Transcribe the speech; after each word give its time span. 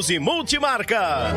e 0.00 0.18
Multimarcas. 0.18 1.36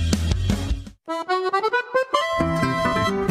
Thank 1.11 1.51
you. 3.29 3.30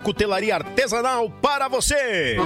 cutelaria 0.01 0.55
artesanal 0.55 1.29
para 1.29 1.67
você. 1.67 2.37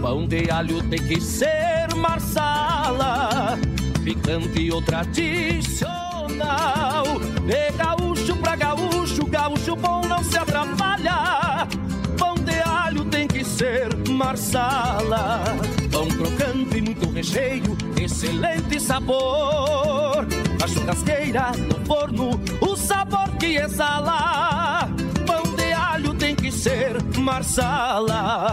Pão 0.00 0.26
de 0.26 0.50
alho 0.50 0.82
tem 0.88 0.98
que 0.98 1.20
ser 1.20 1.94
marsala, 1.96 3.58
picante 4.02 4.70
ou 4.70 4.82
tradicional. 4.82 7.04
De 7.46 7.70
gaúcho 7.76 8.36
pra 8.36 8.56
gaúcho, 8.56 9.26
gaúcho 9.26 9.76
bom 9.76 10.02
não 10.08 10.24
se 10.24 10.36
atrapalha. 10.36 11.68
Pão 12.18 12.34
de 12.34 12.58
alho 12.60 13.04
tem 13.04 13.28
que 13.28 13.44
ser 13.44 13.94
marsala. 14.08 15.44
Pão 15.90 16.08
crocante 16.08 16.78
e 16.78 16.82
muito 16.82 17.08
recheio, 17.10 17.76
excelente 18.00 18.80
sabor. 18.80 20.26
A 20.62 20.68
churrasqueira, 20.68 21.50
no 21.56 21.84
forno, 21.84 22.40
o 22.60 22.76
sabor 22.76 23.28
que 23.36 23.56
exala. 23.56 24.88
Pão 25.26 25.42
de 25.56 25.72
alho 25.72 26.14
tem 26.14 26.36
que 26.36 26.52
ser 26.52 27.02
marsala. 27.18 28.52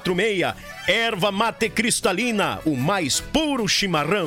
54991563146. 0.00 0.54
Erva 0.88 1.30
mate 1.30 1.68
cristalina, 1.68 2.60
o 2.64 2.74
mais 2.76 3.20
puro 3.20 3.68
chimarrão. 3.68 4.26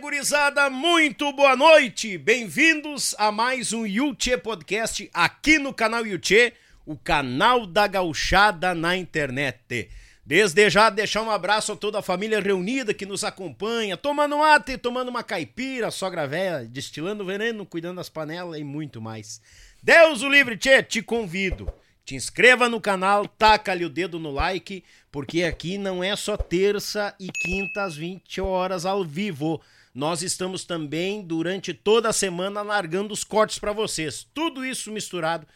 Gurizada, 0.00 0.68
muito 0.68 1.32
boa 1.32 1.54
noite! 1.54 2.18
Bem-vindos 2.18 3.14
a 3.16 3.30
mais 3.30 3.72
um 3.72 3.86
Yuchê 3.86 4.36
Podcast 4.36 5.08
aqui 5.14 5.60
no 5.60 5.72
canal 5.72 6.04
Yuchê, 6.04 6.54
o 6.84 6.96
canal 6.96 7.64
da 7.64 7.86
gauchada 7.86 8.74
na 8.74 8.96
internet. 8.96 9.88
Desde 10.26 10.68
já, 10.68 10.90
deixar 10.90 11.22
um 11.22 11.30
abraço 11.30 11.70
a 11.70 11.76
toda 11.76 12.00
a 12.00 12.02
família 12.02 12.40
reunida 12.40 12.92
que 12.92 13.06
nos 13.06 13.22
acompanha, 13.22 13.96
tomando 13.96 14.38
mate, 14.38 14.76
tomando 14.76 15.08
uma 15.08 15.22
caipira, 15.22 15.88
sogra 15.92 16.26
véia, 16.26 16.64
destilando 16.64 17.24
veneno, 17.24 17.64
cuidando 17.64 17.98
das 17.98 18.08
panelas 18.08 18.58
e 18.58 18.64
muito 18.64 19.00
mais. 19.00 19.40
Deus 19.80 20.20
o 20.22 20.28
livre, 20.28 20.56
tchê, 20.56 20.82
te 20.82 21.00
convido. 21.00 21.72
Te 22.04 22.14
inscreva 22.14 22.68
no 22.68 22.80
canal, 22.80 23.26
taca-lhe 23.26 23.84
o 23.84 23.88
dedo 23.88 24.18
no 24.18 24.30
like, 24.30 24.84
porque 25.10 25.42
aqui 25.42 25.78
não 25.78 26.04
é 26.04 26.14
só 26.14 26.36
terça 26.36 27.14
e 27.18 27.28
quinta 27.28 27.82
às 27.82 27.96
20 27.96 28.42
horas 28.42 28.84
ao 28.84 29.02
vivo. 29.02 29.60
nós 29.94 30.22
estamos 30.22 30.64
também 30.64 31.22
durante 31.22 31.72
toda 31.72 32.08
a 32.08 32.12
semana 32.12 32.62
largando 32.62 33.14
os 33.14 33.24
cortes 33.24 33.58
para 33.58 33.72
vocês. 33.72 34.26
Tudo 34.34 34.64
isso 34.64 34.90
misturado 34.90 35.46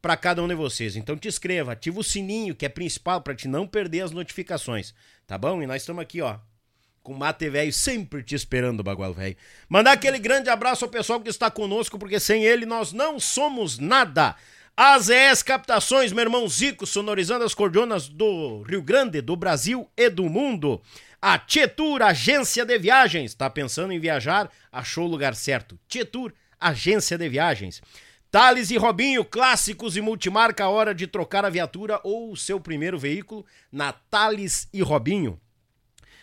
para 0.00 0.16
cada 0.16 0.42
um 0.42 0.48
de 0.48 0.54
vocês. 0.54 0.96
Então 0.96 1.16
te 1.16 1.28
inscreva, 1.28 1.72
ativa 1.72 2.00
o 2.00 2.04
sininho, 2.04 2.54
que 2.54 2.64
é 2.64 2.68
principal 2.68 3.20
para 3.20 3.34
te 3.34 3.48
não 3.48 3.66
perder 3.66 4.02
as 4.02 4.10
notificações, 4.10 4.94
tá 5.26 5.36
bom? 5.36 5.62
E 5.62 5.66
nós 5.66 5.82
estamos 5.82 6.00
aqui, 6.00 6.22
ó, 6.22 6.38
com 7.02 7.12
o 7.12 7.18
Mate 7.18 7.50
Velho 7.50 7.72
sempre 7.72 8.22
te 8.22 8.34
esperando, 8.34 8.82
Bagual 8.82 9.12
Velho. 9.12 9.36
Mandar 9.68 9.92
aquele 9.92 10.18
grande 10.18 10.48
abraço 10.48 10.84
ao 10.84 10.90
pessoal 10.90 11.20
que 11.20 11.28
está 11.28 11.50
conosco, 11.50 11.98
porque 11.98 12.20
sem 12.20 12.44
ele 12.44 12.64
nós 12.64 12.92
não 12.92 13.18
somos 13.18 13.78
nada. 13.78 14.36
AZS 14.80 15.42
Captações, 15.42 16.12
meu 16.12 16.22
irmão 16.22 16.48
Zico, 16.48 16.86
sonorizando 16.86 17.44
as 17.44 17.52
cordonas 17.52 18.08
do 18.08 18.62
Rio 18.62 18.80
Grande, 18.80 19.20
do 19.20 19.34
Brasil 19.34 19.90
e 19.96 20.08
do 20.08 20.28
mundo. 20.28 20.80
A 21.20 21.36
Tietur 21.36 22.00
Agência 22.00 22.64
de 22.64 22.78
Viagens. 22.78 23.34
Tá 23.34 23.50
pensando 23.50 23.92
em 23.92 23.98
viajar? 23.98 24.48
Achou 24.70 25.06
o 25.06 25.10
lugar 25.10 25.34
certo. 25.34 25.76
Tietur 25.88 26.32
Agência 26.60 27.18
de 27.18 27.28
Viagens. 27.28 27.82
Thales 28.30 28.70
e 28.70 28.76
Robinho, 28.76 29.24
clássicos 29.24 29.96
e 29.96 30.00
multimarca, 30.00 30.68
hora 30.68 30.94
de 30.94 31.08
trocar 31.08 31.44
a 31.44 31.50
viatura 31.50 32.00
ou 32.04 32.30
o 32.30 32.36
seu 32.36 32.60
primeiro 32.60 32.96
veículo 32.96 33.44
na 33.72 33.92
Thales 33.92 34.68
e 34.72 34.80
Robinho. 34.80 35.40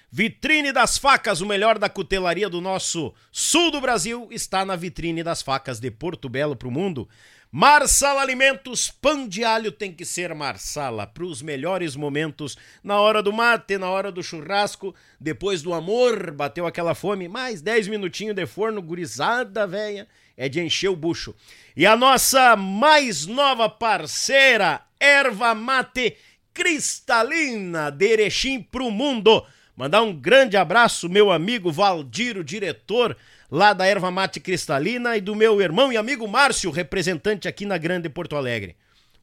Vitrine 0.09 0.71
das 0.71 0.97
Facas, 0.97 1.41
o 1.41 1.45
melhor 1.45 1.77
da 1.77 1.89
cutelaria 1.89 2.49
do 2.49 2.61
nosso 2.61 3.13
sul 3.33 3.69
do 3.69 3.81
Brasil, 3.81 4.29
está 4.31 4.63
na 4.63 4.77
Vitrine 4.77 5.23
das 5.23 5.41
Facas 5.41 5.77
de 5.77 5.91
Porto 5.91 6.29
Belo 6.29 6.55
para 6.55 6.69
o 6.69 6.71
mundo. 6.71 7.09
Marsala 7.57 8.21
Alimentos, 8.21 8.91
pão 8.91 9.25
de 9.25 9.45
alho 9.45 9.71
tem 9.71 9.89
que 9.89 10.03
ser 10.03 10.35
Marsala, 10.35 11.07
para 11.07 11.23
os 11.23 11.41
melhores 11.41 11.95
momentos, 11.95 12.57
na 12.83 12.99
hora 12.99 13.23
do 13.23 13.31
mate, 13.31 13.77
na 13.77 13.89
hora 13.89 14.11
do 14.11 14.21
churrasco, 14.21 14.93
depois 15.17 15.61
do 15.61 15.73
amor, 15.73 16.31
bateu 16.31 16.67
aquela 16.67 16.93
fome, 16.93 17.29
mais 17.29 17.61
10 17.61 17.87
minutinhos 17.87 18.35
de 18.35 18.45
forno, 18.45 18.81
gurizada 18.81 19.65
velha, 19.65 20.05
é 20.35 20.49
de 20.49 20.59
encher 20.59 20.89
o 20.89 20.97
bucho. 20.97 21.33
E 21.77 21.85
a 21.85 21.95
nossa 21.95 22.57
mais 22.57 23.25
nova 23.25 23.69
parceira, 23.69 24.81
Erva 24.99 25.55
Mate 25.55 26.17
Cristalina, 26.53 27.89
de 27.89 28.05
Erechim 28.05 28.61
pro 28.61 28.91
mundo. 28.91 29.45
Mandar 29.77 30.01
um 30.01 30.13
grande 30.13 30.57
abraço, 30.57 31.07
meu 31.07 31.31
amigo 31.31 31.71
Valdir, 31.71 32.37
o 32.37 32.43
diretor 32.43 33.15
lá 33.55 33.71
da 33.71 33.85
Erva 33.85 34.11
Mate 34.11 34.41
Cristalina, 34.41 35.15
e 35.15 35.21
do 35.21 35.33
meu 35.33 35.61
irmão 35.61 35.89
e 35.89 35.95
amigo 35.95 36.27
Márcio, 36.27 36.69
representante 36.69 37.47
aqui 37.47 37.65
na 37.65 37.77
Grande 37.77 38.09
Porto 38.09 38.35
Alegre. 38.35 38.75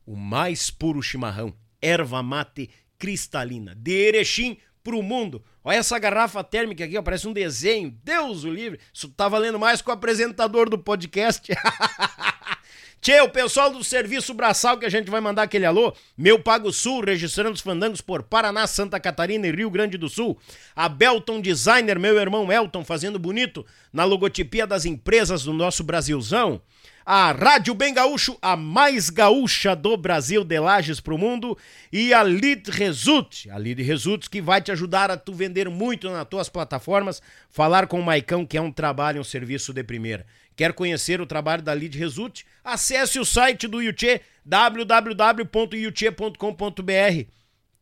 O 0.07 0.17
mais 0.17 0.71
puro 0.71 1.03
chimarrão, 1.03 1.53
Erva 1.83 2.23
Mate 2.23 2.71
Cristalina, 2.99 3.75
de 3.75 3.93
Erechim 3.93 4.57
pro 4.83 5.03
mundo. 5.03 5.45
Olha 5.63 5.77
essa 5.77 5.99
garrafa 5.99 6.43
térmica 6.43 6.83
aqui, 6.83 6.97
ó, 6.97 7.03
parece 7.03 7.29
um 7.29 7.33
desenho. 7.35 7.95
Deus 8.03 8.45
o 8.45 8.51
livre. 8.51 8.81
Isso 8.91 9.11
tá 9.11 9.29
valendo 9.29 9.59
mais 9.59 9.83
que 9.83 9.91
o 9.91 9.93
apresentador 9.93 10.71
do 10.71 10.79
podcast. 10.79 11.53
Tchê, 13.03 13.21
o 13.21 13.29
pessoal 13.29 13.69
do 13.69 13.83
Serviço 13.83 14.33
Braçal 14.33 14.79
que 14.79 14.87
a 14.87 14.89
gente 14.89 15.11
vai 15.11 15.21
mandar 15.21 15.43
aquele 15.43 15.67
alô, 15.67 15.93
Meu 16.17 16.39
Pago 16.39 16.73
Sul, 16.73 17.05
registrando 17.05 17.51
os 17.51 17.61
fandangos 17.61 18.01
por 18.01 18.23
Paraná, 18.23 18.65
Santa 18.65 19.01
Catarina 19.01 19.45
e 19.45 19.51
Rio 19.51 19.69
Grande 19.69 19.99
do 19.99 20.09
Sul. 20.09 20.39
A 20.77 20.89
Belton 20.89 21.41
Designer, 21.41 21.99
meu 21.99 22.17
irmão 22.17 22.53
Elton, 22.53 22.85
fazendo 22.85 23.19
bonito 23.19 23.67
na 23.93 24.05
logotipia 24.05 24.69
das 24.69 24.85
empresas 24.85 25.43
do 25.43 25.53
nosso 25.53 25.83
Brasilzão. 25.83 26.63
A 27.05 27.33
Rádio 27.33 27.75
Bem 27.75 27.93
Gaúcho, 27.93 28.39
a 28.41 28.57
mais 28.57 29.11
gaúcha 29.11 29.75
do 29.75 29.97
Brasil 29.97 30.45
de 30.45 30.61
Lages 30.61 31.01
pro 31.01 31.19
mundo. 31.19 31.59
E 31.93 32.15
a 32.15 32.23
Lead 32.23 32.71
Result, 32.71 33.49
a 33.51 33.57
Lead 33.57 33.83
Result 33.83 34.29
que 34.29 34.41
vai 34.41 34.63
te 34.63 34.71
ajudar 34.71 35.11
a 35.11 35.17
tu 35.17 35.35
vender 35.35 35.69
muito 35.69 36.09
nas 36.09 36.29
tuas 36.29 36.49
plataformas. 36.49 37.21
Falar 37.51 37.89
com 37.89 37.99
o 37.99 38.05
Maicão, 38.05 38.47
que 38.47 38.57
é 38.57 38.61
um 38.61 38.71
trabalho, 38.71 39.21
um 39.21 39.25
serviço 39.25 39.73
de 39.73 39.83
primeira. 39.83 40.25
Quer 40.57 40.73
conhecer 40.73 41.21
o 41.21 41.27
trabalho 41.27 41.63
da 41.63 41.73
Lead 41.73 41.99
Result? 41.99 42.43
Acesse 42.63 43.19
o 43.19 43.25
site 43.25 43.67
do 43.67 43.81
Yuchê, 43.81 44.21
www.yuchê.com.br. 44.45 47.29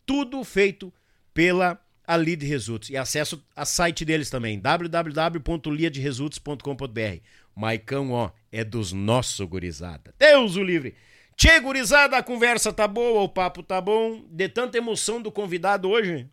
Tudo 0.07 0.43
feito 0.45 0.91
pela 1.35 1.79
a 2.07 2.17
Lead 2.17 2.45
Results. 2.45 2.91
E 2.91 2.97
acesso 2.97 3.41
a 3.55 3.65
site 3.65 4.05
deles 4.05 4.29
também, 4.29 4.59
www.leadresults.com.br. 4.59 7.23
Maicão, 7.55 8.11
ó, 8.11 8.33
é 8.51 8.65
dos 8.65 8.93
nossos 8.93 9.47
gurizada. 9.47 10.13
Deus 10.19 10.57
o 10.57 10.63
livre! 10.63 10.97
Tchê, 11.37 11.61
gurizada, 11.61 12.19
a 12.19 12.23
conversa 12.23 12.73
tá 12.73 12.87
boa, 12.87 13.23
o 13.23 13.29
papo 13.29 13.63
tá 13.63 13.81
bom. 13.81 14.23
De 14.31 14.49
tanta 14.49 14.77
emoção 14.77 15.23
do 15.23 15.33
convidado 15.33 15.89
hoje, 15.89 16.29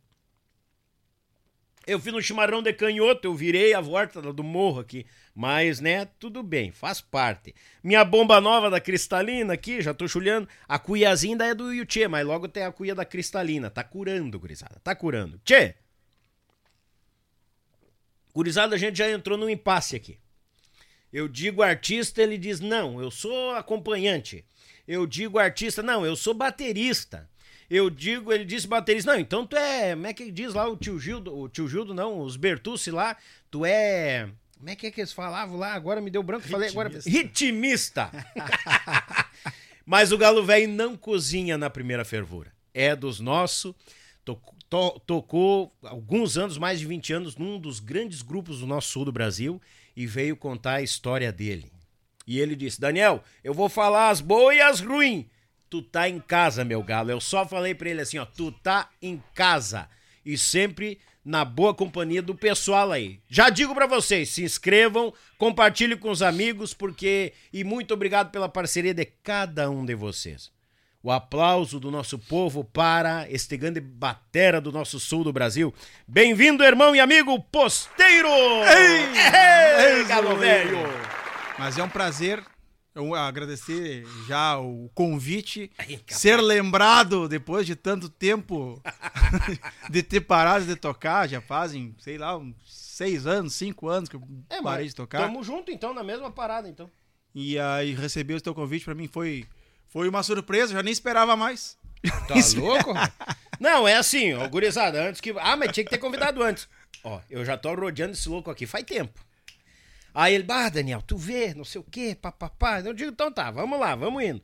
eu 1.88 2.00
fiz 2.00 2.14
um 2.14 2.22
chimarrão 2.22 2.62
de 2.62 2.74
canhoto, 2.74 3.26
eu 3.26 3.34
virei 3.34 3.74
a 3.74 3.80
volta 3.80 4.22
do 4.22 4.44
morro 4.44 4.82
aqui. 4.82 5.06
Mas, 5.34 5.80
né, 5.80 6.06
tudo 6.20 6.44
bem, 6.44 6.70
faz 6.70 7.00
parte. 7.00 7.56
Minha 7.82 8.04
bomba 8.04 8.42
nova 8.42 8.70
da 8.70 8.82
Cristalina 8.82 9.54
aqui, 9.54 9.82
já 9.82 9.94
tô 9.94 10.06
chulhando. 10.06 10.50
A 10.68 10.78
cuiazinha 10.78 11.34
ainda 11.34 11.46
é 11.46 11.56
do 11.56 11.72
Yuchê, 11.72 12.08
mas 12.08 12.28
logo 12.28 12.50
tem 12.50 12.64
a 12.64 12.72
cuia 12.72 12.94
da 12.94 13.06
Cristalina. 13.06 13.70
Tá 13.70 13.86
curando, 13.86 14.38
gurizada, 14.38 14.82
tá 14.84 14.94
curando. 14.94 15.40
Tchê! 15.46 15.76
Gurizada, 18.34 18.76
a 18.76 18.78
gente 18.78 18.98
já 18.98 19.10
entrou 19.10 19.38
num 19.38 19.50
impasse 19.50 19.96
aqui. 19.96 20.20
Eu 21.12 21.30
digo 21.30 21.64
artista, 21.64 22.22
ele 22.22 22.38
diz 22.38 22.60
não, 22.60 23.02
eu 23.02 23.10
sou 23.10 23.52
acompanhante. 23.52 24.46
Eu 24.86 25.08
digo 25.08 25.40
artista, 25.40 25.82
não, 25.82 26.06
eu 26.06 26.16
sou 26.16 26.34
baterista. 26.34 27.30
Eu 27.70 27.90
digo, 27.90 28.32
ele 28.32 28.46
disse 28.46 28.66
baterista, 28.66 29.12
não, 29.12 29.20
então 29.20 29.46
tu 29.46 29.58
é, 29.58 29.94
como 29.94 30.08
é 30.08 30.14
que 30.14 30.32
diz 30.32 30.54
lá 30.54 30.68
o 30.68 30.78
tio 30.78 30.98
Gildo, 30.98 31.38
o 31.38 31.50
tio 31.50 31.68
Gildo 31.68 31.94
não, 31.94 32.22
os 32.22 32.38
Bertucci 32.38 32.92
lá, 32.92 33.18
tu 33.52 33.66
é, 33.66 34.30
como 34.58 34.70
é 34.70 34.76
que 34.76 34.88
é 34.88 34.92
que 34.92 35.02
eles 35.02 35.14
falavam 35.14 35.58
lá? 35.58 35.74
Agora 35.74 36.02
me 36.02 36.10
deu 36.10 36.24
branco, 36.24 36.48
falei 36.48 36.70
agora, 36.70 36.92
ritmista. 37.06 38.10
Mas 39.86 40.12
o 40.12 40.18
Galo 40.18 40.44
Velho 40.44 40.68
não 40.68 40.98
cozinha 40.98 41.58
na 41.58 41.70
primeira 41.70 42.04
fervura. 42.04 42.52
É 42.74 42.96
dos 42.96 43.20
nossos, 43.20 43.74
to, 44.26 44.40
to, 44.70 45.00
tocou 45.06 45.72
alguns 45.84 46.38
anos, 46.38 46.58
mais 46.58 46.80
de 46.80 46.86
20 46.88 47.14
anos, 47.14 47.38
num 47.38 47.60
dos 47.60 47.80
grandes 47.80 48.22
grupos 48.22 48.60
do 48.60 48.68
nosso 48.68 48.90
sul 48.90 49.06
do 49.06 49.12
Brasil 49.12 49.62
e 49.96 50.06
veio 50.08 50.36
contar 50.36 50.74
a 50.74 50.82
história 50.82 51.32
dele. 51.32 51.72
E 52.26 52.40
ele 52.40 52.56
disse: 52.56 52.82
Daniel, 52.82 53.24
eu 53.44 53.54
vou 53.54 53.70
falar 53.70 54.10
as 54.10 54.22
boas 54.22 54.56
e 54.56 54.62
as 54.62 54.82
ruins 54.82 55.26
tu 55.70 55.82
tá 55.82 56.10
em 56.10 56.20
casa, 56.20 56.64
meu 56.64 56.82
galo. 56.82 57.12
Eu 57.12 57.20
só 57.20 57.46
falei 57.46 57.76
para 57.76 57.90
ele 57.90 58.02
assim, 58.02 58.18
ó, 58.18 58.26
tu 58.26 58.52
tá 58.52 58.90
em 59.02 59.22
casa. 59.34 59.90
E 60.26 60.38
sempre 60.38 61.00
na 61.24 61.44
boa 61.44 61.74
companhia 61.74 62.22
do 62.22 62.34
pessoal 62.34 62.92
aí. 62.92 63.20
Já 63.30 63.50
digo 63.50 63.76
para 63.76 63.86
vocês, 63.86 64.30
se 64.30 64.44
inscrevam, 64.44 65.14
compartilhem 65.38 65.98
com 65.98 66.10
os 66.10 66.22
amigos, 66.22 66.74
porque 66.74 67.34
e 67.52 67.64
muito 67.64 67.94
obrigado 67.94 68.32
pela 68.32 68.48
parceria 68.48 68.94
de 68.94 69.06
cada 69.06 69.70
um 69.70 69.86
de 69.86 69.94
vocês. 69.94 70.52
O 71.04 71.12
aplauso 71.12 71.80
do 71.80 71.92
nosso 71.92 72.18
povo 72.18 72.64
para 72.64 73.30
este 73.30 73.56
grande 73.56 73.80
batera 73.80 74.60
do 74.60 74.72
nosso 74.72 75.00
sul 75.00 75.24
do 75.24 75.32
Brasil. 75.32 75.74
Bem-vindo, 76.08 76.64
irmão 76.64 76.96
e 76.96 77.00
amigo 77.00 77.40
Posteiro! 77.44 78.28
Ei, 78.28 79.02
ei, 79.86 79.98
ei 79.98 80.06
galo 80.06 80.36
velho! 80.38 80.80
Mas 81.60 81.78
é 81.78 81.84
um 81.84 81.90
prazer 81.90 82.44
eu 82.98 83.14
agradecer 83.14 84.06
já 84.28 84.58
o 84.58 84.90
convite, 84.94 85.72
Ai, 85.78 86.00
ser 86.08 86.42
lembrado 86.42 87.30
depois 87.30 87.66
de 87.66 87.76
tanto 87.76 88.10
tempo 88.10 88.82
de 89.90 90.02
ter 90.02 90.22
parado 90.22 90.66
de 90.66 90.76
tocar, 90.76 91.30
já 91.30 91.40
fazem, 91.40 91.96
sei 92.00 92.18
lá, 92.18 92.36
uns 92.36 92.56
seis 92.66 93.28
anos, 93.28 93.54
cinco 93.54 93.88
anos 93.88 94.10
que 94.10 94.16
eu 94.16 94.24
é, 94.50 94.62
parei 94.62 94.88
de 94.88 94.96
tocar. 94.96 95.22
Tamo 95.22 95.44
junto 95.44 95.72
então, 95.72 95.94
na 95.94 96.04
mesma 96.04 96.32
parada 96.32 96.68
então. 96.68 96.90
E 97.36 97.60
aí 97.60 97.94
receber 97.94 98.34
o 98.34 98.42
teu 98.42 98.56
convite 98.56 98.86
para 98.86 98.96
mim 98.96 99.08
foi, 99.08 99.46
foi 99.88 100.10
uma 100.10 100.24
surpresa, 100.24 100.74
já 100.74 100.82
nem 100.82 100.92
esperava 100.92 101.36
mais. 101.36 101.78
Tá 102.28 102.36
louco? 102.60 102.94
Não, 103.60 103.88
é 103.88 103.96
assim, 103.96 104.34
ó, 104.34 104.48
gurizada, 104.48 105.08
antes 105.08 105.22
que... 105.22 105.36
Ah, 105.38 105.56
mas 105.56 105.72
tinha 105.72 105.84
que 105.84 105.90
ter 105.90 105.98
convidado 106.00 106.42
antes. 106.42 106.68
Ó, 107.04 107.22
eu 107.30 107.46
já 107.46 107.58
tô 107.58 107.74
rodeando 107.76 108.14
esse 108.14 108.28
louco 108.28 108.50
aqui 108.50 108.66
faz 108.66 108.84
tempo. 108.84 109.27
Aí 110.18 110.34
ele, 110.34 110.44
bah, 110.44 110.68
Daniel, 110.68 111.00
tu 111.06 111.16
vê, 111.16 111.54
não 111.54 111.64
sei 111.64 111.80
o 111.80 111.84
quê, 111.84 112.18
papapá. 112.20 112.80
Eu 112.80 112.92
digo, 112.92 113.12
então 113.12 113.32
tá, 113.32 113.52
vamos 113.52 113.80
lá, 113.80 113.96
vamos 113.96 114.24
indo. 114.24 114.42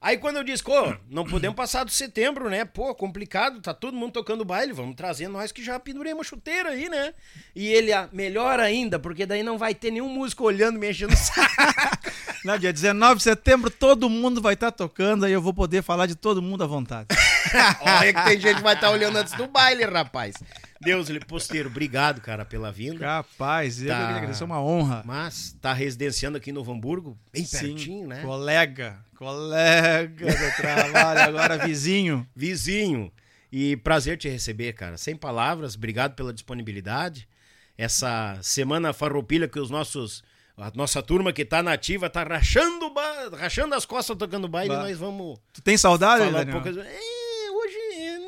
Aí 0.00 0.16
quando 0.16 0.38
eu 0.38 0.42
disse, 0.42 0.62
pô, 0.62 0.96
não 1.10 1.26
podemos 1.26 1.54
passar 1.54 1.84
do 1.84 1.90
setembro, 1.90 2.48
né? 2.48 2.64
Pô, 2.64 2.94
complicado, 2.94 3.60
tá 3.60 3.74
todo 3.74 3.94
mundo 3.98 4.12
tocando 4.12 4.46
baile, 4.46 4.72
vamos 4.72 4.96
trazer 4.96 5.28
nós 5.28 5.52
que 5.52 5.62
já 5.62 5.78
penduremos 5.78 6.26
chuteira 6.26 6.70
aí, 6.70 6.88
né? 6.88 7.12
E 7.54 7.68
ele, 7.68 7.92
ah, 7.92 8.08
melhor 8.10 8.58
ainda, 8.58 8.98
porque 8.98 9.26
daí 9.26 9.42
não 9.42 9.58
vai 9.58 9.74
ter 9.74 9.90
nenhum 9.90 10.08
músico 10.08 10.44
olhando, 10.44 10.78
mexendo 10.78 11.12
o 11.12 11.16
saco. 11.16 11.50
No 12.42 12.58
dia 12.58 12.72
19 12.72 13.16
de 13.16 13.22
setembro, 13.22 13.70
todo 13.70 14.08
mundo 14.08 14.40
vai 14.40 14.54
estar 14.54 14.70
tá 14.70 14.78
tocando, 14.78 15.26
aí 15.26 15.32
eu 15.32 15.42
vou 15.42 15.52
poder 15.52 15.82
falar 15.82 16.06
de 16.06 16.14
todo 16.14 16.40
mundo 16.40 16.64
à 16.64 16.66
vontade. 16.66 17.08
Olha 17.80 18.12
que 18.12 18.24
tem 18.24 18.40
gente 18.40 18.56
que 18.56 18.62
vai 18.62 18.74
estar 18.74 18.88
tá 18.88 18.92
olhando 18.92 19.16
antes 19.16 19.32
do 19.34 19.46
baile, 19.46 19.84
rapaz. 19.84 20.34
Deus, 20.80 21.10
ele 21.10 21.20
posteiro, 21.20 21.68
obrigado, 21.68 22.22
cara, 22.22 22.42
pela 22.42 22.72
vinda. 22.72 23.04
Rapaz, 23.06 23.82
eu 23.82 23.88
tá... 23.88 24.08
agradeço, 24.08 24.42
é 24.42 24.46
uma 24.46 24.62
honra. 24.62 25.02
Mas 25.04 25.54
tá 25.60 25.74
residenciando 25.74 26.38
aqui 26.38 26.48
em 26.48 26.54
Novo 26.54 26.72
Hamburgo, 26.72 27.18
bem 27.30 27.44
Sim, 27.44 27.74
pertinho, 27.74 28.08
né? 28.08 28.22
Colega, 28.22 28.98
colega 29.14 30.26
de 30.26 30.56
trabalho, 30.56 31.20
agora 31.20 31.58
vizinho. 31.58 32.26
Vizinho. 32.34 33.12
E 33.52 33.76
prazer 33.76 34.16
te 34.16 34.28
receber, 34.28 34.72
cara. 34.72 34.96
Sem 34.96 35.14
palavras, 35.14 35.74
obrigado 35.74 36.14
pela 36.14 36.32
disponibilidade. 36.32 37.28
essa 37.76 38.38
semana 38.42 38.94
farroupilha 38.94 39.48
que 39.48 39.60
os 39.60 39.68
nossos 39.68 40.22
a 40.56 40.70
nossa 40.74 41.02
turma 41.02 41.32
que 41.32 41.44
tá 41.44 41.62
nativa 41.62 42.10
tá 42.10 42.22
rachando, 42.22 42.90
ba... 42.90 43.30
rachando 43.38 43.74
as 43.74 43.86
costas 43.86 44.16
tocando 44.16 44.46
baile, 44.46 44.74
nós 44.74 44.98
vamos 44.98 45.38
Tu 45.54 45.62
tem 45.62 45.76
saudade, 45.76 46.24
falar 46.24 46.46
um 46.46 46.50
pouco. 46.50 46.68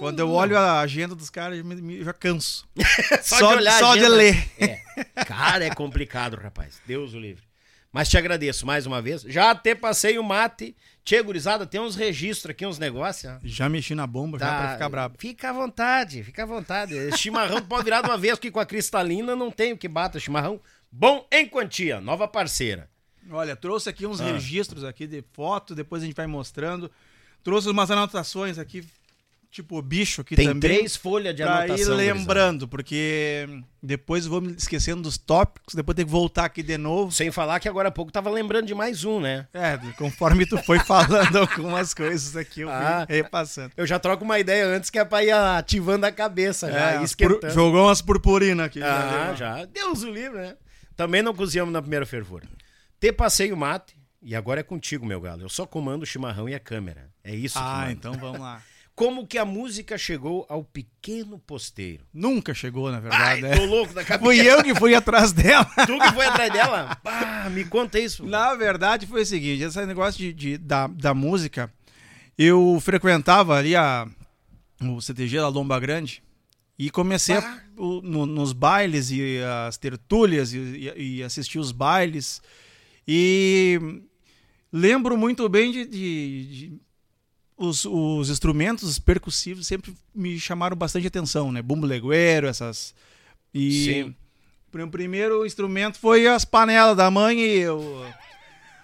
Quando 0.02 0.18
eu 0.21 0.30
olho 0.30 0.59
a 0.59 0.80
agenda 0.80 1.14
dos 1.14 1.30
caras, 1.30 1.59
eu 1.59 1.64
me- 1.64 1.80
me- 1.80 2.02
já 2.04 2.12
canso. 2.12 2.66
só, 3.23 3.38
só- 3.38 3.52
de 3.52 3.56
olhar 3.59 3.78
só 3.78 3.94
de 3.97 4.09
ler. 4.09 4.50
É. 4.59 4.80
Cara, 5.25 5.64
é 5.64 5.71
complicado, 5.75 6.37
rapaz. 6.37 6.80
Deus 6.87 7.14
o 7.14 7.18
livre. 7.21 7.44
Mas 7.92 8.09
te 8.09 8.16
agradeço 8.16 8.66
mais 8.66 8.87
uma 8.87 9.02
vez. 9.02 9.23
Já 9.23 9.50
até 9.50 9.75
passei 9.75 10.18
o 10.18 10.25
mate. 10.25 10.75
Tchê, 11.04 11.23
gurizada, 11.23 11.66
tem 11.66 11.80
uns 11.80 11.94
registros 11.94 12.50
aqui, 12.50 12.64
uns 12.66 12.78
negócios. 12.78 13.32
Já 13.44 13.68
mexi 13.68 13.94
na 13.94 14.06
bomba, 14.06 14.38
já 14.38 14.47
pra 14.59 14.73
ficar 14.73 14.88
brabo. 14.88 15.16
Fica 15.18 15.50
à 15.50 15.52
vontade, 15.52 16.23
fica 16.25 16.42
à 16.44 16.47
vontade. 16.47 16.94
Chimarrão 17.18 17.61
pode 17.61 17.85
virar 17.85 18.00
de 18.02 18.09
uma 18.09 18.16
vez, 18.16 18.35
porque 18.35 18.50
com 18.50 18.61
a 18.61 18.66
cristalina 18.66 19.37
não 19.37 19.50
tem 19.50 19.73
o 19.73 19.76
que 19.78 19.88
bata. 19.88 20.18
Chimarrão 20.18 20.61
bom 20.90 21.26
em 21.30 21.47
quantia, 21.47 22.00
nova 22.00 22.26
parceira. 22.26 22.88
Olha, 23.30 23.54
trouxe 23.54 23.88
aqui 23.90 24.06
uns 24.06 24.21
Ah. 24.21 24.25
registros 24.32 24.85
aqui 24.85 25.06
de 25.06 25.23
foto, 25.32 25.75
depois 25.75 26.02
a 26.02 26.06
gente 26.06 26.16
vai 26.16 26.26
mostrando. 26.26 26.90
Trouxe 27.44 27.68
umas 27.68 27.90
anotações 27.90 28.56
aqui, 28.59 28.85
tipo 29.52 29.80
bicho 29.82 30.23
aqui 30.23 30.35
Tem 30.35 30.47
também. 30.49 30.61
três 30.61 30.97
folhas 30.97 31.37
de 31.37 31.42
pra 31.42 31.59
anotação. 31.59 31.76
ir 31.76 31.85
gurizada. 31.85 32.18
lembrando, 32.18 32.66
porque 32.66 33.47
depois 33.82 34.25
vou 34.26 34.40
me 34.40 34.52
esquecendo 34.54 35.02
dos 35.02 35.18
tópicos, 35.18 35.75
depois 35.75 35.94
tem 35.94 36.04
que 36.06 36.11
voltar 36.11 36.47
aqui 36.47 36.62
de 36.62 36.78
novo. 36.78 37.12
Sem 37.12 37.30
falar 37.30 37.61
que 37.61 37.68
agora 37.68 37.88
há 37.88 37.92
pouco 37.92 38.11
tava 38.11 38.30
lembrando 38.30 38.66
de 38.66 38.75
mais 38.75 39.04
um, 39.04 39.21
né? 39.21 39.47
É, 39.52 39.76
conforme 39.99 40.47
tu 40.47 40.56
foi 40.64 40.78
falando 40.80 41.37
algumas 41.38 41.92
coisas 41.92 42.35
aqui, 42.35 42.62
eu 42.62 42.68
fui 42.68 42.76
Ah. 42.76 43.06
repassando. 43.09 43.73
Eu 43.76 43.87
já 43.87 43.99
troco 43.99 44.25
uma 44.25 44.38
ideia 44.38 44.66
antes 44.66 44.88
que 44.88 44.99
é 44.99 45.04
pra 45.04 45.23
ir 45.23 45.30
ativando 45.32 46.06
a 46.06 46.11
cabeça, 46.11 46.73
já, 46.73 47.00
É, 47.00 47.02
esquentando. 47.04 47.40
pur- 47.40 47.50
jogou 47.50 47.85
umas 47.87 48.00
purpurinas 48.00 48.66
aqui. 48.66 48.82
Ah, 48.82 49.28
né? 49.30 49.37
já. 49.37 49.64
Deus 49.66 50.02
o 50.02 50.11
livre, 50.11 50.38
né? 50.38 50.56
Também 50.97 51.21
não 51.23 51.35
cozinhamos 51.35 51.73
na 51.73 51.80
primeira 51.82 52.06
fervura. 52.06 52.47
Te 52.99 53.12
passei 53.12 53.52
o 53.52 53.56
mate 53.56 53.94
e 54.23 54.35
agora 54.35 54.61
é 54.61 54.62
contigo, 54.62 55.04
meu 55.04 55.21
galo. 55.21 55.42
Eu 55.42 55.49
só 55.49 55.66
comando 55.66 56.04
o 56.04 56.06
chimarrão 56.06 56.49
e 56.49 56.54
a 56.54 56.61
câmera. 56.61 57.11
É 57.23 57.35
isso 57.35 57.59
que 57.59 57.64
Ah, 57.64 57.88
então 57.90 58.12
vamos 58.14 58.40
lá. 58.40 58.62
Como 59.04 59.26
que 59.26 59.37
a 59.37 59.44
música 59.44 59.99
chegou 59.99 60.47
ao 60.49 60.62
pequeno 60.62 61.38
posteiro? 61.38 62.04
Nunca 62.14 62.54
chegou, 62.54 62.90
na 62.90 62.99
Ai, 63.11 63.40
verdade. 63.40 63.59
tô 63.59 63.66
né? 63.66 63.66
louco 63.66 63.92
da 63.94 64.04
cabeça. 64.04 64.25
Fui 64.25 64.38
eu 64.40 64.62
que 64.62 64.75
fui 64.76 64.94
atrás 64.94 65.32
dela. 65.35 65.64
Tu 65.64 65.99
que 65.99 66.12
foi 66.14 66.26
atrás 66.26 66.52
dela? 66.52 66.97
Ah, 67.04 67.50
me 67.50 67.64
conta 67.64 67.99
isso. 67.99 68.25
Na 68.25 68.54
verdade, 68.54 69.06
foi 69.06 69.23
o 69.23 69.26
seguinte: 69.26 69.64
esse 69.64 69.85
negócio 69.87 70.18
de, 70.21 70.32
de- 70.32 70.59
da, 70.59 70.87
da 70.87 71.12
música, 71.12 71.73
eu 72.38 72.78
frequentava 72.80 73.56
ali 73.56 73.75
a, 73.75 74.06
o 74.80 75.00
CTG 75.00 75.38
da 75.38 75.49
Lomba 75.49 75.80
Grande 75.80 76.23
e 76.78 76.88
comecei 76.88 77.37
a- 77.37 77.61
o- 77.76 78.00
no- 78.02 78.25
nos 78.26 78.52
bailes 78.52 79.11
e 79.11 79.38
as 79.66 79.76
tertúlias 79.76 80.52
e, 80.52 80.59
e, 80.59 81.16
e 81.16 81.23
assistir 81.25 81.59
os 81.59 81.73
bailes. 81.73 82.40
E 83.09 83.80
lembro 84.73 85.16
muito 85.16 85.49
bem 85.49 85.73
de. 85.73 85.87
de- 85.87 86.44
de- 86.68 86.91
os, 87.66 87.85
os 87.85 88.28
instrumentos 88.31 88.99
percussivos 88.99 89.66
sempre 89.66 89.95
me 90.14 90.38
chamaram 90.38 90.76
bastante 90.76 91.07
atenção, 91.07 91.52
né? 91.52 91.62
Bumbo 91.62 91.87
legueiro, 91.87 92.47
essas. 92.47 92.95
E 93.54 93.85
Sim. 93.85 94.14
o 94.83 94.88
primeiro 94.88 95.45
instrumento 95.47 95.99
foi 95.99 96.26
as 96.26 96.45
panelas 96.45 96.97
da 96.97 97.11
mãe 97.11 97.38
e 97.40 97.69
o, 97.69 98.04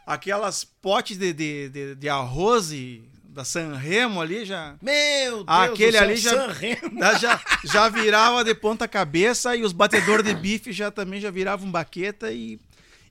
aquelas 0.07 0.63
potes 0.65 1.17
de, 1.17 1.33
de, 1.33 1.69
de, 1.71 1.95
de 1.95 2.09
arroz 2.09 2.71
e 2.73 3.03
da 3.25 3.45
Sanremo 3.45 4.21
ali 4.21 4.45
já. 4.45 4.77
Meu 4.83 5.45
Deus 5.45 5.47
Aquele 5.47 5.93
céu, 5.93 6.03
ali 6.03 6.17
já- 6.17 6.31
San 6.31 6.53
Remo. 6.53 7.01
Já, 7.21 7.41
já 7.65 7.89
virava 7.89 8.43
de 8.45 8.55
ponta 8.55 8.87
cabeça 8.89 9.55
e 9.57 9.63
os 9.63 9.73
batedores 9.73 10.25
de 10.27 10.35
bife 10.35 10.73
já 10.73 10.91
também 10.91 11.21
já 11.21 11.31
viravam 11.31 11.71
baqueta 11.71 12.33
e, 12.33 12.59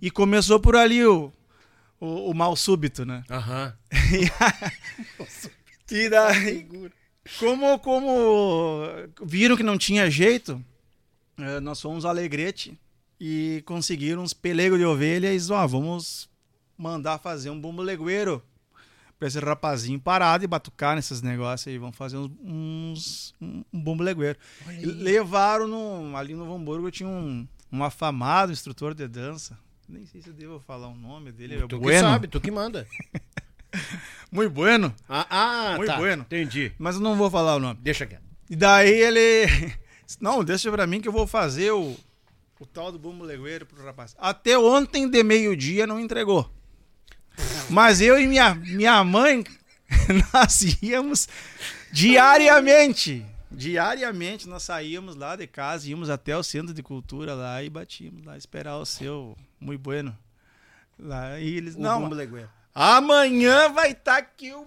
e 0.02 0.12
começou 0.12 0.60
por 0.60 0.76
ali 0.76 1.06
o, 1.06 1.32
o, 2.00 2.32
o 2.32 2.34
mal 2.34 2.56
súbito, 2.56 3.06
né? 3.06 3.24
Aham. 3.30 3.74
E 5.92 6.10
daí, 6.10 6.68
como, 7.40 7.80
como 7.80 8.84
viram 9.24 9.56
que 9.56 9.64
não 9.64 9.78
tinha 9.78 10.10
jeito, 10.10 10.64
eh, 11.38 11.60
nós 11.60 11.82
fomos 11.82 12.04
ao 12.06 12.12
Alegrete 12.12 12.78
e 13.20 13.64
conseguiram 13.66 14.22
uns 14.22 14.34
pelegos 14.34 14.78
de 14.78 14.86
ovelha 14.86 15.34
e 15.34 15.40
ó, 15.52 15.66
vamos 15.66 16.30
mandar 16.78 17.18
fazer 17.20 17.50
um 17.50 17.60
bumbo 17.60 17.82
legueiro 17.82 18.44
pra 19.18 19.28
esse 19.28 19.40
rapazinho 19.40 20.00
parado 20.00 20.44
e 20.44 20.48
batucar 20.48 20.96
nesses 20.96 21.22
negócios 21.24 21.68
aí, 21.68 21.78
vamos 21.80 21.98
fazer 21.98 22.18
uns, 22.18 22.30
uns- 22.44 23.34
um, 23.42 23.64
um 23.74 23.82
bumbo 23.82 24.04
legueiro. 24.04 24.38
Levaram 24.84 25.68
no, 25.68 26.16
ali 26.16 26.36
no 26.36 26.54
Hamburgo, 26.54 26.92
tinha 26.92 27.10
um, 27.10 27.48
um 27.72 27.84
afamado 27.84 28.52
instrutor 28.52 28.94
de 28.94 29.08
dança, 29.08 29.58
nem 29.90 30.06
sei 30.06 30.22
se 30.22 30.28
eu 30.30 30.34
devo 30.34 30.60
falar 30.60 30.88
o 30.90 30.96
nome 30.96 31.32
dele, 31.32 31.56
é 31.56 31.60
Tu 31.62 31.68
que 31.70 31.76
bueno, 31.78 32.08
sabe, 32.10 32.28
tu 32.28 32.40
que 32.42 32.52
manda. 32.52 32.86
muito 34.32 34.50
bueno, 34.52 34.94
Ah, 35.08 35.26
ah 35.30 35.76
Muito 35.78 35.90
tá. 35.92 35.98
bueno. 35.98 36.24
Entendi. 36.24 36.72
mas 36.78 36.96
eu 36.96 37.02
não 37.02 37.16
vou 37.16 37.30
falar 37.30 37.56
o 37.56 37.60
nome. 37.60 37.80
Deixa 37.82 38.06
quieto. 38.06 38.24
E 38.50 38.56
daí 38.56 38.90
ele. 38.90 39.76
Não, 40.22 40.42
deixa 40.42 40.72
pra 40.72 40.88
mim 40.88 41.02
que 41.02 41.08
eu 41.10 41.12
vou 41.12 41.28
fazer 41.28 41.72
o, 41.72 41.94
o 42.62 42.66
tal 42.66 42.94
do 42.94 42.98
bumbo 42.98 43.26
legueiro 43.26 43.66
pro 43.66 43.84
rapaz. 43.84 44.16
Até 44.18 44.58
ontem 44.58 45.10
de 45.10 45.22
meio-dia 45.22 45.86
não 45.86 46.00
entregou. 46.00 46.50
Mas 47.70 48.00
eu 48.00 48.18
e 48.18 48.26
minha, 48.26 48.56
minha 48.56 49.04
mãe, 49.04 49.44
nós 50.34 50.62
íamos 50.82 51.28
diariamente. 51.92 53.26
Diariamente 53.52 54.48
nós 54.48 54.64
saíamos 54.64 55.16
lá 55.18 55.36
de 55.36 55.46
casa, 55.46 55.90
íamos 55.90 56.10
até 56.10 56.38
o 56.38 56.44
centro 56.44 56.74
de 56.74 56.82
cultura 56.82 57.34
lá 57.34 57.62
e 57.62 57.70
batíamos 57.70 58.24
lá, 58.26 58.38
esperar 58.38 58.78
o 58.78 58.86
seu 58.86 59.38
muito 59.60 59.82
bueno. 59.82 60.18
Lá, 60.98 61.38
e 61.40 61.56
eles, 61.58 61.76
O 61.76 61.80
não, 61.82 62.02
bumbo 62.02 62.16
legueiro. 62.16 62.50
Amanhã 62.80 63.70
vai 63.70 63.92
estar 63.92 64.18
aqui 64.18 64.54
o, 64.54 64.62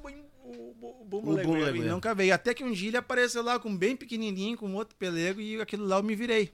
o, 0.44 1.00
o 1.00 1.04
bumbo 1.04 1.32
E 1.32 1.64
legueiro. 1.64 1.88
nunca 1.94 2.14
veio. 2.14 2.34
Até 2.34 2.52
que 2.52 2.64
um 2.64 2.72
dia 2.72 2.88
ele 2.88 2.96
apareceu 2.96 3.42
lá 3.42 3.58
com 3.58 3.76
bem 3.76 3.94
pequenininho, 3.96 4.56
com 4.58 4.74
outro 4.74 4.96
pelego, 4.96 5.40
e 5.40 5.60
aquilo 5.60 5.86
lá 5.86 5.96
eu 5.98 6.02
me 6.02 6.14
virei. 6.16 6.52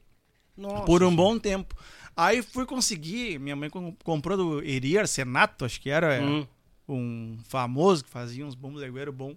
Nossa. 0.56 0.84
por 0.84 1.02
um 1.02 1.14
bom 1.14 1.38
tempo. 1.38 1.74
Aí 2.16 2.40
fui 2.40 2.64
conseguir, 2.64 3.38
minha 3.38 3.54
mãe 3.54 3.68
com- 3.68 3.94
comprou 4.02 4.38
do 4.38 4.62
Eri 4.64 4.96
Arsenato, 4.98 5.66
acho 5.66 5.78
que 5.78 5.90
era 5.90 6.18
Hum. 6.22 6.46
um 6.88 7.38
famoso 7.46 8.02
que 8.04 8.08
fazia 8.08 8.44
uns 8.46 8.56
legueiro 8.74 9.12
bom. 9.12 9.36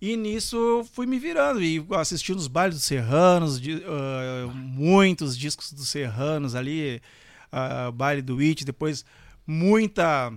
E 0.00 0.16
nisso 0.16 0.84
fui 0.92 1.06
me 1.06 1.20
virando 1.20 1.62
e 1.62 1.86
assistindo 1.96 2.38
os 2.38 2.48
bailes 2.48 2.74
dos 2.76 2.84
Serranos, 2.84 3.60
de- 3.60 3.80
ah, 3.86 4.50
muitos 4.52 5.38
discos 5.38 5.72
dos 5.72 5.88
Serranos 5.88 6.56
ali, 6.56 7.00
ah, 7.52 7.92
baile 7.92 8.20
do 8.22 8.40
It, 8.40 8.64
depois 8.64 9.04
muita 9.46 10.32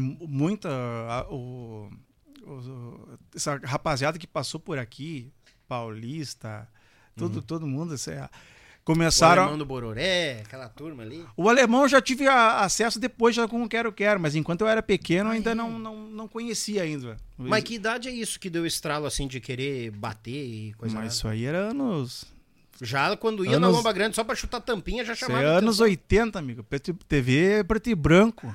muita 0.00 0.68
ah, 0.70 1.26
o- 1.30 1.90
o- 2.46 3.18
essa 3.34 3.56
rapaziada 3.64 4.18
que 4.18 4.26
passou 4.26 4.58
por 4.60 4.78
aqui, 4.78 5.32
paulista, 5.68 6.68
todo 7.16 7.40
todo 7.42 7.66
mundo, 7.66 7.94
assim, 7.94 8.12
ah, 8.12 8.28
O 8.32 8.84
começaram 8.84 9.42
alemão 9.42 9.58
do 9.58 9.64
Bororé, 9.64 10.42
aquela 10.44 10.68
turma 10.68 11.02
ali. 11.02 11.24
o 11.36 11.48
alemão 11.48 11.82
eu 11.82 11.88
já 11.88 12.00
tive 12.02 12.26
a- 12.28 12.60
acesso 12.60 12.98
depois 13.00 13.34
já 13.34 13.48
com 13.48 13.62
o 13.62 13.68
Quero 13.68 13.90
Quero, 13.92 14.20
mas 14.20 14.34
enquanto 14.34 14.60
eu 14.60 14.68
era 14.68 14.82
pequeno 14.82 15.30
ainda 15.30 15.54
não, 15.54 15.78
não, 15.78 15.96
não 16.08 16.28
conhecia 16.28 16.82
ainda. 16.82 17.16
Mas 17.38 17.64
que 17.64 17.74
idade 17.74 18.08
é 18.08 18.12
isso 18.12 18.38
que 18.38 18.50
deu 18.50 18.66
estralo 18.66 19.06
assim 19.06 19.26
de 19.26 19.40
querer 19.40 19.90
bater 19.90 20.30
e 20.44 20.74
coisa 20.74 20.94
Mas 20.94 21.04
mais? 21.04 21.14
isso 21.14 21.26
aí 21.28 21.44
era 21.46 21.58
anos. 21.70 22.24
Já 22.82 23.16
quando 23.16 23.44
ia 23.44 23.52
na 23.58 23.68
Anos- 23.68 23.76
Lomba 23.78 23.92
Grande 23.92 24.16
só 24.16 24.24
pra 24.24 24.34
chutar 24.34 24.60
tampinha 24.60 25.04
já 25.04 25.14
chamava. 25.14 25.40
é 25.42 25.46
anos 25.46 25.80
atenção. 25.80 25.84
80, 25.86 26.38
amigo. 26.40 26.66
TV 27.08 27.62
preto 27.64 27.88
e 27.88 27.94
branco. 27.94 28.54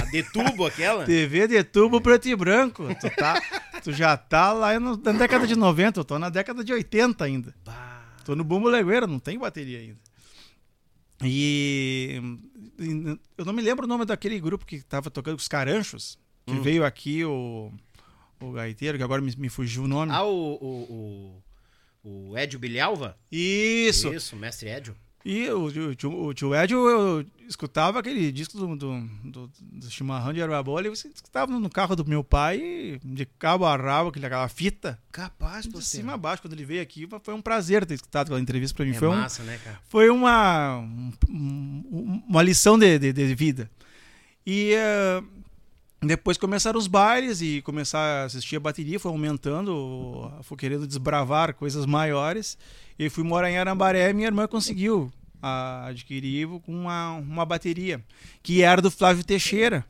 A 0.00 0.04
de 0.06 0.22
tubo 0.24 0.66
aquela? 0.66 1.04
TV 1.04 1.48
de 1.48 1.62
tubo 1.64 2.00
preto 2.00 2.28
e 2.28 2.36
branco. 2.36 2.84
Tu, 3.00 3.10
tá, 3.16 3.40
tu 3.82 3.92
já 3.92 4.16
tá 4.16 4.52
lá 4.52 4.78
no- 4.78 4.96
na 4.96 5.12
década 5.12 5.46
de 5.46 5.56
90, 5.56 6.00
eu 6.00 6.04
tô 6.04 6.18
na 6.18 6.28
década 6.28 6.62
de 6.64 6.72
80 6.72 7.24
ainda. 7.24 7.54
Bah. 7.64 8.04
Tô 8.24 8.34
no 8.34 8.42
bumbo 8.44 8.68
legueiro, 8.68 9.06
não 9.06 9.18
tem 9.18 9.38
bateria 9.38 9.78
ainda. 9.78 9.98
E, 11.22 12.20
e 12.78 13.18
eu 13.38 13.44
não 13.44 13.52
me 13.52 13.62
lembro 13.62 13.84
o 13.86 13.88
nome 13.88 14.04
daquele 14.04 14.38
grupo 14.38 14.66
que 14.66 14.82
tava 14.82 15.10
tocando 15.10 15.38
os 15.38 15.48
Caranchos, 15.48 16.18
que 16.44 16.52
Hum. 16.54 16.62
veio 16.62 16.84
aqui 16.84 17.24
o, 17.24 17.72
o 18.40 18.52
gaiteiro, 18.52 18.98
que 18.98 19.04
agora 19.04 19.22
me, 19.22 19.34
me 19.36 19.48
fugiu 19.48 19.84
o 19.84 19.88
nome. 19.88 20.12
Ah, 20.12 20.24
o, 20.24 20.54
o, 20.54 21.42
o, 22.04 22.30
o 22.32 22.38
Edio 22.38 22.58
Bilhalva? 22.58 23.16
Isso. 23.32 24.12
Isso, 24.12 24.36
mestre 24.36 24.68
Edio. 24.68 24.94
E 25.28 25.48
o, 25.50 25.64
o, 25.64 25.94
tio- 25.96 26.24
o 26.26 26.32
tio 26.32 26.54
Ed, 26.54 26.72
eu, 26.72 26.86
eu 26.88 27.26
escutava 27.48 27.98
aquele 27.98 28.30
disco 28.30 28.56
do, 28.56 28.76
do, 28.76 29.00
do, 29.24 29.50
do 29.60 29.90
chimarrão 29.90 30.32
de 30.32 30.40
erva 30.40 30.62
boa, 30.62 30.80
e 30.80 30.88
você 30.88 31.08
escutava 31.08 31.50
no 31.58 31.68
carro 31.68 31.96
do 31.96 32.04
meu 32.08 32.22
pai, 32.22 33.00
de 33.04 33.26
cabo 33.36 33.64
a 33.64 33.76
rabo, 33.76 34.10
aquele- 34.10 34.26
aquela 34.26 34.46
fita, 34.48 34.96
Capaz, 35.10 35.66
de 35.66 35.84
cima 35.84 36.12
a 36.14 36.16
baixo. 36.16 36.42
Quando 36.42 36.52
ele 36.52 36.64
veio 36.64 36.80
aqui, 36.80 37.08
foi 37.24 37.34
um 37.34 37.42
prazer 37.42 37.84
ter 37.84 37.94
escutado 37.94 38.26
aquela 38.28 38.40
entrevista 38.40 38.76
pra 38.76 38.84
mim. 38.84 38.92
É 38.92 38.94
foi 38.94 39.08
um, 39.08 39.16
massa, 39.16 39.42
né, 39.42 39.58
cara? 39.64 39.80
foi 39.88 40.08
uma, 40.10 40.78
um- 40.78 41.12
um- 41.28 42.22
uma 42.28 42.42
lição 42.42 42.78
de, 42.78 42.96
de, 42.96 43.12
de 43.12 43.34
vida. 43.34 43.68
E 44.46 44.74
eh, 44.74 45.22
depois 46.06 46.36
começaram 46.36 46.78
os 46.78 46.86
bailes 46.86 47.40
e 47.40 47.62
começar 47.62 47.98
a 47.98 48.24
assistir 48.24 48.56
a 48.56 48.60
bateria, 48.60 49.00
foi 49.00 49.10
aumentando, 49.10 50.30
fui 50.42 50.56
querendo 50.56 50.86
desbravar 50.86 51.54
coisas 51.54 51.86
maiores. 51.86 52.58
E 52.98 53.10
fui 53.10 53.22
morar 53.22 53.50
em 53.50 53.58
Arambaré 53.58 54.08
e 54.08 54.14
minha 54.14 54.28
irmã 54.28 54.46
conseguiu 54.46 55.12
a 55.42 55.86
adquirir 55.86 56.48
com 56.60 56.72
uma, 56.72 57.12
uma 57.12 57.44
bateria, 57.44 58.02
que 58.42 58.62
era 58.62 58.80
do 58.80 58.90
Flávio 58.90 59.22
Teixeira. 59.22 59.84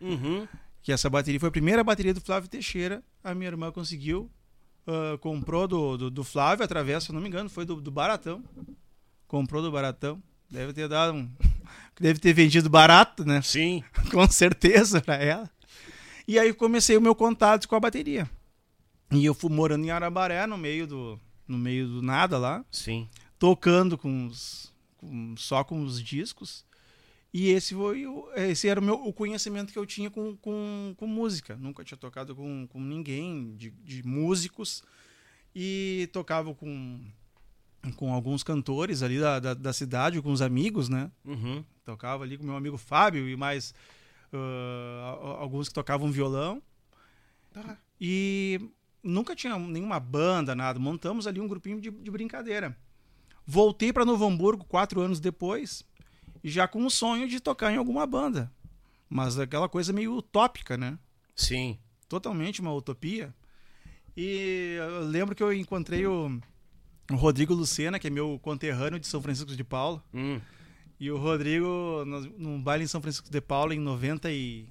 Uhum. 0.00 0.46
Que 0.82 0.92
essa 0.92 1.08
bateria 1.08 1.40
foi 1.40 1.48
a 1.48 1.52
primeira 1.52 1.82
bateria 1.82 2.12
do 2.12 2.20
Flávio 2.20 2.48
Teixeira. 2.48 3.02
A 3.22 3.34
minha 3.34 3.48
irmã 3.48 3.72
conseguiu, 3.72 4.30
uh, 4.86 5.18
comprou 5.18 5.66
do, 5.66 5.96
do, 5.96 6.10
do, 6.10 6.24
Flávio 6.24 6.64
através, 6.64 7.04
se 7.04 7.12
não 7.12 7.20
me 7.20 7.28
engano, 7.28 7.48
foi 7.48 7.64
do, 7.64 7.80
do 7.80 7.90
Baratão. 7.90 8.42
Comprou 9.26 9.62
do 9.62 9.70
Baratão. 9.70 10.22
Deve 10.50 10.72
ter 10.72 10.88
dado 10.88 11.16
um. 11.16 11.30
Deve 12.00 12.18
ter 12.18 12.32
vendido 12.32 12.68
barato, 12.68 13.24
né? 13.24 13.40
Sim. 13.42 13.82
com 14.10 14.28
certeza 14.28 15.00
pra 15.00 15.16
ela. 15.16 15.50
E 16.28 16.38
aí 16.38 16.52
comecei 16.52 16.96
o 16.96 17.00
meu 17.00 17.14
contato 17.14 17.68
com 17.68 17.76
a 17.76 17.80
bateria. 17.80 18.28
E 19.12 19.24
eu 19.24 19.34
fui 19.34 19.50
morando 19.50 19.84
em 19.84 19.90
Arabaré, 19.90 20.46
no 20.46 20.58
meio 20.58 20.86
do, 20.86 21.20
no 21.46 21.56
meio 21.56 21.86
do 21.86 22.02
nada 22.02 22.38
lá. 22.38 22.64
Sim. 22.70 23.08
Tocando 23.38 23.96
com, 23.96 24.26
os, 24.26 24.72
com 24.96 25.34
só 25.36 25.62
com 25.62 25.82
os 25.82 26.02
discos. 26.02 26.64
E 27.32 27.50
esse 27.50 27.74
foi 27.74 28.06
o, 28.06 28.28
esse 28.34 28.66
era 28.66 28.80
o, 28.80 28.82
meu, 28.82 28.94
o 28.94 29.12
conhecimento 29.12 29.72
que 29.72 29.78
eu 29.78 29.86
tinha 29.86 30.10
com, 30.10 30.36
com, 30.36 30.94
com 30.96 31.06
música. 31.06 31.56
Nunca 31.56 31.84
tinha 31.84 31.98
tocado 31.98 32.34
com, 32.34 32.66
com 32.66 32.80
ninguém 32.80 33.54
de, 33.56 33.70
de 33.70 34.02
músicos. 34.02 34.82
E 35.54 36.08
tocava 36.12 36.54
com, 36.54 37.00
com 37.92 38.12
alguns 38.12 38.42
cantores 38.42 39.02
ali 39.02 39.18
da, 39.18 39.38
da, 39.38 39.54
da 39.54 39.72
cidade, 39.72 40.20
com 40.20 40.32
os 40.32 40.42
amigos, 40.42 40.88
né? 40.88 41.10
Uhum. 41.24 41.64
Tocava 41.84 42.24
ali 42.24 42.36
com 42.36 42.44
meu 42.44 42.56
amigo 42.56 42.76
Fábio 42.76 43.28
e 43.28 43.36
mais 43.36 43.74
uh, 44.32 45.26
alguns 45.38 45.68
que 45.68 45.74
tocavam 45.74 46.10
violão. 46.10 46.62
Tá. 47.52 47.78
E 48.00 48.60
nunca 49.02 49.34
tinha 49.34 49.58
nenhuma 49.58 50.00
banda, 50.00 50.54
nada. 50.54 50.78
Montamos 50.78 51.26
ali 51.26 51.40
um 51.40 51.48
grupinho 51.48 51.80
de, 51.80 51.90
de 51.90 52.10
brincadeira. 52.10 52.76
Voltei 53.46 53.92
para 53.92 54.04
Novo 54.04 54.26
Hamburgo 54.26 54.64
quatro 54.64 55.00
anos 55.00 55.20
depois, 55.20 55.84
já 56.42 56.66
com 56.66 56.84
o 56.84 56.90
sonho 56.90 57.28
de 57.28 57.38
tocar 57.40 57.72
em 57.72 57.76
alguma 57.76 58.06
banda. 58.06 58.52
Mas 59.08 59.38
aquela 59.38 59.68
coisa 59.68 59.92
meio 59.92 60.16
utópica, 60.16 60.76
né? 60.76 60.98
Sim. 61.34 61.78
Totalmente 62.08 62.60
uma 62.60 62.72
utopia. 62.72 63.32
E 64.16 64.76
eu 64.78 65.04
lembro 65.04 65.34
que 65.34 65.42
eu 65.42 65.52
encontrei 65.52 66.06
o, 66.06 66.40
o 67.10 67.16
Rodrigo 67.16 67.54
Lucena, 67.54 67.98
que 67.98 68.06
é 68.06 68.10
meu 68.10 68.38
conterrâneo 68.40 68.98
de 68.98 69.06
São 69.06 69.22
Francisco 69.22 69.54
de 69.54 69.64
Paula. 69.64 70.02
Hum. 70.12 70.40
E 70.98 71.10
o 71.10 71.18
Rodrigo, 71.18 72.04
num 72.38 72.60
baile 72.60 72.84
em 72.84 72.86
São 72.86 73.00
Francisco 73.02 73.30
de 73.30 73.40
Paula 73.40 73.74
em 73.74 73.78
90 73.78 74.30
e... 74.30 74.68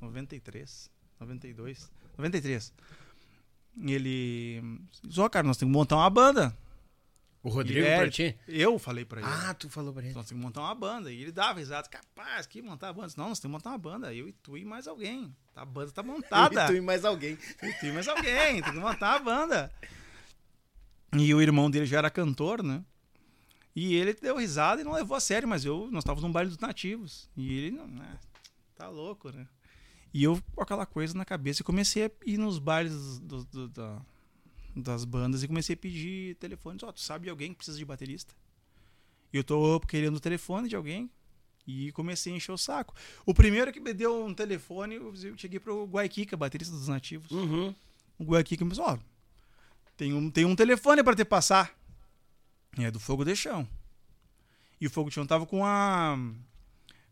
93, 0.00 0.90
92, 1.20 1.90
93 2.18 2.74
ele. 3.84 4.62
Só, 5.08 5.28
cara, 5.28 5.46
nós 5.46 5.56
temos 5.56 5.72
que 5.72 5.78
montar 5.78 5.96
uma 5.96 6.10
banda. 6.10 6.56
O 7.42 7.48
Rodrigo 7.48 7.84
é, 7.84 7.98
pra 7.98 8.10
ti? 8.10 8.38
Eu 8.46 8.78
falei 8.78 9.04
pra 9.04 9.20
ele. 9.20 9.28
Ah, 9.28 9.52
tu 9.54 9.68
falou 9.68 9.92
pra 9.92 10.04
ele. 10.04 10.14
Nós 10.14 10.28
temos 10.28 10.40
que 10.40 10.46
montar 10.46 10.60
uma 10.60 10.74
banda. 10.74 11.10
E 11.10 11.22
ele 11.22 11.32
dava 11.32 11.58
risada. 11.58 11.88
Capaz, 11.88 12.46
que 12.46 12.62
montar 12.62 12.88
uma 12.88 12.92
banda. 12.92 13.12
Não, 13.16 13.30
nós 13.30 13.40
temos 13.40 13.60
que 13.60 13.66
montar 13.66 13.70
uma 13.70 13.78
banda. 13.78 14.14
Eu 14.14 14.28
e 14.28 14.32
tu 14.32 14.56
e 14.56 14.64
mais 14.64 14.86
alguém. 14.86 15.34
A 15.56 15.64
banda 15.64 15.90
tá 15.90 16.04
montada. 16.04 16.60
Eu 16.62 16.64
e 16.64 16.66
tu 16.68 16.74
e 16.74 16.80
mais 16.80 17.04
alguém. 17.04 17.36
Eu 17.60 17.68
e 17.68 17.74
tu 17.74 17.86
e 17.86 17.92
mais 17.92 18.06
alguém. 18.06 18.62
tem 18.62 18.72
que 18.72 18.78
montar 18.78 19.16
uma 19.16 19.18
banda. 19.18 19.72
E 21.14 21.34
o 21.34 21.42
irmão 21.42 21.70
dele 21.70 21.86
já 21.86 21.98
era 21.98 22.10
cantor, 22.10 22.62
né? 22.62 22.82
E 23.74 23.94
ele 23.94 24.14
deu 24.14 24.36
risada 24.36 24.80
e 24.80 24.84
não 24.84 24.92
levou 24.92 25.16
a 25.16 25.20
sério, 25.20 25.48
mas 25.48 25.64
eu, 25.64 25.88
nós 25.90 26.02
estávamos 26.02 26.22
num 26.22 26.32
baile 26.32 26.50
dos 26.50 26.58
nativos. 26.58 27.28
E 27.36 27.52
ele, 27.52 27.70
não, 27.70 27.86
né? 27.86 28.18
Tá 28.74 28.88
louco, 28.88 29.30
né? 29.30 29.46
E 30.12 30.24
eu 30.24 30.42
com 30.54 30.62
aquela 30.62 30.84
coisa 30.84 31.16
na 31.16 31.24
cabeça, 31.24 31.64
comecei 31.64 32.04
a 32.04 32.10
ir 32.26 32.36
nos 32.36 32.58
bailes 32.58 33.18
do, 33.18 33.44
do, 33.44 33.68
do, 33.68 34.06
das 34.76 35.04
bandas 35.04 35.42
e 35.42 35.48
comecei 35.48 35.74
a 35.74 35.78
pedir 35.78 36.36
telefones. 36.36 36.82
Ó, 36.82 36.88
oh, 36.88 36.92
tu 36.92 37.00
sabe 37.00 37.24
de 37.24 37.30
alguém 37.30 37.50
que 37.50 37.56
precisa 37.56 37.78
de 37.78 37.84
baterista? 37.84 38.34
E 39.32 39.36
eu 39.36 39.44
tô 39.44 39.80
querendo 39.80 40.16
o 40.16 40.20
telefone 40.20 40.68
de 40.68 40.76
alguém. 40.76 41.10
E 41.66 41.92
comecei 41.92 42.32
a 42.32 42.36
encher 42.36 42.52
o 42.52 42.58
saco. 42.58 42.92
O 43.24 43.32
primeiro 43.32 43.72
que 43.72 43.78
me 43.78 43.94
deu 43.94 44.24
um 44.24 44.34
telefone, 44.34 44.96
eu 44.96 45.14
cheguei 45.36 45.60
pro 45.60 45.84
Guaiquica, 45.86 46.36
baterista 46.36 46.74
dos 46.74 46.88
nativos. 46.88 47.30
Uhum. 47.30 47.72
O 48.18 48.24
Guaiquica 48.24 48.64
me 48.64 48.70
disse, 48.72 48.82
ó, 48.82 48.94
oh, 48.94 48.98
tem 50.02 50.12
um, 50.12 50.28
tem 50.28 50.44
um 50.44 50.56
telefone 50.56 51.00
para 51.04 51.14
te 51.14 51.24
passar. 51.24 51.72
É 52.76 52.90
do 52.90 52.98
Fogo 52.98 53.24
de 53.24 53.36
Chão. 53.36 53.68
E 54.80 54.86
o 54.88 54.90
Fogo 54.90 55.08
de 55.08 55.14
Chão 55.14 55.24
tava 55.24 55.46
com 55.46 55.64
a 55.64 56.18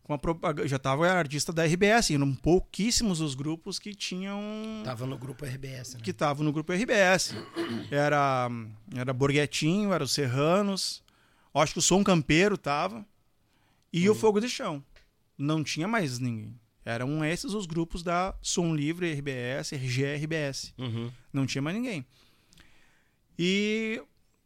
com 0.02 0.12
a 0.12 0.18
propaganda. 0.18 0.66
Já 0.66 0.76
tava 0.76 1.08
artista 1.08 1.52
da 1.52 1.64
RBS, 1.64 2.10
eram 2.10 2.34
pouquíssimos 2.34 3.20
os 3.20 3.36
grupos 3.36 3.78
que 3.78 3.94
tinham. 3.94 4.42
Tava 4.82 5.06
no 5.06 5.16
grupo 5.16 5.44
RBS, 5.44 5.94
né? 5.94 6.00
Que 6.02 6.10
estavam 6.10 6.44
no 6.44 6.52
grupo 6.52 6.72
RBS. 6.72 7.36
Era, 7.92 8.48
era 8.92 9.12
Borghetinho, 9.12 9.92
era 9.92 10.02
os 10.02 10.10
Serranos. 10.10 11.00
Acho 11.54 11.74
que 11.74 11.78
o 11.78 11.82
Som 11.82 12.02
Campeiro 12.02 12.58
tava. 12.58 13.06
E 13.92 14.08
uhum. 14.08 14.16
o 14.16 14.18
Fogo 14.18 14.40
de 14.40 14.48
Chão. 14.48 14.82
Não 15.38 15.62
tinha 15.62 15.86
mais 15.86 16.18
ninguém. 16.18 16.58
Eram 16.84 17.24
esses 17.24 17.54
os 17.54 17.66
grupos 17.66 18.02
da 18.02 18.34
Som 18.42 18.74
Livre, 18.74 19.12
RBS, 19.12 19.74
RG, 19.74 20.16
RBS. 20.16 20.74
Uhum. 20.76 21.12
Não 21.32 21.46
tinha 21.46 21.62
mais 21.62 21.76
ninguém. 21.76 22.04
E, 23.42 24.02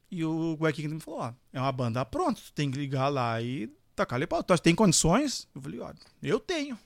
e 0.09 0.25
o 0.25 0.57
Guequinho 0.57 0.91
me 0.91 1.01
falou: 1.01 1.19
ó, 1.19 1.33
é 1.53 1.61
uma 1.61 1.73
banda 1.73 2.05
pronta, 2.05 2.41
tu 2.41 2.53
tem 2.53 2.71
que 2.71 2.79
ligar 2.79 3.09
lá 3.09 3.43
e 3.43 3.69
tacar 3.97 4.17
ali 4.17 4.25
pau. 4.25 4.41
Tu 4.41 4.57
tem 4.59 4.73
condições? 4.73 5.49
Eu 5.53 5.61
falei, 5.61 5.81
ó, 5.81 5.93
eu 6.23 6.39
tenho. 6.39 6.79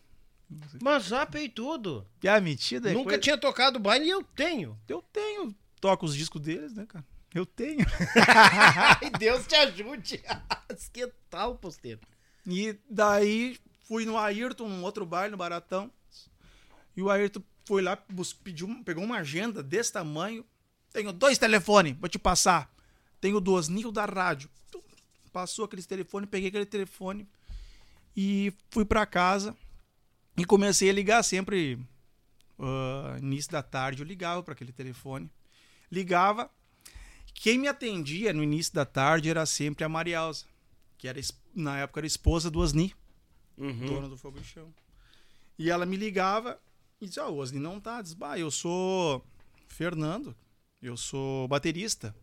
Mas 0.83 1.11
e 1.35 1.49
tudo. 1.51 2.07
E 2.23 2.29
a 2.29 2.40
metida 2.40 2.90
é 2.90 2.94
Nunca 2.94 3.11
coisa... 3.11 3.18
tinha 3.18 3.37
tocado 3.37 3.79
baile 3.79 4.07
e 4.07 4.11
eu 4.11 4.23
tenho. 4.23 4.79
Eu 4.88 5.03
tenho. 5.12 5.55
Toco 5.79 6.07
os 6.07 6.16
discos 6.16 6.40
deles, 6.40 6.73
né, 6.73 6.87
cara? 6.87 7.05
Eu 7.35 7.44
tenho. 7.44 7.85
Ai, 8.27 9.11
Deus 9.21 9.47
te 9.47 9.55
ajude. 9.57 10.23
que 10.90 11.12
tal, 11.29 11.57
posteiro? 11.57 12.01
E 12.47 12.75
daí 12.88 13.59
fui 13.85 14.07
no 14.07 14.16
Ayrton, 14.16 14.66
num 14.66 14.83
outro 14.83 15.05
baile, 15.05 15.33
no 15.33 15.37
Baratão. 15.37 15.92
E 16.97 17.03
o 17.03 17.11
Ayrton 17.11 17.42
foi 17.66 17.83
lá, 17.83 18.03
pediu, 18.42 18.83
pegou 18.83 19.05
uma 19.05 19.18
agenda 19.18 19.62
desse 19.62 19.92
tamanho. 19.92 20.42
Tenho 20.98 21.12
dois 21.12 21.38
telefones, 21.38 21.96
vou 21.98 22.08
te 22.08 22.18
passar. 22.18 22.72
Tenho 23.20 23.40
duas, 23.40 23.68
nível 23.68 23.92
da 23.92 24.04
rádio 24.04 24.50
passou 25.38 25.66
aquele 25.66 25.82
telefone, 25.82 26.26
peguei 26.26 26.48
aquele 26.48 26.66
telefone 26.66 27.28
e 28.16 28.52
fui 28.70 28.84
para 28.84 29.06
casa 29.06 29.56
e 30.37 30.44
comecei 30.44 30.90
a 30.90 30.92
ligar 30.92 31.22
sempre. 31.22 31.78
Uh, 32.58 33.16
início 33.18 33.52
da 33.52 33.62
tarde 33.62 34.02
eu 34.02 34.06
ligava 34.06 34.42
para 34.42 34.52
aquele 34.52 34.72
telefone. 34.72 35.30
Ligava. 35.92 36.50
Quem 37.32 37.56
me 37.56 37.68
atendia 37.68 38.32
no 38.32 38.42
início 38.42 38.74
da 38.74 38.84
tarde 38.84 39.30
era 39.30 39.46
sempre 39.46 39.84
a 39.84 39.88
Marielza, 39.88 40.44
que 40.96 41.06
era 41.06 41.20
na 41.54 41.78
época 41.78 42.00
era 42.00 42.06
esposa 42.06 42.50
do 42.50 42.58
Osni, 42.58 42.92
uhum. 43.56 43.87
dona 43.87 44.08
do 44.08 44.16
Fogo 44.16 44.40
de 44.40 44.44
Chão. 44.44 44.74
E 45.56 45.70
ela 45.70 45.87
me 45.87 45.96
ligava 45.96 46.61
e 47.00 47.06
dizia: 47.06 47.24
oh, 47.26 47.34
o 47.34 47.37
Osni 47.37 47.61
não 47.61 47.78
tá. 47.78 48.02
Diz, 48.02 48.12
bah, 48.12 48.37
eu 48.37 48.50
sou 48.50 49.24
Fernando, 49.68 50.34
eu 50.80 50.96
sou 50.96 51.48
baterista 51.48 52.14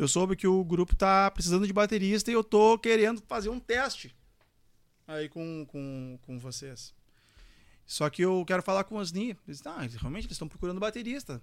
eu 0.00 0.08
soube 0.08 0.34
que 0.34 0.46
o 0.46 0.64
grupo 0.64 0.96
tá 0.96 1.30
precisando 1.30 1.66
de 1.66 1.74
baterista 1.74 2.30
e 2.30 2.34
eu 2.34 2.42
tô 2.42 2.78
querendo 2.78 3.22
fazer 3.28 3.50
um 3.50 3.60
teste 3.60 4.16
aí 5.06 5.28
com, 5.28 5.66
com, 5.66 6.18
com 6.22 6.38
vocês. 6.38 6.94
Só 7.84 8.08
que 8.08 8.22
eu 8.22 8.42
quero 8.46 8.62
falar 8.62 8.84
com 8.84 8.96
os 8.96 9.12
Ni. 9.12 9.36
Eles, 9.46 9.66
ah, 9.66 9.80
realmente 9.80 10.24
eles 10.24 10.32
estão 10.32 10.48
procurando 10.48 10.80
baterista. 10.80 11.42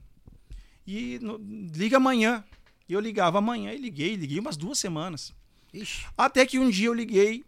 E 0.88 1.20
no, 1.20 1.38
liga 1.38 1.98
amanhã. 1.98 2.44
E 2.90 2.94
eu 2.94 3.00
ligava 3.00 3.38
amanhã 3.38 3.74
e 3.74 3.78
liguei, 3.78 4.16
liguei 4.16 4.40
umas 4.40 4.58
duas 4.58 4.80
semanas. 4.80 5.36
Ixi. 5.72 6.08
Até 6.18 6.44
que 6.44 6.58
um 6.58 6.70
dia 6.70 6.88
eu 6.88 6.94
liguei 6.94 7.46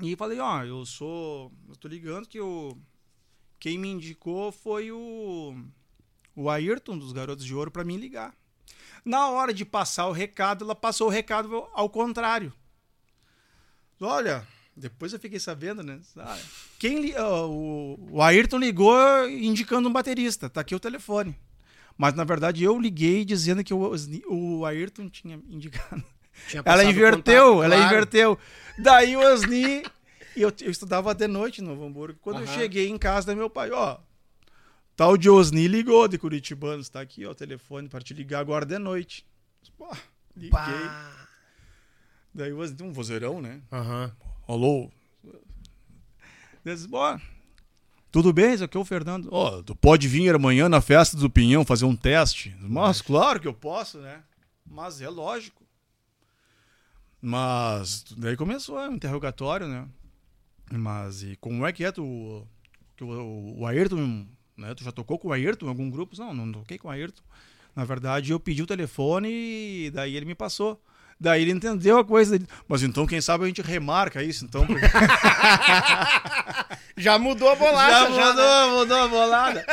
e 0.00 0.16
falei, 0.16 0.38
ó, 0.38 0.60
oh, 0.60 0.64
eu 0.64 0.86
sou. 0.86 1.52
Eu 1.68 1.76
tô 1.76 1.88
ligando 1.88 2.26
que 2.26 2.40
o. 2.40 2.74
Quem 3.58 3.76
me 3.76 3.88
indicou 3.88 4.50
foi 4.50 4.90
o. 4.92 5.62
O 6.40 6.48
Ayrton 6.48 6.96
dos 6.96 7.12
Garotos 7.12 7.44
de 7.44 7.54
Ouro 7.54 7.70
para 7.70 7.84
mim 7.84 7.98
ligar. 7.98 8.34
Na 9.04 9.28
hora 9.28 9.52
de 9.52 9.62
passar 9.62 10.06
o 10.06 10.12
recado, 10.12 10.64
ela 10.64 10.74
passou 10.74 11.08
o 11.08 11.10
recado 11.10 11.66
ao 11.74 11.90
contrário. 11.90 12.50
Olha, 14.00 14.46
depois 14.74 15.12
eu 15.12 15.20
fiquei 15.20 15.38
sabendo, 15.38 15.82
né? 15.82 16.00
Ah, 16.16 16.38
quem 16.78 17.10
uh, 17.12 17.46
o, 17.46 18.08
o 18.12 18.22
Ayrton 18.22 18.56
ligou 18.56 18.96
indicando 19.28 19.86
um 19.86 19.92
baterista. 19.92 20.48
Tá 20.48 20.62
aqui 20.62 20.74
o 20.74 20.80
telefone. 20.80 21.38
Mas 21.98 22.14
na 22.14 22.24
verdade 22.24 22.64
eu 22.64 22.80
liguei 22.80 23.22
dizendo 23.22 23.62
que 23.62 23.74
o, 23.74 23.92
o 24.30 24.64
Ayrton 24.64 25.10
tinha 25.10 25.38
indicado. 25.46 26.02
Tinha 26.48 26.62
ela 26.64 26.82
inverteu, 26.82 27.56
contato, 27.56 27.64
ela 27.64 27.76
claro. 27.76 27.92
inverteu. 27.92 28.38
Daí 28.78 29.14
o 29.14 29.20
Osni. 29.20 29.82
eu, 30.34 30.50
eu 30.62 30.70
estudava 30.70 31.14
de 31.14 31.28
noite 31.28 31.60
no 31.60 31.72
Hamburgo. 31.84 32.18
Quando 32.22 32.36
uhum. 32.36 32.42
eu 32.44 32.48
cheguei 32.48 32.88
em 32.88 32.96
casa 32.96 33.30
do 33.30 33.36
meu 33.36 33.50
pai, 33.50 33.70
ó, 33.70 33.98
Tal 35.00 35.16
de 35.16 35.30
Osni 35.30 35.66
ligou 35.66 36.06
de 36.06 36.18
Curitibanos, 36.18 36.90
tá 36.90 37.00
aqui, 37.00 37.24
ó, 37.24 37.30
o 37.30 37.34
telefone 37.34 37.88
para 37.88 38.02
te 38.02 38.12
ligar 38.12 38.40
agora 38.40 38.66
de 38.66 38.78
noite. 38.78 39.26
Pô, 39.78 39.90
liguei. 40.36 40.50
Bah. 40.50 41.26
Daí 42.34 42.52
o 42.52 42.58
Osni, 42.58 42.82
um 42.82 42.92
vozeirão, 42.92 43.40
né? 43.40 43.62
Aham. 43.72 44.14
Uhum. 44.46 44.54
Alô? 44.54 44.90
Diz, 46.62 46.86
tudo 48.12 48.30
bem? 48.30 48.52
Isso 48.52 48.64
aqui 48.64 48.76
é 48.76 48.80
o 48.80 48.84
Fernando. 48.84 49.30
Ó, 49.32 49.56
oh, 49.56 49.62
tu 49.62 49.74
pode 49.74 50.06
vir 50.06 50.34
amanhã 50.34 50.68
na 50.68 50.82
festa 50.82 51.16
do 51.16 51.30
Pinhão 51.30 51.64
fazer 51.64 51.86
um 51.86 51.96
teste? 51.96 52.54
Mas 52.60 53.00
claro 53.00 53.40
que 53.40 53.48
eu 53.48 53.54
posso, 53.54 54.00
né? 54.00 54.22
Mas 54.66 55.00
é 55.00 55.08
lógico. 55.08 55.64
Mas 57.22 58.04
daí 58.18 58.36
começou 58.36 58.76
o 58.76 58.92
interrogatório, 58.92 59.66
né? 59.66 59.88
Mas 60.70 61.22
e 61.22 61.36
como 61.36 61.66
é 61.66 61.72
que 61.72 61.84
é 61.86 61.90
tu, 61.90 62.46
tu 62.98 63.06
o, 63.06 63.60
o 63.60 63.66
Ayrton, 63.66 64.26
né? 64.60 64.74
Tu 64.74 64.84
já 64.84 64.92
tocou 64.92 65.18
com 65.18 65.28
o 65.28 65.32
Ayrton 65.32 65.66
em 65.66 65.68
algum 65.68 65.90
grupo? 65.90 66.16
Não, 66.18 66.34
não 66.34 66.52
toquei 66.52 66.78
com 66.78 66.88
o 66.88 66.90
Ayrton. 66.90 67.22
Na 67.74 67.84
verdade, 67.84 68.32
eu 68.32 68.40
pedi 68.40 68.62
o 68.62 68.66
telefone 68.66 69.28
e 69.30 69.90
daí 69.90 70.16
ele 70.16 70.26
me 70.26 70.34
passou. 70.34 70.80
Daí 71.18 71.42
ele 71.42 71.52
entendeu 71.52 71.98
a 71.98 72.04
coisa. 72.04 72.38
Dele. 72.38 72.50
Mas 72.66 72.82
então, 72.82 73.06
quem 73.06 73.20
sabe 73.20 73.44
a 73.44 73.46
gente 73.46 73.62
remarca 73.62 74.22
isso, 74.22 74.44
então. 74.44 74.66
já 76.96 77.18
mudou 77.18 77.50
a 77.50 77.54
bolada. 77.54 77.92
Já, 77.92 78.10
já 78.10 78.30
mudou, 78.30 78.44
né? 78.44 78.66
mudou 78.78 78.96
a 78.96 79.08
bolada. 79.08 79.66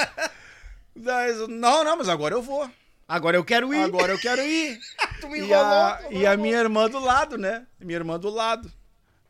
Daí, 0.95 1.33
não, 1.47 1.83
não, 1.83 1.97
mas 1.97 2.09
agora 2.09 2.35
eu 2.35 2.41
vou. 2.41 2.69
Agora 3.07 3.37
eu 3.37 3.45
quero 3.45 3.73
ir. 3.73 3.83
Agora 3.83 4.11
eu 4.11 4.19
quero 4.19 4.41
ir. 4.41 4.77
tu 5.21 5.29
me 5.29 5.39
enrolou, 5.39 5.55
e 5.55 5.55
a, 5.55 6.01
e 6.11 6.27
a 6.27 6.35
minha 6.35 6.57
irmã 6.57 6.89
do 6.89 6.99
lado, 6.99 7.37
né? 7.37 7.65
Minha 7.79 7.99
irmã 7.99 8.19
do 8.19 8.29
lado. 8.29 8.69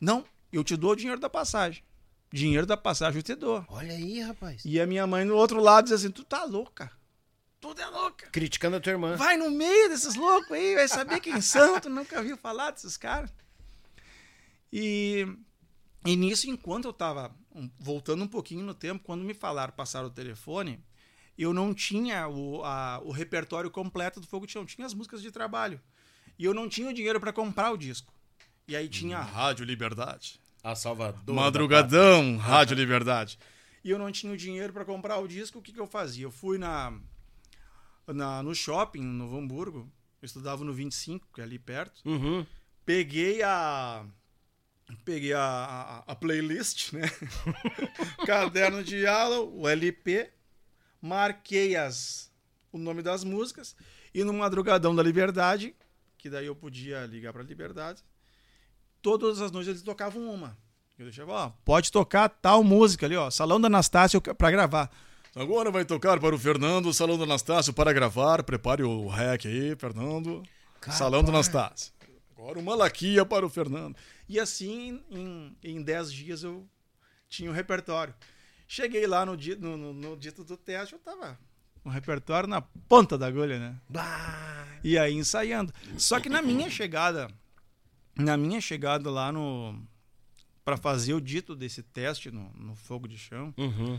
Não, 0.00 0.24
eu 0.52 0.64
te 0.64 0.76
dou 0.76 0.92
o 0.92 0.96
dinheiro 0.96 1.20
da 1.20 1.30
passagem. 1.30 1.82
Dinheiro 2.32 2.66
da 2.66 2.76
passagem 2.76 3.18
eu 3.18 3.22
te 3.22 3.34
dou. 3.34 3.64
Olha 3.68 3.92
aí, 3.92 4.20
rapaz. 4.20 4.62
E 4.64 4.80
a 4.80 4.86
minha 4.86 5.06
mãe 5.06 5.24
no 5.24 5.34
outro 5.34 5.60
lado 5.60 5.84
diz 5.84 5.94
assim: 5.94 6.10
Tu 6.10 6.24
tá 6.24 6.44
louca. 6.44 6.90
Tudo 7.60 7.80
é 7.80 7.86
louca. 7.86 8.28
Criticando 8.30 8.76
a 8.76 8.80
tua 8.80 8.92
irmã. 8.92 9.16
Vai 9.16 9.36
no 9.36 9.50
meio 9.50 9.88
desses 9.88 10.14
loucos 10.14 10.52
aí, 10.52 10.74
vai 10.74 10.86
saber 10.86 11.20
quem 11.20 11.40
são. 11.40 11.80
Tu 11.80 11.88
nunca 11.88 12.22
viu 12.22 12.36
falar 12.36 12.70
desses 12.70 12.96
caras. 12.96 13.32
E, 14.72 15.26
e 16.06 16.16
nisso, 16.16 16.48
enquanto 16.48 16.84
eu 16.84 16.92
tava 16.92 17.34
voltando 17.78 18.22
um 18.22 18.28
pouquinho 18.28 18.62
no 18.62 18.74
tempo, 18.74 19.02
quando 19.04 19.24
me 19.24 19.34
falaram, 19.34 19.72
passaram 19.72 20.06
o 20.06 20.10
telefone, 20.10 20.78
eu 21.36 21.52
não 21.52 21.74
tinha 21.74 22.28
o, 22.28 22.62
a, 22.64 23.00
o 23.02 23.10
repertório 23.10 23.70
completo 23.70 24.20
do 24.20 24.26
Fogo 24.26 24.46
de 24.46 24.52
Chão. 24.52 24.66
Tinha 24.66 24.86
as 24.86 24.94
músicas 24.94 25.22
de 25.22 25.32
trabalho. 25.32 25.80
E 26.38 26.44
eu 26.44 26.54
não 26.54 26.68
tinha 26.68 26.90
o 26.90 26.94
dinheiro 26.94 27.18
para 27.18 27.32
comprar 27.32 27.72
o 27.72 27.76
disco. 27.76 28.12
E 28.68 28.76
aí 28.76 28.88
tinha 28.88 29.18
a 29.18 29.22
Rádio 29.22 29.64
Liberdade. 29.64 30.40
A 30.62 30.74
Salvador. 30.74 31.34
Madrugadão, 31.34 32.36
Rádio 32.36 32.76
Liberdade. 32.76 33.38
E 33.84 33.90
eu 33.90 33.98
não 33.98 34.10
tinha 34.10 34.32
o 34.32 34.36
dinheiro 34.36 34.72
para 34.72 34.84
comprar 34.84 35.18
o 35.18 35.28
disco. 35.28 35.60
O 35.60 35.62
que, 35.62 35.72
que 35.72 35.80
eu 35.80 35.86
fazia? 35.86 36.24
Eu 36.24 36.32
fui 36.32 36.58
na, 36.58 36.92
na, 38.06 38.42
no 38.42 38.54
shopping, 38.54 39.00
no 39.00 39.12
Novo 39.12 39.38
Hamburgo. 39.38 39.90
Eu 40.20 40.26
estudava 40.26 40.64
no 40.64 40.74
25, 40.74 41.28
que 41.32 41.40
é 41.40 41.44
ali 41.44 41.58
perto. 41.58 42.02
Uhum. 42.04 42.44
Peguei 42.84 43.42
a. 43.42 44.04
Peguei 45.04 45.32
a, 45.32 45.40
a, 45.40 46.12
a 46.12 46.14
playlist, 46.16 46.92
né? 46.92 47.02
Caderno 48.26 48.82
de 48.82 49.06
aula, 49.06 49.40
o 49.40 49.68
LP. 49.68 50.30
Marquei 51.00 51.76
as, 51.76 52.32
o 52.72 52.78
nome 52.78 53.00
das 53.00 53.22
músicas. 53.22 53.76
E 54.12 54.24
no 54.24 54.32
Madrugadão 54.32 54.94
da 54.94 55.02
Liberdade, 55.02 55.74
que 56.16 56.28
daí 56.28 56.46
eu 56.46 56.56
podia 56.56 57.06
ligar 57.06 57.32
pra 57.32 57.42
Liberdade, 57.42 58.02
todas 59.16 59.40
as 59.40 59.52
noites 59.52 59.68
eles 59.68 59.82
tocavam 59.82 60.28
uma. 60.28 60.58
Eu 60.98 61.04
deixava, 61.04 61.32
ó, 61.32 61.52
pode 61.64 61.92
tocar 61.92 62.28
tal 62.28 62.64
música 62.64 63.06
ali, 63.06 63.14
ó. 63.14 63.30
Salão 63.30 63.60
da 63.60 63.68
Anastácio 63.68 64.20
pra 64.20 64.50
gravar. 64.50 64.90
Agora 65.36 65.70
vai 65.70 65.84
tocar 65.84 66.18
para 66.18 66.34
o 66.34 66.38
Fernando, 66.38 66.92
Salão 66.92 67.16
do 67.16 67.22
Anastácio 67.22 67.72
para 67.72 67.92
gravar. 67.92 68.42
Prepare 68.42 68.82
o 68.82 69.06
rec 69.06 69.46
aí, 69.46 69.76
Fernando. 69.76 70.42
Capaz. 70.80 70.98
Salão 70.98 71.22
do 71.22 71.30
Anastácio. 71.30 71.92
Agora 72.36 72.58
o 72.58 72.62
Malaquia 72.62 73.24
para 73.24 73.46
o 73.46 73.48
Fernando. 73.48 73.96
E 74.28 74.40
assim, 74.40 75.00
em, 75.08 75.56
em 75.62 75.82
dez 75.82 76.12
dias 76.12 76.42
eu 76.42 76.68
tinha 77.28 77.48
o 77.48 77.52
um 77.52 77.56
repertório. 77.56 78.12
Cheguei 78.66 79.06
lá 79.06 79.24
no, 79.24 79.36
dia, 79.36 79.54
no, 79.56 79.76
no, 79.76 79.92
no 79.92 80.16
dito 80.16 80.42
do 80.42 80.56
teste, 80.56 80.94
eu 80.94 80.98
tava 80.98 81.38
um 81.84 81.90
repertório 81.90 82.48
na 82.48 82.60
ponta 82.60 83.16
da 83.16 83.26
agulha, 83.26 83.58
né? 83.58 83.76
Bah. 83.88 84.66
E 84.84 84.98
aí 84.98 85.14
ensaiando. 85.14 85.72
Só 85.96 86.20
que 86.20 86.28
na 86.28 86.42
minha 86.42 86.70
chegada, 86.70 87.28
na 88.18 88.36
minha 88.36 88.60
chegada 88.60 89.10
lá 89.10 89.32
no 89.32 89.80
para 90.64 90.76
fazer 90.76 91.14
o 91.14 91.20
dito 91.20 91.56
desse 91.56 91.82
teste 91.82 92.30
no, 92.30 92.52
no 92.52 92.74
fogo 92.74 93.08
de 93.08 93.16
chão, 93.16 93.54
uhum 93.56 93.98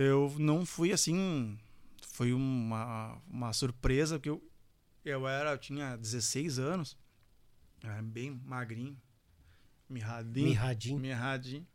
eu 0.00 0.34
não 0.38 0.64
fui 0.64 0.92
assim. 0.92 1.58
Foi 2.12 2.32
uma, 2.32 3.18
uma 3.28 3.52
surpresa, 3.52 4.18
porque 4.18 4.30
eu, 4.30 4.42
eu 5.04 5.28
era, 5.28 5.52
eu 5.52 5.58
tinha 5.58 5.96
16 5.96 6.58
anos, 6.58 6.96
era 7.82 8.02
bem 8.02 8.40
magrinho, 8.44 8.96
mirradinho. 9.88 10.48
Mirradinho. 10.48 10.98
Mirradinho. 10.98 11.66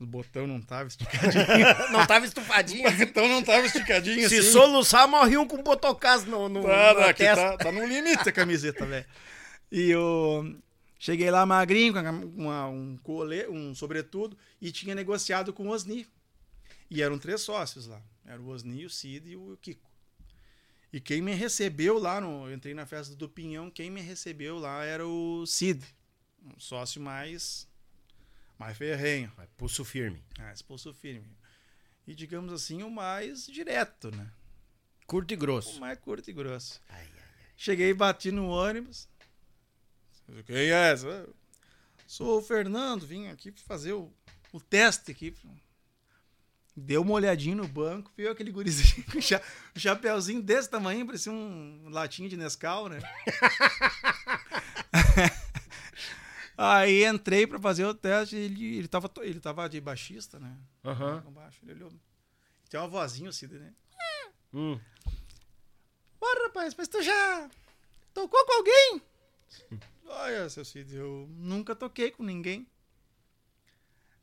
O 0.00 0.06
botão 0.06 0.46
não 0.46 0.60
tava 0.60 0.86
esticadinho. 0.88 1.92
não 1.92 2.06
tava 2.06 2.24
estufadinho. 2.24 2.88
O 2.88 2.92
botão 2.96 3.28
não 3.28 3.42
tava 3.42 3.66
esticadinho 3.66 4.28
Se 4.28 4.38
assim. 4.38 4.50
soluçar, 4.50 5.08
morre 5.08 5.36
um 5.36 5.46
com 5.46 5.62
botocás 5.62 6.24
no, 6.24 6.48
no 6.48 6.62
tá, 6.62 6.94
na 6.94 7.06
aqui 7.06 7.24
tá, 7.24 7.56
tá 7.56 7.72
no 7.72 7.84
limite 7.84 8.28
a 8.28 8.32
camiseta, 8.32 8.86
velho. 8.86 9.06
E 9.70 9.90
eu 9.90 10.56
cheguei 10.98 11.30
lá 11.30 11.46
magrinho, 11.46 11.92
com 11.92 12.00
uma, 12.36 12.66
um 12.68 12.96
colê, 12.98 13.48
um 13.48 13.74
sobretudo, 13.74 14.36
e 14.60 14.72
tinha 14.72 14.94
negociado 14.94 15.52
com 15.52 15.68
o 15.68 15.70
Osni. 15.70 16.06
E 16.90 17.02
eram 17.02 17.18
três 17.18 17.42
sócios 17.42 17.86
lá. 17.86 18.02
Era 18.24 18.40
o 18.40 18.48
Osni, 18.48 18.84
o 18.84 18.90
Cid 18.90 19.30
e 19.30 19.36
o 19.36 19.56
Kiko. 19.60 19.88
E 20.92 21.00
quem 21.00 21.20
me 21.20 21.34
recebeu 21.34 21.98
lá, 21.98 22.20
no, 22.20 22.48
eu 22.48 22.54
entrei 22.54 22.74
na 22.74 22.86
festa 22.86 23.14
do 23.14 23.28
Pinhão, 23.28 23.70
quem 23.70 23.90
me 23.90 24.00
recebeu 24.00 24.58
lá 24.58 24.84
era 24.84 25.06
o 25.06 25.44
Cid. 25.46 25.84
Um 26.42 26.58
sócio 26.58 27.00
mais, 27.00 27.68
mais 28.58 28.76
ferrenho. 28.76 29.30
Mais 29.36 29.50
pulso 29.56 29.84
firme. 29.84 30.22
Mais 30.38 30.62
pulso 30.62 30.94
firme. 30.94 31.28
E 32.06 32.14
digamos 32.14 32.52
assim, 32.52 32.82
o 32.82 32.90
mais 32.90 33.46
direto, 33.46 34.10
né? 34.10 34.30
Curto 35.06 35.32
e 35.34 35.36
grosso. 35.36 35.76
O 35.76 35.80
mais 35.80 35.98
curto 35.98 36.28
e 36.30 36.32
grosso. 36.32 36.80
Ai, 36.88 37.00
ai, 37.00 37.08
ai. 37.18 37.24
Cheguei, 37.54 37.92
bati 37.92 38.30
no 38.30 38.48
ônibus. 38.48 39.08
Quem 40.46 40.70
é? 40.70 40.94
Sou 42.06 42.38
o 42.38 42.42
Fernando, 42.42 43.06
vim 43.06 43.28
aqui 43.28 43.52
fazer 43.52 43.92
o, 43.92 44.12
o 44.52 44.60
teste 44.60 45.10
aqui 45.10 45.34
Deu 46.80 47.02
uma 47.02 47.14
olhadinha 47.14 47.56
no 47.56 47.66
banco, 47.66 48.12
viu 48.16 48.30
aquele 48.30 48.52
gurizinho 48.52 49.04
com 49.10 49.18
um 49.18 49.80
chapéuzinho 49.80 50.40
desse 50.40 50.70
tamanho, 50.70 51.04
parecia 51.04 51.32
um 51.32 51.88
latinho 51.88 52.28
de 52.28 52.36
Nescau, 52.36 52.88
né? 52.88 53.00
Aí 56.56 57.04
entrei 57.04 57.48
para 57.48 57.58
fazer 57.58 57.84
o 57.84 57.92
teste, 57.92 58.36
ele, 58.36 58.78
ele, 58.78 58.86
tava, 58.86 59.10
ele 59.22 59.40
tava 59.40 59.68
de 59.68 59.80
baixista, 59.80 60.38
né? 60.38 60.56
Aham. 60.84 61.24
Uhum. 61.26 61.48
Ele 61.62 61.84
olhou. 61.84 61.92
Tem 62.70 62.78
uma 62.78 62.88
vozinha 62.88 63.30
assim, 63.30 63.48
né? 63.48 63.72
Hum. 64.54 64.78
Ô, 66.20 66.44
rapaz, 66.44 66.76
mas 66.76 66.86
tu 66.86 67.02
já 67.02 67.50
tocou 68.14 68.46
com 68.46 68.52
alguém? 68.52 69.02
Olha, 70.04 70.48
seu 70.48 70.64
Cid, 70.64 70.96
eu 70.96 71.26
nunca 71.30 71.74
toquei 71.74 72.10
com 72.10 72.22
ninguém. 72.22 72.66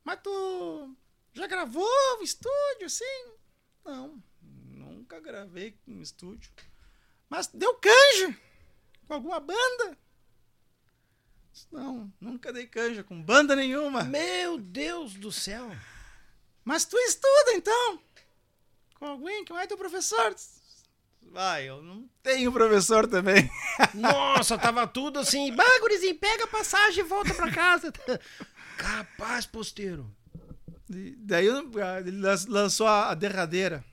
Mas 0.04 0.20
tu 0.22 0.96
já 1.34 1.48
gravou 1.48 1.88
um 2.20 2.24
estúdio, 2.24 2.86
assim? 2.86 3.34
Não, 3.84 4.22
nunca 4.42 5.20
gravei 5.20 5.78
em 5.88 6.02
estúdio. 6.02 6.52
Mas 7.30 7.48
deu 7.48 7.74
canja 7.76 8.38
com 9.08 9.14
alguma 9.14 9.40
banda? 9.40 9.98
Não, 11.72 12.12
nunca 12.20 12.52
dei 12.52 12.68
canja 12.68 13.04
com 13.04 13.22
banda 13.22 13.56
nenhuma. 13.56 14.04
Meu 14.04 14.58
Deus 14.58 15.14
do 15.14 15.32
céu! 15.32 15.70
Mas 16.64 16.84
tu 16.86 16.98
estuda 16.98 17.54
então? 17.54 18.00
Com 18.96 19.06
alguém 19.06 19.46
que 19.46 19.54
é 19.54 19.68
teu 19.68 19.78
professor? 19.78 20.36
Vai, 21.32 21.68
eu 21.68 21.82
não 21.82 22.10
tenho 22.24 22.52
professor 22.52 23.08
também. 23.08 23.50
Nossa, 23.94 24.58
tava 24.58 24.88
tudo 24.88 25.20
assim. 25.20 25.54
Bagulhozinho, 25.54 26.16
pega 26.16 26.46
a 26.46 26.48
passagem 26.48 27.04
e 27.04 27.08
volta 27.08 27.34
pra 27.34 27.52
casa. 27.52 27.92
Capaz, 28.78 29.46
posteiro. 29.46 30.10
Daí 31.18 31.48
ele 31.48 32.22
lançou 32.48 32.88
a, 32.88 33.14
derradeira. 33.14 33.84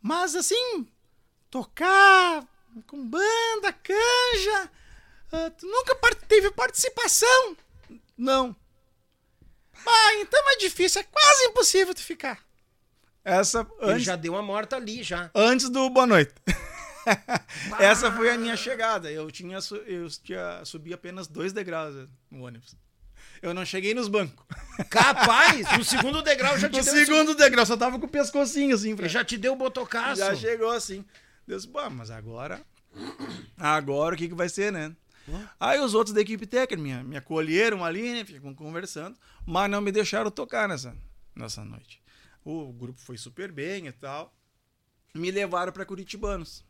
Mas 0.00 0.34
assim, 0.34 0.86
tocar 1.50 2.46
com 2.86 3.06
banda, 3.06 3.72
canja, 3.72 4.70
uh, 5.32 5.50
tu 5.56 5.66
nunca 5.66 5.96
teve 6.28 6.50
participação? 6.52 7.56
Não. 8.16 8.54
Ah, 9.86 10.14
então 10.16 10.40
é 10.50 10.56
difícil, 10.56 11.00
é 11.00 11.04
quase 11.04 11.44
impossível 11.46 11.94
tu 11.94 12.02
ficar. 12.02 12.49
Essa 13.24 13.66
Ele 13.80 13.92
antes, 13.92 14.04
já 14.04 14.16
deu 14.16 14.32
uma 14.32 14.42
morta 14.42 14.76
ali 14.76 15.02
já. 15.02 15.30
Antes 15.34 15.68
do 15.68 15.88
boa 15.90 16.06
noite. 16.06 16.32
Essa 17.78 18.10
foi 18.12 18.30
a 18.30 18.38
minha 18.38 18.56
chegada. 18.56 19.10
Eu 19.10 19.30
tinha 19.30 19.58
eu 19.86 20.08
tinha 20.08 20.64
subi 20.64 20.92
apenas 20.92 21.26
dois 21.26 21.52
degraus 21.52 22.08
no 22.30 22.44
ônibus. 22.44 22.76
Eu 23.42 23.54
não 23.54 23.64
cheguei 23.64 23.94
nos 23.94 24.08
bancos. 24.08 24.44
Capaz! 24.88 25.66
No 25.76 25.84
segundo 25.84 26.22
degrau 26.22 26.58
já 26.58 26.68
te 26.68 26.76
no 26.76 26.84
deu. 26.84 26.94
No 26.94 27.00
segundo 27.00 27.34
degrau, 27.34 27.64
só 27.64 27.76
tava 27.76 27.98
com 27.98 28.06
o 28.06 28.08
pescocinho 28.08 28.74
assim. 28.74 28.94
Pra... 28.94 29.08
Já 29.08 29.24
te 29.24 29.36
deu 29.38 29.54
o 29.54 29.56
botocaço. 29.56 30.16
Já 30.16 30.34
chegou 30.34 30.70
assim. 30.70 31.04
Deus, 31.46 31.64
pô, 31.64 31.88
mas 31.90 32.10
agora. 32.10 32.60
Agora 33.56 34.14
o 34.14 34.18
que, 34.18 34.28
que 34.28 34.34
vai 34.34 34.48
ser, 34.48 34.72
né? 34.72 34.94
Aí 35.58 35.78
os 35.78 35.94
outros 35.94 36.14
da 36.14 36.20
equipe 36.20 36.44
técnica 36.46 36.82
me, 36.82 37.04
me 37.04 37.16
acolheram 37.16 37.84
ali, 37.84 38.12
né? 38.12 38.24
Ficam 38.24 38.54
conversando, 38.54 39.16
mas 39.46 39.70
não 39.70 39.80
me 39.80 39.92
deixaram 39.92 40.30
tocar 40.30 40.68
nessa, 40.68 40.94
nessa 41.34 41.64
noite. 41.64 42.00
O 42.50 42.72
grupo 42.72 42.98
foi 42.98 43.16
super 43.16 43.52
bem 43.52 43.86
e 43.86 43.92
tal. 43.92 44.34
Me 45.14 45.30
levaram 45.30 45.72
para 45.72 45.86
Curitibanos. 45.86 46.64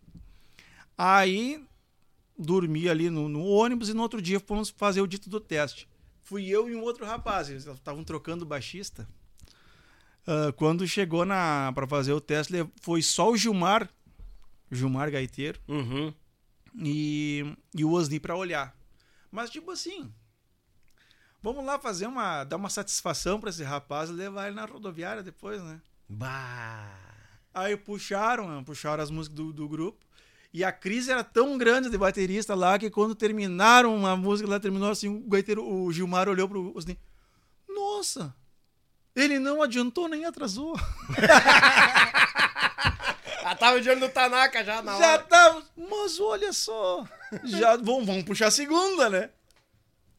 Aí 0.97 1.65
dormi 2.39 2.89
ali 2.89 3.11
no, 3.11 3.29
no, 3.29 3.45
ônibus 3.45 3.89
e 3.89 3.95
no 3.95 4.03
outro 4.03 4.21
dia 4.21 4.41
fomos 4.41 4.71
fazer 4.71 5.01
o 5.01 5.07
dito 5.07 5.29
do 5.29 5.41
teste. 5.41 5.89
Fui 6.23 6.47
eu 6.47 6.69
e 6.69 6.75
um 6.75 6.83
outro 6.83 7.05
rapaz, 7.05 7.51
eles 7.51 7.67
estavam 7.67 8.05
trocando 8.05 8.47
baixista. 8.47 9.09
Uh, 10.27 10.53
quando 10.55 10.87
chegou 10.87 11.25
na 11.25 11.73
para 11.75 11.87
fazer 11.87 12.13
o 12.13 12.21
teste, 12.21 12.55
foi 12.81 13.03
só 13.03 13.31
o 13.31 13.37
Gilmar, 13.37 13.91
Gilmar 14.71 15.11
Gaiteiro, 15.11 15.59
uhum. 15.67 16.13
e, 16.79 17.57
e 17.75 17.85
o 17.85 17.93
Osni 17.93 18.21
para 18.21 18.37
olhar. 18.37 18.77
Mas 19.31 19.51
tipo 19.51 19.71
assim, 19.71 20.13
vamos 21.43 21.65
lá 21.65 21.79
fazer 21.79 22.07
uma 22.07 22.45
dar 22.45 22.57
uma 22.57 22.71
satisfação 22.71 23.41
para 23.41 23.51
esse 23.51 23.63
rapaz 23.63 24.11
e 24.11 24.13
levar 24.13 24.47
ele 24.47 24.57
na 24.57 24.65
rodoviária 24.65 25.23
depois, 25.23 25.63
né? 25.63 25.81
Bah. 26.09 27.11
Aí 27.53 27.77
puxaram, 27.77 28.63
puxaram 28.65 29.03
as 29.03 29.11
músicas 29.11 29.37
do, 29.37 29.53
do 29.53 29.69
grupo. 29.69 30.05
E 30.53 30.65
a 30.65 30.73
crise 30.73 31.13
era 31.13 31.23
tão 31.23 31.57
grande 31.57 31.89
de 31.89 31.97
baterista 31.97 32.55
lá 32.57 32.77
que 32.79 32.91
quando 32.91 33.15
terminaram 33.15 34.05
a 34.05 34.17
música 34.17 34.51
lá, 34.51 34.59
terminou 34.59 34.91
assim, 34.91 35.09
o, 35.09 35.21
gaiteiro, 35.21 35.65
o 35.65 35.93
Gilmar 35.93 36.29
olhou 36.29 36.49
pro 36.49 36.77
Osni. 36.77 36.99
Nossa! 37.69 38.35
Ele 39.15 39.39
não 39.39 39.63
adiantou 39.63 40.09
nem 40.09 40.25
atrasou. 40.25 40.77
já 43.43 43.55
tava 43.55 43.81
de 43.81 43.89
olho 43.91 44.01
no 44.01 44.09
Tanaka 44.09 44.65
já 44.65 44.83
na 44.83 44.97
hora. 44.97 45.05
Já 45.05 45.19
tava. 45.19 45.63
Mas 45.77 46.19
olha 46.19 46.53
só. 46.53 47.05
Já 47.45 47.77
vamos, 47.77 48.07
vamos 48.07 48.25
puxar 48.25 48.49
a 48.49 48.53
segunda, 48.53 49.09
né? 49.09 49.31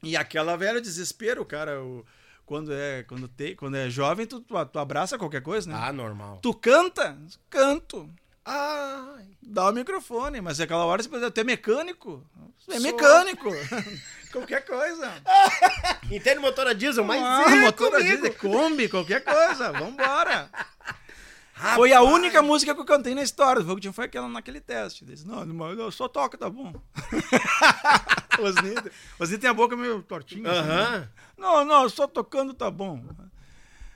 E 0.04 0.18
aquela 0.18 0.56
velha 0.56 0.82
desespero, 0.82 1.46
cara. 1.46 1.82
O, 1.82 2.06
quando 2.46 2.74
é 2.74 3.04
quando 3.04 3.28
tem, 3.28 3.56
quando 3.56 3.76
é 3.76 3.90
jovem, 3.90 4.26
tu, 4.26 4.42
tu, 4.42 4.66
tu, 4.66 4.80
abraça 4.80 5.18
qualquer 5.18 5.42
coisa, 5.42 5.70
né? 5.70 5.78
Ah, 5.80 5.94
normal. 5.94 6.40
Tu 6.42 6.54
canta? 6.54 7.18
Canto. 7.50 8.10
Ah, 8.44 9.20
dá 9.42 9.70
o 9.70 9.72
microfone, 9.72 10.42
mas 10.42 10.60
aquela 10.60 10.84
hora 10.86 11.02
você 11.02 11.08
precisa 11.08 11.30
ter 11.30 11.46
mecânico. 11.46 12.26
É 12.70 12.80
mecânico. 12.80 13.50
qualquer 14.34 14.66
coisa. 14.66 15.14
Entende 16.10 16.40
motor 16.40 16.68
a 16.68 16.74
diesel, 16.74 17.04
mas 17.04 17.22
ah, 17.22 17.44
é 17.48 17.56
motor 17.62 17.96
a 17.96 18.00
diesel, 18.00 18.34
Kombi, 18.34 18.90
qualquer 18.90 19.24
coisa. 19.24 19.72
Vambora. 19.72 20.50
Rapaz. 21.62 21.76
Foi 21.76 21.94
a 21.94 22.02
única 22.02 22.42
música 22.42 22.74
que 22.74 22.82
eu 22.82 22.86
cantei 22.86 23.14
na 23.14 23.22
história 23.22 23.62
do 23.62 23.68
Fogo 23.68 23.80
Tinha 23.80 23.94
foi 23.94 24.06
aquela 24.06 24.28
naquele 24.28 24.60
teste. 24.60 25.06
Disse, 25.06 25.28
não, 25.28 25.44
eu 25.70 25.92
só 25.92 26.08
toca, 26.08 26.36
tá 26.36 26.50
bom. 26.50 26.74
Osni 29.20 29.38
tem 29.38 29.48
a 29.48 29.54
boca 29.54 29.78
meio 29.78 30.02
tortinha. 30.02 30.50
Uh 30.50 30.54
-huh. 30.54 30.60
assim, 30.60 30.92
né? 31.00 31.10
Não, 31.38 31.64
não, 31.64 31.88
só 31.88 32.08
tocando 32.08 32.52
tá 32.56 32.72
bom. 32.72 33.06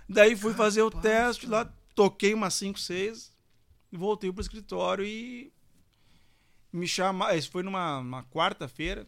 Daí 0.07 0.35
fui 0.35 0.53
fazer 0.53 0.83
o 0.83 0.91
teste 0.91 1.47
lá, 1.47 1.67
toquei 1.95 2.35
umas 2.35 2.53
5, 2.53 2.79
6 2.79 3.33
voltei 3.95 4.31
pro 4.31 4.41
escritório 4.41 5.03
e 5.03 5.51
me 6.71 6.87
chamaram. 6.87 7.35
Isso 7.35 7.49
foi 7.49 7.63
numa 7.63 8.23
quarta-feira. 8.25 9.07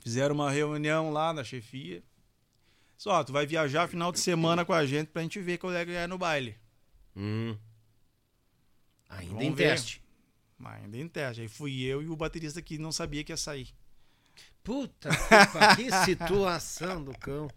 Fizeram 0.00 0.34
uma 0.34 0.50
reunião 0.50 1.10
lá 1.10 1.32
na 1.32 1.42
chefia. 1.42 2.02
Só, 2.98 3.24
tu 3.24 3.32
vai 3.32 3.46
viajar 3.46 3.88
final 3.88 4.12
de 4.12 4.20
semana 4.20 4.64
com 4.64 4.72
a 4.72 4.84
gente 4.84 5.08
pra 5.08 5.22
gente 5.22 5.40
ver 5.40 5.58
qual 5.58 5.72
é 5.72 5.84
que 5.84 5.92
é 5.92 6.06
no 6.06 6.18
baile. 6.18 6.58
Hum. 7.16 7.56
Ainda 9.08 9.34
Vamos 9.34 9.44
em 9.44 9.54
ver. 9.54 9.70
teste. 9.70 10.02
Ainda 10.64 10.96
em 10.96 11.08
teste. 11.08 11.42
Aí 11.42 11.48
fui 11.48 11.82
eu 11.82 12.02
e 12.02 12.08
o 12.08 12.16
baterista 12.16 12.60
que 12.62 12.78
não 12.78 12.90
sabia 12.90 13.22
que 13.22 13.32
ia 13.32 13.36
sair. 13.36 13.74
Puta 14.62 15.10
que, 15.10 15.76
que 15.84 15.90
situação 16.04 17.02
do 17.04 17.16
cão. 17.18 17.48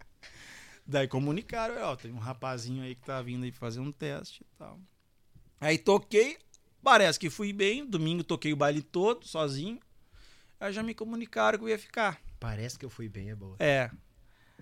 Daí 0.86 1.08
comunicaram, 1.08 1.82
ó, 1.82 1.96
tem 1.96 2.12
um 2.12 2.18
rapazinho 2.18 2.82
aí 2.82 2.94
que 2.94 3.02
tá 3.02 3.20
vindo 3.20 3.44
aí 3.44 3.52
fazer 3.52 3.80
um 3.80 3.92
teste 3.92 4.42
e 4.42 4.58
tal. 4.58 4.80
Aí 5.60 5.76
toquei, 5.76 6.38
parece 6.82 7.18
que 7.18 7.28
fui 7.28 7.52
bem. 7.52 7.84
Domingo 7.84 8.24
toquei 8.24 8.52
o 8.52 8.56
baile 8.56 8.82
todo, 8.82 9.26
sozinho. 9.26 9.78
Aí 10.60 10.72
já 10.72 10.82
me 10.82 10.94
comunicaram 10.94 11.58
que 11.58 11.64
eu 11.64 11.68
ia 11.68 11.78
ficar. 11.78 12.20
Parece 12.40 12.78
que 12.78 12.84
eu 12.84 12.90
fui 12.90 13.08
bem, 13.08 13.30
é 13.30 13.34
boa. 13.34 13.56
É. 13.58 13.90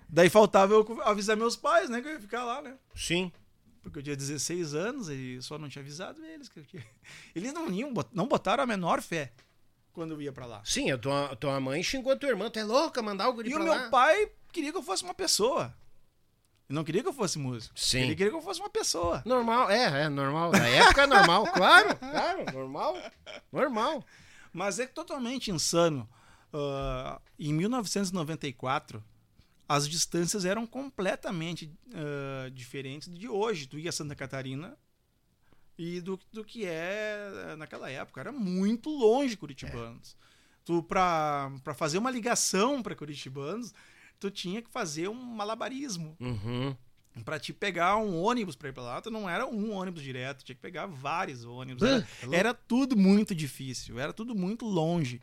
Daí 0.09 0.31
faltava 0.31 0.73
eu 0.73 1.03
avisar 1.03 1.37
meus 1.37 1.57
pais, 1.57 1.91
né, 1.91 2.01
que 2.01 2.09
eu 2.09 2.13
ia 2.13 2.21
ficar 2.21 2.45
lá, 2.45 2.63
né? 2.63 2.77
Sim. 2.95 3.33
Porque 3.87 4.01
eu 4.01 4.03
tinha 4.03 4.17
16 4.17 4.75
anos 4.75 5.09
e 5.09 5.41
só 5.41 5.57
não 5.57 5.69
tinha 5.69 5.81
avisado 5.81 6.25
eles. 6.25 6.49
Que 6.49 6.61
tinha... 6.63 6.85
Eles 7.35 7.53
não, 7.53 7.71
iam, 7.71 7.93
não 8.13 8.27
botaram 8.27 8.65
a 8.65 8.67
menor 8.67 9.01
fé 9.01 9.33
quando 9.93 10.15
eu 10.15 10.21
ia 10.21 10.33
para 10.33 10.45
lá. 10.45 10.63
Sim, 10.65 10.91
a 10.91 10.99
tua, 10.99 11.37
tua 11.37 11.61
mãe 11.61 11.83
xingou 11.85 12.13
a 12.13 12.17
tua 12.17 12.29
irmã, 12.29 12.51
tu 12.51 12.59
é 12.59 12.65
louca, 12.65 13.01
mandar 13.01 13.29
o 13.29 13.33
guri 13.33 13.51
E 13.51 13.55
o 13.55 13.63
meu 13.63 13.89
pai 13.89 14.29
queria 14.53 14.73
que 14.73 14.79
eu 14.79 14.83
fosse 14.83 15.05
uma 15.05 15.15
pessoa. 15.15 15.73
Eu 16.69 16.75
não 16.75 16.83
queria 16.83 17.01
que 17.01 17.09
eu 17.09 17.13
fosse 17.13 17.39
músico. 17.39 17.79
Sim. 17.79 18.01
Ele 18.01 18.17
queria 18.17 18.31
que 18.31 18.37
eu 18.37 18.43
fosse 18.43 18.59
uma 18.59 18.69
pessoa. 18.69 19.23
Normal, 19.25 19.71
é, 19.71 20.03
é 20.03 20.09
normal. 20.09 20.51
Na 20.51 20.67
época 20.67 21.03
é 21.03 21.07
normal, 21.07 21.47
claro, 21.55 21.97
claro, 21.97 22.53
normal. 22.53 22.97
Normal. 23.53 24.05
Mas 24.53 24.81
é 24.81 24.87
totalmente 24.87 25.53
insano. 25.53 26.09
Uh, 26.53 27.21
em 27.39 27.53
1994, 27.53 29.05
as 29.69 29.89
distâncias 29.89 30.45
eram 30.45 30.67
completamente 30.67 31.73
uh, 31.89 32.51
diferentes 32.51 33.13
de 33.13 33.29
hoje. 33.29 33.67
Tu 33.67 33.79
ia 33.79 33.91
a 33.91 33.93
Santa 33.93 34.15
Catarina 34.15 34.77
e 35.79 36.01
do, 36.01 36.19
do 36.33 36.45
que 36.45 36.65
é 36.65 37.55
naquela 37.59 37.91
época. 37.91 38.21
Era 38.21 38.33
muito 38.33 38.91
longe 38.91 39.37
Curitibanos. 39.37 40.17
É. 40.23 40.27
Tu, 40.65 40.83
para 40.83 41.75
fazer 41.77 41.99
uma 41.99 42.11
ligação 42.11 42.83
para 42.83 42.95
Curitibanos, 42.95 43.73
tu 44.19 44.31
tinha 44.31 44.63
que 44.63 44.71
fazer 44.71 45.09
um 45.09 45.15
malabarismo. 45.15 46.17
Uhum. 46.21 46.77
Pra 47.25 47.39
te 47.39 47.53
pegar 47.53 47.97
um 47.97 48.21
ônibus 48.21 48.57
pra 48.57 48.69
ir 48.69 48.73
pra 48.73 48.83
lá, 48.83 49.01
tu 49.01 49.11
não 49.11 49.29
era 49.29 49.47
um 49.47 49.73
ônibus 49.73 50.03
direto, 50.03 50.45
tinha 50.45 50.55
que 50.55 50.61
pegar 50.61 50.87
vários 50.87 51.45
ônibus. 51.45 51.83
Era, 51.83 52.07
era 52.31 52.55
tudo 52.55 52.95
muito 52.97 53.35
difícil, 53.35 53.99
era 53.99 54.13
tudo 54.13 54.35
muito 54.35 54.67
longe. 54.67 55.21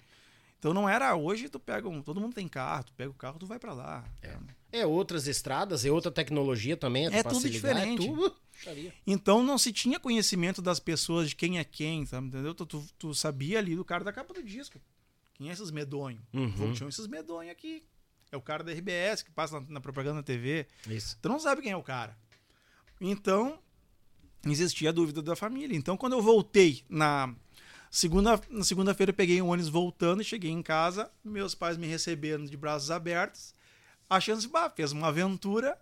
Então 0.63 0.73
não 0.73 0.87
era 0.87 1.13
hoje 1.13 1.49
tu 1.49 1.59
pega 1.59 1.89
um. 1.89 2.01
Todo 2.01 2.21
mundo 2.21 2.33
tem 2.33 2.47
carro, 2.47 2.85
tu 2.85 2.93
pega 2.93 3.09
o 3.09 3.13
carro, 3.13 3.37
tu 3.37 3.45
vai 3.45 3.59
para 3.59 3.73
lá. 3.73 4.05
É. 4.21 4.79
é. 4.79 4.85
outras 4.85 5.27
estradas, 5.27 5.83
é 5.83 5.91
outra 5.91 6.09
tecnologia 6.09 6.77
também. 6.77 7.05
É, 7.07 7.17
é 7.17 7.23
tudo 7.23 7.49
diferente. 7.49 8.05
É 8.05 8.07
tudo... 8.07 8.33
Então 9.05 9.43
não 9.43 9.57
se 9.57 9.73
tinha 9.73 9.99
conhecimento 9.99 10.61
das 10.61 10.79
pessoas 10.79 11.27
de 11.27 11.35
quem 11.35 11.59
é 11.59 11.65
quem, 11.65 12.05
sabe? 12.05 12.27
Entendeu? 12.27 12.55
Tu, 12.55 12.65
tu, 12.65 12.85
tu 12.97 13.13
sabia 13.13 13.59
ali 13.59 13.75
do 13.75 13.83
cara 13.83 14.05
da 14.05 14.13
capa 14.13 14.33
do 14.33 14.41
disco. 14.41 14.79
Quem 15.33 15.49
é 15.49 15.51
esses 15.51 15.69
medonhos? 15.69 16.21
Uhum. 16.33 16.71
Tinham 16.71 16.87
esses 16.87 17.07
medonhos 17.07 17.51
aqui. 17.51 17.83
É 18.31 18.37
o 18.37 18.41
cara 18.41 18.63
da 18.63 18.71
RBS 18.71 19.21
que 19.21 19.31
passa 19.31 19.59
na, 19.59 19.65
na 19.67 19.81
propaganda 19.81 20.15
na 20.15 20.23
TV. 20.23 20.65
Isso. 20.87 21.19
Tu 21.21 21.27
não 21.27 21.39
sabe 21.39 21.61
quem 21.61 21.73
é 21.73 21.77
o 21.77 21.83
cara. 21.83 22.17
Então, 23.01 23.59
existia 24.45 24.91
a 24.91 24.93
dúvida 24.93 25.21
da 25.21 25.35
família. 25.35 25.75
Então, 25.75 25.97
quando 25.97 26.13
eu 26.13 26.21
voltei 26.21 26.85
na 26.87 27.35
segunda 27.93 28.41
na 28.49 28.63
segunda-feira, 28.63 29.11
eu 29.11 29.15
peguei 29.15 29.39
um 29.39 29.49
ônibus 29.49 29.69
voltando 29.69 30.21
e 30.21 30.25
cheguei 30.25 30.49
em 30.49 30.63
casa. 30.63 31.11
Meus 31.23 31.53
pais 31.53 31.77
me 31.77 31.85
receberam 31.85 32.43
de 32.43 32.57
braços 32.57 32.89
abertos, 32.89 33.53
achando 34.09 34.41
que 34.41 34.47
bah, 34.47 34.69
fez 34.69 34.91
uma 34.91 35.09
aventura 35.09 35.79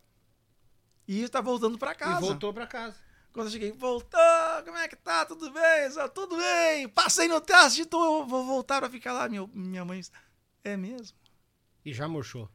e 1.08 1.21
está 1.21 1.39
voltando 1.39 1.78
para 1.78 1.95
casa. 1.95 2.17
E 2.17 2.28
voltou 2.28 2.54
para 2.54 2.67
casa. 2.67 2.97
Quando 3.32 3.47
eu 3.47 3.52
cheguei, 3.54 3.71
voltou, 3.71 4.19
como 4.65 4.76
é 4.76 4.89
que 4.89 4.95
tá? 4.97 5.26
Tudo 5.26 5.50
bem? 5.52 5.89
Só, 5.89 6.10
tudo 6.10 6.36
bem. 6.36 6.89
Passei 6.89 7.30
no 7.30 7.39
teste, 7.39 7.86
tô, 7.86 8.26
vou 8.26 8.45
voltar 8.45 8.82
para 8.82 8.89
ficar 8.89 9.13
lá. 9.13 9.30
Minha, 9.30 9.47
minha 9.54 9.86
mãe, 9.86 10.02
é 10.65 10.76
mesmo? 10.76 11.17
E 11.86 11.93
já 11.93 12.10
murchou. 12.10 12.50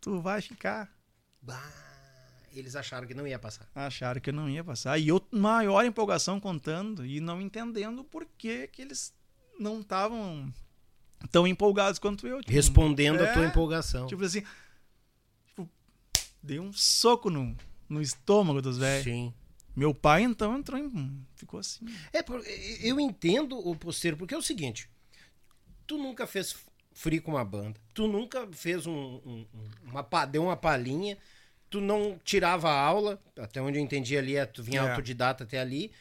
Tu 0.00 0.20
vai 0.20 0.40
ficar. 0.40 0.88
Bah, 1.42 1.85
eles 2.58 2.76
acharam 2.76 3.06
que 3.06 3.14
não 3.14 3.26
ia 3.26 3.38
passar. 3.38 3.68
Acharam 3.74 4.20
que 4.20 4.32
não 4.32 4.48
ia 4.48 4.64
passar. 4.64 4.98
E 4.98 5.08
eu, 5.08 5.20
maior 5.30 5.84
empolgação 5.84 6.40
contando 6.40 7.04
e 7.04 7.20
não 7.20 7.40
entendendo 7.40 8.04
por 8.04 8.26
que, 8.38 8.66
que 8.68 8.82
eles 8.82 9.14
não 9.58 9.80
estavam 9.80 10.52
tão 11.30 11.46
empolgados 11.46 11.98
quanto 11.98 12.26
eu. 12.26 12.40
Tipo, 12.40 12.52
Respondendo 12.52 13.20
é, 13.20 13.30
a 13.30 13.32
tua 13.32 13.44
é, 13.44 13.48
empolgação. 13.48 14.06
Tipo 14.06 14.24
assim, 14.24 14.42
tipo, 15.46 15.68
dei 16.42 16.60
um 16.60 16.72
soco 16.72 17.30
no, 17.30 17.56
no 17.88 18.00
estômago 18.00 18.60
dos 18.60 18.78
velhos. 18.78 19.04
Sim. 19.04 19.34
Meu 19.74 19.94
pai, 19.94 20.22
então, 20.22 20.56
entrou 20.56 20.78
em. 20.78 21.26
ficou 21.34 21.60
assim. 21.60 21.84
É, 22.12 22.24
eu 22.80 22.98
entendo 22.98 23.58
o 23.58 23.76
posteiro, 23.76 24.16
porque 24.16 24.34
é 24.34 24.38
o 24.38 24.42
seguinte: 24.42 24.88
tu 25.86 25.98
nunca 25.98 26.26
fez 26.26 26.56
free 26.92 27.20
com 27.20 27.32
uma 27.32 27.44
banda. 27.44 27.78
Tu 27.92 28.08
nunca 28.08 28.48
fez 28.52 28.86
um, 28.86 29.20
um, 29.24 29.46
uma 29.84 30.24
deu 30.24 30.44
uma 30.44 30.56
palhinha. 30.56 31.18
Tu 31.76 31.80
não 31.82 32.18
tirava 32.24 32.70
aula, 32.70 33.20
até 33.38 33.60
onde 33.60 33.78
eu 33.78 33.82
entendi 33.82 34.16
ali, 34.16 34.34
é, 34.34 34.46
tu 34.46 34.62
vinha 34.62 34.80
é. 34.80 34.88
autodidata 34.88 35.44
até 35.44 35.60
ali. 35.60 35.92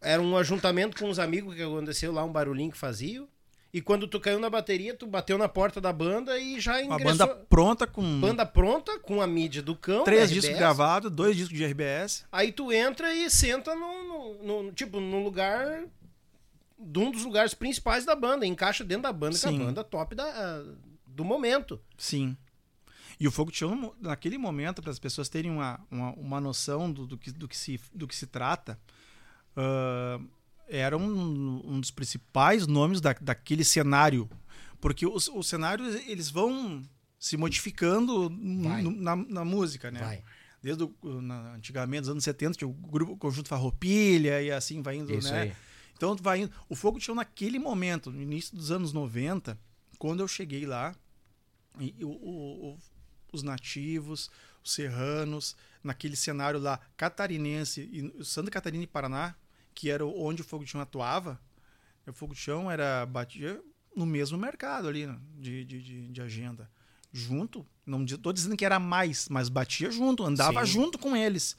Era 0.00 0.22
um 0.22 0.34
ajuntamento 0.34 0.96
com 0.96 1.10
uns 1.10 1.18
amigos 1.18 1.54
que 1.54 1.62
aconteceu 1.62 2.10
lá, 2.10 2.24
um 2.24 2.32
barulhinho 2.32 2.72
que 2.72 2.78
fazia. 2.78 3.22
E 3.70 3.82
quando 3.82 4.08
tu 4.08 4.18
caiu 4.18 4.40
na 4.40 4.48
bateria, 4.48 4.94
tu 4.94 5.06
bateu 5.06 5.36
na 5.36 5.46
porta 5.46 5.78
da 5.78 5.92
banda 5.92 6.38
e 6.38 6.58
já 6.58 6.82
ingressou. 6.82 7.06
Uma 7.06 7.26
banda 7.26 7.26
pronta 7.50 7.86
com. 7.86 8.18
Banda 8.18 8.46
pronta, 8.46 8.98
com 9.00 9.20
a 9.20 9.26
mídia 9.26 9.60
do 9.60 9.76
cão. 9.76 10.04
Três 10.04 10.30
discos 10.30 10.56
gravados, 10.56 11.10
dois 11.10 11.36
discos 11.36 11.58
de 11.58 11.66
RBS. 11.66 12.24
Aí 12.32 12.50
tu 12.50 12.72
entra 12.72 13.12
e 13.12 13.28
senta 13.28 13.74
no, 13.74 14.42
no, 14.42 14.62
no 14.62 14.72
tipo, 14.72 15.00
num 15.00 15.22
lugar 15.22 15.84
de 16.78 16.98
um 16.98 17.10
dos 17.10 17.24
lugares 17.24 17.52
principais 17.52 18.06
da 18.06 18.16
banda, 18.16 18.46
encaixa 18.46 18.82
dentro 18.82 19.02
da 19.02 19.12
banda, 19.12 19.36
Sim. 19.36 19.48
que 19.48 19.54
é 19.54 19.62
a 19.62 19.66
banda 19.66 19.84
top 19.84 20.14
da, 20.14 20.64
do 21.06 21.26
momento. 21.26 21.78
Sim. 21.98 22.34
E 23.20 23.26
o 23.26 23.32
Fogo 23.32 23.50
de 23.50 23.58
Chão, 23.58 23.94
naquele 24.00 24.38
momento, 24.38 24.80
para 24.80 24.92
as 24.92 24.98
pessoas 24.98 25.28
terem 25.28 25.50
uma, 25.50 25.80
uma, 25.90 26.12
uma 26.12 26.40
noção 26.40 26.90
do, 26.90 27.06
do, 27.06 27.18
que, 27.18 27.32
do, 27.32 27.48
que 27.48 27.56
se, 27.56 27.80
do 27.92 28.06
que 28.06 28.14
se 28.14 28.26
trata, 28.26 28.78
uh, 29.56 30.24
era 30.68 30.96
um, 30.96 31.62
um 31.64 31.80
dos 31.80 31.90
principais 31.90 32.66
nomes 32.66 33.00
da, 33.00 33.12
daquele 33.14 33.64
cenário. 33.64 34.30
Porque 34.80 35.04
os, 35.04 35.28
os 35.28 35.48
cenários, 35.48 35.96
eles 36.06 36.30
vão 36.30 36.84
se 37.18 37.36
modificando 37.36 38.30
na, 38.30 39.16
na, 39.16 39.44
música, 39.44 39.90
né? 39.90 39.98
Vai. 39.98 40.24
Desde 40.62 40.84
o, 40.84 41.20
na, 41.20 41.54
antigamente, 41.54 42.02
nos 42.02 42.10
anos 42.10 42.24
70, 42.24 42.58
tinha 42.58 42.68
o 42.68 42.72
grupo 42.72 43.12
o 43.12 43.16
conjunto 43.16 43.48
Farroupilha 43.48 44.40
e 44.40 44.52
assim 44.52 44.80
vai 44.80 44.96
indo, 44.96 45.12
Isso 45.12 45.32
né? 45.32 45.42
aí. 45.42 45.52
Então 45.96 46.14
vai 46.14 46.42
indo. 46.42 46.52
O 46.68 46.76
Fogo 46.76 47.00
de 47.00 47.04
Chão 47.04 47.16
naquele 47.16 47.58
momento, 47.58 48.12
no 48.12 48.22
início 48.22 48.54
dos 48.54 48.70
anos 48.70 48.92
90, 48.92 49.58
quando 49.98 50.20
eu 50.20 50.28
cheguei 50.28 50.64
lá, 50.64 50.94
e, 51.80 51.94
o, 52.04 52.08
o, 52.08 52.78
os 53.32 53.42
nativos, 53.42 54.30
os 54.64 54.72
serranos, 54.72 55.56
naquele 55.82 56.16
cenário 56.16 56.60
lá 56.60 56.80
catarinense, 56.96 57.88
e 57.92 58.24
Santa 58.24 58.50
Catarina 58.50 58.84
e 58.84 58.86
Paraná, 58.86 59.34
que 59.74 59.90
era 59.90 60.04
onde 60.04 60.42
o 60.42 60.44
Fogo 60.44 60.64
de 60.64 60.70
Chão 60.70 60.80
atuava, 60.80 61.40
o 62.06 62.12
Fogo 62.12 62.34
de 62.34 62.40
Chão 62.40 62.70
era 62.70 63.04
batia 63.06 63.62
no 63.94 64.06
mesmo 64.06 64.38
mercado 64.38 64.88
ali 64.88 65.06
né, 65.06 65.18
de, 65.36 65.64
de, 65.64 65.82
de, 65.82 66.08
de 66.08 66.22
agenda. 66.22 66.70
Junto, 67.12 67.66
não 67.86 68.04
estou 68.04 68.32
dizendo 68.32 68.56
que 68.56 68.64
era 68.64 68.78
mais, 68.78 69.28
mas 69.28 69.48
batia 69.48 69.90
junto, 69.90 70.24
andava 70.24 70.64
Sim. 70.64 70.72
junto 70.72 70.98
com 70.98 71.16
eles. 71.16 71.56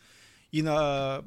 E 0.53 0.61
na, 0.61 1.23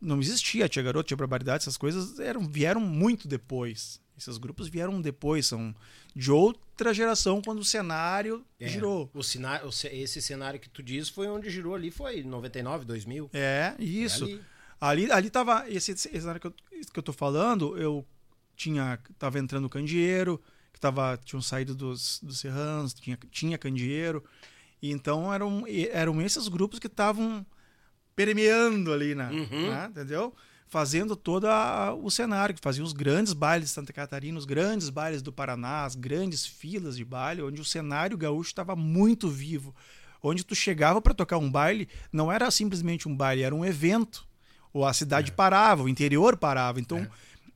não 0.00 0.20
existia 0.20 0.68
Tia 0.68 0.82
Garoto, 0.82 1.08
Tia 1.08 1.16
Barbaridade, 1.16 1.62
essas 1.62 1.76
coisas 1.76 2.18
eram, 2.18 2.46
vieram 2.46 2.80
muito 2.80 3.28
depois. 3.28 4.00
Esses 4.16 4.38
grupos 4.38 4.68
vieram 4.68 5.00
depois, 5.00 5.46
são 5.46 5.74
de 6.14 6.30
outra 6.30 6.92
geração, 6.92 7.40
quando 7.42 7.60
o 7.60 7.64
cenário 7.64 8.44
É, 8.60 8.68
girou. 8.68 9.10
O 9.14 9.22
cenário, 9.22 9.68
esse 9.68 10.20
cenário 10.20 10.60
que 10.60 10.68
tu 10.68 10.82
diz 10.82 11.08
foi 11.08 11.26
onde 11.28 11.48
girou 11.50 11.74
ali, 11.74 11.90
foi 11.90 12.22
99, 12.22 12.84
2000. 12.84 13.30
É, 13.32 13.74
isso. 13.78 14.24
ali. 14.24 14.40
ali. 14.80 15.12
ali 15.12 15.30
tava, 15.30 15.68
esse, 15.68 15.92
esse 15.92 16.08
cenário 16.10 16.40
que 16.40 16.46
eu, 16.46 16.52
que 16.92 16.98
eu 16.98 17.02
tô 17.02 17.12
falando, 17.12 17.76
eu 17.78 18.06
tinha, 18.54 18.98
tava 19.18 19.38
entrando 19.38 19.64
o 19.64 19.70
Candeeiro, 19.70 20.40
que 20.72 20.78
tava, 20.80 21.18
tinham 21.24 21.40
saído 21.42 21.74
dos, 21.74 22.20
dos 22.22 22.38
Serranos, 22.38 22.92
tinha, 22.94 23.18
tinha 23.30 23.56
Candeeiro, 23.58 24.22
e 24.80 24.90
então 24.92 25.32
eram, 25.32 25.64
eram 25.90 26.20
esses 26.20 26.46
grupos 26.48 26.78
que 26.78 26.86
estavam 26.86 27.44
permeando 28.14 28.92
ali, 28.92 29.14
na, 29.14 29.30
Uhum. 29.30 29.70
né, 29.70 29.86
entendeu? 29.90 30.34
Fazendo 30.72 31.14
todo 31.14 31.44
a- 31.48 31.92
o 31.92 32.10
cenário, 32.10 32.54
que 32.54 32.60
faziam 32.62 32.82
os 32.82 32.94
grandes 32.94 33.34
bailes 33.34 33.68
de 33.68 33.74
Santa 33.74 33.92
Catarina, 33.92 34.38
os 34.38 34.46
grandes 34.46 34.88
bailes 34.88 35.20
do 35.20 35.30
Paraná, 35.30 35.84
as 35.84 35.94
grandes 35.94 36.46
filas 36.46 36.96
de 36.96 37.04
baile, 37.04 37.42
onde 37.42 37.60
o 37.60 37.64
cenário 37.64 38.16
gaúcho 38.16 38.48
estava 38.48 38.74
muito 38.74 39.28
vivo. 39.28 39.74
Onde 40.22 40.42
tu 40.42 40.54
chegava 40.54 40.98
para 41.02 41.12
tocar 41.12 41.36
um 41.36 41.50
baile, 41.50 41.90
não 42.10 42.32
era 42.32 42.50
simplesmente 42.50 43.06
um 43.06 43.14
baile, 43.14 43.42
era 43.42 43.54
um 43.54 43.66
evento. 43.66 44.26
Ou 44.72 44.86
a 44.86 44.94
cidade 44.94 45.30
parava, 45.30 45.82
o 45.82 45.90
interior 45.90 46.38
parava. 46.38 46.80
Então, 46.80 47.06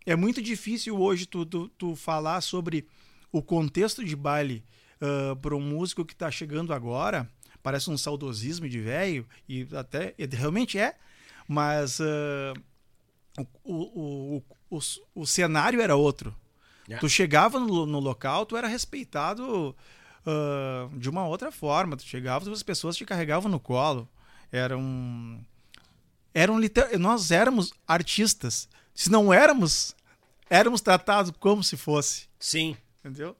é, 0.04 0.14
muito 0.14 0.42
difícil 0.42 1.00
hoje 1.00 1.24
tu, 1.24 1.46
tu, 1.46 1.68
tu 1.70 1.96
falar 1.96 2.42
sobre 2.42 2.86
o 3.32 3.40
contexto 3.40 4.04
de 4.04 4.14
baile 4.14 4.62
para 5.40 5.56
um 5.56 5.60
músico 5.62 6.04
que 6.04 6.12
está 6.12 6.30
chegando 6.30 6.74
agora. 6.74 7.26
Parece 7.62 7.88
um 7.88 7.96
saudosismo 7.96 8.68
de 8.68 8.78
velho, 8.78 9.26
e 9.48 9.66
até 9.74 10.14
realmente 10.32 10.78
é, 10.78 10.96
mas 11.48 11.98
ah, 11.98 12.52
o, 13.64 13.74
o, 13.74 14.42
o, 14.70 14.78
o, 15.14 15.26
cenário 15.26 15.80
era 15.80 15.96
outro. 15.96 16.34
É. 16.88 16.96
Tu 16.98 17.08
chegava 17.08 17.58
no, 17.58 17.86
no 17.86 18.00
local, 18.00 18.46
tu 18.46 18.56
era 18.56 18.68
respeitado 18.68 19.74
ah, 20.26 20.88
de 20.94 21.08
uma 21.08 21.26
outra 21.26 21.52
forma. 21.52 21.96
Tu 21.96 22.04
chegava, 22.04 22.50
as 22.50 22.62
pessoas 22.62 22.96
te 22.96 23.04
carregavam 23.04 23.50
no 23.50 23.60
colo. 23.60 24.08
Era 24.50 24.76
um. 24.76 25.40
Eram 26.34 26.58
liter... 26.58 26.98
Nós 26.98 27.30
éramos 27.30 27.72
artistas. 27.86 28.68
Se 28.94 29.10
não 29.10 29.32
éramos, 29.32 29.94
éramos 30.50 30.80
tratados 30.80 31.32
como 31.38 31.62
se 31.62 31.76
fosse. 31.76 32.28
Sim. 32.38 32.76
Entendeu? 33.00 33.36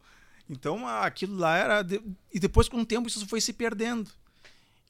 Então 0.48 0.86
aquilo 0.86 1.36
lá 1.36 1.56
era. 1.56 1.82
de- 1.82 2.00
E 2.32 2.38
depois, 2.38 2.68
com 2.68 2.80
o 2.80 2.86
tempo, 2.86 3.08
isso 3.08 3.26
foi 3.26 3.40
se 3.40 3.52
perdendo. 3.52 4.10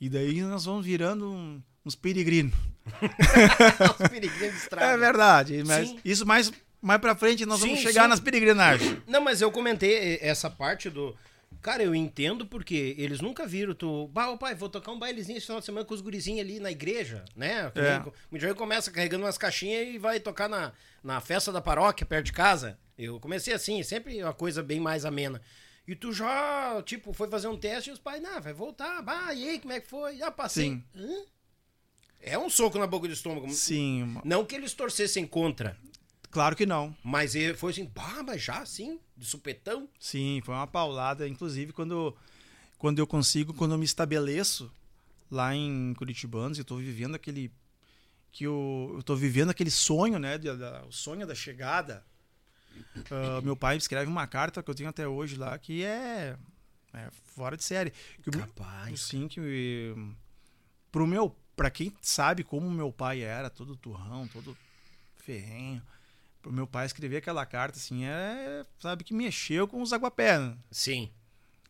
E 0.01 0.09
daí 0.09 0.42
nós 0.42 0.66
vamos 0.66 0.85
virando 0.85 1.62
uns 1.85 1.95
peregrinos. 1.95 2.55
Os 4.01 4.09
peregrinos 4.09 4.55
de 4.55 4.59
estrada. 4.62 4.92
É 4.92 4.96
verdade. 4.96 5.62
Mas 5.64 5.88
Sim. 5.88 6.01
isso 6.05 6.27
mais, 6.27 6.53
mais 6.81 7.01
pra 7.01 7.14
frente 7.14 7.44
nós 7.44 7.61
Sim, 7.61 7.68
vamos 7.68 7.83
chegar 7.83 8.05
sim. 8.05 8.09
nas 8.09 8.20
peregrinagens. 8.20 8.99
Não, 9.07 9.20
mas 9.20 9.40
eu 9.40 9.51
comentei 9.51 10.18
essa 10.20 10.49
parte 10.49 10.88
do. 10.88 11.16
Cara, 11.62 11.83
eu 11.83 11.94
entendo 11.94 12.46
porque 12.46 12.94
eles 12.99 13.20
nunca 13.20 13.46
viram 13.46 13.75
tu. 13.75 14.09
Bah, 14.09 14.37
pai, 14.37 14.55
vou 14.55 14.68
tocar 14.68 14.92
um 14.92 14.99
bailezinho 14.99 15.37
esse 15.37 15.46
final 15.46 15.61
de 15.61 15.66
semana 15.66 15.85
com 15.85 15.94
os 15.94 16.01
gurizinhos 16.01 16.40
ali 16.40 16.61
na 16.61 16.70
igreja, 16.70 17.25
né? 17.35 17.72
É. 17.75 18.03
O 18.31 18.38
Joey 18.38 18.55
começa 18.55 18.90
carregando 18.90 19.25
umas 19.25 19.38
caixinhas 19.38 19.88
e 19.88 19.99
vai 19.99 20.20
tocar 20.20 20.49
na, 20.49 20.72
na 21.03 21.20
festa 21.20 21.51
da 21.51 21.61
paróquia, 21.61 22.07
perto 22.07 22.27
de 22.27 22.33
casa. 22.33 22.79
Eu 22.99 23.18
comecei 23.18 23.53
assim, 23.53 23.83
sempre 23.83 24.22
uma 24.22 24.33
coisa 24.33 24.62
bem 24.62 24.79
mais 24.79 25.05
amena. 25.05 25.40
E 25.88 25.94
tu 25.94 26.12
já, 26.12 26.83
tipo, 26.85 27.12
foi 27.12 27.29
fazer 27.29 27.46
um 27.46 27.57
teste 27.57 27.90
e 27.90 27.92
os 27.92 27.99
pais, 27.99 28.20
não, 28.20 28.40
vai 28.40 28.53
voltar. 28.53 29.03
Bah, 29.03 29.33
e 29.33 29.49
aí, 29.49 29.59
como 29.61 29.72
é 29.72 29.81
que 29.81 29.88
foi? 29.88 30.20
Ah, 30.20 30.33
passei. 30.33 30.64
Sim. 30.70 30.85
Hã? 30.96 31.25
É 32.27 32.37
um 32.37 32.51
soco 32.51 32.77
na 32.79 32.87
boca 32.89 33.07
do 33.07 33.15
estômago. 33.15 33.49
Sim, 33.51 34.21
Não 34.25 34.45
que 34.45 34.55
eles 34.57 34.75
torcessem 34.75 35.25
contra, 35.27 35.79
claro 36.31 36.57
que 36.57 36.67
não. 36.67 36.95
mas 37.03 37.35
ele 37.37 37.55
foi 37.55 37.71
assim, 37.73 37.85
bah, 37.87 38.23
mas 38.25 38.43
já 38.43 38.59
assim, 38.59 38.99
de 39.17 39.25
supetão. 39.25 39.89
Sim, 39.99 40.41
foi 40.45 40.55
uma 40.55 40.67
paulada. 40.67 41.27
Inclusive, 41.29 41.73
quando, 41.73 42.15
quando 42.79 42.99
eu 42.99 43.07
consigo, 43.07 43.55
quando 43.55 43.73
eu 43.73 43.79
me 43.79 43.85
estabeleço 43.85 44.71
lá 45.31 45.55
em 45.55 45.95
Curitibanos, 45.95 46.59
eu 46.59 46.65
tô 46.65 46.77
vivendo 46.77 47.15
aquele. 47.15 47.51
que 48.33 48.45
eu, 48.45 48.93
eu 48.97 49.03
tô 49.05 49.15
vivendo 49.15 49.51
aquele 49.51 49.71
sonho, 49.71 50.19
né? 50.19 50.37
da- 50.37 50.85
o 50.85 50.93
sonho 50.93 51.27
da 51.27 51.35
chegada. 51.35 52.05
Ah, 53.11 53.41
meu 53.41 53.57
pai 53.57 53.77
escreve 53.77 54.11
uma 54.11 54.27
carta 54.27 54.62
que 54.62 54.71
eu 54.71 54.75
tenho 54.75 54.89
até 54.91 55.07
hoje 55.09 55.37
lá, 55.37 55.57
que 55.59 55.83
é, 55.85 56.37
é 56.93 57.09
fora 57.35 57.57
de 57.57 57.65
série. 57.65 57.93
Que 58.23 58.31
o 58.31 58.37
meu- 58.37 58.47
Capaz. 58.47 59.01
Sim, 59.01 59.29
que 59.29 59.95
pro 60.93 61.07
meu, 61.07 61.35
para 61.57 61.71
quem 61.71 61.92
sabe 62.03 62.45
como 62.45 62.71
meu 62.71 62.92
pai 62.92 63.23
era, 63.23 63.49
todo 63.51 63.75
turrão, 63.77 64.29
todo 64.29 64.57
ferrenho, 65.16 65.83
pro 66.42 66.53
meu 66.53 66.66
pai 66.66 66.87
escrever 66.87 67.16
aquela 67.16 67.45
carta 67.47 67.79
assim, 67.79 68.05
é, 68.05 68.64
sabe 68.79 69.03
que 69.03 69.14
mexeu 69.14 69.66
com 69.66 69.81
os 69.83 69.92
aguapé, 69.92 70.38
né? 70.38 70.57
Sim. 70.71 71.11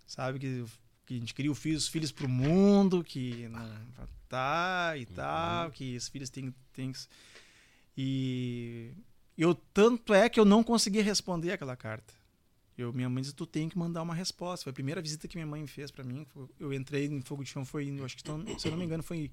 sabe 0.06 0.38
que 0.38 0.64
que 1.06 1.14
a 1.14 1.18
gente 1.20 1.34
cria 1.34 1.52
os 1.52 1.58
filhos, 1.60 1.86
filhos 1.86 2.10
pro 2.10 2.28
mundo, 2.28 3.04
que 3.04 3.46
não 3.48 3.60
tá 4.28 4.96
e 4.96 5.06
tal, 5.06 5.70
que 5.70 5.96
os 5.96 6.08
filhos 6.08 6.28
têm 6.28 6.52
têm 6.72 6.90
que- 6.90 7.06
e 7.96 8.92
eu 9.38 9.54
tanto 9.54 10.12
é 10.12 10.28
que 10.28 10.38
eu 10.40 10.44
não 10.44 10.64
consegui 10.64 11.00
responder 11.00 11.52
aquela 11.52 11.76
carta. 11.76 12.12
Eu, 12.76 12.92
minha 12.92 13.08
mãe 13.08 13.22
disse, 13.22 13.34
tu 13.34 13.46
tem 13.46 13.68
que 13.68 13.78
mandar 13.78 14.02
uma 14.02 14.14
resposta. 14.14 14.64
Foi 14.64 14.70
a 14.70 14.74
primeira 14.74 15.00
visita 15.00 15.26
que 15.26 15.36
minha 15.36 15.46
mãe 15.46 15.66
fez 15.66 15.90
para 15.90 16.04
mim. 16.04 16.26
Eu 16.60 16.72
entrei 16.74 17.06
em 17.06 17.22
Fogo 17.22 17.42
de 17.42 17.50
Chão, 17.50 17.64
foi, 17.64 17.88
acho 18.04 18.16
que, 18.16 18.22
se 18.60 18.66
eu 18.66 18.70
não 18.72 18.78
me 18.78 18.84
engano, 18.84 19.02
foi, 19.02 19.30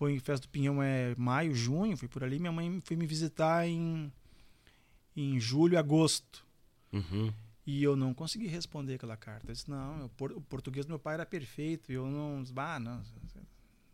foi 0.00 0.14
em 0.14 0.18
Festa 0.18 0.46
do 0.46 0.50
Pinhão, 0.50 0.82
é 0.82 1.14
maio, 1.18 1.54
junho, 1.54 1.94
foi 1.94 2.08
por 2.08 2.24
ali. 2.24 2.38
Minha 2.38 2.50
mãe 2.50 2.80
foi 2.86 2.96
me 2.96 3.04
visitar 3.06 3.68
em, 3.68 4.10
em 5.14 5.38
julho, 5.38 5.78
agosto. 5.78 6.42
Uhum. 6.90 7.30
E 7.66 7.82
eu 7.82 7.94
não 7.94 8.14
consegui 8.14 8.46
responder 8.46 8.94
aquela 8.94 9.14
carta. 9.14 9.50
Eu 9.50 9.52
disse, 9.52 9.68
não, 9.68 10.06
o 10.06 10.08
por- 10.08 10.32
o 10.32 10.40
português 10.40 10.86
do 10.86 10.88
meu 10.88 10.98
pai 10.98 11.12
era 11.14 11.26
perfeito. 11.26 11.92
E 11.92 11.96
eu 11.96 12.06
não. 12.06 12.42
Ah, 12.56 12.80
não. 12.80 13.02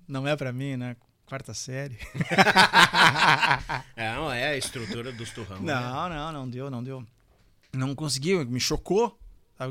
Não 0.06 0.28
é 0.28 0.36
para 0.36 0.52
mim, 0.52 0.76
né? 0.76 0.94
Quarta 1.26 1.52
série. 1.52 1.98
É, 3.96 4.14
não 4.14 4.30
é 4.30 4.48
a 4.48 4.56
estrutura 4.56 5.10
dos 5.12 5.30
turrão. 5.30 5.60
né? 5.60 5.74
Não, 5.74 6.08
não, 6.08 6.32
não 6.32 6.48
deu, 6.48 6.70
não 6.70 6.82
deu. 6.84 7.04
Não 7.72 7.94
consegui, 7.96 8.44
me 8.44 8.60
chocou. 8.60 9.18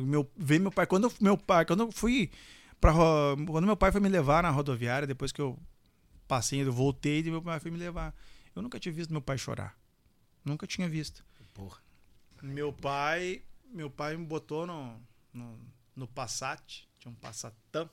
Meu, 0.04 0.30
ver 0.36 0.60
meu 0.60 0.72
pai. 0.72 0.86
Quando 0.86 1.06
eu- 1.06 1.14
meu 1.22 1.38
pai, 1.38 1.64
quando 1.66 1.82
eu 1.84 1.92
fui 1.92 2.30
para 2.82 2.92
quando 3.48 3.66
meu 3.66 3.78
pai 3.78 3.92
foi 3.92 4.02
me 4.02 4.10
levar 4.10 4.44
na 4.44 4.50
rodoviária, 4.50 5.08
depois 5.08 5.32
que 5.32 5.40
eu 5.42 5.58
passei, 6.28 6.62
eu 6.62 6.72
voltei 6.72 7.20
e 7.20 7.32
meu 7.32 7.42
pai 7.42 7.60
foi 7.60 7.72
me 7.72 7.78
levar. 7.78 8.16
Eu 8.56 8.62
nunca 8.62 8.80
tinha 8.80 8.94
visto 8.94 9.12
meu 9.12 9.22
pai 9.22 9.38
chorar. 9.38 9.78
Nunca 10.44 10.68
tinha 10.68 10.88
visto. 10.88 11.26
Porra. 11.54 11.82
Meu 12.42 12.72
pai, 12.72 13.42
meu 13.72 13.90
pai 13.90 14.16
me 14.16 14.26
botou 14.26 14.68
no, 14.68 15.00
no, 15.34 15.60
no 15.96 16.08
Passat, 16.08 16.88
tinha 17.00 17.12
um 17.12 17.16
Passatão, 17.16 17.90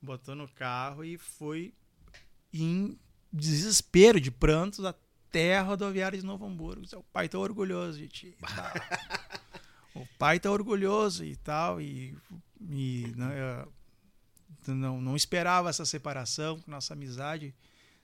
botou 0.00 0.34
no 0.34 0.48
carro 0.48 1.04
e 1.04 1.16
foi 1.16 1.74
em 2.52 2.98
desespero 3.32 4.20
de 4.20 4.30
prantos 4.30 4.84
até 4.84 5.58
a 5.58 5.62
rodoviária 5.62 6.18
de 6.18 6.24
Novo 6.24 6.44
Hamburgo. 6.44 6.86
Seu 6.86 7.02
pai 7.12 7.28
tá 7.28 7.38
orgulhoso 7.38 7.98
de 7.98 8.08
ti. 8.08 8.36
o 9.94 10.04
pai 10.18 10.40
tá 10.40 10.50
orgulhoso 10.50 11.24
e 11.24 11.36
tal, 11.36 11.80
e, 11.80 12.16
e 12.60 13.12
não, 13.16 13.30
eu 13.30 13.72
não, 14.66 15.00
não 15.00 15.16
esperava 15.16 15.68
essa 15.70 15.84
separação, 15.84 16.62
nossa 16.66 16.94
amizade 16.94 17.54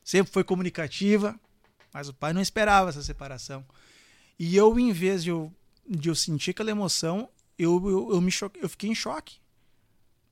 sempre 0.06 0.32
foi 0.32 0.44
comunicativa, 0.44 1.38
mas 1.92 2.08
o 2.08 2.14
pai 2.14 2.32
não 2.32 2.40
esperava 2.40 2.90
essa 2.90 3.02
separação. 3.02 3.66
E 4.38 4.54
eu, 4.54 4.78
em 4.78 4.92
vez 4.92 5.24
de 5.24 5.30
eu, 5.30 5.52
de 5.84 6.08
eu 6.08 6.14
sentir 6.14 6.52
aquela 6.52 6.70
emoção, 6.70 7.28
eu, 7.58 7.90
eu, 7.90 8.12
eu 8.12 8.20
me 8.20 8.30
choque, 8.30 8.60
eu 8.62 8.68
fiquei 8.68 8.88
em 8.88 8.94
choque. 8.94 9.40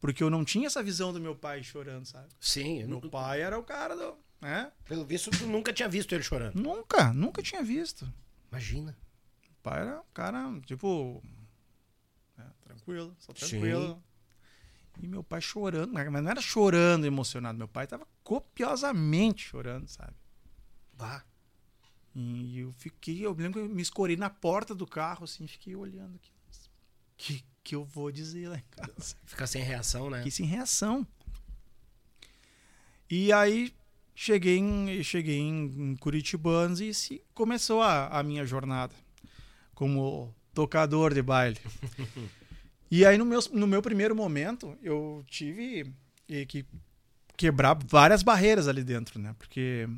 Porque 0.01 0.23
eu 0.23 0.31
não 0.31 0.45
tinha 0.45 0.69
essa 0.69 0.83
visão 0.83 1.13
do 1.13 1.21
meu 1.21 1.35
pai 1.35 1.63
chorando, 1.65 2.05
sabe? 2.07 2.29
Sim, 2.39 2.83
eu 2.83 2.89
Meu 2.89 3.01
pai 3.01 3.43
era 3.43 3.59
o 3.59 3.65
cara 3.65 3.97
do. 3.97 4.17
Né? 4.41 4.71
pelo 4.85 5.07
visto 5.07 5.31
tu 5.31 5.47
nunca 5.47 5.73
tinha 5.73 5.89
visto 5.89 6.13
ele 6.13 6.23
chorando. 6.23 6.55
Nunca, 6.55 7.13
nunca 7.15 7.43
tinha 7.43 7.63
visto. 7.63 8.07
Imagina. 8.53 8.97
O 9.51 9.63
pai 9.63 9.81
era 9.81 10.01
um 10.01 10.05
cara, 10.13 10.61
tipo. 10.67 11.23
né, 12.37 12.45
tranquilo, 12.63 13.17
só 13.19 13.33
tranquilo. 13.33 14.01
E 15.03 15.09
meu 15.09 15.23
pai 15.23 15.41
chorando, 15.41 15.93
mas 15.93 16.23
não 16.23 16.31
era 16.31 16.41
chorando 16.41 17.05
emocionado, 17.05 17.59
meu 17.59 17.69
pai 17.69 17.87
tava 17.87 18.07
copiosamente 18.23 19.43
chorando, 19.43 19.89
sabe? 19.89 20.15
Bah. 20.97 21.25
E 22.15 22.61
eu 22.61 22.73
fiquei, 22.79 23.27
eu 23.27 23.35
me 23.35 23.43
lembro 23.43 23.61
que 23.61 23.69
eu 23.69 23.75
me 23.75 23.83
escorei 23.83 24.17
na 24.17 24.31
porta 24.31 24.75
do 24.75 24.87
carro, 24.87 25.25
assim, 25.25 25.47
fiquei 25.47 25.75
olhando 25.75 26.15
aqui. 26.15 26.31
O 26.31 27.17
que, 27.17 27.45
que 27.63 27.75
eu 27.75 27.85
vou 27.85 28.11
dizer 28.11 28.49
lá 28.49 28.57
em 28.57 28.65
casa? 28.71 29.17
Ficar 29.25 29.47
sem 29.47 29.63
reação, 29.63 30.11
né? 30.11 30.19
Fiquei 30.19 30.31
sem 30.31 30.47
reação. 30.47 31.07
E 33.09 33.33
aí 33.33 33.73
cheguei 34.15 34.59
em, 34.59 35.03
cheguei 35.03 35.39
em 35.39 35.97
Curitibanos 35.97 36.81
e 36.81 36.93
se 36.93 37.23
começou 37.35 37.83
a, 37.83 38.09
a 38.09 38.23
minha 38.23 38.45
jornada 38.45 38.95
como 39.75 40.35
tocador 40.53 41.15
de 41.15 41.23
baile. 41.23 41.59
e 42.91 43.05
aí 43.05 43.19
no 43.19 43.25
meu, 43.25 43.41
no 43.53 43.67
meu 43.67 43.83
primeiro 43.83 44.15
momento 44.15 44.77
eu 44.83 45.25
tive 45.27 45.93
que 46.49 46.65
quebrar 47.37 47.79
várias 47.87 48.23
barreiras 48.23 48.69
ali 48.69 48.85
dentro, 48.85 49.19
né? 49.19 49.35
Porque, 49.39 49.89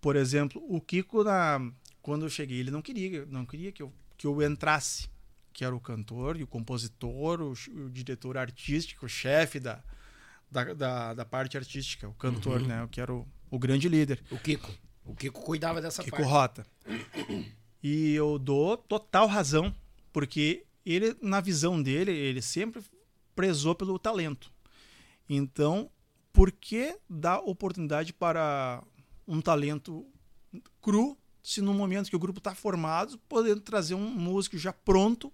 por 0.00 0.16
exemplo, 0.16 0.62
o 0.68 0.80
Kiko 0.80 1.24
na, 1.24 1.60
quando 2.00 2.24
eu 2.24 2.30
cheguei 2.30 2.60
ele 2.60 2.70
não 2.70 2.82
queria, 2.82 3.26
não 3.26 3.46
queria 3.46 3.72
que 3.72 3.82
eu, 3.82 3.92
que 4.16 4.26
eu 4.26 4.42
entrasse, 4.42 5.08
que 5.52 5.64
era 5.64 5.74
o 5.74 5.80
cantor 5.80 6.36
e 6.36 6.42
o 6.42 6.46
compositor, 6.46 7.40
o, 7.40 7.52
o 7.52 7.90
diretor 7.90 8.36
artístico, 8.36 9.06
o 9.06 9.08
chefe 9.08 9.58
da, 9.60 9.82
da, 10.50 10.74
da, 10.74 11.14
da 11.14 11.24
parte 11.24 11.56
artística, 11.56 12.08
o 12.08 12.14
cantor, 12.14 12.60
né? 12.60 12.86
Que 12.90 13.00
era 13.00 13.12
o, 13.12 13.26
o 13.50 13.58
grande 13.58 13.88
líder. 13.88 14.22
O 14.30 14.38
Kiko. 14.38 14.70
O 15.04 15.14
Kiko 15.14 15.40
cuidava 15.42 15.80
dessa 15.80 16.02
Kiko 16.02 16.16
parte. 16.16 16.30
Rota. 16.30 16.66
E 17.82 18.14
eu 18.14 18.38
dou 18.38 18.76
total 18.76 19.26
razão, 19.26 19.74
porque 20.12 20.64
ele, 20.84 21.16
na 21.20 21.40
visão 21.40 21.82
dele, 21.82 22.10
ele 22.12 22.42
sempre 22.42 22.82
prezou 23.34 23.74
pelo 23.74 23.98
talento. 23.98 24.50
Então, 25.28 25.90
por 26.32 26.50
que 26.52 26.96
dar 27.08 27.38
oportunidade 27.40 28.12
para 28.12 28.82
um 29.26 29.40
talento 29.40 30.06
cru, 30.80 31.16
se 31.42 31.60
no 31.60 31.72
momento 31.72 32.08
que 32.10 32.16
o 32.16 32.18
grupo 32.18 32.38
está 32.38 32.54
formado, 32.54 33.18
podendo 33.28 33.60
trazer 33.60 33.94
um 33.94 34.08
músico 34.10 34.56
já 34.58 34.72
pronto, 34.72 35.32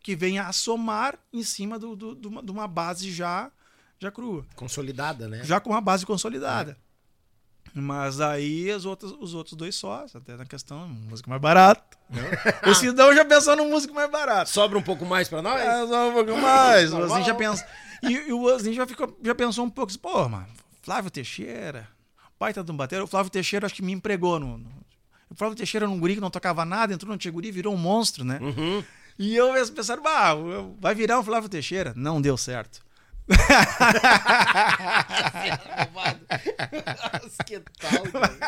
que 0.00 0.14
venha 0.14 0.46
a 0.46 0.52
somar 0.52 1.18
em 1.32 1.42
cima 1.42 1.78
do, 1.78 1.96
do- 1.96 2.14
de 2.14 2.28
uma- 2.28 2.42
de 2.42 2.50
uma 2.50 2.68
base 2.68 3.10
já, 3.10 3.50
já 3.98 4.10
crua? 4.10 4.46
Consolidada, 4.54 5.28
né? 5.28 5.42
já 5.44 5.58
com 5.60 5.70
uma 5.70 5.80
base 5.80 6.04
consolidada. 6.04 6.78
Mas 7.74 8.20
aí 8.20 8.70
as 8.70 8.84
outras, 8.84 9.12
os 9.18 9.34
outros 9.34 9.56
dois 9.56 9.74
sócios, 9.74 10.14
até 10.14 10.36
na 10.36 10.44
questão, 10.44 10.86
música 10.88 11.28
mais 11.28 11.42
barata. 11.42 11.98
o 12.70 12.74
Sidão 12.74 13.12
já 13.14 13.24
pensou 13.24 13.56
no 13.56 13.64
músico 13.64 13.92
mais 13.92 14.08
barato. 14.10 14.48
Sobra 14.50 14.78
um 14.78 14.82
pouco 14.82 15.04
mais 15.04 15.28
pra 15.28 15.42
nós? 15.42 15.60
É, 15.60 15.86
só 15.86 16.08
um 16.10 16.12
pouco 16.12 16.36
mais. 16.40 16.92
O. 16.92 16.98
Ozinho 16.98 17.24
já 17.24 17.34
pensa. 17.34 17.66
E, 18.02 18.12
e 18.12 18.32
o 18.32 18.42
Ozinho 18.42 18.74
já, 18.76 18.86
ficou, 18.86 19.18
já 19.24 19.34
pensou 19.34 19.64
um 19.64 19.70
pouco 19.70 19.90
assim, 19.90 19.98
pô, 19.98 20.28
mano, 20.28 20.46
Flávio 20.82 21.10
Teixeira, 21.10 21.88
pai 22.38 22.52
tá 22.54 22.62
de 22.62 22.70
um 22.70 22.76
batera. 22.76 23.02
O 23.02 23.08
Flávio 23.08 23.30
Teixeira 23.30 23.66
acho 23.66 23.74
que 23.74 23.82
me 23.82 23.92
empregou 23.92 24.38
no. 24.38 24.58
no- 24.58 24.84
o 25.28 25.34
Flávio 25.34 25.56
Teixeira 25.56 25.86
era 25.86 25.90
um 25.92 25.98
guri 25.98 26.14
que 26.14 26.20
não 26.20 26.30
tocava 26.30 26.64
nada, 26.64 26.92
entrou 26.94 27.10
no 27.10 27.18
Tcheguri, 27.18 27.50
virou 27.50 27.74
um 27.74 27.78
monstro, 27.78 28.24
né? 28.24 28.38
Uhum. 28.40 28.84
E 29.18 29.34
eu 29.34 29.52
pensaram, 29.74 30.00
bah, 30.02 30.34
vai 30.78 30.94
virar 30.94 31.18
o 31.18 31.24
Flávio 31.24 31.48
Teixeira. 31.48 31.92
Não 31.96 32.20
deu 32.20 32.36
certo. 32.36 32.83
Que 37.46 37.60
tal, 37.78 38.02
cara? 38.12 38.38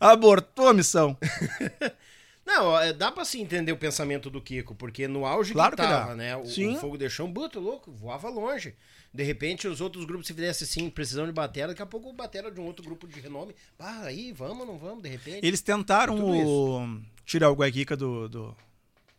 Abortou 0.00 0.68
a 0.68 0.74
missão. 0.74 1.16
Não, 2.44 2.78
é, 2.78 2.92
dá 2.92 3.10
pra 3.10 3.24
se 3.24 3.40
entender 3.40 3.72
o 3.72 3.76
pensamento 3.76 4.28
do 4.28 4.38
Kiko, 4.40 4.74
porque 4.74 5.08
no 5.08 5.24
auge 5.24 5.54
Claro 5.54 5.74
que 5.74 5.82
que 5.82 5.88
tava, 5.88 6.08
dá. 6.10 6.14
né? 6.14 6.36
O, 6.36 6.44
Sim. 6.46 6.74
o 6.76 6.78
Fogo 6.78 6.98
de 6.98 7.08
Chão, 7.08 7.32
buto 7.32 7.58
louco, 7.58 7.90
voava 7.90 8.28
longe. 8.28 8.74
De 9.14 9.22
repente, 9.22 9.66
os 9.66 9.80
outros 9.80 10.04
grupos, 10.04 10.26
se 10.26 10.34
fizessem 10.34 10.66
assim, 10.66 10.90
precisando 10.90 11.26
de 11.28 11.32
batera, 11.32 11.68
daqui 11.68 11.80
a 11.80 11.86
pouco 11.86 12.10
o 12.10 12.12
batera 12.12 12.50
de 12.50 12.60
um 12.60 12.64
outro 12.66 12.84
grupo 12.84 13.06
de 13.08 13.18
renome. 13.18 13.54
Ah, 13.78 14.02
aí, 14.04 14.30
vamos, 14.32 14.66
não 14.66 14.76
vamos, 14.76 15.02
de 15.02 15.08
repente. 15.08 15.46
Eles 15.46 15.62
tentaram 15.62 16.18
o- 16.22 17.00
tirar 17.24 17.48
o 17.50 17.54
Guaiquica 17.54 17.96
do, 17.96 18.28
do- 18.28 18.56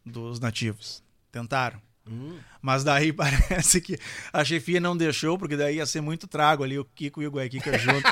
dos 0.05 0.39
nativos. 0.39 1.01
Tentaram. 1.31 1.81
Hum. 2.09 2.37
Mas 2.61 2.83
daí 2.83 3.11
parece 3.13 3.81
que 3.81 3.97
a 4.31 4.43
chefia 4.45 4.79
não 4.79 4.95
deixou, 4.95 5.37
porque 5.37 5.55
daí 5.57 5.77
ia 5.77 5.85
ser 5.85 6.01
muito 6.01 6.27
trago 6.27 6.63
ali, 6.63 6.77
o 6.77 6.85
Kiko 6.85 7.21
e 7.21 7.27
o 7.27 7.31
Guaiquica 7.31 7.75
junto. 7.79 8.07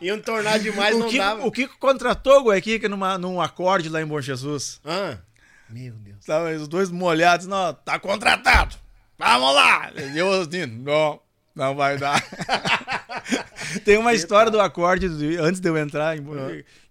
Iam 0.00 0.20
tornar 0.20 0.58
demais, 0.58 0.94
o, 0.94 0.98
não 0.98 1.08
Kiko, 1.08 1.22
dava. 1.22 1.46
o 1.46 1.50
Kiko 1.52 1.78
contratou 1.78 2.40
o 2.40 2.44
Guaiquica 2.44 2.88
numa, 2.88 3.16
num 3.18 3.40
acorde 3.40 3.88
lá 3.88 4.00
em 4.02 4.06
Bom 4.06 4.20
Jesus. 4.20 4.80
Ah, 4.84 5.18
meu 5.70 5.92
Deus. 5.94 6.24
Tava 6.24 6.50
os 6.50 6.68
dois 6.68 6.90
molhados, 6.90 7.46
não, 7.46 7.72
tá 7.72 7.98
contratado. 7.98 8.76
Vamos 9.18 9.54
lá. 9.54 9.90
E 10.14 10.18
eu 10.18 10.42
assim, 10.42 10.66
não, 10.66 11.20
não 11.54 11.74
vai 11.74 11.96
dar. 11.96 12.22
Tem 13.84 13.96
uma 13.96 14.12
história 14.12 14.50
do 14.50 14.60
acorde, 14.60 15.08
de- 15.08 15.36
antes 15.38 15.60
de 15.60 15.68
eu 15.68 15.76
entrar, 15.78 16.16
em, 16.16 16.22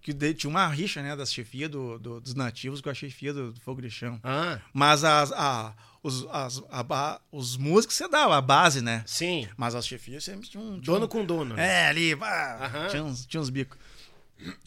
que 0.04 0.12
de- 0.12 0.34
tinha 0.34 0.50
uma 0.50 0.68
rixa, 0.68 1.02
né, 1.02 1.16
das 1.16 1.32
chefias 1.32 1.70
do, 1.70 1.98
do- 1.98 2.20
dos 2.20 2.34
nativos 2.34 2.82
com 2.82 2.90
a 2.90 2.94
chefia 2.94 3.32
do, 3.32 3.52
do 3.52 3.60
Fogo 3.62 3.80
de 3.80 3.88
Chão. 3.90 4.20
Ah, 4.22 4.60
Mas 4.72 5.02
as, 5.02 5.32
a- 5.32 5.74
os, 6.02 6.26
as- 6.30 6.62
a 6.70 7.20
os 7.32 7.56
músicos 7.56 7.96
você 7.96 8.06
dava 8.06 8.36
a 8.36 8.40
base, 8.42 8.82
né? 8.82 9.02
sim. 9.06 9.48
Mas 9.56 9.74
as 9.74 9.86
chefias 9.86 10.22
sempre 10.22 10.46
tinham. 10.46 10.72
tinham 10.72 10.80
Dono 10.82 11.08
com 11.08 11.24
dono. 11.24 11.58
é, 11.58 11.88
ali, 11.88 12.14
pá, 12.14 12.58
Aham. 12.66 12.88
tinha, 12.88 13.02
uns, 13.02 13.24
tinha 13.24 13.40
uns 13.40 13.48
bicos. 13.48 13.78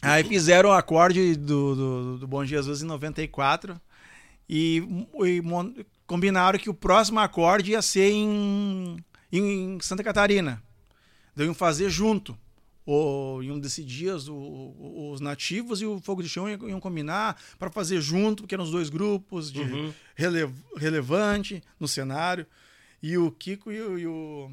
Aí 0.02 0.24
fizeram 0.24 0.70
o 0.70 0.72
acorde 0.72 1.36
do, 1.36 1.74
do, 1.76 2.18
do 2.18 2.26
Bom 2.26 2.44
Jesus 2.44 2.82
em 2.82 2.86
94 2.86 3.80
e, 4.48 4.82
e 5.24 5.40
mon- 5.40 5.72
combinaram 6.04 6.58
que 6.58 6.68
o 6.68 6.74
próximo 6.74 7.20
acorde 7.20 7.70
ia 7.70 7.80
ser 7.82 8.10
em, 8.10 8.96
em 9.30 9.78
Santa 9.80 10.02
Catarina. 10.02 10.60
Deviam 11.36 11.54
fazer 11.54 11.88
junto. 11.90 12.36
Ou, 12.90 13.42
em 13.42 13.50
um 13.50 13.60
desses 13.60 13.84
dias, 13.84 14.28
o- 14.28 14.34
o- 14.34 15.10
os 15.12 15.20
nativos 15.20 15.82
e 15.82 15.84
o 15.84 16.00
Fogo 16.00 16.22
de 16.22 16.28
Chão 16.30 16.48
iam, 16.48 16.66
iam 16.70 16.80
combinar 16.80 17.38
para 17.58 17.70
fazer 17.70 18.00
junto, 18.00 18.42
porque 18.44 18.54
eram 18.54 18.64
os 18.64 18.70
dois 18.70 18.88
grupos 18.88 19.52
de 19.52 19.60
rele- 20.16 20.50
relevante 20.74 21.62
no 21.78 21.86
cenário. 21.86 22.46
E 23.02 23.18
o 23.18 23.30
Kiko 23.30 23.70
e 23.70 23.78
o, 23.82 23.98
e 23.98 24.06
o, 24.06 24.50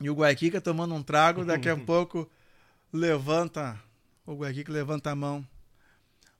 e 0.00 0.08
o 0.08 0.14
Guaiquica 0.14 0.62
tomando 0.62 0.94
um 0.94 1.02
trago, 1.02 1.44
daqui 1.44 1.68
a 1.68 1.76
pouco 1.84 2.26
levanta. 2.90 3.78
O 4.26 4.34
Guaiquica 4.34 4.72
levanta 4.72 5.10
a 5.10 5.14
mão. 5.14 5.46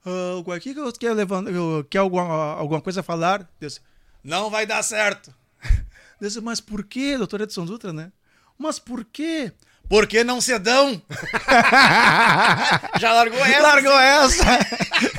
"Ah, 0.06 0.36
o 0.36 0.40
Guaiquica 0.40 0.80
quer, 0.92 1.12
levanta, 1.12 1.50
quer 1.90 1.98
alguma, 1.98 2.24
alguma 2.54 2.80
coisa 2.80 3.00
a 3.00 3.02
falar? 3.02 3.46
Disse, 3.60 3.80
não 4.24 4.48
vai 4.48 4.64
dar 4.66 4.82
certo. 4.82 5.30
Disse, 6.18 6.40
mas 6.40 6.58
por 6.58 6.84
quê, 6.84 7.18
doutor 7.18 7.42
Edson 7.42 7.66
Dutra, 7.66 7.92
né? 7.92 8.10
Mas 8.56 8.78
por 8.78 9.04
quê? 9.04 9.52
Porque 9.92 10.24
não 10.24 10.40
se 10.40 10.58
dão. 10.58 11.02
Já 12.98 13.12
largou 13.12 13.44
essa? 13.44 13.60
Largou 13.60 14.00
essa. 14.00 14.44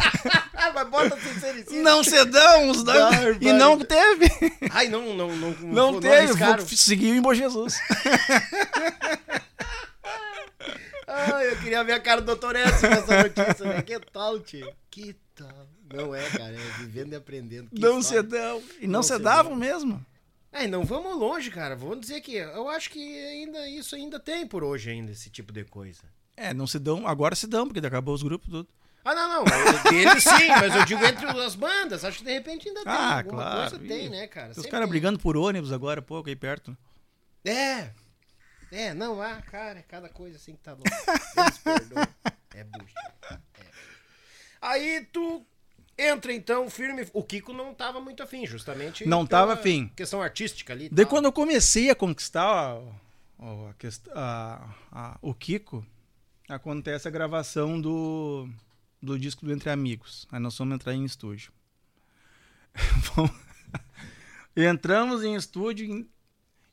Mas 0.73 0.87
bota 0.89 1.15
sincericídio. 1.19 1.83
Não 1.83 2.03
se 2.03 2.25
dão. 2.25 2.69
Os 2.71 2.83
dois. 2.83 3.37
E 3.39 3.53
não 3.53 3.77
teve. 3.77 4.25
Ai, 4.71 4.87
não, 4.87 5.13
não, 5.13 5.27
não. 5.35 5.51
Não 5.61 5.99
teve. 5.99 6.15
arriscaram. 6.15 6.65
Vou 6.65 6.75
seguir 6.75 7.09
em 7.09 7.21
Bom 7.21 7.35
Jesus. 7.35 7.75
Ai, 11.07 11.51
eu 11.51 11.57
queria 11.57 11.83
ver 11.83 11.93
a 11.93 11.99
cara 11.99 12.21
do 12.21 12.25
doutor 12.25 12.55
Edson 12.55 12.87
com 12.87 12.93
essa 12.95 13.23
notícia, 13.23 13.65
né? 13.67 13.81
Que 13.83 13.99
tal, 13.99 14.39
tio? 14.39 14.73
Que 14.89 15.15
tal? 15.35 15.67
Não 15.93 16.15
é, 16.15 16.27
cara, 16.31 16.51
é 16.51 16.79
vivendo 16.79 17.13
e 17.13 17.15
aprendendo. 17.15 17.69
Que 17.69 17.79
Não 17.79 18.01
se 18.01 18.15
história. 18.15 18.23
dão. 18.23 18.63
E 18.81 18.87
não, 18.87 18.93
Não 18.93 19.03
mesmo. 19.55 20.03
É, 20.53 20.67
não 20.67 20.85
vamos 20.85 21.17
longe, 21.17 21.49
cara. 21.49 21.75
Vamos 21.75 22.01
dizer 22.01 22.21
que 22.21 22.35
eu 22.35 22.69
acho 22.69 22.91
que 22.91 22.99
ainda 23.25 23.67
isso 23.67 23.95
ainda 23.95 24.19
tem 24.19 24.45
por 24.45 24.63
hoje 24.63 24.91
ainda 24.91 25.11
esse 25.11 25.29
tipo 25.29 25.51
de 25.51 25.65
coisa. 25.65 26.03
É, 26.37 26.53
não 26.53 26.67
se 26.67 26.77
dão. 26.77 27.07
Agora 27.07 27.35
se 27.35 27.47
dão, 27.47 27.67
porque 27.67 27.85
acabou 27.85 28.13
os 28.13 28.21
grupos 28.21 28.49
tudo. 28.49 28.69
Ah, 29.03 29.15
não, 29.15 29.43
não. 29.43 29.43
Dele 29.91 30.21
sim, 30.21 30.47
mas 30.47 30.75
eu 30.75 30.85
digo 30.85 31.03
entre 31.03 31.25
as 31.25 31.55
bandas. 31.55 32.05
Acho 32.05 32.19
que 32.19 32.23
de 32.23 32.31
repente 32.31 32.69
ainda 32.69 32.83
tem. 32.83 32.93
Ah, 32.93 33.17
Alguma 33.17 33.43
claro. 33.43 33.69
coisa 33.71 33.85
tem, 33.85 34.09
né, 34.09 34.27
cara? 34.27 34.53
Os 34.55 34.65
caras 34.67 34.87
brigando 34.87 35.19
por 35.19 35.35
ônibus 35.35 35.73
agora, 35.73 36.01
pouco 36.01 36.29
aí 36.29 36.35
perto. 36.35 36.77
É. 37.43 37.89
É, 38.71 38.93
não, 38.93 39.21
ah, 39.21 39.41
cara, 39.41 39.79
é 39.79 39.83
cada 39.83 40.07
coisa 40.07 40.37
assim 40.37 40.55
que 40.55 40.61
tá 40.61 40.71
louco. 40.73 40.89
Deus 41.35 41.57
perdoe. 41.57 42.07
É 42.55 42.63
bucha. 42.63 42.95
É. 43.31 43.65
Aí 44.61 45.07
tu 45.11 45.45
entra 45.97 46.33
então 46.33 46.69
firme. 46.69 47.07
O 47.13 47.23
Kiko 47.23 47.53
não 47.53 47.73
tava 47.73 47.99
muito 48.01 48.21
afim, 48.23 48.45
justamente. 48.45 49.05
Não 49.07 49.25
pela 49.25 49.39
tava 49.41 49.53
afim. 49.53 49.89
Questão 49.95 50.21
artística 50.21 50.73
ali. 50.73 50.89
Daí 50.89 51.05
quando 51.05 51.25
eu 51.25 51.31
comecei 51.33 51.89
a 51.89 51.95
conquistar 51.95 52.77
a- 53.39 53.73
a- 54.15 54.75
a 54.91 55.17
o 55.21 55.33
Kiko, 55.33 55.85
acontece 56.49 57.07
a 57.07 57.11
gravação 57.11 57.79
do, 57.79 58.47
do 59.01 59.17
disco 59.19 59.45
do 59.45 59.51
Entre 59.53 59.69
Amigos. 59.69 60.27
Aí 60.31 60.39
nós 60.39 60.57
vamos 60.57 60.75
entrar 60.75 60.93
em 60.93 61.03
estúdio. 61.05 61.51
Entramos 64.55 65.23
em 65.23 65.35
estúdio, 65.35 66.07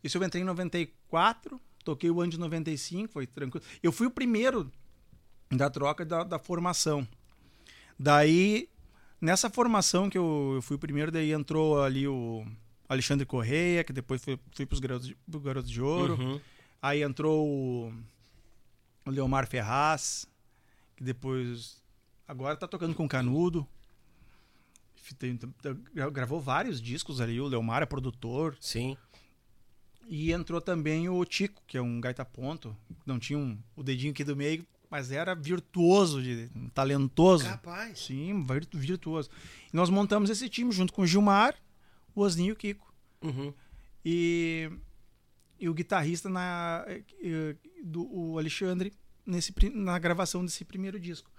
isso 0.04 0.18
eu 0.18 0.24
entrei 0.24 0.42
em 0.42 0.46
94, 0.46 1.60
toquei 1.84 2.10
o 2.10 2.20
ano 2.20 2.30
de 2.32 2.38
95, 2.38 3.10
foi 3.12 3.26
tranquilo. 3.26 3.64
Eu 3.82 3.90
fui 3.90 4.06
o 4.06 4.10
primeiro 4.10 4.70
da 5.50 5.70
troca 5.70 6.04
da, 6.04 6.22
da 6.22 6.38
formação. 6.38 7.06
Daí, 7.98 8.68
nessa 9.20 9.50
formação 9.50 10.08
que 10.08 10.16
eu, 10.18 10.52
eu 10.56 10.62
fui 10.62 10.76
o 10.76 10.78
primeiro, 10.78 11.10
daí 11.10 11.32
entrou 11.32 11.82
ali 11.82 12.06
o 12.08 12.44
Alexandre 12.88 13.26
Correia, 13.26 13.84
que 13.84 13.92
depois 13.92 14.22
foi, 14.24 14.38
foi 14.52 14.66
pros 14.66 14.80
Garotos 14.80 15.08
de, 15.08 15.16
pro 15.30 15.40
Garotos 15.40 15.70
de 15.70 15.80
Ouro. 15.82 16.14
Uhum. 16.14 16.40
Aí 16.82 17.02
entrou 17.02 17.46
o, 17.46 17.92
o 19.06 19.10
Leomar 19.10 19.46
Ferraz, 19.46 20.26
que 20.96 21.04
depois. 21.04 21.82
Agora 22.26 22.56
tá 22.56 22.66
tocando 22.66 22.94
com 22.94 23.08
Canudo. 23.08 23.66
Tem- 25.18 25.38
gra- 25.92 26.08
gravou 26.10 26.40
vários 26.40 26.80
discos 26.80 27.20
ali. 27.20 27.40
O 27.40 27.48
Leomar 27.48 27.82
é 27.82 27.86
produtor. 27.86 28.56
Sim. 28.60 28.96
E 30.08 30.32
entrou 30.32 30.60
também 30.60 31.08
o 31.08 31.24
Tico, 31.24 31.62
que 31.66 31.76
é 31.76 31.82
um 31.82 32.00
gaita 32.00 32.24
ponto. 32.24 32.76
Não 33.04 33.18
tinha 33.18 33.38
um, 33.38 33.58
o 33.76 33.82
dedinho 33.82 34.12
aqui 34.12 34.22
do 34.24 34.36
meio, 34.36 34.64
mas 34.90 35.12
era 35.12 35.34
virtuoso, 35.34 36.20
de, 36.22 36.48
talentoso. 36.74 37.44
Capaz. 37.44 38.00
Sim, 38.00 38.44
virtu- 38.44 38.76
virtuoso. 38.76 39.30
E 39.72 39.76
nós 39.76 39.88
montamos 39.88 40.28
esse 40.30 40.48
time 40.48 40.72
junto 40.72 40.92
com 40.92 41.02
o 41.02 41.06
Gilmar, 41.06 41.54
o 42.14 42.22
Osninho 42.22 42.50
e 42.50 42.52
o 42.52 42.56
Kiko. 42.56 42.92
Uhum. 43.22 43.54
E, 44.04 44.70
e 45.58 45.68
o 45.68 45.74
guitarrista 45.74 46.28
na, 46.28 46.84
do 47.84 48.02
o 48.12 48.38
Alexandre 48.38 48.92
nesse, 49.24 49.54
na 49.72 49.98
gravação 49.98 50.44
desse 50.44 50.64
primeiro 50.64 50.98
disco. 50.98 51.30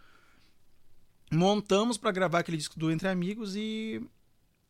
Montamos 1.31 1.97
para 1.97 2.11
gravar 2.11 2.39
aquele 2.39 2.57
disco 2.57 2.77
do 2.79 2.91
Entre 2.91 3.07
Amigos 3.07 3.55
e 3.55 4.01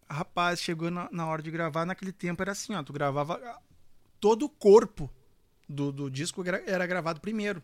rapaz, 0.10 0.62
chegou 0.62 0.92
na, 0.92 1.08
na 1.12 1.26
hora 1.28 1.42
de 1.42 1.50
gravar, 1.50 1.86
naquele 1.86 2.12
tempo 2.12 2.42
era 2.42 2.52
assim, 2.52 2.76
ó, 2.76 2.84
tu 2.84 2.92
gravava 2.94 3.40
todo 4.20 4.44
o 4.46 4.50
corpo 4.50 5.10
do, 5.68 5.92
do 5.92 6.10
disco 6.10 6.44
era 6.46 6.86
gravado 6.86 7.22
primeiro. 7.22 7.64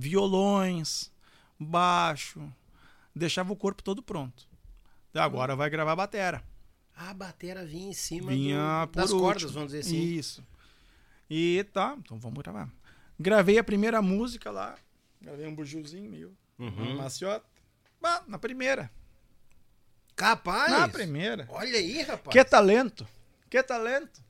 Violões, 0.00 1.12
baixo, 1.58 2.40
deixava 3.14 3.52
o 3.52 3.56
corpo 3.56 3.82
todo 3.82 4.02
pronto. 4.02 4.48
Agora 5.14 5.54
vai 5.54 5.68
gravar 5.68 5.92
a 5.92 5.96
batera. 5.96 6.42
A 6.96 7.12
batera 7.12 7.66
vinha 7.66 7.90
em 7.90 7.92
cima 7.92 8.30
Vinha 8.32 8.86
do- 8.86 8.92
por 8.92 9.00
das 9.00 9.10
último. 9.10 9.26
cordas, 9.28 9.50
vamos 9.50 9.72
dizer 9.72 9.80
assim. 9.80 9.98
Isso. 10.00 10.42
E 11.28 11.64
tá, 11.72 11.94
então 11.98 12.18
vamos 12.18 12.42
gravar. 12.42 12.70
Gravei 13.18 13.58
a 13.58 13.64
primeira 13.64 14.00
música 14.00 14.50
lá. 14.50 14.74
Gravei 15.20 15.46
um 15.46 15.54
bujulzinho 15.54 16.10
meio. 16.10 16.34
Uhum. 16.58 16.96
Maciota. 16.96 17.44
Bah, 18.00 18.22
na 18.26 18.38
primeira. 18.38 18.90
Capaz. 20.16 20.70
Na 20.72 20.88
primeira. 20.88 21.46
Olha 21.50 21.78
aí, 21.78 22.00
rapaz. 22.02 22.32
Que 22.32 22.42
talento. 22.42 23.06
Que 23.50 23.62
talento. 23.62 24.22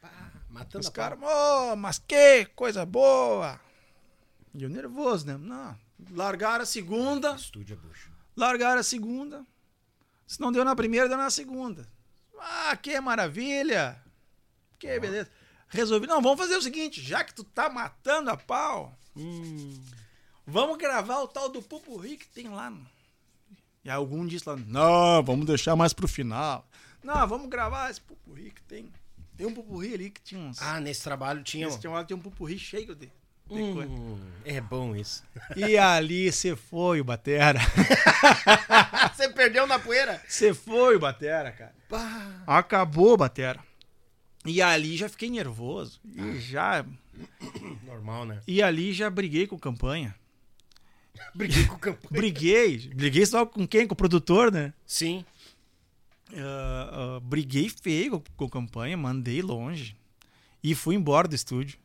Pá, 0.00 0.32
matando 0.50 0.80
Os 0.84 0.88
caras, 0.88 1.18
oh, 1.22 1.76
mas 1.76 1.98
que 2.00 2.46
coisa 2.56 2.84
boa. 2.84 3.60
E 4.56 4.62
eu 4.62 4.68
nervoso, 4.70 5.26
né? 5.26 5.36
Não. 5.36 5.76
Largaram 6.12 6.62
a 6.62 6.66
segunda. 6.66 7.34
Estúdio 7.34 7.74
é 7.74 7.76
bucho. 7.86 8.10
Largaram 8.36 8.80
a 8.80 8.82
segunda. 8.82 9.44
Se 10.26 10.40
não 10.40 10.50
deu 10.50 10.64
na 10.64 10.74
primeira, 10.74 11.08
deu 11.08 11.16
na 11.18 11.30
segunda. 11.30 11.86
Ah, 12.38 12.76
que 12.76 12.98
maravilha! 13.00 14.00
Que 14.78 14.98
beleza. 14.98 15.30
Resolvi, 15.68 16.06
não, 16.06 16.20
vamos 16.22 16.38
fazer 16.38 16.56
o 16.56 16.62
seguinte, 16.62 17.00
já 17.02 17.24
que 17.24 17.34
tu 17.34 17.42
tá 17.42 17.68
matando 17.68 18.30
a 18.30 18.36
pau, 18.36 18.96
vamos 20.46 20.76
gravar 20.78 21.20
o 21.20 21.28
tal 21.28 21.48
do 21.48 21.62
pupurri 21.62 22.16
que 22.16 22.28
tem 22.28 22.48
lá. 22.48 22.72
E 23.84 23.90
algum 23.90 24.26
disse 24.26 24.48
lá, 24.48 24.56
não, 24.56 25.22
vamos 25.22 25.46
deixar 25.46 25.76
mais 25.76 25.92
pro 25.92 26.06
final. 26.08 26.68
Não, 27.02 27.26
vamos 27.26 27.48
gravar 27.48 27.90
esse 27.90 28.00
pupurri 28.00 28.50
que 28.50 28.62
tem. 28.62 28.92
Tem 29.36 29.46
um 29.46 29.54
pupurri 29.54 29.94
ali 29.94 30.10
que 30.10 30.20
tinha 30.20 30.40
uns... 30.40 30.60
Ah, 30.62 30.80
nesse 30.80 31.02
trabalho 31.02 31.42
tinha. 31.42 31.66
Esse 31.68 31.78
tinha, 31.78 31.90
um- 31.92 32.04
tem 32.04 32.16
um 32.16 32.20
pupurri 32.20 32.58
cheio 32.58 32.94
de... 32.94 33.10
Hum, 33.48 34.18
é 34.44 34.60
bom 34.60 34.96
isso. 34.96 35.22
E 35.54 35.78
ali 35.78 36.32
você 36.32 36.56
foi 36.56 37.00
o 37.00 37.04
Batera. 37.04 37.60
Você 39.14 39.28
perdeu 39.30 39.66
na 39.66 39.78
poeira? 39.78 40.20
Você 40.28 40.52
foi 40.52 40.96
o 40.96 40.98
Batera, 40.98 41.50
cara. 41.52 41.74
Pá. 41.88 42.42
Acabou 42.46 43.14
a 43.14 43.16
batera. 43.16 43.60
E 44.44 44.60
ali 44.60 44.96
já 44.96 45.08
fiquei 45.08 45.30
nervoso. 45.30 46.00
E 46.04 46.38
já. 46.38 46.84
Normal, 47.84 48.26
né? 48.26 48.42
E 48.46 48.62
ali 48.62 48.92
já 48.92 49.08
briguei 49.08 49.46
com 49.46 49.58
campanha. 49.58 50.14
Briguei 51.34 51.66
com 51.66 51.76
o 51.76 51.78
campo. 51.78 52.08
Briguei. 52.10 52.90
Briguei 52.94 53.24
só 53.24 53.46
com 53.46 53.66
quem? 53.66 53.86
Com 53.86 53.94
o 53.94 53.96
produtor, 53.96 54.52
né? 54.52 54.74
Sim. 54.84 55.24
Ah, 56.34 56.90
ah, 57.16 57.20
briguei 57.20 57.70
feio 57.70 58.20
com, 58.20 58.22
com 58.36 58.48
campanha, 58.48 58.96
mandei 58.96 59.40
longe. 59.40 59.96
E 60.62 60.74
fui 60.74 60.94
embora 60.94 61.26
do 61.26 61.34
estúdio. 61.34 61.78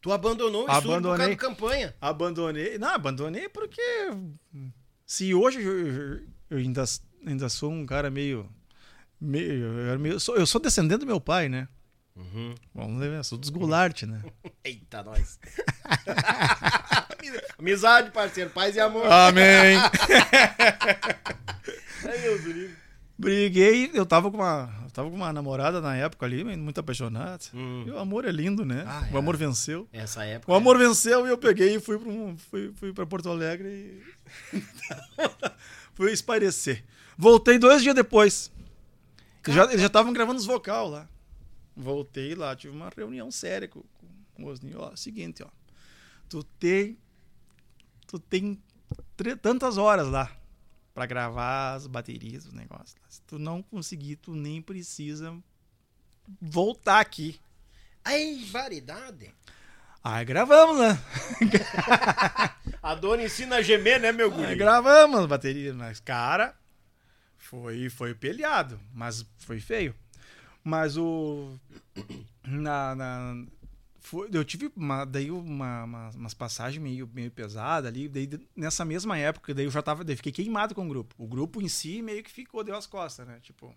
Tu 0.00 0.12
abandonou 0.12 0.66
o 0.66 0.68
estúdio 0.70 0.82
por 0.82 0.88
causa 0.88 0.98
Abandonei. 0.98 1.34
do 1.34 1.36
campanha. 1.40 1.94
Abandonei. 2.00 2.78
Não, 2.78 2.88
abandonei 2.94 3.48
porque. 3.48 3.82
Se 5.04 5.34
hoje 5.34 5.62
eu, 5.62 6.20
eu- 6.50 6.58
ainda, 6.58 6.84
ainda 7.26 7.48
sou 7.48 7.70
um 7.72 7.84
cara 7.86 8.08
meio. 8.10 8.48
meio, 9.20 9.98
meio- 9.98 10.14
eu 10.14 10.20
sou, 10.20 10.36
eu 10.36 10.46
sou 10.46 10.60
descendente 10.60 11.00
do 11.00 11.06
meu 11.06 11.20
pai, 11.20 11.48
né? 11.48 11.66
Vamos 12.74 12.98
ver, 12.98 13.22
sou 13.24 13.36
dos 13.36 13.50
Goulart, 13.50 14.02
né? 14.04 14.22
Eita, 14.64 15.02
nós. 15.02 15.38
Amizade, 17.58 18.10
parceiro. 18.10 18.50
Paz 18.50 18.74
e 18.76 18.80
amor. 18.80 19.04
Amém. 19.10 19.76
Ai, 22.08 22.18
Deus 22.22 22.42
do 22.42 22.52
livro. 22.52 22.76
Briguei, 23.18 23.90
eu 23.94 24.04
tava 24.04 24.30
com 24.30 24.36
uma, 24.36 24.70
eu 24.84 24.90
tava 24.90 25.08
com 25.08 25.16
uma 25.16 25.32
namorada 25.32 25.80
na 25.80 25.96
época 25.96 26.26
ali, 26.26 26.44
muito 26.44 26.78
apaixonada. 26.78 27.42
Hum. 27.54 27.84
E 27.86 27.90
o 27.90 27.98
amor 27.98 28.26
é 28.26 28.30
lindo, 28.30 28.62
né? 28.64 28.84
Ah, 28.86 29.08
o 29.10 29.16
é. 29.16 29.18
amor 29.18 29.36
venceu. 29.38 29.88
Essa 29.90 30.24
época. 30.24 30.52
O 30.52 30.54
amor 30.54 30.76
venceu 30.76 31.26
e 31.26 31.30
eu 31.30 31.38
peguei 31.38 31.76
e 31.76 31.80
fui 31.80 31.98
para 31.98 32.10
um, 32.10 32.36
fui, 32.36 32.72
fui 32.74 32.92
para 32.92 33.06
Porto 33.06 33.30
Alegre 33.30 34.02
e 34.52 34.62
fui 35.94 36.12
espairecer. 36.12 36.84
Voltei 37.16 37.58
dois 37.58 37.82
dias 37.82 37.94
depois. 37.94 38.52
Já, 39.48 39.64
eles 39.64 39.80
já 39.80 39.86
estavam 39.86 40.12
gravando 40.12 40.38
os 40.38 40.46
vocal 40.46 40.88
lá. 40.88 41.08
Voltei 41.74 42.34
lá, 42.34 42.54
tive 42.54 42.76
uma 42.76 42.90
reunião 42.94 43.30
séria 43.30 43.66
com, 43.66 43.82
com 44.34 44.44
o 44.44 44.46
Osni. 44.48 44.74
Ó, 44.76 44.94
seguinte, 44.94 45.42
ó. 45.42 45.48
Tu 46.28 46.42
tem. 46.58 46.98
Tu 48.06 48.18
tem 48.18 48.60
tantas 49.40 49.78
horas 49.78 50.06
lá 50.08 50.30
pra 50.96 51.04
gravar 51.04 51.74
as 51.74 51.86
baterias, 51.86 52.46
os 52.46 52.54
negócios. 52.54 52.96
Se 53.06 53.20
tu 53.20 53.38
não 53.38 53.62
conseguir, 53.62 54.16
tu 54.16 54.34
nem 54.34 54.62
precisa 54.62 55.36
voltar 56.40 57.00
aqui. 57.00 57.38
Ai, 58.02 58.42
variedade. 58.50 59.30
Aí 60.02 60.24
gravamos, 60.24 60.78
né? 60.78 60.98
A 62.82 62.94
dona 62.94 63.24
ensina 63.24 63.56
a 63.56 63.62
gemer, 63.62 64.00
né, 64.00 64.10
meu 64.10 64.30
Aí 64.32 64.36
guri? 64.38 64.56
gravamos 64.56 65.20
as 65.20 65.26
baterias, 65.26 65.76
mas, 65.76 66.00
cara, 66.00 66.56
foi, 67.36 67.90
foi 67.90 68.14
pelhado, 68.14 68.80
mas 68.94 69.26
foi 69.38 69.60
feio. 69.60 69.94
Mas 70.64 70.96
o. 70.96 71.58
Na, 72.42 72.94
na- 72.94 73.44
foi- 74.06 74.28
eu 74.32 74.44
tive 74.44 74.70
uma, 74.76 75.04
daí 75.04 75.30
uma, 75.30 75.84
uma- 75.84 76.10
umas 76.10 76.32
passagens 76.34 76.80
meio, 76.82 77.10
meio 77.12 77.30
pesadas 77.30 77.88
ali. 77.90 78.08
Daí, 78.08 78.28
nessa 78.54 78.84
mesma 78.84 79.18
época, 79.18 79.52
daí 79.52 79.64
eu 79.64 79.70
já 79.70 79.82
tava. 79.82 80.04
Daí 80.04 80.14
fiquei 80.16 80.30
queimado 80.32 80.74
com 80.74 80.84
o 80.86 80.88
grupo. 80.88 81.14
O 81.18 81.26
grupo 81.26 81.60
em 81.60 81.68
si 81.68 82.00
meio 82.02 82.22
que 82.22 82.30
ficou, 82.30 82.62
deu 82.62 82.76
as 82.76 82.86
costas, 82.86 83.26
né? 83.26 83.38
Tipo. 83.42 83.74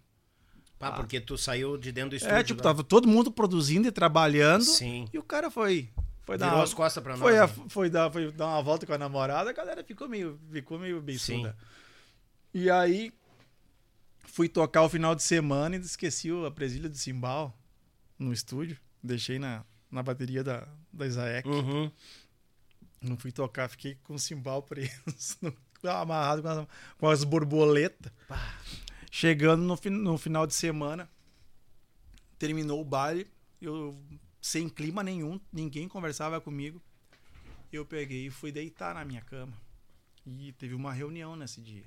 Pá, 0.77 0.91
porque 0.93 1.19
tu 1.19 1.37
saiu 1.37 1.77
de 1.77 1.91
dentro 1.91 2.11
do 2.11 2.15
estúdio. 2.15 2.35
É, 2.37 2.43
tipo, 2.43 2.59
lá. 2.59 2.63
tava 2.63 2.83
todo 2.83 3.07
mundo 3.07 3.29
produzindo 3.31 3.87
e 3.87 3.91
trabalhando. 3.91 4.63
Sim. 4.63 5.07
E 5.11 5.17
o 5.17 5.23
cara 5.23 5.49
foi. 5.51 5.89
Foi 6.23 6.37
dar 6.37 6.45
Virou 6.45 6.59
uma- 6.59 6.63
as 6.63 6.73
costas 6.73 7.03
pra 7.03 7.13
nós. 7.17 7.19
foi, 7.21 7.37
a- 7.37 7.47
né? 7.47 7.53
foi, 7.67 7.89
dar, 7.89 8.11
foi 8.11 8.31
dar 8.31 8.45
uma 8.47 8.61
volta 8.61 8.85
com 8.85 8.93
a 8.93 8.97
namorada, 8.97 9.49
a 9.49 9.53
galera 9.53 9.83
ficou 9.83 10.07
meio, 10.07 10.39
ficou 10.51 10.77
meio 10.79 11.01
beiçuda. 11.01 11.57
E 12.53 12.69
aí 12.69 13.11
fui 14.25 14.47
tocar 14.47 14.83
o 14.83 14.89
final 14.89 15.15
de 15.15 15.23
semana 15.23 15.75
e 15.75 15.79
esqueci 15.79 16.31
o- 16.31 16.45
a 16.45 16.51
presilha 16.51 16.87
do 16.87 16.95
cimbal 16.97 17.57
no 18.17 18.31
estúdio. 18.31 18.77
Deixei 19.03 19.39
na, 19.39 19.65
na 19.91 20.03
bateria 20.03 20.43
da, 20.43 20.67
da 20.91 21.05
Isaek. 21.05 21.47
Uhum. 21.47 21.91
Não 23.01 23.17
fui 23.17 23.31
tocar, 23.31 23.69
fiquei 23.69 23.95
com 24.03 24.15
o 24.15 24.19
cimbal 24.19 24.61
preso, 24.61 25.37
amarrado 25.83 26.41
com 26.41 26.49
as, 26.49 26.67
com 26.97 27.09
as 27.09 27.23
borboletas. 27.23 28.11
Chegando 29.11 29.63
no, 29.63 29.91
no 29.91 30.17
final 30.17 30.45
de 30.45 30.53
semana, 30.53 31.09
terminou 32.37 32.81
o 32.81 32.85
baile, 32.85 33.27
eu 33.61 33.97
sem 34.41 34.69
clima 34.69 35.03
nenhum, 35.03 35.39
ninguém 35.51 35.87
conversava 35.87 36.39
comigo. 36.39 36.81
Eu 37.71 37.85
peguei 37.85 38.27
e 38.27 38.29
fui 38.29 38.51
deitar 38.51 38.95
na 38.95 39.05
minha 39.05 39.21
cama. 39.21 39.53
E 40.25 40.51
teve 40.53 40.73
uma 40.73 40.93
reunião 40.93 41.35
nesse 41.35 41.61
dia. 41.61 41.85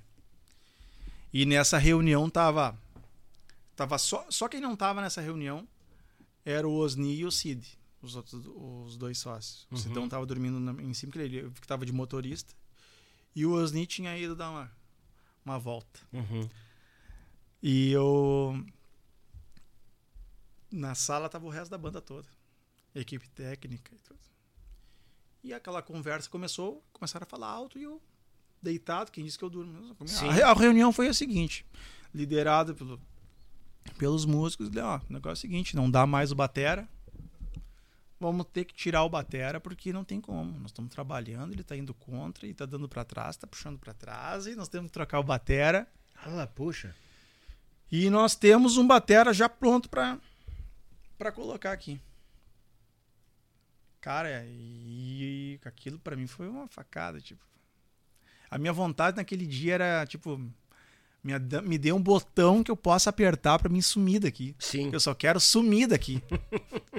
E 1.33 1.47
nessa 1.47 1.79
reunião 1.79 2.29
tava 2.29 2.79
tava 3.75 3.97
só 3.99 4.27
só 4.31 4.49
quem 4.49 4.61
não 4.61 4.77
tava 4.77 5.01
nessa 5.01 5.21
reunião 5.21 5.67
era 6.45 6.69
o 6.69 6.75
Osni 6.75 7.17
e 7.17 7.25
o 7.25 7.31
Cid, 7.31 7.79
os 8.03 8.17
outros 8.17 8.45
os 8.47 8.97
dois 8.97 9.19
sócios. 9.19 9.67
O 9.71 9.77
Sidão 9.77 10.09
tava 10.09 10.27
dormindo 10.27 10.59
na- 10.59 10.83
em 10.83 10.93
cima 10.95 11.13
que 11.13 11.19
ele 11.19 11.51
que 11.61 11.67
tava 11.67 11.87
de 11.87 11.93
motorista. 11.93 12.55
E 13.35 13.47
o 13.47 13.53
Osni 13.53 13.87
tinha 13.87 14.17
ido 14.19 14.35
dar 14.37 14.51
uma 14.51 14.71
uma 15.45 15.59
volta. 15.59 16.01
Uhum. 16.13 16.49
E 17.63 17.91
eu. 17.93 18.65
Na 20.71 20.95
sala 20.95 21.29
tava 21.29 21.47
o 21.47 21.51
resto 21.51 21.71
da 21.71 21.79
banda 21.79 22.01
toda. 22.01 22.29
Equipe 22.95 23.29
técnica 23.31 23.95
e 23.95 23.99
tudo. 23.99 24.21
E 25.45 25.53
aquela 25.53 25.83
conversa 25.83 26.29
começou, 26.31 26.83
começaram 26.93 27.25
a 27.25 27.27
falar 27.29 27.49
alto 27.49 27.79
e 27.79 27.83
eu 27.83 28.01
deitado, 28.63 29.11
quem 29.11 29.25
disse 29.25 29.37
que 29.37 29.45
eu 29.45 29.51
durmo? 29.51 29.97
A, 30.41 30.51
a 30.51 30.55
reunião 30.55 30.93
foi 30.93 31.09
a 31.09 31.15
seguinte, 31.15 31.67
liderada 32.15 32.73
pelo, 32.73 33.01
pelos 33.99 34.25
músicos, 34.25 34.71
ó, 34.77 34.99
o 34.99 35.13
negócio 35.13 35.31
é 35.31 35.33
o 35.33 35.51
seguinte, 35.51 35.75
não 35.75 35.91
dá 35.91 36.07
mais 36.07 36.31
o 36.31 36.37
batera, 36.37 36.89
vamos 38.23 38.47
ter 38.47 38.65
que 38.65 38.75
tirar 38.75 39.05
o 39.05 39.09
batera 39.09 39.61
porque 39.61 39.93
não 39.93 40.05
tem 40.05 40.21
como. 40.21 40.59
Nós 40.61 40.71
estamos 40.71 40.93
trabalhando, 40.93 41.53
ele 41.53 41.63
está 41.63 41.77
indo 41.77 41.93
contra 41.93 42.47
e 42.47 42.51
está 42.51 42.65
dando 42.65 42.89
para 42.89 43.05
trás, 43.05 43.37
está 43.37 43.47
puxando 43.47 43.79
para 43.79 43.93
trás 43.93 44.47
e 44.47 44.55
nós 44.55 44.69
temos 44.69 44.89
que 44.89 44.95
trocar 44.95 45.21
o 45.21 45.25
batera. 45.25 45.87
Ah, 46.17 46.47
puxa. 46.47 46.95
E 47.91 48.09
nós 48.09 48.35
temos 48.35 48.79
um 48.79 48.87
batera 48.87 49.35
já 49.35 49.49
pronto 49.49 49.89
para 49.89 50.19
para 51.19 51.31
colocar 51.31 51.73
aqui. 51.73 52.01
Cara, 54.01 54.45
e, 54.45 55.59
e 55.59 55.61
aquilo 55.65 55.99
para 55.99 56.17
mim 56.17 56.27
foi 56.27 56.49
uma 56.49 56.67
facada, 56.67 57.21
tipo. 57.21 57.45
A 58.51 58.59
minha 58.59 58.73
vontade 58.73 59.17
naquele 59.17 59.47
dia 59.47 59.75
era, 59.75 60.05
tipo, 60.07 60.37
me, 61.23 61.33
me 61.63 61.79
dê 61.79 61.93
um 61.93 62.03
botão 62.03 62.65
que 62.65 62.71
eu 62.71 62.77
possa 62.77 63.11
apertar 63.11 63.59
para 63.61 63.69
mim 63.69 63.81
sumir 63.81 64.19
daqui. 64.19 64.57
Sim. 64.59 64.91
Eu 64.93 64.99
só 64.99 65.15
quero 65.15 65.39
sumir 65.39 65.87
daqui. 65.87 66.21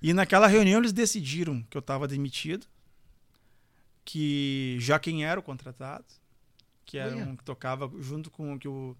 e 0.00 0.12
naquela 0.12 0.46
reunião 0.46 0.80
eles 0.80 0.92
decidiram 0.92 1.62
que 1.68 1.76
eu 1.76 1.80
estava 1.80 2.06
demitido, 2.06 2.66
que 4.04 4.76
já 4.80 4.98
quem 4.98 5.24
era 5.24 5.38
o 5.38 5.42
contratado, 5.42 6.06
que 6.84 6.96
era 6.96 7.14
um 7.16 7.36
que 7.36 7.44
tocava 7.44 7.90
junto 8.00 8.30
com 8.30 8.54
o 8.54 8.58
que 8.58 8.68
o 8.68 8.96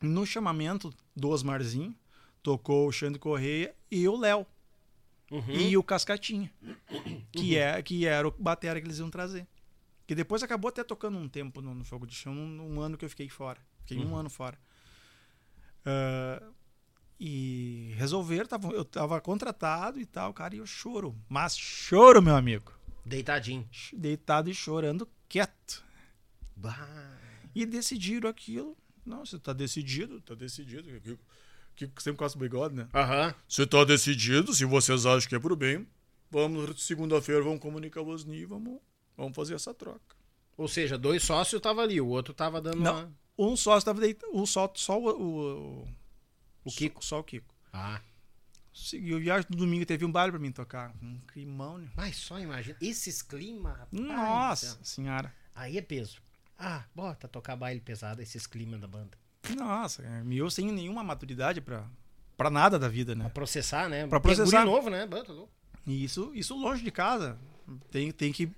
no 0.00 0.26
chamamento 0.26 0.92
do 1.14 1.30
Osmarzinho 1.30 1.96
tocou 2.42 2.86
o 2.86 2.92
Xande 2.92 3.18
Correia 3.18 3.74
e 3.90 4.06
o 4.06 4.16
Léo. 4.16 4.46
Uhum. 5.30 5.50
E 5.50 5.76
o 5.76 5.82
Cascatinha, 5.82 6.52
que, 7.32 7.56
é, 7.56 7.82
que 7.82 8.06
era 8.06 8.28
o 8.28 8.30
batera 8.30 8.80
que 8.80 8.86
eles 8.86 8.98
iam 8.98 9.10
trazer. 9.10 9.44
Que 10.06 10.14
depois 10.14 10.42
acabou 10.42 10.68
até 10.68 10.84
tocando 10.84 11.18
um 11.18 11.28
tempo 11.28 11.60
no, 11.60 11.74
no 11.74 11.84
Fogo 11.84 12.06
de 12.06 12.14
Chão, 12.14 12.32
um, 12.32 12.74
um, 12.74 12.80
ano 12.80 12.96
que 12.96 13.04
eu 13.04 13.10
fiquei 13.10 13.28
fora. 13.28 13.58
Fiquei 13.80 13.98
Uhum. 13.98 14.12
um 14.12 14.16
ano 14.16 14.30
fora. 14.30 14.56
Ah, 15.84 16.42
e 17.18 17.94
resolveram, 17.96 18.46
tava, 18.46 18.68
eu 18.68 18.84
tava 18.84 19.20
contratado 19.20 20.00
e 20.00 20.06
tal, 20.06 20.32
cara, 20.34 20.54
e 20.54 20.58
eu 20.58 20.66
choro. 20.66 21.16
Mas 21.28 21.56
choro, 21.56 22.20
meu 22.20 22.36
amigo. 22.36 22.72
Deitadinho. 23.04 23.68
Deitado 23.92 24.50
e 24.50 24.54
chorando, 24.54 25.08
quieto. 25.28 25.84
Bah. 26.54 27.18
E 27.54 27.64
decidiram 27.64 28.28
aquilo. 28.28 28.76
Não, 29.04 29.24
você 29.24 29.38
tá 29.38 29.52
decidido, 29.52 30.20
tá 30.20 30.34
decidido. 30.34 30.88
Que, 31.74 31.90
sempre 31.98 32.18
costa 32.18 32.36
o 32.36 32.40
bigode, 32.40 32.74
né? 32.74 32.88
Aham. 32.92 33.34
Você 33.48 33.66
tá 33.66 33.84
decidido, 33.84 34.52
se 34.52 34.64
vocês 34.64 35.06
acham 35.06 35.28
que 35.28 35.34
é 35.34 35.38
pro 35.38 35.54
bem, 35.54 35.86
vamos, 36.30 36.82
segunda-feira, 36.82 37.42
vamos 37.42 37.60
comunicar 37.60 38.00
o 38.00 38.08
Osni 38.08 38.38
e 38.38 38.44
vamos, 38.44 38.80
vamos 39.16 39.36
fazer 39.36 39.54
essa 39.54 39.72
troca. 39.72 40.16
Ou 40.56 40.66
seja, 40.66 40.98
dois 40.98 41.22
sócios 41.22 41.60
tava 41.60 41.82
ali, 41.82 42.00
o 42.00 42.08
outro 42.08 42.34
tava 42.34 42.60
dando 42.60 42.80
Não. 42.80 42.94
uma... 42.94 43.12
Um 43.38 43.54
só 43.54 43.76
estava 43.76 44.00
deitado, 44.00 44.32
um 44.34 44.46
só, 44.46 44.72
só 44.74 44.98
o, 44.98 45.10
o, 45.10 45.88
O 46.66 46.70
Kiko. 46.70 47.04
Só, 47.04 47.20
o 47.20 47.24
Kiko. 47.24 47.54
Ah. 47.72 48.00
Seguiu 48.72 49.18
viagem 49.18 49.46
no 49.48 49.56
domingo, 49.56 49.86
teve 49.86 50.04
um 50.04 50.12
baile 50.12 50.32
pra 50.32 50.40
mim 50.40 50.52
tocar. 50.52 50.92
Um 51.02 51.18
climão, 51.28 51.78
né? 51.78 51.88
Mas 51.96 52.16
só 52.16 52.38
imagina. 52.38 52.76
Esses 52.80 53.22
climas, 53.22 53.72
rapaz. 53.78 54.02
Nossa 54.02 54.66
céu. 54.66 54.78
senhora. 54.82 55.32
Aí 55.54 55.78
é 55.78 55.82
peso. 55.82 56.20
Ah, 56.58 56.84
bota 56.94 57.28
tocar 57.28 57.56
baile 57.56 57.80
pesado, 57.80 58.20
esses 58.20 58.46
climas 58.46 58.80
da 58.80 58.86
banda. 58.86 59.16
Nossa, 59.56 60.02
é, 60.02 60.22
e 60.26 60.38
eu 60.38 60.50
sem 60.50 60.70
nenhuma 60.72 61.04
maturidade 61.04 61.60
pra, 61.60 61.88
pra 62.36 62.50
nada 62.50 62.78
da 62.78 62.88
vida, 62.88 63.14
né? 63.14 63.24
Pra 63.24 63.30
processar, 63.30 63.88
né? 63.88 64.06
Pra 64.06 64.18
processar. 64.20 64.58
guri 64.62 64.70
novo, 64.70 64.90
né? 64.90 65.06
Louco. 65.28 65.50
E 65.86 66.02
isso, 66.04 66.32
isso 66.34 66.54
longe 66.56 66.82
de 66.82 66.90
casa. 66.90 67.38
Tem, 67.90 68.10
tem 68.10 68.32
que. 68.32 68.50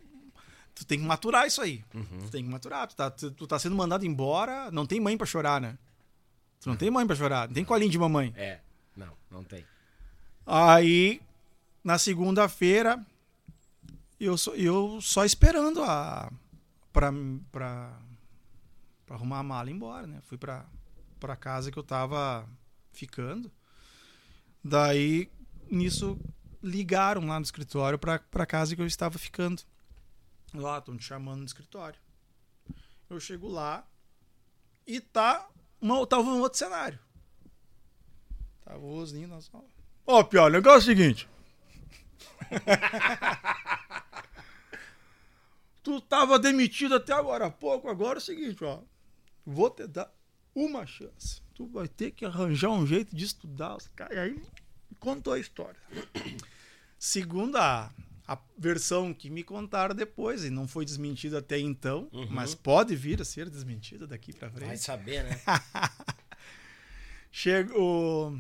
Tu 0.75 0.87
tem 0.87 0.99
que 0.99 1.05
maturar 1.05 1.47
isso 1.47 1.61
aí. 1.61 1.85
Uhum. 1.95 2.19
Tu 2.23 2.31
tem 2.31 2.43
que 2.43 2.51
maturar. 2.51 2.87
Tu 2.87 2.97
tá, 2.97 3.11
tu, 3.11 3.31
tu 3.33 3.47
tá 3.47 3.59
sendo 3.59 3.77
mandado 3.77 4.07
embora, 4.07 4.71
não 4.71 4.87
tem 4.87 4.99
mãe 5.01 5.17
pra 5.17 5.27
chorar, 5.27 5.61
né? 5.61 5.77
Tu 6.61 6.69
não 6.69 6.77
tem 6.77 6.91
mãe 6.91 7.07
pra 7.07 7.17
chorar, 7.17 7.47
não 7.49 7.55
tem 7.55 7.65
colinho 7.65 7.91
de 7.91 7.99
mamãe. 7.99 8.33
É. 8.37 8.61
Não, 8.97 9.13
não 9.31 9.45
tem. 9.45 9.65
Aí, 10.45 11.21
na 11.85 11.99
segunda-feira, 11.99 13.05
eu, 14.19 14.37
só- 14.37 14.55
eu 14.55 14.99
só 15.01 15.25
esperando 15.25 15.83
a. 15.83 16.33
pra, 16.93 17.13
pra, 17.53 17.97
pra 19.07 19.17
arrumar 19.17 19.39
a 19.39 19.43
mala 19.43 19.69
e 19.69 19.73
ir 19.73 19.77
embora, 19.77 20.07
né? 20.07 20.21
Fui 20.25 20.37
pra, 20.39 20.67
pra 21.21 21.37
casa 21.37 21.71
que 21.71 21.79
eu 21.79 21.83
tava 21.85 22.49
ficando. 22.93 23.51
Daí, 24.65 25.31
nisso, 25.71 26.19
ligaram 26.63 27.25
lá 27.27 27.39
no 27.39 27.45
escritório 27.45 27.99
pra, 27.99 28.19
pra 28.19 28.45
casa 28.47 28.75
que 28.75 28.83
eu 28.83 28.87
estava 28.87 29.19
ficando. 29.19 29.63
Lá, 30.53 30.79
estão 30.79 30.97
te 30.97 31.05
chamando 31.05 31.41
no 31.41 31.45
escritório. 31.47 31.99
Eu 33.09 33.21
chego 33.21 33.49
lá 33.49 33.87
e 34.87 35.01
tá 35.01 35.47
uma, 35.81 36.07
tava 36.07 36.22
um 36.22 36.41
outro 36.41 36.59
cenário. 36.59 36.99
Tava 38.64 38.81
o 38.81 38.97
Osninho 38.97 39.29
na 39.29 39.41
sala. 39.41 39.64
Ó, 40.07 40.22
Pior, 40.24 40.51
o 40.51 40.53
negócio 40.53 40.91
é 40.91 40.95
o 40.95 40.97
seguinte. 40.97 41.29
tu 45.83 46.01
tava 46.01 46.39
demitido 46.39 46.95
até 46.95 47.12
agora 47.12 47.47
há 47.47 47.51
pouco, 47.51 47.89
agora 47.89 48.18
é 48.18 48.20
o 48.20 48.24
seguinte, 48.24 48.64
ó. 48.64 48.81
Vou 49.45 49.70
te 49.70 49.87
dar 49.87 50.12
uma 50.55 50.87
chance. 50.87 51.43
Tu 51.55 51.66
vai 51.66 51.89
ter 51.89 52.11
que 52.11 52.24
arranjar 52.24 52.70
um 52.70 52.87
jeito 52.87 53.14
de 53.14 53.24
estudar 53.24 53.76
os 53.76 53.89
caras. 53.89 54.16
E 54.16 54.20
aí 54.20 54.43
contou 54.99 55.33
a 55.33 55.39
história. 55.39 55.81
Segundo 56.99 57.57
a, 58.29 58.39
versão 58.59 59.12
que 59.14 59.31
me 59.31 59.43
contaram 59.43 59.95
depois, 59.95 60.45
e 60.45 60.51
não 60.51 60.68
foi 60.68 60.85
desmentida 60.85 61.39
até 61.39 61.59
então, 61.59 62.09
mas 62.31 62.55
pode 62.55 62.95
vir 62.95 63.20
a 63.20 63.24
ser 63.24 63.49
desmentida 63.49 64.07
daqui 64.07 64.33
pra 64.35 64.51
frente. 64.51 64.66
Vai 64.68 64.76
saber, 64.76 65.24
né? 65.24 65.41
Chega, 67.31 67.76
o- 67.79 68.39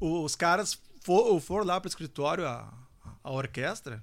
o- 0.00 0.24
os 0.24 0.36
caras 0.36 0.80
for- 1.02 1.40
foram 1.40 1.64
lá 1.66 1.80
pro 1.80 1.88
escritório, 1.88 2.46
a, 2.46 2.72
a 3.22 3.30
orquestra. 3.30 4.02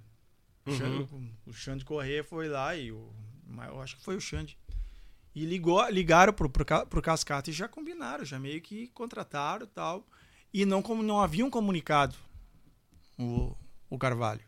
O 0.65 0.71
Xande- 0.71 1.07
O 1.47 1.53
Xande 1.53 1.85
Corrêa 1.85 2.23
foi 2.23 2.47
lá 2.47 2.75
e 2.75 2.91
o. 2.91 3.11
Eu 3.67 3.81
acho 3.81 3.97
que 3.97 4.03
foi 4.03 4.15
o 4.15 4.21
Xande. 4.21 4.57
E 5.33 5.45
ligou, 5.45 5.87
ligaram 5.89 6.33
pro, 6.33 6.49
pro, 6.49 6.65
pro 6.87 7.01
Cascata 7.01 7.49
e 7.49 7.53
já 7.53 7.67
combinaram, 7.67 8.25
já 8.25 8.39
meio 8.39 8.61
que 8.61 8.87
contrataram 8.89 9.65
e 9.65 9.69
tal. 9.69 10.07
E 10.53 10.65
não, 10.65 10.81
como 10.81 11.01
não 11.03 11.19
haviam 11.21 11.49
comunicado 11.49 12.15
o, 13.17 13.55
o 13.89 13.97
Carvalho, 13.97 14.41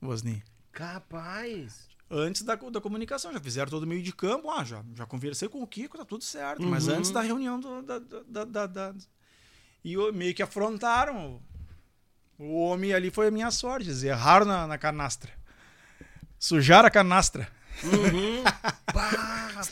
o 0.00 0.08
Osni. 0.08 0.42
Capaz. 0.72 1.88
Antes 2.10 2.42
da, 2.42 2.54
da 2.54 2.80
comunicação, 2.80 3.32
já 3.32 3.40
fizeram 3.40 3.68
todo 3.70 3.86
meio 3.86 4.02
de 4.02 4.12
campo, 4.12 4.48
ah, 4.50 4.62
já, 4.62 4.84
já 4.94 5.04
conversei 5.06 5.48
com 5.48 5.60
o 5.62 5.66
Kiko, 5.66 5.98
tá 5.98 6.04
tudo 6.04 6.22
certo. 6.22 6.62
Mas 6.62 6.86
antes 6.88 7.10
da 7.10 7.20
reunião 7.20 7.58
do, 7.58 7.82
da, 7.82 7.98
da, 7.98 8.44
da- 8.44 8.66
da- 8.66 8.94
E 9.84 9.96
meio 10.12 10.34
que 10.34 10.42
afrontaram. 10.42 11.40
O, 12.38 12.60
homem 12.60 12.92
ali 12.92 13.10
foi 13.10 13.28
a 13.28 13.30
minha 13.30 13.50
sorte, 13.50 13.88
eles 13.88 14.02
erraram 14.02 14.44
na, 14.46 14.66
na 14.66 14.78
canastra. 14.78 15.32
Sujaram 16.38 16.86
a 16.86 16.90
canastra. 16.90 17.48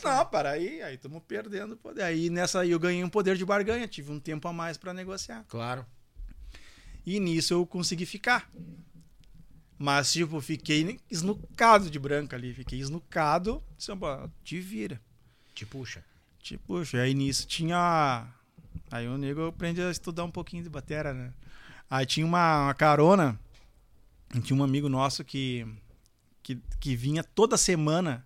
Não, 0.03 0.25
para 0.25 0.51
aí, 0.51 0.81
aí 0.81 0.95
estamos 0.95 1.21
perdendo 1.27 1.73
o 1.73 1.77
poder. 1.77 2.03
Aí 2.03 2.29
nessa 2.29 2.59
aí 2.61 2.71
eu 2.71 2.79
ganhei 2.79 3.03
um 3.03 3.09
poder 3.09 3.35
de 3.37 3.45
barganha, 3.45 3.87
tive 3.87 4.11
um 4.11 4.19
tempo 4.19 4.47
a 4.47 4.53
mais 4.53 4.77
para 4.77 4.93
negociar. 4.93 5.45
Claro. 5.47 5.85
E 7.05 7.19
nisso 7.19 7.53
eu 7.53 7.65
consegui 7.65 8.05
ficar. 8.05 8.49
Mas, 9.77 10.11
tipo, 10.13 10.39
fiquei 10.39 10.99
esnucado 11.09 11.89
de 11.89 11.99
branca 11.99 12.35
ali. 12.35 12.53
Fiquei 12.53 12.79
esnucado. 12.79 13.61
Disse, 13.77 13.91
"Opa, 13.91 14.31
te 14.43 14.59
vira. 14.59 15.01
Te 15.53 15.65
puxa. 15.65 16.03
Tipo, 16.39 16.63
puxa, 16.65 17.01
aí 17.01 17.13
nisso 17.13 17.47
tinha. 17.47 18.27
Aí 18.91 19.07
o 19.07 19.17
nego 19.17 19.47
aprendi 19.47 19.81
a 19.81 19.91
estudar 19.91 20.23
um 20.23 20.31
pouquinho 20.31 20.63
de 20.63 20.69
batera, 20.69 21.13
né? 21.13 21.33
Aí 21.89 22.05
tinha 22.05 22.25
uma, 22.25 22.65
uma 22.65 22.73
carona. 22.73 23.39
Tinha 24.43 24.57
um 24.57 24.63
amigo 24.63 24.89
nosso 24.89 25.23
que, 25.23 25.65
que, 26.43 26.59
que 26.79 26.95
vinha 26.95 27.23
toda 27.23 27.57
semana 27.57 28.25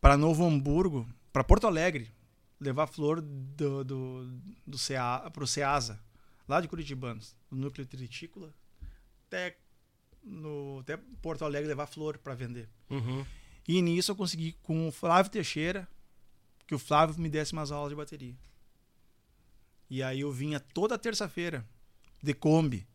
para 0.00 0.16
Novo 0.16 0.46
Hamburgo, 0.46 1.06
para 1.32 1.44
Porto 1.44 1.66
Alegre, 1.66 2.10
levar 2.60 2.86
flor 2.86 3.20
do, 3.20 3.84
do, 3.84 4.40
do 4.66 4.78
CEA, 4.78 5.30
pro 5.32 5.46
Ceasa, 5.46 6.00
lá 6.48 6.60
de 6.60 6.68
Curitibanos, 6.68 7.36
no 7.50 7.58
núcleo 7.58 7.86
tritícola, 7.86 8.54
até, 9.26 9.56
no, 10.26 10.80
até 10.80 10.96
Porto 11.22 11.44
Alegre 11.44 11.68
levar 11.68 11.86
flor 11.86 12.18
para 12.18 12.34
vender. 12.34 12.68
Uhum. 12.90 13.24
E 13.66 13.80
nisso 13.80 14.10
eu 14.12 14.16
consegui 14.16 14.52
com 14.62 14.88
o 14.88 14.92
Flávio 14.92 15.30
Teixeira 15.32 15.88
que 16.66 16.74
o 16.74 16.78
Flávio 16.78 17.18
me 17.20 17.28
desse 17.28 17.52
umas 17.52 17.70
aulas 17.70 17.90
de 17.90 17.96
bateria. 17.96 18.34
E 19.88 20.02
aí 20.02 20.20
eu 20.20 20.32
vinha 20.32 20.58
toda 20.58 20.98
terça-feira 20.98 21.64
de 22.22 22.34
Kombi. 22.34 22.86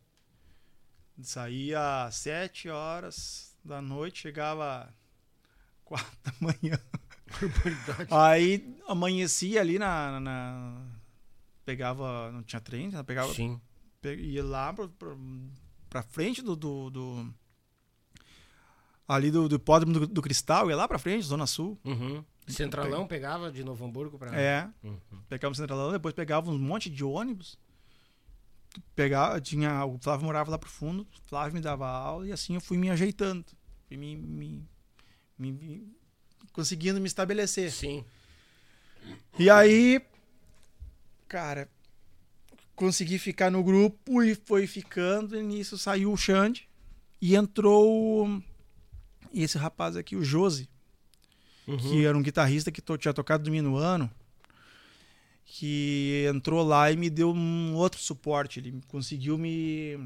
Saía 1.22 2.04
às 2.04 2.16
sete 2.16 2.68
horas 2.68 3.56
da 3.64 3.80
noite, 3.80 4.20
chegava 4.22 4.92
quatro 5.84 6.10
da 6.24 6.32
manhã. 6.40 6.78
aí 8.10 8.76
amanhecia 8.86 9.60
ali 9.60 9.78
na, 9.78 10.20
na- 10.20 10.86
pegava, 11.64 12.30
não 12.32 12.42
tinha 12.42 12.60
trem, 12.60 12.88
né? 12.88 13.02
pegava 13.02 13.32
Sim. 13.32 13.60
Pe- 14.00 14.16
ia 14.16 14.44
lá 14.44 14.72
pra, 14.72 14.88
pra, 14.88 15.16
pra 15.92 16.02
frente 16.02 16.40
do, 16.40 16.56
do, 16.56 16.88
do, 16.88 17.34
ali 19.06 19.30
do, 19.30 19.46
do 19.46 19.56
hipódromo 19.56 19.92
do, 19.92 20.06
do 20.06 20.22
Cristal, 20.22 20.70
ia 20.70 20.76
lá 20.76 20.88
pra 20.88 20.98
frente, 20.98 21.26
Zona 21.26 21.46
Sul. 21.46 21.78
Uhum. 21.84 22.24
Centralão 22.48 23.06
pegava 23.06 23.52
de 23.52 23.62
Novo 23.62 23.84
Hamburgo 23.84 24.18
pra. 24.18 24.34
É. 24.34 24.68
Uhum. 24.82 24.98
Pegava 25.28 25.52
o 25.52 25.54
Centralão, 25.54 25.92
depois 25.92 26.14
pegava 26.14 26.50
um 26.50 26.58
monte 26.58 26.88
de 26.88 27.04
ônibus. 27.04 27.58
Pegava, 28.96 29.38
tinha, 29.38 29.84
o 29.84 29.98
Flávio 29.98 30.24
morava 30.24 30.50
lá 30.50 30.58
pro 30.58 30.68
fundo, 30.70 31.02
o 31.02 31.28
Flávio 31.28 31.52
me 31.52 31.60
dava 31.60 31.86
aula 31.86 32.26
e 32.26 32.32
assim 32.32 32.54
eu 32.54 32.60
fui 32.60 32.78
me 32.78 32.88
ajeitando. 32.90 33.44
Fui 33.86 33.98
me, 33.98 34.16
me, 34.16 34.66
me- 35.38 35.52
me- 35.52 35.92
conseguindo 36.54 36.98
me 36.98 37.06
estabelecer. 37.06 37.70
Sim. 37.70 38.02
E 39.38 39.50
aí, 39.50 40.00
cara, 41.28 41.68
consegui 42.76 43.18
ficar 43.18 43.50
no 43.50 43.62
grupo 43.62 44.22
e 44.22 44.34
foi 44.34 44.66
ficando. 44.66 45.36
E 45.36 45.42
nisso 45.42 45.76
saiu 45.78 46.12
o 46.12 46.16
Xande 46.16 46.68
e 47.20 47.34
entrou 47.36 48.42
esse 49.32 49.56
rapaz 49.58 49.96
aqui, 49.96 50.16
o 50.16 50.24
Josi, 50.24 50.68
que 51.80 52.04
era 52.04 52.16
um 52.16 52.22
guitarrista 52.22 52.70
que 52.72 52.82
to- 52.82 52.98
tinha 52.98 53.14
tocado 53.14 53.44
do 53.44 53.50
Minuano, 53.50 54.10
que 55.44 56.26
entrou 56.34 56.64
lá 56.66 56.90
e 56.90 56.96
me 56.96 57.10
deu 57.10 57.32
um 57.32 57.74
outro 57.74 58.00
suporte. 58.00 58.58
Ele 58.60 58.80
conseguiu 58.88 59.36
me. 59.38 59.98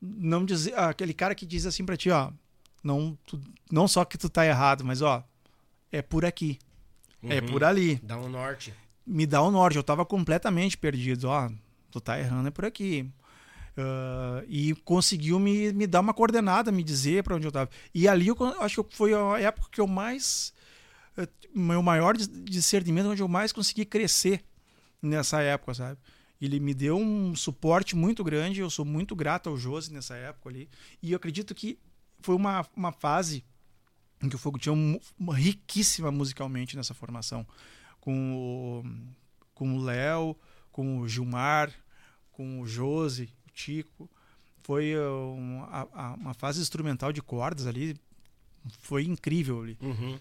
Não 0.00 0.44
dizer. 0.44 0.74
ah, 0.76 0.88
Aquele 0.88 1.12
cara 1.12 1.34
que 1.34 1.44
diz 1.46 1.66
assim 1.66 1.84
pra 1.84 1.96
ti, 1.96 2.10
ó. 2.10 2.32
Não, 2.82 3.18
tu- 3.26 3.40
não 3.70 3.86
só 3.86 4.04
que 4.04 4.16
tu 4.16 4.28
tá 4.30 4.46
errado, 4.46 4.82
mas 4.84 5.02
ó, 5.02 5.22
é 5.92 6.00
por 6.00 6.24
aqui. 6.24 6.58
É 7.22 7.38
Uhum. 7.40 7.46
por 7.48 7.62
ali 7.62 7.96
Dá 8.02 8.16
um 8.16 8.30
norte. 8.30 8.72
Me 9.06 9.26
dá 9.26 9.42
o 9.42 9.50
norte. 9.50 9.76
Eu 9.76 9.82
tava 9.82 10.04
completamente 10.04 10.76
perdido. 10.78 11.28
Ó, 11.28 11.50
tu 11.90 12.00
tá 12.00 12.18
errando 12.18 12.48
é 12.48 12.50
por 12.50 12.64
aqui. 12.64 13.10
Ah, 13.76 14.42
e 14.48 14.74
conseguiu 14.84 15.38
me, 15.38 15.72
me 15.72 15.86
dar 15.86 16.00
uma 16.00 16.14
coordenada, 16.14 16.72
me 16.72 16.82
dizer 16.82 17.22
para 17.22 17.36
onde 17.36 17.46
eu 17.46 17.52
tava. 17.52 17.70
E 17.94 18.06
ali 18.08 18.28
eu 18.28 18.36
acho 18.60 18.84
que 18.84 18.96
foi 18.96 19.14
a 19.14 19.38
época 19.40 19.68
que 19.70 19.80
eu 19.80 19.86
mais. 19.86 20.52
eh, 21.16 21.28
Meu 21.54 21.82
maior 21.82 22.16
dis- 22.16 22.30
discernimento, 22.44 23.08
onde 23.08 23.22
eu 23.22 23.28
mais 23.28 23.52
consegui 23.52 23.84
crescer 23.84 24.44
nessa 25.02 25.40
época, 25.40 25.74
sabe? 25.74 25.98
Ele 26.40 26.58
me 26.58 26.74
deu 26.74 26.96
um 26.98 27.34
suporte 27.36 27.94
muito 27.96 28.24
grande. 28.24 28.60
Eu 28.60 28.70
sou 28.70 28.84
muito 28.84 29.14
grato 29.14 29.48
ao 29.48 29.56
Josi 29.56 29.92
nessa 29.92 30.14
época 30.16 30.48
ali. 30.48 30.68
E 31.02 31.12
eu 31.12 31.16
acredito 31.16 31.54
que 31.54 31.78
foi 32.20 32.34
uma, 32.34 32.66
uma 32.76 32.92
fase 32.92 33.44
em 34.22 34.28
que 34.28 34.36
o 34.36 34.38
Fogo 34.38 34.58
tinha 34.58 34.72
um, 34.72 34.98
uma 35.18 35.34
riquíssima 35.34 36.10
musicalmente 36.10 36.76
nessa 36.76 36.92
formação. 36.94 37.46
Com 38.00 38.82
o, 38.84 38.84
com 39.54 39.76
o 39.76 39.82
Léo, 39.82 40.34
com 40.72 40.98
o 41.00 41.08
Gilmar, 41.08 41.72
com 42.32 42.60
o 42.60 42.66
Josi, 42.66 43.28
o 43.46 43.50
Tico. 43.50 44.08
Foi 44.62 44.94
uh, 44.96 45.34
um- 45.34 45.62
a- 45.64 45.88
a- 45.92 46.14
uma 46.14 46.34
fase 46.34 46.60
instrumental 46.60 47.12
de 47.12 47.20
cordas 47.22 47.66
ali. 47.66 47.96
Foi 48.80 49.04
incrível 49.04 49.62
ali. 49.62 49.76
Uhum. 49.80 50.18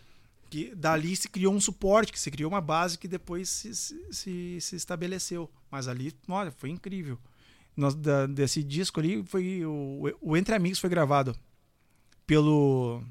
Que 0.49 0.73
dali 0.75 1.15
se 1.15 1.29
criou 1.29 1.53
um 1.53 1.59
suporte, 1.61 2.11
que 2.11 2.19
se 2.19 2.31
criou 2.31 2.49
uma 2.49 2.61
base 2.61 2.97
que 2.97 3.07
depois 3.07 3.47
se, 3.49 3.75
se, 3.75 4.05
se, 4.11 4.57
se 4.61 4.75
estabeleceu. 4.75 5.49
Mas 5.69 5.87
ali, 5.87 6.13
olha, 6.27 6.51
foi 6.51 6.69
incrível. 6.69 7.17
Nós, 7.77 7.93
da- 7.95 8.25
desse 8.25 8.63
disco 8.63 8.99
ali, 8.99 9.23
foi 9.23 9.63
o, 9.65 10.01
o 10.21 10.35
Entre 10.35 10.55
Amigos 10.55 10.79
foi 10.79 10.89
gravado 10.89 11.35
pelo, 12.25 13.03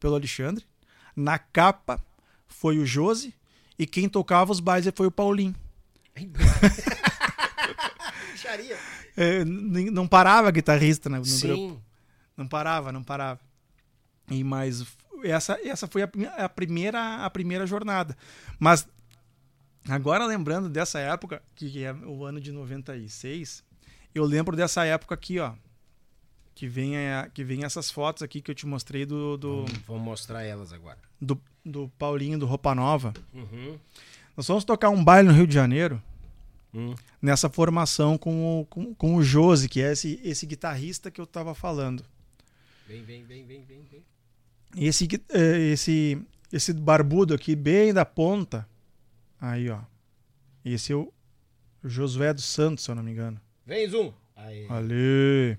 pelo 0.00 0.14
Alexandre. 0.14 0.64
Na 1.14 1.38
capa 1.38 2.02
foi 2.46 2.78
o 2.78 2.86
Josi. 2.86 3.34
E 3.78 3.86
quem 3.86 4.08
tocava 4.08 4.50
os 4.50 4.60
bailes 4.60 4.92
foi 4.94 5.06
o 5.06 5.10
Paulinho. 5.10 5.54
É, 9.16 9.44
não 9.44 10.06
parava 10.06 10.50
guitarrista 10.50 11.08
né, 11.08 11.18
no 11.18 11.24
grupo. 11.24 11.36
Sim. 11.38 11.78
Não 12.36 12.46
parava, 12.46 12.92
não 12.92 13.02
parava. 13.02 13.40
E 14.30 14.44
mas 14.44 14.84
essa 15.24 15.58
essa 15.66 15.88
foi 15.88 16.02
a, 16.02 16.08
a 16.38 16.48
primeira 16.48 17.24
a 17.24 17.30
primeira 17.30 17.66
jornada. 17.66 18.16
Mas 18.58 18.86
agora 19.88 20.24
lembrando 20.26 20.68
dessa 20.68 20.98
época, 21.00 21.42
que 21.56 21.82
é 21.84 21.92
o 21.92 22.24
ano 22.24 22.40
de 22.40 22.52
96, 22.52 23.64
eu 24.14 24.24
lembro 24.24 24.56
dessa 24.56 24.84
época 24.84 25.14
aqui, 25.14 25.38
ó. 25.38 25.54
Que 26.54 26.66
vem, 26.66 26.96
a- 26.96 27.30
que 27.32 27.44
vem 27.44 27.64
essas 27.64 27.88
fotos 27.88 28.20
aqui 28.20 28.40
que 28.42 28.50
eu 28.50 28.54
te 28.54 28.66
mostrei 28.66 29.06
do, 29.06 29.36
do, 29.36 29.56
Vamos, 29.64 29.78
vamos 29.86 30.02
mostrar 30.02 30.42
elas 30.42 30.72
agora. 30.72 30.98
do, 31.20 31.40
do 31.68 31.88
Paulinho 31.98 32.38
do 32.38 32.46
Roupa 32.46 32.74
Nova. 32.74 33.12
Uhum. 33.32 33.76
Nós 34.36 34.46
vamos 34.46 34.64
tocar 34.64 34.90
um 34.90 35.02
baile 35.02 35.28
no 35.28 35.34
Rio 35.34 35.46
de 35.46 35.54
Janeiro 35.54 36.02
Hum. 36.74 36.94
nessa 37.20 37.48
formação 37.48 38.18
com 38.18 38.60
o, 38.60 38.66
com, 38.66 38.94
com 38.94 39.14
o 39.16 39.22
Josi, 39.22 39.68
que 39.68 39.80
é 39.80 39.92
esse, 39.92 40.20
esse 40.22 40.44
guitarrista 40.44 41.10
que 41.10 41.20
eu 41.20 41.26
tava 41.26 41.54
falando. 41.54 42.04
Vem, 42.86 43.02
vem, 43.02 43.24
vem, 43.24 43.44
vem, 43.44 43.64
vem, 43.64 43.82
vem. 43.90 44.02
Esse, 44.76 45.08
eh, 45.30 45.58
esse, 45.72 46.20
esse 46.52 46.72
barbudo 46.72 47.34
aqui, 47.34 47.56
bem 47.56 47.92
da 47.92 48.04
ponta. 48.04 48.68
Aí, 49.40 49.70
ó. 49.70 49.80
Esse 50.64 50.92
é 50.92 50.96
o 50.96 51.12
Josué 51.82 52.34
dos 52.34 52.44
Santos, 52.44 52.84
se 52.84 52.90
eu 52.90 52.94
não 52.94 53.02
me 53.02 53.12
engano. 53.12 53.40
Vem, 53.64 53.88
Zoom. 53.88 54.12
Aí. 54.36 54.66
Ali. 54.68 55.58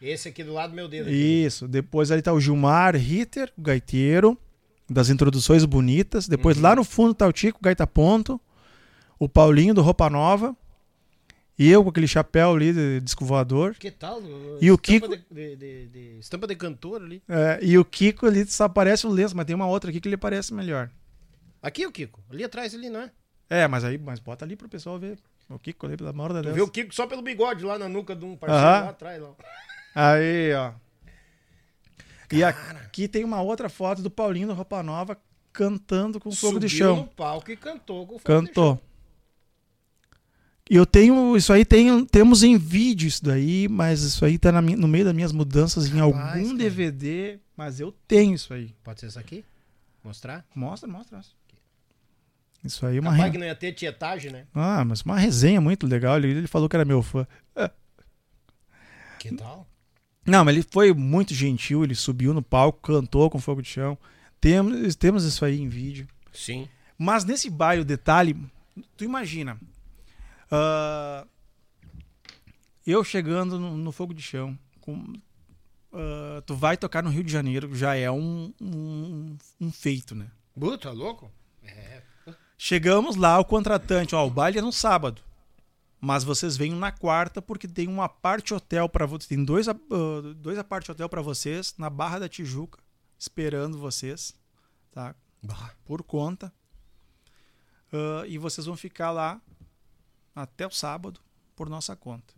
Esse 0.00 0.28
aqui 0.28 0.44
do 0.44 0.52
lado 0.52 0.70
do 0.70 0.76
meu 0.76 0.88
dedo. 0.88 1.08
aqui. 1.08 1.44
Isso. 1.44 1.66
Depois 1.66 2.10
ali 2.10 2.22
tá 2.22 2.32
o 2.32 2.40
Gilmar 2.40 2.96
Ritter, 2.96 3.52
o 3.56 3.62
gaiteiro, 3.62 4.38
das 4.88 5.08
introduções 5.08 5.64
bonitas. 5.64 6.28
Depois 6.28 6.58
lá 6.60 6.74
no 6.76 6.84
fundo 6.84 7.14
tá 7.14 7.26
o 7.26 7.32
Tico, 7.32 7.58
gaita 7.62 7.86
ponto. 7.86 8.40
O 9.18 9.28
Paulinho 9.28 9.74
do 9.74 9.82
Roupa 9.82 10.08
Nova. 10.10 10.56
E 11.56 11.70
eu 11.70 11.84
com 11.84 11.90
aquele 11.90 12.08
chapéu 12.08 12.52
ali 12.52 12.72
de 12.72 13.00
disco 13.00 13.24
voador. 13.24 13.74
Que 13.76 13.88
tal? 13.90 14.20
E 14.60 14.72
o 14.72 14.76
Kiko? 14.76 15.06
De, 15.30 15.54
de- 15.56 15.86
de- 15.86 16.18
estampa 16.18 16.48
de 16.48 16.56
cantor 16.56 17.00
ali. 17.00 17.22
É, 17.28 17.60
e 17.62 17.78
o 17.78 17.84
Kiko 17.84 18.26
ali 18.26 18.44
só 18.44 18.64
aparece 18.64 19.06
o 19.06 19.10
lenço, 19.10 19.36
mas 19.36 19.46
tem 19.46 19.54
uma 19.54 19.66
outra 19.68 19.88
aqui 19.90 20.00
que 20.00 20.08
ele 20.08 20.16
parece 20.16 20.52
melhor. 20.52 20.90
Aqui 21.62 21.86
o 21.86 21.92
Kiko. 21.92 22.20
Ali 22.28 22.42
atrás, 22.42 22.74
ali, 22.74 22.90
não 22.90 23.02
é? 23.02 23.10
É, 23.48 23.68
mas 23.68 23.84
aí, 23.84 23.96
mas 23.96 24.18
bota 24.18 24.44
ali 24.44 24.56
pro 24.56 24.68
pessoal 24.68 24.98
ver. 24.98 25.16
O 25.48 25.56
Kiko 25.58 25.86
ali, 25.86 25.96
pelo 25.96 26.10
amor 26.10 26.32
de 26.32 26.42
Deus. 26.42 26.54
vê 26.56 26.60
o 26.60 26.66
Kiko 26.68 26.92
só 26.92 27.06
pelo 27.06 27.22
bigode 27.22 27.64
lá 27.64 27.78
na 27.78 27.88
nuca 27.88 28.16
de 28.16 28.24
um 28.24 28.34
parceiro 28.36 28.66
Aham. 28.66 28.84
lá 28.86 28.90
atrás. 28.90 29.22
Lá. 29.22 29.30
Aí, 29.94 30.52
ó. 30.54 30.72
E 32.32 32.42
aqui 32.42 33.06
tem 33.08 33.24
uma 33.24 33.40
outra 33.42 33.68
foto 33.68 34.02
do 34.02 34.10
Paulinho 34.10 34.48
do 34.48 34.54
Roupa 34.54 34.82
Nova 34.82 35.16
cantando 35.52 36.18
com 36.18 36.32
fogo 36.32 36.58
de 36.58 36.68
Subiu 36.68 36.86
chão. 36.86 36.96
no 36.96 37.06
palco 37.06 37.50
e 37.50 37.56
cantou 37.56 38.06
com 38.06 38.18
fogo 38.18 38.18
de 38.18 38.24
Cantou. 38.48 38.74
chão. 38.76 38.80
E 40.70 40.76
eu 40.76 40.86
tenho. 40.86 41.36
Isso 41.36 41.52
aí 41.52 41.64
tem, 41.64 42.04
temos 42.06 42.42
em 42.42 42.56
vídeo 42.56 43.06
isso 43.06 43.22
daí, 43.22 43.68
mas 43.68 44.00
isso 44.02 44.24
aí 44.24 44.38
tá 44.38 44.50
na 44.50 44.62
no 44.62 44.88
meio 44.88 45.04
das 45.04 45.14
minhas 45.14 45.30
mudanças 45.32 45.86
em 45.86 45.98
Rapaz, 45.98 46.14
algum 46.38 46.44
cara. 46.46 46.58
DVD. 46.58 47.38
Mas 47.56 47.80
eu 47.80 47.92
tenho 48.08 48.34
isso 48.34 48.52
aí. 48.54 48.74
Pode 48.82 49.00
ser 49.00 49.06
essa 49.06 49.20
aqui? 49.20 49.44
Mostrar? 50.02 50.44
Mostra, 50.54 50.88
mostra. 50.88 51.16
mostra. 51.18 51.36
Isso 52.64 52.86
aí 52.86 52.96
é 52.96 53.00
uma, 53.00 53.10
Capaz 53.10 53.26
re... 53.26 53.32
que 53.32 53.38
não 53.38 53.46
ia 53.46 53.54
ter 53.54 53.72
tietagem, 53.74 54.30
né? 54.32 54.46
ah, 54.54 54.82
mas 54.86 55.02
uma 55.02 55.18
resenha 55.18 55.60
muito 55.60 55.86
legal. 55.86 56.16
Ele, 56.16 56.28
ele 56.28 56.46
falou 56.46 56.66
que 56.66 56.74
era 56.74 56.84
meu 56.84 57.02
fã. 57.02 57.26
Que 59.18 59.34
tal? 59.34 59.66
Não, 60.26 60.44
mas 60.44 60.54
ele 60.54 60.66
foi 60.68 60.92
muito 60.92 61.34
gentil. 61.34 61.84
Ele 61.84 61.94
subiu 61.94 62.32
no 62.32 62.42
palco, 62.42 62.80
cantou 62.80 63.28
com 63.30 63.38
fogo 63.38 63.62
de 63.62 63.68
chão. 63.68 63.98
Temos, 64.40 64.96
temos 64.96 65.24
isso 65.24 65.44
aí 65.44 65.60
em 65.60 65.68
vídeo. 65.68 66.06
Sim. 66.32 66.68
Mas 66.98 67.24
nesse 67.24 67.50
baile, 67.50 67.82
o 67.82 67.84
detalhe, 67.84 68.36
tu 68.96 69.04
imagina. 69.04 69.58
ah, 70.50 71.26
eu 72.86 73.02
chegando 73.02 73.58
no, 73.58 73.76
no 73.76 73.92
fogo 73.92 74.12
de 74.12 74.22
chão, 74.22 74.58
com, 74.80 75.14
ah, 75.92 76.42
tu 76.46 76.54
vai 76.54 76.76
tocar 76.76 77.02
no 77.02 77.10
Rio 77.10 77.24
de 77.24 77.32
Janeiro, 77.32 77.74
já 77.74 77.94
é 77.94 78.10
um, 78.10 78.52
um, 78.60 79.36
um 79.60 79.72
feito, 79.72 80.14
né? 80.14 80.26
Buta, 80.54 80.90
louco? 80.90 81.30
É. 81.62 82.02
Chegamos 82.56 83.16
lá, 83.16 83.38
o 83.38 83.44
contratante, 83.44 84.14
ó, 84.14 84.26
o 84.26 84.30
baile 84.30 84.58
é 84.58 84.62
no 84.62 84.72
sábado. 84.72 85.20
Mas 86.04 86.22
vocês 86.22 86.54
vêm 86.56 86.72
na 86.72 86.92
quarta 86.92 87.40
porque 87.40 87.66
tem 87.66 87.88
uma 87.88 88.08
parte 88.10 88.52
hotel 88.52 88.88
para 88.90 89.06
vocês, 89.06 89.26
tem 89.26 89.42
dois, 89.42 89.66
ah, 89.68 89.74
dois 90.36 90.58
aparte 90.58 90.90
hotel 90.92 91.08
para 91.08 91.22
vocês 91.22 91.74
na 91.78 91.88
Barra 91.88 92.18
da 92.18 92.28
Tijuca, 92.28 92.78
esperando 93.18 93.78
vocês, 93.78 94.34
tá? 94.90 95.14
Por 95.84 96.02
conta. 96.02 96.52
Ah, 97.92 98.24
e 98.26 98.36
vocês 98.36 98.66
vão 98.66 98.76
ficar 98.76 99.10
lá 99.12 99.40
até 100.34 100.66
o 100.66 100.70
sábado 100.70 101.20
por 101.56 101.70
nossa 101.70 101.96
conta. 101.96 102.34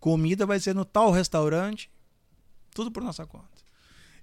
Comida 0.00 0.44
vai 0.44 0.58
ser 0.58 0.74
no 0.74 0.84
tal 0.84 1.12
restaurante, 1.12 1.88
tudo 2.74 2.90
por 2.90 3.02
nossa 3.02 3.24
conta. 3.26 3.46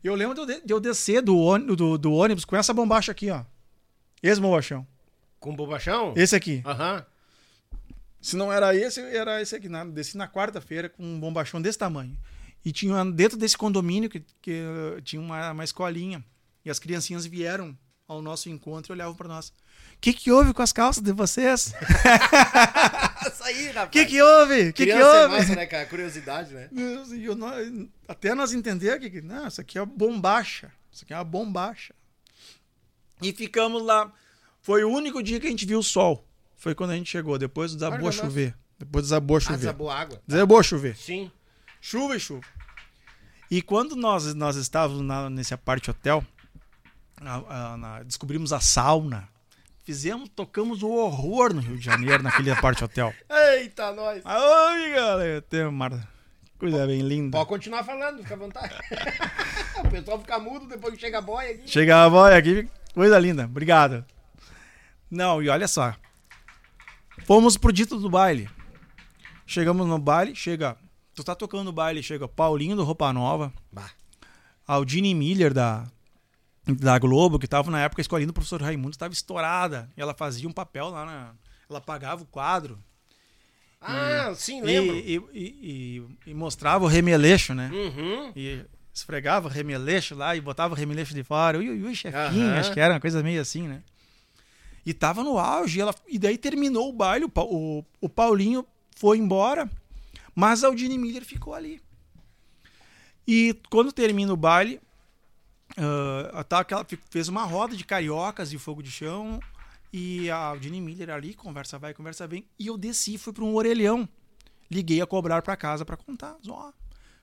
Eu 0.03 0.15
lembro 0.15 0.33
de 0.35 0.41
eu, 0.41 0.45
de- 0.45 0.65
de 0.65 0.73
eu 0.73 0.79
descer 0.81 1.21
do, 1.21 1.37
ôni- 1.37 1.75
do, 1.75 1.97
do 1.97 2.11
ônibus 2.11 2.43
com 2.43 2.55
essa 2.57 2.73
bombacha 2.73 3.11
aqui, 3.13 3.29
ó. 3.31 3.43
Esse 4.21 4.41
bombachão. 4.41 4.85
Com 5.39 5.55
bobachão? 5.55 6.13
Esse 6.17 6.35
aqui. 6.35 6.61
Aham. 6.65 7.05
Se 8.21 8.35
não 8.35 8.51
era 8.51 8.75
esse, 8.75 8.99
era 9.01 9.41
esse 9.41 9.55
aqui. 9.55 9.69
Na, 9.69 9.83
desci 9.85 10.17
na 10.17 10.27
quarta-feira 10.27 10.89
com 10.89 11.03
um 11.03 11.19
bombachão 11.19 11.61
desse 11.61 11.77
tamanho. 11.77 12.17
E 12.63 12.71
tinha 12.71 13.05
dentro 13.05 13.37
desse 13.37 13.57
condomínio 13.57 14.09
que, 14.09 14.19
que 14.41 14.51
eh, 14.51 15.01
tinha 15.01 15.21
uma, 15.21 15.51
uma 15.51 15.63
escolinha. 15.63 16.23
E 16.65 16.69
as 16.69 16.77
criancinhas 16.79 17.25
vieram 17.25 17.77
ao 18.07 18.21
nosso 18.21 18.49
encontro 18.49 18.91
e 18.91 18.93
olhavam 18.93 19.15
pra 19.15 19.27
nós. 19.27 19.49
O 19.49 19.53
que 20.01 20.11
que 20.13 20.31
houve 20.31 20.53
com 20.53 20.61
as 20.61 20.73
calças 20.73 21.01
de 21.01 21.11
vocês? 21.13 21.73
Isso 23.31 23.43
aí, 23.43 23.67
rapaz. 23.67 23.87
O 23.87 23.91
que 23.91 24.05
que 24.05 24.21
houve? 24.21 24.69
O 24.69 24.73
que 24.73 24.85
que 24.85 24.91
é 24.91 25.05
houve? 25.05 25.37
massa, 25.37 25.55
né, 25.55 25.65
cara? 25.65 25.85
Curiosidade, 25.85 26.53
né? 26.53 26.69
E 26.71 27.23
eu 27.25 27.35
não- 27.35 27.89
até 28.07 28.33
nós 28.33 28.53
entender 28.53 28.99
que, 28.99 29.09
que, 29.09 29.21
não, 29.21 29.47
isso 29.47 29.61
aqui 29.61 29.77
é 29.77 29.85
bombacha. 29.85 30.71
Isso 30.91 31.03
aqui 31.05 31.13
é 31.13 31.17
uma 31.17 31.23
bombacha. 31.23 31.93
E 33.21 33.31
ficamos 33.33 33.83
lá. 33.83 34.11
Foi 34.61 34.83
o 34.83 34.89
único 34.89 35.21
dia 35.23 35.39
que 35.39 35.47
a 35.47 35.49
gente 35.49 35.65
viu 35.65 35.79
o 35.79 35.83
sol. 35.83 36.25
Foi 36.59 36.75
quando 36.75 36.91
a 36.91 36.95
gente 36.95 37.09
chegou. 37.09 37.37
Depois 37.39 37.73
desabou 37.73 38.07
a 38.07 38.11
chover. 38.11 38.53
Depois 38.77 39.05
desabou 39.05 39.35
a 39.35 39.39
Ah, 39.39 39.41
chover. 39.41 39.57
desabou 39.57 39.89
a 39.89 39.99
água. 39.99 40.21
Desabou 40.27 40.59
a 40.59 40.63
chover. 40.63 40.95
Sim. 40.95 41.31
Chuva 41.81 42.15
e 42.15 42.19
chuva. 42.19 42.43
E 43.49 43.61
quando 43.61 43.95
nós, 43.95 44.33
nós 44.35 44.55
estávamos 44.57 45.01
na, 45.01 45.29
nesse 45.29 45.53
aparte 45.53 45.89
hotel, 45.89 46.23
a- 47.19 47.73
a- 47.73 47.77
na- 47.77 48.03
descobrimos 48.03 48.53
a 48.53 48.59
sauna. 48.59 49.27
Fizemos, 49.83 50.29
tocamos 50.35 50.83
o 50.83 50.89
horror 50.91 51.51
no 51.53 51.61
Rio 51.61 51.77
de 51.77 51.83
Janeiro, 51.83 52.21
naquele 52.21 52.51
aparte 52.51 52.83
hotel. 52.83 53.11
Eita, 53.57 53.91
nós. 53.93 54.21
Ai, 54.23 54.91
galera, 54.93 55.41
tem 55.41 55.65
uma 55.65 55.89
coisa 56.59 56.85
bem 56.85 57.01
linda. 57.01 57.35
Pode 57.37 57.49
continuar 57.49 57.83
falando, 57.83 58.21
fica 58.21 58.35
à 58.35 58.37
vontade. 58.37 58.75
o 59.83 59.89
pessoal 59.89 60.19
fica 60.19 60.37
mudo 60.37 60.67
depois 60.67 60.93
que 60.93 60.99
chega 60.99 61.17
a 61.17 61.21
boia 61.21 61.51
aqui. 61.51 61.67
Chega 61.67 62.05
a 62.05 62.09
boia 62.09 62.37
aqui, 62.37 62.69
coisa 62.93 63.17
linda, 63.17 63.45
obrigado. 63.45 64.05
Não, 65.09 65.41
e 65.41 65.49
olha 65.49 65.67
só. 65.67 65.95
Fomos 67.25 67.57
pro 67.57 67.71
dito 67.71 67.97
do 67.99 68.09
baile. 68.09 68.49
Chegamos 69.45 69.87
no 69.87 69.97
baile, 69.99 70.35
chega. 70.35 70.77
Tu 71.13 71.23
tá 71.23 71.35
tocando 71.35 71.65
no 71.65 71.71
baile, 71.71 72.01
chega 72.03 72.27
Paulinho 72.27 72.75
do 72.75 72.83
Roupa 72.83 73.11
Nova, 73.11 73.51
Bah. 73.71 73.89
Aldine 74.67 75.13
Miller 75.15 75.53
da, 75.53 75.87
da 76.65 76.97
Globo, 76.99 77.39
que 77.39 77.47
tava 77.47 77.71
na 77.71 77.79
época 77.81 78.01
escolhendo 78.01 78.29
o 78.29 78.33
professor 78.33 78.61
Raimundo, 78.61 78.91
estava 78.91 79.13
estourada. 79.13 79.89
E 79.97 80.01
ela 80.01 80.13
fazia 80.13 80.47
um 80.47 80.51
papel 80.51 80.89
lá 80.89 81.05
na. 81.05 81.31
Ela 81.69 81.81
pagava 81.81 82.21
o 82.23 82.25
quadro. 82.27 82.77
Ah, 83.81 84.31
sim, 84.35 84.59
E, 84.59 84.61
lembro. 84.61 84.95
e, 84.95 85.21
e- 85.33 86.03
e- 86.27 86.33
mostrava 86.33 86.83
o 86.83 86.87
remeleixo, 86.87 87.53
né? 87.53 87.71
Uhum. 87.73 88.31
E 88.35 88.65
esfregava 88.93 89.47
o 89.47 89.51
remeleixo 89.51 90.13
lá 90.15 90.35
e 90.35 90.41
botava 90.41 90.73
o 90.73 90.77
remeleixo 90.77 91.13
de 91.13 91.23
fora. 91.23 91.57
Ui, 91.57 91.69
ui, 91.69 91.81
ui, 91.83 91.95
chefinho. 91.95 92.45
Aham. 92.47 92.59
Acho 92.59 92.73
que 92.73 92.79
era 92.79 92.93
uma 92.93 92.99
coisa 92.99 93.23
meio 93.23 93.41
assim, 93.41 93.67
né? 93.67 93.81
E 94.89 94.93
tava 94.95 95.23
no 95.23 95.37
auge. 95.37 95.79
Ela, 95.79 95.93
e 96.07 96.17
daí 96.17 96.35
terminou 96.35 96.89
o 96.89 96.93
baile. 96.93 97.25
O, 97.25 97.31
o, 97.41 97.85
o 98.01 98.09
Paulinho 98.09 98.65
foi 98.95 99.19
embora, 99.19 99.69
mas 100.33 100.63
a 100.63 100.67
Aldine 100.67 100.97
Miller 100.97 101.23
ficou 101.23 101.53
ali. 101.53 101.79
E 103.27 103.55
quando 103.69 103.91
termina 103.91 104.33
o 104.33 104.35
baile, 104.35 104.81
ah, 106.33 106.43
tá 106.43 106.65
fi- 106.87 106.97
fez 107.11 107.27
uma 107.27 107.43
roda 107.43 107.75
de 107.75 107.85
cariocas 107.85 108.51
e 108.51 108.57
fogo 108.57 108.81
de 108.81 108.89
chão. 108.89 109.39
E 109.93 110.27
a 110.31 110.37
Aldine 110.37 110.81
Miller 110.81 111.11
ali, 111.11 111.35
conversa 111.35 111.77
vai, 111.77 111.93
conversa 111.93 112.27
vem. 112.27 112.43
E 112.57 112.65
eu 112.65 112.75
desci, 112.75 113.15
fui 113.19 113.31
para 113.31 113.43
um 113.43 113.53
orelhão. 113.53 114.09
Liguei 114.71 115.01
a 115.01 115.05
cobrar 115.05 115.43
para 115.43 115.55
casa 115.55 115.85
para 115.85 115.97
contar. 115.97 116.35
Ó, 116.47 116.69
o 116.69 116.73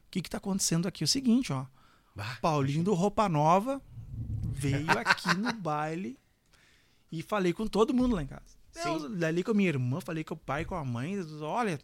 que 0.09 0.23
que 0.23 0.31
tá 0.31 0.39
acontecendo 0.39 0.87
aqui? 0.87 1.03
É 1.03 1.07
o 1.07 1.09
seguinte, 1.09 1.53
ó. 1.53 1.67
Bah. 2.15 2.39
Paulinho 2.41 2.85
do 2.85 2.95
Roupa 2.95 3.29
Nova 3.29 3.83
veio 4.53 4.89
aqui 4.93 5.37
no 5.37 5.53
baile 5.53 6.17
e 7.19 7.23
falei 7.23 7.53
com 7.53 7.67
todo 7.67 7.95
mundo 7.95 8.15
lá 8.17 8.23
em 8.23 8.27
casa. 8.27 8.57
Eu, 8.85 9.09
dali 9.09 9.43
com 9.43 9.53
a 9.53 9.55
minha 9.55 9.69
irmã, 9.71 10.01
falei 10.01 10.23
com 10.23 10.35
o 10.35 10.37
pai, 10.37 10.65
com 10.65 10.75
a 10.75 10.85
mãe, 10.85 11.17
olha. 11.41 11.81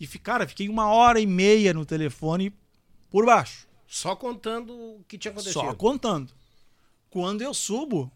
E, 0.00 0.06
cara, 0.18 0.46
fiquei 0.46 0.68
uma 0.68 0.86
hora 0.88 1.20
e 1.20 1.26
meia 1.26 1.72
no 1.74 1.84
telefone 1.86 2.52
por 3.10 3.24
baixo. 3.26 3.66
Só 3.86 4.14
contando 4.16 4.72
o 4.72 5.04
que 5.06 5.16
tinha 5.16 5.30
acontecido. 5.32 5.60
Só 5.60 5.74
contando. 5.74 6.32
Quando 7.10 7.42
eu 7.42 7.54
subo, 7.54 8.10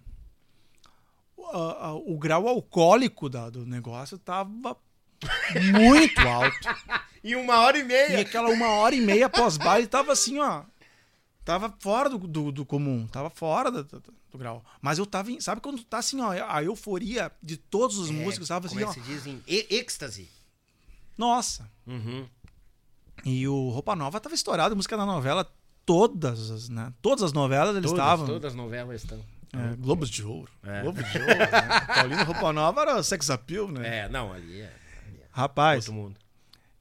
a- 1.53 1.93
o 1.95 2.17
grau 2.19 2.47
alcoólico 2.49 3.29
da- 3.29 3.51
do 3.51 3.65
negócio 3.67 4.19
tava 4.19 4.77
muito 5.73 6.21
alto. 6.21 6.69
E 7.23 7.37
uma 7.37 7.61
hora 7.61 7.79
e 7.79 7.83
E 7.83 7.85
meia. 7.85 8.21
aquela 8.21 8.49
uma 8.51 8.69
hora 8.69 8.95
e 8.95 9.01
meia 9.01 9.29
pós-baile 9.29 9.87
tava 9.87 10.13
assim, 10.13 10.39
ó. 10.39 10.65
Tava 11.45 11.75
fora 11.81 12.09
do, 12.09 12.19
do, 12.19 12.53
do 12.53 12.67
comum, 12.67 13.07
tava 13.07 13.31
fora 13.31 13.71
do, 13.71 13.83
do- 13.85 14.15
do 14.33 14.39
grau. 14.39 14.65
Mas 14.81 14.99
eu 14.99 15.07
tava 15.07 15.31
em. 15.31 15.41
Sabe 15.41 15.61
quando 15.61 15.83
tá 15.85 15.99
assim, 15.99 16.21
ó, 16.21 16.33
a 16.49 16.63
euforia 16.65 17.31
de 17.43 17.57
todos 17.57 17.99
os 17.99 18.11
músicos, 18.11 18.49
tava 18.49 18.67
assim, 18.67 18.77
Como 18.77 18.87
é 18.87 18.89
ó. 18.91 18.93
que 18.93 19.01
se 19.01 19.07
diz 19.07 19.27
em 19.27 19.43
êxtase? 19.47 20.29
Nossa. 21.17 21.71
Uhum. 21.87 22.27
E 23.25 23.47
o 23.47 23.69
Roupa 23.69 23.95
Nova 23.95 24.19
tava 24.19 24.35
estourado, 24.35 24.75
música 24.75 24.97
da 24.97 25.05
novela, 25.07 25.47
todas 25.85 26.51
as, 26.51 26.69
né? 26.69 26.93
Todas 27.03 27.23
as 27.23 27.33
novelas 27.33 27.77
eles 27.77 27.91
Todas, 27.91 28.05
estavam. 28.05 28.27
todas 28.27 28.53
as 28.53 28.57
novelas 28.57 29.03
estão. 29.03 29.23
É, 29.53 29.77
Globos 29.77 30.09
de 30.09 30.25
Ouro. 30.25 30.51
É. 30.63 30.81
Globos 30.81 31.05
de 31.13 31.19
Ouro. 31.19 31.29
Né? 31.29 31.81
Paulino 31.95 32.25
Roupa 32.25 32.53
Nova 32.55 32.81
era 32.81 33.03
sex 33.03 33.29
appeal, 33.29 33.69
né? 33.69 33.99
É, 33.99 34.09
não, 34.09 34.33
ali 34.33 34.63
é 34.63 34.75
Rapaz. 35.31 35.89
outro 35.89 35.93
mundo. 36.03 36.17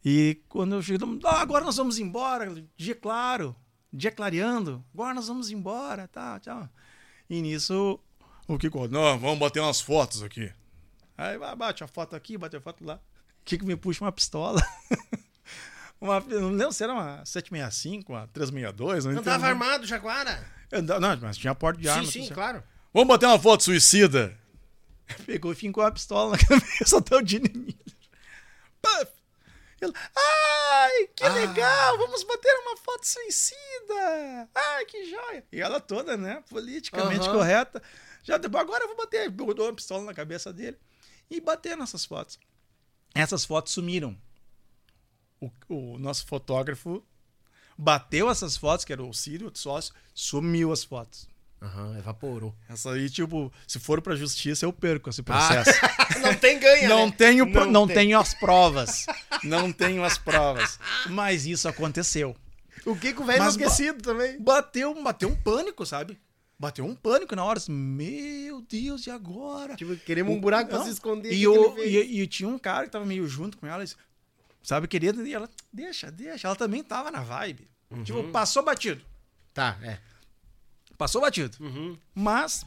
E 0.03 0.41
quando 0.47 0.75
eu 0.75 0.81
cheguei, 0.81 1.05
ah, 1.25 1.41
agora 1.41 1.65
nós 1.65 1.75
vamos 1.75 1.99
embora, 1.99 2.51
dia 2.77 2.95
claro, 2.95 3.55
dia 3.93 4.09
clareando, 4.11 4.83
agora 4.93 5.13
nós 5.13 5.27
vamos 5.27 5.51
embora, 5.51 6.07
tá, 6.07 6.39
tchau. 6.39 6.67
E 7.32 7.41
nisso, 7.41 7.97
o 8.45 8.57
Kiko, 8.57 8.89
não, 8.89 9.17
vamos 9.17 9.39
bater 9.39 9.61
umas 9.61 9.79
fotos 9.79 10.21
aqui. 10.21 10.51
Aí 11.17 11.38
vai, 11.38 11.55
bate 11.55 11.82
a 11.82 11.88
foto 11.88 12.13
aqui, 12.13 12.38
bate 12.38 12.57
a 12.57 12.59
foto 12.59 12.84
lá. 12.84 12.95
O 12.95 13.45
Kiko 13.45 13.65
me 13.65 13.77
puxa 13.77 14.03
uma 14.03 14.11
pistola. 14.11 14.61
uma, 16.01 16.19
não 16.19 16.49
lembro 16.49 16.73
se 16.73 16.84
era 16.84 16.91
uma 16.91 17.25
765, 17.25 18.11
uma 18.11 18.27
362, 18.27 19.05
não, 19.05 19.13
Não 19.13 19.23
tava 19.23 19.47
armado, 19.47 19.88
Jaguara? 19.88 20.45
Eu 20.69 20.82
Não, 20.82 21.17
mas 21.21 21.38
tinha 21.38 21.55
porta 21.55 21.79
de 21.79 21.88
arma. 21.88 22.03
sim, 22.03 22.25
sim, 22.25 22.34
claro. 22.34 22.61
Vamos 22.93 23.07
bater 23.07 23.27
uma 23.27 23.39
foto 23.39 23.63
suicida. 23.63 24.38
Pegou 25.25 25.53
e 25.53 25.55
fincou 25.55 25.86
a 25.86 25.91
pistola 25.91 26.32
na 26.32 26.38
cabeça 26.45 26.99
do 26.99 27.21
Dini 27.21 27.49
Miller. 27.55 27.95
Puff! 28.82 29.20
Ele, 29.82 29.93
ai, 30.15 31.07
que 31.15 31.27
legal, 31.27 31.97
vamos 31.97 32.23
bater 32.23 32.53
uma 32.59 32.77
foto 32.77 33.05
suicida. 33.07 34.49
Ai, 34.53 34.86
que 34.86 35.09
joia. 35.09 35.45
E 35.51 35.59
ela 35.59 35.79
toda, 35.79 36.15
né, 36.15 36.43
politicamente 36.49 37.27
Aham. 37.27 37.38
correta. 37.38 37.82
Já 38.23 38.38
depois, 38.38 38.61
agora 38.61 38.84
eu 38.84 38.88
vou 38.89 38.97
bater. 38.97 39.29
Botou 39.29 39.65
uma 39.65 39.73
pistola 39.73 40.03
na 40.03 40.13
cabeça 40.13 40.53
dele 40.53 40.77
e 41.29 41.41
bater 41.41 41.75
nessas 41.75 42.05
fotos. 42.05 42.39
Essas 43.15 43.43
fotos 43.43 43.73
sumiram. 43.73 44.15
O, 45.39 45.49
o 45.67 45.97
nosso 45.97 46.27
fotógrafo 46.27 47.03
bateu 47.75 48.29
essas 48.29 48.55
fotos, 48.55 48.86
que 48.86 48.93
era 48.93 49.01
o 49.03 49.13
Círio, 49.13 49.45
outro 49.47 49.59
sócio, 49.59 49.93
sumiu 50.13 50.71
as 50.71 50.84
fotos. 50.84 51.27
Aham, 51.62 51.95
evaporou. 51.99 52.55
Essa 52.68 52.91
aí, 52.93 53.07
tipo, 53.09 53.53
se 53.68 53.78
for 53.80 54.01
pra 54.01 54.16
justiça, 54.16 54.66
eu 54.66 54.74
perco 54.74 55.09
esse 55.12 55.22
processo. 55.22 55.70
não 56.22 56.34
tem 56.34 56.59
ganha, 56.59 56.89
não 56.89 57.05
né? 57.07 57.14
tenho, 57.16 57.51
pro- 57.51 57.70
não, 57.70 57.86
tem. 57.86 57.95
tenho 57.97 58.20
as 58.20 58.34
provas. 58.34 59.05
Não 59.43 59.72
tenho 59.72 60.03
as 60.03 60.20
provas. 60.20 60.80
Mas 61.09 61.47
isso 61.47 61.68
aconteceu. 61.68 62.36
O 62.86 62.95
Kiko 62.95 63.24
velho 63.24 63.39
Mas 63.43 63.55
ba- 63.57 63.62
enlouquecido 63.64 64.01
também. 64.03 64.39
Bateu, 64.39 65.01
bateu 65.03 65.30
um 65.30 65.36
pânico, 65.36 65.84
sabe? 65.84 66.20
Bateu 66.59 66.86
um 66.86 66.93
pânico 66.95 67.36
na 67.36 67.43
hora. 67.43 67.57
assim, 67.57 67.72
Meu 67.72 68.62
Deus, 68.62 69.07
e 69.07 69.09
agora? 69.09 69.76
Tipo, 69.76 69.95
queremos 69.97 70.32
um 70.36 70.39
buraco 70.39 70.70
pra 70.70 70.78
Não. 70.80 70.86
se 70.86 70.91
esconder. 70.91 71.34
E, 71.34 71.47
o 71.47 71.53
que 71.53 71.57
eu, 71.57 71.74
que 71.74 71.82
e, 71.89 72.22
e 72.22 72.28
tinha 72.28 72.47
um 72.47 72.59
cara 72.59 72.86
que 72.86 72.91
tava 72.91 73.03
meio 73.05 73.28
junto 73.28 73.57
com 73.57 73.66
ela, 73.66 73.84
sabe, 74.62 74.88
querida, 74.88 75.28
e 75.28 75.34
ela, 75.34 75.49
deixa, 75.74 76.12
deixa. 76.12 76.47
Ela 76.47 76.55
também 76.55 76.84
tava 76.84 77.09
na 77.09 77.22
vibe. 77.22 77.68
Uhum. 77.89 78.03
Tipo, 78.03 78.24
passou 78.26 78.62
batido. 78.64 79.01
Tá, 79.55 79.76
é. 79.82 79.97
Passou 81.01 81.19
batido. 81.19 81.57
Uhum. 81.59 81.97
Mas. 82.13 82.63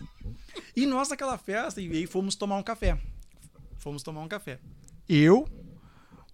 E 0.74 0.86
nós 0.86 1.08
naquela 1.08 1.38
festa, 1.38 1.80
e 1.80 1.88
aí 1.88 2.04
fomos 2.04 2.34
tomar 2.34 2.56
um 2.56 2.64
café. 2.64 3.00
Fomos 3.78 4.02
tomar 4.02 4.22
um 4.22 4.26
café. 4.26 4.58
Eu, 5.08 5.48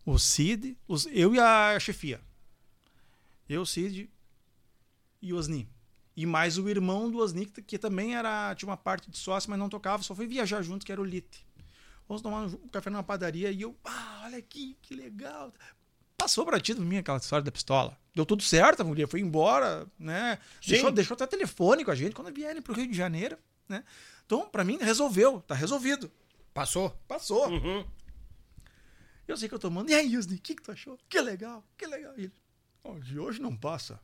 o 0.06 0.18
Cid, 0.18 0.78
os, 0.88 1.04
eu 1.12 1.34
e 1.34 1.38
a 1.38 1.78
chefia. 1.78 2.18
Eu, 3.46 3.60
o 3.60 3.66
Cid 3.66 4.10
e 5.20 5.34
o 5.34 5.36
Osni. 5.36 5.68
E 6.16 6.24
mais 6.24 6.56
o 6.56 6.70
irmão 6.70 7.10
do 7.10 7.18
Osni, 7.18 7.44
que, 7.44 7.60
que 7.60 7.78
também 7.78 8.16
era, 8.16 8.54
tinha 8.54 8.70
uma 8.70 8.78
parte 8.78 9.10
de 9.10 9.18
sócio, 9.18 9.50
mas 9.50 9.58
não 9.58 9.68
tocava, 9.68 10.02
só 10.02 10.14
foi 10.14 10.26
viajar 10.26 10.62
junto, 10.62 10.86
que 10.86 10.92
era 10.92 11.02
o 11.02 11.04
Lite. 11.04 11.46
Fomos 12.06 12.22
tomar 12.22 12.46
um 12.46 12.68
café 12.68 12.88
numa 12.88 13.02
padaria 13.02 13.50
e 13.50 13.60
eu, 13.60 13.76
ah, 13.84 14.22
olha 14.24 14.38
aqui, 14.38 14.74
que 14.80 14.94
legal. 14.94 15.52
Passou 16.16 16.46
batido 16.46 16.80
mim 16.80 16.96
aquela 16.96 17.18
história 17.18 17.44
da 17.44 17.52
pistola. 17.52 17.99
Deu 18.14 18.26
tudo 18.26 18.42
certo, 18.42 18.80
a 18.80 18.84
mulher 18.84 19.06
foi 19.06 19.20
embora, 19.20 19.86
né? 19.98 20.38
Sim. 20.60 20.70
Deixou, 20.72 20.90
deixou 20.90 21.14
até 21.14 21.26
telefone 21.26 21.84
com 21.84 21.90
a 21.90 21.94
gente 21.94 22.14
quando 22.14 22.34
vierem 22.34 22.60
pro 22.60 22.74
Rio 22.74 22.88
de 22.88 22.96
Janeiro, 22.96 23.38
né? 23.68 23.84
Então, 24.26 24.48
pra 24.48 24.64
mim, 24.64 24.78
resolveu, 24.78 25.40
tá 25.42 25.54
resolvido. 25.54 26.10
Passou? 26.52 26.90
Passou. 27.06 27.48
Uhum. 27.48 27.86
Eu 29.28 29.36
sei 29.36 29.48
que 29.48 29.54
eu 29.54 29.58
tô 29.58 29.68
tomando. 29.68 29.90
E 29.90 29.94
aí, 29.94 30.12
Yusni, 30.12 30.36
o 30.36 30.40
que, 30.40 30.56
que 30.56 30.62
tu 30.62 30.72
achou? 30.72 30.98
Que 31.08 31.20
legal, 31.20 31.64
que 31.78 31.86
legal. 31.86 32.12
E 32.16 32.22
ele, 32.24 32.32
"Ó, 32.82 32.98
de 32.98 33.18
hoje 33.18 33.40
não 33.40 33.56
passa. 33.56 34.00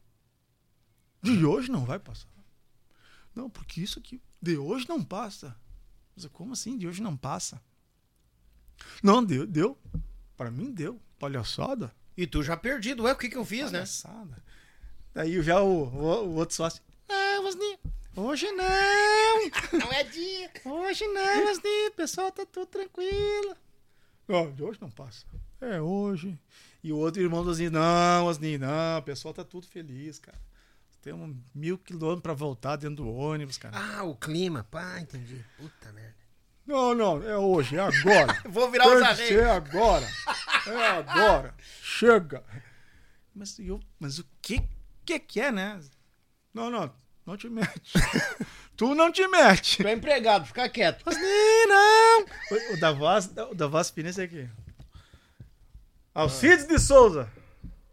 De 1.21 1.45
hoje 1.45 1.71
não 1.71 1.85
vai 1.85 1.99
passar. 1.99 2.29
Não, 3.35 3.51
porque 3.51 3.81
isso 3.81 3.99
aqui, 3.99 4.23
de 4.41 4.57
hoje 4.57 4.89
não 4.89 5.03
passa. 5.03 5.57
Mas 6.15 6.27
como 6.27 6.53
assim? 6.53 6.79
De 6.79 6.87
hoje 6.87 7.03
não 7.03 7.17
passa? 7.17 7.61
Não, 9.03 9.25
deu, 9.25 9.47
deu. 9.47 9.77
Pra 10.37 10.51
mim 10.51 10.73
deu. 10.73 11.01
Palhaçada. 11.19 11.95
E 12.17 12.27
tu 12.27 12.43
já 12.43 12.57
perdido. 12.57 13.05
Ué, 13.05 13.12
o 13.12 13.17
que 13.17 13.29
que 13.29 13.37
eu 13.37 13.45
fiz, 13.45 13.71
né? 13.71 13.79
Palhaçada. 13.81 14.43
Daí 15.14 15.43
já 15.43 15.61
o, 15.61 15.85
o, 15.85 16.27
o 16.27 16.35
outro 16.37 16.55
sócio. 16.55 16.83
Ah, 17.09 17.41
Osni, 17.41 17.79
Hoje 18.17 18.51
não! 18.53 18.67
Não 19.79 19.93
é 19.93 20.03
dia. 20.03 20.51
Hoje 20.64 21.07
não, 21.09 21.51
Asni, 21.51 21.91
pessoal 21.95 22.33
tá 22.33 22.47
tudo 22.47 22.67
tranquilo. 22.67 23.55
Ó, 24.27 24.47
de 24.47 24.62
hoje 24.62 24.79
não 24.81 24.91
passa. 24.91 25.27
É 25.61 25.81
hoje. 25.83 26.39
E 26.83 26.93
o 26.95 26.97
outro 26.97 27.21
irmão 27.21 27.45
do 27.45 27.51
Asni, 27.51 27.69
não, 27.69 28.27
Asni, 28.27 28.57
não, 28.57 28.99
o 28.99 29.03
pessoal 29.03 29.35
tá 29.35 29.45
tudo 29.45 29.67
feliz, 29.67 30.19
cara. 30.19 30.41
Temos 31.03 31.37
mil 31.55 31.77
quilômetros 31.77 32.23
pra 32.23 32.33
voltar 32.33 32.77
dentro 32.77 33.05
do 33.05 33.09
ônibus, 33.09 33.59
cara. 33.59 33.77
Ah, 33.79 34.03
o 34.03 34.17
clima. 34.17 34.64
Pá, 34.64 34.99
entendi. 34.99 35.45
Puta 35.59 35.93
merda. 35.93 36.17
Não, 36.67 36.95
não, 36.95 37.23
é 37.23 37.37
hoje, 37.37 37.77
é 37.77 37.81
agora. 37.81 38.43
Vou 38.49 38.71
virar 38.71 38.87
os 38.89 38.93
Tem 38.95 39.01
que 39.03 39.07
arreios. 39.07 39.29
ser 39.29 39.49
agora. 39.49 40.09
É 40.67 40.87
agora. 40.89 41.55
Chega. 41.83 42.43
Mas, 43.35 43.59
eu, 43.59 43.79
mas 44.01 44.19
o 44.19 44.25
que, 44.43 44.61
que 45.05 45.19
que 45.19 45.41
é, 45.41 45.53
né? 45.53 45.79
Não, 46.53 46.71
não, 46.71 46.91
não 47.25 47.37
te 47.37 47.49
mete. 47.49 47.93
tu 48.77 48.95
não 48.95 49.12
te 49.12 49.27
mete. 49.29 49.83
Tu 49.83 49.87
é 49.89 49.93
empregado, 49.93 50.47
fica 50.47 50.69
quieto. 50.69 51.09
Asni, 51.09 51.23
não. 51.69 52.23
O, 52.51 52.75
o 52.75 52.81
da 52.81 52.93
voz, 52.93 53.31
o 53.51 53.55
da 53.55 53.67
voz 53.69 53.91
fina 53.91 54.09
é 54.09 54.11
esse 54.11 54.23
aqui. 54.23 54.49
Alcides 56.14 56.67
de 56.67 56.79
Souza. 56.79 57.29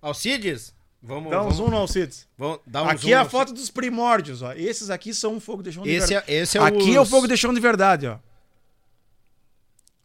Alcides? 0.02 0.74
Vamos, 1.02 1.30
Dá 1.32 1.40
um 1.40 1.44
vamos, 1.44 1.58
zoom 1.58 1.70
no 1.70 1.76
Alcides. 1.78 2.26
vamos 2.38 2.60
um 2.74 2.88
aqui 2.88 3.12
é 3.12 3.18
a 3.18 3.26
foto 3.26 3.52
dos 3.54 3.70
primórdios, 3.70 4.42
ó. 4.42 4.54
Esses 4.54 4.90
aqui 4.90 5.14
são 5.14 5.34
um 5.36 5.40
fogo 5.40 5.62
de 5.62 5.74
chão 5.74 5.84
de 5.84 5.90
Esse 5.90 6.08
verdade. 6.08 6.32
é- 6.32 6.36
esse 6.42 6.58
é 6.58 6.62
o- 6.62 6.64
aqui 6.64 6.96
é 6.96 7.02
o 7.02 7.06
fogo 7.06 7.28
de 7.28 7.36
chão 7.36 7.54
de 7.54 7.60
verdade, 7.60 8.08
ó. 8.08 8.18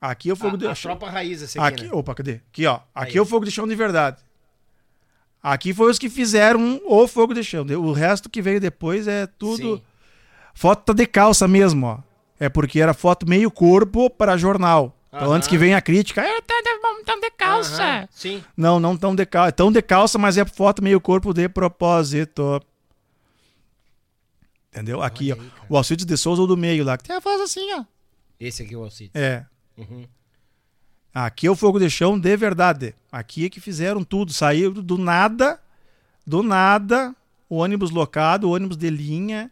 Aqui 0.01 0.30
é 0.30 0.32
o 0.32 0.36
fogo 0.36 0.55
a, 0.55 0.59
de 0.59 0.66
a 0.66 0.74
chão. 0.74 0.90
tropa 0.96 1.11
raiz 1.11 1.42
esse 1.42 1.59
aqui, 1.59 1.74
Aqui, 1.82 1.84
né? 1.84 1.90
opa, 1.92 2.14
cadê? 2.14 2.40
Aqui, 2.53 2.66
ó. 2.66 2.80
Aqui 2.94 3.12
Aí. 3.12 3.18
é 3.18 3.20
o 3.20 3.26
fogo 3.26 3.44
de 3.44 3.51
chão 3.51 3.66
de 3.66 3.74
verdade. 3.74 4.18
Aqui 5.42 5.72
foi 5.74 5.90
os 5.90 5.99
que 5.99 6.09
fizeram 6.09 6.80
o 6.84 7.07
fogo 7.09 7.34
de 7.34 7.42
chão. 7.42 7.64
O 7.64 7.92
resto 7.92 8.28
que 8.28 8.42
veio 8.42 8.61
depois 8.61 9.09
é 9.09 9.26
tudo. 9.26 9.76
Sim. 9.76 9.82
Foto 10.55 10.84
tá 10.86 10.92
de 10.92 11.07
calça 11.07 11.46
mesmo, 11.49 11.86
ó. 11.86 11.99
É 12.40 12.49
porque 12.49 12.80
era 12.80 12.94
foto 12.94 13.28
meio 13.28 13.51
corpo 13.51 14.09
para 14.11 14.36
jornal. 14.36 14.94
Então 15.09 15.28
Aham. 15.28 15.36
antes 15.36 15.49
que 15.49 15.57
venha 15.57 15.76
a 15.76 15.80
crítica, 15.80 16.20
é, 16.20 16.40
tá 16.42 16.55
de, 16.62 17.05
tão 17.05 17.18
de 17.20 17.30
calça. 17.30 17.82
Aham, 17.82 18.09
Sim. 18.11 18.44
Não, 18.57 18.78
não 18.78 18.96
tão 18.96 19.14
de 19.14 19.24
calça. 19.24 19.49
É 19.49 19.53
tão 19.53 19.72
de 19.72 19.80
calça, 19.82 20.18
mas 20.18 20.36
é 20.36 20.44
foto 20.44 20.82
meio 20.82 21.01
corpo 21.01 21.32
de 21.32 21.49
propósito. 21.49 22.61
Entendeu? 24.70 25.03
Aqui, 25.03 25.32
ó. 25.32 25.34
aí, 25.34 25.40
cara. 25.40 25.66
o 25.68 25.76
Alcides 25.76 26.05
de 26.05 26.16
Souza, 26.16 26.42
o 26.42 26.46
do 26.46 26.57
meio 26.57 26.84
lá, 26.84 26.96
que 26.99 27.05
tem 27.05 27.16
a 27.16 27.20
voz 27.20 27.40
assim, 27.40 27.72
ó. 27.74 27.84
Esse 28.38 28.62
aqui 28.62 28.74
é 28.74 28.76
o 28.76 28.84
Alcides. 28.84 29.14
É. 29.14 29.44
Uhum. 29.79 30.07
Aqui 31.14 31.47
é 31.47 31.51
o 31.51 31.57
fogo 31.57 31.79
de 31.79 31.89
chão 31.91 32.18
de 32.18 32.37
verdade. 32.37 32.95
Aqui 33.11 33.47
é 33.47 33.51
que 33.51 33.61
fizeram 33.61 34.05
tudo. 34.05 34.33
Saiu 34.33 34.72
do 34.72 34.99
nada, 34.99 35.59
do 36.26 36.43
nada, 36.43 37.14
o 37.49 37.57
ônibus 37.57 37.91
locado, 37.91 38.49
o 38.49 38.53
ônibus 38.53 38.76
de 38.76 38.91
linha, 38.91 39.51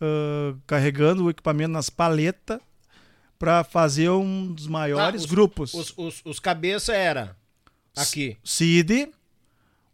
ah, 0.00 0.54
carregando 0.66 1.24
o 1.24 1.30
equipamento 1.30 1.72
nas 1.72 1.88
paletas 1.90 2.60
para 3.38 3.64
fazer 3.64 4.10
um 4.10 4.52
dos 4.52 4.66
maiores 4.66 5.22
Ah, 5.22 5.24
os- 5.24 5.30
grupos. 5.30 5.74
Os, 5.74 5.92
os, 5.96 6.22
os 6.24 6.38
cabeça 6.38 6.92
era 6.94 7.36
aqui. 7.96 8.36
Cid, 8.44 9.08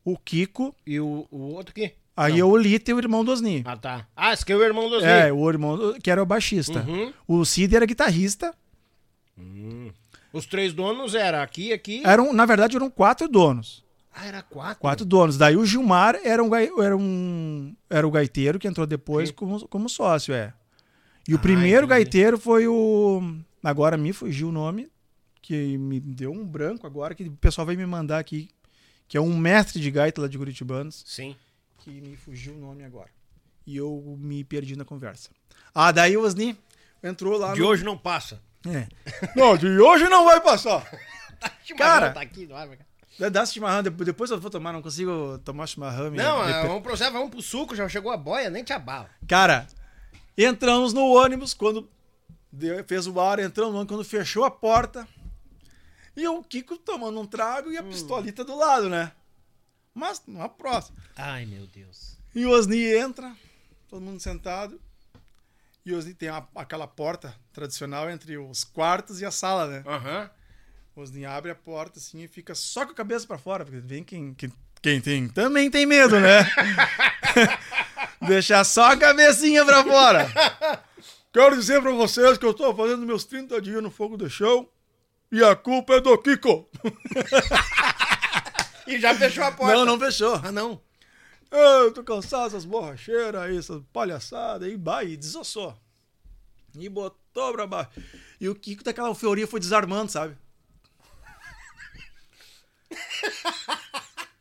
o 0.05 0.19
Kiko, 0.19 0.75
E 0.87 1.01
o, 1.01 1.27
o 1.31 1.39
outro 1.55 1.71
aqui? 1.73 1.95
aí 2.17 2.39
é 2.41 2.45
o 2.45 2.57
Lito 2.57 2.91
e 2.91 2.95
o 2.95 2.99
irmão 2.99 3.25
do 3.25 3.33
Osni. 3.33 3.63
Ah, 3.65 3.77
tá. 3.77 4.07
Ah, 4.15 4.33
esse 4.35 4.43
aqui 4.43 4.53
é 4.53 4.57
o 4.57 4.63
irmão 4.63 4.89
do 4.91 4.97
Osni. 4.97 5.09
É, 5.09 5.33
o 5.33 5.49
irmão 5.49 5.95
que 6.03 6.11
era 6.11 6.23
o 6.23 6.27
baixista. 6.27 6.81
Uhum. 6.87 7.13
O 7.27 7.45
Cid 7.45 7.75
era 7.75 7.87
guitarrista. 7.87 8.55
Os 10.33 10.47
três 10.47 10.73
donos 10.73 11.15
era 11.15 11.43
aqui, 11.43 11.73
aqui. 11.73 12.03
Eram, 12.05 12.33
na 12.33 12.47
verdade, 12.47 12.77
eram 12.77 12.91
quatro 12.91 13.29
donos. 13.29 13.85
Ah, 14.13 14.27
era 14.27 14.43
quatro. 14.43 14.81
Quatro 14.81 15.05
donos. 15.05 15.37
Daí 15.37 15.57
o 15.57 15.65
Gilmar 15.65 16.19
era 16.25 16.43
um, 16.43 16.55
era 16.55 16.97
um 16.97 17.75
era 17.89 18.07
o 18.07 18.11
gaiteiro 18.11 18.59
que 18.59 18.67
entrou 18.69 18.87
depois 18.87 19.29
Sim. 19.29 19.35
como, 19.35 19.69
como 19.69 19.89
sócio, 19.89 20.35
é. 20.35 20.53
E 21.29 21.35
o 21.35 21.37
Ah, 21.37 21.41
primeiro 21.41 21.87
entendi. 21.87 21.89
gaiteiro 21.89 22.39
foi 22.39 22.67
o. 22.67 23.23
Agora 23.63 23.97
me 23.97 24.13
fugiu 24.13 24.49
o 24.49 24.53
nome, 24.53 24.89
que 25.43 25.77
me 25.79 26.01
deu 26.01 26.33
um 26.33 26.45
branco 26.47 26.87
agora, 26.87 27.15
que 27.15 27.25
o 27.25 27.33
pessoal 27.37 27.67
vai 27.67 27.77
me 27.77 27.87
mandar 27.87 28.19
aqui, 28.19 28.49
que 29.07 29.17
é 29.17 29.21
um 29.21 29.37
mestre 29.37 29.81
de 29.81 29.91
gaita 29.91 30.21
lá 30.23 30.29
de 30.29 30.39
Curitibanos, 30.39 31.05
Sim. 31.07 31.37
que 31.79 31.91
me 32.01 32.17
fugiu 32.17 32.55
o 32.55 32.59
nome 32.59 32.83
agora. 32.85 33.11
E 33.67 33.77
eu 33.77 34.17
me 34.19 34.43
perdi 34.43 34.75
na 34.77 34.85
conversa. 34.85 35.31
Ah, 35.75 35.93
daí 35.93 36.17
o 36.17 36.23
Osni 36.23 36.57
entrou 37.03 37.39
lá. 37.39 37.53
De 37.55 37.61
no- 37.61 37.67
hoje 37.69 37.85
não 37.85 37.97
passa. 37.99 38.41
É. 38.67 38.87
Não, 39.37 39.57
de 39.57 39.67
hoje 39.69 40.09
não 40.09 40.25
vai 40.25 40.41
passar. 40.41 40.85
Cara, 41.79 42.13
Tá 42.13 42.21
aqui, 42.21 42.47
vai, 42.47 42.69
vai. 42.69 42.79
Dá- 43.19 43.29
Dá 43.29 43.47
chimarrão, 43.47 43.83
depois 43.83 44.07
depois 44.07 44.31
eu 44.31 44.41
vou 44.41 44.51
tomar, 44.51 44.73
não 44.73 44.83
consigo 44.83 45.39
tomar 45.45 45.67
chimarrão. 45.67 46.11
Não, 46.11 46.45
me 46.45 46.53
é, 46.53 46.67
vamos 46.67 46.83
pro, 46.83 46.97
vamos 46.97 47.31
pro 47.31 47.43
suco, 47.43 47.75
já 47.77 47.89
chegou 47.89 48.11
a 48.13 48.17
boia, 48.17 48.49
nem 48.51 48.63
te 48.65 48.73
abala. 48.73 49.09
Cara, 49.29 49.67
entramos 50.37 50.93
no 50.93 51.07
ônibus 51.15 51.53
quando 51.55 51.89
deu- 52.53 52.85
fez 52.85 53.07
o 53.07 53.19
ar, 53.21 53.39
entramos 53.39 53.73
no 53.73 53.79
ônibus, 53.79 53.97
quando 53.97 54.05
fechou 54.09 54.45
a 54.45 54.51
porta. 54.51 55.07
E 56.17 56.27
o 56.29 56.43
Kiko 56.43 56.77
tomando 56.77 57.21
um 57.21 57.27
trago 57.27 57.71
e 57.71 57.79
a 57.79 57.83
pistolita 57.83 58.45
do 58.45 58.57
lado, 58.57 58.89
né? 58.89 59.13
Mas 59.95 60.23
na 60.27 60.49
próxima. 60.49 60.99
Ai, 61.17 61.47
meu 61.47 61.67
Deus. 61.67 62.17
E 62.35 62.45
o 62.45 62.51
Osni 62.51 62.85
entra, 62.85 63.33
todo 63.89 64.01
mundo 64.03 64.21
sentado. 64.21 64.81
E 65.85 65.95
Osni 65.95 66.13
tem 66.15 66.29
a- 66.29 66.47
aquela 66.55 66.87
porta 66.87 67.35
tradicional 67.53 68.11
entre 68.11 68.37
os 68.37 68.65
quartos 68.65 69.21
e 69.21 69.25
a 69.27 69.31
sala, 69.31 69.67
né? 69.67 69.83
Aham. 69.87 70.31
O 70.95 71.01
Osni 71.01 71.25
abre 71.25 71.51
a 71.51 71.55
porta 71.55 71.99
assim 71.99 72.23
e 72.23 72.29
fica 72.29 72.55
só 72.55 72.85
com 72.85 72.93
a 72.93 72.95
cabeça 72.95 73.27
pra 73.27 73.39
fora, 73.39 73.65
porque 73.65 73.81
vem 73.81 74.05
quem, 74.05 74.35
quem, 74.35 74.53
quem 74.83 75.01
tem 75.01 75.29
também 75.29 75.71
tem 75.71 75.87
medo, 75.87 76.19
né? 76.21 76.41
Deixar 78.27 78.65
só 78.65 78.93
a 78.93 78.97
cabecinha 78.97 79.65
pra 79.65 79.83
fora. 79.83 80.31
Quero 81.33 81.57
dizer 81.57 81.81
pra 81.81 81.93
vocês 81.93 82.37
que 82.37 82.45
eu 82.45 82.53
tô 82.53 82.75
fazendo 82.75 83.07
meus 83.07 83.25
30 83.25 83.61
dias 83.63 83.83
no 83.83 83.91
fogo 83.91 84.17
de 84.17 84.29
chão 84.29 84.69
e 85.33 85.43
a 85.43 85.55
culpa 85.57 85.95
é 85.95 86.01
do 86.01 86.17
Kiko. 86.19 86.69
E 88.87 88.99
já 88.99 89.15
fechou 89.15 89.45
a 89.45 89.53
porta. 89.53 89.73
Não, 89.77 89.85
não 89.85 89.99
fechou. 90.01 90.35
Ah, 90.43 90.51
não. 90.51 90.81
Eu 91.51 91.93
tô 91.93 92.05
cansado 92.05 92.45
dessas 92.45 92.65
borracheiras 92.65 93.43
aí, 93.43 93.57
essas 93.57 93.83
palhaçadas 93.93 94.69
aí, 94.69 95.13
e 95.13 95.17
desossou. 95.17 95.77
E 96.79 96.89
botou 96.89 97.53
pra 97.53 97.67
baixo. 97.67 97.91
E 98.41 98.49
o 98.49 98.55
Kiko 98.55 98.85
daquela 98.85 99.09
euforia 99.09 99.47
foi 99.47 99.59
desarmando, 99.59 100.13
sabe? 100.13 100.37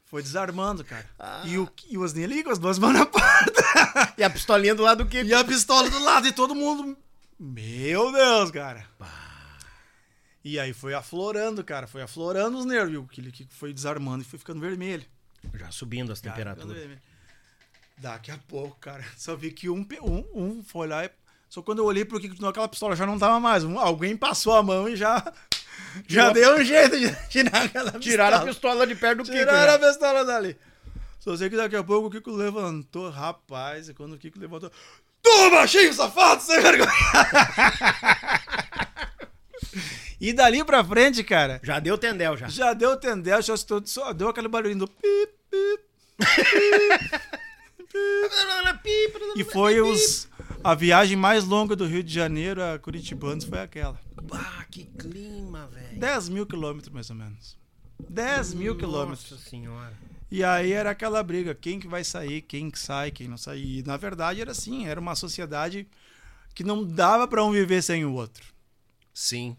Foi 0.05 0.23
desarmando, 0.23 0.83
cara. 0.83 1.07
E 1.45 1.55
o, 1.59 1.69
e 1.87 1.95
o 1.95 2.01
Osni 2.01 2.23
ali 2.23 2.43
com 2.43 2.49
as 2.49 2.57
duas 2.57 2.79
mãos 2.79 2.93
na 2.93 3.05
porta. 3.05 4.13
E 4.17 4.23
a 4.23 4.29
pistolinha 4.29 4.73
do 4.73 4.81
lado 4.81 5.03
do 5.03 5.09
que? 5.09 5.21
e 5.21 5.33
a 5.35 5.43
pistola 5.43 5.87
do 5.87 5.99
lado 6.03 6.27
e 6.27 6.31
todo 6.31 6.55
mundo. 6.55 6.97
Meu 7.39 8.11
Deus, 8.11 8.49
cara. 8.49 8.87
E 10.43 10.59
aí 10.59 10.73
foi 10.73 10.95
aflorando, 10.95 11.63
cara. 11.63 11.85
Foi 11.85 12.01
aflorando 12.01 12.57
os 12.57 12.65
nervos. 12.65 12.91
E 12.91 12.97
o 12.97 13.05
Kiko 13.05 13.53
foi 13.53 13.71
desarmando 13.71 14.23
e 14.23 14.25
foi 14.25 14.39
ficando 14.39 14.59
vermelho. 14.59 15.05
Já 15.53 15.71
subindo 15.71 16.11
as 16.11 16.21
temperaturas. 16.21 16.97
Daqui 17.97 18.31
a 18.31 18.37
pouco, 18.47 18.77
cara, 18.79 19.03
só 19.17 19.35
vi 19.35 19.51
que 19.51 19.69
um, 19.69 19.85
um, 20.01 20.25
um 20.33 20.63
foi 20.63 20.87
lá 20.87 21.05
e. 21.05 21.11
Só 21.49 21.61
quando 21.63 21.79
eu 21.79 21.85
olhei 21.85 22.05
pro 22.05 22.19
que 22.19 22.31
aquela 22.45 22.67
pistola 22.67 22.95
já 22.95 23.05
não 23.07 23.17
tava 23.17 23.39
mais. 23.39 23.63
Um- 23.63 23.79
alguém 23.79 24.15
passou 24.15 24.55
a 24.55 24.61
mão 24.63 24.87
e 24.87 24.95
já. 24.95 25.23
Já 26.07 26.29
deu 26.31 26.57
um 26.57 26.63
jeito 26.63 26.99
de 26.99 27.09
tirar 27.29 27.63
aquela 27.63 27.85
pistola. 27.85 27.99
Tiraram 27.99 28.37
a 28.37 28.45
pistola 28.45 28.85
de 28.85 28.95
perto 28.95 29.17
do 29.19 29.23
Kiko. 29.23 29.37
Tiraram 29.37 29.71
já. 29.71 29.75
a 29.75 29.79
pistola 29.89 30.25
dali. 30.25 30.55
Só 31.19 31.35
sei 31.35 31.49
que 31.49 31.55
daqui 31.55 31.75
a 31.75 31.83
pouco 31.83 32.07
o 32.07 32.11
Kiko 32.11 32.29
levantou, 32.31 33.09
rapaz. 33.09 33.89
E 33.89 33.93
quando 33.93 34.13
o 34.13 34.17
Kiko 34.17 34.37
levantou. 34.39 34.71
Toma, 35.23 35.51
baixinho, 35.51 35.93
safado, 35.93 36.41
sem 36.43 36.61
vergonha! 36.61 36.91
E 40.19 40.33
dali 40.33 40.63
pra 40.63 40.83
frente, 40.83 41.23
cara, 41.23 41.59
Já 41.63 41.79
deu 41.79 41.97
tendel, 41.97 42.35
já. 42.37 42.47
já 42.47 42.73
deu 42.73 42.97
tendel, 42.97 43.41
só, 43.41 43.55
só 43.85 44.13
deu 44.13 44.29
aquele 44.29 44.47
barulhinho 44.47 44.79
do 44.79 44.87
pip, 44.87 45.33
pip. 45.49 45.83
E 49.35 49.43
foi 49.43 49.81
os, 49.81 50.27
a 50.63 50.75
viagem 50.75 51.17
mais 51.17 51.45
longa 51.45 51.75
do 51.75 51.85
Rio 51.85 52.03
de 52.03 52.13
Janeiro 52.13 52.63
a 52.63 52.77
Curitibanos 52.77 53.45
foi 53.45 53.59
aquela. 53.59 53.99
Ah, 54.31 54.65
que 54.69 54.85
clima, 54.85 55.67
velho. 55.67 55.99
10 55.99 56.29
mil 56.29 56.45
quilômetros, 56.45 56.93
mais 56.93 57.09
ou 57.09 57.15
menos. 57.15 57.57
10 58.09 58.53
mil 58.53 58.75
quilômetros. 58.77 59.31
Nossa 59.31 59.49
senhora. 59.49 59.93
E 60.31 60.43
aí 60.43 60.71
era 60.71 60.91
aquela 60.91 61.23
briga, 61.23 61.55
quem 61.55 61.79
que 61.79 61.87
vai 61.87 62.03
sair, 62.03 62.41
quem 62.43 62.69
que 62.69 62.77
sai, 62.77 63.09
quem 63.09 63.27
não 63.27 63.37
sai. 63.37 63.59
E 63.59 63.83
na 63.83 63.97
verdade 63.97 64.39
era 64.41 64.51
assim, 64.51 64.85
era 64.85 64.99
uma 64.99 65.15
sociedade 65.15 65.87
que 66.53 66.63
não 66.63 66.83
dava 66.85 67.27
para 67.27 67.43
um 67.43 67.51
viver 67.51 67.81
sem 67.81 68.05
o 68.05 68.13
outro. 68.13 68.45
Sim. 69.13 69.57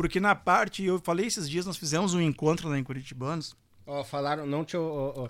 Porque 0.00 0.20
na 0.20 0.32
parte, 0.32 0.84
eu 0.84 1.00
falei 1.00 1.26
esses 1.26 1.50
dias, 1.50 1.66
nós 1.66 1.76
fizemos 1.76 2.14
um 2.14 2.20
encontro 2.20 2.68
lá 2.68 2.78
em 2.78 2.84
Curitibanos. 2.84 3.56
Ó, 3.84 4.04
falaram, 4.04 4.46
não 4.46 4.64
te. 4.64 4.76
ó, 4.76 4.80
ó, 4.80 5.22
ó, 5.24 5.28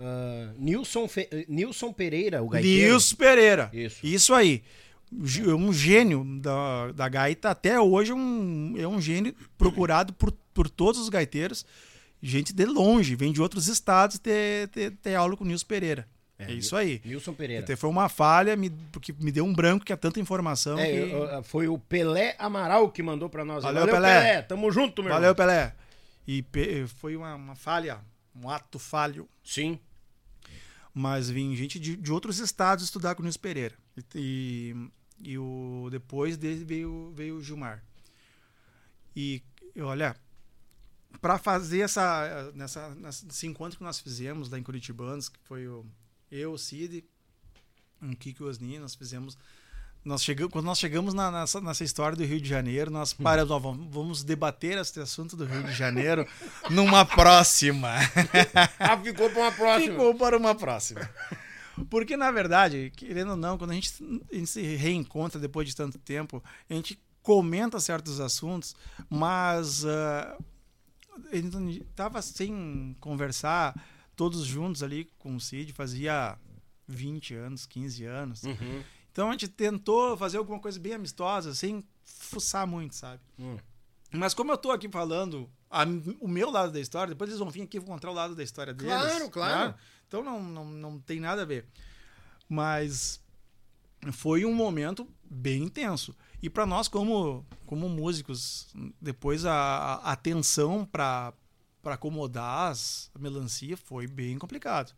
ah, 0.00 0.52
Nilson, 0.58 1.06
Fe- 1.06 1.46
Nilson 1.48 1.92
Pereira, 1.92 2.42
o 2.42 2.48
gaiteiro. 2.48 2.90
Nilson 2.90 3.14
Pereira. 3.14 3.70
Isso. 3.72 4.34
aí. 4.34 4.64
Gê- 5.22 5.52
Um 5.54 5.72
gênio 5.72 6.24
da, 6.42 6.90
da 6.90 7.08
gaita, 7.08 7.50
até 7.50 7.80
hoje 7.80 8.10
é 8.10 8.14
um, 8.16 8.74
é 8.76 8.88
um 8.88 9.00
gênio 9.00 9.32
procurado 9.56 10.12
por, 10.12 10.32
por 10.52 10.68
todos 10.68 11.00
os 11.00 11.08
gaiteiros. 11.08 11.64
Gente 12.20 12.52
de 12.52 12.64
longe, 12.66 13.14
vem 13.14 13.32
de 13.32 13.40
outros 13.40 13.68
estados 13.68 14.18
ter, 14.18 14.66
ter, 14.70 14.90
ter 14.96 15.14
aula 15.14 15.36
com 15.36 15.44
o 15.44 15.46
Nilson 15.46 15.64
Pereira. 15.68 16.08
É, 16.38 16.52
isso 16.52 16.76
aí. 16.76 17.00
Nilson 17.04 17.34
Pereira. 17.34 17.64
Até 17.64 17.74
foi 17.74 17.90
uma 17.90 18.08
falha, 18.08 18.54
me, 18.54 18.70
porque 18.92 19.12
me 19.18 19.32
deu 19.32 19.44
um 19.44 19.52
branco 19.52 19.84
que 19.84 19.92
é 19.92 19.96
tanta 19.96 20.20
informação. 20.20 20.78
É, 20.78 20.86
que... 20.86 20.96
eu- 21.12 21.42
foi 21.42 21.66
o 21.66 21.76
Pelé 21.78 22.36
Amaral 22.38 22.90
que 22.92 23.02
mandou 23.02 23.28
pra 23.28 23.44
nós. 23.44 23.64
Valeu, 23.64 23.86
Pelé. 23.86 24.42
Tamo 24.42 24.70
junto, 24.70 25.02
meu 25.02 25.12
Valeu, 25.12 25.30
irmão. 25.30 25.34
Pelé. 25.34 25.74
E 26.26 26.42
pe- 26.42 26.86
foi 26.86 27.16
uma, 27.16 27.34
uma 27.34 27.54
falha, 27.56 27.98
um 28.40 28.48
ato 28.48 28.78
falho. 28.78 29.28
Sim. 29.42 29.80
Mas 30.94 31.28
vim 31.28 31.54
gente 31.56 31.78
de, 31.78 31.96
de 31.96 32.12
outros 32.12 32.38
estados 32.38 32.84
estudar 32.84 33.14
com 33.14 33.22
o 33.22 33.24
Nilson 33.24 33.40
Pereira. 33.40 33.74
E, 34.14 34.74
e, 35.22 35.30
e 35.32 35.38
o, 35.38 35.88
depois 35.90 36.36
dele 36.36 36.64
veio, 36.64 37.12
veio 37.16 37.36
o 37.36 37.42
Gilmar. 37.42 37.82
E 39.16 39.42
olha, 39.80 40.14
para 41.20 41.38
fazer 41.38 41.80
essa, 41.80 42.52
nessa, 42.54 42.94
nessa, 42.94 43.26
nesse 43.26 43.46
encontro 43.46 43.76
que 43.78 43.84
nós 43.84 43.98
fizemos 43.98 44.48
lá 44.50 44.58
em 44.58 44.62
Curitibanos, 44.62 45.28
que 45.28 45.38
foi 45.44 45.66
o, 45.66 45.84
eu, 46.30 46.52
o 46.52 46.58
Cid, 46.58 47.04
um 48.02 48.14
Kiko 48.14 48.42
e 48.42 48.46
o 48.46 48.48
Osni, 48.48 48.78
nós 48.78 48.94
fizemos. 48.94 49.36
Nós 50.04 50.22
chegamos, 50.22 50.52
quando 50.52 50.64
nós 50.64 50.78
chegamos 50.78 51.12
na, 51.12 51.30
nessa, 51.30 51.60
nessa 51.60 51.84
história 51.84 52.16
do 52.16 52.24
Rio 52.24 52.40
de 52.40 52.48
Janeiro, 52.48 52.90
nós 52.90 53.12
paramos, 53.12 53.50
ó, 53.50 53.58
vamos, 53.58 53.92
vamos 53.92 54.24
debater 54.24 54.78
esse 54.78 54.98
assunto 55.00 55.36
do 55.36 55.44
Rio 55.44 55.64
de 55.64 55.72
Janeiro 55.72 56.26
numa 56.70 57.04
próxima. 57.04 57.96
Ah, 58.78 58.96
ficou 58.96 59.28
pra 59.28 59.42
uma 59.42 59.52
próxima. 59.52 59.90
Ficou 59.90 60.14
para 60.14 60.36
uma 60.36 60.54
próxima. 60.54 61.10
Porque, 61.90 62.16
na 62.16 62.30
verdade, 62.30 62.92
querendo 62.96 63.32
ou 63.32 63.36
não, 63.36 63.58
quando 63.58 63.72
a 63.72 63.74
gente, 63.74 63.92
a 64.30 64.34
gente 64.34 64.46
se 64.46 64.62
reencontra 64.62 65.40
depois 65.40 65.68
de 65.68 65.76
tanto 65.76 65.98
tempo, 65.98 66.42
a 66.70 66.74
gente 66.74 66.98
comenta 67.22 67.78
certos 67.78 68.20
assuntos, 68.20 68.74
mas 69.10 69.84
a 69.84 70.36
gente 71.32 71.82
estava 71.82 72.22
sem 72.22 72.96
conversar 73.00 73.74
todos 74.18 74.44
juntos 74.44 74.82
ali 74.82 75.08
com 75.16 75.36
o 75.36 75.40
Cid, 75.40 75.72
fazia 75.72 76.36
20 76.88 77.34
anos, 77.36 77.64
15 77.66 78.04
anos. 78.04 78.42
Uhum. 78.42 78.82
Então 79.12 79.28
a 79.28 79.32
gente 79.32 79.46
tentou 79.46 80.16
fazer 80.16 80.38
alguma 80.38 80.58
coisa 80.58 80.78
bem 80.80 80.92
amistosa, 80.94 81.54
sem 81.54 81.84
fuçar 82.04 82.66
muito, 82.66 82.96
sabe? 82.96 83.22
Hum. 83.38 83.56
Mas 84.10 84.34
como 84.34 84.50
eu 84.50 84.58
tô 84.58 84.72
aqui 84.72 84.88
falando 84.88 85.48
a- 85.70 85.84
o 86.20 86.26
meu 86.26 86.50
lado 86.50 86.72
da 86.72 86.80
história, 86.80 87.14
depois 87.14 87.30
eles 87.30 87.38
vão 87.38 87.48
vir 87.48 87.62
aqui 87.62 87.78
encontrar 87.78 88.10
o 88.10 88.14
lado 88.14 88.34
da 88.34 88.42
história 88.42 88.74
deles. 88.74 88.92
Claro, 88.92 89.30
claro. 89.30 89.68
né? 89.68 89.74
Então 90.08 90.24
não, 90.24 90.42
não, 90.42 90.64
não 90.64 90.98
tem 90.98 91.20
nada 91.20 91.42
a 91.42 91.44
ver. 91.44 91.64
Mas 92.48 93.20
foi 94.12 94.44
um 94.44 94.54
momento 94.54 95.06
bem 95.22 95.62
intenso. 95.64 96.12
E 96.42 96.50
para 96.50 96.66
nós, 96.66 96.88
como, 96.88 97.46
como 97.66 97.88
músicos, 97.88 98.68
depois 99.00 99.44
a, 99.44 99.54
a 100.02 100.12
atenção 100.12 100.84
para 100.84 101.32
acomodar 101.94 102.70
as, 102.70 103.10
melancia 103.18 103.76
foi 103.76 104.06
bem 104.06 104.38
complicado. 104.38 104.94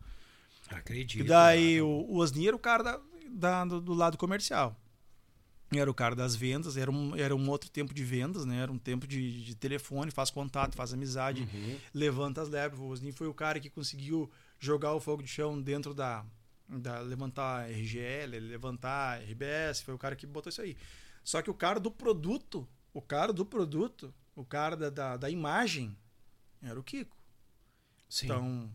Acredito. 0.69 1.25
E 1.25 1.29
daí 1.29 1.81
o, 1.83 1.87
o 1.89 2.17
Osni 2.19 2.47
era 2.47 2.55
o 2.57 2.59
cara 2.59 2.83
da, 2.83 3.01
da- 3.29 3.65
do, 3.65 3.81
do 3.81 3.95
lado 3.95 4.17
comercial. 4.17 4.77
Era 5.73 5.89
o 5.91 5.95
cara 5.95 6.17
das 6.17 6.35
vendas, 6.35 6.77
era 6.77 6.91
um, 6.91 7.15
era 7.15 7.35
um 7.35 7.49
outro 7.49 7.71
tempo 7.71 7.95
de 7.95 8.05
vendas, 8.05 8.45
né? 8.45 8.61
Era 8.63 8.73
um 8.73 8.79
tempo 8.79 9.07
de, 9.07 9.45
de 9.45 9.55
telefone, 9.55 10.11
faz 10.11 10.29
contato, 10.29 10.75
faz 10.75 10.93
amizade, 10.93 11.49
levanta 11.95 12.43
as 12.43 12.49
lebres. 12.49 12.81
O 12.81 12.87
Osni 12.89 13.13
foi 13.13 13.29
o 13.29 13.35
cara 13.35 13.61
que 13.61 13.71
conseguiu 13.71 14.29
jogar 14.59 14.93
o 14.95 15.01
fogo 15.01 15.23
de 15.23 15.29
chão 15.29 15.61
dentro 15.63 15.95
da. 15.95 16.25
da 16.69 16.99
levantar 17.01 17.71
RGL, 17.71 18.39
levantar 18.41 19.21
RBS, 19.23 19.83
foi 19.83 19.95
o 19.95 19.99
cara 19.99 20.17
que 20.17 20.27
botou 20.27 20.51
isso 20.51 20.61
aí. 20.61 20.77
Só 21.23 21.41
que 21.41 21.51
o 21.51 21.55
cara 21.55 21.79
do 21.79 21.91
produto, 21.91 22.67
o 22.93 23.01
cara 23.01 23.33
do 23.33 23.47
produto, 23.47 24.13
o 24.35 24.45
cara 24.45 24.77
da, 24.77 24.91
da, 24.91 25.17
da 25.19 25.31
imagem, 25.31 25.97
era 26.63 26.79
o 26.79 26.83
Kiko. 26.83 27.17
Sim. 28.09 28.27
Então, 28.27 28.71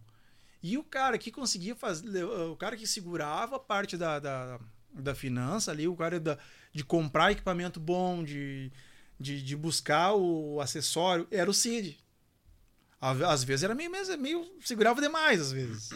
e 0.63 0.77
o 0.77 0.83
cara 0.83 1.17
que 1.17 1.31
conseguia 1.31 1.75
fazer, 1.75 2.23
o 2.23 2.55
cara 2.55 2.75
que 2.77 2.87
segurava 2.87 3.57
a 3.57 3.59
parte 3.59 3.97
da, 3.97 4.19
da, 4.19 4.59
da 4.91 5.13
finança 5.13 5.71
ali, 5.71 5.87
o 5.87 5.95
cara 5.95 6.19
da, 6.19 6.37
de 6.73 6.83
comprar 6.83 7.31
equipamento 7.31 7.79
bom, 7.79 8.23
de, 8.23 8.71
de, 9.19 9.41
de 9.43 9.55
buscar 9.55 10.13
o 10.13 10.59
acessório, 10.61 11.27
era 11.29 11.49
o 11.49 11.53
Cid. 11.53 11.99
Às 13.27 13.43
vezes 13.43 13.63
era 13.63 13.75
meio, 13.75 13.91
meio, 13.91 14.17
meio 14.17 14.51
segurava 14.61 14.99
demais, 14.99 15.39
às 15.39 15.51
vezes. 15.51 15.89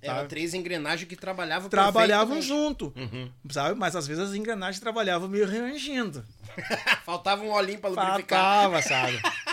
Era 0.00 0.26
três 0.26 0.54
engrenagens 0.54 1.08
que 1.08 1.16
trabalhavam 1.16 1.68
Trabalhavam 1.68 2.36
perfeito, 2.36 2.46
junto, 2.54 2.92
Uhum. 2.94 3.32
sabe? 3.50 3.76
Mas 3.76 3.96
às 3.96 4.06
vezes 4.06 4.28
as 4.28 4.34
engrenagens 4.36 4.78
trabalhavam 4.78 5.26
meio 5.28 5.48
reangindo. 5.48 6.24
Faltava 7.04 7.42
um 7.42 7.50
olhinho 7.50 7.80
pra 7.80 7.90
lubrificar. 7.90 8.70
Faltava, 8.70 8.82
sabe? 8.82 9.18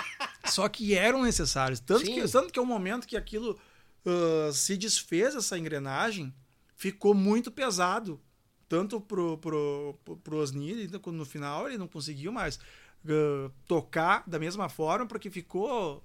Só 0.49 0.67
que 0.69 0.95
eram 0.95 1.23
necessários. 1.23 1.79
Tanto 1.79 2.05
Sim. 2.05 2.15
que, 2.15 2.31
tanto 2.31 2.51
que 2.53 2.59
é 2.59 2.61
o 2.61 2.65
momento 2.65 3.07
que 3.07 3.17
aquilo 3.17 3.59
ah, 4.05 4.51
se 4.53 4.77
desfez, 4.77 5.35
essa 5.35 5.57
engrenagem, 5.57 6.33
ficou 6.75 7.13
muito 7.13 7.51
pesado. 7.51 8.19
Tanto 8.67 9.01
pro, 9.01 9.37
pro, 9.39 9.99
pro, 10.23 10.37
Osni, 10.37 10.87
no- 10.87 11.25
final 11.25 11.67
ele 11.67 11.77
não 11.77 11.87
conseguiu 11.87 12.31
mais 12.31 12.59
ah, 13.07 13.51
tocar 13.67 14.23
da 14.27 14.37
mesma 14.39 14.69
forma, 14.69 15.05
porque 15.05 15.29
ficou 15.29 16.03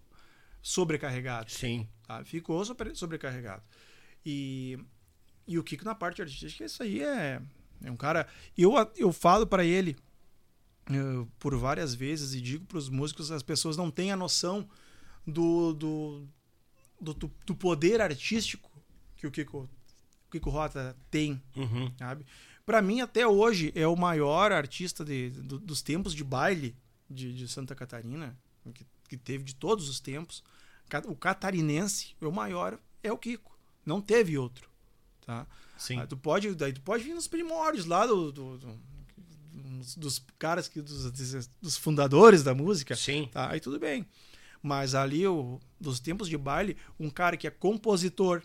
sobrecarregado. 0.62 1.50
Sim. 1.50 1.88
Tá? 2.06 2.24
Ficou 2.24 2.64
sobre- 2.64 2.94
sobrecarregado. 2.94 3.62
E, 4.24 4.78
e 5.46 5.58
o 5.58 5.62
Kiko 5.62 5.84
na 5.84 5.94
parte 5.94 6.22
artística, 6.22 6.64
isso 6.64 6.82
aí 6.82 7.02
é, 7.02 7.40
é 7.82 7.90
um 7.90 7.96
cara. 7.96 8.26
Eu, 8.56 8.72
eu 8.96 9.12
falo 9.12 9.46
para 9.46 9.64
ele 9.64 9.96
eh, 10.90 11.26
por 11.38 11.56
várias 11.56 11.94
vezes 11.94 12.34
e 12.34 12.40
digo 12.40 12.64
para 12.66 12.78
os 12.78 12.88
músicos: 12.88 13.30
as 13.30 13.42
pessoas 13.42 13.76
não 13.76 13.90
têm 13.90 14.12
a 14.12 14.16
noção 14.16 14.68
do, 15.26 15.72
do, 15.72 16.26
do, 17.00 17.14
do- 17.46 17.54
poder 17.56 18.00
artístico 18.00 18.70
que 19.16 19.26
o 19.26 19.30
Kiko, 19.30 19.68
Kiko 20.30 20.50
Rota 20.50 20.96
tem 21.10 21.40
Uhum. 21.56 21.90
sabe? 21.98 22.26
Para 22.66 22.80
mim, 22.80 23.00
até 23.00 23.26
hoje, 23.26 23.72
é 23.74 23.86
o 23.86 23.94
maior 23.96 24.50
artista 24.52 25.04
de, 25.04 25.30
do- 25.30 25.58
dos 25.58 25.82
tempos 25.82 26.14
de 26.14 26.24
baile 26.24 26.74
de, 27.10 27.32
de 27.34 27.46
Santa 27.48 27.74
Catarina, 27.74 28.36
que, 28.74 28.86
que 29.08 29.16
teve 29.18 29.44
de 29.44 29.54
todos 29.54 29.88
os 29.88 30.00
tempos. 30.00 30.42
O 31.06 31.16
catarinense, 31.16 32.14
é 32.20 32.26
o 32.26 32.32
maior, 32.32 32.78
é 33.02 33.12
o 33.12 33.18
Kiko. 33.18 33.56
Não 33.84 34.00
teve 34.00 34.38
outro. 34.38 34.70
Tá? 35.26 35.46
Sim. 35.76 35.98
Aí 36.00 36.06
tu 36.06 36.16
pode, 36.16 36.54
daí 36.54 36.72
tu 36.72 36.80
pode 36.82 37.02
vir 37.04 37.14
nos 37.14 37.26
primórdios 37.28 37.84
lá 37.86 38.06
do, 38.06 38.30
do- 38.32 38.58
do- 38.58 38.80
dos, 39.64 39.96
dos 39.96 40.26
caras 40.38 40.68
que 40.68 40.80
dos, 40.80 41.10
dos 41.60 41.76
fundadores 41.76 42.42
da 42.42 42.54
música. 42.54 42.94
Sim. 42.94 43.28
Tá, 43.32 43.50
aí 43.50 43.60
tudo 43.60 43.78
bem. 43.78 44.06
Mas 44.62 44.94
ali, 44.94 45.26
o, 45.26 45.58
dos 45.80 46.00
tempos 46.00 46.28
de 46.28 46.36
baile, 46.36 46.76
um 46.98 47.10
cara 47.10 47.36
que 47.36 47.46
é 47.46 47.50
compositor, 47.50 48.42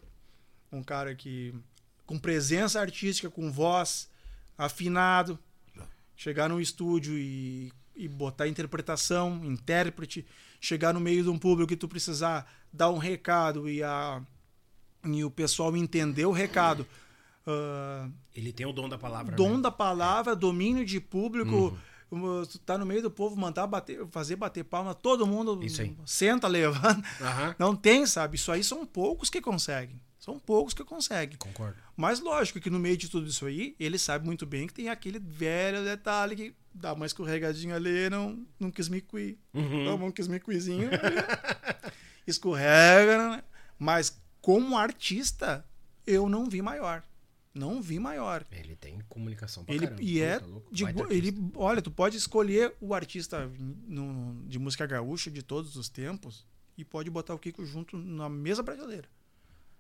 um 0.71 0.83
cara 0.83 1.13
que 1.13 1.53
com 2.05 2.17
presença 2.17 2.79
artística, 2.79 3.29
com 3.29 3.51
voz, 3.51 4.09
afinado, 4.57 5.37
chegar 6.15 6.49
num 6.49 6.59
estúdio 6.59 7.17
e, 7.17 7.71
e 7.95 8.07
botar 8.07 8.47
interpretação, 8.47 9.41
intérprete, 9.45 10.25
chegar 10.59 10.93
no 10.93 10.99
meio 10.99 11.23
de 11.23 11.29
um 11.29 11.37
público 11.37 11.69
que 11.69 11.77
tu 11.77 11.87
precisar 11.87 12.51
dar 12.71 12.89
um 12.89 12.97
recado 12.97 13.69
e, 13.69 13.83
a, 13.83 14.21
e 15.05 15.23
o 15.23 15.31
pessoal 15.31 15.75
entender 15.77 16.25
o 16.25 16.31
recado. 16.31 16.85
Ah, 17.45 18.09
Ele 18.35 18.51
tem 18.51 18.65
o 18.65 18.73
dom 18.73 18.87
da 18.89 18.97
palavra. 18.97 19.35
dom 19.35 19.57
né? 19.57 19.63
da 19.63 19.71
palavra, 19.71 20.35
domínio 20.35 20.85
de 20.85 20.99
público. 20.99 21.77
um, 22.11 22.43
Tu 22.45 22.57
tá 22.59 22.75
no 22.77 22.87
meio 22.87 23.03
do 23.03 23.11
povo, 23.11 23.35
mandar 23.35 23.67
bater, 23.67 24.05
fazer 24.07 24.35
bater 24.35 24.63
palma, 24.63 24.95
todo 24.95 25.27
mundo 25.27 25.59
senta, 26.05 26.47
levanta. 26.49 27.07
Aham. 27.21 27.55
Não 27.59 27.75
tem, 27.75 28.05
sabe? 28.07 28.35
Isso 28.35 28.51
aí 28.51 28.63
são 28.63 28.83
poucos 28.85 29.29
que 29.29 29.39
conseguem. 29.39 30.01
São 30.19 30.39
poucos 30.39 30.73
que 30.73 30.83
conseguem. 30.83 31.37
Concordo. 31.37 31.77
Mas 31.95 32.19
lógico 32.19 32.59
que 32.59 32.69
no 32.69 32.79
meio 32.79 32.97
de 32.97 33.09
tudo 33.09 33.27
isso 33.27 33.45
aí, 33.45 33.75
ele 33.79 33.97
sabe 33.97 34.25
muito 34.25 34.45
bem 34.45 34.67
que 34.67 34.73
tem 34.73 34.89
aquele 34.89 35.19
velho 35.19 35.83
detalhe 35.83 36.35
que 36.35 36.55
dá 36.73 36.93
uma 36.93 37.05
escorregadinha 37.05 37.75
ali, 37.75 38.09
não, 38.09 38.45
não 38.59 38.71
quis 38.71 38.89
me 38.89 39.01
cuir. 39.01 39.37
Uhum. 39.53 39.85
Toma 39.85 40.05
um 40.05 40.11
quis 40.11 40.27
me 40.27 40.39
cuizinho. 40.39 40.89
escorrega, 42.27 43.29
né? 43.29 43.43
Mas 43.77 44.19
como 44.41 44.77
artista, 44.77 45.65
eu 46.05 46.27
não 46.27 46.49
vi 46.49 46.61
maior. 46.61 47.03
Não 47.59 47.81
vi 47.81 47.99
maior. 47.99 48.45
Ele 48.51 48.75
tem 48.75 48.99
comunicação 49.09 49.63
pra 49.65 49.73
Ele, 49.75 49.85
caramba. 49.85 50.01
e 50.03 50.21
é. 50.21 50.39
Louco. 50.39 50.73
de 50.73 50.83
ele, 51.09 51.51
olha, 51.55 51.81
tu 51.81 51.91
pode 51.91 52.15
escolher 52.17 52.73
o 52.79 52.93
artista 52.93 53.51
no- 53.87 54.43
de 54.47 54.57
música 54.57 54.85
gaúcha 54.85 55.29
de 55.29 55.43
todos 55.43 55.75
os 55.75 55.89
tempos 55.89 56.45
e 56.77 56.85
pode 56.85 57.09
botar 57.09 57.33
o 57.33 57.39
Kiko 57.39 57.65
junto 57.65 57.97
na 57.97 58.29
mesma 58.29 58.63
prateleira. 58.63 59.07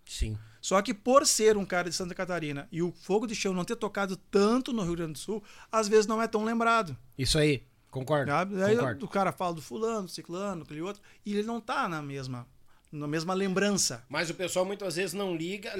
Sim. 0.05 0.37
Só 0.59 0.81
que 0.81 0.93
por 0.93 1.25
ser 1.27 1.55
um 1.55 1.63
cara 1.65 1.87
de 1.89 1.95
Santa 1.95 2.15
Catarina 2.15 2.67
e 2.71 2.81
o 2.81 2.91
Fogo 2.91 3.27
de 3.27 3.35
Chão 3.35 3.53
não 3.53 3.63
ter 3.63 3.75
tocado 3.75 4.17
tanto 4.17 4.73
no 4.73 4.81
Rio 4.83 4.95
Grande 4.95 5.13
do 5.13 5.19
Sul, 5.19 5.43
às 5.71 5.87
vezes 5.87 6.07
não 6.07 6.21
é 6.21 6.27
tão 6.27 6.43
lembrado. 6.43 6.97
Isso 7.17 7.37
aí. 7.37 7.63
Concordo. 7.91 8.29
Sabe? 8.31 8.61
Aí 8.63 8.75
Concordo. 8.75 9.05
o 9.05 9.09
cara 9.09 9.31
fala 9.31 9.53
do 9.53 9.61
fulano, 9.61 10.03
do 10.05 10.11
ciclano, 10.11 10.63
aquele 10.63 10.81
outro, 10.81 11.01
e 11.25 11.33
ele 11.33 11.43
não 11.43 11.59
tá 11.61 11.87
na 11.87 12.01
mesma, 12.01 12.47
na 12.91 13.07
mesma 13.07 13.33
lembrança. 13.33 14.03
Mas 14.09 14.29
o 14.29 14.33
pessoal 14.33 14.65
muitas 14.65 14.95
vezes 14.95 15.13
não 15.13 15.35
liga. 15.35 15.71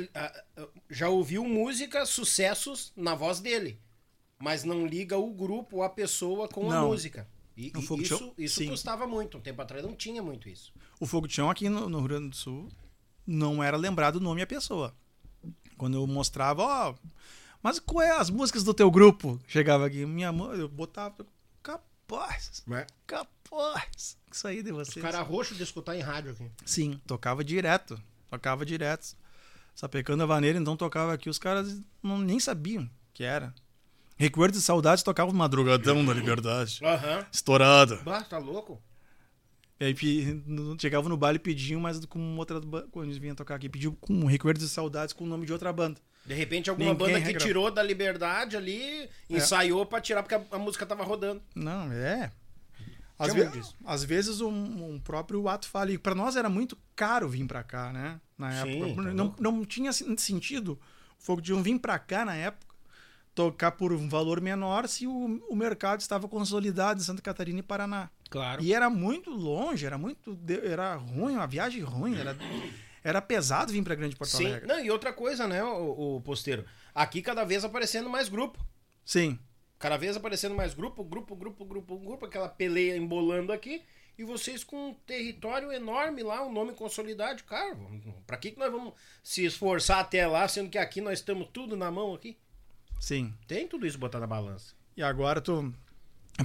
Já 0.89 1.09
ouviu 1.09 1.43
música, 1.45 2.05
sucessos 2.05 2.91
na 2.95 3.15
voz 3.15 3.39
dele. 3.39 3.79
Mas 4.37 4.63
não 4.63 4.85
liga 4.85 5.17
o 5.17 5.31
grupo, 5.33 5.81
a 5.83 5.89
pessoa 5.89 6.47
com 6.47 6.71
a 6.71 6.75
Não. 6.75 6.87
música. 6.87 7.27
E, 7.57 7.73
e 7.77 7.81
Fogo 7.81 8.01
isso, 8.01 8.17
Chão, 8.17 8.33
isso 8.37 8.55
sim. 8.59 8.69
custava 8.69 9.05
muito. 9.05 9.37
Um 9.37 9.41
tempo 9.41 9.61
atrás 9.61 9.83
não 9.83 9.93
tinha 9.93 10.23
muito 10.23 10.47
isso. 10.47 10.71
O 10.99 11.05
Fogo 11.05 11.27
de 11.27 11.33
Chão 11.33 11.49
aqui 11.49 11.67
no, 11.67 11.89
no 11.89 11.97
Rio 11.99 12.07
Grande 12.07 12.29
do 12.29 12.35
Sul 12.35 12.69
não 13.27 13.61
era 13.61 13.75
lembrado 13.75 14.15
o 14.15 14.19
nome 14.21 14.39
e 14.39 14.43
a 14.43 14.47
pessoa. 14.47 14.95
Quando 15.77 15.97
eu 15.97 16.07
mostrava, 16.07 16.63
ó, 16.63 16.95
mas 17.61 17.79
qual 17.79 18.01
é 18.01 18.11
as 18.11 18.29
músicas 18.29 18.63
do 18.63 18.73
teu 18.73 18.89
grupo? 18.89 19.37
Chegava 19.47 19.85
aqui, 19.85 20.05
minha 20.05 20.31
mãe, 20.31 20.57
eu 20.59 20.69
botava, 20.69 21.25
capaz, 21.61 22.63
É. 22.71 22.87
capaz, 23.05 24.17
isso 24.35 24.47
aí 24.47 24.61
de 24.63 24.71
Os 24.71 24.87
vocês. 24.89 25.03
caras 25.03 25.25
roxos 25.27 25.57
de 25.57 25.63
escutar 25.63 25.95
em 25.95 26.01
rádio 26.01 26.31
aqui. 26.31 26.49
Sim, 26.65 26.99
tocava 27.07 27.43
direto, 27.43 27.99
tocava 28.29 28.65
direto. 28.65 29.15
Sapecando 29.75 30.23
a 30.23 30.25
vaneira, 30.25 30.59
então 30.59 30.75
tocava 30.75 31.13
aqui, 31.13 31.29
os 31.29 31.39
caras 31.39 31.79
não, 32.03 32.17
nem 32.17 32.39
sabiam 32.39 32.89
que 33.13 33.23
era. 33.23 33.53
Recuerdos 34.17 34.59
e 34.59 34.61
Saudades 34.61 35.01
tocava 35.03 35.31
o 35.31 35.33
Madrugadão 35.33 36.03
da 36.05 36.13
Liberdade, 36.13 36.79
Aham. 36.83 37.25
estourada. 37.31 37.95
Bah, 38.03 38.21
tá 38.21 38.37
louco? 38.37 38.81
E 39.79 39.85
aí 39.85 39.95
chegava 40.77 41.07
no 41.07 41.15
baile 41.15 41.37
e 41.37 41.39
pediam, 41.39 41.79
mas 41.79 42.03
com 42.05 42.35
outra 42.37 42.59
quando 42.91 43.05
eles 43.05 43.17
vinham 43.17 43.33
tocar 43.35 43.55
aqui, 43.55 43.69
pediu 43.69 43.95
com 44.01 44.25
Recuerdos 44.25 44.63
e 44.63 44.67
Saudades 44.69 45.13
com 45.13 45.23
o 45.23 45.27
nome 45.27 45.45
de 45.45 45.53
outra 45.53 45.71
banda. 45.71 46.01
De 46.25 46.33
repente, 46.33 46.69
alguma 46.69 46.91
Ninguém 46.91 47.07
banda 47.07 47.19
que 47.21 47.25
regra- 47.27 47.41
tirou 47.45 47.71
da 47.71 47.81
liberdade 47.81 48.57
ali, 48.57 49.09
ensaiou 49.29 49.85
pra 49.85 50.01
tirar 50.01 50.21
porque 50.21 50.35
a, 50.35 50.43
a 50.51 50.59
música 50.59 50.85
tava 50.85 51.05
rodando. 51.05 51.41
Não, 51.55 51.89
é. 51.93 52.29
Às, 53.19 53.33
ve- 53.33 53.61
às 53.85 54.03
vezes 54.03 54.39
um, 54.39 54.93
um 54.93 54.99
próprio 54.99 55.47
ato 55.49 55.67
falha. 55.67 55.91
E 55.91 55.97
pra 55.97 56.15
nós 56.15 56.35
era 56.37 56.49
muito 56.49 56.77
caro 56.95 57.27
vir 57.27 57.45
pra 57.45 57.61
cá, 57.63 57.91
né? 57.91 58.19
Na 58.37 58.63
Sim, 58.63 58.83
época. 58.83 59.03
tá 59.03 59.13
não, 59.13 59.35
não 59.39 59.65
tinha 59.65 59.91
sen- 59.91 60.15
sentido 60.17 60.79
o 61.19 61.21
Fogo 61.21 61.41
de 61.41 61.53
um 61.53 61.61
vir 61.61 61.77
pra 61.79 61.99
cá 61.99 62.23
na 62.23 62.33
época, 62.33 62.73
tocar 63.35 63.71
por 63.71 63.91
um 63.91 64.07
valor 64.07 64.39
menor 64.39 64.87
se 64.87 65.05
o, 65.05 65.41
o 65.49 65.55
mercado 65.55 65.99
estava 65.99 66.27
consolidado 66.29 67.01
em 67.01 67.03
Santa 67.03 67.21
Catarina 67.21 67.59
e 67.59 67.63
Paraná. 67.63 68.09
Claro. 68.29 68.63
E 68.63 68.73
era 68.73 68.89
muito 68.89 69.29
longe, 69.29 69.85
era 69.85 69.97
muito. 69.97 70.39
Era 70.63 70.95
ruim, 70.95 71.33
uma 71.35 71.45
viagem 71.47 71.81
ruim, 71.81 72.15
era, 72.17 72.37
era 73.03 73.21
pesado 73.21 73.73
vir 73.73 73.83
pra 73.83 73.95
Grande 73.95 74.15
Porto 74.15 74.31
Sim. 74.31 74.45
Alegre. 74.45 74.67
Não, 74.67 74.79
e 74.79 74.89
outra 74.89 75.11
coisa, 75.11 75.45
né, 75.45 75.61
o, 75.63 76.15
o 76.17 76.21
posteiro? 76.21 76.63
Aqui 76.95 77.21
cada 77.21 77.43
vez 77.43 77.65
aparecendo 77.65 78.09
mais 78.09 78.29
grupo. 78.29 78.63
Sim. 79.03 79.37
Cada 79.79 79.95
vez 79.97 80.15
aparecendo 80.17 80.53
mais 80.55 80.73
grupo, 80.73 81.03
grupo, 81.03 81.35
grupo, 81.35 81.63
grupo, 81.65 81.97
grupo, 81.97 82.25
aquela 82.25 82.49
peleia 82.49 82.97
embolando 82.97 83.51
aqui. 83.53 83.81
E 84.17 84.23
vocês 84.25 84.65
com 84.65 84.89
um 84.89 84.93
território 84.93 85.71
enorme 85.71 86.21
lá, 86.21 86.45
um 86.45 86.51
nome 86.51 86.73
consolidado. 86.73 87.41
Cara, 87.45 87.77
pra 88.27 88.35
que, 88.35 88.51
que 88.51 88.59
nós 88.59 88.69
vamos 88.69 88.93
se 89.23 89.45
esforçar 89.45 89.99
até 89.99 90.27
lá, 90.27 90.45
sendo 90.49 90.69
que 90.69 90.77
aqui 90.77 90.99
nós 90.99 91.19
estamos 91.19 91.47
tudo 91.53 91.77
na 91.77 91.89
mão 91.89 92.13
aqui? 92.13 92.37
Sim. 92.99 93.33
Tem 93.47 93.65
tudo 93.65 93.87
isso 93.87 93.97
botar 93.97 94.19
na 94.19 94.27
balança. 94.27 94.75
E 94.97 95.01
agora 95.01 95.39
tu. 95.39 95.73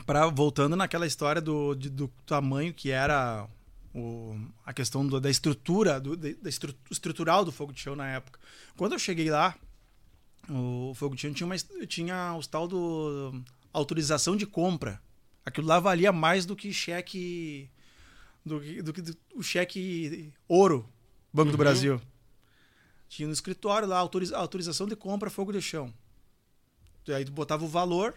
Pra, 0.07 0.27
voltando 0.29 0.77
naquela 0.77 1.07
história 1.07 1.41
do, 1.43 1.75
de- 1.75 1.91
do 1.91 2.07
tamanho 2.27 2.73
que 2.73 2.91
era 2.93 3.49
o, 3.93 4.37
a 4.65 4.73
questão 4.73 5.05
do- 5.07 5.21
da 5.21 5.29
estrutura, 5.31 6.01
do, 6.01 6.17
da 6.17 6.29
da 6.41 6.49
estru- 6.49 6.75
estrutural 6.91 7.45
do 7.45 7.51
fogo 7.53 7.73
de 7.73 7.81
chão 7.81 7.97
na 7.97 8.09
época. 8.09 8.39
Quando 8.77 8.93
eu 8.93 8.99
cheguei 9.01 9.31
lá, 9.31 9.57
o 10.51 10.93
fogo 10.95 11.15
de 11.15 11.23
chão 11.23 11.33
tinha, 11.33 11.47
uma, 11.47 11.57
tinha 11.87 12.35
os 12.37 12.47
tal 12.47 12.67
do 12.69 13.43
autorização 13.73 14.37
de 14.37 14.47
compra. 14.47 15.01
Aquilo 15.45 15.67
lá 15.67 15.79
valia 15.81 16.13
mais 16.13 16.47
do 16.47 16.55
que 16.57 16.73
cheque. 16.73 17.69
do 18.45 18.61
que, 18.61 18.83
do 18.83 18.93
que 18.93 19.03
do- 19.03 19.17
o 19.35 19.43
cheque 19.43 20.33
ouro, 20.49 20.89
Banco 21.33 21.51
do 21.51 21.57
Brasil. 21.59 22.01
Tinha 23.09 23.27
no 23.27 23.33
escritório 23.33 23.87
lá 23.89 23.99
autoriza- 23.99 24.37
autorização 24.37 24.87
de 24.87 24.95
compra 24.97 25.31
fogo 25.31 25.53
de 25.53 25.61
chão. 25.63 25.93
E 27.07 27.13
aí 27.13 27.25
tu 27.25 27.33
botava 27.33 27.65
o 27.65 27.69
valor, 27.69 28.15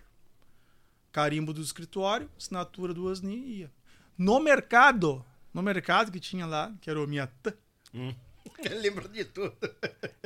carimbo 1.12 1.54
do 1.54 1.62
escritório, 1.62 2.30
assinatura 2.38 2.94
do 2.94 3.06
Osni 3.06 3.36
e 3.36 3.60
ia. 3.60 3.72
No 4.18 4.40
mercado, 4.40 5.24
no 5.54 5.62
mercado 5.62 6.12
que 6.12 6.20
tinha 6.20 6.46
lá, 6.46 6.74
que 6.82 6.90
era 6.90 7.02
o 7.02 7.08
Miatã, 7.08 7.54
Lembro 8.82 9.08
de 9.10 9.26
tudo. 9.26 9.56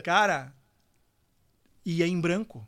cara, 0.04 0.54
ia 1.86 2.08
em 2.08 2.20
branco. 2.20 2.68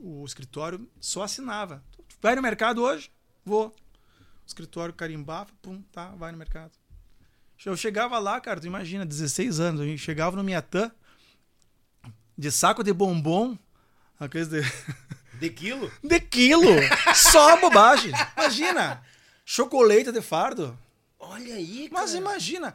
O 0.00 0.24
escritório 0.24 0.88
só 1.00 1.22
assinava. 1.22 1.82
Vai 2.20 2.34
no 2.34 2.42
mercado 2.42 2.82
hoje? 2.82 3.10
Vou. 3.44 3.68
O 3.68 4.46
escritório 4.46 4.94
carimbava, 4.94 5.50
pum, 5.62 5.82
tá, 5.92 6.08
vai 6.10 6.32
no 6.32 6.38
mercado. 6.38 6.72
Eu 7.64 7.76
chegava 7.76 8.18
lá, 8.18 8.40
cara, 8.40 8.60
tu 8.60 8.66
imagina, 8.66 9.04
16 9.06 9.60
anos, 9.60 9.80
eu 9.80 9.96
chegava 9.98 10.36
no 10.36 10.44
Miatã, 10.44 10.90
de 12.36 12.50
saco 12.50 12.82
de 12.84 12.92
bombom, 12.92 13.56
aqueles 14.18 14.48
de... 14.48 14.60
De 15.38 15.50
quilo? 15.50 15.92
De 16.02 16.18
quilo! 16.18 16.70
Só 17.14 17.60
bobagem. 17.60 18.10
Imagina! 18.38 19.02
Chocolate 19.44 20.10
de 20.10 20.22
fardo. 20.22 20.78
Olha 21.18 21.56
aí, 21.56 21.90
cara. 21.90 22.00
Mas 22.02 22.14
imagina, 22.14 22.74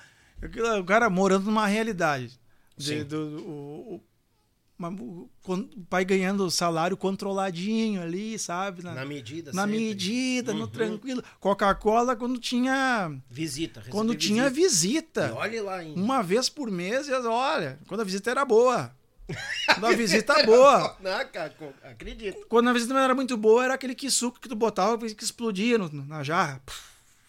o 0.79 0.83
cara 0.85 1.09
morando 1.09 1.45
numa 1.45 1.65
realidade. 1.65 2.39
De- 2.77 2.99
Sim. 2.99 3.03
do, 3.03 3.17
o, 3.47 4.03
o- 4.89 5.29
pai 5.89 6.03
ganhando 6.05 6.45
o 6.45 6.51
salário 6.51 6.95
controladinho 6.97 8.01
ali, 8.01 8.37
sabe? 8.39 8.83
Na 8.83 9.05
medida, 9.05 9.51
Na 9.53 9.63
sempre. 9.63 9.79
medida, 9.79 10.53
no 10.53 10.61
Uhum. 10.61 10.67
tranquilo. 10.67 11.23
Coca-Cola 11.39 12.15
quando 12.15 12.39
tinha. 12.39 13.11
Visita. 13.29 13.83
Quando 13.89 14.15
tinha 14.15 14.49
visita. 14.49 15.21
E 15.21 15.23
visita. 15.27 15.33
olha 15.35 15.63
lá, 15.63 15.83
hein? 15.83 15.93
Uma 15.95 16.21
vez 16.21 16.49
por 16.49 16.69
mês, 16.71 17.07
e 17.07 17.13
olha, 17.13 17.79
quando 17.87 18.01
a 18.01 18.03
visita 18.03 18.31
era 18.31 18.43
boa. 18.45 18.93
Quando 19.65 19.85
a 19.85 19.91
visita 19.95 20.43
boa. 20.45 20.97
Não, 20.99 21.11
acredito. 21.89 22.45
Quando 22.49 22.69
a 22.69 22.73
visita 22.73 22.93
não 22.93 23.01
era 23.01 23.15
muito 23.15 23.37
boa, 23.37 23.63
era 23.63 23.73
aquele 23.75 23.95
que 23.95 24.09
suco 24.09 24.39
que 24.39 24.49
tu 24.49 24.55
botava 24.55 24.97
que 24.97 25.23
explodia 25.23 25.77
no- 25.77 25.89
na 26.05 26.23
jarra. 26.23 26.61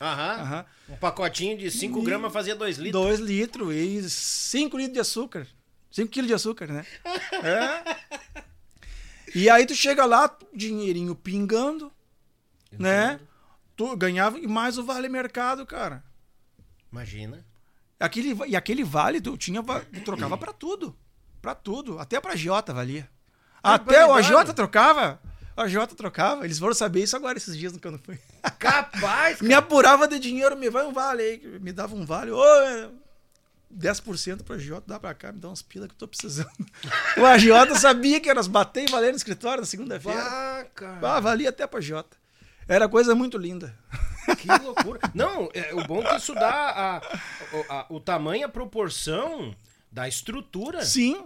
Aham. 0.00 0.32
Aham. 0.42 0.64
Um 0.88 0.96
pacotinho 0.96 1.56
de 1.56 1.70
5 1.70 2.00
E- 2.00 2.04
gramas 2.04 2.32
fazia 2.32 2.56
2 2.56 2.76
litros. 2.76 3.00
Dois 3.04 3.20
litros 3.20 3.72
e 3.72 4.10
cinco 4.10 4.76
litros 4.76 4.94
de 4.94 5.00
açúcar. 5.00 5.46
Cinco 5.92 6.10
quilos 6.10 6.28
de 6.28 6.34
açúcar, 6.34 6.66
né? 6.68 6.86
É. 7.44 8.42
E 9.34 9.48
aí 9.48 9.66
tu 9.66 9.74
chega 9.74 10.04
lá, 10.06 10.34
dinheirinho 10.54 11.14
pingando, 11.14 11.92
né? 12.72 13.20
Tu 13.76 13.96
ganhava 13.96 14.38
e 14.38 14.46
mais 14.46 14.78
o 14.78 14.84
vale 14.84 15.08
mercado, 15.08 15.66
cara. 15.66 16.02
Imagina. 16.90 17.44
Aquele, 18.00 18.36
e 18.48 18.56
aquele 18.56 18.82
vale 18.82 19.20
tu 19.20 19.36
tinha 19.36 19.62
tu 19.62 20.00
trocava 20.04 20.36
pra 20.36 20.52
tudo. 20.52 20.96
Pra 21.40 21.54
tudo, 21.54 21.98
até 21.98 22.20
pra 22.20 22.36
Jota 22.36 22.72
valia. 22.72 23.08
Até 23.62 24.06
o. 24.06 24.14
AJ 24.14 24.52
trocava. 24.54 25.20
A 25.56 25.68
Jota 25.68 25.94
trocava. 25.94 26.44
Eles 26.44 26.58
foram 26.58 26.74
saber 26.74 27.02
isso 27.02 27.14
agora 27.14 27.36
esses 27.36 27.56
dias 27.56 27.76
quando 27.76 27.94
eu 27.94 28.00
fui. 28.00 28.18
Capaz, 28.58 29.40
Me 29.42 29.52
apurava 29.54 30.08
de 30.08 30.18
dinheiro, 30.18 30.56
me 30.56 30.70
vai 30.70 30.86
um 30.86 30.92
vale 30.92 31.22
aí. 31.22 31.58
Me 31.60 31.72
dava 31.72 31.94
um 31.94 32.04
vale. 32.04 32.30
Ô, 32.30 32.44
é, 32.44 32.90
10% 33.76 34.42
pro 34.42 34.54
agiota, 34.54 34.84
dá 34.86 35.00
pra 35.00 35.14
cá, 35.14 35.32
me 35.32 35.38
dá 35.40 35.48
uns 35.48 35.62
pila 35.62 35.86
que 35.88 35.94
eu 35.94 35.98
tô 35.98 36.08
precisando. 36.08 36.50
O 37.18 37.24
agiota 37.24 37.74
sabia 37.78 38.20
que 38.20 38.28
eras 38.30 38.46
bater 38.46 38.88
e 38.88 38.90
valer 38.90 39.10
no 39.10 39.16
escritório 39.16 39.60
na 39.60 39.66
segunda-feira. 39.66 40.20
Ah, 40.22 40.66
cara. 40.74 41.16
Ah, 41.16 41.20
valia 41.20 41.48
até 41.50 41.66
pro 41.66 41.78
agiota. 41.78 42.16
Era 42.68 42.88
coisa 42.88 43.14
muito 43.14 43.36
linda. 43.36 43.76
Que 44.38 44.46
loucura. 44.62 45.00
Não, 45.14 45.50
é, 45.52 45.74
o 45.74 45.84
bom 45.86 46.00
é 46.02 46.10
que 46.10 46.16
isso 46.16 46.32
dá 46.34 46.48
a, 46.50 46.96
a- 46.98 47.02
a- 47.68 47.86
o 47.90 47.98
tamanho, 48.00 48.46
a 48.46 48.48
proporção 48.48 49.54
da 49.90 50.06
estrutura. 50.08 50.84
Sim, 50.84 51.24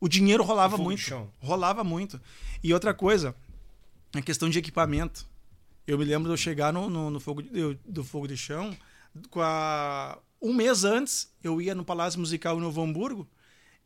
o 0.00 0.08
dinheiro 0.08 0.42
rolava 0.42 0.76
de 0.76 0.82
muito. 0.82 1.30
Rolava 1.40 1.84
muito. 1.84 2.20
E 2.62 2.74
outra 2.74 2.92
coisa, 2.92 3.34
a 4.14 4.20
questão 4.20 4.50
de 4.50 4.58
equipamento. 4.58 5.24
Eu 5.86 5.98
me 5.98 6.04
lembro 6.04 6.28
de 6.28 6.32
eu 6.32 6.36
chegar 6.36 6.72
no, 6.72 6.90
no, 6.90 7.10
no 7.10 7.20
fogo, 7.20 7.42
de- 7.42 7.78
do 7.86 8.04
fogo 8.04 8.26
de 8.28 8.36
chão, 8.36 8.76
com 9.30 9.40
a- 9.40 10.18
um 10.42 10.52
mês 10.52 10.84
antes, 10.84 11.32
eu 11.42 11.60
ia 11.60 11.74
no 11.74 11.84
Palácio 11.84 12.18
Musical 12.20 12.56
em 12.56 12.60
Novo 12.60 12.82
Hamburgo 12.82 13.28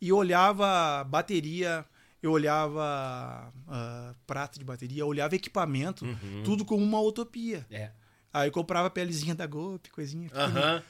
e 0.01 0.12
olhava 0.12 1.05
bateria, 1.05 1.85
eu 2.23 2.33
olhava 2.33 3.53
ah, 3.69 4.15
prato 4.27 4.59
de 4.59 4.65
bateria, 4.65 5.03
eu 5.03 5.07
olhava 5.07 5.35
equipamento, 5.37 6.05
tudo 6.45 6.65
como 6.65 6.83
uma 6.85 7.01
utopia. 7.01 7.66
É. 7.70 7.91
Aí 8.33 8.49
eu 8.49 8.53
comprava 8.53 8.89
a 8.89 8.91
pelezinha 8.91 9.35
da 9.35 9.47
Golpe, 9.47 9.91
coisinha. 9.91 10.31
Aham. 10.35 10.83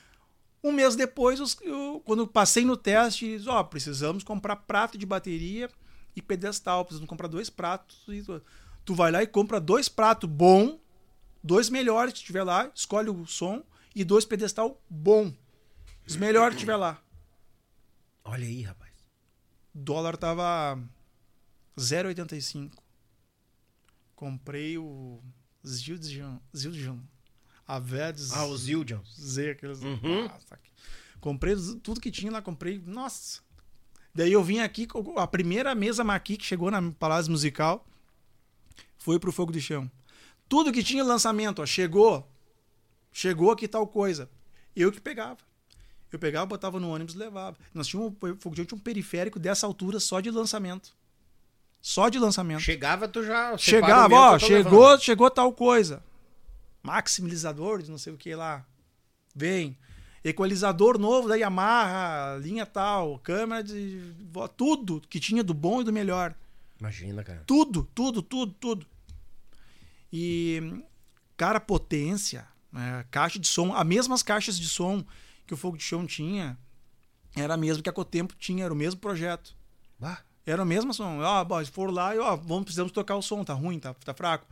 Um 0.65 0.73
mês 0.73 0.97
depois, 0.97 1.39
eu- 1.63 2.03
quando 2.05 2.21
eu 2.23 2.27
passei 2.27 2.65
no 2.65 2.77
teste, 2.77 3.25
eles, 3.27 3.47
ó, 3.47 3.63
precisamos 3.63 4.25
comprar 4.25 4.57
prato 4.57 4.99
de 4.99 5.07
bateria 5.07 5.69
e 6.17 6.21
pedestal. 6.21 6.85
Precisamos 6.85 7.09
comprar 7.09 7.29
dois 7.29 7.49
pratos. 7.49 8.03
E 8.09 8.21
tu, 8.23 8.43
tu 8.85 8.95
vai 8.95 9.13
lá 9.13 9.23
e 9.23 9.29
compra 9.29 9.61
dois 9.61 9.89
pratos 9.89 10.29
bom, 10.29 10.81
dois 11.43 11.71
melhores 11.71 12.15
que 12.15 12.25
tiver 12.25 12.43
lá, 12.43 12.69
escolhe 12.75 13.11
o 13.11 13.25
som 13.27 13.63
e 13.95 14.03
dois 14.03 14.25
pedestal 14.25 14.81
bom. 14.91 15.33
Os 16.07 16.17
melhores 16.17 16.55
que 16.55 16.61
tiver 16.61 16.77
lá. 16.77 17.03
Olha 18.25 18.45
aí, 18.47 18.63
rapaz. 18.63 18.93
O 19.75 19.79
dólar 19.79 20.17
tava 20.17 20.79
0,85. 21.77 22.73
Comprei 24.15 24.79
o 24.79 25.21
Zildjian, 25.67 26.41
Zildjian. 26.57 26.99
A 27.67 27.79
Veds 27.79 28.33
Ah, 28.33 28.47
os 28.47 28.63
Zildjians. 28.63 29.15
Z, 29.21 29.51
aqueles. 29.51 29.83
Uhum. 29.83 30.27
Ah, 30.27 30.39
saque. 30.47 30.71
Comprei 31.21 31.55
tudo 31.83 32.01
que 32.01 32.11
tinha 32.11 32.31
lá, 32.31 32.41
comprei. 32.41 32.81
Nossa! 32.87 33.41
Daí 34.15 34.33
eu 34.33 34.43
vim 34.43 34.61
aqui, 34.61 34.87
a 35.17 35.27
primeira 35.27 35.75
mesa 35.75 36.03
maqui 36.03 36.37
que 36.37 36.45
chegou 36.45 36.71
na 36.71 36.81
Palácio 36.93 37.31
Musical 37.31 37.87
foi 38.99 39.19
pro 39.19 39.33
Fogo 39.33 39.53
de 39.53 39.61
Chão. 39.61 39.91
Tudo 40.49 40.73
que 40.73 40.83
tinha 40.83 41.05
lançamento, 41.05 41.61
ó, 41.61 41.67
chegou. 41.67 42.27
Chegou 43.13 43.51
aqui 43.51 43.67
tal 43.69 43.87
coisa. 43.87 44.31
Eu 44.75 44.91
que 44.93 45.01
pegava. 45.01 45.39
Eu 46.13 46.19
pegava, 46.19 46.47
botava 46.47 46.79
no 46.79 46.91
ônibus 46.91 47.15
e 47.15 47.19
levava. 47.19 47.57
Nós 47.75 47.87
tínhamos, 47.87 48.15
Fogo 48.39 48.55
de 48.55 48.65
tinha 48.65 48.77
um 48.77 48.81
periférico 48.81 49.39
dessa 49.39 49.67
altura 49.67 49.99
só 49.99 50.21
de 50.21 50.31
lançamento. 50.31 50.95
Só 51.81 52.09
de 52.09 52.19
lançamento. 52.19 52.61
Chegava, 52.61 53.07
tu 53.07 53.25
já. 53.25 53.57
Chegava, 53.57 54.09
meu 54.09 54.19
ó, 54.19 54.33
tô 54.39 54.47
chegou, 54.47 54.83
levando. 54.83 55.01
chegou 55.03 55.31
tal 55.31 55.53
coisa. 55.53 56.03
Maximizador 56.83 57.83
de 57.83 57.91
não 57.91 57.99
sei 57.99 58.13
o 58.13 58.17
que 58.17 58.35
lá. 58.35 58.65
Vem. 59.35 59.77
Equalizador 60.25 60.99
novo 60.99 61.29
da 61.29 61.37
Yamaha, 61.37 62.39
linha 62.39 62.67
tal, 62.67 63.19
câmera 63.21 63.63
de. 63.63 64.01
Tudo 64.57 65.01
que 65.09 65.21
tinha 65.21 65.45
do 65.45 65.55
bom 65.55 65.81
e 65.81 65.85
do 65.85 65.93
melhor. 65.93 66.35
Imagina, 66.81 67.23
cara. 67.23 67.43
Tudo, 67.47 67.89
tudo, 67.95 68.23
tudo, 68.23 68.53
tudo. 68.59 68.87
E, 70.13 70.83
cara, 71.37 71.61
potência, 71.61 72.47
né, 72.73 73.05
caixa 73.11 73.39
de 73.39 73.47
som, 73.47 73.73
as 73.75 73.87
mesmas 73.87 74.23
caixas 74.23 74.59
de 74.59 74.69
som 74.69 75.05
que 75.47 75.55
o 75.55 75.57
Fogo 75.57 75.77
de 75.77 75.83
Chão 75.85 76.07
tinha, 76.07 76.59
era 77.37 77.55
a 77.55 77.57
mesma 77.57 77.83
que 77.83 77.89
a 77.89 77.93
Cotempo 77.93 78.35
tinha, 78.39 78.65
era 78.65 78.73
o 78.73 78.77
mesmo 78.77 79.01
projeto. 79.01 79.55
Bah. 79.99 80.21
Era 80.45 80.63
o 80.63 80.67
mesmo 80.67 80.95
som. 80.95 81.19
Ó, 81.21 81.45
bom, 81.45 81.65
se 81.65 81.71
for 81.71 81.91
lá, 81.91 82.13
ó, 82.19 82.37
vamos, 82.37 82.65
precisamos 82.65 82.93
tocar 82.93 83.17
o 83.17 83.23
som, 83.23 83.43
tá 83.45 83.53
ruim, 83.53 83.79
tá, 83.81 83.93
tá 83.95 84.15
fraco. 84.15 84.47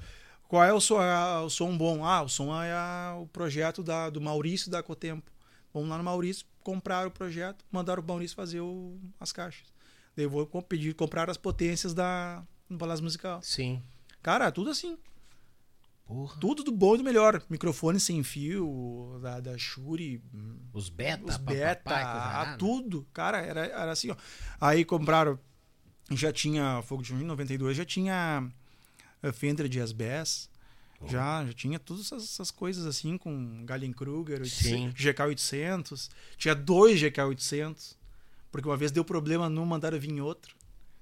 Qual 0.48 0.62
é 0.62 0.72
o 0.72 0.80
som, 0.80 0.98
a- 0.98 1.42
o 1.42 1.50
som 1.50 1.76
bom? 1.76 2.04
Ah, 2.04 2.22
o 2.22 2.28
som 2.28 2.52
é 2.62 2.72
a- 2.72 3.16
o 3.18 3.26
projeto 3.28 3.82
da, 3.82 4.10
do 4.10 4.20
Maurício 4.20 4.70
da 4.70 4.82
Cotempo. 4.82 5.30
Vamos 5.72 5.88
lá 5.88 5.98
no 5.98 6.04
Maurício, 6.04 6.44
comprar 6.62 7.06
o 7.06 7.10
projeto, 7.10 7.64
mandar 7.70 7.98
o 7.98 8.02
Maurício 8.02 8.36
fazer 8.36 8.60
o- 8.60 8.98
as 9.18 9.32
caixas. 9.32 9.72
Daí 10.16 10.24
eu 10.26 10.30
vou 10.30 10.46
pedir, 10.62 10.94
comprar 10.94 11.28
as 11.30 11.36
potências 11.36 11.94
da 11.94 12.42
do 12.68 12.78
Palácio 12.78 13.04
Musical. 13.04 13.40
Sim. 13.42 13.82
Cara, 14.22 14.50
tudo 14.50 14.70
assim. 14.70 14.96
Porra. 16.06 16.38
Tudo 16.38 16.62
do 16.62 16.70
bom 16.70 16.94
e 16.94 16.98
do 16.98 17.04
melhor. 17.04 17.42
Microfone 17.48 17.98
sem 17.98 18.22
fio, 18.22 19.18
da, 19.22 19.40
da 19.40 19.56
Shure, 19.56 20.22
Os 20.72 20.90
beta, 20.90 21.24
os 21.24 21.36
beta, 21.38 21.90
coisa 21.90 22.06
arada. 22.06 22.58
tudo. 22.58 23.06
Cara, 23.12 23.38
era, 23.38 23.66
era 23.66 23.90
assim, 23.92 24.10
ó. 24.10 24.16
Aí 24.60 24.84
compraram, 24.84 25.38
já 26.10 26.32
tinha 26.32 26.82
Fogo 26.82 27.02
de 27.02 27.14
em 27.14 27.24
92, 27.24 27.76
já 27.76 27.84
tinha 27.84 28.46
a 29.22 29.32
Fender 29.32 29.68
Jazz 29.68 29.92
Bass. 29.92 30.50
Já, 31.06 31.44
já 31.44 31.52
tinha 31.52 31.78
todas 31.78 32.06
essas, 32.06 32.22
essas 32.24 32.50
coisas 32.50 32.86
assim 32.86 33.18
com 33.18 33.64
Gallenkruger, 33.66 34.46
Sim. 34.48 34.90
GK800. 34.90 36.10
Tinha 36.36 36.54
dois 36.54 36.98
GK800. 37.00 37.96
Porque 38.50 38.68
uma 38.68 38.76
vez 38.76 38.90
deu 38.90 39.04
problema 39.04 39.48
num, 39.50 39.66
mandaram 39.66 39.98
vir 39.98 40.18
outro. 40.20 40.54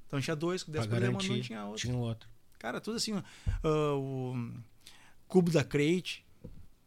Então 0.07 0.21
tinha 0.21 0.35
dois, 0.35 0.65
Pra 0.65 0.73
desse 0.73 0.89
problema 0.89 1.13
garantir, 1.15 1.37
não 1.37 1.41
tinha 1.41 1.65
outro. 1.65 1.81
Tinha 1.83 1.97
outro. 1.97 2.29
Cara, 2.59 2.81
tudo 2.81 2.97
assim. 2.97 3.15
Ah, 3.63 3.95
o 3.95 4.35
cubo 5.33 5.51
da 5.51 5.65
crate, 5.65 6.23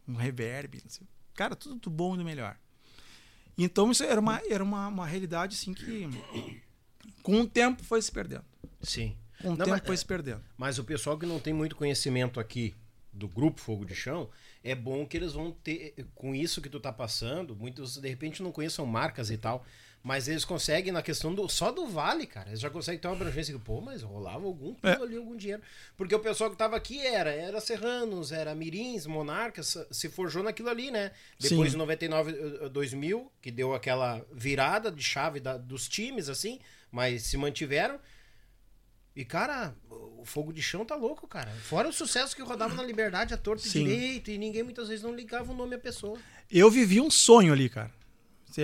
um 0.06 0.14
reverb, 0.14 0.80
não 0.84 0.88
sei. 0.88 1.04
cara, 1.34 1.56
tudo 1.56 1.74
do 1.80 1.90
bom 1.90 2.14
e 2.14 2.18
do 2.18 2.24
melhor. 2.24 2.56
Então 3.58 3.90
isso 3.90 4.04
era 4.04 4.20
uma, 4.20 4.40
era 4.48 4.62
uma, 4.62 4.86
uma 4.86 5.04
realidade 5.04 5.56
assim 5.56 5.74
que 5.74 6.08
com 7.24 7.40
o 7.40 7.46
tempo 7.48 7.82
foi 7.82 8.00
se 8.00 8.12
perdendo. 8.12 8.44
Sim. 8.80 9.16
Com 9.42 9.48
o 9.48 9.50
Não, 9.56 9.64
tempo 9.66 9.70
mas- 9.70 9.84
foi 9.86 9.96
se 9.96 10.06
perdendo. 10.06 10.44
Mas 10.56 10.78
o 10.78 10.84
pessoal 10.84 11.18
que 11.18 11.26
não 11.26 11.40
tem 11.40 11.52
muito 11.52 11.74
conhecimento 11.74 12.38
aqui 12.38 12.72
do 13.12 13.26
grupo 13.26 13.60
Fogo 13.60 13.84
de 13.84 13.96
Chão, 13.96 14.30
é 14.62 14.74
bom 14.76 15.04
que 15.04 15.16
eles 15.16 15.32
vão 15.32 15.50
ter, 15.50 15.94
com 16.14 16.32
isso 16.34 16.60
que 16.62 16.68
tu 16.68 16.78
tá 16.78 16.92
passando, 16.92 17.56
muitos 17.56 17.96
de 17.98 18.08
repente 18.08 18.42
não 18.44 18.52
conheçam 18.52 18.86
marcas 18.86 19.28
e 19.30 19.36
tal, 19.38 19.64
mas 20.08 20.28
eles 20.28 20.44
conseguem 20.44 20.92
na 20.92 21.02
questão 21.02 21.34
do 21.34 21.48
só 21.48 21.72
do 21.72 21.84
vale, 21.84 22.28
cara, 22.28 22.50
eles 22.50 22.60
já 22.60 22.70
conseguem 22.70 23.00
ter 23.00 23.08
uma 23.08 23.16
abrangência 23.16 23.52
que, 23.52 23.58
pô, 23.58 23.80
mas 23.80 24.02
rolava 24.02 24.46
algum 24.46 24.76
É. 24.80 24.92
ali, 24.92 25.16
algum 25.16 25.34
dinheiro. 25.36 25.60
Porque 25.96 26.14
o 26.14 26.20
pessoal 26.20 26.48
que 26.48 26.56
tava 26.56 26.76
aqui 26.76 27.04
era, 27.04 27.28
era 27.30 27.60
Serranos, 27.60 28.30
era 28.30 28.54
Mirins, 28.54 29.04
Monarcas, 29.04 29.76
se 29.90 30.08
forjou 30.08 30.44
naquilo 30.44 30.68
ali, 30.68 30.92
né? 30.92 31.10
Depois 31.40 31.70
Sim. 31.70 31.72
de 31.72 31.76
99, 31.78 32.30
eh, 32.66 32.68
2000, 32.68 33.32
que 33.42 33.50
deu 33.50 33.74
aquela 33.74 34.24
virada 34.32 34.92
de 34.92 35.02
chave 35.02 35.40
da- 35.40 35.56
dos 35.58 35.88
times, 35.88 36.28
assim, 36.28 36.60
mas 36.92 37.22
se 37.24 37.36
mantiveram. 37.36 37.98
E, 39.16 39.24
cara, 39.24 39.74
o 39.90 40.24
fogo 40.24 40.52
de 40.52 40.62
chão 40.62 40.84
tá 40.84 40.94
louco, 40.94 41.26
cara. 41.26 41.50
Fora 41.50 41.88
o 41.88 41.92
sucesso 41.92 42.36
que 42.36 42.42
rodava 42.42 42.74
na 42.76 42.82
Liberdade 42.84 43.34
a 43.34 43.36
torto 43.36 43.66
e 43.66 43.68
Sim. 43.70 43.82
direito, 43.84 44.30
e 44.30 44.38
ninguém 44.38 44.62
muitas 44.62 44.86
vezes 44.86 45.02
não 45.02 45.12
ligava 45.12 45.50
o 45.50 45.56
nome 45.56 45.74
à 45.74 45.78
pessoa. 45.80 46.16
Eu 46.48 46.70
vivi 46.70 47.00
um 47.00 47.10
sonho 47.10 47.52
ali, 47.52 47.68
cara. 47.68 47.90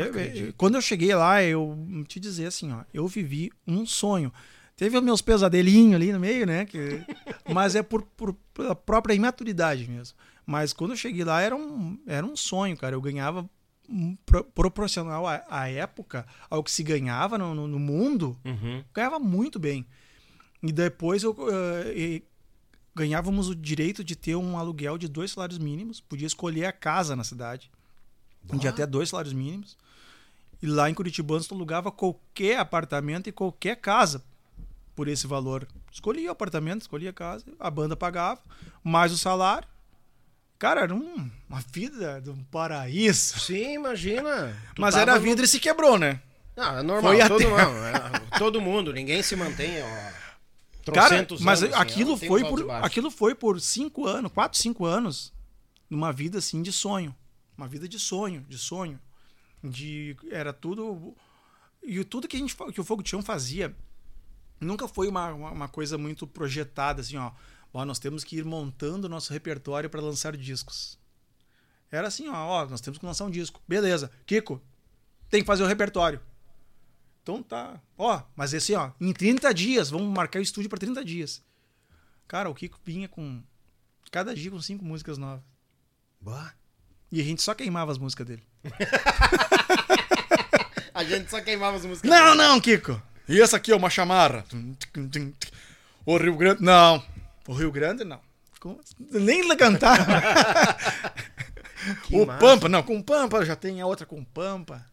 Acredito. 0.01 0.55
Quando 0.56 0.74
eu 0.77 0.81
cheguei 0.82 1.14
lá, 1.14 1.43
eu 1.43 1.77
te 2.09 2.19
dizer 2.19 2.47
assim, 2.47 2.73
ó, 2.73 2.82
eu 2.94 3.06
vivi 3.06 3.51
um 3.66 3.85
sonho. 3.85 4.32
Teve 4.77 4.97
os 4.97 5.02
meus 5.05 5.20
pesadelinhos 5.20 5.94
ali 5.97 6.12
no 6.12 6.19
meio, 6.20 6.47
né? 6.47 6.64
que- 6.64 7.05
mas 7.52 7.74
é 7.74 7.82
por, 7.82 8.02
por 8.02 8.32
pela 8.55 8.74
própria 8.74 9.14
imaturidade 9.14 9.89
mesmo. 9.89 10.16
Mas 10.47 10.73
quando 10.73 10.93
eu 10.93 10.97
cheguei 10.97 11.24
lá, 11.24 11.40
era 11.40 11.55
um, 11.55 11.98
era 12.06 12.24
um 12.27 12.35
sonho, 12.36 12.77
cara. 12.77 12.94
Eu 12.97 13.01
ganhava 13.01 13.48
pro- 14.27 14.44
proporcional 14.44 15.27
à, 15.27 15.44
à 15.48 15.69
época, 15.69 16.27
ao 16.51 16.62
que 16.64 16.70
se 16.70 16.82
ganhava 16.82 17.36
no, 17.39 17.55
no- 17.55 17.69
no 17.69 17.78
mundo, 17.78 18.36
ganhava 18.94 19.19
muito 19.19 19.59
bem. 19.59 19.86
E 20.62 20.73
depois 20.73 21.23
eu 21.23 21.36
eh, 21.51 21.93
e 21.97 22.23
ganhávamos 22.94 23.48
o 23.48 23.55
direito 23.55 24.02
de 24.05 24.14
ter 24.16 24.36
um 24.36 24.56
aluguel 24.59 24.97
de 24.98 25.09
dois 25.09 25.32
salários 25.32 25.59
mínimos, 25.59 26.01
podia 26.01 26.27
escolher 26.27 26.66
a 26.66 26.73
casa 26.73 27.16
na 27.16 27.24
cidade, 27.24 27.70
de 28.44 28.69
até 28.69 28.86
dois 28.86 29.09
salários 29.10 29.32
mínimos. 29.35 29.77
E 30.62 30.66
lá 30.66 30.89
em 30.89 30.94
Curitiba 30.94 31.40
tu 31.40 31.55
alugava 31.55 31.90
qualquer 31.90 32.59
apartamento 32.59 33.28
e 33.28 33.32
qualquer 33.32 33.77
casa 33.77 34.23
por 34.94 35.09
esse 35.09 35.27
valor. 35.27 35.66
Escolhia 35.90 36.28
o 36.28 36.32
apartamento, 36.32 36.82
escolhia 36.82 37.10
a 37.10 37.12
casa, 37.12 37.44
a 37.59 37.70
banda 37.70 37.97
pagava, 37.97 38.40
mais 38.85 39.12
o 39.12 39.19
salário. 39.19 39.66
Cara, 40.59 40.82
era 40.82 40.94
um- 40.94 41.28
uma 41.48 41.60
vida 41.73 42.20
de 42.20 42.31
um 42.31 42.44
paraíso. 42.44 43.40
Sim, 43.40 43.74
imagina. 43.74 44.56
Mas 44.78 44.94
era 44.94 45.12
a 45.14 45.19
no- 45.19 45.24
e 45.44 45.48
se 45.48 45.59
quebrou, 45.59 45.98
né? 45.98 46.20
Não, 46.56 46.78
é 46.78 46.82
normal, 46.82 47.12
Foi 47.16 47.28
todo, 47.28 47.43
até- 47.43 47.64
não, 47.64 47.86
é, 47.86 48.39
todo 48.39 48.60
mundo, 48.60 48.93
ninguém 48.93 49.23
se 49.23 49.35
mantém, 49.35 49.82
ó. 49.82 50.12
Cara, 50.93 51.27
mas 51.40 51.62
anos, 51.62 51.74
assim, 51.74 51.82
aquilo 51.82 52.16
foi 52.16 52.40
por 52.44 52.59
aquilo 52.85 53.10
foi 53.10 53.35
por 53.35 53.60
cinco 53.60 54.06
anos, 54.06 54.31
quatro, 54.31 54.59
cinco 54.59 54.85
anos, 54.85 55.32
numa 55.89 56.12
vida 56.12 56.39
assim 56.39 56.60
de 56.62 56.70
sonho, 56.73 57.14
uma 57.56 57.68
vida 57.68 57.88
de 57.88 57.98
sonho, 57.98 58.42
de 58.48 58.58
sonho, 58.58 59.00
de 59.62 60.16
era 60.30 60.52
tudo 60.52 61.14
e 61.82 62.02
tudo 62.04 62.28
que 62.28 62.36
a 62.36 62.40
gente 62.40 62.56
que 62.72 62.80
o 62.80 62.84
Fogo 62.84 63.02
de 63.02 63.22
fazia 63.22 63.74
nunca 64.60 64.86
foi 64.86 65.08
uma, 65.08 65.32
uma, 65.32 65.68
coisa 65.68 65.98
muito 65.98 66.26
projetada 66.26 67.00
assim, 67.00 67.16
ó, 67.16 67.32
ó, 67.72 67.84
nós 67.84 67.98
temos 67.98 68.22
que 68.24 68.36
ir 68.36 68.44
montando 68.44 69.06
o 69.06 69.10
nosso 69.10 69.32
repertório 69.32 69.90
para 69.90 70.00
lançar 70.00 70.36
discos. 70.36 70.98
Era 71.90 72.08
assim, 72.08 72.28
ó, 72.28 72.34
ó, 72.34 72.66
nós 72.66 72.80
temos 72.80 72.98
que 72.98 73.04
lançar 73.04 73.24
um 73.24 73.30
disco, 73.30 73.60
beleza? 73.68 74.10
Kiko, 74.24 74.62
tem 75.28 75.40
que 75.40 75.46
fazer 75.46 75.62
o 75.62 75.66
repertório. 75.66 76.20
Então 77.22 77.42
tá. 77.42 77.80
Ó, 77.96 78.22
mas 78.34 78.54
assim, 78.54 78.74
ó, 78.74 78.92
em 79.00 79.12
30 79.12 79.52
dias, 79.52 79.90
vamos 79.90 80.08
marcar 80.14 80.38
o 80.38 80.42
estúdio 80.42 80.70
pra 80.70 80.78
30 80.78 81.04
dias. 81.04 81.42
Cara, 82.26 82.48
o 82.48 82.54
Kiko 82.54 82.80
vinha 82.84 83.08
com. 83.08 83.42
Cada 84.10 84.34
dia 84.34 84.50
com 84.50 84.60
cinco 84.60 84.84
músicas 84.84 85.18
novas. 85.18 85.42
Bah. 86.20 86.54
E 87.12 87.20
a 87.20 87.24
gente 87.24 87.43
só 87.43 87.55
queimava 87.55 87.93
as 87.93 87.98
músicas 87.98 88.26
dele. 88.26 88.43
A 90.94 91.05
gente 91.05 91.30
só 91.30 91.40
queimava 91.40 91.76
as 91.76 91.84
músicas. 91.84 92.10
Não, 92.10 92.34
não, 92.34 92.60
Kiko! 92.60 93.01
E 93.28 93.40
essa 93.40 93.56
aqui 93.56 93.72
é 93.72 93.76
uma 93.76 93.89
chamarra. 93.90 94.44
O 96.05 96.16
Rio 96.16 96.36
Grande. 96.36 96.62
Não. 96.62 97.02
O 97.48 97.55
Rio 97.55 97.72
Grande, 97.72 98.05
não. 98.05 98.20
Nem 99.10 99.56
cantar. 99.56 99.98
Que 102.05 102.14
o 102.14 102.24
massa. 102.24 102.39
Pampa, 102.39 102.68
não, 102.68 102.80
com 102.80 103.02
Pampa 103.02 103.44
já 103.44 103.56
tem 103.56 103.80
a 103.80 103.86
outra 103.86 104.06
com 104.06 104.22
Pampa. 104.24 104.86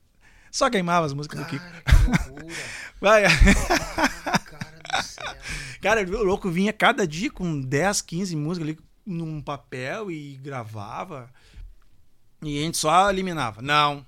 Só 0.50 0.72
queimava 0.72 1.06
as 1.06 1.14
músicas 1.14 1.40
do 1.40 1.46
Kiko. 1.46 1.64
Cara, 1.64 1.82
que 1.84 2.30
loucura. 2.30 2.56
Vai. 3.00 3.24
Cara 3.24 4.98
do 4.98 5.04
céu. 5.04 5.36
Cara, 5.80 6.02
o 6.02 6.24
louco 6.24 6.50
vinha 6.50 6.74
cada 6.74 7.06
dia 7.06 7.30
com 7.30 7.62
10, 7.62 8.02
15 8.02 8.36
músicas 8.36 8.68
ali 8.68 8.80
num 9.06 9.40
papel 9.40 10.10
e 10.10 10.38
gravava. 10.38 11.30
E 12.42 12.60
a 12.60 12.62
gente 12.62 12.78
só 12.78 13.10
eliminava. 13.10 13.62
Não. 13.62 14.06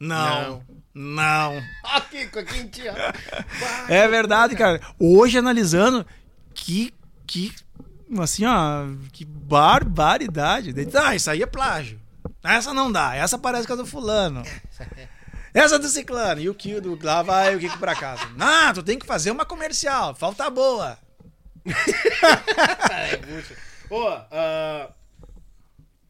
Não. 0.00 0.62
Não. 0.94 1.62
Ah, 1.84 2.00
Kiko, 2.00 2.44
quem 2.44 2.68
tinha? 2.68 2.94
É 3.88 4.06
verdade, 4.08 4.54
cara. 4.56 4.80
Hoje 4.98 5.38
analisando, 5.38 6.06
que. 6.54 6.92
que 7.26 7.54
assim, 8.20 8.44
ó. 8.44 8.86
Que 9.12 9.24
barbaridade. 9.24 10.74
Ah, 10.94 11.14
isso 11.14 11.30
aí 11.30 11.42
é 11.42 11.46
plágio. 11.46 12.00
Essa 12.42 12.74
não 12.74 12.90
dá. 12.90 13.14
Essa 13.14 13.38
parece 13.38 13.66
que 13.66 13.72
é 13.72 13.76
do 13.76 13.86
fulano. 13.86 14.42
Essa 15.54 15.76
é 15.76 15.78
do 15.78 15.88
ciclano. 15.88 16.40
E 16.40 16.48
o 16.48 16.54
Kiko 16.54 16.80
do 16.80 16.98
lá 17.02 17.22
vai 17.22 17.56
o 17.56 17.58
Kiko 17.58 17.78
pra 17.78 17.94
casa. 17.94 18.26
Não, 18.36 18.74
tu 18.74 18.82
tem 18.82 18.98
que 18.98 19.06
fazer 19.06 19.30
uma 19.30 19.44
comercial. 19.44 20.14
Falta 20.14 20.48
boa. 20.50 20.98
É, 22.90 23.16
bucha. 23.16 23.56
Ô, 23.90 24.08
ah, 24.08 24.90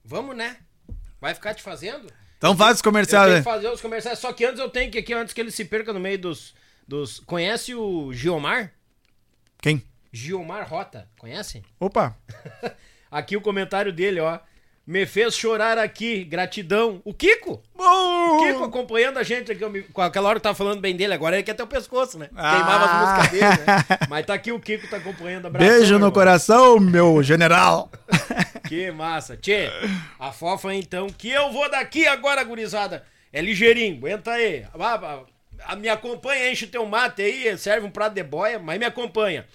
vamos, 0.05 0.37
né? 0.37 0.57
Vai 1.21 1.35
ficar 1.35 1.55
te 1.55 1.63
fazendo? 1.63 2.07
Então 2.37 2.57
faz 2.57 2.75
os 2.75 2.81
Eu 2.81 2.85
comerciais, 2.85 3.25
tenho 3.27 3.37
né? 3.37 3.43
que 3.43 3.51
fazer 3.51 3.69
os 3.69 3.81
comerciais. 3.81 4.19
Só 4.19 4.33
que 4.33 4.45
antes 4.45 4.61
eu 4.61 4.71
tenho 4.71 4.91
que 4.91 4.99
aqui, 4.99 5.13
antes 5.13 5.35
que 5.35 5.41
ele 5.41 5.51
se 5.51 5.65
perca 5.65 5.93
no 5.93 5.99
meio 6.01 6.19
dos. 6.19 6.55
dos... 6.87 7.19
Conhece 7.21 7.75
o 7.75 8.13
Giomar? 8.13 8.73
Quem? 9.61 9.83
Giomar 10.13 10.69
Rota. 10.69 11.09
Conhece? 11.19 11.63
Opa. 11.81 12.17
Aqui 13.11 13.37
o 13.37 13.41
comentário 13.41 13.93
dele, 13.93 14.21
ó. 14.21 14.39
Me 14.87 15.05
fez 15.05 15.35
chorar 15.37 15.77
aqui, 15.77 16.25
gratidão. 16.25 17.03
O 17.05 17.13
Kiko? 17.13 17.63
O 17.77 18.39
Kiko 18.39 18.65
acompanhando 18.65 19.19
a 19.19 19.23
gente 19.23 19.53
aqui. 19.53 19.63
eu 19.63 19.69
me- 19.69 19.85
aquela 19.97 20.29
hora 20.31 20.39
eu 20.39 20.41
tava 20.43 20.55
falando 20.55 20.81
bem 20.81 20.97
dele, 20.97 21.13
agora 21.13 21.37
ele 21.37 21.43
quer 21.43 21.53
ter 21.53 21.63
o 21.63 21.67
pescoço, 21.67 22.19
né? 22.19 22.31
Ah. 22.35 22.55
Queimava 22.55 22.85
as 22.87 23.01
músicas 23.21 23.31
dele, 23.33 23.67
né? 23.67 23.99
Mas 24.09 24.25
tá 24.25 24.33
aqui 24.33 24.51
o 24.51 24.59
Kiko, 24.59 24.89
tá 24.89 24.97
acompanhando. 24.97 25.45
Abração, 25.47 25.69
Beijo 25.69 25.91
no 25.93 25.97
irmão. 25.99 26.11
coração, 26.11 26.81
meu 26.81 27.23
general. 27.23 27.91
Que 28.69 28.91
massa. 28.91 29.35
Tchê, 29.35 29.71
a 30.19 30.31
fofa 30.31 30.75
então, 30.75 31.09
que 31.09 31.31
eu 31.31 31.51
vou 31.51 31.71
daqui 31.71 32.07
agora, 32.07 32.45
gurizada. 32.45 33.03
É 33.33 33.41
ligeirinho, 33.41 33.97
aguenta 33.97 34.33
aí. 34.33 34.65
Ah, 34.75 34.95
ah, 34.95 35.25
ah, 35.65 35.77
Me 35.77 35.89
acompanha, 35.89 36.53
enche 36.53 36.67
teu 36.67 36.85
mate 36.85 37.23
aí, 37.23 37.57
serve 37.57 37.87
um 37.87 37.91
prato 37.91 38.15
de 38.15 38.23
boia, 38.23 38.59
mas 38.59 38.79
me 38.79 38.85
acompanha. 38.85 39.47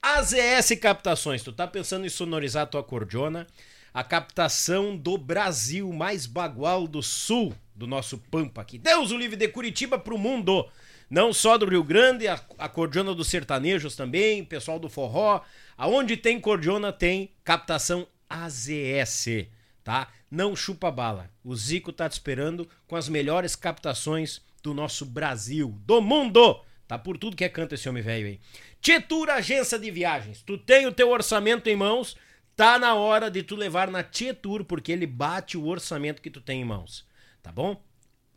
AZS 0.00 0.78
Captações, 0.80 1.42
tu 1.42 1.52
tá 1.52 1.66
pensando 1.66 2.06
em 2.06 2.08
sonorizar 2.08 2.62
a 2.62 2.66
tua 2.66 2.82
cordiona? 2.82 3.46
A 3.92 4.02
captação 4.02 4.96
do 4.96 5.18
Brasil 5.18 5.92
mais 5.92 6.24
bagual 6.24 6.88
do 6.88 7.02
sul, 7.02 7.54
do 7.74 7.86
nosso 7.86 8.16
Pampa 8.16 8.62
aqui. 8.62 8.78
Deus 8.78 9.10
o 9.10 9.18
livre 9.18 9.36
de 9.36 9.48
Curitiba 9.48 9.98
pro 9.98 10.16
mundo. 10.16 10.66
Não 11.10 11.30
só 11.30 11.58
do 11.58 11.66
Rio 11.66 11.84
Grande, 11.84 12.26
a, 12.26 12.40
a 12.58 12.70
cordiona 12.70 13.14
dos 13.14 13.28
sertanejos 13.28 13.94
também, 13.94 14.42
pessoal 14.42 14.78
do 14.78 14.88
forró. 14.88 15.42
Aonde 15.76 16.16
tem 16.16 16.40
cordiona 16.40 16.90
tem 16.90 17.30
captação 17.44 18.06
AZS, 18.32 19.46
tá? 19.84 20.08
Não 20.30 20.56
chupa 20.56 20.90
bala. 20.90 21.30
O 21.44 21.54
Zico 21.54 21.92
tá 21.92 22.08
te 22.08 22.12
esperando 22.12 22.68
com 22.86 22.96
as 22.96 23.08
melhores 23.08 23.54
captações 23.54 24.40
do 24.62 24.72
nosso 24.72 25.04
Brasil, 25.04 25.78
do 25.84 26.00
mundo. 26.00 26.62
Tá 26.86 26.98
por 26.98 27.16
tudo 27.16 27.36
que 27.36 27.44
é 27.44 27.48
canto 27.48 27.74
esse 27.74 27.88
homem 27.88 28.02
velho 28.02 28.26
aí. 28.26 28.40
Tietur 28.80 29.30
Agência 29.30 29.78
de 29.78 29.90
Viagens. 29.90 30.42
Tu 30.42 30.58
tem 30.58 30.86
o 30.86 30.92
teu 30.92 31.10
orçamento 31.10 31.68
em 31.68 31.76
mãos, 31.76 32.16
tá 32.56 32.78
na 32.78 32.94
hora 32.94 33.30
de 33.30 33.42
tu 33.42 33.56
levar 33.56 33.90
na 33.90 34.02
Tietur, 34.02 34.64
porque 34.64 34.92
ele 34.92 35.06
bate 35.06 35.56
o 35.56 35.66
orçamento 35.66 36.20
que 36.20 36.30
tu 36.30 36.40
tem 36.40 36.60
em 36.60 36.64
mãos. 36.64 37.06
Tá 37.42 37.50
bom? 37.50 37.82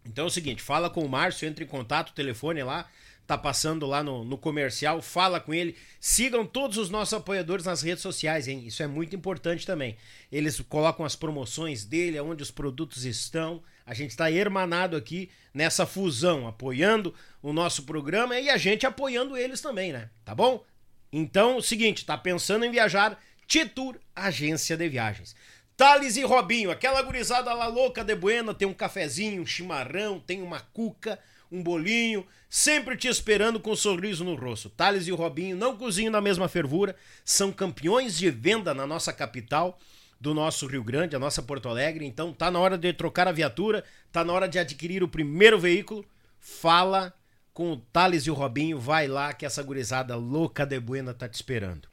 Então 0.05 0.25
é 0.25 0.27
o 0.27 0.31
seguinte, 0.31 0.61
fala 0.61 0.89
com 0.89 1.03
o 1.03 1.09
Márcio, 1.09 1.47
entre 1.47 1.65
em 1.65 1.67
contato, 1.67 2.13
telefone 2.13 2.63
lá, 2.63 2.87
tá 3.25 3.37
passando 3.37 3.85
lá 3.85 4.03
no, 4.03 4.23
no 4.23 4.37
comercial, 4.37 5.01
fala 5.01 5.39
com 5.39 5.53
ele. 5.53 5.75
Sigam 5.99 6.45
todos 6.45 6.77
os 6.77 6.89
nossos 6.89 7.13
apoiadores 7.13 7.65
nas 7.65 7.81
redes 7.81 8.01
sociais, 8.01 8.47
hein? 8.47 8.63
Isso 8.65 8.83
é 8.83 8.87
muito 8.87 9.15
importante 9.15 9.65
também. 9.65 9.97
Eles 10.31 10.59
colocam 10.61 11.05
as 11.05 11.15
promoções 11.15 11.83
dele, 11.85 12.19
onde 12.19 12.43
os 12.43 12.51
produtos 12.51 13.05
estão. 13.05 13.63
A 13.85 13.93
gente 13.93 14.11
está 14.11 14.31
hermanado 14.31 14.95
aqui 14.95 15.29
nessa 15.53 15.85
fusão, 15.85 16.47
apoiando 16.47 17.13
o 17.41 17.51
nosso 17.51 17.83
programa 17.83 18.39
e 18.39 18.49
a 18.49 18.57
gente 18.57 18.85
apoiando 18.85 19.37
eles 19.37 19.61
também, 19.61 19.91
né? 19.91 20.09
Tá 20.23 20.35
bom? 20.35 20.63
Então, 21.11 21.61
seguinte, 21.61 22.05
tá 22.05 22.17
pensando 22.17 22.65
em 22.65 22.71
viajar? 22.71 23.19
Titur 23.47 23.99
Agência 24.15 24.75
de 24.75 24.89
Viagens. 24.89 25.35
Thales 25.77 26.15
e 26.15 26.23
Robinho, 26.23 26.71
aquela 26.71 27.01
gurizada 27.01 27.53
lá 27.53 27.67
louca 27.67 28.03
de 28.03 28.15
buena, 28.15 28.53
tem 28.53 28.67
um 28.67 28.73
cafezinho, 28.73 29.41
um 29.41 29.45
chimarrão, 29.45 30.19
tem 30.19 30.41
uma 30.41 30.59
cuca, 30.59 31.19
um 31.55 31.63
bolinho, 31.63 32.25
sempre 32.49 32.97
te 32.97 33.07
esperando 33.07 33.59
com 33.59 33.71
um 33.71 33.75
sorriso 33.75 34.23
no 34.23 34.35
rosto. 34.35 34.69
Thales 34.69 35.07
e 35.07 35.11
o 35.11 35.15
Robinho 35.15 35.55
não 35.55 35.77
cozinham 35.77 36.11
na 36.11 36.21
mesma 36.21 36.47
fervura, 36.47 36.95
são 37.23 37.51
campeões 37.51 38.17
de 38.17 38.29
venda 38.29 38.73
na 38.73 38.85
nossa 38.85 39.13
capital, 39.13 39.79
do 40.19 40.33
nosso 40.33 40.65
Rio 40.67 40.83
Grande, 40.83 41.15
a 41.15 41.19
nossa 41.19 41.41
Porto 41.41 41.69
Alegre. 41.69 42.05
Então 42.05 42.33
tá 42.33 42.49
na 42.49 42.59
hora 42.59 42.77
de 42.77 42.91
trocar 42.93 43.27
a 43.27 43.31
viatura, 43.31 43.83
tá 44.11 44.23
na 44.23 44.33
hora 44.33 44.47
de 44.47 44.57
adquirir 44.57 45.03
o 45.03 45.07
primeiro 45.07 45.59
veículo. 45.59 46.05
Fala 46.39 47.13
com 47.53 47.71
o 47.71 47.77
Thales 47.77 48.23
e 48.25 48.31
o 48.31 48.33
Robinho, 48.33 48.79
vai 48.79 49.07
lá 49.07 49.33
que 49.33 49.45
essa 49.45 49.63
gurizada 49.63 50.15
louca 50.15 50.65
de 50.65 50.79
buena 50.79 51.13
tá 51.13 51.27
te 51.27 51.35
esperando. 51.35 51.87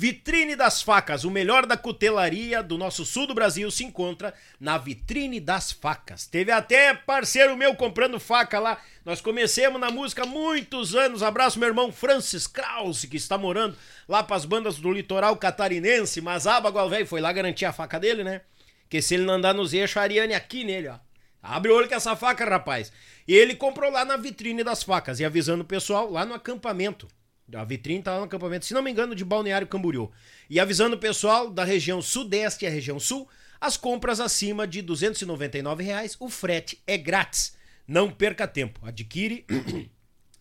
Vitrine 0.00 0.54
das 0.54 0.80
Facas, 0.80 1.24
o 1.24 1.30
melhor 1.30 1.66
da 1.66 1.76
cutelaria 1.76 2.62
do 2.62 2.78
nosso 2.78 3.04
sul 3.04 3.26
do 3.26 3.34
Brasil 3.34 3.68
se 3.68 3.82
encontra 3.82 4.32
na 4.60 4.78
Vitrine 4.78 5.40
das 5.40 5.72
Facas. 5.72 6.24
Teve 6.24 6.52
até 6.52 6.94
parceiro 6.94 7.56
meu 7.56 7.74
comprando 7.74 8.20
faca 8.20 8.60
lá. 8.60 8.80
Nós 9.04 9.20
comecemos 9.20 9.80
na 9.80 9.90
música 9.90 10.22
há 10.22 10.26
muitos 10.26 10.94
anos. 10.94 11.20
Abraço 11.20 11.58
meu 11.58 11.68
irmão 11.68 11.90
Francis 11.90 12.46
Krause, 12.46 13.08
que 13.08 13.16
está 13.16 13.36
morando 13.36 13.76
lá 14.08 14.22
para 14.22 14.36
as 14.36 14.44
bandas 14.44 14.76
do 14.76 14.92
litoral 14.92 15.36
catarinense, 15.36 16.20
mas 16.20 16.46
Abagual 16.46 16.88
velho 16.88 17.04
foi 17.04 17.20
lá 17.20 17.32
garantir 17.32 17.64
a 17.64 17.72
faca 17.72 17.98
dele, 17.98 18.22
né? 18.22 18.42
Que 18.88 19.02
se 19.02 19.14
ele 19.14 19.24
não 19.24 19.34
andar 19.34 19.52
nos 19.52 19.74
eixos, 19.74 19.96
a 19.96 20.02
Ariane 20.02 20.32
aqui 20.32 20.62
nele, 20.62 20.86
ó. 20.86 20.98
Abre 21.42 21.72
o 21.72 21.74
olho 21.74 21.88
com 21.88 21.96
essa 21.96 22.14
faca, 22.14 22.48
rapaz. 22.48 22.92
E 23.26 23.34
ele 23.34 23.56
comprou 23.56 23.90
lá 23.90 24.04
na 24.04 24.16
vitrine 24.16 24.62
das 24.62 24.80
facas 24.80 25.18
e 25.18 25.24
avisando 25.24 25.64
o 25.64 25.66
pessoal 25.66 26.08
lá 26.08 26.24
no 26.24 26.34
acampamento. 26.34 27.08
A 27.54 27.64
vitrine 27.64 28.02
tá 28.02 28.12
lá 28.12 28.18
no 28.18 28.24
acampamento, 28.24 28.66
se 28.66 28.74
não 28.74 28.82
me 28.82 28.90
engano, 28.90 29.14
de 29.14 29.24
Balneário 29.24 29.66
Camboriú. 29.66 30.10
E 30.50 30.60
avisando 30.60 30.96
o 30.96 30.98
pessoal 31.00 31.50
da 31.50 31.64
região 31.64 32.02
sudeste 32.02 32.64
e 32.64 32.68
a 32.68 32.70
região 32.70 33.00
sul, 33.00 33.28
as 33.60 33.76
compras 33.76 34.20
acima 34.20 34.66
de 34.66 34.82
299 34.82 35.82
reais, 35.82 36.16
o 36.20 36.28
frete 36.28 36.82
é 36.86 36.96
grátis. 36.98 37.56
Não 37.86 38.10
perca 38.10 38.46
tempo. 38.46 38.80
Adquire 38.84 39.46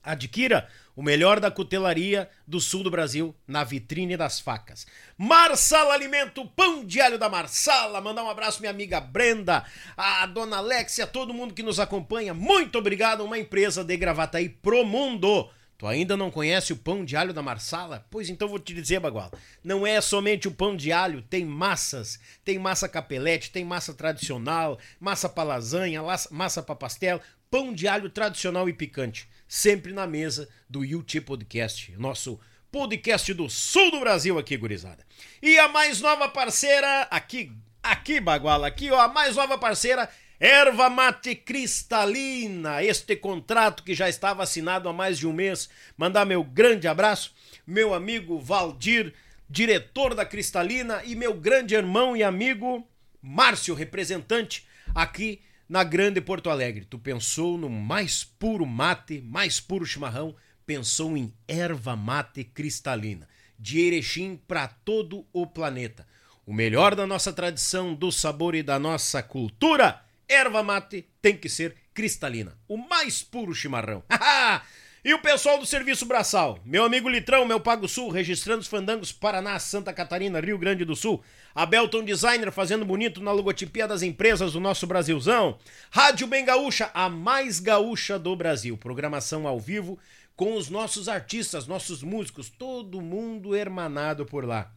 Adquira 0.07 0.69
o 0.95 1.03
melhor 1.03 1.39
da 1.39 1.51
cutelaria 1.51 2.29
do 2.47 2.61
sul 2.61 2.81
do 2.81 2.89
Brasil 2.89 3.35
na 3.45 3.63
vitrine 3.63 4.15
das 4.15 4.39
facas. 4.39 4.87
Marsala 5.17 5.93
Alimento, 5.93 6.45
pão 6.55 6.85
de 6.85 7.01
alho 7.01 7.19
da 7.19 7.29
Marsala. 7.29 7.99
Mandar 7.99 8.23
um 8.23 8.29
abraço 8.29 8.61
minha 8.61 8.71
amiga 8.71 9.01
Brenda, 9.01 9.65
a 9.97 10.25
dona 10.25 10.57
Alexia, 10.57 11.05
todo 11.05 11.33
mundo 11.33 11.53
que 11.53 11.61
nos 11.61 11.79
acompanha. 11.79 12.33
Muito 12.33 12.77
obrigado, 12.77 13.23
uma 13.23 13.37
empresa 13.37 13.83
de 13.83 13.97
Gravataí 13.97 14.47
pro 14.47 14.85
mundo. 14.85 15.49
Tu 15.77 15.85
ainda 15.85 16.17
não 16.17 16.31
conhece 16.31 16.73
o 16.73 16.77
pão 16.77 17.05
de 17.05 17.15
alho 17.15 17.33
da 17.33 17.41
Marsala? 17.43 18.03
Pois 18.09 18.29
então 18.29 18.47
vou 18.47 18.57
te 18.57 18.73
dizer, 18.73 18.99
Bagual. 18.99 19.31
Não 19.63 19.85
é 19.85 20.01
somente 20.01 20.47
o 20.47 20.51
pão 20.51 20.75
de 20.75 20.91
alho, 20.91 21.21
tem 21.21 21.45
massas. 21.45 22.19
Tem 22.43 22.57
massa 22.57 22.89
capelete, 22.89 23.51
tem 23.51 23.63
massa 23.63 23.93
tradicional, 23.93 24.79
massa 24.99 25.29
pra 25.29 25.43
lasanha, 25.43 26.01
las- 26.01 26.29
massa 26.31 26.63
pra 26.63 26.73
pastel, 26.75 27.21
pão 27.51 27.71
de 27.71 27.87
alho 27.87 28.09
tradicional 28.09 28.67
e 28.67 28.73
picante. 28.73 29.29
Sempre 29.47 29.93
na 29.93 30.07
mesa 30.07 30.49
do 30.67 30.79
UT 30.79 31.21
Podcast, 31.21 31.91
nosso 31.97 32.39
podcast 32.71 33.31
do 33.35 33.47
sul 33.47 33.91
do 33.91 33.99
Brasil 33.99 34.37
aqui, 34.39 34.57
gurizada. 34.57 35.05
E 35.41 35.57
a 35.59 35.67
mais 35.67 36.01
nova 36.01 36.27
parceira, 36.27 37.03
aqui, 37.11 37.51
aqui, 37.83 38.19
Baguala, 38.19 38.67
aqui, 38.67 38.89
ó, 38.91 38.99
a 38.99 39.07
mais 39.07 39.35
nova 39.35 39.57
parceira 39.57 40.09
Erva 40.39 40.87
Mate 40.87 41.33
Cristalina, 41.33 42.83
este 42.83 43.15
contrato 43.15 43.81
que 43.81 43.95
já 43.95 44.07
estava 44.07 44.43
assinado 44.43 44.87
há 44.87 44.93
mais 44.93 45.17
de 45.17 45.25
um 45.25 45.33
mês. 45.33 45.67
Mandar 45.97 46.25
meu 46.25 46.43
grande 46.43 46.87
abraço, 46.87 47.33
meu 47.65 47.91
amigo 47.91 48.39
Valdir, 48.39 49.15
diretor 49.49 50.13
da 50.13 50.23
Cristalina, 50.23 51.01
e 51.03 51.15
meu 51.15 51.33
grande 51.33 51.73
irmão 51.73 52.15
e 52.15 52.21
amigo 52.21 52.87
Márcio, 53.19 53.73
representante 53.73 54.67
aqui 54.93 55.41
na 55.67 55.83
Grande 55.83 56.21
Porto 56.21 56.51
Alegre. 56.51 56.85
Tu 56.85 56.99
pensou 56.99 57.57
no 57.57 57.67
mais 57.67 58.23
puro 58.23 58.65
mate, 58.65 59.19
mais 59.21 59.59
puro 59.59 59.87
chimarrão, 59.87 60.35
pensou 60.67 61.17
em 61.17 61.33
erva 61.47 61.95
mate 61.95 62.43
cristalina, 62.43 63.27
de 63.57 63.79
Erechim 63.79 64.39
para 64.47 64.67
todo 64.67 65.25
o 65.33 65.47
planeta. 65.47 66.07
O 66.45 66.53
melhor 66.53 66.93
da 66.93 67.07
nossa 67.07 67.33
tradição, 67.33 67.95
do 67.95 68.11
sabor 68.11 68.53
e 68.53 68.61
da 68.61 68.77
nossa 68.77 69.23
cultura, 69.23 70.05
erva 70.27 70.63
mate 70.63 71.07
tem 71.21 71.37
que 71.37 71.49
ser 71.49 71.75
cristalina, 71.93 72.57
o 72.67 72.77
mais 72.77 73.23
puro 73.23 73.53
chimarrão. 73.53 74.03
E 75.07 75.13
o 75.13 75.19
pessoal 75.19 75.57
do 75.57 75.65
Serviço 75.65 76.05
Braçal, 76.05 76.59
meu 76.65 76.83
amigo 76.83 77.07
Litrão, 77.07 77.45
meu 77.45 77.61
Pago 77.61 77.87
Sul, 77.87 78.09
registrando 78.09 78.59
os 78.59 78.67
fandangos 78.67 79.09
Paraná, 79.09 79.57
Santa 79.57 79.93
Catarina, 79.93 80.41
Rio 80.41 80.57
Grande 80.57 80.83
do 80.83 80.97
Sul. 80.97 81.23
A 81.55 81.65
Belton 81.65 82.03
Designer 82.03 82.51
fazendo 82.51 82.83
bonito 82.83 83.21
na 83.21 83.31
logotipia 83.31 83.87
das 83.87 84.01
empresas 84.01 84.51
do 84.51 84.59
nosso 84.59 84.85
Brasilzão. 84.85 85.59
Rádio 85.91 86.27
Bem 86.27 86.43
Gaúcha, 86.43 86.91
a 86.93 87.07
mais 87.07 87.61
gaúcha 87.61 88.19
do 88.19 88.35
Brasil. 88.35 88.75
Programação 88.75 89.47
ao 89.47 89.57
vivo 89.57 89.97
com 90.35 90.57
os 90.57 90.69
nossos 90.69 91.07
artistas, 91.07 91.67
nossos 91.67 92.03
músicos, 92.03 92.49
todo 92.49 92.99
mundo 92.99 93.55
hermanado 93.55 94.25
por 94.25 94.43
lá. 94.43 94.73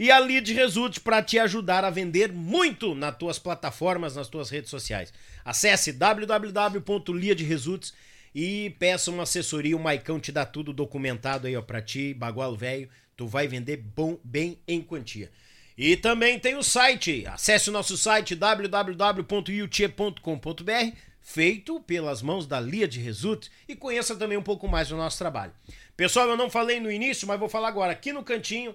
E 0.00 0.10
a 0.10 0.18
Lead 0.18 0.52
Result 0.54 0.98
para 1.00 1.22
te 1.22 1.38
ajudar 1.38 1.84
a 1.84 1.90
vender 1.90 2.32
muito 2.32 2.94
nas 2.94 3.14
tuas 3.18 3.38
plataformas, 3.38 4.16
nas 4.16 4.28
tuas 4.28 4.48
redes 4.48 4.70
sociais. 4.70 5.12
Acesse 5.44 5.92
www.leadresults 5.92 7.92
e 8.34 8.74
peça 8.78 9.10
uma 9.10 9.24
assessoria, 9.24 9.76
o 9.76 9.78
Maicão 9.78 10.18
te 10.18 10.32
dá 10.32 10.46
tudo 10.46 10.72
documentado 10.72 11.46
aí 11.46 11.54
ó 11.54 11.60
para 11.60 11.82
ti, 11.82 12.14
bagual 12.14 12.56
velho, 12.56 12.88
tu 13.14 13.26
vai 13.26 13.46
vender 13.46 13.76
bom 13.76 14.18
bem 14.24 14.58
em 14.66 14.80
quantia. 14.80 15.30
E 15.76 15.98
também 15.98 16.38
tem 16.38 16.56
o 16.56 16.62
site, 16.62 17.26
acesse 17.26 17.68
o 17.68 17.72
nosso 17.72 17.98
site 17.98 18.34
www.yuchê.com.br, 18.34 20.96
feito 21.20 21.78
pelas 21.80 22.22
mãos 22.22 22.46
da 22.46 22.58
Lia 22.58 22.88
de 22.88 23.00
Result 23.00 23.48
e 23.68 23.76
conheça 23.76 24.16
também 24.16 24.38
um 24.38 24.42
pouco 24.42 24.66
mais 24.66 24.88
do 24.88 24.96
nosso 24.96 25.18
trabalho. 25.18 25.52
Pessoal, 25.94 26.26
eu 26.26 26.38
não 26.38 26.48
falei 26.48 26.80
no 26.80 26.90
início, 26.90 27.28
mas 27.28 27.38
vou 27.38 27.50
falar 27.50 27.68
agora. 27.68 27.92
Aqui 27.92 28.14
no 28.14 28.24
cantinho, 28.24 28.74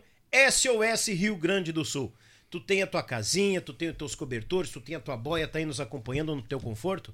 SOS 0.52 1.08
Rio 1.08 1.38
Grande 1.38 1.72
do 1.72 1.86
Sul. 1.86 2.14
Tu 2.50 2.60
tem 2.60 2.84
a 2.84 2.88
tua 2.88 3.02
casinha, 3.02 3.62
tu 3.62 3.74
tem 3.74 3.90
os 3.90 3.98
teus 3.98 4.16
cobertores, 4.16 4.70
tu 4.70 4.82
tem 4.82 4.96
a 4.96 5.00
tua 5.00 5.16
boia, 5.16 5.48
tá 5.48 5.60
aí 5.60 5.66
nos 5.66 5.80
acompanhando 5.80 6.36
no 6.36 6.42
teu 6.42 6.60
conforto. 6.60 7.14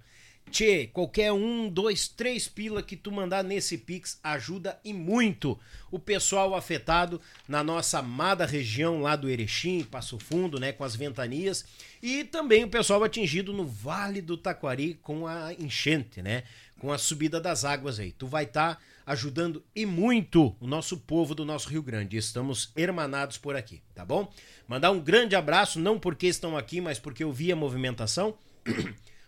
Tchê, 0.49 0.87
qualquer 0.91 1.31
um, 1.31 1.69
dois, 1.69 2.07
três 2.07 2.47
pila 2.47 2.81
que 2.81 2.97
tu 2.97 3.11
mandar 3.11 3.43
nesse 3.43 3.77
Pix 3.77 4.19
ajuda 4.23 4.77
e 4.83 4.91
muito 4.91 5.57
o 5.89 5.99
pessoal 5.99 6.55
afetado 6.55 7.21
na 7.47 7.63
nossa 7.63 7.99
amada 7.99 8.45
região 8.45 9.01
lá 9.01 9.15
do 9.15 9.29
Erechim, 9.29 9.83
Passo 9.83 10.19
Fundo, 10.19 10.59
né, 10.59 10.73
com 10.73 10.83
as 10.83 10.95
ventanias, 10.95 11.63
e 12.01 12.23
também 12.23 12.63
o 12.63 12.69
pessoal 12.69 13.03
atingido 13.03 13.53
no 13.53 13.65
Vale 13.65 14.19
do 14.21 14.35
Taquari 14.35 14.95
com 14.95 15.25
a 15.25 15.53
enchente, 15.53 16.21
né, 16.21 16.43
com 16.79 16.91
a 16.91 16.97
subida 16.97 17.39
das 17.39 17.63
águas 17.63 17.99
aí. 17.99 18.11
Tu 18.11 18.27
vai 18.27 18.43
estar 18.43 18.75
tá 18.75 18.81
ajudando 19.11 19.61
e 19.75 19.85
muito 19.85 20.55
o 20.59 20.65
nosso 20.65 20.97
povo 20.97 21.35
do 21.35 21.43
nosso 21.43 21.67
Rio 21.67 21.83
Grande. 21.83 22.15
Estamos 22.15 22.71
hermanados 22.77 23.37
por 23.37 23.57
aqui, 23.57 23.81
tá 23.93 24.05
bom? 24.05 24.31
Mandar 24.65 24.91
um 24.91 25.01
grande 25.01 25.35
abraço, 25.35 25.79
não 25.79 25.99
porque 25.99 26.27
estão 26.27 26.57
aqui, 26.57 26.79
mas 26.79 26.97
porque 26.97 27.23
eu 27.23 27.31
vi 27.31 27.51
a 27.51 27.55
movimentação. 27.55 28.35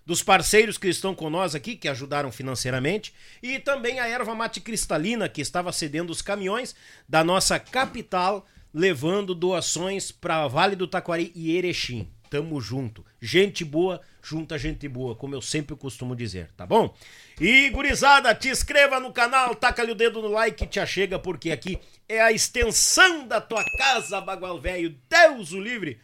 dos 0.06 0.22
parceiros 0.22 0.78
que 0.78 0.88
estão 0.88 1.16
nós 1.30 1.56
aqui, 1.56 1.78
que 1.78 1.88
ajudaram 1.88 2.32
financeiramente, 2.32 3.14
e 3.42 3.58
também 3.58 4.00
a 4.00 4.08
erva 4.08 4.36
mate 4.36 4.60
cristalina, 4.60 5.30
que 5.30 5.42
estava 5.42 5.72
cedendo 5.72 6.12
os 6.12 6.22
caminhões 6.22 6.76
da 7.08 7.24
nossa 7.24 7.58
capital, 7.58 8.46
levando 8.74 9.34
doações 9.34 10.12
para 10.12 10.48
Vale 10.48 10.76
do 10.76 10.88
Taquari 10.88 11.32
e 11.34 11.56
Erechim. 11.56 12.10
Tamo 12.30 12.60
junto. 12.60 13.06
Gente 13.22 13.64
boa, 13.64 14.02
junta 14.22 14.58
gente 14.58 14.88
boa, 14.88 15.16
como 15.16 15.36
eu 15.36 15.42
sempre 15.42 15.76
costumo 15.76 16.16
dizer, 16.16 16.50
tá 16.58 16.66
bom? 16.66 16.94
E 17.40 17.70
gurizada, 17.70 18.34
te 18.36 18.50
inscreva 18.50 19.00
no 19.00 19.12
canal, 19.12 19.56
taca-lhe 19.56 19.92
o 19.92 19.96
dedo 19.96 20.22
no 20.22 20.28
like 20.30 20.68
te 20.68 20.80
achega, 20.80 21.18
porque 21.18 21.52
aqui 21.52 21.80
é 22.08 22.22
a 22.22 22.32
extensão 22.32 23.28
da 23.28 23.42
tua 23.42 23.64
casa, 23.78 24.22
Bagual 24.22 24.60
Velho. 24.60 24.96
Deus 25.10 25.52
o 25.52 25.60
livre! 25.60 26.00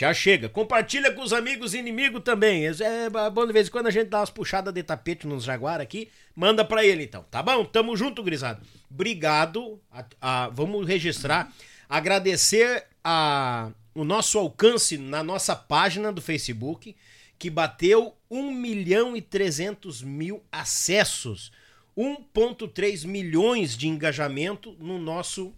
Já 0.00 0.14
chega. 0.14 0.48
Compartilha 0.48 1.12
com 1.12 1.20
os 1.20 1.30
amigos 1.30 1.74
e 1.74 1.78
inimigos 1.78 2.22
também. 2.22 2.66
É, 2.66 2.70
é 2.70 3.30
bom 3.30 3.46
de 3.46 3.52
vez 3.52 3.68
em 3.68 3.70
quando 3.70 3.88
a 3.88 3.90
gente 3.90 4.08
dá 4.08 4.20
umas 4.20 4.30
puxadas 4.30 4.72
de 4.72 4.82
tapete 4.82 5.26
nos 5.26 5.44
Jaguar 5.44 5.78
aqui. 5.78 6.10
Manda 6.34 6.64
pra 6.64 6.82
ele 6.82 7.04
então, 7.04 7.22
tá 7.30 7.42
bom? 7.42 7.62
Tamo 7.66 7.94
junto, 7.94 8.22
grisado. 8.22 8.66
Obrigado. 8.90 9.78
A, 9.92 10.04
a, 10.18 10.48
vamos 10.48 10.86
registrar. 10.88 11.52
Agradecer 11.86 12.86
a, 13.04 13.70
o 13.94 14.02
nosso 14.02 14.38
alcance 14.38 14.96
na 14.96 15.22
nossa 15.22 15.54
página 15.54 16.10
do 16.10 16.22
Facebook, 16.22 16.96
que 17.38 17.50
bateu 17.50 18.16
1 18.30 18.52
milhão 18.52 19.16
e 19.16 19.20
300 19.20 20.02
mil 20.02 20.42
acessos. 20.52 21.50
1,3 21.96 23.04
milhões 23.04 23.76
de 23.76 23.88
engajamento 23.88 24.76
no 24.78 24.98
nosso 24.98 25.52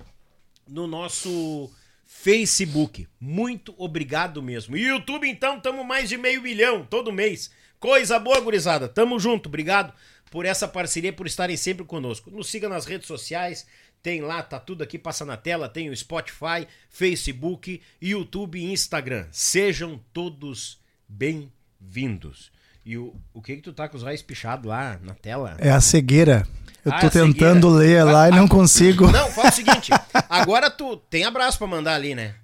no 0.67 0.87
nosso 0.87 1.71
Facebook. 2.05 3.09
Muito 3.21 3.75
obrigado 3.77 4.43
mesmo. 4.43 4.77
E 4.77 4.87
YouTube, 4.87 5.29
então, 5.29 5.57
estamos 5.57 5.85
mais 5.85 6.09
de 6.09 6.17
meio 6.17 6.41
milhão 6.41 6.85
todo 6.85 7.13
mês. 7.13 7.51
Coisa 7.79 8.19
boa, 8.19 8.41
gurizada. 8.41 8.89
Tamo 8.89 9.19
junto. 9.19 9.49
Obrigado 9.49 9.93
por 10.31 10.47
essa 10.47 10.69
parceria, 10.69 11.13
por 11.13 11.27
estarem 11.27 11.57
sempre 11.57 11.85
conosco. 11.85 12.31
Nos 12.31 12.49
siga 12.49 12.69
nas 12.69 12.87
redes 12.87 13.09
sociais. 13.09 13.67
Tem 14.03 14.21
lá, 14.21 14.43
tá 14.43 14.59
tudo 14.61 14.83
aqui, 14.83 14.99
passa 14.99 15.25
na 15.25 15.37
tela. 15.37 15.69
Tem 15.69 15.91
o 15.91 15.97
Spotify, 15.97 16.67
Facebook, 16.89 17.83
YouTube 18.01 18.59
e 18.59 18.73
Instagram. 18.73 19.27
Sejam 19.33 20.01
todos 20.13 20.81
bem-vindos. 21.09 22.52
E 22.85 22.99
o, 22.99 23.15
o 23.33 23.41
que 23.41 23.57
que 23.57 23.63
tu 23.63 23.73
tá 23.73 23.89
com 23.89 23.97
os 23.97 24.03
raios 24.03 24.23
pichados 24.23 24.67
lá 24.67 24.99
na 25.03 25.15
tela? 25.15 25.57
É 25.59 25.71
a 25.71 25.81
cegueira. 25.81 26.47
Eu 26.85 26.93
ah, 26.93 26.99
tô 26.99 27.11
tentando 27.11 27.79
cegueira. 27.79 28.05
ler 28.05 28.13
lá 28.13 28.29
e 28.29 28.33
não 28.33 28.49
consigo. 28.49 29.09
Não, 29.11 29.31
fala 29.31 29.51
o 29.51 29.53
seguinte. 29.53 29.93
Agora 30.29 30.69
tu 30.69 30.97
tem 30.97 31.25
abraço 31.25 31.59
pra 31.59 31.67
mandar 31.67 31.95
ali, 31.95 32.15
né? 32.15 32.35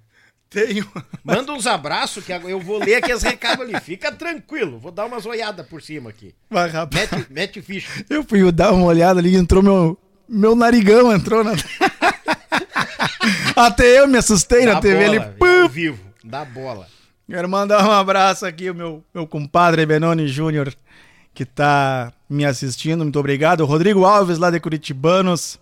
Tenho. 0.49 0.89
Manda 1.23 1.51
uns 1.51 1.67
abraços 1.67 2.25
que 2.25 2.31
eu 2.31 2.59
vou 2.59 2.79
ler 2.79 2.95
aqui 2.95 3.11
as 3.11 3.21
recados 3.21 3.63
ali. 3.63 3.79
Fica 3.81 4.11
tranquilo. 4.11 4.79
Vou 4.79 4.91
dar 4.91 5.05
umas 5.05 5.25
olhadas 5.25 5.67
por 5.67 5.81
cima 5.81 6.09
aqui. 6.09 6.33
Vai, 6.49 6.69
rapaz. 6.69 7.11
Mete, 7.11 7.27
mete 7.31 7.61
ficha. 7.61 8.05
Eu 8.09 8.23
fui 8.23 8.49
dar 8.51 8.71
uma 8.71 8.85
olhada 8.85 9.19
ali 9.19 9.35
entrou 9.35 9.61
meu, 9.61 9.97
meu 10.27 10.55
narigão, 10.55 11.13
entrou 11.13 11.43
na. 11.43 11.51
Até 13.55 13.99
eu 13.99 14.07
me 14.07 14.17
assustei 14.17 14.65
Dá 14.65 14.75
na 14.75 14.79
TV 14.79 15.05
bola, 15.05 15.25
ali. 15.25 15.35
Pum! 15.37 15.67
vivo. 15.67 15.99
Dá 16.23 16.45
bola. 16.45 16.87
Quero 17.29 17.47
mandar 17.47 17.87
um 17.87 17.91
abraço 17.91 18.45
aqui, 18.45 18.69
o 18.69 18.75
meu, 18.75 19.03
meu 19.13 19.27
compadre 19.27 19.85
Benoni 19.85 20.27
Júnior 20.27 20.73
que 21.33 21.43
está 21.43 22.11
me 22.29 22.45
assistindo. 22.45 23.01
Muito 23.03 23.19
obrigado. 23.19 23.65
Rodrigo 23.65 24.03
Alves, 24.03 24.37
lá 24.37 24.49
de 24.49 24.59
Curitibanos, 24.59 25.59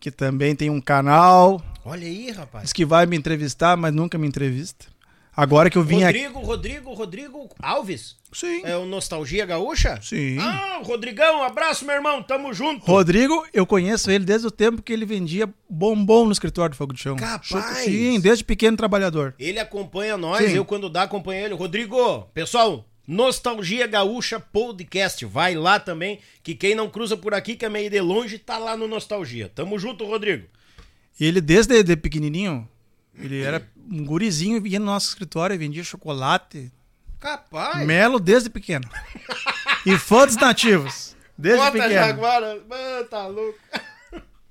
que 0.00 0.10
também 0.10 0.54
tem 0.54 0.70
um 0.70 0.80
canal. 0.80 1.60
Olha 1.84 2.06
aí, 2.06 2.30
rapaz. 2.30 2.64
Diz 2.64 2.72
que 2.72 2.86
vai 2.86 3.04
me 3.04 3.16
entrevistar, 3.16 3.76
mas 3.76 3.92
nunca 3.92 4.16
me 4.16 4.26
entrevista. 4.26 4.86
Agora 5.34 5.70
que 5.70 5.78
eu 5.78 5.82
vim 5.82 6.02
Rodrigo, 6.02 6.38
aqui. 6.38 6.46
Rodrigo, 6.46 6.92
Rodrigo 6.92 7.48
Alves? 7.58 8.16
Sim. 8.32 8.60
É 8.64 8.76
o 8.76 8.84
Nostalgia 8.84 9.46
Gaúcha? 9.46 9.98
Sim. 10.02 10.36
Ah, 10.38 10.80
Rodrigão, 10.84 11.40
um 11.40 11.42
abraço, 11.42 11.86
meu 11.86 11.94
irmão, 11.94 12.22
tamo 12.22 12.52
junto. 12.52 12.84
Rodrigo, 12.84 13.42
eu 13.52 13.64
conheço 13.64 14.10
ele 14.10 14.26
desde 14.26 14.46
o 14.46 14.50
tempo 14.50 14.82
que 14.82 14.92
ele 14.92 15.06
vendia 15.06 15.48
bombom 15.68 16.26
no 16.26 16.32
escritório 16.32 16.74
do 16.74 16.76
Fogo 16.76 16.92
de 16.92 17.00
Chão. 17.00 17.16
Capaz. 17.16 17.84
Sim, 17.84 18.20
desde 18.20 18.44
pequeno 18.44 18.76
trabalhador. 18.76 19.34
Ele 19.38 19.58
acompanha 19.58 20.18
nós, 20.18 20.50
Sim. 20.50 20.56
eu 20.56 20.66
quando 20.66 20.90
dá 20.90 21.04
acompanho 21.04 21.46
ele. 21.46 21.54
Rodrigo, 21.54 22.22
pessoal, 22.34 22.86
Nostalgia 23.08 23.86
Gaúcha 23.86 24.38
Podcast. 24.38 25.24
Vai 25.24 25.54
lá 25.54 25.80
também, 25.80 26.18
que 26.42 26.54
quem 26.54 26.74
não 26.74 26.90
cruza 26.90 27.16
por 27.16 27.32
aqui, 27.32 27.56
que 27.56 27.64
é 27.64 27.70
meio 27.70 27.88
de 27.88 28.00
longe, 28.02 28.38
tá 28.38 28.58
lá 28.58 28.76
no 28.76 28.86
Nostalgia. 28.86 29.50
Tamo 29.54 29.78
junto, 29.78 30.04
Rodrigo. 30.04 30.46
E 31.18 31.24
ele, 31.24 31.40
desde 31.40 31.82
de 31.82 31.96
pequenininho, 31.96 32.68
ele 33.18 33.40
era 33.40 33.66
um 33.90 34.04
gurizinho, 34.04 34.64
ia 34.66 34.78
no 34.78 34.86
nosso 34.86 35.08
escritório, 35.08 35.58
vendia 35.58 35.82
chocolate. 35.84 36.72
Capaz. 37.18 37.86
Melo 37.86 38.18
desde 38.18 38.50
pequeno. 38.50 38.88
e 39.86 39.96
fotos 39.98 40.36
nativos. 40.36 41.16
Desde 41.36 41.60
Bota 41.60 41.72
pequeno. 41.72 41.94
Jaguara. 41.94 42.62
Mano, 42.68 43.04
tá 43.08 43.26
louco. 43.26 43.58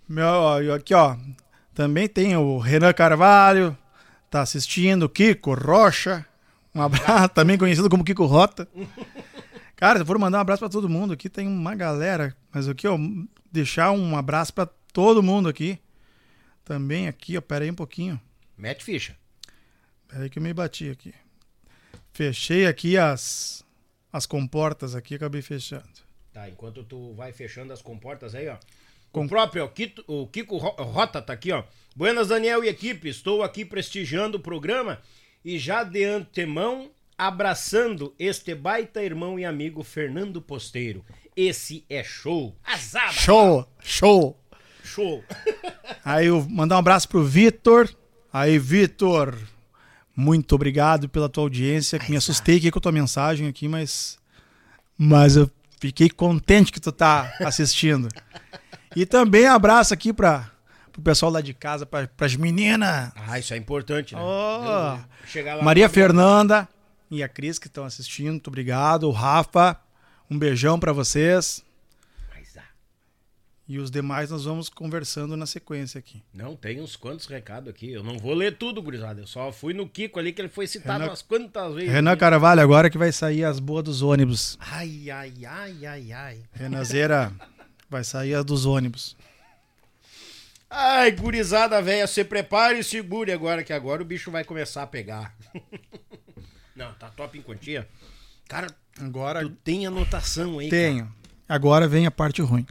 Meu, 0.07 0.25
ó, 0.25 0.75
aqui, 0.75 0.93
ó. 0.93 1.15
Também 1.73 2.07
tem 2.07 2.35
o 2.35 2.57
Renan 2.57 2.93
Carvalho, 2.93 3.77
tá 4.29 4.41
assistindo, 4.41 5.07
Kiko 5.07 5.53
Rocha. 5.53 6.25
Um 6.75 6.81
abraço, 6.81 7.29
também 7.35 7.57
conhecido 7.57 7.89
como 7.89 8.03
Kiko 8.03 8.25
Rota. 8.25 8.67
Cara, 9.75 9.99
se 9.99 10.05
for 10.05 10.19
mandar 10.19 10.37
um 10.37 10.41
abraço 10.41 10.59
para 10.59 10.69
todo 10.69 10.89
mundo 10.89 11.13
aqui, 11.13 11.29
tem 11.29 11.47
uma 11.47 11.73
galera. 11.75 12.35
Mas 12.53 12.67
aqui, 12.67 12.87
ó, 12.87 12.97
deixar 13.51 13.91
um 13.91 14.15
abraço 14.15 14.53
para 14.53 14.69
todo 14.93 15.23
mundo 15.23 15.49
aqui. 15.49 15.79
Também 16.63 17.07
aqui, 17.07 17.37
ó, 17.37 17.41
pera 17.41 17.63
aí 17.65 17.71
um 17.71 17.75
pouquinho. 17.75 18.19
Mete 18.57 18.83
ficha. 18.83 19.15
Pera 20.11 20.23
aí 20.23 20.29
que 20.29 20.39
eu 20.39 20.43
me 20.43 20.53
bati 20.53 20.89
aqui. 20.89 21.13
Fechei 22.11 22.67
aqui 22.67 22.97
as, 22.97 23.63
as 24.11 24.25
comportas 24.25 24.93
aqui, 24.93 25.15
acabei 25.15 25.41
fechando. 25.41 25.87
Tá, 26.33 26.49
enquanto 26.49 26.83
tu 26.83 27.13
vai 27.13 27.31
fechando 27.31 27.71
as 27.71 27.81
comportas 27.81 28.35
aí, 28.35 28.49
ó. 28.49 28.57
Com 29.09 29.25
o 29.25 29.29
próprio, 29.29 29.63
ó, 29.63 29.67
Kito, 29.69 30.03
o 30.07 30.27
Kiko 30.27 30.57
Rota 30.57 31.21
tá 31.21 31.31
aqui, 31.31 31.53
ó. 31.53 31.63
Buenas, 31.95 32.27
Daniel 32.27 32.61
e 32.61 32.67
equipe. 32.67 33.07
Estou 33.07 33.41
aqui 33.41 33.63
prestigiando 33.63 34.37
o 34.37 34.41
programa 34.41 35.01
e 35.45 35.57
já 35.57 35.83
de 35.83 36.03
antemão 36.03 36.91
abraçando 37.17 38.13
este 38.19 38.53
baita 38.53 39.01
irmão 39.01 39.39
e 39.39 39.45
amigo 39.45 39.81
Fernando 39.81 40.41
Posteiro. 40.41 41.05
Esse 41.37 41.85
é 41.89 42.03
show. 42.03 42.53
Azaba. 42.65 43.13
Show, 43.13 43.67
show. 43.81 44.39
Show. 44.83 45.23
Aí 46.03 46.27
eu 46.27 46.45
mandar 46.49 46.75
um 46.75 46.79
abraço 46.79 47.07
pro 47.07 47.23
Vitor. 47.23 47.89
Aí, 48.33 48.57
Vitor, 48.57 49.37
muito 50.15 50.53
obrigado 50.55 51.07
pela 51.09 51.29
tua 51.29 51.43
audiência. 51.43 51.99
Ai, 52.01 52.09
me 52.09 52.17
assustei 52.17 52.57
aqui 52.57 52.71
com 52.71 52.79
a 52.79 52.81
tua 52.81 52.91
mensagem 52.91 53.47
aqui, 53.47 53.67
mas 53.67 54.17
mas 54.97 55.35
eu 55.35 55.49
fiquei 55.79 56.09
contente 56.09 56.71
que 56.71 56.79
tu 56.79 56.91
tá 56.91 57.33
assistindo. 57.41 58.07
e 58.95 59.05
também 59.05 59.47
abraço 59.47 59.93
aqui 59.93 60.13
para 60.13 60.51
pro 60.91 61.01
pessoal 61.01 61.31
lá 61.31 61.41
de 61.41 61.53
casa, 61.53 61.85
pra, 61.85 62.07
pras 62.07 62.35
meninas. 62.35 63.11
Ah, 63.15 63.39
isso 63.39 63.53
é 63.53 63.57
importante, 63.57 64.13
né? 64.13 64.21
Oh. 64.21 65.63
Maria 65.63 65.87
Fernanda 65.87 66.67
e 67.09 67.23
a 67.23 67.29
Cris 67.29 67.57
que 67.57 67.67
estão 67.67 67.85
assistindo, 67.85 68.31
muito 68.31 68.47
obrigado. 68.47 69.03
O 69.07 69.11
Rafa, 69.11 69.79
um 70.29 70.37
beijão 70.37 70.79
para 70.79 70.91
vocês. 70.91 71.63
E 73.71 73.79
os 73.79 73.89
demais 73.89 74.29
nós 74.29 74.43
vamos 74.43 74.67
conversando 74.67 75.37
na 75.37 75.45
sequência 75.45 75.97
aqui. 75.97 76.21
Não, 76.33 76.57
tem 76.57 76.81
uns 76.81 76.97
quantos 76.97 77.25
recados 77.25 77.69
aqui. 77.69 77.89
Eu 77.89 78.03
não 78.03 78.19
vou 78.19 78.33
ler 78.33 78.57
tudo, 78.57 78.81
gurizada. 78.81 79.21
Eu 79.21 79.25
só 79.25 79.49
fui 79.49 79.73
no 79.73 79.87
Kiko 79.87 80.19
ali 80.19 80.33
que 80.33 80.41
ele 80.41 80.49
foi 80.49 80.67
citado 80.67 80.99
Renan... 80.99 81.11
umas 81.11 81.21
quantas 81.21 81.73
vezes. 81.75 81.89
Renan 81.89 82.17
Carvalho, 82.17 82.59
agora 82.59 82.89
que 82.89 82.97
vai 82.97 83.13
sair 83.13 83.45
as 83.45 83.61
boas 83.61 83.85
dos 83.85 84.01
ônibus. 84.01 84.57
Ai, 84.59 85.09
ai, 85.09 85.33
ai, 85.47 85.85
ai, 85.85 86.11
ai. 86.11 86.41
Renazeira, 86.51 87.31
vai 87.89 88.03
sair 88.03 88.33
as 88.33 88.43
dos 88.43 88.65
ônibus. 88.65 89.15
Ai, 90.69 91.09
gurizada 91.11 91.81
velha, 91.81 92.07
se 92.07 92.25
prepare 92.25 92.79
e 92.79 92.83
segure 92.83 93.31
agora, 93.31 93.63
que 93.63 93.71
agora 93.71 94.01
o 94.01 94.05
bicho 94.05 94.29
vai 94.29 94.43
começar 94.43 94.83
a 94.83 94.87
pegar. 94.87 95.33
Não, 96.75 96.93
tá 96.95 97.07
top 97.07 97.39
em 97.39 97.41
quantia. 97.41 97.87
Cara, 98.49 98.67
agora 98.99 99.43
tu 99.43 99.49
tem 99.63 99.87
anotação 99.87 100.59
aí. 100.59 100.67
Tenho. 100.67 101.05
Cara. 101.05 101.15
Agora 101.47 101.87
vem 101.87 102.05
a 102.05 102.11
parte 102.11 102.41
ruim. 102.41 102.65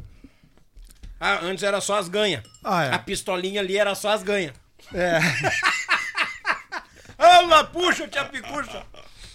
Ah, 1.20 1.40
antes 1.42 1.62
era 1.62 1.82
só 1.82 1.98
as 1.98 2.09
ganhas. 2.09 2.42
Ah, 2.64 2.84
é. 2.84 2.94
A 2.94 2.98
pistolinha 2.98 3.60
ali 3.60 3.76
era 3.76 3.94
só 3.94 4.10
as 4.10 4.22
ganhas. 4.22 4.55
É. 4.94 5.18
Ala, 7.18 7.64
puxa, 7.64 8.09
tia 8.09 8.24
picucha. 8.24 8.82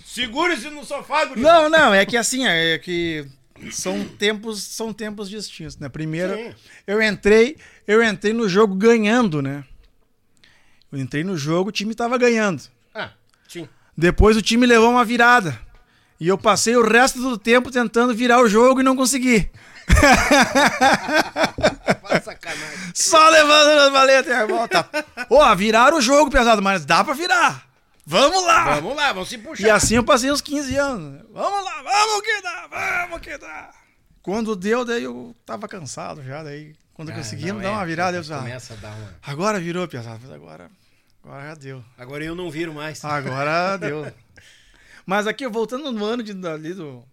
Segure-se 0.03 0.69
no 0.71 0.83
sofá, 0.83 1.25
gurizada. 1.25 1.61
Não, 1.61 1.69
não, 1.69 1.93
é 1.93 2.03
que 2.05 2.17
assim, 2.17 2.47
é 2.47 2.79
que 2.79 3.27
são 3.71 4.03
tempos, 4.03 4.63
são 4.63 4.91
tempos 4.91 5.29
distintos, 5.29 5.77
né? 5.77 5.87
Primeiro, 5.87 6.35
Sim. 6.35 6.55
eu 6.87 7.01
entrei, 7.01 7.57
eu 7.87 8.03
entrei 8.03 8.33
no 8.33 8.49
jogo 8.49 8.73
ganhando, 8.73 9.41
né? 9.41 9.63
Eu 10.91 10.97
entrei 10.97 11.23
no 11.23 11.37
jogo, 11.37 11.69
o 11.69 11.71
time 11.71 11.93
tava 11.93 12.17
ganhando. 12.17 12.63
Ah, 12.93 13.11
sim. 13.47 13.67
Depois 13.95 14.35
o 14.35 14.41
time 14.41 14.65
levou 14.65 14.89
uma 14.89 15.05
virada. 15.05 15.59
E 16.19 16.27
eu 16.27 16.37
passei 16.37 16.75
o 16.75 16.87
resto 16.87 17.19
do 17.19 17.37
tempo 17.37 17.69
tentando 17.69 18.13
virar 18.15 18.41
o 18.41 18.47
jogo 18.47 18.79
e 18.79 18.83
não 18.83 18.95
consegui. 18.95 19.49
Só 22.93 23.29
levando 23.29 23.75
nas 23.75 23.91
valetas 23.91 24.31
e 24.31 24.33
a 24.33 24.45
volta. 24.45 24.87
Ó, 25.29 25.55
viraram 25.55 25.97
o 25.97 26.01
jogo, 26.01 26.29
pesado, 26.31 26.61
mas 26.61 26.85
dá 26.85 27.03
pra 27.03 27.13
virar. 27.13 27.65
Vamos 28.05 28.43
lá! 28.45 28.75
Vamos 28.75 28.95
lá, 28.95 29.13
vamos 29.13 29.29
se 29.29 29.37
puxar. 29.37 29.63
E 29.65 29.69
assim 29.69 29.95
eu 29.95 30.03
passei 30.03 30.31
uns 30.31 30.41
15 30.41 30.75
anos. 30.77 31.25
Vamos 31.33 31.65
lá, 31.65 31.81
vamos 31.81 32.21
que 32.21 32.41
dá, 32.41 32.67
vamos 32.69 33.21
que 33.21 33.37
dá. 33.37 33.71
Quando 34.21 34.55
deu, 34.55 34.85
daí 34.85 35.03
eu 35.03 35.35
tava 35.45 35.67
cansado 35.67 36.23
já. 36.23 36.43
Daí, 36.43 36.75
quando 36.93 37.11
Ah, 37.11 37.15
conseguimos 37.15 37.61
dar 37.63 37.69
é, 37.69 37.71
uma 37.71 37.85
virada, 37.85 38.17
eu 38.17 38.21
disse, 38.21 38.33
ah, 38.33 38.37
Começa 38.39 38.73
a 38.73 38.77
dar 38.77 38.91
uma. 38.95 39.13
agora 39.23 39.59
virou, 39.59 39.87
pesado. 39.87 40.19
Mas 40.21 40.31
agora, 40.31 40.69
agora 41.23 41.47
já 41.49 41.55
deu. 41.55 41.83
Agora 41.97 42.23
eu 42.23 42.35
não 42.35 42.49
viro 42.51 42.73
mais. 42.73 43.03
Agora 43.03 43.77
deu. 43.81 44.11
Mas 45.05 45.27
aqui, 45.27 45.47
voltando 45.47 45.91
no 45.91 46.05
ano 46.05 46.23
de, 46.23 46.31
ali 46.47 46.73
do, 46.73 47.03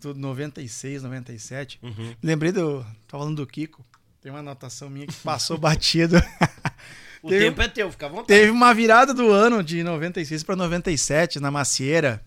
do 0.00 0.14
96, 0.14 1.02
97, 1.02 1.80
lembrei 2.22 2.52
do. 2.52 2.80
Tava 3.06 3.22
falando 3.24 3.36
do 3.36 3.46
Kiko. 3.46 3.84
Tem 4.20 4.30
uma 4.30 4.40
anotação 4.40 4.90
minha 4.90 5.06
que 5.06 5.14
passou 5.14 5.56
batido. 5.58 6.16
o 7.22 7.28
teve- 7.28 7.44
tempo 7.46 7.62
é 7.62 7.68
teu, 7.68 7.90
fica 7.90 8.06
à 8.06 8.08
vontade. 8.08 8.26
Teve 8.28 8.50
uma 8.50 8.74
virada 8.74 9.14
do 9.14 9.30
ano 9.30 9.62
de 9.62 9.82
96 9.82 10.42
para 10.42 10.56
97 10.56 11.40
na 11.40 11.50
Macieira. 11.50 12.24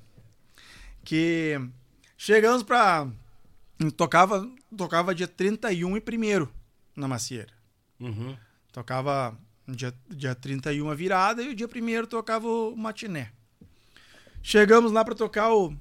Que 1.03 1.59
chegamos 2.17 2.63
pra. 2.63 3.07
Tocava, 3.95 4.47
tocava 4.75 5.15
dia 5.15 5.27
31 5.27 5.97
e 5.97 6.01
1 6.41 6.47
na 6.95 7.07
Macieira. 7.07 7.53
Uhum. 7.99 8.35
Tocava 8.73 9.37
dia, 9.67 9.93
dia 10.09 10.35
31 10.35 10.89
a 10.89 10.95
virada 10.95 11.41
e 11.41 11.49
o 11.49 11.55
dia 11.55 11.67
1 11.67 12.05
tocava 12.07 12.47
o 12.47 12.75
matiné. 12.75 13.31
Chegamos 14.43 14.91
lá 14.91 15.03
pra 15.03 15.15
tocar 15.15 15.53
o, 15.53 15.73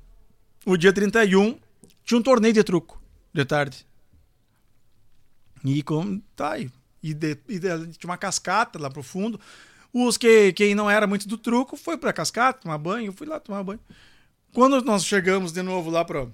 o 0.64 0.76
dia 0.76 0.92
31. 0.92 1.58
Tinha 2.08 2.18
um 2.18 2.22
torneio 2.22 2.54
de 2.54 2.64
truco 2.64 2.98
de 3.34 3.44
tarde. 3.44 3.86
E 5.62 5.82
como. 5.82 6.22
Tá 6.34 6.52
aí. 6.52 6.70
E, 7.02 7.12
de- 7.12 7.36
e 7.46 7.58
de- 7.58 7.88
tinha 7.98 8.10
uma 8.10 8.16
cascata 8.16 8.78
lá 8.78 8.88
pro 8.88 9.02
fundo. 9.02 9.38
Os 9.92 10.16
que 10.16 10.54
quem 10.54 10.74
não 10.74 10.88
era 10.90 11.06
muito 11.06 11.28
do 11.28 11.36
truco 11.36 11.76
foi 11.76 11.98
pra 11.98 12.10
cascata, 12.10 12.60
tomar 12.62 12.78
banho. 12.78 13.08
Eu 13.08 13.12
fui 13.12 13.26
lá 13.26 13.38
tomar 13.38 13.62
banho. 13.62 13.80
Quando 14.54 14.80
nós 14.82 15.04
chegamos 15.04 15.52
de 15.52 15.60
novo 15.62 15.90
lá 15.90 16.02
pro, 16.02 16.32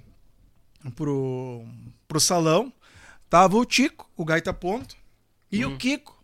pro, 0.94 1.66
pro 2.06 2.20
salão, 2.20 2.72
tava 3.28 3.56
o 3.56 3.64
Tico, 3.64 4.08
o 4.16 4.24
Gaita 4.24 4.54
Ponto, 4.54 4.96
e 5.50 5.64
o 5.64 5.76
Kiko 5.76 6.16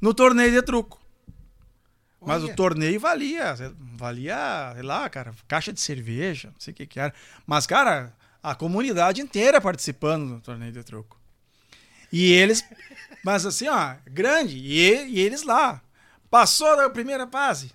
no 0.00 0.12
torneio 0.12 0.50
de 0.50 0.60
truco. 0.62 1.00
Mas 2.20 2.42
Olha. 2.42 2.52
o 2.52 2.56
torneio 2.56 2.98
valia, 2.98 3.54
valia, 3.94 4.72
sei 4.74 4.82
lá, 4.82 5.08
cara, 5.08 5.32
caixa 5.46 5.72
de 5.72 5.80
cerveja, 5.80 6.48
não 6.48 6.60
sei 6.60 6.72
o 6.72 6.74
que 6.74 6.86
que 6.86 6.98
era. 6.98 7.14
Mas, 7.46 7.64
cara, 7.66 8.12
a 8.42 8.54
comunidade 8.54 9.20
inteira 9.20 9.60
participando 9.60 10.34
do 10.34 10.40
torneio 10.40 10.72
de 10.72 10.82
truco. 10.82 11.20
E 12.10 12.32
eles, 12.32 12.64
mas 13.24 13.46
assim, 13.46 13.68
ó, 13.68 13.94
grande, 14.06 14.56
e, 14.56 15.06
e 15.06 15.20
eles 15.20 15.42
lá. 15.42 15.80
Passou 16.30 16.76
da 16.76 16.88
primeira 16.88 17.26
fase, 17.26 17.70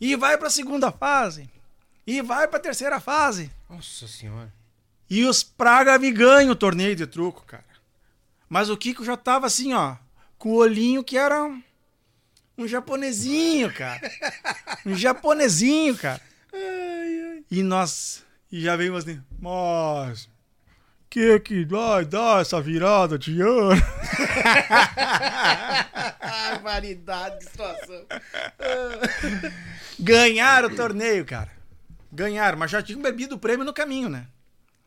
e 0.00 0.14
vai 0.14 0.38
pra 0.38 0.48
segunda 0.48 0.92
fase, 0.92 1.50
e 2.06 2.22
vai 2.22 2.46
pra 2.46 2.60
terceira 2.60 3.00
fase. 3.00 3.50
Nossa 3.68 4.06
senhora. 4.06 4.52
E 5.10 5.24
os 5.24 5.42
Praga 5.42 5.98
me 5.98 6.12
ganham 6.12 6.52
o 6.52 6.56
torneio 6.56 6.94
de 6.94 7.06
truco, 7.06 7.44
cara. 7.44 7.64
Mas 8.48 8.70
o 8.70 8.76
Kiko 8.76 9.04
já 9.04 9.16
tava 9.16 9.46
assim, 9.46 9.74
ó, 9.74 9.96
com 10.38 10.50
o 10.50 10.56
olhinho 10.56 11.02
que 11.02 11.18
era 11.18 11.44
um, 11.44 11.62
um 12.56 12.68
japonesinho, 12.68 13.72
cara. 13.72 14.00
Um 14.86 14.94
japonesinho, 14.94 15.96
cara. 15.96 16.20
E 17.50 17.62
nós, 17.62 18.22
e 18.50 18.60
já 18.60 18.76
veio 18.76 18.96
assim, 18.96 19.20
mas 19.40 20.28
que 21.10 21.40
que 21.40 21.64
vai 21.64 22.04
dar 22.04 22.42
essa 22.42 22.60
virada 22.60 23.18
de 23.18 23.40
ano? 23.40 23.70
Variedade 26.62 27.38
de 27.38 27.44
situação. 27.44 28.04
Ganharam 29.98 30.68
o 30.68 30.76
torneio, 30.76 31.24
cara. 31.24 31.50
Ganharam, 32.12 32.58
mas 32.58 32.70
já 32.70 32.82
tinham 32.82 33.02
bebido 33.02 33.36
o 33.36 33.38
prêmio 33.38 33.64
no 33.64 33.72
caminho, 33.72 34.08
né? 34.08 34.26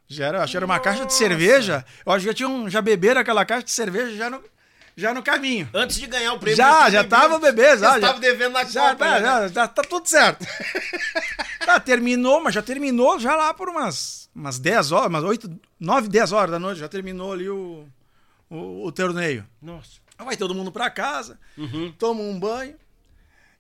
Já 0.08 0.28
era, 0.28 0.44
acho 0.44 0.52
que 0.52 0.58
era 0.58 0.66
uma 0.66 0.80
caixa 0.80 1.06
de 1.06 1.14
cerveja. 1.14 1.86
Eu 2.06 2.12
acho 2.12 2.26
que 2.26 2.32
já 2.32 2.34
tinham, 2.34 2.70
já 2.70 2.82
beberam 2.82 3.22
aquela 3.22 3.46
caixa 3.46 3.64
de 3.64 3.72
cerveja 3.72 4.16
já 4.16 4.30
no, 4.30 4.44
já 4.96 5.14
no 5.14 5.24
caminho. 5.24 5.70
Antes 5.74 5.98
de 5.98 6.08
ganhar 6.08 6.34
o 6.34 6.40
prêmio. 6.40 6.58
Já, 6.58 6.90
já 6.90 7.04
tava 7.04 7.40
bebê, 7.40 7.78
já. 7.78 7.92
Já 7.92 7.96
estavam 7.96 8.20
devendo 8.20 8.54
na 8.54 8.64
já, 8.64 8.90
Copa. 8.92 9.06
tá, 9.06 9.12
né? 9.12 9.22
já, 9.22 9.48
já 9.48 9.68
tá 9.68 9.82
tudo 9.84 10.08
certo. 10.08 10.46
tá, 11.66 11.80
terminou, 11.80 12.42
mas 12.44 12.54
já 12.54 12.62
terminou 12.62 13.20
já 13.20 13.36
lá 13.36 13.54
por 13.54 13.70
umas, 13.70 14.30
umas 14.36 14.60
10 14.60 14.92
horas, 14.92 15.08
umas 15.10 15.24
8, 15.24 15.60
9, 15.80 16.08
10 16.10 16.32
horas 16.32 16.52
da 16.52 16.60
noite, 16.60 16.80
já 16.80 16.88
terminou 16.90 17.34
ali 17.34 17.50
o, 17.50 17.86
o, 18.50 18.86
o 18.86 18.92
torneio. 18.92 19.46
Nossa. 19.62 20.00
Aí 20.18 20.26
Vai 20.26 20.38
todo 20.38 20.54
mundo 20.56 20.72
pra 20.72 20.90
casa, 20.90 21.40
Uhum. 21.58 21.92
toma 21.98 22.22
um 22.22 22.40
banho. 22.40 22.76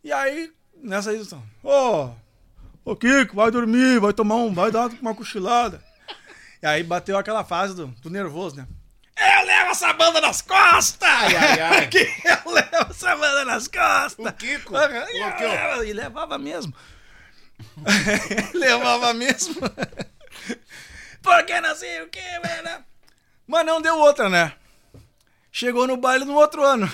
E 0.03 0.11
aí, 0.11 0.51
nessa 0.75 1.11
aí, 1.11 1.21
ô, 1.63 2.09
ô 2.83 2.95
Kiko, 2.95 3.35
vai 3.35 3.49
dormir, 3.51 3.99
vai 3.99 4.13
tomar 4.13 4.35
um, 4.35 4.53
vai 4.53 4.71
dar 4.71 4.89
uma 5.01 5.13
cochilada. 5.15 5.83
E 6.61 6.65
aí 6.67 6.83
bateu 6.83 7.17
aquela 7.17 7.43
fase 7.43 7.75
do, 7.75 7.87
do 7.87 8.09
nervoso, 8.09 8.55
né? 8.57 8.67
Eu 9.21 9.45
levo 9.45 9.71
essa 9.71 9.93
banda 9.93 10.19
nas 10.21 10.41
costas! 10.41 11.07
Ai, 11.07 11.35
ai, 11.35 11.59
ai. 11.59 11.89
Eu 12.45 12.51
levo 12.51 12.91
essa 12.91 13.15
banda 13.15 13.45
nas 13.45 13.67
costas! 13.67 14.25
O 14.25 14.33
Kiko 14.33 14.75
eu- 14.75 15.83
E 15.83 15.93
levava 15.93 16.37
mesmo. 16.37 16.73
levava 18.53 19.13
mesmo. 19.13 19.55
Porque 21.21 21.61
não 21.61 21.75
sei 21.75 22.01
o 22.01 22.09
que, 22.09 22.19
velho. 22.19 22.83
Mas 23.45 23.65
não 23.65 23.81
deu 23.81 23.95
outra, 23.97 24.27
né? 24.29 24.53
Chegou 25.51 25.85
no 25.85 25.97
baile 25.97 26.25
no 26.25 26.33
outro 26.35 26.63
ano. 26.63 26.89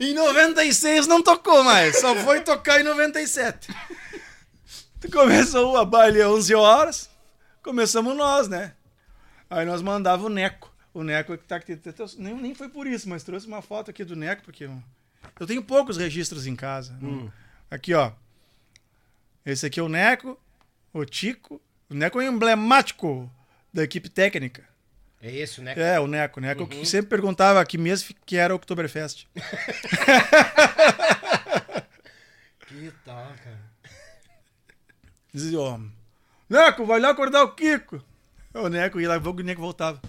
em 0.00 0.14
96 0.14 1.06
não 1.06 1.22
tocou 1.22 1.62
mais, 1.64 2.00
só 2.00 2.14
foi 2.16 2.40
tocar 2.40 2.80
em 2.80 2.84
97. 2.84 3.68
Começou 5.10 5.76
a 5.76 5.84
baile 5.84 6.22
às 6.22 6.28
11 6.28 6.54
horas, 6.54 7.10
começamos 7.62 8.16
nós, 8.16 8.48
né? 8.48 8.74
Aí 9.50 9.66
nós 9.66 9.82
mandava 9.82 10.24
o 10.24 10.28
Neco. 10.28 10.72
O 10.94 11.02
Neco 11.02 11.36
que 11.36 11.44
tá 11.44 11.56
aqui. 11.56 11.78
Nem, 12.18 12.34
nem 12.34 12.54
foi 12.54 12.68
por 12.68 12.86
isso, 12.86 13.08
mas 13.08 13.24
trouxe 13.24 13.46
uma 13.46 13.62
foto 13.62 13.90
aqui 13.90 14.04
do 14.04 14.14
Neco, 14.14 14.42
porque 14.42 14.64
eu, 14.64 14.82
eu 15.40 15.46
tenho 15.46 15.62
poucos 15.62 15.96
registros 15.96 16.46
em 16.46 16.54
casa. 16.54 16.96
né? 17.00 17.30
Aqui, 17.70 17.94
ó. 17.94 18.12
Esse 19.44 19.66
aqui 19.66 19.80
é 19.80 19.82
o 19.82 19.88
Neco, 19.88 20.38
o 20.92 21.04
Tico. 21.04 21.60
O 21.90 21.94
Neco 21.94 22.20
é 22.20 22.26
emblemático 22.26 23.30
da 23.72 23.82
equipe 23.82 24.08
técnica. 24.08 24.64
É 25.20 25.34
esse, 25.34 25.60
né? 25.60 25.74
É, 25.76 26.00
o 26.00 26.06
Neco. 26.06 26.38
O 26.40 26.42
Neco 26.42 26.66
que 26.66 26.84
sempre 26.84 27.08
perguntava 27.08 27.64
que 27.64 27.78
mês 27.78 28.12
que 28.26 28.36
era 28.36 28.52
o 28.52 28.56
Oktoberfest. 28.56 29.26
Que 32.66 32.90
tal, 33.04 33.34
cara? 33.44 33.71
Dizia, 35.32 35.60
ó, 35.60 35.78
Neco, 36.48 36.84
vai 36.84 37.00
lá 37.00 37.10
acordar 37.10 37.42
o 37.42 37.54
Kiko. 37.54 38.02
O 38.54 38.68
Neco 38.68 39.00
ia 39.00 39.08
lá, 39.08 39.16
o 39.18 39.32
Neco 39.42 39.60
voltava. 39.60 40.00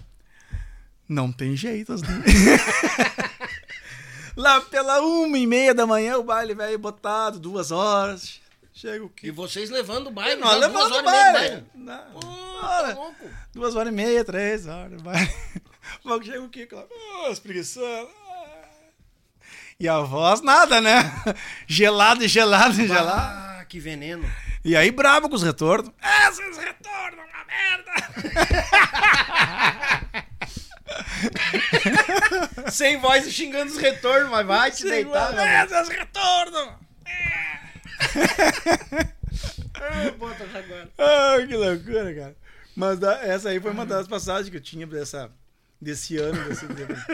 Não 1.07 1.31
tem 1.31 1.55
jeito, 1.55 1.93
né? 1.95 1.99
Lá 4.35 4.59
pela 4.61 4.99
uma 5.01 5.37
e 5.37 5.45
meia 5.45 5.75
da 5.75 5.85
manhã, 5.85 6.17
o 6.17 6.23
baile 6.23 6.55
velho 6.55 6.79
botado, 6.79 7.39
duas 7.39 7.69
horas. 7.71 8.41
Chega 8.73 9.03
o 9.03 9.07
E 9.07 9.09
Kiko. 9.09 9.35
vocês 9.35 9.69
levando 9.69 10.07
o 10.07 10.11
baile, 10.11 10.41
Nós 10.41 10.59
levamos 10.59 10.91
o 10.91 10.99
e 10.99 11.03
baile. 11.03 11.63
Na- 11.75 11.97
Pô, 11.99 12.19
tá. 12.19 12.97
Duas 13.53 13.75
horas 13.75 13.93
e 13.93 13.95
meia, 13.95 14.25
três 14.25 14.65
horas. 14.65 14.99
Logo 16.03 16.25
chega 16.25 16.41
o 16.41 16.49
Kiko 16.49 16.75
lá. 16.75 16.85
Oh, 17.27 17.31
espreguiçando. 17.31 18.09
E 19.79 19.87
a 19.87 19.99
voz, 19.99 20.41
nada, 20.41 20.81
né? 20.81 21.03
Gelado, 21.67 22.27
gelado, 22.27 22.73
gelado. 22.73 23.09
Ah, 23.59 23.65
que 23.69 23.79
veneno. 23.79 24.27
E 24.63 24.75
aí, 24.77 24.91
brabo 24.91 25.27
com 25.29 25.35
os 25.35 25.43
retornos. 25.43 25.91
Esses 26.29 26.57
retornos, 26.57 27.19
uma 27.25 27.45
merda! 27.45 27.91
Sem 32.71 32.97
voz 32.97 33.25
e 33.27 33.31
xingando 33.31 33.71
os 33.71 33.77
retornos, 33.77 34.29
mas 34.29 34.45
vai 34.47 34.71
te 34.71 34.83
deitar, 34.83 35.33
meu 35.33 35.41
amigo. 35.43 35.73
Esses 35.75 35.89
retornos! 35.89 36.69
Ah, 39.85 40.03
já 40.51 40.59
agora. 40.59 40.89
Ai, 40.97 41.47
que 41.47 41.55
loucura, 41.57 42.13
cara. 42.15 42.35
Mas 42.75 43.01
essa 43.03 43.49
aí 43.49 43.59
foi 43.59 43.71
uma 43.71 43.85
das 43.85 44.07
passagens 44.07 44.49
que 44.49 44.55
eu 44.57 44.61
tinha 44.61 44.87
dessa, 44.87 45.29
desse 45.81 46.17
ano. 46.17 46.41
desse- 46.47 46.65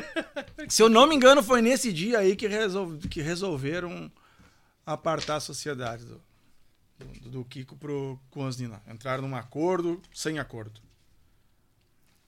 Se 0.69 0.84
eu 0.84 0.89
não 0.89 1.07
me 1.07 1.15
engano, 1.15 1.41
foi 1.41 1.61
nesse 1.61 1.91
dia 1.91 2.19
aí 2.19 2.35
que, 2.35 2.47
resol- 2.47 2.97
que 3.09 3.21
resolveram 3.21 4.11
apartar 4.85 5.38
a 5.38 5.39
sociedade 5.39 6.05
do, 6.05 6.21
do, 6.99 7.30
do 7.30 7.45
Kiko 7.45 7.76
pro 7.76 8.19
Kuansni 8.30 8.67
lá. 8.67 8.81
Entraram 8.88 9.27
num 9.27 9.35
acordo, 9.35 10.01
sem 10.13 10.39
acordo. 10.39 10.81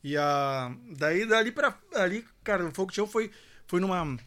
E 0.04 0.18
a 0.18 0.76
daí 0.98 1.26
dali 1.26 1.52
para 1.52 1.78
ali, 1.96 2.26
cara, 2.44 2.66
o 2.66 2.72
Folk 2.72 2.94
Show 2.94 3.06
foi 3.06 3.30
foi 3.68 3.80
numa 3.80 4.18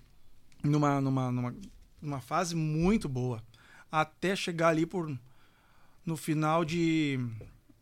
numa 0.62 1.00
numa 1.00 1.32
numa, 1.32 1.56
numa 2.00 2.20
fase 2.20 2.54
muito 2.54 3.08
boa, 3.08 3.42
até 3.90 4.36
chegar 4.36 4.68
ali 4.68 4.86
por 4.86 5.16
no 6.06 6.16
final 6.16 6.64
de 6.64 7.18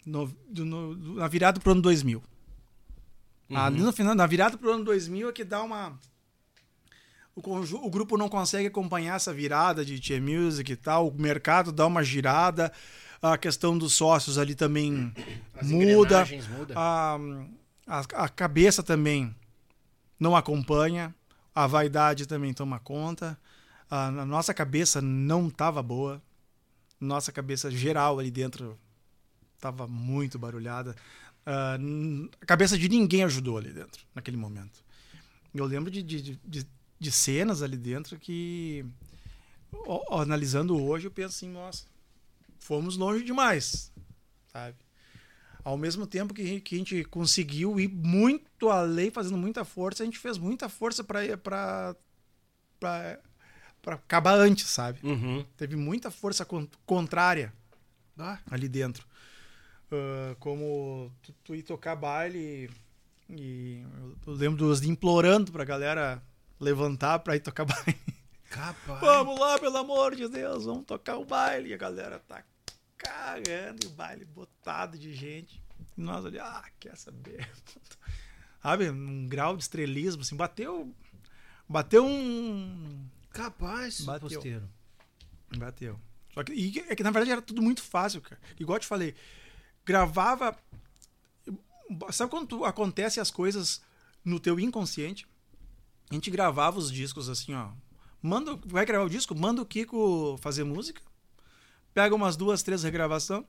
no, 0.06 0.26
do, 0.48 0.64
no, 0.64 1.14
na 1.14 1.28
virada 1.28 1.60
pro 1.60 1.72
ano 1.72 1.82
2000. 1.82 2.22
Uhum. 3.50 3.56
Ali 3.56 3.80
no 3.80 3.92
final, 3.92 4.14
na 4.14 4.26
virada 4.26 4.56
pro 4.56 4.72
ano 4.72 4.84
2000 4.84 5.28
é 5.28 5.32
que 5.32 5.44
dá 5.44 5.62
uma 5.62 5.98
o, 7.34 7.86
o 7.86 7.90
grupo 7.90 8.16
não 8.16 8.28
consegue 8.28 8.68
acompanhar 8.68 9.16
essa 9.16 9.32
virada 9.32 9.84
de 9.84 9.98
Tia 9.98 10.20
Music 10.20 10.70
e 10.70 10.76
tal, 10.76 11.08
o 11.08 11.14
mercado 11.14 11.72
dá 11.72 11.86
uma 11.86 12.02
girada, 12.02 12.72
a 13.20 13.38
questão 13.38 13.76
dos 13.76 13.94
sócios 13.94 14.38
ali 14.38 14.54
também 14.54 15.12
As 15.54 15.66
muda, 15.66 16.26
muda. 16.56 16.74
A, 16.76 17.18
a, 17.86 18.00
a 18.24 18.28
cabeça 18.28 18.82
também 18.82 19.34
não 20.18 20.36
acompanha, 20.36 21.14
a 21.54 21.66
vaidade 21.66 22.26
também 22.26 22.52
toma 22.52 22.78
conta, 22.78 23.38
a, 23.90 24.06
a 24.06 24.26
nossa 24.26 24.52
cabeça 24.52 25.00
não 25.00 25.48
estava 25.48 25.82
boa, 25.82 26.20
nossa 27.00 27.32
cabeça 27.32 27.70
geral 27.70 28.18
ali 28.18 28.30
dentro 28.30 28.78
estava 29.54 29.86
muito 29.86 30.38
barulhada. 30.38 30.94
Uh, 31.46 32.28
a 32.40 32.46
cabeça 32.46 32.78
de 32.78 32.88
ninguém 32.88 33.24
ajudou 33.24 33.58
ali 33.58 33.72
dentro, 33.72 34.04
naquele 34.14 34.36
momento. 34.36 34.82
Eu 35.54 35.64
lembro 35.64 35.90
de, 35.90 36.02
de, 36.02 36.22
de, 36.22 36.40
de 36.44 36.66
cenas 37.10 37.62
ali 37.62 37.76
dentro 37.76 38.18
que, 38.18 38.84
ó, 39.86 40.20
analisando 40.20 40.80
hoje, 40.82 41.06
eu 41.06 41.10
penso 41.10 41.36
assim, 41.36 41.48
nossa, 41.48 41.86
fomos 42.58 42.96
longe 42.96 43.24
demais, 43.24 43.92
sabe? 44.52 44.76
Ao 45.64 45.76
mesmo 45.76 46.06
tempo 46.06 46.34
que, 46.34 46.60
que 46.60 46.74
a 46.74 46.78
gente 46.78 47.04
conseguiu 47.04 47.78
ir 47.78 47.88
muito 47.88 48.68
além, 48.68 49.10
fazendo 49.10 49.36
muita 49.36 49.64
força, 49.64 50.02
a 50.02 50.06
gente 50.06 50.18
fez 50.18 50.36
muita 50.38 50.68
força 50.68 51.04
para 51.04 51.96
para 53.82 53.94
acabar 53.94 54.34
antes, 54.34 54.66
sabe? 54.66 54.98
Uhum. 55.02 55.44
Teve 55.56 55.76
muita 55.76 56.10
força 56.10 56.46
contrária 56.84 57.52
ah. 58.18 58.38
ali 58.50 58.68
dentro. 58.68 59.06
Uh, 59.90 60.34
como 60.38 61.12
tu, 61.22 61.32
tu 61.44 61.54
ir 61.54 61.62
tocar 61.62 61.94
baile 61.94 62.70
e, 63.28 63.32
e 63.34 63.86
eu 64.26 64.32
lembro 64.32 64.56
dos 64.56 64.82
implorando 64.82 65.52
pra 65.52 65.64
galera 65.64 66.22
levantar 66.62 67.18
pra 67.18 67.36
ir 67.36 67.40
tocar 67.40 67.64
baile. 67.66 67.98
Capaz. 68.48 69.00
Vamos 69.00 69.38
lá, 69.38 69.58
pelo 69.58 69.76
amor 69.78 70.14
de 70.14 70.28
Deus, 70.28 70.64
vamos 70.64 70.84
tocar 70.84 71.16
o 71.16 71.24
baile. 71.24 71.70
E 71.70 71.74
a 71.74 71.76
galera 71.76 72.18
tá 72.20 72.44
cagando 72.96 73.84
e 73.84 73.86
o 73.86 73.90
baile 73.90 74.24
botado 74.24 74.98
de 74.98 75.12
gente. 75.12 75.62
E 75.96 76.00
nós 76.00 76.24
ali, 76.24 76.38
ah, 76.38 76.64
quer 76.78 76.96
saber? 76.96 77.50
Sabe, 78.62 78.90
um 78.90 79.26
grau 79.26 79.56
de 79.56 79.62
estrelismo, 79.64 80.22
assim, 80.22 80.36
bateu. 80.36 80.94
Bateu 81.68 82.06
um. 82.06 83.08
Capaz, 83.30 84.02
bateu. 84.02 84.28
posteiro. 84.28 84.68
Bateu. 85.56 85.98
Só 86.32 86.44
que, 86.44 86.52
e, 86.52 86.78
é 86.88 86.94
que 86.94 87.02
na 87.02 87.10
verdade 87.10 87.32
era 87.32 87.42
tudo 87.42 87.60
muito 87.60 87.82
fácil, 87.82 88.20
cara. 88.20 88.40
Igual 88.58 88.76
eu 88.76 88.80
te 88.80 88.86
falei, 88.86 89.14
gravava. 89.84 90.56
Sabe 92.10 92.30
quando 92.30 92.64
acontece 92.64 93.18
as 93.20 93.30
coisas 93.30 93.82
no 94.24 94.38
teu 94.38 94.60
inconsciente? 94.60 95.26
A 96.12 96.14
gente 96.14 96.30
gravava 96.30 96.78
os 96.78 96.92
discos 96.92 97.30
assim, 97.30 97.54
ó. 97.54 97.70
Manda, 98.20 98.54
vai 98.66 98.84
gravar 98.84 99.06
o 99.06 99.08
disco? 99.08 99.34
Manda 99.34 99.62
o 99.62 99.64
Kiko 99.64 100.36
fazer 100.42 100.62
música. 100.62 101.00
Pega 101.94 102.14
umas 102.14 102.36
duas, 102.36 102.62
três 102.62 102.82
regravação. 102.82 103.46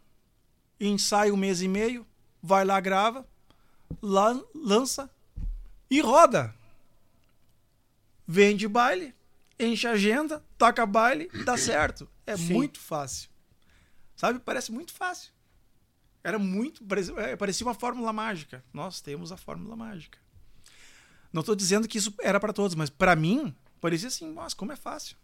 Ensaia 0.79 1.33
um 1.33 1.35
mês 1.35 1.61
e 1.61 1.67
meio. 1.67 2.07
Vai 2.41 2.63
lá, 2.63 2.79
grava. 2.79 3.27
Lá, 4.01 4.41
lança. 4.55 5.11
E 5.91 5.99
roda. 5.99 6.55
Vende 8.25 8.65
baile. 8.65 9.13
Enche 9.59 9.85
a 9.85 9.91
agenda. 9.91 10.41
Toca 10.57 10.85
baile. 10.85 11.29
Dá 11.43 11.57
certo. 11.57 12.07
É 12.25 12.37
Sim. 12.37 12.53
muito 12.53 12.79
fácil. 12.79 13.29
Sabe? 14.15 14.39
Parece 14.39 14.71
muito 14.71 14.93
fácil. 14.93 15.33
Era 16.23 16.39
muito. 16.39 16.81
É, 17.19 17.35
parecia 17.35 17.67
uma 17.67 17.73
fórmula 17.73 18.13
mágica. 18.13 18.63
Nós 18.71 19.01
temos 19.01 19.33
a 19.33 19.37
fórmula 19.37 19.75
mágica. 19.75 20.22
Não 21.33 21.39
estou 21.39 21.55
dizendo 21.55 21.87
que 21.87 21.97
isso 21.97 22.13
era 22.21 22.39
para 22.39 22.53
todos, 22.53 22.75
mas 22.75 22.91
para 22.91 23.15
mim, 23.15 23.53
parecia 23.81 24.07
assim, 24.07 24.31
nossa, 24.31 24.55
como 24.55 24.71
é 24.71 24.75
fácil. 24.75 25.17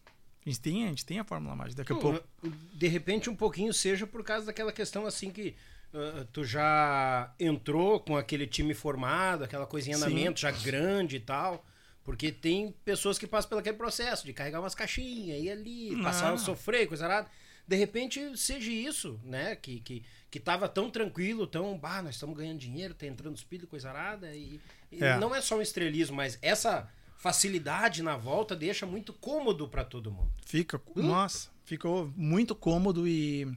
A 0.45 0.49
gente 0.49 0.59
tem, 0.59 0.85
a, 0.85 0.87
gente 0.87 1.05
tem 1.05 1.19
a 1.19 1.23
fórmula 1.23 1.55
mágica. 1.55 1.83
Daqui 1.83 1.93
a 1.93 1.95
pouco. 1.95 2.27
De 2.73 2.87
repente, 2.87 3.29
um 3.29 3.35
pouquinho 3.35 3.71
seja 3.73 4.07
por 4.07 4.23
causa 4.23 4.47
daquela 4.47 4.71
questão 4.71 5.05
assim 5.05 5.29
que 5.29 5.55
uh, 5.93 6.25
tu 6.33 6.43
já 6.43 7.31
entrou 7.39 7.99
com 7.99 8.17
aquele 8.17 8.47
time 8.47 8.73
formado, 8.73 9.43
aquela 9.43 9.67
coisinha 9.67 9.97
na 9.97 10.09
mente 10.09 10.41
já 10.41 10.51
grande 10.51 11.17
e 11.17 11.19
tal. 11.19 11.63
Porque 12.03 12.31
tem 12.31 12.73
pessoas 12.83 13.19
que 13.19 13.27
passam 13.27 13.49
pelo 13.49 13.61
aquele 13.61 13.77
processo 13.77 14.25
de 14.25 14.33
carregar 14.33 14.61
umas 14.61 14.73
caixinhas, 14.73 15.43
ir 15.43 15.51
ali, 15.51 15.91
Não. 15.91 16.03
passar, 16.03 16.35
sofrer, 16.39 16.87
coisa 16.87 17.07
nada. 17.07 17.29
De 17.67 17.75
repente, 17.75 18.35
seja 18.35 18.71
isso, 18.71 19.19
né? 19.23 19.55
Que, 19.55 19.79
que, 19.81 20.03
que 20.29 20.39
tava 20.39 20.69
tão 20.69 20.89
tranquilo, 20.89 21.47
tão, 21.47 21.77
bah, 21.77 22.01
nós 22.01 22.15
estamos 22.15 22.37
ganhando 22.37 22.59
dinheiro, 22.59 22.93
tá 22.93 23.05
entrando 23.05 23.35
espírito, 23.35 23.67
coisa 23.67 23.89
arada, 23.89 24.35
e, 24.35 24.59
e 24.91 25.03
é. 25.03 25.17
não 25.17 25.33
é 25.33 25.41
só 25.41 25.57
um 25.57 25.61
estrelismo, 25.61 26.17
mas 26.17 26.37
essa 26.41 26.87
facilidade 27.17 28.01
na 28.03 28.15
volta 28.15 28.55
deixa 28.55 28.85
muito 28.85 29.11
cômodo 29.11 29.67
para 29.67 29.83
todo 29.83 30.11
mundo. 30.11 30.31
Fica, 30.45 30.79
hum? 30.95 31.03
nossa, 31.03 31.49
ficou 31.65 32.11
muito 32.15 32.55
cômodo 32.55 33.07
e 33.07 33.47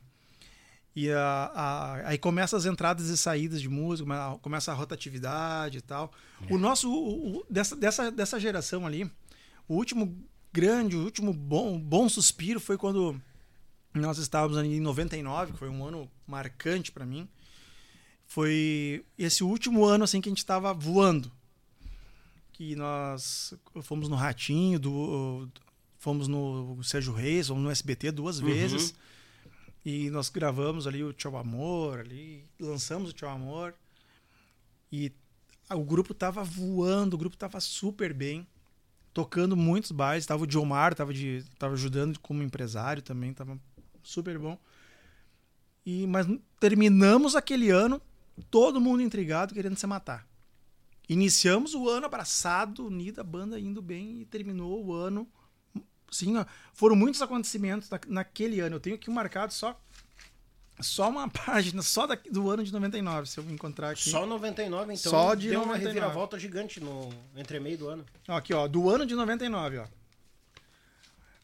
e 0.95 1.11
a, 1.11 1.51
a, 1.55 2.09
aí 2.09 2.19
começa 2.19 2.55
as 2.55 2.67
entradas 2.67 3.09
e 3.09 3.17
saídas 3.17 3.63
de 3.63 3.69
música, 3.69 4.07
começa 4.43 4.73
a 4.73 4.75
rotatividade 4.75 5.79
e 5.79 5.81
tal. 5.81 6.13
É. 6.47 6.53
O 6.53 6.59
nosso, 6.59 6.93
o, 6.93 7.39
o, 7.39 7.47
dessa, 7.49 7.75
dessa, 7.75 8.11
dessa 8.11 8.39
geração 8.39 8.87
ali, 8.87 9.11
o 9.67 9.75
último 9.75 10.15
grande, 10.53 10.95
o 10.95 11.03
último 11.03 11.33
bom, 11.33 11.79
bom 11.79 12.09
suspiro 12.11 12.61
foi 12.61 12.77
quando 12.77 13.19
nós 13.95 14.19
estávamos 14.19 14.57
ali 14.57 14.77
em 14.77 14.81
99, 14.81 15.53
que 15.53 15.59
foi 15.59 15.69
um 15.69 15.85
ano 15.85 16.11
marcante 16.27 16.91
para 16.91 17.05
mim. 17.05 17.29
Foi 18.27 19.05
esse 19.19 19.45
último 19.45 19.85
ano 19.85 20.05
assim 20.05 20.21
que 20.21 20.29
a 20.29 20.33
gente 20.33 20.39
estava 20.39 20.73
voando. 20.73 21.31
Que 22.53 22.75
nós 22.75 23.53
fomos 23.83 24.09
no 24.09 24.17
Ratinho, 24.17 24.79
do, 24.79 25.49
fomos 25.99 26.29
no 26.29 26.83
Sérgio 26.83 27.13
Reis, 27.13 27.49
fomos 27.49 27.63
no 27.63 27.71
SBT 27.71 28.11
duas 28.11 28.39
uhum. 28.39 28.47
vezes. 28.47 28.95
E 29.85 30.09
nós 30.11 30.29
gravamos 30.29 30.87
ali 30.87 31.03
o 31.03 31.13
Tchau 31.13 31.37
Amor, 31.37 32.01
ali, 32.01 32.45
lançamos 32.59 33.11
o 33.11 33.13
Tchau 33.13 33.29
Amor. 33.29 33.75
E 34.91 35.13
o 35.71 35.85
grupo 35.85 36.15
tava 36.15 36.43
voando, 36.45 37.15
o 37.15 37.19
grupo 37.19 37.37
tava 37.37 37.61
super 37.61 38.15
bem, 38.15 38.47
tocando 39.13 39.57
muitos 39.57 39.91
bailes. 39.91 40.25
Tava 40.25 40.45
o 40.45 40.47
Diomar, 40.47 40.95
tava, 40.95 41.13
de, 41.13 41.45
tava 41.59 41.75
ajudando 41.75 42.19
como 42.21 42.43
empresário 42.43 43.03
também, 43.03 43.35
tava 43.35 43.59
super 44.03 44.39
bom. 44.39 44.59
E, 45.85 46.07
mas 46.07 46.27
terminamos 46.61 47.35
aquele 47.35 47.71
ano, 47.71 48.01
todo 48.51 48.81
mundo 48.81 49.03
intrigado, 49.03 49.55
querendo 49.55 49.77
se 49.77 49.87
matar. 49.87 50.27
Iniciamos 51.09 51.75
o 51.75 51.89
ano 51.89 52.07
abraçado, 52.07 52.87
unida, 52.87 53.21
a 53.21 53.25
banda 53.25 53.59
indo 53.59 53.83
bem 53.83 54.21
e 54.21 54.25
terminou 54.25 54.85
o 54.85 54.93
ano. 54.93 55.29
Sim, 56.11 56.37
ó, 56.37 56.45
foram 56.73 56.95
muitos 56.95 57.21
acontecimentos 57.21 57.91
na, 57.91 58.01
naquele 58.07 58.61
ano. 58.61 58.77
Eu 58.77 58.81
tenho 58.81 58.97
aqui 58.97 59.11
marcado 59.11 59.53
só 59.53 59.79
só 60.81 61.09
uma 61.09 61.29
página, 61.31 61.83
só 61.83 62.07
do 62.07 62.51
ano 62.51 62.65
de 62.65 62.73
99, 62.73 63.29
se 63.29 63.39
eu 63.39 63.45
encontrar 63.51 63.91
aqui. 63.91 64.09
Só 64.09 64.27
99, 64.27 64.95
então 64.95 65.11
só 65.11 65.35
de 65.35 65.51
deu 65.51 65.61
99. 65.61 65.65
uma 65.65 65.77
reviravolta 65.77 66.39
gigante 66.39 66.81
no 66.81 67.11
entremeio 67.37 67.79
do 67.79 67.89
ano. 67.89 68.05
Aqui, 68.29 68.55
ó, 68.55 68.67
do 68.67 68.89
ano 68.89 69.05
de 69.05 69.15
99, 69.15 69.79
ó. 69.79 69.87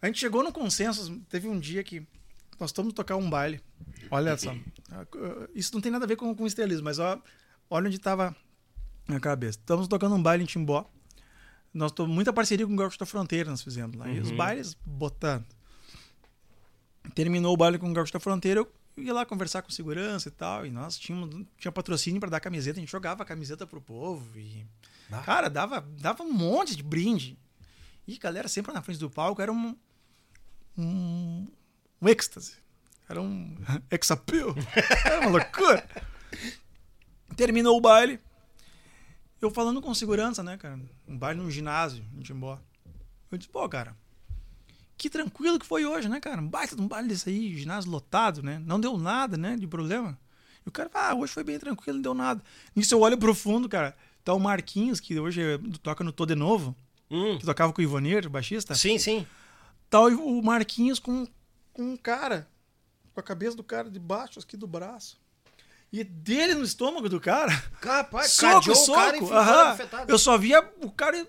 A 0.01 0.07
gente 0.07 0.19
chegou 0.19 0.45
no 0.45 0.53
consenso, 0.53 1.21
teve 1.29 1.49
um 1.49 1.59
dia 1.59 1.83
que 1.83 2.07
nós 2.59 2.71
estamos 2.71 2.93
tocar 2.93 3.17
um 3.17 3.29
baile. 3.29 3.61
Olha 4.11 4.37
só. 4.37 4.55
Isso 5.55 5.73
não 5.75 5.81
tem 5.81 5.93
nada 5.93 6.05
a 6.05 6.09
ver 6.09 6.17
com, 6.17 6.35
com 6.35 6.47
estrelismo, 6.47 6.85
mas 6.85 6.99
ó, 6.99 7.21
olha 7.71 7.87
onde 7.87 7.97
estava 7.97 8.35
a 9.09 9.21
cabeça. 9.21 9.59
Estamos 9.59 9.89
tocando 9.89 10.15
um 10.15 10.23
baile 10.23 10.43
em 10.43 10.47
Timbó. 10.47 10.89
Nós 11.73 11.93
temos 11.93 12.11
muita 12.11 12.33
parceria 12.33 12.67
com 12.67 12.73
o 12.73 12.77
Gaúcho 12.77 12.99
da 12.99 13.07
Fronteira, 13.07 13.51
nós 13.51 13.63
fizemos 13.63 13.97
lá. 13.97 14.07
Uhum. 14.07 14.15
E 14.15 14.21
os 14.21 14.31
uhum. 14.31 14.37
bailes 14.37 14.77
botando. 14.85 15.47
Terminou 17.15 17.55
o 17.55 17.57
baile 17.57 17.79
com 17.79 17.91
o 17.91 17.93
Gaúcho 17.93 18.13
da 18.13 18.21
Fronteira, 18.21 18.61
eu 18.61 18.73
ia 18.97 19.13
lá 19.13 19.25
conversar 19.25 19.63
com 19.63 19.71
segurança 19.71 20.29
e 20.29 20.33
tal. 20.33 20.67
E 20.67 20.71
nós 20.71 20.99
tínhamos 20.99 21.47
tinha 21.57 21.71
patrocínio 21.71 22.21
para 22.21 22.31
dar 22.31 22.41
camiseta, 22.41 22.79
a 22.79 22.81
gente 22.81 22.91
jogava 22.91 23.23
a 23.23 23.27
camiseta 23.27 23.67
pro 23.67 23.81
povo. 23.81 24.39
E, 24.39 24.67
ah. 25.11 25.23
Cara, 25.23 25.49
dava, 25.49 25.87
dava 26.01 26.23
um 26.23 26.33
monte 26.33 26.75
de 26.75 26.83
brinde. 26.83 27.39
E 28.07 28.15
a 28.15 28.19
galera 28.19 28.49
sempre 28.49 28.73
na 28.73 28.83
frente 28.83 28.99
do 28.99 29.11
palco 29.11 29.41
era 29.43 29.53
um, 29.53 29.77
um, 30.77 31.47
um 32.01 32.09
êxtase. 32.09 32.55
Era 33.09 33.21
um 33.21 33.57
exapil. 33.91 34.55
Era 35.05 35.21
uma 35.21 35.31
loucura. 35.31 35.89
Terminou 37.37 37.77
o 37.77 37.81
baile. 37.81 38.19
Eu 39.41 39.51
falando 39.51 39.81
com 39.81 39.95
segurança, 39.95 40.43
né, 40.43 40.57
cara? 40.57 40.79
Um 41.07 41.17
baile 41.17 41.41
num 41.41 41.51
ginásio 41.51 42.05
em 42.17 42.21
Timbó. 42.21 42.59
Eu 43.31 43.39
disse, 43.39 43.49
pô, 43.51 43.69
cara, 43.69 43.97
que 44.97 45.09
tranquilo 45.09 45.59
que 45.59 45.67
foi 45.67 45.87
hoje, 45.87 46.09
né, 46.09 46.19
cara? 46.19 46.41
Um 46.41 46.49
baita 46.49 46.75
de 46.75 46.83
um 46.83 46.89
baile 46.89 47.09
desse 47.09 47.29
aí, 47.29 47.57
ginásio 47.57 47.91
lotado, 47.91 48.43
né? 48.43 48.61
Não 48.67 48.81
deu 48.81 48.99
nada, 48.99 49.37
né, 49.37 49.57
de 49.57 49.67
problema. 49.67 50.19
E 50.67 50.69
o 50.69 50.73
cara, 50.73 50.91
ah, 50.93 51.15
hoje 51.15 51.33
foi 51.33 51.45
bem 51.45 51.59
tranquilo, 51.59 51.97
não 51.99 52.03
deu 52.03 52.15
nada. 52.15 52.43
Nisso 52.75 52.95
eu 52.95 53.01
olho 53.01 53.17
pro 53.17 53.35
fundo, 53.35 53.69
cara. 53.69 53.97
Tá 54.25 54.35
o 54.35 54.41
Marquinhos, 54.41 54.99
que 54.99 55.19
hoje 55.21 55.41
toca 55.83 56.03
no 56.03 56.13
Tô 56.13 56.27
de 56.27 56.35
Novo, 56.35 56.75
Hum. 57.11 57.39
que 57.39 57.47
tocava 57.47 57.73
com 57.73 57.81
o 57.81 57.85
Ivonir, 57.85 58.27
o 58.27 58.31
baixista. 58.31 58.75
Sim, 58.75 58.99
sim. 58.99 59.27
Tá 59.89 60.01
o 60.01 60.43
Marquinhos 60.43 60.99
com 60.99 61.27
um 61.79 61.97
cara, 61.97 62.49
com 63.15 63.21
a 63.21 63.23
cabeça 63.23 63.57
do 63.57 63.65
cara 63.65 63.89
debaixo 63.89 64.41
aqui 64.41 64.57
do 64.57 64.67
braço. 64.67 65.19
E 65.91 66.05
dele 66.05 66.55
no 66.55 66.65
estômago 66.65 67.09
do 67.09 67.19
cara. 67.21 67.51
Capaz, 67.81 68.33
soco, 68.33 68.55
cadeou 68.61 68.77
o 68.77 68.79
soco. 68.79 68.99
cara 68.99 69.17
e 69.17 69.21
ficou. 69.21 70.05
Eu 70.09 70.19
só 70.19 70.37
via 70.37 70.61
o 70.83 70.91
cara. 70.91 71.17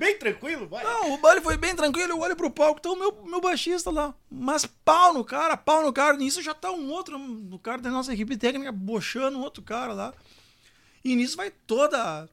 Bem 0.00 0.18
tranquilo, 0.18 0.66
vai. 0.66 0.82
Não, 0.82 1.12
o 1.12 1.18
baile 1.18 1.42
foi 1.42 1.58
bem 1.58 1.76
tranquilo. 1.76 2.12
Eu 2.12 2.20
olho 2.20 2.34
pro 2.34 2.50
palco, 2.50 2.80
tá 2.80 2.88
o 2.88 2.96
meu, 2.96 3.22
meu 3.22 3.38
baixista 3.38 3.90
lá. 3.90 4.14
Mas 4.30 4.64
pau 4.64 5.12
no 5.12 5.22
cara, 5.22 5.58
pau 5.58 5.84
no 5.84 5.92
cara. 5.92 6.16
Nisso 6.16 6.40
já 6.40 6.54
tá 6.54 6.72
um 6.72 6.90
outro, 6.90 7.18
o 7.18 7.58
cara 7.58 7.82
da 7.82 7.90
nossa 7.90 8.14
equipe 8.14 8.34
técnica, 8.34 8.72
bochando 8.72 9.36
um 9.36 9.42
outro 9.42 9.62
cara 9.62 9.92
lá. 9.92 10.14
E 11.04 11.14
nisso 11.14 11.36
vai 11.36 11.50
toda. 11.50 12.26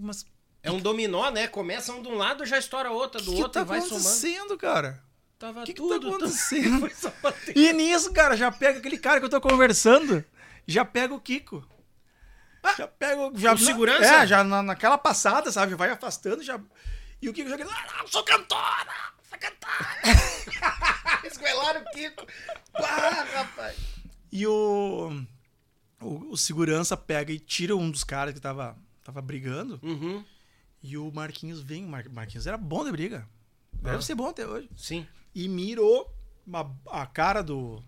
Mas 0.00 0.24
É 0.62 0.70
um 0.70 0.78
dominó, 0.78 1.30
né? 1.30 1.46
Começa 1.48 1.92
um 1.92 2.02
de 2.02 2.08
um 2.08 2.14
lado, 2.16 2.44
já 2.44 2.58
estoura 2.58 2.90
outra 2.90 3.20
do 3.20 3.30
que, 3.30 3.36
que 3.36 3.42
outro 3.42 3.52
tá 3.52 3.60
e 3.62 3.64
vai 3.64 3.80
somando. 3.80 3.96
acontecendo, 4.00 4.58
cara? 4.58 5.02
Tava 5.38 5.62
O 5.62 5.64
que, 5.64 5.72
que 5.72 5.80
tudo, 5.80 5.94
tá 5.94 6.00
tudo. 6.00 6.16
acontecendo? 6.16 6.90
E 7.56 7.72
nisso, 7.72 8.12
cara, 8.12 8.36
já 8.36 8.50
pega 8.52 8.78
aquele 8.78 8.98
cara 8.98 9.18
que 9.20 9.24
eu 9.26 9.30
tô 9.30 9.40
conversando, 9.40 10.22
já 10.66 10.84
pega 10.84 11.14
o 11.14 11.20
Kiko. 11.20 11.66
já 12.76 12.86
pega 12.86 13.20
o. 13.22 13.38
Já, 13.38 13.54
o 13.54 13.58
segurança? 13.58 14.04
É, 14.04 14.26
já 14.26 14.44
na, 14.44 14.62
naquela 14.62 14.98
passada, 14.98 15.50
sabe? 15.50 15.74
Vai 15.74 15.90
afastando, 15.90 16.42
já. 16.42 16.60
E 17.22 17.28
o 17.28 17.32
Kiko 17.32 17.48
já 17.48 17.56
grita, 17.56 17.72
ah, 17.72 17.98
não, 17.98 18.06
sou 18.06 18.22
cantora! 18.22 18.92
Sou 19.30 19.38
cantora! 19.38 21.20
Esguelaram 21.24 21.80
o 21.80 21.90
Kiko. 21.90 22.26
Bah, 22.72 23.26
rapaz. 23.34 23.76
E 24.30 24.46
o, 24.46 25.24
o. 26.02 26.32
o 26.32 26.36
segurança 26.36 26.96
pega 26.98 27.32
e 27.32 27.38
tira 27.38 27.74
um 27.74 27.90
dos 27.90 28.04
caras 28.04 28.34
que 28.34 28.40
tava, 28.40 28.76
tava 29.02 29.22
brigando. 29.22 29.80
Uhum. 29.82 30.22
E 30.82 30.96
o 30.96 31.10
Marquinhos 31.12 31.60
vem. 31.60 31.84
Mar- 31.86 32.08
Marquinhos 32.10 32.46
era 32.46 32.56
bom 32.56 32.84
de 32.84 32.90
briga. 32.92 33.28
Deve 33.72 33.96
Ah. 33.96 34.02
ser 34.02 34.14
bom 34.14 34.28
até 34.28 34.46
hoje. 34.46 34.68
Sim. 34.76 35.06
e 35.34 35.48
mirou 35.48 36.12
uma- 36.46 36.74
a 36.90 37.06
cara 37.06 37.42
do. 37.42 37.82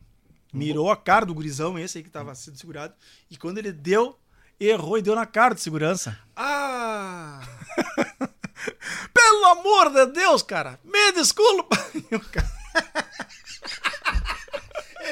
Mirou 0.52 0.90
a 0.90 0.96
cara 0.96 1.24
do 1.26 1.34
gurizão, 1.34 1.78
esse 1.78 1.98
aí 1.98 2.04
que 2.04 2.10
tava 2.10 2.34
sendo 2.34 2.56
segurado. 2.58 2.94
E 3.30 3.36
quando 3.38 3.58
ele 3.58 3.72
deu, 3.72 4.18
errou 4.60 4.96
e 4.98 5.02
deu 5.02 5.14
na 5.16 5.26
cara 5.26 5.54
do 5.54 5.60
segurança. 5.60 6.18
Ah! 6.36 7.40
Pelo 9.12 9.44
amor 9.46 9.90
de 9.92 10.06
Deus, 10.12 10.42
cara! 10.42 10.78
Me 10.84 11.12
desculpa! 11.12 11.76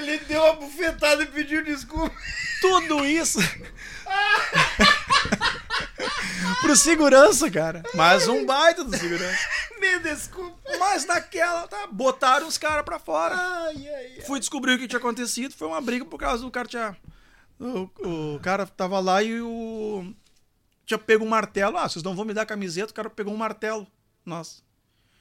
Ele 0.01 0.18
deu 0.24 0.43
uma 0.43 0.55
bufetada 0.55 1.22
e 1.22 1.27
pediu 1.27 1.64
desculpa. 1.64 2.14
Tudo 2.60 3.05
isso. 3.05 3.39
Pro 6.60 6.77
segurança, 6.77 7.51
cara. 7.51 7.82
Mais 7.94 8.28
um 8.28 8.44
baita 8.44 8.85
do 8.85 8.97
segurança. 8.97 9.39
Me 9.81 9.98
desculpa. 10.01 10.59
Mas 10.78 11.06
naquela, 11.06 11.66
tá? 11.68 11.86
Botaram 11.86 12.47
os 12.47 12.59
caras 12.59 12.85
pra 12.85 12.98
fora. 12.98 13.35
Ai, 13.35 13.77
ai, 13.77 14.12
ai. 14.16 14.20
Fui 14.27 14.39
descobrir 14.39 14.74
o 14.74 14.78
que 14.78 14.89
tinha 14.89 14.98
acontecido. 14.98 15.55
Foi 15.55 15.68
uma 15.68 15.81
briga 15.81 16.05
por 16.05 16.18
causa 16.18 16.43
do 16.43 16.51
cara 16.51 16.68
tinha. 16.68 16.97
O, 17.59 17.90
o 18.35 18.40
cara 18.40 18.66
tava 18.66 18.98
lá 19.01 19.22
e 19.22 19.40
o. 19.40 20.12
Tinha 20.85 20.98
pego 20.98 21.24
um 21.24 21.28
martelo. 21.28 21.77
Ah, 21.77 21.89
vocês 21.89 22.02
não 22.02 22.16
vão 22.16 22.24
me 22.24 22.35
dar 22.35 22.47
camiseta. 22.47 22.90
O 22.90 22.94
cara 22.94 23.09
pegou 23.10 23.32
um 23.32 23.36
martelo. 23.36 23.86
Nossa. 24.24 24.62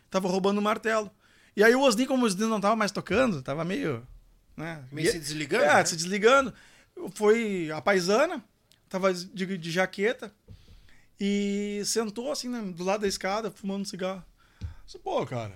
Tava 0.09 0.27
roubando 0.27 0.59
um 0.59 0.63
martelo. 0.63 1.11
E 1.55 1.63
aí 1.63 1.75
o 1.75 1.81
Osni, 1.81 2.05
como 2.07 2.23
o 2.23 2.25
Osni 2.25 2.45
não 2.45 2.61
tava 2.61 2.75
mais 2.75 2.91
tocando, 2.91 3.41
tava 3.41 3.63
meio. 3.63 4.05
Né? 4.59 4.83
Meio 4.91 5.07
E- 5.07 5.11
se 5.11 5.19
desligando, 5.19 5.63
É, 5.63 5.73
né? 5.75 5.85
se 5.85 5.95
desligando. 5.95 6.53
Foi 7.15 7.71
a 7.71 7.81
paisana. 7.81 8.43
Tava 8.89 9.13
de, 9.13 9.57
de 9.57 9.71
jaqueta. 9.71 10.31
E 11.19 11.81
sentou 11.85 12.31
assim 12.31 12.47
né, 12.49 12.61
do 12.61 12.83
lado 12.83 13.01
da 13.01 13.07
escada, 13.07 13.51
fumando 13.51 13.81
um 13.81 13.85
cigarro. 13.85 14.23
Disse, 14.85 14.97
Pô, 14.99 15.25
cara, 15.25 15.53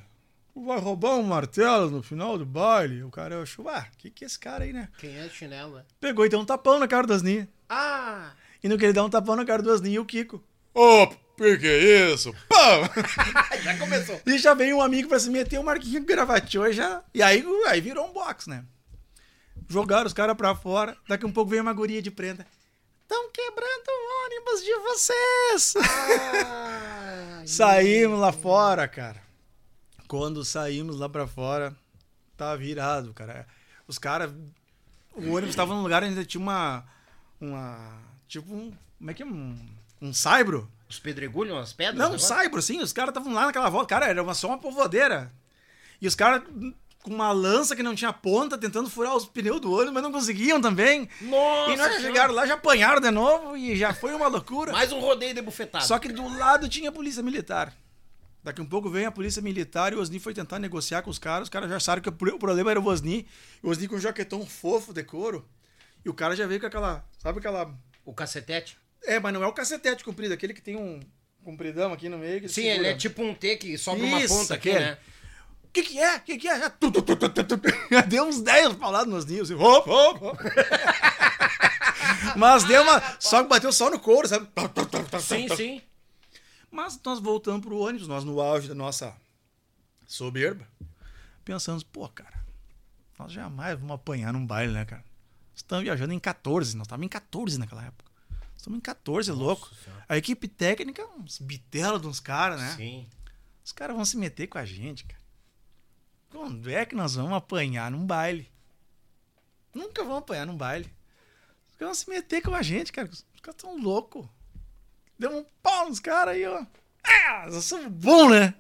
tu 0.54 0.66
vai 0.66 0.78
roubar 0.80 1.16
um 1.16 1.24
martelo 1.24 1.90
no 1.90 2.04
final 2.04 2.38
do 2.38 2.46
baile? 2.46 3.04
O 3.04 3.10
cara 3.10 3.42
achou, 3.42 3.68
ah, 3.70 3.88
que 3.98 4.10
que 4.10 4.24
é 4.24 4.28
esse 4.28 4.38
cara 4.40 4.64
aí, 4.66 4.74
né? 4.74 4.90
Quem 4.98 5.16
é 5.18 5.28
chinelo? 5.30 5.76
né? 5.76 5.86
Pegou 6.00 6.26
e 6.26 6.30
deu 6.30 6.40
um 6.40 6.46
tapão 6.46 6.80
na 6.80 6.88
cara 6.88 7.08
do 7.08 7.14
Osni. 7.14 7.48
Ah! 7.70 8.34
E 8.64 8.68
no 8.70 8.78
que 8.78 8.86
ele 8.86 8.94
dá 8.94 9.04
um 9.04 9.10
tapão 9.10 9.36
na 9.36 9.46
cara 9.46 9.62
do 9.62 9.70
Osni, 9.72 9.98
o 10.00 10.06
Kiko. 10.06 10.44
Ô, 10.74 11.08
que 11.38 11.58
que 11.58 11.68
é 11.68 12.12
isso? 12.14 12.34
Pão! 12.50 12.82
Já 13.64 13.78
começou. 13.78 14.22
e 14.26 14.38
já 14.38 14.54
veio 14.54 14.78
um 14.78 14.82
amigo 14.82 15.08
pra 15.08 15.20
se 15.20 15.30
meter, 15.30 15.60
o 15.60 15.64
Marquinhos 15.64 16.06
gravateou 16.06 16.68
e 16.68 16.74
já... 16.74 17.02
E 17.14 17.22
aí, 17.24 17.44
aí 17.68 17.80
virou 17.80 18.06
um 18.10 18.12
box, 18.14 18.48
né? 18.50 18.66
Jogaram 19.74 20.06
os 20.06 20.14
caras 20.14 20.38
pra 20.38 20.54
fora. 20.54 20.96
Daqui 21.08 21.26
um 21.26 21.32
pouco 21.32 21.50
veio 21.50 21.64
uma 21.64 21.74
guria 21.74 22.00
de 22.00 22.12
prenda. 22.12 22.46
Estão 23.02 23.28
quebrando 23.32 23.88
o 23.90 24.26
ônibus 24.26 24.64
de 24.64 24.76
vocês! 24.76 25.74
Saímos 27.48 28.20
lá 28.20 28.32
fora, 28.32 28.88
cara. 28.88 29.20
Quando 30.08 30.46
saímos 30.46 31.00
lá 31.00 31.10
pra 31.10 31.26
fora, 31.26 31.76
tá 32.38 32.56
virado, 32.56 33.16
cara. 33.16 33.48
Os 33.88 33.98
caras. 33.98 34.32
O 35.16 35.32
ônibus 35.32 35.50
estava 35.50 35.74
num 35.74 35.82
lugar 35.82 36.04
onde 36.04 36.12
ainda 36.12 36.24
tinha 36.24 36.42
uma. 36.42 36.86
Uma. 37.42 37.98
Tipo 38.28 38.54
um. 38.54 38.72
Como 39.00 39.10
é 39.10 39.14
que 39.16 39.24
é? 39.24 39.26
Um, 39.26 39.58
um 40.00 40.14
saibro? 40.14 40.70
Os 40.88 41.00
pedregulhos, 41.00 41.58
as 41.58 41.74
pedras? 41.74 41.98
Não, 41.98 42.16
um 42.16 42.20
saibro, 42.20 42.62
sim. 42.62 42.80
Os 42.80 42.94
caras 42.94 43.10
estavam 43.10 43.34
lá 43.34 43.48
naquela 43.48 43.72
volta. 43.72 43.88
Cara, 43.88 44.06
era 44.06 44.22
uma, 44.22 44.36
só 44.36 44.50
uma 44.50 44.60
povoadeira. 44.60 45.34
E 46.00 46.08
os 46.08 46.14
caras 46.14 46.44
com 47.04 47.14
uma 47.14 47.32
lança 47.32 47.76
que 47.76 47.84
não 47.84 47.94
tinha 47.94 48.12
ponta, 48.14 48.58
tentando 48.58 48.90
furar 48.90 49.16
os 49.16 49.26
pneus 49.26 49.60
do 49.60 49.72
ônibus, 49.72 49.94
mas 49.94 50.04
não 50.04 50.12
conseguiam 50.12 50.60
também. 50.62 51.08
Nossa! 51.22 51.72
e 51.72 51.78
nós 51.78 52.02
chegaram 52.02 52.34
lá, 52.34 52.46
já 52.48 52.54
apanharam 52.56 53.02
de 53.02 53.12
novo 53.12 53.56
e 53.58 53.76
já 53.76 53.94
foi 53.94 54.14
uma 54.14 54.28
loucura. 54.28 54.72
Mais 54.74 54.92
um 54.92 55.00
rodeio 55.00 55.34
de 55.34 55.42
bufetada. 55.42 55.84
Só 55.86 56.00
que 56.00 56.08
do 56.10 56.28
lado 56.38 56.68
tinha 56.70 56.90
a 56.90 56.92
polícia 56.94 57.22
militar. 57.22 57.74
Daqui 58.44 58.62
um 58.62 58.66
pouco 58.66 58.90
vem 58.90 59.06
a 59.06 59.12
polícia 59.12 59.42
militar 59.42 59.94
e 59.94 59.96
o 59.96 60.00
Osni 60.02 60.20
foi 60.20 60.34
tentar 60.34 60.60
negociar 60.60 61.02
com 61.02 61.10
os 61.10 61.18
caras. 61.20 61.44
Os 61.44 61.50
caras 61.50 61.70
já 61.70 61.78
acharam 61.78 62.02
que 62.02 62.10
o 62.10 62.12
pro- 62.12 62.36
o 62.36 62.40
problema 62.40 62.72
era 62.72 62.80
o 62.80 62.86
Osni. 62.86 63.26
O 63.62 63.70
Osni 63.70 63.88
com 63.88 63.96
um 63.96 64.00
jaquetão 64.00 64.46
fofo 64.46 64.92
de 64.94 65.04
couro. 65.04 65.48
E 66.04 66.10
o 66.10 66.14
cara 66.14 66.36
já 66.36 66.46
veio 66.46 66.60
com 66.60 66.68
aquela. 66.68 67.06
Sabe 67.20 67.40
aquela. 67.40 67.74
O 68.04 68.14
cacetete? 68.14 68.78
É, 69.06 69.18
mas 69.20 69.34
não 69.34 69.42
é 69.44 69.48
o 69.48 69.54
cacetete 69.54 70.04
comprido, 70.04 70.34
aquele 70.34 70.54
que 70.54 70.62
tem 70.62 70.76
um 70.76 71.00
compridão 71.42 71.94
aqui 71.94 72.10
no 72.10 72.18
meio. 72.18 72.42
que 72.42 72.50
Sim, 72.50 72.66
ele 72.68 72.88
é 72.88 72.94
tipo 72.96 73.22
um 73.24 73.34
T 73.34 73.56
que 73.58 73.78
sobra 73.78 74.04
uma 74.06 74.22
Isso, 74.22 74.34
ponta 74.34 74.56
aqui, 74.56 74.70
aquele. 74.72 74.86
né? 74.92 74.98
O 75.74 75.82
que, 75.82 75.82
que 75.82 76.00
é? 76.00 76.18
O 76.18 76.22
que, 76.22 76.38
que 76.38 76.48
é? 76.48 76.60
Já, 76.60 76.70
tu, 76.70 76.92
tu, 76.92 77.02
tu, 77.02 77.16
tu, 77.16 77.30
tu, 77.30 77.44
tu. 77.58 77.62
Já 77.90 78.02
deu 78.02 78.26
uns 78.26 78.40
10 78.42 78.76
pauladas 78.76 79.08
nos 79.08 79.26
ninhos. 79.26 79.50
Assim, 79.50 79.60
hop, 79.60 79.88
hop, 79.88 80.22
hop. 80.22 80.40
Mas 82.38 82.64
deu 82.66 82.84
uma. 82.84 83.02
Só 83.20 83.42
que 83.42 83.50
bateu 83.50 83.74
só 83.74 83.90
no 83.90 84.00
couro, 84.00 84.28
sabe? 84.28 84.48
Sim, 85.20 85.48
sim. 85.56 85.82
Mas 86.70 87.00
nós 87.04 87.20
voltamos 87.20 87.66
pro 87.66 87.80
ônibus, 87.80 88.08
nós 88.08 88.24
no 88.24 88.40
auge 88.40 88.68
da 88.68 88.76
nossa 88.76 89.16
soberba, 90.06 90.68
pensamos, 91.44 91.82
pô, 91.82 92.08
cara, 92.08 92.46
nós 93.18 93.32
jamais 93.32 93.80
vamos 93.80 93.96
apanhar 93.96 94.32
num 94.32 94.46
baile, 94.46 94.74
né, 94.74 94.86
cara? 94.86 95.04
Estamos 95.56 95.84
viajando 95.86 96.14
em 96.14 96.20
14, 96.20 96.78
nós 96.78 96.86
estávamos 96.86 97.08
em 97.08 97.10
14 97.10 97.58
naquela 97.58 97.84
época. 97.84 98.12
Estamos 98.56 98.78
em 98.78 98.82
14, 98.82 99.32
louco. 99.32 99.72
A 100.08 100.18
equipe 100.18 100.48
técnica, 100.48 101.04
uns 101.18 101.40
bitelos 101.40 102.00
de 102.00 102.08
uns 102.08 102.20
caras, 102.20 102.60
né? 102.60 102.76
Sim. 102.78 103.08
Os 103.66 103.72
caras 103.72 103.96
vão 103.96 104.06
se 104.06 104.18
meter 104.18 104.46
com 104.46 104.60
a 104.60 104.66
gente, 104.66 105.04
cara. 105.06 105.23
Quando 106.34 106.68
é 106.70 106.84
que 106.84 106.96
nós 106.96 107.14
vamos 107.16 107.34
apanhar 107.34 107.92
num 107.92 108.06
baile? 108.08 108.52
Nunca 109.72 110.04
vamos 110.04 110.18
apanhar 110.20 110.48
num 110.48 110.58
baile. 110.58 110.92
Os 111.70 111.76
caras 111.78 111.88
vão 111.88 111.94
se 111.96 112.10
meter 112.10 112.42
com 112.42 112.56
a 112.56 112.62
gente, 112.64 112.92
cara. 112.92 113.08
Os 113.08 113.24
caras 113.40 113.62
tão 113.62 113.78
loucos. 113.80 114.26
Deu 115.18 115.30
um 115.38 115.46
pau 115.62 115.88
nos 115.88 116.00
caras 116.00 116.34
aí, 116.34 116.46
ó. 116.48 116.66
É, 117.06 117.50
nós 117.52 117.64
somos 117.66 117.88
bons, 117.88 118.32
né? 118.32 118.54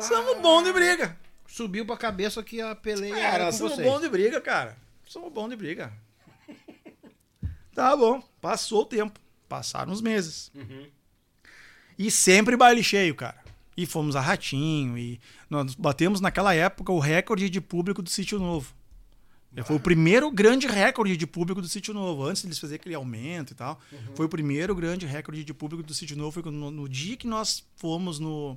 Somos 0.00 0.40
bons 0.40 0.64
de 0.64 0.72
briga. 0.72 1.16
Subiu 1.46 1.86
pra 1.86 1.96
cabeça 1.96 2.42
que 2.42 2.60
a 2.60 2.74
peleia 2.74 3.14
É, 3.14 3.20
era 3.34 3.44
nós 3.46 3.54
somos 3.54 3.74
vocês. 3.74 3.88
bons 3.88 4.00
de 4.00 4.08
briga, 4.08 4.40
cara. 4.40 4.76
Somos 5.04 5.32
bons 5.32 5.48
de 5.50 5.56
briga. 5.56 5.92
tá 7.72 7.96
bom. 7.96 8.20
Passou 8.40 8.82
o 8.82 8.86
tempo. 8.86 9.18
Passaram 9.48 9.92
os 9.92 10.00
meses. 10.00 10.50
E 11.96 12.10
sempre 12.10 12.56
baile 12.56 12.82
cheio, 12.82 13.14
cara. 13.14 13.39
E 13.82 13.86
fomos 13.86 14.14
a 14.16 14.20
Ratinho. 14.20 14.98
E 14.98 15.20
nós 15.48 15.74
batemos 15.74 16.20
naquela 16.20 16.54
época 16.54 16.92
o 16.92 16.98
recorde 16.98 17.48
de 17.48 17.60
público 17.60 18.02
do 18.02 18.10
Sítio 18.10 18.38
Novo. 18.38 18.74
Foi 19.64 19.76
o 19.76 19.80
primeiro 19.80 20.30
grande 20.30 20.66
recorde 20.66 21.16
de 21.16 21.26
público 21.26 21.60
do 21.60 21.68
Sítio 21.68 21.92
Novo. 21.94 22.24
Antes 22.24 22.42
deles 22.42 22.58
fazerem 22.58 22.78
aquele 22.80 22.94
aumento 22.94 23.52
e 23.52 23.56
tal. 23.56 23.80
Foi 24.14 24.26
o 24.26 24.28
primeiro 24.28 24.74
grande 24.74 25.06
recorde 25.06 25.42
de 25.42 25.52
público 25.54 25.82
do 25.82 25.92
Sítio 25.94 26.16
Novo. 26.16 26.40
Foi 26.40 26.52
no, 26.52 26.70
no 26.70 26.88
dia 26.88 27.16
que 27.16 27.26
nós 27.26 27.64
fomos 27.76 28.18
no, 28.20 28.56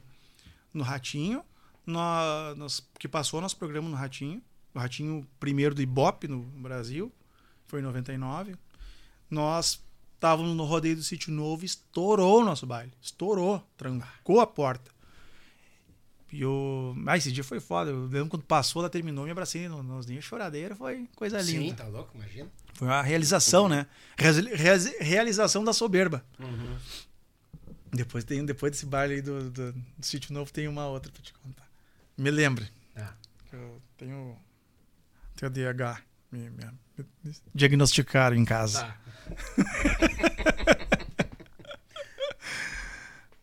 no 0.74 0.84
Ratinho, 0.84 1.44
nó- 1.86 2.54
nós, 2.56 2.86
que 3.00 3.08
passou 3.08 3.41
nosso 3.41 3.58
programa 3.58 3.90
no 3.90 3.95
Ratinho. 3.95 4.41
O 4.76 4.80
Ratinho 4.80 5.26
primeiro 5.40 5.74
do 5.74 5.82
Ibope 5.82 6.28
no 6.28 6.40
Brasil. 6.41 7.12
Foi 7.66 7.80
em 7.80 7.84
99. 7.84 8.56
Nós 9.30 9.82
estávamos 10.16 10.56
no 10.56 10.64
rodeio 10.64 10.95
do 10.95 11.04
Sítio 11.04 11.32
Novo 11.34 11.64
e 11.64 11.66
estourou 11.66 12.41
o 12.41 12.45
nosso 12.45 12.68
baile. 12.68 12.91
Estourou. 13.02 13.64
Trancou 13.78 14.40
a 14.41 14.45
porta. 14.48 14.91
E 16.35 16.43
o. 16.43 16.95
Ah, 17.05 17.15
esse 17.15 17.31
dia 17.31 17.43
foi 17.43 17.60
foda. 17.60 17.91
Eu 17.91 18.07
lembro 18.07 18.30
quando 18.30 18.41
passou, 18.43 18.81
ela 18.81 18.89
terminou, 18.89 19.23
me 19.26 19.30
abracei 19.31 19.69
no- 19.69 19.84
nos 19.84 20.07
ninhos 20.07 20.26
choradeira, 20.26 20.76
foi 20.76 21.07
coisa 21.15 21.38
linda. 21.39 21.60
Sim, 21.69 21.73
tá 21.76 21.84
louco, 21.85 22.11
imagina. 22.15 22.49
Foi 22.73 22.88
uma 22.88 23.03
realização, 23.03 23.69
né? 23.69 23.85
Reali- 24.18 24.95
realização 24.99 25.64
da 25.64 25.72
soberba. 25.73 26.26
Depois, 27.91 28.23
tem, 28.23 28.43
depois 28.43 28.72
desse 28.72 28.88
baile 28.88 29.14
aí 29.14 29.22
do, 29.22 29.51
do, 29.51 29.72
do 29.73 29.85
Sítio 30.05 30.34
Novo, 30.34 30.51
tem 30.51 30.68
uma 30.68 30.88
outra 30.88 31.11
pra 31.11 31.22
te 31.22 31.31
contar. 31.34 31.68
Me 32.18 32.31
lembre. 32.31 32.68
Que 33.49 33.55
Eu 33.55 33.80
tenho 33.95 34.35
TDAH. 35.35 36.01
Me, 36.31 36.49
me, 36.49 36.65
me 37.23 37.35
diagnosticaram 37.53 38.35
em 38.35 38.43
casa. 38.43 38.81
Tá. 38.85 38.97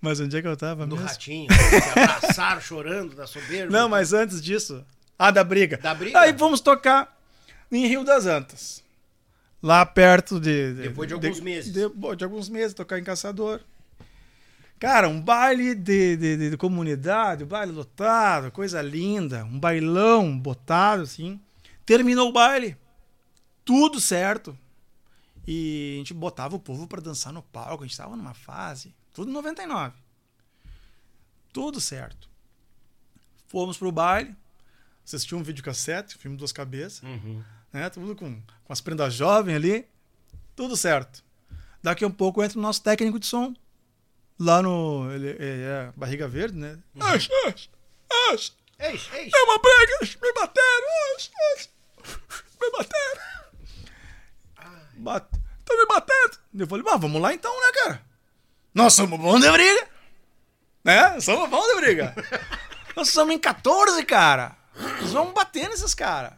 Mas 0.00 0.18
onde 0.20 0.36
é 0.36 0.40
que 0.42 0.48
eu 0.48 0.56
tava 0.56 0.86
Do 0.86 0.96
mesmo? 0.96 1.08
ratinho, 1.10 1.48
se 1.52 1.98
abraçaram 1.98 2.60
chorando 2.60 3.14
da 3.14 3.26
soberba. 3.26 3.70
Não, 3.70 3.88
mas 3.88 4.12
antes 4.12 4.40
disso. 4.40 4.84
Ah, 5.18 5.30
da 5.30 5.44
briga. 5.44 5.76
Da 5.76 5.94
briga? 5.94 6.18
Aí 6.18 6.36
fomos 6.38 6.60
tocar 6.60 7.18
em 7.70 7.86
Rio 7.86 8.02
das 8.04 8.24
Antas. 8.26 8.82
Lá 9.62 9.84
perto 9.84 10.40
de. 10.40 10.72
Depois 10.72 11.06
de 11.06 11.12
alguns 11.12 11.38
meses. 11.40 11.70
De, 11.70 11.82
de 12.16 12.24
alguns 12.24 12.48
meses, 12.48 12.72
tocar 12.72 12.98
em 12.98 13.04
Caçador. 13.04 13.60
Cara, 14.78 15.06
um 15.06 15.20
baile 15.20 15.74
de, 15.74 16.16
de, 16.16 16.36
de- 16.38 16.50
de 16.50 16.56
comunidade, 16.56 17.44
um 17.44 17.46
baile 17.46 17.70
lotado, 17.70 18.50
coisa 18.50 18.80
linda. 18.80 19.44
Um 19.44 19.60
bailão 19.60 20.38
botado, 20.38 21.02
assim. 21.02 21.38
Terminou 21.84 22.30
o 22.30 22.32
baile. 22.32 22.74
Tudo 23.62 24.00
certo. 24.00 24.56
E 25.46 25.92
a 25.96 25.98
gente 25.98 26.14
botava 26.14 26.56
o 26.56 26.60
povo 26.60 26.86
pra 26.86 27.02
dançar 27.02 27.30
no 27.30 27.42
palco. 27.42 27.84
A 27.84 27.86
gente 27.86 27.96
tava 27.98 28.16
numa 28.16 28.32
fase. 28.32 28.94
Tudo 29.12 29.30
99. 29.30 29.94
Tudo 31.52 31.80
certo. 31.80 32.28
Fomos 33.48 33.76
pro 33.76 33.90
baile. 33.90 34.34
Assisti 35.04 35.34
um 35.34 35.42
videocassete, 35.42 36.16
filme 36.16 36.36
Duas 36.36 36.52
Cabeças. 36.52 37.02
Uhum. 37.02 37.42
Né? 37.72 37.90
Tudo 37.90 38.14
com, 38.14 38.40
com 38.64 38.72
as 38.72 38.80
prendas 38.80 39.12
jovens 39.14 39.56
ali. 39.56 39.88
Tudo 40.54 40.76
certo. 40.76 41.24
Daqui 41.82 42.04
a 42.04 42.06
um 42.06 42.12
pouco 42.12 42.42
entra 42.42 42.58
o 42.58 42.62
nosso 42.62 42.82
técnico 42.82 43.18
de 43.18 43.26
som. 43.26 43.54
Lá 44.38 44.62
no. 44.62 45.10
Ele, 45.12 45.28
ele 45.30 45.62
é 45.62 45.92
Barriga 45.96 46.28
Verde, 46.28 46.56
né? 46.56 46.78
Ash, 47.00 47.28
ash, 47.46 47.70
ash, 48.32 48.52
Ei, 48.78 48.98
ei. 49.12 49.30
é 49.34 49.42
uma 49.42 49.58
briga! 49.58 49.98
ash, 50.02 50.16
Me 50.16 50.32
bateram! 50.32 50.86
me 52.60 52.70
bateram! 52.70 53.20
Bate, 54.96 55.28
tá 55.64 55.74
me 55.74 55.86
batendo! 55.86 56.38
Eu 56.54 56.66
falei, 56.66 56.84
mas 56.84 57.00
vamos 57.00 57.20
lá 57.20 57.32
então, 57.34 57.52
né, 57.60 57.72
cara? 57.72 58.09
Nós 58.74 58.94
somos 58.94 59.18
bons 59.18 59.40
de 59.40 59.50
briga! 59.50 59.88
Né? 60.84 61.20
Somos 61.20 61.48
bons 61.48 61.66
de 61.66 61.80
briga! 61.80 62.14
Nós 62.96 63.10
somos 63.10 63.34
em 63.34 63.38
14, 63.38 64.04
cara! 64.04 64.56
Nós 65.00 65.12
vamos 65.12 65.34
bater 65.34 65.68
nesses 65.68 65.94
caras! 65.94 66.34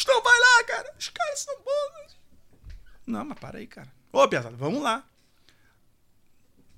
Então 0.00 0.22
vai 0.22 0.40
lá, 0.40 0.64
cara! 0.64 0.94
Os 0.98 1.08
caras 1.08 1.40
são 1.40 1.54
bons! 1.58 2.16
Não, 3.06 3.24
mas 3.24 3.38
para 3.38 3.58
aí, 3.58 3.66
cara. 3.66 3.92
Ô, 4.12 4.26
Piazada, 4.28 4.56
vamos 4.56 4.82
lá. 4.82 5.04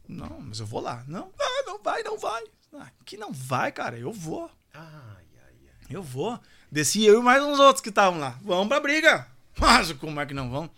Não, 0.08 0.40
mas 0.40 0.60
eu 0.60 0.66
vou 0.66 0.80
lá. 0.80 1.04
Não, 1.06 1.32
ah, 1.38 1.62
não 1.66 1.82
vai, 1.82 2.02
não 2.02 2.18
vai. 2.18 2.44
Ah, 2.74 2.90
que 3.04 3.16
não 3.16 3.32
vai, 3.32 3.70
cara. 3.70 3.98
Eu 3.98 4.12
vou. 4.12 4.50
Ai, 4.72 4.82
ai, 4.82 5.54
ai. 5.66 5.86
Eu 5.90 6.02
vou. 6.02 6.38
Desci 6.70 7.04
eu 7.04 7.20
e 7.20 7.22
mais 7.22 7.42
uns 7.42 7.58
outros 7.58 7.82
que 7.82 7.90
estavam 7.90 8.18
lá. 8.18 8.38
Vamos 8.42 8.68
pra 8.68 8.80
briga. 8.80 9.26
Mas 9.58 9.92
como 9.92 10.20
é 10.20 10.26
que 10.26 10.34
não 10.34 10.50
vão? 10.50 10.70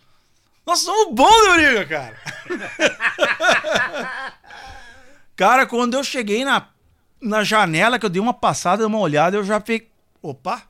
Nós 0.65 0.79
somos 0.79 1.13
bons 1.13 1.29
de 1.43 1.53
briga, 1.53 1.85
cara. 1.85 2.19
cara, 5.35 5.65
quando 5.67 5.93
eu 5.95 6.03
cheguei 6.03 6.43
na, 6.43 6.67
na 7.21 7.43
janela, 7.43 7.99
que 7.99 8.05
eu 8.05 8.09
dei 8.09 8.21
uma 8.21 8.33
passada, 8.33 8.85
uma 8.87 8.99
olhada, 8.99 9.37
eu 9.37 9.43
já 9.43 9.59
fiquei. 9.59 9.89
Opa! 10.21 10.63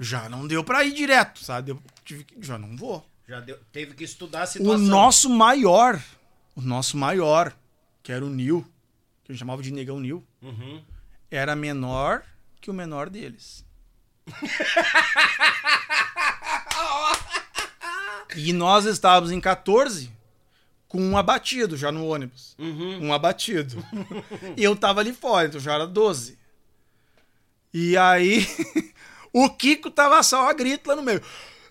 Já 0.00 0.28
não 0.28 0.46
deu 0.46 0.64
pra 0.64 0.84
ir 0.84 0.92
direto, 0.92 1.44
sabe? 1.44 1.72
Eu 1.72 1.82
tive 2.04 2.24
que- 2.24 2.36
já 2.42 2.58
não 2.58 2.76
vou. 2.76 3.06
Já 3.28 3.40
deu, 3.40 3.58
teve 3.72 3.94
que 3.94 4.04
estudar 4.04 4.40
a 4.40 4.44
O 4.44 4.46
situação. 4.46 4.78
nosso 4.86 5.28
maior, 5.30 6.00
o 6.56 6.60
nosso 6.60 6.96
maior, 6.96 7.52
que 8.02 8.10
era 8.10 8.24
o 8.24 8.28
Nil, 8.30 8.66
que 9.24 9.30
a 9.30 9.34
gente 9.34 9.38
chamava 9.40 9.62
de 9.62 9.70
Negão 9.70 10.00
Nil, 10.00 10.24
Uhum. 10.40 10.82
era 11.30 11.54
menor 11.54 12.22
que 12.60 12.70
o 12.70 12.74
menor 12.74 13.08
deles. 13.10 13.64
e 18.36 18.52
nós 18.52 18.84
estávamos 18.84 19.30
em 19.30 19.40
14 19.40 20.10
com 20.88 21.00
um 21.00 21.16
abatido 21.16 21.76
já 21.76 21.90
no 21.90 22.06
ônibus. 22.06 22.54
Uhum. 22.58 23.06
Um 23.06 23.12
abatido. 23.14 23.84
e 24.56 24.62
eu 24.64 24.76
tava 24.76 25.00
ali 25.00 25.12
fora, 25.12 25.48
então 25.48 25.58
já 25.60 25.72
era 25.74 25.86
12. 25.86 26.38
E 27.72 27.96
aí 27.96 28.46
o 29.32 29.48
Kiko 29.48 29.90
tava 29.90 30.22
só 30.22 30.50
a 30.50 30.52
grito 30.52 30.88
lá 30.88 30.96
no 30.96 31.02
meio. 31.02 31.22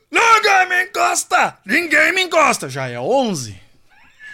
Ninguém 0.10 0.68
me 0.68 0.84
encosta! 0.86 1.60
Ninguém 1.66 2.12
me 2.14 2.24
encosta! 2.24 2.68
Já 2.68 2.88
é 2.88 3.00
11. 3.00 3.62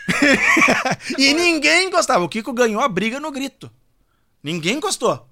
e 1.20 1.34
ninguém 1.34 1.88
encostava. 1.88 2.24
O 2.24 2.30
Kiko 2.30 2.54
ganhou 2.54 2.82
a 2.82 2.88
briga 2.88 3.20
no 3.20 3.32
grito. 3.32 3.70
Ninguém 4.42 4.78
encostou. 4.78 5.28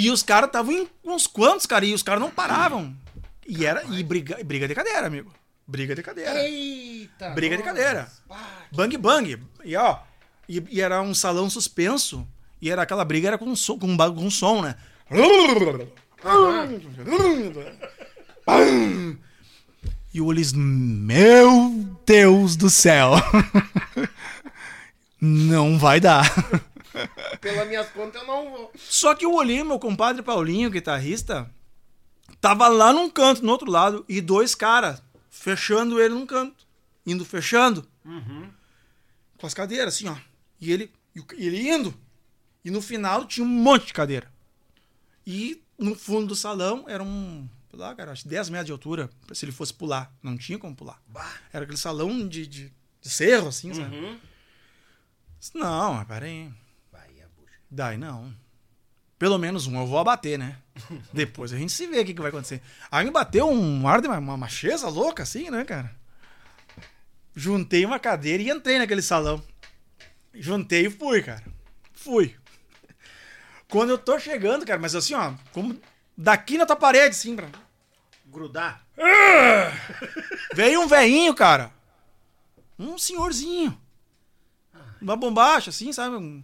E 0.00 0.10
os 0.10 0.22
caras 0.22 0.48
estavam 0.48 0.72
em 0.72 0.88
uns 1.04 1.26
quantos, 1.26 1.66
cara, 1.66 1.84
e 1.84 1.92
os 1.92 2.02
caras 2.02 2.22
não 2.22 2.30
paravam. 2.30 2.96
E 3.46 3.66
era 3.66 3.84
e 3.84 4.02
briga, 4.02 4.42
briga 4.42 4.66
de 4.66 4.74
cadeira, 4.74 5.06
amigo. 5.06 5.30
Briga 5.66 5.94
de 5.94 6.02
cadeira. 6.02 6.42
Eita! 6.42 7.28
Briga 7.34 7.54
de 7.54 7.62
nossa. 7.62 7.74
cadeira. 7.74 8.10
Bang 8.72 8.96
bang. 8.96 9.38
E 9.62 9.76
ó, 9.76 9.98
e, 10.48 10.64
e 10.70 10.80
era 10.80 11.02
um 11.02 11.12
salão 11.12 11.50
suspenso. 11.50 12.26
E 12.62 12.70
era 12.70 12.80
aquela 12.80 13.04
briga 13.04 13.28
era 13.28 13.36
com 13.36 13.54
som, 13.54 13.78
com, 13.78 13.94
com 13.94 14.30
som, 14.30 14.62
né? 14.62 14.74
E 20.14 20.20
o 20.22 20.24
Ulisses, 20.24 20.54
meu 20.54 21.86
Deus 22.06 22.56
do 22.56 22.70
céu. 22.70 23.12
Não 25.20 25.78
vai 25.78 26.00
dar. 26.00 26.24
Pelas 27.40 27.68
minhas 27.68 27.88
contas 27.90 28.20
eu 28.20 28.26
não 28.26 28.50
vou. 28.50 28.72
Só 28.76 29.14
que 29.14 29.26
o 29.26 29.34
Olinho, 29.34 29.64
meu 29.64 29.78
compadre 29.78 30.22
Paulinho, 30.22 30.70
guitarrista, 30.70 31.50
tava 32.40 32.68
lá 32.68 32.92
num 32.92 33.10
canto, 33.10 33.44
no 33.44 33.52
outro 33.52 33.70
lado, 33.70 34.04
e 34.08 34.20
dois 34.20 34.54
caras 34.54 35.02
fechando 35.28 36.00
ele 36.00 36.14
num 36.14 36.26
canto. 36.26 36.66
Indo 37.06 37.24
fechando. 37.24 37.86
Com 39.38 39.46
as 39.46 39.54
cadeiras, 39.54 39.94
assim, 39.94 40.08
ó. 40.08 40.16
E 40.60 40.72
ele, 40.72 40.92
e 41.36 41.46
ele 41.46 41.68
indo. 41.68 41.94
E 42.64 42.70
no 42.70 42.82
final 42.82 43.24
tinha 43.24 43.44
um 43.44 43.48
monte 43.48 43.86
de 43.86 43.92
cadeira. 43.92 44.30
E 45.26 45.62
no 45.78 45.94
fundo 45.94 46.28
do 46.28 46.36
salão 46.36 46.84
era 46.86 47.02
um. 47.02 47.48
Lá, 47.72 47.94
cara, 47.94 48.12
acho 48.12 48.24
que 48.24 48.28
10 48.28 48.50
metros 48.50 48.66
de 48.66 48.72
altura, 48.72 49.08
se 49.32 49.44
ele 49.44 49.52
fosse 49.52 49.72
pular. 49.72 50.12
Não 50.22 50.36
tinha 50.36 50.58
como 50.58 50.74
pular. 50.74 51.00
Era 51.52 51.64
aquele 51.64 51.78
salão 51.78 52.28
de, 52.28 52.46
de, 52.46 52.72
de 53.00 53.08
cerro, 53.08 53.48
assim, 53.48 53.72
sabe? 53.72 53.96
Uhum. 53.96 54.18
Não, 55.54 55.94
mas 55.94 56.06
peraí. 56.06 56.50
Daí 57.70 57.96
não. 57.96 58.34
Pelo 59.18 59.38
menos 59.38 59.66
um 59.66 59.78
eu 59.78 59.86
vou 59.86 59.98
abater, 59.98 60.38
né? 60.38 60.56
Depois 61.12 61.52
a 61.52 61.56
gente 61.58 61.72
se 61.72 61.86
vê 61.86 62.00
o 62.00 62.04
que, 62.04 62.14
que 62.14 62.20
vai 62.20 62.30
acontecer. 62.30 62.62
Aí 62.90 63.04
me 63.04 63.10
bateu 63.10 63.48
um 63.48 63.86
ar 63.86 64.00
de 64.00 64.08
uma, 64.08 64.18
uma 64.18 64.36
macheza 64.36 64.88
louca, 64.88 65.22
assim, 65.22 65.50
né, 65.50 65.64
cara? 65.64 65.94
Juntei 67.36 67.84
uma 67.84 67.98
cadeira 67.98 68.42
e 68.42 68.50
entrei 68.50 68.78
naquele 68.78 69.02
salão. 69.02 69.42
Juntei 70.34 70.86
e 70.86 70.90
fui, 70.90 71.22
cara. 71.22 71.44
Fui. 71.92 72.34
Quando 73.68 73.90
eu 73.90 73.98
tô 73.98 74.18
chegando, 74.18 74.66
cara, 74.66 74.80
mas 74.80 74.94
assim, 74.94 75.14
ó, 75.14 75.34
como 75.52 75.78
daqui 76.16 76.58
na 76.58 76.66
tua 76.66 76.76
parede, 76.76 77.10
assim, 77.10 77.36
pra... 77.36 77.48
Grudar. 78.26 78.84
Veio 80.54 80.80
um 80.80 80.88
velhinho, 80.88 81.34
cara. 81.34 81.72
Um 82.78 82.96
senhorzinho. 82.96 83.78
Uma 85.00 85.16
bombacha, 85.16 85.70
assim, 85.70 85.92
sabe? 85.92 86.16
Um 86.16 86.42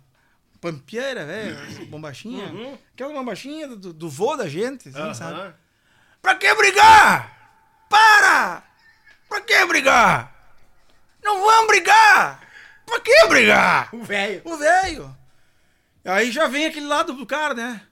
pampeira, 0.73 1.25
velho. 1.25 1.87
Bombachinha. 1.87 2.47
Uhum. 2.47 2.79
Aquela 2.93 3.13
bombachinha 3.13 3.69
do, 3.69 3.93
do 3.93 4.11
vô 4.11 4.37
da 4.37 4.49
gente, 4.49 4.89
assim, 4.89 5.15
sabe? 5.15 5.41
Aham. 5.41 5.55
Pra 6.21 6.35
que 6.35 6.53
brigar? 6.55 7.51
Para! 7.89 8.63
Pra 9.29 9.41
que 9.41 9.65
brigar? 9.67 10.35
Não 11.23 11.41
vamos 11.45 11.67
brigar! 11.69 12.41
Pra 12.85 13.01
que 13.01 13.27
brigar? 13.29 13.89
O 13.95 14.03
velho. 14.03 14.43
O 14.45 14.57
velho. 14.57 15.17
Aí 16.05 16.31
já 16.33 16.47
vem 16.47 16.67
aquele 16.67 16.87
lado 16.87 17.13
do 17.13 17.27
cara, 17.27 17.55
né? 17.55 17.83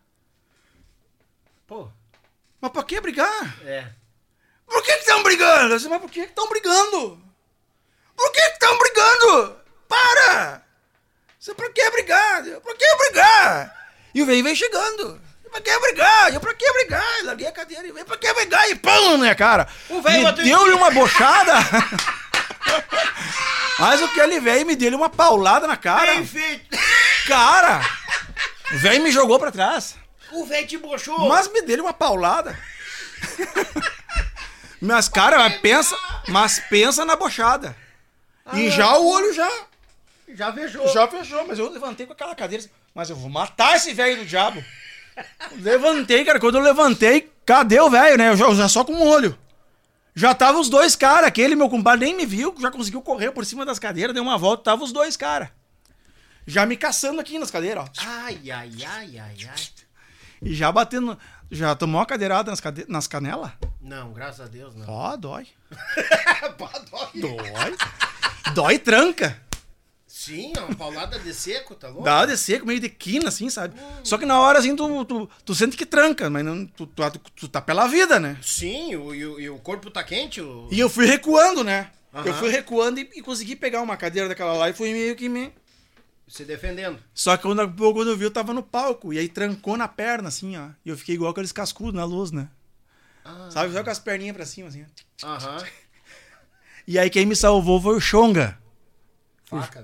Pô, 1.66 1.88
Mas 2.60 2.70
pra 2.72 2.82
que 2.84 3.00
brigar? 3.00 3.56
é. 3.64 3.88
Por 4.66 4.82
que 4.82 4.90
estão 4.92 5.22
brigando? 5.22 5.74
Disse, 5.76 5.88
mas 5.88 6.00
por 6.00 6.10
que 6.10 6.20
estão 6.20 6.48
brigando? 6.48 7.22
Por 8.16 8.32
que 8.32 8.40
estão 8.40 8.78
brigando? 8.78 9.56
Para! 9.88 10.63
Você 11.44 11.54
por 11.54 11.70
que 11.74 11.90
brigar? 11.90 12.46
Eu, 12.46 12.58
Por 12.62 12.74
que 12.74 12.86
brigar? 12.96 13.70
E 14.14 14.22
o 14.22 14.24
velho 14.24 14.42
vem 14.42 14.56
chegando. 14.56 15.20
Pra 15.50 15.60
que 15.60 15.78
brigar? 15.78 16.32
Eu, 16.32 16.40
pra 16.40 16.54
que 16.54 16.72
brigar? 16.72 17.18
Eu 17.18 17.26
larguei 17.26 17.46
a 17.46 17.52
cadeira 17.52 17.86
e 17.86 17.92
veio, 17.92 18.06
pra 18.06 18.16
que 18.16 18.32
brigar? 18.32 18.66
E 18.70 18.74
pão 18.76 19.10
na 19.10 19.18
minha 19.18 19.34
cara. 19.34 19.68
O 19.90 20.00
velho 20.00 20.32
deu-lhe 20.32 20.72
uma 20.72 20.90
bochada. 20.90 21.52
Mas 23.78 24.00
o 24.00 24.08
que 24.08 24.20
ele 24.20 24.40
veio 24.40 24.64
me 24.64 24.74
deu 24.74 24.96
uma 24.96 25.10
paulada 25.10 25.66
na 25.66 25.76
cara. 25.76 26.14
Bem 26.14 26.26
feito. 26.26 26.78
Cara! 27.26 27.82
O 28.72 28.78
velho 28.78 29.02
me 29.02 29.12
jogou 29.12 29.38
pra 29.38 29.52
trás. 29.52 29.96
O 30.32 30.46
velho 30.46 30.66
te 30.66 30.78
bochou. 30.78 31.28
Mas 31.28 31.46
me 31.48 31.60
deu 31.60 31.84
uma 31.84 31.92
paulada. 31.92 32.58
Mas, 34.80 35.10
cara, 35.10 35.38
mas 35.38 35.60
pensa, 35.60 35.96
mas 36.28 36.58
pensa 36.68 37.04
na 37.06 37.16
bochada. 37.16 37.74
E 38.52 38.70
já 38.70 38.96
o 38.98 39.06
olho 39.06 39.32
já, 39.32 39.50
Já 40.34 40.50
vejou. 40.50 40.86
já 40.88 41.06
fechou. 41.08 41.46
Mas 41.46 41.58
eu 41.58 41.70
levantei 41.70 42.06
com 42.06 42.12
aquela 42.12 42.34
cadeira. 42.34 42.64
assim, 42.64 42.72
Mas 42.94 43.08
eu 43.08 43.16
vou 43.16 43.30
matar 43.30 43.76
esse 43.76 43.94
velho 43.94 44.18
do 44.18 44.26
diabo. 44.26 44.62
Levantei, 45.60 46.24
cara. 46.24 46.40
Quando 46.40 46.56
eu 46.58 46.62
levantei, 46.62 47.30
cadê 47.46 47.80
o 47.80 47.88
velho, 47.88 48.18
né? 48.18 48.30
Eu 48.30 48.36
já, 48.36 48.52
já 48.54 48.68
só 48.68 48.84
com 48.84 48.92
o 48.94 49.06
olho. 49.06 49.38
Já 50.14 50.34
tava 50.34 50.58
os 50.58 50.68
dois 50.68 50.94
caras. 50.94 51.28
Aquele 51.28 51.54
meu 51.54 51.68
compadre 51.68 52.06
nem 52.06 52.16
me 52.16 52.26
viu, 52.26 52.54
já 52.60 52.70
conseguiu 52.70 53.02
correr 53.02 53.32
por 53.32 53.44
cima 53.44 53.64
das 53.64 53.78
cadeiras, 53.78 54.14
deu 54.14 54.22
uma 54.22 54.38
volta, 54.38 54.64
tava 54.64 54.84
os 54.84 54.92
dois 54.92 55.16
caras. 55.16 55.48
Já 56.46 56.66
me 56.66 56.76
caçando 56.76 57.20
aqui 57.20 57.38
nas 57.38 57.50
cadeiras, 57.50 57.84
ó. 57.84 57.88
Ai, 58.06 58.38
ai, 58.50 58.70
ai, 58.86 59.18
ai, 59.18 59.36
ai. 59.48 59.68
E 60.42 60.54
já 60.54 60.70
batendo. 60.70 61.18
Já 61.50 61.74
tomou 61.74 62.00
uma 62.00 62.06
cadeirada 62.06 62.50
nas, 62.50 62.60
cade... 62.60 62.84
nas 62.88 63.06
canelas? 63.06 63.52
Não, 63.80 64.12
graças 64.12 64.40
a 64.40 64.48
Deus, 64.48 64.74
não. 64.74 64.88
Ó, 64.88 65.16
dói. 65.16 65.46
Pá, 66.58 66.70
dói. 66.90 67.20
Dói. 67.20 67.76
dói 68.54 68.74
e 68.74 68.78
tranca. 68.78 69.40
Sim, 70.24 70.54
uma 70.56 70.74
paulada 70.74 71.18
de 71.18 71.34
seco, 71.34 71.74
tá 71.74 71.88
louco? 71.88 72.02
Dá 72.02 72.24
de 72.24 72.34
seco, 72.38 72.64
meio 72.64 72.80
de 72.80 72.88
quina, 72.88 73.28
assim, 73.28 73.50
sabe? 73.50 73.78
Só 74.02 74.16
que 74.16 74.24
na 74.24 74.40
hora, 74.40 74.58
assim, 74.58 74.74
tu, 74.74 75.04
tu, 75.04 75.28
tu 75.44 75.54
sente 75.54 75.76
que 75.76 75.84
tranca, 75.84 76.30
mas 76.30 76.42
não, 76.42 76.64
tu, 76.64 76.86
tu, 76.86 77.02
tu, 77.36 77.46
tá 77.46 77.60
pela 77.60 77.86
vida, 77.86 78.18
né? 78.18 78.38
Sim, 78.40 78.96
o, 78.96 79.14
e, 79.14 79.26
o, 79.26 79.38
e 79.38 79.50
o 79.50 79.58
corpo 79.58 79.90
tá 79.90 80.02
quente. 80.02 80.40
O... 80.40 80.66
E 80.70 80.80
eu 80.80 80.88
fui 80.88 81.04
recuando, 81.04 81.62
né? 81.62 81.90
Aham. 82.14 82.26
Eu 82.26 82.34
fui 82.34 82.48
recuando 82.48 83.00
e, 83.00 83.10
e 83.16 83.20
consegui 83.20 83.54
pegar 83.54 83.82
uma 83.82 83.98
cadeira 83.98 84.26
daquela 84.26 84.54
lá 84.54 84.70
e 84.70 84.72
fui 84.72 84.92
meio 84.92 85.14
que 85.14 85.28
me. 85.28 85.52
Se 86.26 86.42
defendendo. 86.42 86.98
Só 87.12 87.36
que 87.36 87.42
quando, 87.42 87.70
quando 87.76 88.08
eu 88.08 88.16
vi, 88.16 88.24
eu 88.24 88.30
tava 88.30 88.54
no 88.54 88.62
palco. 88.62 89.12
E 89.12 89.18
aí 89.18 89.28
trancou 89.28 89.76
na 89.76 89.86
perna, 89.86 90.28
assim, 90.28 90.56
ó. 90.56 90.70
E 90.86 90.88
eu 90.88 90.96
fiquei 90.96 91.16
igual 91.16 91.32
aqueles 91.32 91.52
cascudos 91.52 91.92
na 91.92 92.04
luz, 92.06 92.30
né? 92.30 92.48
Sabe? 93.50 93.74
Só 93.74 93.84
com 93.84 93.90
as 93.90 93.98
perninhas 93.98 94.34
pra 94.34 94.46
cima, 94.46 94.68
assim. 94.68 94.86
ó. 95.22 95.26
Aham. 95.26 95.64
E 96.86 96.98
aí 96.98 97.08
quem 97.08 97.24
me 97.24 97.34
salvou 97.34 97.80
foi 97.80 97.96
o 97.96 98.00
Xonga. 98.00 98.58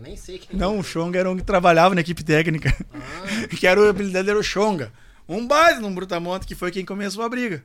Nem 0.00 0.16
sei 0.16 0.38
quem. 0.38 0.56
Não, 0.58 0.78
o 0.78 0.82
Xonga 0.82 1.18
era 1.18 1.30
um 1.30 1.36
que 1.36 1.42
trabalhava 1.42 1.94
na 1.94 2.00
equipe 2.00 2.22
técnica. 2.24 2.74
que 3.58 3.66
era 3.66 3.80
o 3.80 3.88
habilidade 3.88 4.28
era 4.30 4.38
o 4.38 4.42
Xonga. 4.42 4.92
Um 5.28 5.46
base 5.46 5.80
num 5.80 5.94
brutamonte 5.94 6.46
que 6.46 6.54
foi 6.54 6.70
quem 6.70 6.84
começou 6.84 7.22
a 7.24 7.28
briga. 7.28 7.64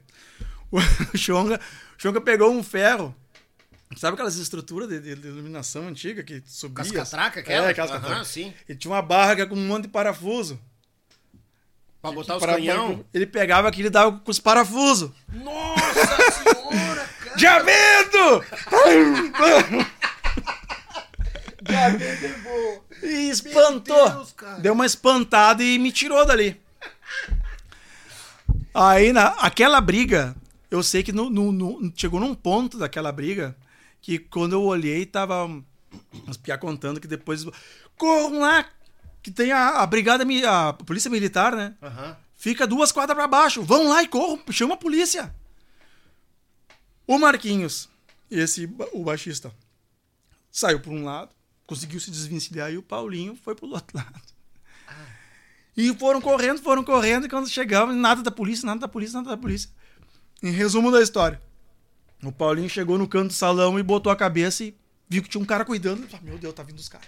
O 0.72 0.80
Xonga, 1.18 1.60
o 1.98 2.02
Xonga 2.02 2.22
pegou 2.22 2.52
um 2.52 2.62
ferro. 2.64 3.16
Sabe 3.98 4.16
aquelas 4.16 4.36
estruturas 4.36 4.90
de, 4.90 5.00
de- 5.00 5.16
de 5.16 5.28
iluminação 5.28 5.88
antiga 5.88 6.22
que 6.24 6.42
subia? 6.46 6.76
Com 6.76 6.82
as 6.82 6.92
catracas, 6.92 7.44
aquela? 7.44 7.68
É, 7.68 7.70
aquelas 7.70 7.92
Aham, 7.92 8.02
catracas. 8.02 8.28
sim. 8.28 8.54
E 8.68 8.76
tinha 8.76 8.92
uma 8.92 9.02
barra 9.02 9.46
com 9.46 9.56
um 9.56 9.68
monte 9.68 9.84
de 9.84 9.90
parafuso. 9.90 10.60
Pra 12.02 12.12
botar 12.12 12.36
os 12.36 12.40
Para- 12.42 12.54
canhão. 12.56 13.06
Ele 13.14 13.26
pegava 13.26 13.68
aquilo 13.68 13.88
e 13.88 13.92
dava 13.92 14.12
com 14.20 14.30
os 14.30 14.40
parafusos. 14.40 15.12
Nossa 15.32 16.32
senhora, 16.32 17.10
cara. 17.24 17.36
Diabento! 17.38 18.46
E 23.04 23.30
espantou. 23.30 24.10
Deus, 24.10 24.32
cara. 24.34 24.60
Deu 24.60 24.74
uma 24.74 24.86
espantada 24.86 25.64
e 25.64 25.78
me 25.80 25.92
tirou 25.92 26.26
dali. 26.26 26.60
Aí, 28.74 29.14
na, 29.14 29.28
aquela 29.40 29.80
briga, 29.80 30.36
eu 30.70 30.84
sei 30.84 31.02
que 31.04 31.12
no, 31.12 31.30
no- 31.30 31.52
no- 31.52 31.94
chegou 31.96 32.20
num 32.20 32.36
ponto 32.36 32.78
daquela 32.78 33.12
briga 33.12 33.56
que 34.02 34.20
quando 34.20 34.54
eu 34.54 34.64
olhei, 34.64 35.06
tava 35.06 35.48
os 36.28 36.38
piá 36.38 36.58
contando 36.58 37.00
que 37.00 37.08
depois. 37.08 37.46
Corram 37.98 38.40
lá! 38.40 38.66
Que 39.24 39.32
tem 39.32 39.52
a, 39.52 39.80
a 39.82 39.86
brigada, 39.88 40.24
a 40.48 40.74
polícia 40.74 41.10
militar, 41.10 41.56
né? 41.56 41.74
Aham. 41.82 42.16
Fica 42.38 42.68
duas 42.68 42.92
quadras 42.92 43.16
pra 43.18 43.28
baixo. 43.28 43.64
Vão 43.64 43.88
lá 43.90 44.04
e 44.04 44.08
corram, 44.08 44.40
chama 44.52 44.76
a 44.76 44.78
polícia. 44.78 45.34
O 47.08 47.18
Marquinhos, 47.18 47.90
esse 48.30 48.70
o 48.94 49.04
baixista, 49.04 49.52
saiu 50.52 50.80
por 50.80 50.92
um 50.92 51.04
lado, 51.06 51.32
conseguiu 51.66 52.00
se 52.00 52.12
desvencilhar 52.12 52.72
e 52.72 52.78
o 52.78 52.84
Paulinho 52.84 53.36
foi 53.36 53.56
pro 53.56 53.68
outro 53.68 53.96
lado. 53.98 54.22
E 55.78 55.94
foram 55.96 56.22
correndo, 56.22 56.62
foram 56.62 56.84
correndo, 56.84 57.26
e 57.26 57.30
quando 57.30 57.50
chegavam, 57.50 57.94
nada 57.94 58.24
da 58.24 58.32
polícia, 58.32 58.66
nada 58.66 58.80
da 58.80 58.88
polícia, 58.88 59.18
nada 59.18 59.32
da 59.32 59.38
polícia. 59.38 59.70
Em 60.42 60.52
resumo 60.52 60.90
da 60.90 61.02
história, 61.02 61.42
o 62.24 62.32
Paulinho 62.32 62.70
chegou 62.70 62.98
no 62.98 63.08
canto 63.08 63.28
do 63.28 63.34
salão 63.34 63.78
e 63.78 63.84
botou 63.84 64.12
a 64.12 64.16
cabeça 64.16 64.64
e 64.64 64.76
viu 65.10 65.22
que 65.22 65.30
tinha 65.30 65.42
um 65.42 65.46
cara 65.46 65.66
cuidando. 65.66 66.08
Meu 66.22 66.38
Deus, 66.38 66.54
tá 66.54 66.64
vindo 66.64 66.80
os 66.80 66.88
caras. 66.88 67.08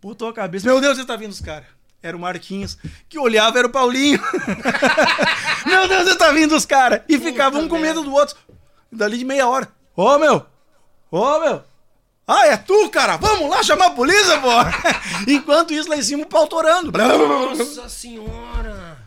Botou 0.00 0.28
a 0.28 0.32
cabeça, 0.32 0.66
meu 0.66 0.80
Deus, 0.80 1.02
tá 1.04 1.16
vindo 1.16 1.30
os 1.30 1.40
caras. 1.40 1.68
Era 2.02 2.16
o 2.16 2.20
Marquinhos, 2.20 2.76
que 3.08 3.18
olhava, 3.18 3.58
era 3.58 3.66
o 3.66 3.70
Paulinho. 3.70 4.20
meu 5.66 5.88
Deus, 5.88 6.16
tá 6.16 6.30
vindo 6.32 6.54
os 6.54 6.66
caras. 6.66 7.00
E 7.08 7.18
ficava 7.18 7.58
um 7.58 7.66
com 7.66 7.78
medo 7.78 8.02
do 8.02 8.12
outro. 8.12 8.36
Dali 8.92 9.18
de 9.18 9.24
meia 9.24 9.48
hora. 9.48 9.72
Ô, 9.96 10.18
meu! 10.18 10.46
Ô, 11.10 11.40
meu! 11.40 11.64
Ah, 12.26 12.48
é 12.48 12.56
tu, 12.56 12.90
cara? 12.90 13.16
Vamos 13.16 13.48
lá 13.48 13.62
chamar 13.62 13.86
a 13.86 13.90
polícia, 13.90 14.40
pô! 14.40 14.48
Enquanto 15.30 15.72
isso, 15.72 15.88
lá 15.88 15.96
em 15.96 16.02
cima, 16.02 16.24
o 16.24 16.26
pau 16.26 16.48
torando. 16.48 16.90
Nossa 16.90 17.88
senhora. 17.88 18.98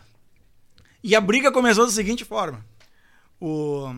E 1.04 1.14
a 1.14 1.20
briga 1.20 1.52
começou 1.52 1.84
da 1.84 1.92
seguinte 1.92 2.24
forma. 2.24 2.64
O. 3.38 3.92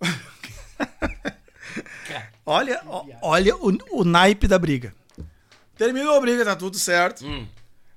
olha, 2.44 2.82
olha 3.22 3.56
o, 3.56 3.78
o 3.90 4.04
naipe 4.04 4.48
da 4.48 4.58
briga. 4.58 4.92
Terminou 5.76 6.16
a 6.16 6.20
briga, 6.20 6.44
tá 6.44 6.56
tudo 6.56 6.78
certo. 6.78 7.24
Hum. 7.24 7.46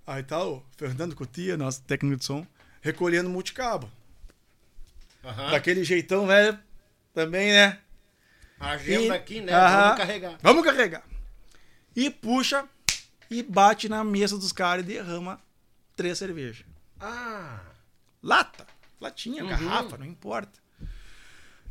Aí 0.06 0.22
tá 0.22 0.44
o 0.44 0.64
Fernando 0.78 1.16
Cotia, 1.16 1.58
nosso 1.58 1.82
técnico 1.84 2.18
de 2.18 2.26
som, 2.26 2.46
recolhendo 2.82 3.30
multicabo. 3.30 3.90
Daquele 5.52 5.84
jeitão, 5.84 6.26
né? 6.26 6.58
Também, 7.14 7.52
né? 7.52 7.80
A 8.60 8.72
agenda 8.72 9.02
E- 9.02 9.12
aqui, 9.12 9.42
né? 9.42 9.54
Aham. 9.54 9.82
Vamos 9.82 9.98
carregar. 9.98 10.38
Vamos 10.42 10.64
carregar. 10.66 11.04
E 11.96 12.10
puxa 12.10 12.66
e 13.30 13.42
bate 13.44 13.88
na 13.88 14.04
mesa 14.04 14.38
dos 14.38 14.52
caras 14.52 14.84
e 14.84 14.88
derrama 14.88 15.40
três 15.96 16.18
cervejas. 16.18 16.66
Ah. 17.00 17.60
Lata. 18.22 18.68
Latinha, 19.00 19.46
garrafa, 19.46 19.98
não 19.98 20.06
importa. 20.06 20.60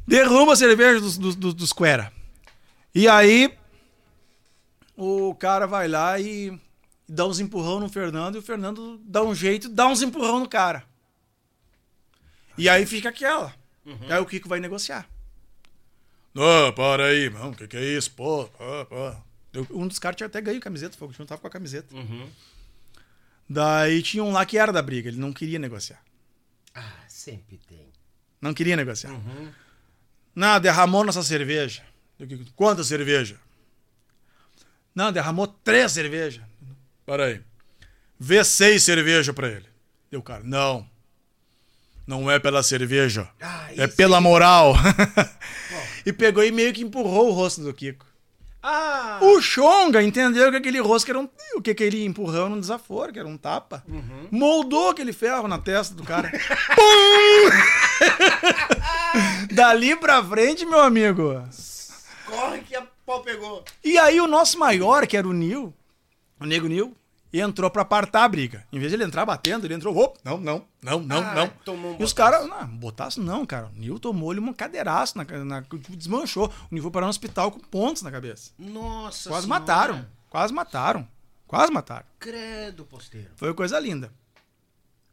Derruba 0.06 0.54
a 0.54 0.56
cerveja 0.56 0.98
dos, 1.00 1.18
dos, 1.18 1.36
dos, 1.36 1.52
dos 1.52 1.72
Quera. 1.72 2.10
E 2.94 3.06
aí, 3.06 3.54
o 4.96 5.34
cara 5.34 5.66
vai 5.66 5.86
lá 5.86 6.18
e 6.18 6.58
dá 7.06 7.26
uns 7.26 7.38
empurrão 7.38 7.78
no 7.80 7.88
Fernando 7.90 8.36
e 8.36 8.38
o 8.38 8.42
Fernando 8.42 8.98
dá 9.04 9.22
um 9.22 9.34
jeito, 9.34 9.68
dá 9.68 9.86
uns 9.86 10.00
empurrão 10.00 10.40
no 10.40 10.48
cara. 10.48 10.84
E 12.56 12.68
aí 12.68 12.86
fica 12.86 13.10
aquela. 13.10 13.54
Aí 14.08 14.18
o 14.18 14.26
Kiko 14.26 14.48
vai 14.48 14.58
negociar. 14.60 15.06
Não, 16.34 16.72
para 16.72 17.06
aí, 17.06 17.28
mano, 17.30 17.50
o 17.50 17.54
que, 17.56 17.66
que 17.66 17.76
é 17.76 17.84
isso? 17.84 18.10
Pô, 18.12 18.46
pô, 18.46 18.86
pô. 18.86 19.14
Eu- 19.52 19.66
Um 19.70 19.88
dos 19.88 19.98
caras 19.98 20.16
tinha 20.16 20.26
até 20.26 20.40
ganho 20.40 20.60
camiseta, 20.60 20.96
foi 20.96 21.08
o 21.08 21.10
que 21.10 21.18
não 21.18 21.26
tava 21.26 21.40
com 21.40 21.46
a 21.46 21.50
camiseta. 21.50 21.94
Daí 23.48 24.02
tinha 24.02 24.22
um 24.22 24.30
lá 24.32 24.44
que 24.44 24.58
era 24.58 24.72
da 24.72 24.82
briga, 24.82 25.08
ele 25.08 25.18
não 25.18 25.32
queria 25.32 25.58
negociar. 25.58 26.00
Ah, 26.74 26.92
sempre 27.08 27.58
tem. 27.68 27.88
Não 28.40 28.52
queria 28.54 28.76
negociar. 28.76 29.12
Não, 30.34 30.60
derramou 30.60 31.04
nossa 31.04 31.22
cerveja. 31.22 31.82
Quanta 32.54 32.84
cerveja? 32.84 33.36
Não, 34.94 35.10
derramou 35.12 35.46
três 35.46 35.92
cervejas. 35.92 36.42
Para 37.06 37.24
aí. 37.26 37.40
Vê 38.20 38.44
seis 38.44 38.82
cervejas 38.82 39.34
pra 39.34 39.48
ele. 39.48 39.66
Deu 40.10 40.22
cara, 40.22 40.42
não. 40.44 40.88
Não 42.06 42.30
é 42.30 42.38
pela 42.38 42.62
cerveja. 42.62 43.28
Ah, 43.40 43.68
é 43.76 43.86
pela 43.86 44.20
moral. 44.20 44.74
e 46.08 46.12
pegou 46.12 46.42
e 46.42 46.50
meio 46.50 46.72
que 46.72 46.82
empurrou 46.82 47.28
o 47.28 47.32
rosto 47.32 47.60
do 47.60 47.74
Kiko. 47.74 48.06
Ah! 48.62 49.18
O 49.20 49.42
Xonga 49.42 50.02
entendeu 50.02 50.50
que 50.50 50.56
aquele 50.56 50.80
rosto 50.80 51.10
era 51.10 51.20
um. 51.20 51.28
O 51.54 51.60
que 51.60 51.72
aquele 51.72 52.02
empurrão 52.02 52.46
era 52.46 52.54
um 52.54 52.60
desaforo, 52.60 53.12
que 53.12 53.18
era 53.18 53.28
um 53.28 53.36
tapa. 53.36 53.84
Moldou 54.30 54.88
aquele 54.88 55.12
ferro 55.12 55.46
na 55.46 55.58
testa 55.58 55.94
do 55.94 56.02
cara. 56.02 56.32
Pum! 56.74 57.50
Dali 59.54 59.96
pra 59.96 60.24
frente, 60.24 60.64
meu 60.64 60.80
amigo. 60.80 61.44
Corre 62.24 62.60
que 62.60 62.74
a 62.74 62.86
pau 63.04 63.20
pegou. 63.20 63.62
E 63.84 63.98
aí 63.98 64.18
o 64.18 64.26
nosso 64.26 64.58
maior, 64.58 65.06
que 65.06 65.16
era 65.16 65.28
o 65.28 65.32
Nil, 65.34 65.74
o 66.40 66.46
Nego 66.46 66.68
Nil, 66.68 66.96
entrou 67.32 67.70
pra 67.70 67.82
apartar 67.82 68.24
a 68.24 68.28
briga. 68.28 68.64
Em 68.72 68.78
vez 68.78 68.90
de 68.90 68.96
ele 68.96 69.04
entrar 69.04 69.26
batendo, 69.26 69.66
ele 69.66 69.74
entrou, 69.74 69.96
"Op, 69.96 70.18
não, 70.24 70.38
não, 70.38 70.64
não, 70.82 71.00
não, 71.00 71.18
Ah, 71.18 71.34
não. 71.34 71.48
tomou 71.64 71.92
um 71.94 72.00
e 72.00 72.04
os 72.04 72.12
caras, 72.12 72.48
não, 72.48 72.66
botaço 72.68 73.20
não, 73.20 73.44
cara. 73.44 73.66
O 73.66 73.78
Nil 73.78 73.98
tomou-lhe 73.98 74.40
uma 74.40 74.54
cadeiraço, 74.54 75.18
na, 75.18 75.24
na, 75.44 75.62
desmanchou. 75.90 76.46
O 76.70 76.74
Nil 76.74 76.82
foi 76.82 76.92
parar 76.92 77.06
no 77.06 77.10
hospital 77.10 77.50
com 77.50 77.58
pontos 77.60 78.02
na 78.02 78.10
cabeça. 78.10 78.52
Nossa 78.58 79.28
Quase 79.28 79.46
senhora. 79.46 79.60
mataram, 79.60 80.06
quase 80.30 80.54
mataram, 80.54 81.08
quase 81.46 81.72
mataram. 81.72 82.06
Credo, 82.18 82.84
posteiro. 82.84 83.30
Foi 83.36 83.52
coisa 83.52 83.78
linda. 83.78 84.10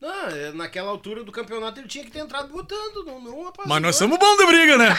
Ah, 0.04 0.28
é, 0.30 0.52
naquela 0.52 0.92
altura 0.92 1.24
do 1.24 1.32
campeonato 1.32 1.80
ele 1.80 1.88
tinha 1.88 2.04
que 2.06 2.12
ter 2.12 2.20
entrado 2.20 2.50
botando, 2.50 3.04
não, 3.06 3.20
não 3.20 3.46
rapaz. 3.46 3.68
Mas 3.68 3.82
nós 3.82 3.96
somos 3.96 4.20
bons 4.20 4.38
de 4.38 4.46
briga, 4.46 4.78
né? 4.78 4.90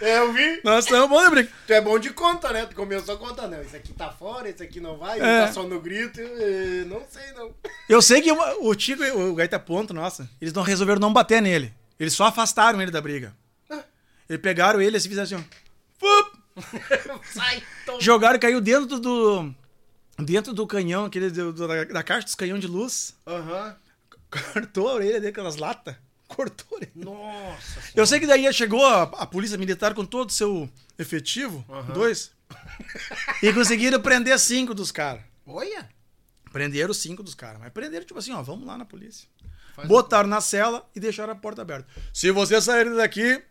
É, 0.00 0.18
eu 0.18 0.32
vi. 0.32 0.60
Nós 0.64 0.84
estamos 0.84 1.08
bons 1.08 1.24
de 1.24 1.30
briga. 1.30 1.50
Tu 1.66 1.72
é 1.72 1.80
bom 1.80 1.98
de 1.98 2.10
conta, 2.10 2.52
né? 2.52 2.66
Tu 2.66 2.74
começou 2.76 3.14
a 3.14 3.18
contar, 3.18 3.48
não. 3.48 3.60
Esse 3.60 3.76
aqui 3.76 3.92
tá 3.92 4.10
fora, 4.10 4.48
esse 4.48 4.62
aqui 4.62 4.80
não 4.80 4.96
vai, 4.96 5.18
É. 5.20 5.46
tá 5.46 5.52
só 5.52 5.62
no 5.64 5.80
grito. 5.80 6.20
Eu, 6.20 6.36
eh, 6.38 6.84
não 6.86 7.02
sei, 7.08 7.32
não. 7.32 7.54
Eu 7.88 8.02
sei 8.02 8.20
que 8.22 8.30
o 8.32 8.74
Tico 8.74 9.02
e 9.04 9.10
o 9.10 9.34
Gaita 9.34 9.58
Ponto, 9.58 9.92
nossa, 9.94 10.28
eles 10.40 10.52
não 10.52 10.62
resolveram 10.62 11.00
não 11.00 11.12
bater 11.12 11.40
nele. 11.42 11.72
Eles 11.98 12.12
só 12.14 12.24
afastaram 12.26 12.80
ele 12.82 12.90
da 12.90 13.00
briga. 13.00 13.34
Eles 14.28 14.42
pegaram 14.42 14.80
ele 14.80 14.96
assim, 14.96 15.08
fizeram 15.08 15.38
assim! 15.38 15.44
Sai, 17.32 17.62
toma. 17.84 18.00
Jogaram 18.00 18.36
e 18.36 18.38
caiu 18.40 18.60
dentro 18.60 18.98
do. 18.98 19.52
Dentro 20.18 20.54
do 20.54 20.66
canhão, 20.66 21.04
aquele 21.04 21.28
do- 21.30 21.52
da, 21.52 21.84
da 21.84 22.02
caixa 22.02 22.24
dos 22.24 22.34
canhão 22.34 22.58
de 22.58 22.66
luz. 22.66 23.14
Aham. 23.26 23.76
Cortou 24.52 24.88
a 24.88 24.94
orelha 24.94 25.14
dele, 25.20 25.28
aquelas 25.28 25.56
latas. 25.56 25.94
Cortou 26.28 26.78
orelha. 26.78 26.92
Nossa. 26.94 27.80
Eu 27.94 28.06
sei 28.06 28.18
que 28.18 28.26
daí 28.26 28.52
chegou 28.52 28.84
a, 28.84 29.02
a 29.02 29.26
polícia 29.26 29.56
militar 29.56 29.94
com 29.94 30.04
todo 30.04 30.30
o 30.30 30.32
seu 30.32 30.68
efetivo, 30.98 31.64
dois, 31.94 32.32
e 33.42 33.52
conseguiram 33.52 34.00
prender 34.00 34.38
cinco 34.38 34.74
dos 34.74 34.90
caras. 34.90 35.22
Olha. 35.46 35.88
Prenderam 36.52 36.92
cinco 36.94 37.22
dos 37.22 37.34
caras, 37.34 37.60
mas 37.60 37.72
prenderam 37.72 38.04
tipo 38.04 38.18
assim, 38.18 38.32
ó, 38.32 38.42
vamos 38.42 38.66
lá 38.66 38.76
na 38.78 38.84
polícia. 38.84 39.28
Faz 39.74 39.86
Botaram 39.86 40.28
na 40.28 40.40
cela 40.40 40.88
e 40.94 41.00
deixaram 41.00 41.32
a 41.32 41.36
porta 41.36 41.62
aberta. 41.62 41.86
Se 42.12 42.30
vocês 42.30 42.64
saírem 42.64 42.94
daqui, 42.94 43.42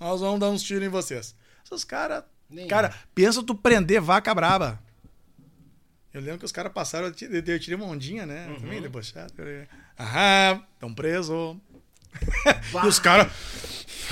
nós 0.00 0.20
vamos 0.20 0.40
dar 0.40 0.48
uns 0.48 0.62
tiros 0.62 0.82
em 0.82 0.88
vocês. 0.88 1.34
Esses 1.64 1.84
caras. 1.84 2.24
Cara, 2.68 2.94
pensa 3.14 3.42
tu 3.42 3.54
prender 3.54 4.00
vaca 4.00 4.34
braba. 4.34 4.82
Eu 6.12 6.20
lembro 6.20 6.40
que 6.40 6.44
os 6.44 6.50
caras 6.50 6.72
passaram, 6.72 7.06
eu 7.06 7.12
tirei, 7.12 7.42
eu 7.46 7.60
tirei 7.60 7.76
uma 7.76 7.86
ondinha, 7.86 8.26
né? 8.26 8.48
Uhum. 8.48 8.60
Também 8.60 8.82
debochado. 8.82 9.32
Aham, 9.98 10.64
tão 10.80 10.92
preso. 10.92 11.60
E 12.82 12.86
os 12.86 12.98
caras. 12.98 13.30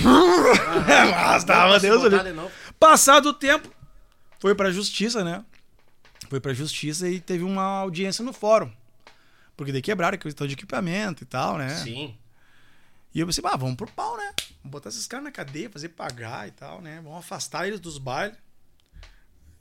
Mas 0.05 1.83
se 1.83 1.89
Deus 1.89 2.05
ali. 2.05 2.33
novo. 2.33 2.51
Passado 2.79 3.31
o 3.31 3.35
tempo, 3.35 3.69
foi 4.41 4.55
pra 4.55 4.71
justiça, 4.71 5.25
né? 5.25 5.45
Foi 6.29 6.41
pra 6.41 6.53
justiça 6.53 7.09
e 7.09 7.21
teve 7.21 7.43
uma 7.43 7.63
audiência 7.63 8.25
no 8.25 8.33
fórum. 8.33 8.71
Porque 9.57 9.73
daí 9.73 9.83
quebraram 9.83 10.15
a 10.15 10.19
questão 10.19 10.47
de 10.47 10.53
equipamento 10.55 11.23
e 11.25 11.27
tal, 11.27 11.59
né? 11.59 11.71
Sim. 11.71 12.17
E 13.15 13.21
eu 13.21 13.27
pensei, 13.27 13.43
ah, 13.47 13.57
vamos 13.57 13.77
pro 13.77 13.91
pau, 13.91 14.17
né? 14.17 14.33
Vamos 14.63 14.71
botar 14.71 14.91
esses 14.91 15.07
caras 15.07 15.25
na 15.25 15.33
cadeia, 15.33 15.71
fazer 15.71 15.89
pagar 15.89 16.47
e 16.47 16.53
tal, 16.53 16.81
né? 16.81 17.01
Vamos 17.03 17.19
afastar 17.19 17.67
eles 17.67 17.81
dos 17.81 17.99
bailes. 17.99 18.37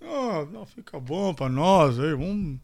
Ah, 0.01 0.45
não, 0.51 0.65
fica 0.65 0.99
bom 0.99 1.33
pra 1.33 1.49
nós 1.49 1.97
aí, 1.99 2.11
vamos 2.11 2.59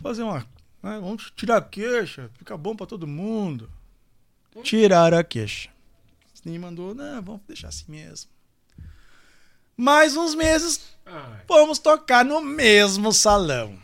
fazer 0.00 0.22
uma. 0.22 0.40
né, 0.82 1.00
Vamos 1.00 1.32
tirar 1.34 1.60
queixa, 1.62 2.30
fica 2.38 2.56
bom 2.56 2.76
pra 2.76 2.86
todo 2.86 3.06
mundo. 3.06 3.68
Tiraram 4.62 5.18
a 5.18 5.24
queixa. 5.24 5.68
Nem 6.44 6.58
mandou, 6.58 6.94
não, 6.94 7.22
vamos 7.22 7.40
deixar 7.46 7.68
assim 7.68 7.84
mesmo. 7.88 8.28
Mais 9.76 10.16
uns 10.16 10.34
meses, 10.34 10.80
Ai. 11.06 11.40
Vamos 11.48 11.78
tocar 11.78 12.24
no 12.24 12.40
mesmo 12.40 13.12
salão. 13.12 13.78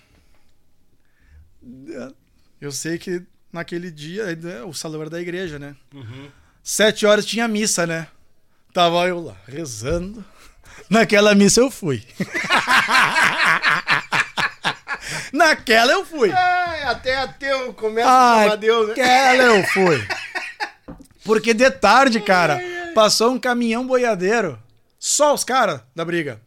Eu 2.60 2.70
sei 2.72 2.98
que 2.98 3.22
naquele 3.52 3.90
dia 3.90 4.26
ainda 4.26 4.66
o 4.66 4.74
salão 4.74 5.00
era 5.00 5.10
da 5.10 5.20
igreja, 5.20 5.58
né? 5.58 5.74
Sete 6.62 7.06
horas 7.06 7.24
tinha 7.26 7.48
missa, 7.48 7.86
né? 7.86 8.08
Tava 8.72 9.06
eu 9.08 9.20
lá 9.20 9.36
rezando. 9.46 10.24
Naquela 10.90 11.34
missa 11.34 11.60
eu 11.60 11.70
fui. 11.70 12.04
Naquela 15.32 15.92
eu 15.92 16.04
fui. 16.04 16.30
Ai, 16.32 16.82
até 16.84 17.16
ateu 17.18 17.72
começa 17.74 18.08
a 18.08 18.36
Ah, 18.36 18.42
chamar 18.44 18.56
Deus, 18.56 18.86
né? 18.88 18.92
Aquela 18.92 19.42
eu 19.44 19.64
fui. 19.64 20.08
Porque 21.28 21.52
de 21.52 21.70
tarde, 21.70 22.22
cara, 22.22 22.58
passou 22.94 23.32
um 23.32 23.38
caminhão 23.38 23.86
boiadeiro. 23.86 24.58
Só 24.98 25.34
os 25.34 25.44
caras 25.44 25.82
da 25.94 26.02
briga. 26.02 26.40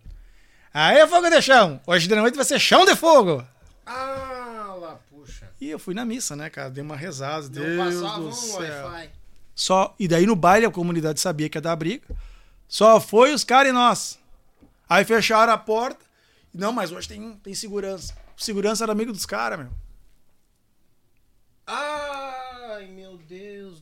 Aí, 0.73 1.05
fogo 1.05 1.29
de 1.29 1.39
chão. 1.39 1.79
Hoje 1.85 2.07
de 2.07 2.15
noite 2.15 2.33
vai 2.33 2.43
ser 2.43 2.57
chão 2.57 2.83
de 2.83 2.95
fogo. 2.95 3.45
Ah, 3.85 4.75
lá, 4.81 4.99
puxa. 5.07 5.51
E 5.61 5.69
eu 5.69 5.77
fui 5.77 5.93
na 5.93 6.03
missa, 6.03 6.35
né, 6.35 6.49
cara? 6.49 6.71
Dei 6.71 6.83
uma 6.83 6.95
rezada. 6.95 7.43
Não 7.43 7.51
Deus 7.51 8.01
passava 8.01 8.21
do 8.21 8.27
um 8.29 8.31
céu. 8.33 8.87
Wi-Fi. 8.87 9.09
Só, 9.53 9.95
e 9.99 10.07
daí 10.07 10.25
no 10.25 10.35
baile 10.35 10.65
a 10.65 10.71
comunidade 10.71 11.19
sabia 11.19 11.47
que 11.47 11.59
ia 11.59 11.61
dar 11.61 11.75
briga. 11.75 12.07
Só 12.67 12.99
foi 12.99 13.35
os 13.35 13.43
caras 13.43 13.69
e 13.69 13.73
nós. 13.73 14.17
Aí 14.89 15.05
fecharam 15.05 15.53
a 15.53 15.59
porta. 15.59 16.03
Não, 16.51 16.73
mas 16.73 16.91
hoje 16.91 17.07
tem, 17.07 17.33
tem 17.43 17.53
segurança. 17.53 18.17
Segurança 18.35 18.83
era 18.83 18.91
amigo 18.91 19.13
dos 19.13 19.27
caras, 19.27 19.59
meu. 19.59 19.69
Deus 21.67 22.30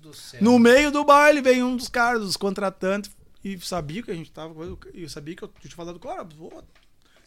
do 0.10 0.15
céu. 0.15 0.41
No 0.41 0.60
meio 0.60 0.91
do 0.91 1.03
baile 1.03 1.41
veio 1.41 1.65
um 1.65 1.76
dos 1.76 1.88
caras, 1.88 2.22
dos 2.22 2.38
contratantes, 2.38 3.11
e 3.44 3.57
sabia 3.60 4.03
que 4.03 4.11
a 4.11 4.14
gente 4.15 4.31
tava. 4.31 4.53
E 4.94 5.07
sabia 5.10 5.36
que 5.36 5.44
eu 5.44 5.52
tinha 5.60 5.76
falado, 5.76 5.99
cara, 5.99 6.26
pô, 6.26 6.64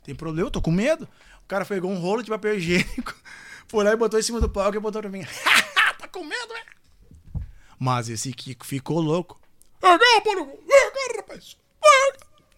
tem 0.04 0.14
problema, 0.14 0.46
eu 0.46 0.50
tô 0.50 0.60
com 0.60 0.70
medo. 0.70 1.08
O 1.44 1.46
cara 1.48 1.64
pegou 1.64 1.90
um 1.90 1.98
rolo 1.98 2.22
de 2.22 2.30
papel 2.30 2.56
higiênico, 2.56 3.14
foi 3.66 3.84
lá 3.84 3.92
e 3.92 3.96
botou 3.96 4.18
em 4.18 4.22
cima 4.22 4.40
do 4.40 4.48
palco 4.48 4.76
e 4.76 4.80
botou 4.80 5.00
pra 5.00 5.10
mim. 5.10 5.24
tá 5.98 6.08
com 6.08 6.24
medo, 6.24 6.52
é? 6.54 7.40
Mas 7.78 8.08
esse 8.08 8.32
Kiko 8.32 8.64
ficou 8.64 9.00
louco. 9.00 9.40
Agora, 9.80 10.20
porra, 10.22 10.42
agora, 10.42 11.16
rapaz. 11.16 11.56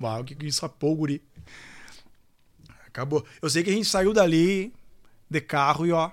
Uau, 0.01 0.20
o 0.20 0.24
que 0.24 0.46
ensapou 0.46 0.92
o 0.92 0.96
guri. 0.96 1.22
Acabou. 2.86 3.24
Eu 3.40 3.48
sei 3.48 3.62
que 3.62 3.70
a 3.70 3.72
gente 3.72 3.88
saiu 3.88 4.12
dali 4.12 4.72
de 5.30 5.40
carro 5.40 5.86
e 5.86 5.92
ó. 5.92 6.10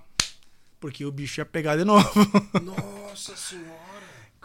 Porque 0.79 1.05
o 1.05 1.11
bicho 1.11 1.41
ia 1.41 1.45
pegar 1.45 1.75
de 1.75 1.83
novo. 1.83 2.09
Nossa 2.63 3.35
senhora. 3.35 3.80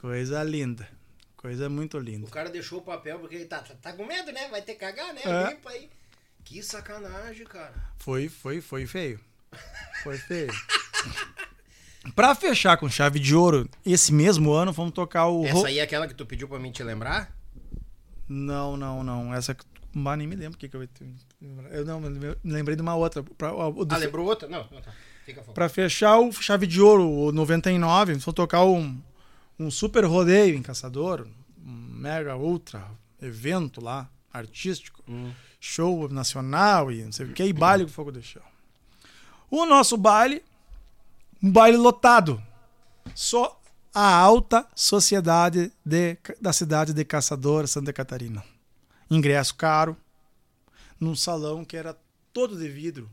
Coisa 0.07 0.41
linda. 0.45 0.89
Coisa 1.37 1.69
muito 1.69 1.97
O 1.97 2.01
linda. 2.01 2.31
cara 2.31 2.49
deixou 2.49 2.79
o 2.79 2.83
papel 2.83 3.19
porque 3.19 3.35
ele 3.35 3.47
tá, 3.47 3.59
tá, 3.59 3.75
tá 3.75 3.93
com 3.93 4.07
medo, 4.07 4.31
né? 4.31 4.47
Vai 4.49 4.63
ter 4.63 4.75
que 4.75 4.79
cagar, 4.79 5.13
né? 5.13 5.21
É. 5.25 5.51
Limpa 5.51 5.71
aí. 5.71 5.91
Que 6.45 6.63
sacanagem, 6.63 7.45
cara. 7.45 7.75
Foi, 7.99 8.29
foi, 8.29 8.61
foi 8.61 8.87
feio. 8.87 9.19
Foi 10.05 10.17
feio. 10.17 10.53
pra 12.15 12.37
fechar 12.37 12.77
com 12.77 12.89
chave 12.89 13.19
de 13.19 13.35
ouro, 13.35 13.69
esse 13.85 14.13
mesmo 14.13 14.53
ano, 14.53 14.73
vamos 14.73 14.93
tocar 14.93 15.27
o. 15.27 15.45
Essa 15.45 15.67
aí 15.67 15.81
é 15.81 15.83
aquela 15.83 16.07
que 16.07 16.15
tu 16.15 16.25
pediu 16.25 16.47
pra 16.47 16.61
mim 16.61 16.71
te 16.71 16.85
lembrar? 16.85 17.37
Não, 18.29 18.77
não, 18.77 19.03
não. 19.03 19.35
Essa 19.35 19.55
que. 19.57 19.65
Mas 19.93 20.19
nem 20.19 20.27
me 20.29 20.37
lembro 20.37 20.55
o 20.57 20.59
que, 20.59 20.69
que 20.69 20.77
eu 20.77 20.83
ia 20.85 20.89
Eu 21.71 21.85
não, 21.85 22.01
me 22.01 22.37
lembrei 22.45 22.77
de 22.77 22.83
uma 22.83 22.95
outra. 22.95 23.25
Pra, 23.25 23.53
o 23.53 23.85
do- 23.85 23.93
Ah, 23.95 23.99
lembrou 23.99 24.25
outra? 24.25 24.47
Não, 24.49 24.69
não 24.71 24.81
tá. 24.81 24.93
Fica 25.25 25.43
fora. 25.43 25.55
pra 25.55 25.69
fechar 25.69 26.19
o 26.21 26.31
chave 26.33 26.67
de 26.69 26.81
ouro, 26.81 27.09
o 27.11 27.33
99, 27.33 28.13
vamos 28.13 28.25
tocar 28.35 28.65
um, 28.65 29.01
um 29.59 29.71
super 29.71 30.05
rodeio 30.05 30.55
em 30.57 30.63
Caçador. 30.63 31.27
Um 31.65 31.71
mega 31.71 32.37
ultra 32.37 32.89
evento 33.21 33.81
lá, 33.83 34.09
artístico. 34.33 35.03
Show 35.61 36.09
nacional 36.09 36.93
e 36.93 37.03
não 37.03 37.11
sei 37.13 37.27
o 37.27 37.33
que, 37.33 37.43
e 37.45 37.53
baile 37.53 37.85
com 37.85 37.91
fogo 37.91 38.13
de 38.13 38.23
chão. 38.23 38.43
O 39.51 39.65
nosso 39.67 39.97
baile, 39.97 40.45
um 41.43 41.51
baile 41.51 41.77
lotado. 41.77 42.41
Só 43.15 43.61
a 43.95 44.15
alta 44.15 44.67
sociedade 44.75 45.73
de- 45.85 46.19
da 46.41 46.53
cidade 46.53 46.93
de 46.93 47.05
Caçador, 47.05 47.67
Santa 47.67 47.93
Catarina. 47.93 48.45
Ingresso 49.11 49.55
caro, 49.55 49.97
num 51.01 51.17
salão 51.17 51.65
que 51.65 51.77
era 51.77 51.97
todo 52.33 52.57
de 52.57 52.69
vidro. 52.69 53.11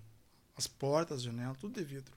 As 0.55 0.67
portas, 0.67 1.17
as 1.19 1.23
janelas, 1.23 1.57
tudo 1.57 1.73
de 1.79 1.83
vidro. 1.83 2.13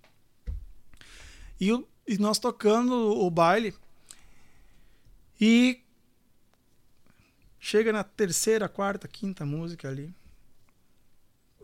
E, 1.60 1.70
e 2.06 2.18
nós 2.18 2.38
tocando 2.38 2.92
o 2.92 3.30
baile. 3.30 3.74
E 5.40 5.82
chega 7.58 7.92
na 7.92 8.04
terceira, 8.04 8.68
quarta, 8.68 9.06
quinta 9.08 9.44
música 9.44 9.88
ali. 9.88 10.14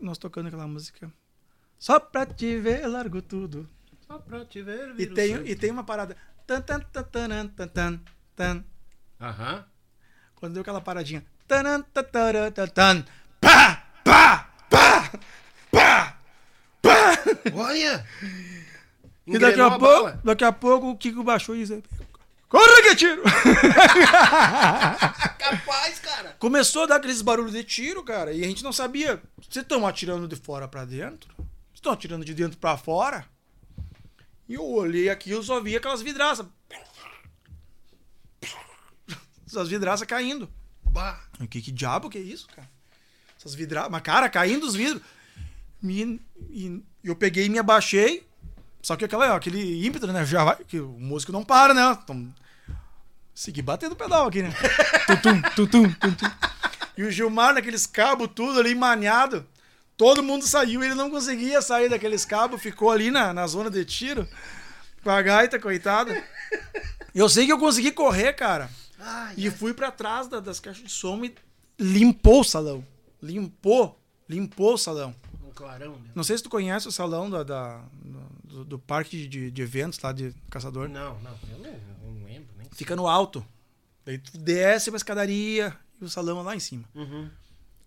Nós 0.01 0.17
tocando 0.17 0.47
aquela 0.47 0.67
música. 0.67 1.11
Só 1.79 1.99
pra 1.99 2.25
te 2.25 2.59
ver, 2.59 2.85
largo 2.87 3.21
tudo. 3.21 3.69
Só 4.07 4.17
pra 4.19 4.45
te 4.45 4.61
ver, 4.61 4.93
E 4.99 5.07
tem, 5.07 5.35
e 5.47 5.55
tem 5.55 5.71
uma 5.71 5.83
parada. 5.83 6.15
Tan, 6.45 6.61
tan, 6.61 6.79
tan, 6.79 7.03
tan, 7.03 7.47
tan, 7.47 7.67
tan, 7.67 8.01
tan. 8.35 8.63
Aham. 9.19 9.65
Quando 10.35 10.53
deu 10.53 10.61
aquela 10.61 10.81
paradinha. 10.81 11.25
Tanan, 11.47 11.81
tatara, 11.81 12.51
tatan. 12.51 13.05
Pá! 13.39 13.85
Pá! 14.03 14.49
Pá! 14.69 15.11
Pá! 15.71 16.19
Pá! 16.81 17.23
Olha! 17.53 18.05
E 19.25 19.39
daqui 19.39 19.61
a, 19.61 19.77
pouco, 19.77 20.17
daqui 20.25 20.43
a 20.43 20.51
pouco 20.51 20.89
o 20.89 20.97
Kiko 20.97 21.23
baixou 21.23 21.55
e 21.55 21.59
disse: 21.59 21.81
Corre 22.53 22.81
que 22.83 22.95
tiro! 22.95 23.23
Capaz, 25.39 25.99
cara. 25.99 26.35
Começou 26.39 26.83
a 26.83 26.85
dar 26.85 26.95
aqueles 26.97 27.19
barulhos 27.21 27.51
de 27.53 27.63
tiro, 27.63 28.03
cara, 28.03 28.31
e 28.31 28.43
a 28.43 28.47
gente 28.47 28.63
não 28.63 28.71
sabia. 28.71 29.19
Vocês 29.41 29.63
estão 29.63 29.87
atirando 29.87 30.27
de 30.27 30.35
fora 30.35 30.67
pra 30.67 30.85
dentro? 30.85 31.33
Vocês 31.37 31.47
estão 31.75 31.91
atirando 31.91 32.23
de 32.23 32.33
dentro 32.33 32.57
pra 32.59 32.77
fora? 32.77 33.25
E 34.47 34.53
eu 34.53 34.63
olhei 34.63 35.09
aqui 35.09 35.29
e 35.31 35.33
eu 35.33 35.41
só 35.41 35.59
vi 35.59 35.75
aquelas 35.75 36.03
vidraças. 36.03 36.45
Essas 39.47 39.69
vidraças 39.69 40.07
caindo. 40.07 40.49
Bah. 40.83 41.19
Que, 41.49 41.61
que 41.61 41.71
diabo 41.71 42.09
que 42.09 42.17
é 42.17 42.21
isso, 42.21 42.47
cara? 42.55 42.69
Essas 43.39 43.55
vidraças. 43.55 43.89
Mas, 43.91 44.01
cara, 44.01 44.29
caindo 44.29 44.65
os 44.65 44.75
vidros. 44.75 45.01
Me- 45.81 46.19
E 46.51 46.81
eu 47.03 47.15
peguei 47.15 47.45
e 47.45 47.49
me 47.49 47.57
abaixei. 47.59 48.27
Só 48.81 48.95
que 48.95 49.05
aquela, 49.05 49.35
aquele 49.35 49.85
ímpeto, 49.85 50.05
né? 50.07 50.25
Já 50.25 50.43
vai, 50.43 50.57
que 50.63 50.79
o 50.79 50.89
músico 50.89 51.31
não 51.31 51.43
para, 51.43 51.73
né? 51.73 51.97
Então, 52.03 52.33
segui 53.33 53.61
batendo 53.61 53.93
o 53.93 53.95
pedal 53.95 54.27
aqui, 54.27 54.41
né? 54.43 54.53
tutum, 55.07 55.41
tutum, 55.55 55.93
tutum. 55.93 56.31
E 56.97 57.03
o 57.03 57.11
Gilmar 57.11 57.53
naqueles 57.53 57.85
cabos 57.85 58.29
tudo 58.35 58.59
ali 58.59 58.75
maniado. 58.75 59.45
Todo 59.97 60.23
mundo 60.23 60.45
saiu, 60.45 60.83
ele 60.83 60.95
não 60.95 61.09
conseguia 61.09 61.61
sair 61.61 61.89
daqueles 61.89 62.25
cabos, 62.25 62.61
ficou 62.61 62.91
ali 62.91 63.09
na, 63.11 63.33
na 63.33 63.45
zona 63.47 63.69
de 63.69 63.83
tiro. 63.85 64.27
Com 65.03 65.09
a 65.09 65.21
gaita, 65.21 65.59
coitado. 65.59 66.11
Eu 67.13 67.27
sei 67.29 67.45
que 67.45 67.51
eu 67.51 67.59
consegui 67.59 67.91
correr, 67.91 68.33
cara. 68.33 68.69
Ai, 68.99 69.33
E 69.37 69.51
fui 69.51 69.73
pra 69.73 69.91
trás 69.91 70.27
da- 70.27 70.39
das 70.39 70.59
caixas 70.59 70.83
de 70.83 70.89
som 70.91 71.23
e 71.25 71.35
limpou 71.79 72.41
o 72.41 72.43
salão. 72.43 72.85
Limpou. 73.21 73.99
Limpou 74.29 74.73
o 74.73 74.77
salão. 74.77 75.13
um 75.45 75.51
clarão, 75.51 75.91
né? 75.99 76.09
Não 76.15 76.23
sei 76.23 76.37
se 76.37 76.43
tu 76.43 76.49
conhece 76.49 76.87
o 76.87 76.91
salão 76.91 77.29
da, 77.29 77.43
da- 77.43 77.81
do, 78.43 78.63
do 78.65 78.79
parque 78.79 79.27
de, 79.27 79.51
de 79.51 79.61
eventos 79.61 79.99
lá 79.99 80.11
de 80.11 80.33
Caçador. 80.49 80.87
Não, 80.89 81.19
não, 81.19 81.37
eu 81.51 81.57
não, 81.59 81.69
eu 81.69 82.13
não 82.13 82.25
lembro, 82.25 82.47
nem. 82.57 82.62
Fica 82.75 82.95
no 82.95 83.07
alto. 83.07 83.45
Daí 84.05 84.17
tu 84.17 84.37
desce 84.37 84.89
uma 84.89 84.97
escadaria 84.97 85.75
e 86.01 86.05
o 86.05 86.09
salão 86.09 86.39
é 86.39 86.43
lá 86.43 86.55
em 86.55 86.59
cima. 86.59 86.83
Uhum. 86.93 87.29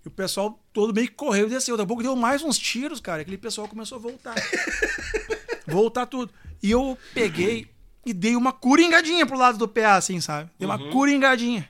E 0.04 0.08
o 0.08 0.10
pessoal 0.10 0.62
todo 0.72 0.94
meio 0.94 1.08
que 1.08 1.14
correu 1.14 1.46
e 1.46 1.50
desceu. 1.50 1.76
Daqui 1.76 1.84
a 1.84 1.88
pouco 1.88 2.02
deu 2.02 2.14
mais 2.16 2.42
uns 2.42 2.58
tiros, 2.58 3.00
cara. 3.00 3.22
Aquele 3.22 3.38
pessoal 3.38 3.68
começou 3.68 3.96
a 3.96 4.00
voltar. 4.00 4.34
voltar 5.66 6.06
tudo. 6.06 6.32
E 6.62 6.70
eu 6.70 6.96
peguei 7.12 7.68
e 8.04 8.12
dei 8.12 8.36
uma 8.36 8.52
coringadinha 8.52 9.26
pro 9.26 9.36
lado 9.36 9.58
do 9.58 9.68
PA, 9.68 9.96
assim, 9.96 10.20
sabe? 10.20 10.50
Dei 10.58 10.66
uma 10.66 10.78
coringadinha. 10.90 11.68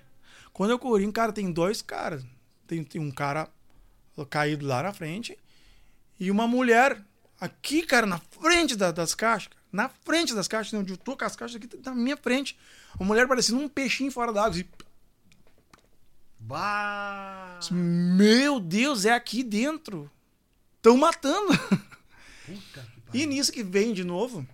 Quando 0.53 0.71
eu 0.71 0.79
coringo, 0.79 1.13
cara, 1.13 1.33
tem 1.33 1.51
dois 1.51 1.83
caras. 1.83 2.25
Tem, 2.67 2.83
tem 2.85 3.01
um 3.01 3.11
cara 3.11 3.49
caído 4.31 4.67
lá 4.67 4.83
na 4.83 4.93
frente 4.93 5.37
e 6.19 6.31
uma 6.31 6.47
mulher 6.47 7.03
aqui, 7.41 7.83
cara, 7.83 8.07
na 8.07 8.19
frente 8.19 8.75
da- 8.75 8.91
das 8.91 9.15
caixas. 9.15 9.51
Na 9.73 9.89
frente 9.89 10.35
das 10.35 10.49
caixas, 10.49 10.73
onde 10.75 10.93
eu 10.93 10.97
tô 10.97 11.17
com 11.17 11.25
as 11.25 11.37
caixas 11.37 11.57
aqui, 11.57 11.69
na 11.85 11.95
minha 11.95 12.17
frente. 12.17 12.57
Uma 12.99 13.07
mulher 13.09 13.27
parecendo 13.29 13.61
um 13.61 13.69
peixinho 13.69 14.11
fora 14.11 14.33
d'água. 14.33 14.51
Assim, 14.51 14.65
Bah! 16.41 17.59
meu 17.71 18.61
Deus, 18.61 19.05
é 19.05 19.13
aqui 19.13 19.43
dentro. 19.43 20.11
Estão 20.77 20.97
matando. 20.97 21.49
Puta 22.47 22.81
que 22.95 23.01
pariu. 23.01 23.23
E 23.23 23.27
nisso 23.27 23.51
que 23.53 23.63
vem 23.65 23.93
de 23.93 24.05
novo, 24.05 24.47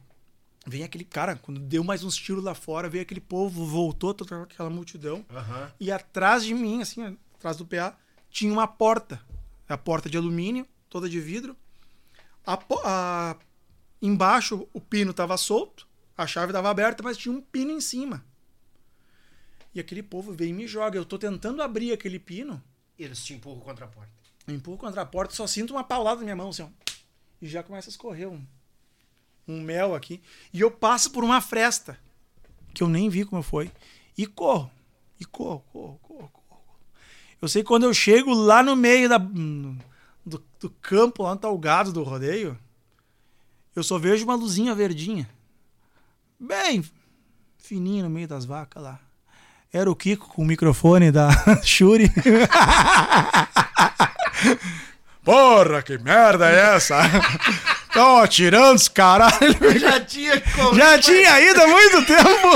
vem 0.66 0.82
aquele 0.82 1.04
cara, 1.04 1.36
quando 1.36 1.60
deu 1.60 1.84
mais 1.84 2.02
uns 2.02 2.16
tiros 2.16 2.42
lá 2.42 2.54
fora, 2.54 2.88
veio 2.88 3.02
aquele 3.02 3.20
povo, 3.20 3.66
voltou 3.66 4.14
toda 4.14 4.42
aquela 4.44 4.70
multidão. 4.70 5.24
Aham. 5.30 5.70
E 5.78 5.92
atrás 5.92 6.44
de 6.44 6.54
mim, 6.54 6.80
assim, 6.80 7.16
atrás 7.34 7.56
do 7.58 7.66
PA, 7.66 7.96
tinha 8.30 8.52
uma 8.52 8.66
porta. 8.66 9.20
A 9.68 9.76
porta 9.78 10.08
de 10.10 10.16
alumínio, 10.18 10.66
toda 10.88 11.08
de 11.08 11.20
vidro. 11.20 11.56
A, 12.46 12.58
a- 12.84 13.36
embaixo 14.02 14.68
o 14.72 14.80
pino 14.80 15.12
estava 15.12 15.36
solto, 15.36 15.86
a 16.18 16.26
chave 16.26 16.48
estava 16.48 16.68
aberta, 16.68 17.02
mas 17.02 17.16
tinha 17.16 17.34
um 17.34 17.40
pino 17.40 17.70
em 17.70 17.80
cima. 17.80 18.24
E 19.74 19.80
aquele 19.80 20.02
povo 20.02 20.32
veio 20.32 20.50
e 20.50 20.52
me 20.52 20.66
joga. 20.66 20.98
Eu 20.98 21.04
tô 21.04 21.18
tentando 21.18 21.62
abrir 21.62 21.92
aquele 21.92 22.18
pino, 22.18 22.62
Eles 22.98 23.24
te 23.24 23.32
empurram 23.32 23.60
contra 23.60 23.86
a 23.86 23.88
porta. 23.88 24.12
eu 24.46 24.54
empurro 24.54 24.76
contra 24.76 25.00
a 25.00 25.06
porta, 25.06 25.34
só 25.34 25.46
sinto 25.46 25.70
uma 25.72 25.84
paulada 25.84 26.16
na 26.16 26.24
minha 26.24 26.36
mão, 26.36 26.50
assim, 26.50 26.62
ó. 26.62 26.68
E 27.40 27.46
já 27.48 27.62
começa 27.62 27.88
a 27.88 27.92
escorrer 27.92 28.28
um, 28.28 28.44
um 29.48 29.60
mel 29.60 29.94
aqui. 29.94 30.22
E 30.52 30.60
eu 30.60 30.70
passo 30.70 31.10
por 31.10 31.24
uma 31.24 31.40
fresta, 31.40 31.98
que 32.74 32.82
eu 32.82 32.88
nem 32.88 33.08
vi 33.08 33.24
como 33.24 33.42
foi. 33.42 33.72
E 34.16 34.26
corro. 34.26 34.70
E 35.18 35.24
corro, 35.24 35.64
corro, 35.72 35.98
corro, 36.02 36.28
corro. 36.28 36.62
Eu 37.40 37.48
sei 37.48 37.62
que 37.62 37.68
quando 37.68 37.84
eu 37.84 37.94
chego 37.94 38.34
lá 38.34 38.62
no 38.62 38.76
meio 38.76 39.08
da, 39.08 39.18
do, 39.18 40.44
do 40.60 40.70
campo, 40.80 41.22
lá 41.22 41.32
onde 41.32 41.40
tá 41.40 41.48
o 41.48 41.58
gado 41.58 41.92
do 41.92 42.02
rodeio, 42.02 42.58
eu 43.74 43.82
só 43.82 43.98
vejo 43.98 44.24
uma 44.24 44.34
luzinha 44.34 44.74
verdinha. 44.74 45.28
Bem 46.38 46.84
fininha 47.58 48.02
no 48.02 48.10
meio 48.10 48.28
das 48.28 48.44
vacas 48.44 48.82
lá. 48.82 48.98
Era 49.72 49.90
o 49.90 49.96
Kiko 49.96 50.28
com 50.28 50.42
o 50.42 50.46
microfone 50.46 51.10
da 51.10 51.30
Shuri. 51.64 52.10
Porra, 55.24 55.82
que 55.82 55.96
merda 55.98 56.50
é 56.50 56.74
essa? 56.76 56.98
Estão 57.88 58.18
atirando 58.18 58.74
os 58.76 58.88
caralho. 58.88 59.78
Já 59.78 60.00
tinha 60.00 60.40
como. 60.40 60.74
Já 60.74 60.98
tinha 60.98 61.40
ido 61.40 61.62
há 61.62 61.66
muito 61.68 62.04
tempo. 62.06 62.48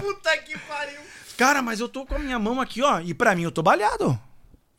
Puta 0.00 0.36
que 0.38 0.58
pariu. 0.58 1.00
Cara, 1.36 1.62
mas 1.62 1.78
eu 1.78 1.88
tô 1.88 2.04
com 2.06 2.14
a 2.16 2.18
minha 2.18 2.38
mão 2.38 2.60
aqui, 2.60 2.82
ó. 2.82 3.00
E 3.00 3.14
pra 3.14 3.34
mim 3.36 3.42
eu 3.42 3.52
tô 3.52 3.62
balhado. 3.62 4.18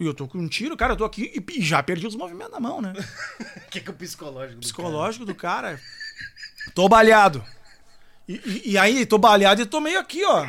E 0.03 0.05
eu 0.07 0.13
tô 0.13 0.27
com 0.27 0.38
um 0.38 0.47
tiro, 0.47 0.75
cara, 0.77 0.93
eu 0.93 0.97
tô 0.97 1.05
aqui 1.05 1.31
e 1.49 1.61
já 1.61 1.81
perdi 1.81 2.05
os 2.05 2.15
movimentos 2.15 2.51
da 2.51 2.59
mão, 2.59 2.81
né? 2.81 2.93
O 2.93 3.69
que, 3.71 3.80
que 3.81 3.89
é 3.89 3.91
o 3.91 3.95
psicológico 3.95 4.55
do 4.55 4.59
Psicológico 4.61 5.25
do 5.25 5.34
cara. 5.35 5.80
Tô 6.75 6.88
balhado. 6.89 7.43
E, 8.27 8.34
e- 8.45 8.71
e 8.71 8.77
aí, 8.77 9.05
tô 9.05 9.17
balhado 9.17 9.61
e 9.61 9.65
tô 9.65 9.80
meio 9.81 9.99
aqui, 9.99 10.23
ó. 10.25 10.47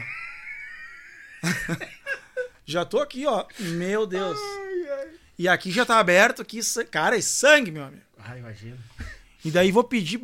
já 2.64 2.84
tô 2.84 3.00
aqui, 3.00 3.26
ó. 3.26 3.44
Meu 3.58 4.06
Deus. 4.06 4.38
E 5.38 5.48
aqui 5.48 5.70
já 5.70 5.84
tá 5.84 5.98
aberto, 5.98 6.42
aqui, 6.42 6.60
cara, 6.90 7.16
é 7.18 7.20
sangue, 7.20 7.70
meu 7.70 7.84
amigo. 7.84 8.02
cara? 8.16 8.30
Ah, 8.34 8.38
imagina. 8.38 8.78
E 9.44 9.50
daí 9.50 9.70
vou 9.72 9.84
pedir 9.84 10.20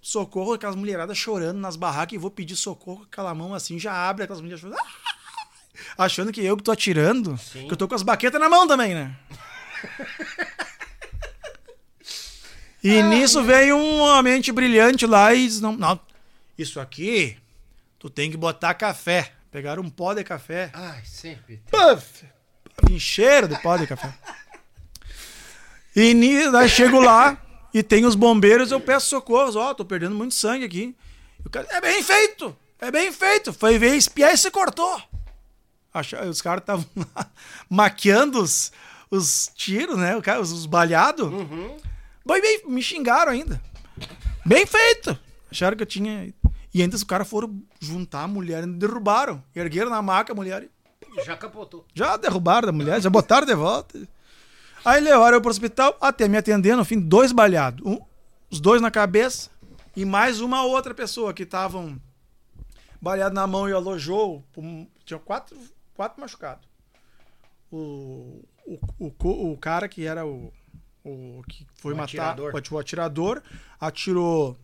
socorro, 0.00 0.52
aquelas 0.54 0.76
mulheradas 0.76 1.18
chorando 1.18 1.58
nas 1.58 1.76
barracas, 1.76 2.14
e 2.14 2.18
vou 2.18 2.30
pedir 2.30 2.56
socorro 2.56 2.98
com 2.98 3.04
aquela 3.04 3.34
mão 3.34 3.54
assim, 3.54 3.78
já 3.78 3.92
abre 3.92 4.24
aquelas 4.24 4.40
mulheres 4.40 4.60
chorando. 4.60 4.78
"Ah!" 4.80 5.01
Achando 5.96 6.32
que 6.32 6.44
eu 6.44 6.56
que 6.56 6.62
tô 6.62 6.72
atirando, 6.72 7.36
Sim. 7.38 7.66
que 7.66 7.72
eu 7.72 7.76
tô 7.76 7.86
com 7.88 7.94
as 7.94 8.02
baquetas 8.02 8.40
na 8.40 8.48
mão 8.48 8.66
também, 8.66 8.94
né? 8.94 9.14
E 12.82 13.02
nisso 13.02 13.42
veio 13.44 13.76
um 13.76 14.22
mente 14.22 14.50
brilhante 14.50 15.06
lá 15.06 15.32
e 15.34 15.46
diz, 15.46 15.60
não, 15.60 15.76
não, 15.76 15.98
isso 16.58 16.80
aqui, 16.80 17.36
tu 17.98 18.10
tem 18.10 18.30
que 18.30 18.36
botar 18.36 18.74
café. 18.74 19.32
Pegaram 19.52 19.82
um 19.82 19.90
pó 19.90 20.14
de 20.14 20.24
café. 20.24 20.70
Ai, 20.72 21.02
sempre. 21.04 21.58
tem. 21.58 21.80
Puff! 21.80 22.24
Encheram 22.90 23.46
de 23.48 23.58
pó 23.60 23.76
de 23.76 23.86
café. 23.86 24.12
E 25.94 26.14
ni- 26.14 26.50
daí 26.50 26.68
chego 26.68 26.98
lá 27.00 27.36
e 27.72 27.82
tem 27.82 28.06
os 28.06 28.14
bombeiros, 28.14 28.70
eu 28.72 28.80
peço 28.80 29.10
socorro. 29.10 29.56
Ó, 29.58 29.74
tô 29.74 29.84
perdendo 29.84 30.14
muito 30.14 30.34
sangue 30.34 30.64
aqui. 30.64 30.96
O 31.44 31.50
cara, 31.50 31.66
é 31.70 31.80
bem 31.82 32.02
feito! 32.02 32.56
É 32.80 32.90
bem 32.90 33.12
feito! 33.12 33.52
Foi 33.52 33.78
ver 33.78 33.94
espiar 33.94 34.32
e 34.32 34.38
se 34.38 34.50
cortou. 34.50 35.00
Os 36.28 36.40
caras 36.40 36.62
estavam 36.62 36.86
maquiando 37.68 38.40
os, 38.40 38.72
os 39.10 39.50
tiros, 39.54 39.98
né? 39.98 40.16
Os, 40.40 40.52
os 40.52 40.66
balhados. 40.66 41.28
Bem, 42.24 42.40
bem, 42.40 42.62
me 42.66 42.82
xingaram 42.82 43.32
ainda. 43.32 43.60
Bem 44.44 44.64
feito! 44.66 45.18
Acharam 45.50 45.76
que 45.76 45.82
eu 45.82 45.86
tinha. 45.86 46.32
E 46.72 46.80
ainda 46.80 46.96
os 46.96 47.04
caras 47.04 47.28
foram 47.28 47.62
juntar 47.78 48.22
a 48.22 48.28
mulher 48.28 48.64
e 48.64 48.66
derrubaram. 48.66 49.42
Ergueram 49.54 49.90
na 49.90 50.00
maca 50.00 50.32
a 50.32 50.36
mulher 50.36 50.62
e 51.16 51.24
Já 51.24 51.36
capotou. 51.36 51.86
já 51.94 52.16
derrubaram 52.16 52.66
da 52.66 52.72
mulher, 52.72 53.00
já 53.00 53.10
botaram 53.10 53.46
de 53.46 53.54
volta. 53.54 54.08
Aí 54.84 55.00
levaram 55.00 55.36
eu 55.36 55.40
pro 55.42 55.50
hospital, 55.50 55.96
até 56.00 56.26
me 56.26 56.36
atendendo, 56.38 56.78
no 56.78 56.84
fim, 56.84 56.98
dois 56.98 57.30
baleados. 57.30 57.84
Um, 57.86 58.00
os 58.50 58.60
dois 58.60 58.80
na 58.80 58.90
cabeça 58.90 59.50
e 59.94 60.04
mais 60.04 60.40
uma 60.40 60.64
outra 60.64 60.94
pessoa 60.94 61.34
que 61.34 61.42
estavam 61.42 62.00
baleado 63.00 63.34
na 63.34 63.46
mão 63.46 63.68
e 63.68 63.72
alojou. 63.72 64.42
Tinha 65.04 65.18
quatro, 65.20 65.56
quatro 65.94 66.20
machucados. 66.20 66.66
O, 67.70 68.44
o, 68.66 68.78
o, 69.08 69.52
o 69.52 69.56
cara 69.56 69.88
que 69.88 70.04
era 70.06 70.26
o, 70.26 70.52
o 71.04 71.42
que 71.48 71.66
foi 71.74 71.94
O 71.94 71.96
matar 71.96 72.04
atirador. 72.32 72.54
o 72.54 72.56
ati- 72.58 72.74
o 72.74 72.78
atirador 72.78 73.42
atirou 73.80 74.56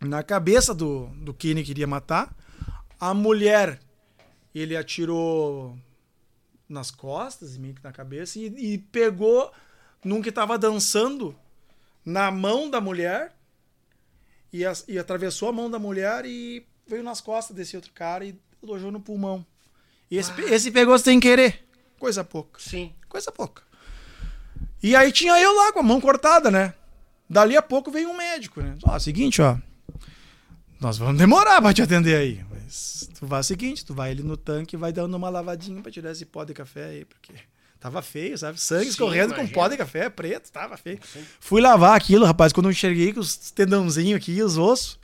na 0.00 0.22
cabeça 0.22 0.72
do, 0.74 1.06
do 1.08 1.34
que 1.34 1.48
ele 1.48 1.64
queria 1.64 1.86
matar. 1.86 2.34
A 3.00 3.12
mulher, 3.12 3.80
ele 4.54 4.76
atirou 4.76 5.76
nas 6.68 6.90
costas 6.90 7.56
e 7.56 7.58
meio 7.58 7.74
que 7.74 7.82
na 7.82 7.92
cabeça 7.92 8.38
e, 8.38 8.74
e 8.74 8.78
pegou 8.78 9.50
num 10.04 10.22
que 10.22 10.30
tava 10.30 10.56
dançando 10.58 11.34
na 12.04 12.30
mão 12.30 12.70
da 12.70 12.80
mulher 12.80 13.34
e, 14.52 14.64
as- 14.64 14.84
e 14.86 14.98
atravessou 14.98 15.48
a 15.48 15.52
mão 15.52 15.68
da 15.70 15.78
mulher 15.78 16.24
e 16.24 16.64
veio 16.86 17.02
nas 17.02 17.20
costas 17.20 17.56
desse 17.56 17.74
outro 17.76 17.92
cara 17.92 18.24
e 18.24 18.38
alojou 18.62 18.92
no 18.92 19.00
pulmão. 19.00 19.44
E 20.10 20.16
esse, 20.16 20.32
esse 20.42 20.70
pegou 20.70 20.98
sem 20.98 21.20
querer. 21.20 21.64
Coisa 21.98 22.24
pouca. 22.24 22.60
Sim. 22.60 22.92
Coisa 23.08 23.30
pouca. 23.32 23.62
E 24.82 24.94
aí 24.94 25.10
tinha 25.10 25.38
eu 25.40 25.54
lá 25.54 25.72
com 25.72 25.80
a 25.80 25.82
mão 25.82 26.00
cortada, 26.00 26.50
né? 26.50 26.74
Dali 27.28 27.56
a 27.56 27.62
pouco 27.62 27.90
veio 27.90 28.08
um 28.08 28.16
médico, 28.16 28.60
né? 28.62 28.76
Ó, 28.84 28.98
seguinte, 28.98 29.42
ó. 29.42 29.56
Nós 30.80 30.96
vamos 30.96 31.18
demorar 31.18 31.60
pra 31.60 31.74
te 31.74 31.82
atender 31.82 32.16
aí. 32.16 32.44
Mas 32.50 33.08
tu 33.18 33.26
vai 33.26 33.40
o 33.40 33.44
seguinte, 33.44 33.84
tu 33.84 33.92
vai 33.92 34.12
ali 34.12 34.22
no 34.22 34.36
tanque 34.36 34.76
e 34.76 34.78
vai 34.78 34.92
dando 34.92 35.14
uma 35.14 35.28
lavadinha 35.28 35.82
pra 35.82 35.90
tirar 35.90 36.12
esse 36.12 36.24
pó 36.24 36.44
de 36.44 36.54
café 36.54 36.84
aí, 36.84 37.04
porque 37.04 37.32
tava 37.80 38.00
feio, 38.00 38.38
sabe? 38.38 38.60
Sangue 38.60 38.84
Sim, 38.84 38.90
escorrendo 38.90 39.34
com 39.34 39.46
pó 39.48 39.66
de 39.68 39.76
café 39.76 40.08
preto, 40.08 40.50
tava 40.52 40.76
feio. 40.76 41.00
Fui 41.40 41.60
lavar 41.60 41.96
aquilo, 41.96 42.24
rapaz, 42.24 42.52
quando 42.52 42.66
eu 42.66 42.72
enxerguei 42.72 43.12
com 43.12 43.20
os 43.20 43.36
tendãozinhos 43.50 44.16
aqui, 44.16 44.40
os 44.40 44.56
ossos, 44.56 44.98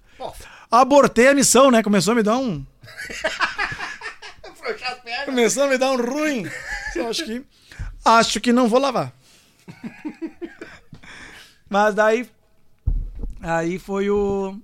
abortei 0.70 1.28
a 1.28 1.34
missão, 1.34 1.70
né? 1.70 1.82
Começou 1.82 2.12
a 2.12 2.14
me 2.14 2.22
dar 2.22 2.38
um... 2.38 2.64
afrouxar 4.64 4.92
as 4.92 5.00
pernas. 5.00 5.24
Começou 5.26 5.64
a 5.64 5.68
me 5.68 5.78
dar 5.78 5.92
um 5.92 5.96
ruim. 5.96 6.46
Acho 7.08 7.24
que. 7.24 7.44
Acho 8.04 8.40
que 8.40 8.52
não 8.52 8.68
vou 8.68 8.80
lavar. 8.80 9.12
Mas 11.68 11.94
daí. 11.94 12.28
Aí 13.42 13.78
foi 13.78 14.08
o, 14.08 14.58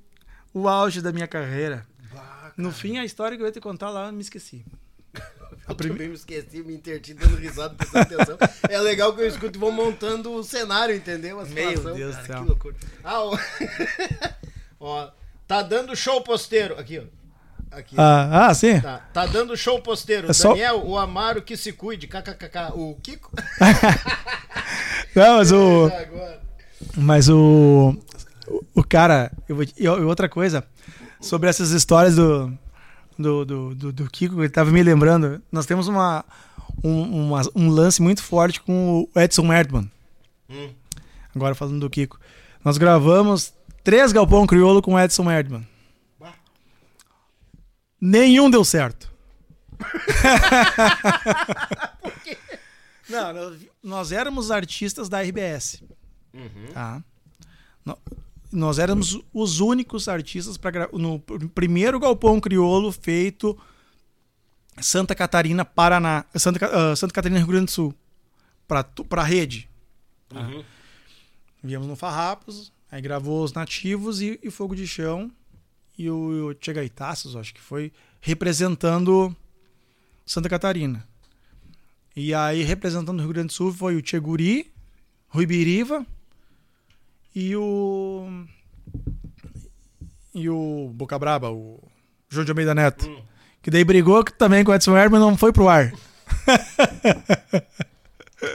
o 0.54 0.66
auge 0.68 1.02
da 1.02 1.12
minha 1.12 1.28
carreira. 1.28 1.86
No 2.56 2.72
fim, 2.72 2.98
a 2.98 3.04
história 3.04 3.36
que 3.36 3.42
eu 3.42 3.46
ia 3.46 3.52
te 3.52 3.60
contar 3.60 3.90
lá, 3.90 4.06
eu 4.06 4.12
me 4.12 4.20
esqueci. 4.20 4.64
Eu 5.68 5.74
também 5.76 6.08
me 6.08 6.14
esqueci, 6.14 6.64
me 6.64 6.74
interti 6.74 7.14
dando 7.14 7.36
risada, 7.36 7.72
prestando 7.76 8.14
atenção. 8.14 8.38
É 8.68 8.76
legal 8.80 9.14
que 9.14 9.20
eu 9.20 9.26
escuto 9.28 9.56
e 9.56 9.60
vou 9.60 9.70
montando 9.70 10.32
o 10.32 10.42
cenário, 10.42 10.96
entendeu? 10.96 11.38
A 11.38 11.44
Meu 11.44 11.68
situação, 11.68 11.94
Deus 11.94 12.16
cara, 12.16 12.22
do 12.22 12.26
céu. 12.26 12.42
Que 12.42 12.48
loucura. 12.48 12.76
Ah, 13.04 13.22
ó. 13.22 13.38
ó, 14.80 15.10
tá 15.46 15.62
dando 15.62 15.94
show 15.94 16.20
posteiro. 16.22 16.76
Aqui, 16.76 16.98
ó. 16.98 17.04
Aqui. 17.70 17.94
Ah, 17.96 18.46
ah, 18.48 18.54
sim. 18.54 18.80
Tá, 18.80 18.98
tá 19.12 19.26
dando 19.26 19.56
show 19.56 19.80
posteiro. 19.80 20.28
É 20.30 20.32
só- 20.32 20.48
Daniel, 20.50 20.82
o 20.84 20.98
Amaro 20.98 21.40
que 21.42 21.56
se 21.56 21.72
cuide. 21.72 22.06
KKKK. 22.08 22.72
O 22.74 22.96
Kiko? 23.02 23.30
Não, 25.14 25.36
mas 25.38 25.52
o. 25.52 25.90
Mas 26.96 27.28
o. 27.28 27.96
o- 28.74 28.84
cara. 28.84 29.30
Eu 29.48 29.56
vou, 29.56 29.64
e 29.76 29.88
outra 29.88 30.28
coisa. 30.28 30.64
Sobre 31.20 31.48
essas 31.48 31.70
histórias 31.70 32.16
do. 32.16 32.52
Do, 33.18 33.44
do, 33.44 33.74
do, 33.74 33.92
do 33.92 34.10
Kiko, 34.10 34.40
ele 34.40 34.48
tava 34.48 34.70
me 34.70 34.82
lembrando. 34.82 35.42
Nós 35.52 35.66
temos 35.66 35.86
uma, 35.88 36.24
um, 36.82 37.26
uma- 37.28 37.42
um 37.54 37.68
lance 37.68 38.00
muito 38.00 38.22
forte 38.22 38.60
com 38.62 39.06
o 39.14 39.20
Edson 39.20 39.52
Erdmann. 39.52 39.90
Hum. 40.48 40.70
Agora 41.36 41.54
falando 41.54 41.78
do 41.80 41.90
Kiko. 41.90 42.18
Nós 42.64 42.78
gravamos 42.78 43.52
três 43.84 44.10
Galpão 44.10 44.46
Crioulo 44.46 44.80
com 44.80 44.94
o 44.94 44.98
Edson 44.98 45.30
Erdmann. 45.30 45.66
Nenhum 48.00 48.48
deu 48.50 48.64
certo. 48.64 49.10
Não, 53.08 53.32
nós, 53.32 53.60
nós 53.82 54.12
éramos 54.12 54.50
artistas 54.50 55.08
da 55.08 55.20
RBS. 55.22 55.82
Tá? 56.72 57.02
No- 57.84 57.98
Nós 58.52 58.78
éramos 58.78 59.18
os 59.32 59.60
únicos 59.60 60.08
artistas 60.08 60.56
para 60.56 60.88
no 60.92 61.18
pr- 61.18 61.46
primeiro 61.48 61.98
galpão 61.98 62.40
crioulo 62.40 62.92
feito 62.92 63.58
Santa 64.80 65.14
Catarina, 65.14 65.64
Paraná, 65.64 66.24
Santa, 66.36 66.66
ah, 66.66 66.96
Santa 66.96 67.12
Catarina, 67.14 67.38
Rio 67.38 67.48
Grande 67.48 67.66
do 67.66 67.70
Sul, 67.70 67.94
para 68.68 68.84
para 68.84 69.22
rede. 69.22 69.68
tá? 70.28 70.40
Uhum. 70.40 70.64
Viemos 71.62 71.86
no 71.88 71.96
Farrapos, 71.96 72.72
aí 72.90 73.00
gravou 73.02 73.42
os 73.44 73.52
Nativos 73.52 74.20
e, 74.22 74.38
e 74.42 74.50
Fogo 74.50 74.74
de 74.74 74.86
Chão 74.86 75.30
e 76.00 76.08
o, 76.08 76.48
o 76.48 76.56
Che 76.58 76.72
Gaitaços, 76.72 77.36
acho 77.36 77.52
que 77.52 77.60
foi 77.60 77.92
representando 78.22 79.36
Santa 80.24 80.48
Catarina. 80.48 81.06
E 82.16 82.32
aí 82.32 82.62
representando 82.62 83.18
o 83.18 83.22
Rio 83.22 83.34
Grande 83.34 83.48
do 83.48 83.52
Sul 83.52 83.70
foi 83.70 83.96
o 83.96 84.00
Tcheguri, 84.00 84.72
Rui 85.28 85.44
Biriva 85.44 86.06
e 87.34 87.54
o 87.54 88.46
e 90.34 90.48
o 90.48 90.90
Boca 90.94 91.18
Braba, 91.18 91.50
o 91.50 91.78
João 92.30 92.46
de 92.46 92.50
Almeida 92.50 92.74
Neto. 92.74 93.06
Que 93.60 93.70
daí 93.70 93.84
brigou 93.84 94.24
que 94.24 94.32
também 94.32 94.64
com 94.64 94.72
o 94.72 94.74
Edson 94.74 94.96
Herman 94.96 95.20
não 95.20 95.36
foi 95.36 95.52
pro 95.52 95.68
ar. 95.68 95.92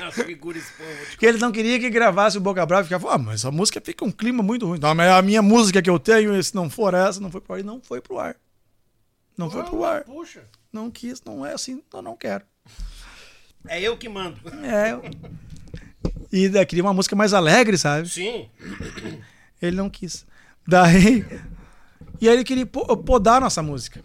As 0.07 0.15
figuras 0.15 0.63
esse 0.63 0.73
povo. 0.73 1.05
Porque 1.09 1.25
ele 1.25 1.37
não 1.37 1.51
queria 1.51 1.79
que 1.79 1.89
gravasse 1.89 2.37
o 2.37 2.41
Boca 2.41 2.65
Brava 2.65 2.81
e 2.81 2.85
ficava, 2.85 3.13
ah, 3.13 3.17
mas 3.17 3.45
a 3.45 3.51
música 3.51 3.79
fica 3.83 4.03
um 4.05 4.11
clima 4.11 4.41
muito 4.41 4.65
ruim. 4.67 4.79
Não, 4.79 4.93
mas 4.95 5.11
a 5.11 5.21
minha 5.21 5.41
música 5.41 5.81
que 5.81 5.89
eu 5.89 5.99
tenho, 5.99 6.41
se 6.43 6.55
não 6.55 6.69
for 6.69 6.93
essa, 6.93 7.19
não 7.19 7.29
foi 7.31 7.41
pro 7.41 7.53
ar. 7.53 7.59
E 7.59 7.63
não 7.63 7.79
foi 7.81 8.01
pro 8.01 8.19
ar. 8.19 8.35
Não 9.37 9.49
foi 9.49 9.63
pro 9.63 9.83
ar. 9.83 10.03
Puxa. 10.03 10.43
Não 10.71 10.89
quis, 10.89 11.21
não 11.23 11.45
é 11.45 11.53
assim, 11.53 11.81
eu 11.93 12.01
não 12.01 12.15
quero. 12.15 12.43
É 13.67 13.81
eu 13.81 13.97
que 13.97 14.07
mando. 14.09 14.37
É. 14.63 14.99
E 16.31 16.49
daí 16.49 16.65
queria 16.65 16.83
uma 16.83 16.93
música 16.93 17.15
mais 17.15 17.33
alegre, 17.33 17.77
sabe? 17.77 18.09
Sim. 18.09 18.49
Ele 19.61 19.75
não 19.75 19.89
quis. 19.89 20.25
Daí. 20.67 21.25
E 22.21 22.27
aí 22.29 22.35
ele 22.35 22.43
queria 22.43 22.65
po- 22.65 22.97
podar 22.97 23.37
a 23.37 23.41
nossa 23.41 23.61
música. 23.61 24.01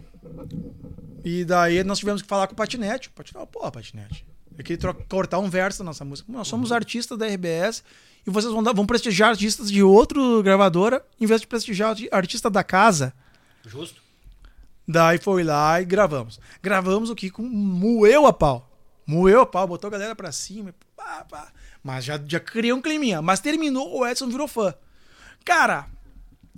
E 1.23 1.45
daí 1.45 1.83
nós 1.83 1.99
tivemos 1.99 2.21
que 2.21 2.27
falar 2.27 2.47
com 2.47 2.53
o 2.53 2.55
Patinete. 2.55 3.07
O 3.09 3.11
Patinete, 3.11 3.47
pô, 3.51 3.71
Patinete. 3.71 4.25
Ele 4.61 4.67
queria 4.67 4.77
tro- 4.93 5.05
cortar 5.09 5.39
um 5.39 5.49
verso 5.49 5.79
da 5.79 5.85
nossa 5.85 6.05
música. 6.05 6.31
Nós 6.31 6.47
somos 6.47 6.71
artistas 6.71 7.17
da 7.17 7.25
RBS 7.27 7.83
e 8.25 8.29
vocês 8.29 8.53
vão, 8.53 8.61
dar- 8.61 8.73
vão 8.73 8.85
prestigiar 8.85 9.29
artistas 9.31 9.71
de 9.71 9.81
outra 9.81 10.19
gravadora 10.43 11.03
em 11.19 11.25
vez 11.25 11.41
de 11.41 11.47
prestigiar 11.47 11.95
artista 12.11 12.49
da 12.49 12.63
casa. 12.63 13.13
Justo. 13.65 14.01
Daí 14.87 15.17
foi 15.17 15.43
lá 15.43 15.81
e 15.81 15.85
gravamos. 15.85 16.39
Gravamos 16.61 17.09
o 17.09 17.15
Kiko 17.15 17.41
moeu 17.41 18.25
a 18.27 18.33
pau. 18.33 18.69
Moeu 19.07 19.41
a 19.41 19.45
pau, 19.45 19.67
botou 19.67 19.87
a 19.87 19.91
galera 19.91 20.15
pra 20.15 20.31
cima. 20.31 20.73
pá, 20.95 21.25
pá. 21.29 21.51
Mas 21.83 22.05
já, 22.05 22.19
já 22.27 22.39
criou 22.39 22.77
um 22.77 22.81
climinha. 22.81 23.21
Mas 23.21 23.39
terminou, 23.39 23.99
o 23.99 24.05
Edson 24.05 24.27
virou 24.27 24.47
fã. 24.47 24.73
Cara, 25.43 25.87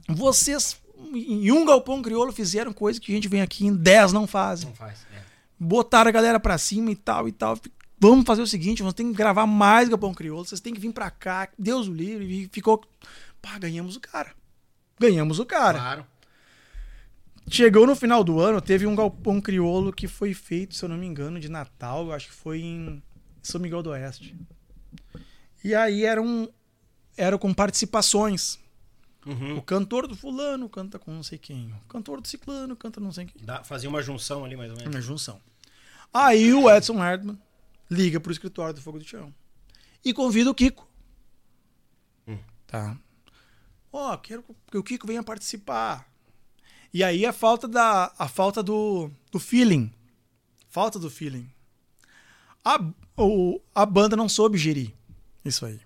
vocês 0.10 0.78
em 1.14 1.52
um 1.52 1.66
galpão 1.66 2.02
crioulo 2.02 2.32
fizeram 2.32 2.74
coisa 2.74 3.00
que 3.00 3.12
a 3.12 3.16
gente 3.16 3.28
vem 3.28 3.42
aqui 3.42 3.66
em 3.66 3.74
10 3.76 4.12
não 4.12 4.26
fazem. 4.28 4.70
Não 4.70 4.76
faz. 4.76 5.06
É. 5.16 5.22
Botaram 5.60 6.10
a 6.10 6.12
galera 6.12 6.40
pra 6.40 6.58
cima 6.58 6.92
e 6.92 6.96
tal 6.96 7.28
e 7.28 7.32
tal. 7.32 7.58
Vamos 8.04 8.26
fazer 8.26 8.42
o 8.42 8.48
seguinte, 8.48 8.84
nós 8.84 8.94
temos 8.94 9.14
que 9.14 9.18
gravar 9.18 9.48
mais 9.48 9.88
galpão 9.88 10.14
crioulo. 10.14 10.44
Vocês 10.44 10.60
têm 10.60 10.74
que 10.74 10.80
vir 10.80 10.92
pra 10.92 11.10
cá. 11.10 11.48
Deus 11.58 11.88
o 11.88 11.94
livre. 11.94 12.26
E 12.26 12.50
ficou... 12.52 12.84
Pá, 13.42 13.58
ganhamos 13.58 13.96
o 13.96 14.00
cara. 14.02 14.36
Ganhamos 15.00 15.40
o 15.40 15.46
cara. 15.46 15.80
Claro. 15.80 16.06
Chegou 17.50 17.88
no 17.88 17.96
final 17.96 18.22
do 18.22 18.42
ano, 18.42 18.60
teve 18.60 18.86
um 18.86 18.94
galpão 18.94 19.40
crioulo 19.40 19.94
que 19.94 20.06
foi 20.06 20.34
feito, 20.34 20.76
se 20.76 20.84
eu 20.84 20.90
não 20.90 20.98
me 20.98 21.06
engano, 21.06 21.40
de 21.40 21.48
Natal, 21.48 22.08
eu 22.08 22.12
acho 22.12 22.28
que 22.28 22.34
foi 22.34 22.60
em 22.60 23.02
São 23.42 23.62
Miguel 23.62 23.82
do 23.82 23.92
Oeste. 23.92 24.36
E 25.64 25.74
aí 25.74 26.04
era 26.04 26.22
um 26.22 26.48
era 27.16 27.38
com 27.38 27.54
participações. 27.54 28.60
Uhum. 29.26 29.58
O 29.58 29.62
cantor 29.62 30.08
do 30.08 30.16
fulano 30.16 30.68
canta 30.68 31.00
com 31.00 31.12
não 31.12 31.24
sei 31.24 31.38
quem, 31.38 31.74
o 31.86 31.88
cantor 31.88 32.20
do 32.20 32.28
ciclano 32.28 32.76
canta 32.76 33.00
não 33.00 33.12
sei 33.12 33.26
quem. 33.26 33.46
Dá, 33.46 33.64
fazia 33.64 33.90
uma 33.90 34.02
junção 34.02 34.44
ali, 34.44 34.58
mais 34.58 34.72
ou 34.72 34.78
menos. 34.78 34.94
Na 34.94 35.02
junção. 35.02 35.40
Aí 36.14 36.54
o 36.54 36.70
Edson 36.70 37.04
Herdman 37.04 37.38
liga 37.94 38.20
pro 38.20 38.32
escritório 38.32 38.74
do 38.74 38.82
Fogo 38.82 39.00
do 39.00 39.06
Chão 39.06 39.34
e 40.04 40.14
convida 40.14 40.50
o 40.50 40.56
Kiko. 40.56 40.88
Tá. 42.74 42.98
Ó, 43.92 44.18
quero 44.18 44.44
que 44.72 44.78
o 44.78 44.84
Kiko 44.84 45.06
venha 45.06 45.22
participar. 45.22 46.12
E 46.92 47.04
aí 47.04 47.24
a 47.24 47.32
falta 47.32 47.68
da 47.68 48.12
a 48.18 48.28
falta 48.28 48.64
do, 48.64 49.12
do 49.32 49.40
feeling. 49.40 49.94
Falta 50.70 50.98
do 50.98 51.08
feeling. 51.08 51.48
A, 52.66 52.80
o, 53.16 53.62
a 53.76 53.86
banda 53.86 54.16
não 54.16 54.28
soube 54.28 54.58
gerir 54.58 54.92
isso 55.46 55.68
aí. 55.68 55.80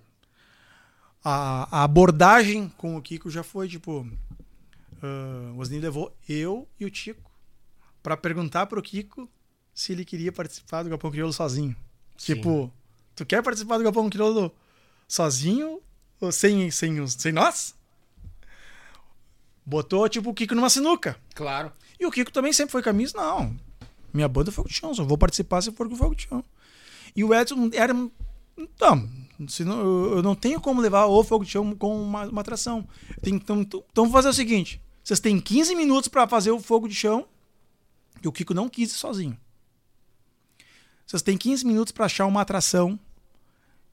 A, 1.22 1.80
a 1.80 1.84
abordagem 1.84 2.70
com 2.78 2.96
o 2.96 3.02
Kiko 3.02 3.30
já 3.30 3.44
foi 3.44 3.68
tipo. 3.68 4.10
ah, 5.04 5.52
o 5.54 5.60
Osni 5.60 5.80
levou 5.80 6.16
eu 6.28 6.66
e 6.80 6.86
o 6.86 6.90
Tico 6.90 7.30
pra 8.02 8.16
perguntar 8.16 8.68
pro 8.68 8.82
Kiko 8.82 9.30
se 9.74 9.92
ele 9.92 10.06
queria 10.06 10.32
participar 10.32 10.84
do 10.84 10.90
Galpão 10.90 11.12
Crioulo 11.12 11.34
sozinho. 11.34 11.76
Tipo, 12.18 12.72
tu 13.16 13.26
quer 13.26 13.42
participar 13.44 13.78
do 13.78 13.84
Galpão 13.84 14.10
Crioulo 14.10 14.52
sozinho 15.08 15.82
ou 16.20 16.32
sem, 16.32 16.70
sem, 16.72 17.06
sem 17.08 17.32
nós? 17.32 17.76
Botou, 19.66 20.08
tipo, 20.08 20.30
o 20.30 20.34
Kiko 20.34 20.56
numa 20.56 20.70
sinuca. 20.70 21.18
Claro. 21.36 21.72
E 22.00 22.06
o 22.06 22.12
Kiko 22.12 22.32
também 22.32 22.54
sempre 22.54 22.72
foi 22.72 22.82
camisa, 22.82 23.14
não. 23.18 23.56
Minha 24.14 24.28
banda 24.28 24.50
é 24.50 24.54
Fogo 24.54 24.70
de 24.70 24.76
Chão, 24.76 24.94
só 24.94 25.04
vou 25.04 25.18
participar 25.18 25.62
se 25.62 25.72
for 25.72 25.90
com 25.90 25.96
Fogo 25.96 26.16
de 26.16 26.24
Chão. 26.28 26.44
E 27.16 27.24
o 27.24 27.34
Edson 27.34 27.70
era. 27.74 27.94
Então, 28.58 29.08
senão, 29.48 29.80
eu 29.80 30.16
eu 30.18 30.24
não 30.24 30.36
tenho 30.36 30.60
como 30.62 30.82
levar 30.82 31.06
o 31.06 31.24
Fogo 31.24 31.44
de 31.44 31.52
Chão 31.52 31.76
com 31.76 32.02
uma, 32.02 32.26
uma 32.26 32.42
atração. 32.42 32.88
Tem- 33.22 33.36
Então, 33.36 33.62
então 33.62 33.84
vamos 33.96 34.12
fazer 34.14 34.30
o 34.30 34.34
seguinte: 34.34 34.82
vocês 35.04 35.20
têm 35.20 35.40
15 35.40 35.76
minutos 35.76 36.08
para 36.08 36.28
fazer 36.28 36.52
o 36.52 36.60
Fogo 36.60 36.88
de 36.88 36.96
Chão, 36.96 37.28
e 38.24 38.28
o 38.28 38.32
Kiko 38.32 38.54
não 38.54 38.70
quis 38.70 38.92
ir 38.92 38.96
sozinho. 38.98 39.38
Vocês 41.08 41.22
têm 41.24 41.38
15 41.38 41.66
minutos 41.66 41.92
para 41.92 42.06
achar 42.06 42.26
uma 42.26 42.42
atração 42.42 43.00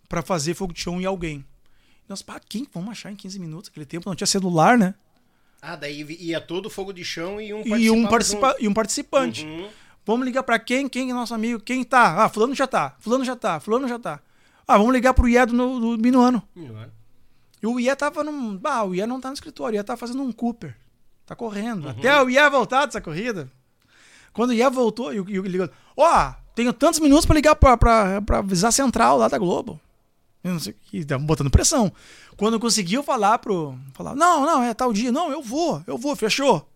para 0.09 0.20
fazer 0.20 0.55
Fogo 0.55 0.73
de 0.74 0.81
Chão 0.81 1.01
em 1.01 1.05
alguém. 1.05 1.45
Nós, 2.09 2.20
pá, 2.20 2.41
quem 2.47 2.66
vamos 2.74 2.91
achar 2.91 3.11
em 3.11 3.16
15 3.16 3.39
minutos? 3.39 3.70
Aquele 3.70 3.86
tempo 3.86 4.09
não 4.09 4.15
tinha 4.16 4.27
celular, 4.27 4.77
né? 4.77 4.95
Ah, 5.62 5.77
daí 5.77 6.03
ia 6.20 6.41
todo 6.41 6.69
fogo 6.69 6.93
de 6.93 7.03
chão 7.03 7.41
e 7.41 7.55
um 7.55 7.62
E 7.78 7.91
um, 7.91 8.07
participa 8.07 8.55
e 8.61 8.69
um 8.69 8.74
participante. 8.74 9.47
Uhum. 9.47 9.70
Vamos 10.05 10.27
ligar 10.27 10.43
pra 10.43 10.59
quem? 10.59 10.86
Quem 10.86 11.11
é 11.11 11.15
nosso 11.15 11.32
amigo? 11.35 11.59
Quem 11.61 11.82
tá? 11.82 12.23
Ah, 12.23 12.28
fulano 12.28 12.55
já 12.55 12.66
tá. 12.66 12.95
Fulano 12.99 13.24
já 13.24 13.35
tá. 13.35 13.59
Fulano 13.61 13.89
já 13.89 13.99
tá. 13.99 14.20
Ah, 14.69 14.77
vamos 14.77 14.93
ligar 14.93 15.15
pro 15.15 15.27
Ié 15.27 15.47
do, 15.47 15.55
no- 15.55 15.97
do 15.97 16.03
Minuano. 16.03 16.43
Uhum. 16.55 16.86
E 17.62 17.66
o 17.66 17.81
Ié 17.81 17.95
tava 17.95 18.23
num... 18.23 18.61
Ah, 18.62 18.85
o 18.85 18.95
Ié 18.95 19.07
não 19.07 19.19
tá 19.19 19.28
no 19.28 19.35
escritório. 19.35 19.77
O 19.77 19.78
Ié 19.78 19.82
tá 19.82 19.97
fazendo 19.97 20.23
um 20.23 20.31
Cooper. 20.31 20.77
Tá 21.24 21.35
correndo. 21.35 21.89
Até 21.89 22.20
o 22.23 22.28
Ié 22.28 22.51
voltar 22.51 22.85
dessa 22.85 23.01
corrida. 23.01 23.51
Quando 24.35 24.51
o 24.51 24.53
Ié 24.55 24.69
voltou, 24.69 25.15
e 25.15 25.20
o 25.20 25.31
e 25.31 25.41
o 25.41 25.43
ligou... 25.45 25.70
Ó, 25.97 26.35
tenho 26.55 26.72
tantos 26.72 27.01
minutos 27.01 27.26
pra 27.26 27.35
ligar 27.35 27.55
pra 27.55 28.39
avisar 28.39 28.68
a 28.68 28.72
central 28.72 29.18
lá 29.18 29.28
da 29.28 29.39
Globo. 29.39 29.81
Eu 30.43 30.52
não 30.52 30.60
sei, 30.60 30.74
e 30.93 31.05
tava 31.05 31.22
botando 31.22 31.51
pressão. 31.51 31.90
Quando 32.36 32.60
conseguiu 32.60 33.02
falar 33.02 33.39
pro. 33.39 33.74
Falar, 33.94 34.14
não, 34.14 34.44
não, 34.44 34.62
é 34.62 34.74
tal 34.74 34.93
dia. 34.93 35.10
Não, 35.10 35.31
eu 35.31 35.43
vou, 35.43 35.82
eu 35.86 35.97
vou, 35.97 36.14
fechou. 36.14 36.68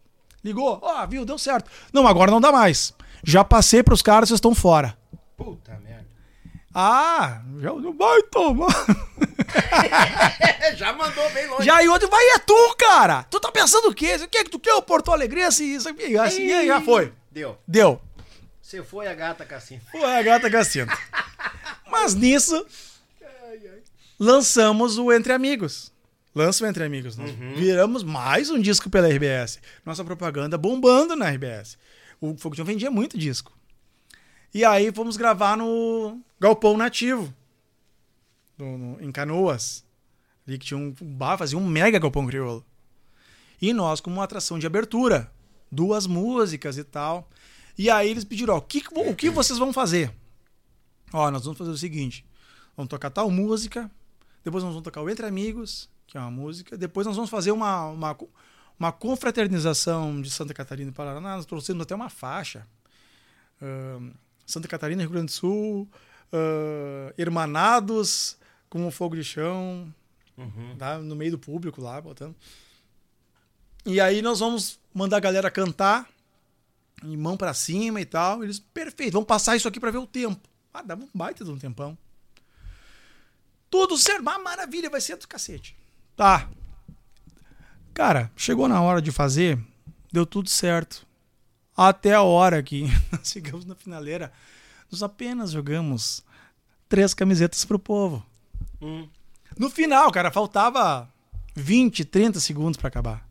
Ligou, 0.42 0.78
ó, 0.82 1.06
viu, 1.06 1.26
deu 1.26 1.36
certo. 1.36 1.70
Não, 1.92 2.06
agora 2.06 2.30
não 2.30 2.40
dá 2.40 2.50
mais. 2.50 2.94
Já 3.22 3.44
passei 3.44 3.82
pros 3.82 4.00
caras, 4.00 4.28
vocês 4.28 4.38
estão 4.38 4.54
fora. 4.54 4.96
Puta 5.36 5.78
merda. 5.84 6.06
Ah, 6.74 7.42
já 7.60 7.72
vai 7.72 8.22
tomar. 8.24 8.68
Já 10.76 10.92
mandou 10.92 11.28
bem 11.30 11.46
longe. 11.48 11.64
Já 11.64 11.82
e 11.82 11.88
outro, 11.88 12.08
vai, 12.08 12.22
é 12.34 12.38
tu, 12.38 12.74
cara. 12.76 13.24
Tu 13.24 13.40
tá 13.40 13.50
pensando 13.50 13.88
o 13.88 13.94
quê? 13.94 14.16
O 14.16 14.28
que 14.28 14.38
é 14.38 14.44
que 14.44 14.50
tu 14.50 14.60
quer 14.60 14.74
o 14.74 14.82
Porto 14.82 15.10
Alegre? 15.10 15.42
Assim, 15.42 15.74
isso 15.74 15.88
aqui, 15.88 16.16
assim, 16.16 16.46
e 16.46 16.52
aí 16.52 16.66
já 16.66 16.80
foi. 16.80 17.12
Deu. 17.32 17.58
Deu. 17.66 18.00
Você 18.68 18.82
foi 18.82 19.06
a 19.08 19.14
gata 19.14 19.46
Cassino. 19.46 19.80
Foi 19.90 20.04
a 20.04 20.22
gata 20.22 20.50
Cassino. 20.50 20.92
Mas 21.90 22.14
nisso, 22.14 22.66
lançamos 24.20 24.98
o 24.98 25.10
Entre 25.10 25.32
Amigos. 25.32 25.90
Lança 26.34 26.62
o 26.62 26.66
Entre 26.68 26.84
Amigos. 26.84 27.16
Nós 27.16 27.30
viramos 27.56 28.02
mais 28.02 28.50
um 28.50 28.60
disco 28.60 28.90
pela 28.90 29.08
RBS. 29.08 29.58
Nossa 29.86 30.04
propaganda 30.04 30.58
bombando 30.58 31.16
na 31.16 31.30
RBS. 31.30 31.78
O 32.20 32.36
Fogo 32.36 32.56
Chão 32.56 32.64
vendia 32.66 32.90
muito 32.90 33.16
disco. 33.16 33.56
E 34.52 34.62
aí 34.66 34.92
fomos 34.92 35.16
gravar 35.16 35.56
no 35.56 36.20
Galpão 36.38 36.76
Nativo. 36.76 37.32
no- 38.58 38.76
no- 38.76 39.02
em 39.02 39.10
Canoas. 39.10 39.82
Ali 40.46 40.58
que 40.58 40.66
tinha 40.66 40.76
um 40.78 40.94
bar, 41.00 41.38
fazia 41.38 41.56
um 41.56 41.66
mega 41.66 41.98
galpão 41.98 42.26
crioulo. 42.26 42.62
E 43.62 43.72
nós 43.72 43.98
como 43.98 44.16
uma 44.16 44.24
atração 44.24 44.58
de 44.58 44.66
abertura. 44.66 45.32
Duas 45.72 46.06
músicas 46.06 46.76
e 46.76 46.84
tal. 46.84 47.26
E 47.78 47.88
aí 47.88 48.10
eles 48.10 48.24
pediram, 48.24 48.54
ó, 48.54 48.58
o 48.58 48.62
que, 48.62 48.82
o 48.90 49.14
que 49.14 49.30
vocês 49.30 49.58
vão 49.58 49.72
fazer? 49.72 50.12
Ó, 51.12 51.30
nós 51.30 51.44
vamos 51.44 51.56
fazer 51.56 51.70
o 51.70 51.78
seguinte. 51.78 52.26
Vamos 52.76 52.90
tocar 52.90 53.08
tal 53.08 53.30
música. 53.30 53.90
Depois 54.44 54.64
nós 54.64 54.72
vamos 54.72 54.84
tocar 54.84 55.00
o 55.00 55.08
Entre 55.08 55.24
Amigos, 55.24 55.88
que 56.06 56.18
é 56.18 56.20
uma 56.20 56.30
música. 56.30 56.76
Depois 56.76 57.06
nós 57.06 57.16
vamos 57.16 57.30
fazer 57.30 57.52
uma, 57.52 57.86
uma, 57.86 58.18
uma 58.78 58.92
confraternização 58.92 60.20
de 60.20 60.28
Santa 60.28 60.52
Catarina 60.52 60.90
e 60.90 60.92
Paraná. 60.94 61.36
Nós 61.36 61.46
trouxemos 61.46 61.82
até 61.82 61.94
uma 61.94 62.10
faixa. 62.10 62.66
Ahn, 63.62 64.10
Santa 64.44 64.66
Catarina, 64.66 65.02
Rio 65.02 65.10
Grande 65.10 65.26
do 65.26 65.32
Sul, 65.32 65.88
ah, 66.32 67.12
Hermanados 67.16 68.36
com 68.68 68.86
o 68.86 68.90
Fogo 68.90 69.14
de 69.14 69.24
Chão, 69.24 69.92
tá? 70.78 70.98
no 70.98 71.16
meio 71.16 71.32
do 71.32 71.38
público 71.38 71.80
lá, 71.80 72.00
botando. 72.00 72.34
E 73.86 74.00
aí 74.00 74.20
nós 74.20 74.40
vamos 74.40 74.78
mandar 74.92 75.18
a 75.18 75.20
galera 75.20 75.50
cantar, 75.50 76.08
em 77.04 77.16
mão 77.16 77.36
pra 77.36 77.54
cima 77.54 78.00
e 78.00 78.04
tal. 78.04 78.42
Eles, 78.42 78.58
perfeito, 78.58 79.12
vamos 79.12 79.26
passar 79.26 79.56
isso 79.56 79.68
aqui 79.68 79.80
pra 79.80 79.90
ver 79.90 79.98
o 79.98 80.06
tempo. 80.06 80.48
Ah, 80.72 80.82
dava 80.82 81.04
um 81.04 81.08
baita 81.14 81.44
de 81.44 81.50
um 81.50 81.58
tempão. 81.58 81.96
Tudo 83.70 83.96
certo, 83.98 84.20
uma 84.20 84.38
maravilha, 84.38 84.88
vai 84.88 85.00
ser 85.00 85.16
do 85.16 85.28
cacete. 85.28 85.76
Tá. 86.16 86.48
Cara, 87.92 88.30
chegou 88.36 88.68
na 88.68 88.80
hora 88.80 89.02
de 89.02 89.10
fazer, 89.12 89.58
deu 90.12 90.24
tudo 90.24 90.48
certo. 90.48 91.06
Até 91.76 92.14
a 92.14 92.22
hora 92.22 92.62
que 92.62 92.84
nós 93.12 93.28
chegamos 93.28 93.64
na 93.64 93.74
finaleira, 93.74 94.32
nós 94.90 95.02
apenas 95.02 95.50
jogamos 95.50 96.24
três 96.88 97.12
camisetas 97.12 97.64
pro 97.64 97.78
povo. 97.78 98.24
Hum. 98.80 99.08
No 99.56 99.68
final, 99.68 100.10
cara, 100.10 100.30
faltava 100.30 101.12
20, 101.54 102.04
30 102.04 102.40
segundos 102.40 102.76
pra 102.76 102.88
acabar. 102.88 103.28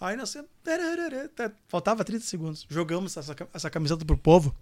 Aí 0.00 0.16
nós. 0.16 0.36
Faltava 1.68 2.04
30 2.04 2.24
segundos. 2.24 2.66
Jogamos 2.68 3.16
essa, 3.16 3.34
essa 3.52 3.70
camiseta 3.70 4.04
pro 4.04 4.16
povo. 4.16 4.54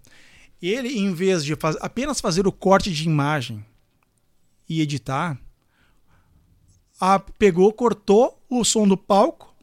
E 0.61 0.69
ele, 0.69 0.97
em 0.97 1.13
vez 1.13 1.43
de 1.43 1.55
faz, 1.55 1.75
apenas 1.81 2.19
fazer 2.21 2.45
o 2.47 2.51
corte 2.51 2.91
de 2.91 3.05
imagem 3.05 3.65
e 4.69 4.81
editar, 4.81 5.37
a- 6.99 7.19
pegou, 7.19 7.71
cortou 7.73 8.41
o 8.49 8.63
som 8.63 8.87
do 8.87 8.95
palco, 8.97 9.53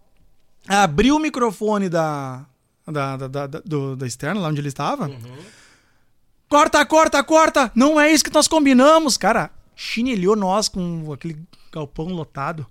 abriu 0.68 1.16
o 1.16 1.20
microfone 1.20 1.88
da, 1.88 2.44
da, 2.86 3.16
da, 3.16 3.28
da, 3.28 3.46
da- 3.46 3.60
do- 3.60 3.96
da 3.96 4.06
externa, 4.06 4.40
lá 4.40 4.48
onde 4.48 4.60
ele 4.60 4.68
estava. 4.68 5.08
Corta, 6.48 6.84
corta, 6.84 7.22
corta! 7.22 7.70
Não 7.74 7.98
é 8.00 8.12
isso 8.12 8.24
que 8.24 8.32
nós 8.34 8.48
combinamos, 8.48 9.16
cara. 9.16 9.50
Chinelhou 9.76 10.34
nós 10.36 10.68
com 10.68 11.12
aquele 11.12 11.38
galpão 11.72 12.06
lotado. 12.08 12.66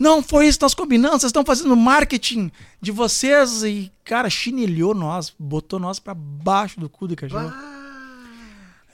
Não 0.00 0.22
foi 0.22 0.46
isso 0.48 0.58
que 0.58 0.64
nós 0.64 0.72
combinamos, 0.74 1.20
vocês 1.20 1.28
estão 1.28 1.44
fazendo 1.44 1.76
marketing 1.76 2.50
de 2.80 2.90
vocês 2.90 3.62
e, 3.62 3.92
cara, 4.02 4.30
chinelhou 4.30 4.94
nós, 4.94 5.30
botou 5.38 5.78
nós 5.78 5.98
pra 6.00 6.14
baixo 6.14 6.80
do 6.80 6.88
cu 6.88 7.06
do 7.06 7.14
cachorro. 7.14 7.52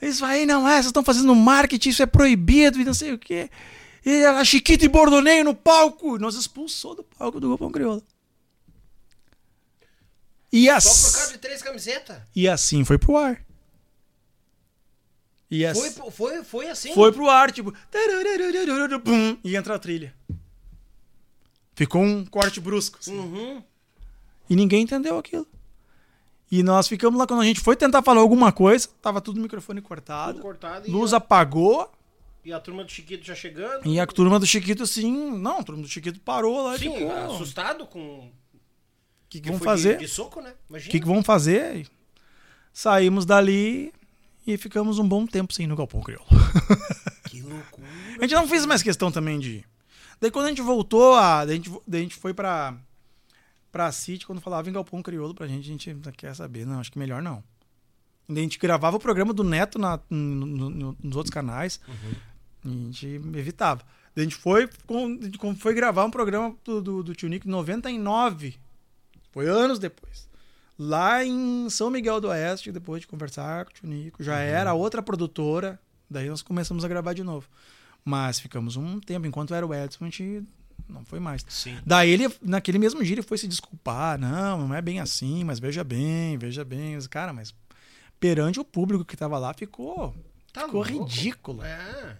Isso 0.01 0.25
aí 0.25 0.45
não 0.45 0.67
é, 0.67 0.73
vocês 0.73 0.87
estão 0.87 1.01
fazendo 1.03 1.33
marketing, 1.33 1.89
isso 1.89 2.03
é 2.03 2.05
proibido 2.05 2.79
e 2.81 2.83
não 2.83 2.93
sei 2.93 3.13
o 3.13 3.17
quê. 3.17 3.49
E 4.05 4.25
a 4.25 4.43
Chiquita 4.43 4.83
e 4.83 4.89
Bordoneio 4.89 5.43
no 5.45 5.55
palco. 5.55 6.17
Nós 6.19 6.35
expulsou 6.35 6.93
do 6.93 7.03
palco 7.03 7.39
do 7.39 7.49
Galpão 7.49 7.71
Crioulo. 7.71 8.03
E, 10.51 10.65
Só 10.67 10.73
ass- 10.75 11.03
por 11.11 11.17
causa 11.17 11.31
de 11.33 11.37
três 11.39 11.61
camisetas. 11.61 12.17
e 12.35 12.47
assim 12.47 12.83
foi 12.85 12.97
pro 12.97 13.17
ar. 13.17 13.41
E 15.49 15.65
ass- 15.65 15.77
Foi, 15.77 16.11
foi, 16.11 16.43
foi 16.43 16.69
assim. 16.69 16.93
foi 16.93 17.11
pro 17.11 17.29
ar, 17.29 17.51
tipo. 17.51 17.73
E 19.43 19.55
entra 19.55 19.75
a 19.75 19.79
trilha. 19.79 20.13
Ficou 21.77 22.01
um 22.01 22.25
corte 22.25 22.59
brusco. 22.59 22.97
assim. 22.99 23.15
Uhum. 23.15 23.63
E 24.49 24.55
ninguém 24.55 24.81
entendeu 24.81 25.15
aquilo. 25.19 25.45
E 26.51 26.63
nós 26.63 26.87
ficamos 26.87 27.19
lá, 27.19 27.27
quando 27.27 27.41
a 27.41 27.45
gente 27.45 27.59
foi 27.59 27.75
tentar 27.75 28.01
falar 28.01 28.19
alguma 28.21 28.51
coisa, 28.51 28.89
tava 28.99 29.21
tudo 29.21 29.37
o 29.37 29.41
microfone 29.41 29.79
cortado. 29.79 30.33
Tudo 30.33 30.41
cortado 30.41 30.87
e- 30.87 30.91
Luz 30.91 31.13
apagou. 31.13 31.91
E 32.43 32.51
a 32.51 32.59
turma 32.59 32.83
do 32.83 32.89
Chiquito 32.91 33.23
já 33.23 33.35
chegando. 33.35 33.85
E 33.85 33.99
a 33.99 34.07
turma 34.07 34.39
do 34.39 34.45
Chiquito, 34.47 34.81
assim. 34.81 35.37
Não, 35.37 35.59
a 35.59 35.63
turma 35.63 35.83
do 35.83 35.87
Chiquito 35.87 36.19
parou 36.21 36.63
lá 36.63 36.75
e 36.77 36.79
Sim, 36.79 36.93
ficou. 36.93 37.09
O 37.09 37.31
assustado 37.35 37.85
com. 37.85 38.31
que, 39.29 39.39
que 39.39 39.41
que 39.41 39.49
vão 39.51 39.59
fazer? 39.59 39.97
De, 39.97 40.05
de 40.05 40.11
soco, 40.11 40.41
né? 40.41 40.51
O 40.67 40.71
Imagina. 40.71 40.91
que, 40.91 40.99
que 40.99 41.05
vão 41.05 41.21
fazer? 41.23 41.87
Saímos 42.73 43.23
dali 43.23 43.93
e 44.47 44.57
ficamos 44.57 44.97
um 44.97 45.07
bom 45.07 45.27
tempo 45.27 45.53
sem 45.53 45.65
ir 45.65 45.67
no 45.67 45.75
Galpão 45.75 46.01
Crioulo. 46.01 46.25
Que 47.29 47.41
loucura. 47.41 47.87
A 48.17 48.21
gente 48.23 48.33
não 48.33 48.47
fez 48.47 48.65
mais 48.65 48.81
questão 48.81 49.11
também 49.11 49.37
de 49.37 49.49
ir. 49.57 49.65
Daí 50.19 50.31
quando 50.31 50.45
a 50.47 50.49
gente 50.49 50.61
voltou, 50.61 51.13
a, 51.13 51.45
daí, 51.45 51.53
a 51.53 51.57
gente, 51.57 51.71
daí 51.87 51.99
a 52.01 52.03
gente 52.03 52.15
foi 52.15 52.33
pra, 52.33 52.75
pra 53.71 53.91
City, 53.91 54.25
quando 54.25 54.41
falava 54.41 54.69
em 54.69 54.73
Galpão 54.73 55.01
Crioulo 55.03 55.33
pra 55.35 55.47
gente, 55.47 55.65
a 55.65 55.71
gente 55.71 55.93
não 55.93 56.11
quer 56.11 56.35
saber. 56.35 56.65
Não, 56.65 56.79
acho 56.79 56.91
que 56.91 56.97
melhor 56.99 57.21
não. 57.21 57.43
Daí 58.27 58.39
a 58.39 58.41
gente 58.41 58.59
gravava 58.59 58.97
o 58.97 58.99
programa 58.99 59.33
do 59.33 59.43
Neto 59.43 59.77
na, 59.79 59.99
no- 60.09 60.45
no- 60.69 60.97
nos 61.01 61.15
outros 61.15 61.33
canais 61.33 61.79
e 62.65 62.67
a 62.67 62.69
gente 62.69 63.07
evitava. 63.35 63.81
Daí 64.15 64.25
a 64.25 64.29
gente 64.29 64.35
foi, 64.35 64.67
com- 64.87 65.55
foi 65.55 65.73
gravar 65.73 66.03
um 66.05 66.11
programa 66.11 66.55
do, 66.63 66.81
do, 66.81 67.03
do 67.03 67.15
Tio 67.15 67.29
Nico 67.29 67.47
em 67.47 67.51
99. 67.51 68.57
Foi 69.31 69.47
anos 69.47 69.77
depois. 69.79 70.27
Lá 70.79 71.23
em 71.23 71.69
São 71.69 71.89
Miguel 71.89 72.19
do 72.19 72.27
Oeste, 72.27 72.71
depois 72.71 73.01
de 73.01 73.07
conversar 73.07 73.65
com 73.65 73.71
o 73.71 73.73
Tio 73.75 73.87
Nico, 73.87 74.23
já 74.23 74.39
era 74.39 74.73
outra 74.73 75.01
produtora. 75.01 75.79
Daí 76.09 76.27
nós 76.29 76.41
começamos 76.41 76.83
a 76.83 76.87
gravar 76.87 77.13
de 77.13 77.23
novo. 77.23 77.47
Mas 78.07 78.39
ficamos 78.39 78.77
um 78.77 78.99
tempo, 79.01 79.27
enquanto 79.27 79.53
era 79.53 79.67
o 79.67 79.73
Edson, 79.73 80.05
a 80.05 80.07
gente 80.07 80.41
não 80.87 81.03
foi 81.03 81.19
mais. 81.19 81.43
Sim. 81.49 81.77
Daí 81.85 82.09
ele, 82.09 82.33
naquele 82.41 82.79
mesmo 82.79 83.03
dia, 83.03 83.15
ele 83.15 83.21
foi 83.21 83.37
se 83.37 83.47
desculpar. 83.49 84.17
Não, 84.17 84.67
não 84.69 84.73
é 84.75 84.81
bem 84.81 85.01
assim, 85.01 85.43
mas 85.43 85.59
veja 85.59 85.83
bem, 85.83 86.37
veja 86.37 86.63
bem. 86.63 86.97
Cara, 87.09 87.33
mas 87.33 87.53
perante 88.17 88.59
o 88.61 88.63
público 88.63 89.03
que 89.03 89.17
tava 89.17 89.37
lá, 89.37 89.53
ficou, 89.53 90.15
Tá 90.53 90.61
ficou 90.65 90.81
louco. 90.83 91.03
ridículo. 91.03 91.63
É. 91.63 92.17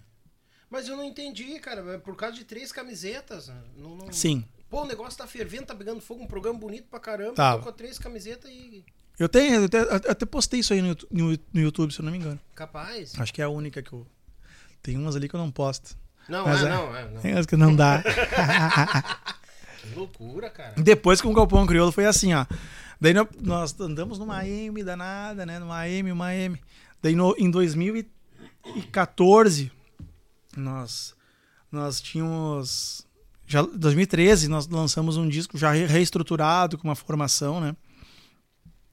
Mas 0.70 0.90
eu 0.90 0.98
não 0.98 1.06
entendi, 1.06 1.58
cara. 1.60 1.80
É 1.94 1.98
por 1.98 2.18
causa 2.18 2.36
de 2.36 2.44
três 2.44 2.74
camisetas. 2.74 3.48
né? 3.48 3.56
Não, 3.78 3.96
não... 3.96 4.12
Sim. 4.12 4.44
Pô, 4.70 4.82
o 4.82 4.86
negócio 4.86 5.18
tá 5.18 5.26
fervendo, 5.26 5.68
tá 5.68 5.74
pegando 5.74 6.02
fogo, 6.02 6.22
um 6.24 6.28
programa 6.28 6.60
bonito 6.60 6.90
pra 6.90 7.00
caramba. 7.00 7.34
Tô 7.58 7.60
com 7.64 7.72
três 7.72 7.98
camisetas 7.98 8.52
e. 8.52 8.84
Eu 9.18 9.30
tenho, 9.30 9.56
eu 9.56 9.64
até, 9.66 9.80
eu 9.82 10.12
até 10.12 10.26
postei 10.26 10.60
isso 10.60 10.74
aí 10.74 10.82
no, 10.82 10.96
no, 11.10 11.40
no 11.54 11.62
YouTube, 11.62 11.94
se 11.94 12.00
eu 12.02 12.04
não 12.06 12.12
me 12.12 12.18
engano. 12.18 12.40
Capaz. 12.54 13.18
Acho 13.18 13.34
que 13.34 13.42
é 13.42 13.46
a 13.46 13.50
única 13.50 13.82
que 13.82 13.94
eu. 13.94 14.06
Tem 14.88 14.98
umas 14.98 15.18
ali 15.18 15.28
que 15.28 15.36
eu 15.36 15.40
não 15.40 15.52
posto. 15.52 15.98
Não, 16.30 16.46
Mas 16.46 16.64
é, 16.64 16.66
é. 16.66 16.70
não, 16.70 16.96
é, 16.96 17.10
não. 17.12 17.20
Tem 17.22 17.34
umas 17.34 17.46
que 17.46 17.58
não 17.58 17.76
dá. 17.76 18.02
Que 19.82 19.94
loucura, 19.94 20.50
cara. 20.50 20.76
Depois 20.78 21.20
com 21.20 21.30
o 21.30 21.34
Galpão 21.34 21.66
Crioulo 21.68 21.92
foi 21.92 22.06
assim, 22.06 22.34
ó. 22.34 22.46
Daí 23.02 23.14
nó- 23.14 23.28
nós 23.42 23.78
andamos 23.82 24.18
numa 24.18 24.38
AM 24.40 24.82
danada, 24.84 25.46
né? 25.46 25.60
Numa 25.60 25.80
AM, 25.82 26.10
uma 26.14 26.28
AM. 26.28 26.58
Daí 27.02 27.16
no, 27.16 27.36
em 27.38 27.52
2014, 27.52 29.70
nós, 30.56 31.14
nós 31.70 32.00
tínhamos. 32.00 33.06
Já, 33.46 33.62
2013, 33.62 34.48
nós 34.48 34.70
lançamos 34.70 35.18
um 35.18 35.28
disco 35.28 35.58
já 35.58 35.72
re- 35.74 35.86
reestruturado, 35.86 36.78
com 36.78 36.88
uma 36.88 36.96
formação, 36.96 37.60
né? 37.60 37.76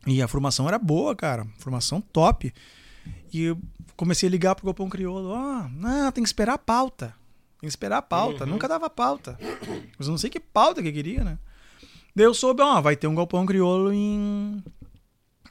E 0.08 0.20
a 0.20 0.26
formação 0.26 0.66
era 0.66 0.76
boa, 0.78 1.14
cara. 1.14 1.46
Formação 1.58 2.00
top. 2.00 2.52
E 3.32 3.44
eu 3.44 3.58
comecei 3.96 4.28
a 4.28 4.30
ligar 4.30 4.54
pro 4.54 4.66
Galpão 4.66 4.88
Crioulo. 4.88 5.30
Ó, 5.30 5.68
não, 5.68 6.12
tem 6.12 6.22
que 6.22 6.28
esperar 6.28 6.54
a 6.54 6.58
pauta. 6.58 7.08
Tem 7.60 7.66
que 7.66 7.72
esperar 7.72 7.98
a 7.98 8.02
pauta. 8.02 8.46
Nunca 8.46 8.68
dava 8.68 8.88
pauta. 8.90 9.38
Mas 9.98 10.06
eu 10.06 10.10
não 10.10 10.18
sei 10.18 10.30
que 10.30 10.38
pauta 10.40 10.82
que 10.82 10.88
eu 10.88 10.92
queria, 10.92 11.24
né? 11.24 11.38
Daí 12.14 12.26
eu 12.26 12.34
soube, 12.34 12.62
ó, 12.62 12.80
vai 12.80 12.94
ter 12.94 13.06
um 13.06 13.14
galpão 13.14 13.44
crioulo 13.44 13.92
em. 13.92 14.62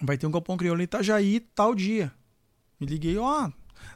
Vai 0.02 0.18
ter 0.18 0.26
um 0.26 0.32
galpão 0.32 0.56
crioulo 0.56 0.82
em 0.82 0.86
Itajaí 0.86 1.40
tal 1.40 1.76
dia. 1.76 2.14
Me 2.80 2.88
liguei, 2.88 3.18
ó. 3.18 3.52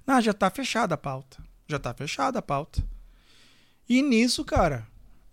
Não, 0.05 0.21
já 0.21 0.34
tá 0.34 0.49
fechada 0.49 0.95
a 0.95 0.97
pauta. 0.97 1.41
Já 1.67 1.79
tá 1.79 1.93
fechada 1.93 2.39
a 2.39 2.41
pauta. 2.41 2.84
E 3.88 4.01
nisso, 4.01 4.43
cara. 4.43 4.88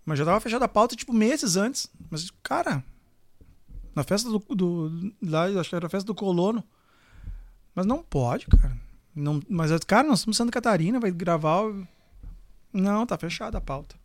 Mas 0.05 0.19
já 0.19 0.25
tava 0.25 0.39
fechada 0.39 0.65
a 0.65 0.69
pauta, 0.69 0.95
tipo, 0.95 1.11
meses 1.11 1.57
antes. 1.57 1.89
Mas, 2.09 2.29
cara. 2.43 2.83
Na 3.93 4.03
festa 4.03 4.29
do. 4.29 4.39
do 4.39 5.13
lá, 5.21 5.45
acho 5.45 5.69
que 5.69 5.75
era 5.75 5.87
a 5.87 5.89
festa 5.89 6.07
do 6.07 6.15
colono. 6.15 6.63
Mas 7.75 7.85
não 7.85 8.01
pode, 8.01 8.47
cara. 8.47 8.75
Não, 9.13 9.39
mas, 9.49 9.71
cara, 9.85 10.07
nós 10.07 10.19
estamos 10.19 10.37
Santa 10.37 10.51
Catarina, 10.51 10.99
vai 10.99 11.11
gravar. 11.11 11.61
o- 11.65 11.87
Não, 12.73 13.05
tá 13.05 13.17
fechada 13.17 13.57
a 13.57 13.61
pauta. 13.61 13.95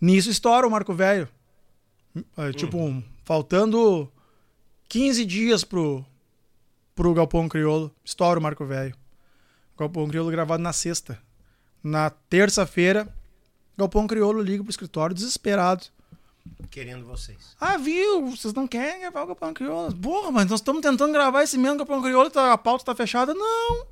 Nisso 0.00 0.30
estoura 0.30 0.66
o 0.66 0.70
Marco 0.70 0.92
Velho. 0.94 1.28
É, 2.36 2.52
Tipo, 2.52 2.78
um- 2.78 3.02
faltando 3.24 4.10
15 4.88 5.24
dias 5.24 5.64
pro, 5.64 6.04
pro 6.94 7.14
Galpão 7.14 7.48
Criolo. 7.48 7.90
Estoura 8.04 8.38
o 8.38 8.42
Marco 8.42 8.64
Velho. 8.66 8.94
Galpão 9.78 10.06
Criolo 10.08 10.30
gravado 10.30 10.62
na 10.62 10.72
sexta. 10.72 11.18
Na 11.82 12.10
terça-feira, 12.10 13.08
Galpão 13.76 14.06
Criolo 14.06 14.42
liga 14.42 14.62
pro 14.62 14.70
escritório 14.70 15.14
desesperado. 15.14 15.84
Querendo 16.70 17.04
vocês. 17.06 17.54
Ah, 17.60 17.76
viu? 17.76 18.26
Vocês 18.30 18.54
não 18.54 18.66
querem 18.66 19.00
gravar 19.00 19.22
o 19.22 19.26
Galpão 19.26 19.52
Criolo? 19.52 19.94
Porra, 19.94 20.30
mas 20.30 20.46
nós 20.50 20.60
estamos 20.60 20.80
tentando 20.82 21.12
gravar 21.12 21.42
esse 21.42 21.58
mesmo 21.58 21.76
Galpão 21.78 22.00
Criolo 22.02 22.28
e 22.28 22.30
tá- 22.30 22.52
a 22.52 22.58
pauta 22.58 22.84
tá 22.84 22.94
fechada. 22.94 23.34
Não, 23.34 23.86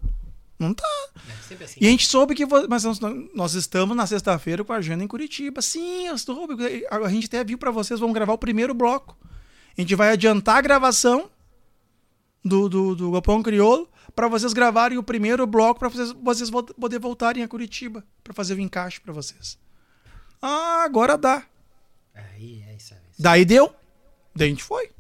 não 0.58 0.72
tá. 0.74 0.88
É 1.50 1.64
assim. 1.64 1.80
E 1.80 1.86
a 1.86 1.90
gente 1.90 2.06
soube 2.06 2.34
que. 2.34 2.44
Mas 2.68 2.84
nós, 3.34 3.54
estamos 3.54 3.94
na 3.96 4.06
sexta-feira 4.06 4.64
com 4.64 4.72
a 4.72 4.76
agenda 4.76 5.04
em 5.04 5.08
Curitiba. 5.08 5.60
Sim, 5.60 6.06
eu 6.06 6.16
soube. 6.16 6.54
A 6.90 7.08
gente 7.08 7.26
até 7.26 7.44
viu 7.44 7.58
pra 7.58 7.70
vocês, 7.70 8.00
vamos 8.00 8.14
gravar 8.14 8.32
o 8.32 8.38
primeiro 8.38 8.72
bloco. 8.72 9.16
A 9.76 9.80
gente 9.80 9.94
vai 9.94 10.10
adiantar 10.10 10.56
a 10.56 10.60
gravação 10.62 11.30
do, 12.44 12.68
do, 12.68 12.94
do 12.94 13.10
Galpão 13.12 13.42
Criolo 13.42 13.88
pra 14.14 14.26
vocês 14.26 14.52
gravarem 14.52 14.96
o 14.98 15.02
primeiro 15.02 15.46
bloco 15.46 15.78
pra 15.80 15.88
vocês, 15.88 16.12
vocês 16.12 16.48
vo- 16.50 16.62
poder 16.64 16.98
voltarem 16.98 17.42
a 17.42 17.48
Curitiba 17.48 18.04
pra 18.24 18.32
fazer 18.32 18.54
o 18.54 18.60
encaixe 18.60 19.00
pra 19.00 19.12
vocês. 19.12 19.58
Ah, 20.40 20.82
agora 20.84 21.18
dá. 21.18 21.42
Aí, 22.34 22.64
aí. 22.68 22.78
Daí 23.18 23.44
deu. 23.44 23.74
Daí 24.34 24.46
a 24.48 24.50
gente 24.50 24.62
foi. 24.62 24.90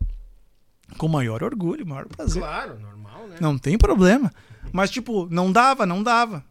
Com 0.98 1.08
maior 1.08 1.42
orgulho, 1.42 1.86
maior 1.86 2.06
prazer. 2.08 2.42
Claro, 2.42 2.78
normal, 2.78 3.28
né? 3.28 3.36
Não 3.40 3.56
tem 3.58 3.78
problema. 3.78 4.32
Mas, 4.72 4.90
tipo, 4.90 5.26
não 5.30 5.50
dava, 5.52 5.86
não 5.86 6.02
dava. 6.02 6.44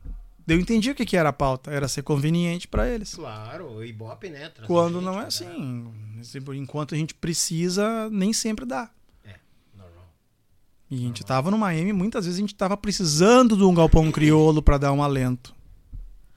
Daí 0.48 0.58
Eu 0.58 0.62
entendi 0.62 0.90
o 0.90 0.96
que, 0.96 1.06
que 1.06 1.18
era 1.18 1.30
a 1.30 1.34
pauta. 1.34 1.70
Era 1.72 1.88
ser 1.88 2.02
conveniente 2.02 2.68
pra 2.68 2.88
eles. 2.90 3.14
Claro, 3.14 3.70
o 3.76 3.84
Ibope, 3.84 4.30
né? 4.30 4.52
Quando 4.66 5.02
não 5.02 5.16
é 5.16 5.22
dar- 5.22 5.28
assim. 5.28 5.92
Tipo, 6.24 6.54
Enquanto 6.54 6.96
a 6.96 6.98
gente 6.98 7.14
precisa, 7.14 8.10
nem 8.10 8.34
sempre 8.34 8.66
dá. 8.66 8.90
É, 9.26 9.36
normal. 9.78 10.08
E 10.90 10.96
a 10.96 11.08
gente 11.08 11.24
tava 11.24 11.52
numa 11.52 11.74
M, 11.76 11.94
muitas 11.94 12.26
vezes 12.26 12.40
a 12.40 12.42
gente 12.42 12.56
tava 12.56 12.76
precisando 12.76 13.56
de 13.56 13.64
um 13.64 13.74
galpão 13.74 14.12
criolo 14.12 14.62
pra 14.62 14.78
dar 14.78 14.92
um 14.92 15.04
alento. 15.04 15.54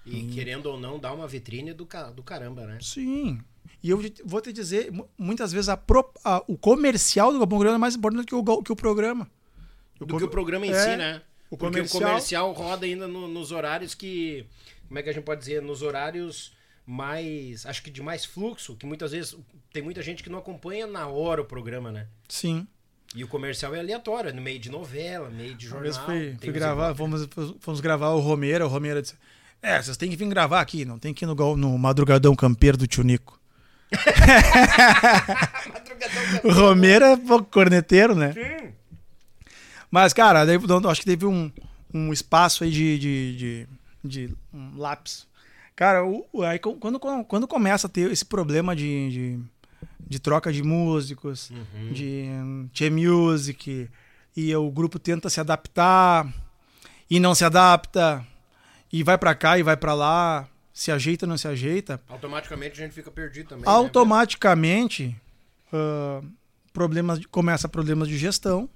E 0.05 0.25
querendo 0.35 0.67
ou 0.67 0.79
não, 0.79 0.99
dá 0.99 1.13
uma 1.13 1.27
vitrine 1.29 1.73
do, 1.73 1.89
do 2.15 2.23
caramba, 2.23 2.67
né? 2.67 2.79
Sim. 2.83 3.41
E 3.83 3.91
eu 3.91 4.01
vou 4.25 4.41
te 4.41 4.53
dizer, 4.53 4.93
mu- 4.93 5.09
muitas 5.19 5.53
vezes 5.53 5.69
a 5.69 5.77
pro- 5.77 6.13
a- 6.25 6.43
o 6.47 6.57
comercial 6.57 7.33
do 7.33 7.39
galpão 7.39 7.59
criolo 7.59 7.75
é 7.77 7.79
mais 7.79 7.97
importante 7.97 8.27
que 8.27 8.35
o, 8.35 8.63
que 8.63 8.73
o 8.73 8.77
programa. 8.77 9.29
Do 9.99 10.07
com- 10.07 10.19
que 10.19 10.25
o 10.25 10.29
programa 10.29 10.67
em 10.67 10.71
é, 10.73 10.79
si, 10.79 10.97
né? 10.97 11.23
o 11.51 11.57
Porque 11.57 11.77
comercial- 11.79 12.03
o 12.03 12.07
comercial 12.07 12.53
roda 12.53 12.87
ainda 12.87 13.09
no- 13.09 13.27
nos 13.29 13.51
horários 13.53 13.95
que. 13.95 14.47
Como 14.87 14.99
é 14.99 15.03
que 15.03 15.09
a 15.11 15.13
gente 15.13 15.25
pode 15.25 15.41
dizer? 15.41 15.61
Nos 15.63 15.83
horários 15.83 16.53
mais. 16.87 17.65
Acho 17.67 17.83
que 17.83 17.91
de 17.91 18.03
mais 18.03 18.25
fluxo, 18.25 18.77
que 18.77 18.87
muitas 18.87 19.11
vezes 19.13 19.37
tem 19.73 19.83
muita 19.83 20.03
gente 20.03 20.23
que 20.23 20.31
não 20.31 20.39
acompanha 20.39 20.87
na 20.87 21.07
hora 21.09 21.41
o 21.43 21.45
programa, 21.45 21.91
né? 21.91 22.07
Sim. 22.29 22.67
E 23.15 23.23
o 23.25 23.29
comercial 23.29 23.75
é 23.75 23.79
aleatório, 23.81 24.31
é 24.31 24.33
no 24.33 24.41
meio 24.41 24.59
de 24.59 24.71
novela, 24.71 25.29
meio 25.29 25.55
de 25.55 25.67
Uma 25.67 25.85
jornal. 25.85 25.93
vez 25.93 25.97
fui, 25.99 26.37
tem 26.39 26.51
fui 26.51 26.53
gravar, 26.53 26.95
fomos, 26.95 27.29
fomos 27.61 27.81
gravar 27.81 28.11
o 28.11 28.21
Romero, 28.21 28.65
o 28.65 28.69
Romero 28.69 29.03
disse: 29.03 29.15
É, 29.61 29.81
vocês 29.83 29.97
têm 29.97 30.09
que 30.09 30.17
vir 30.17 30.29
gravar 30.29 30.61
aqui, 30.61 30.85
não 30.85 30.99
tem 30.99 31.13
que 31.13 31.25
ir 31.25 31.27
no, 31.29 31.57
no 31.57 31.77
Madrugadão 31.79 32.35
Campeiro 32.37 32.77
do 32.79 32.87
Tio 32.87 33.03
Nico. 33.05 33.39
O 36.45 36.53
Romero 36.53 37.05
é 37.05 37.17
pouco 37.17 37.45
corneteiro, 37.45 38.15
né? 38.15 38.33
Mas, 39.91 40.13
cara, 40.13 40.45
daí, 40.45 40.59
acho 40.89 41.01
que 41.01 41.07
teve 41.07 41.27
um, 41.27 41.51
um 41.93 42.13
espaço 42.13 42.65
aí 42.65 42.71
de, 42.71 42.99
de, 42.99 43.37
de, 43.37 43.69
de 44.03 44.35
um 44.53 44.79
lápis. 44.79 45.27
Cara, 45.77 46.05
o, 46.05 46.43
aí, 46.43 46.59
quando, 46.59 46.99
quando, 46.99 47.49
começa 47.49 47.87
a 47.87 47.91
ter 47.91 48.11
esse 48.11 48.25
problema 48.25 48.75
de, 48.75 49.11
de, 49.11 49.41
de 50.01 50.19
troca 50.19 50.53
de 50.53 50.63
músicos, 50.63 51.51
de 51.93 52.27
hum, 52.31 52.69
Che 52.73 52.89
Music, 52.91 53.91
e 54.37 54.55
o 54.57 54.71
grupo 54.71 54.99
tenta 54.99 55.29
se 55.29 55.41
adaptar 55.41 56.27
e 57.11 57.21
não 57.21 57.35
se 57.35 57.45
adapta, 57.45 58.27
e 58.93 59.03
vai 59.03 59.19
pra 59.19 59.35
cá 59.35 59.59
e 59.59 59.63
vai 59.63 59.77
pra 59.77 59.95
lá, 59.95 60.49
se 60.73 60.91
ajeita 60.91 61.27
não 61.27 61.37
se 61.37 61.47
ajeita, 61.49 62.01
Automaticamente 62.09 62.81
a 62.81 62.85
gente 62.85 62.93
fica 62.95 63.11
perdido 63.11 63.49
também. 63.51 63.65
né? 63.65 63.71
automaticamente 63.71 65.15
ah, 65.73 66.23
problemas 66.73 67.21
de- 67.21 67.29
começa 67.29 67.69
problemas 67.69 68.09
de 68.09 68.17
gestão 68.17 68.69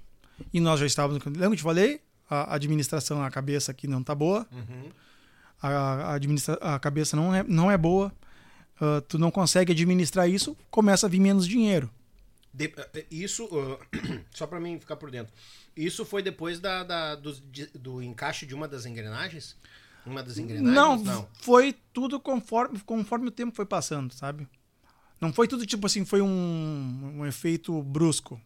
e 0.52 0.60
nós 0.60 0.78
já 0.81 0.86
estávamos 0.86 1.24
lembra 1.24 1.40
que 1.48 1.52
eu 1.52 1.56
te 1.56 1.62
falei 1.62 2.01
a 2.28 2.55
administração 2.55 3.23
a 3.23 3.31
cabeça 3.31 3.70
aqui 3.70 3.86
não 3.86 4.02
tá 4.02 4.14
boa 4.14 4.47
Uhum. 4.52 4.90
a, 5.62 5.68
a, 5.68 6.14
administra- 6.14 6.59
a 6.60 6.78
cabeça 6.78 7.16
não 7.16 7.35
é, 7.35 7.43
não 7.44 7.70
é 7.70 7.78
boa 7.78 8.12
ah, 8.81 9.02
tu 9.08 9.18
não 9.18 9.31
consegue 9.31 9.73
administrar 9.73 10.28
isso 10.28 10.57
começa 10.70 11.07
a 11.07 11.08
vir 11.08 11.20
menos 11.20 11.47
dinheiro 11.49 11.91
De- 12.52 12.73
eh, 12.94 13.07
isso, 13.10 13.49
ah, 13.52 13.78
só 14.33 14.47
pra 14.47 14.58
mim 14.60 14.78
ficar 14.81 14.97
por 14.97 15.10
dentro. 15.10 15.31
Isso 15.76 16.07
foi 16.07 16.23
depois 16.23 16.58
da, 16.58 16.83
da- 16.84 17.15
do, 17.15 17.34
de- 17.34 17.66
do 17.78 18.02
encaixe 18.02 18.47
de 18.47 18.55
uma 18.55 18.66
das 18.66 18.86
engrenagens? 18.86 19.55
Uma 20.07 20.23
das 20.23 20.39
engrenagens? 20.39 21.02
não, 21.02 21.28
foi 21.35 21.75
tudo 21.93 22.18
conforme 22.20 22.78
conforme 22.81 23.28
o 23.28 23.31
tempo 23.31 23.55
foi 23.55 23.67
passando 23.67 24.12
sabe 24.15 24.47
não 25.20 25.33
foi 25.33 25.49
tudo 25.49 25.67
tipo 25.67 25.86
assim 25.86 26.05
foi 26.05 26.20
um, 26.23 27.15
um 27.18 27.26
efeito 27.26 27.83
brusco 27.83 28.41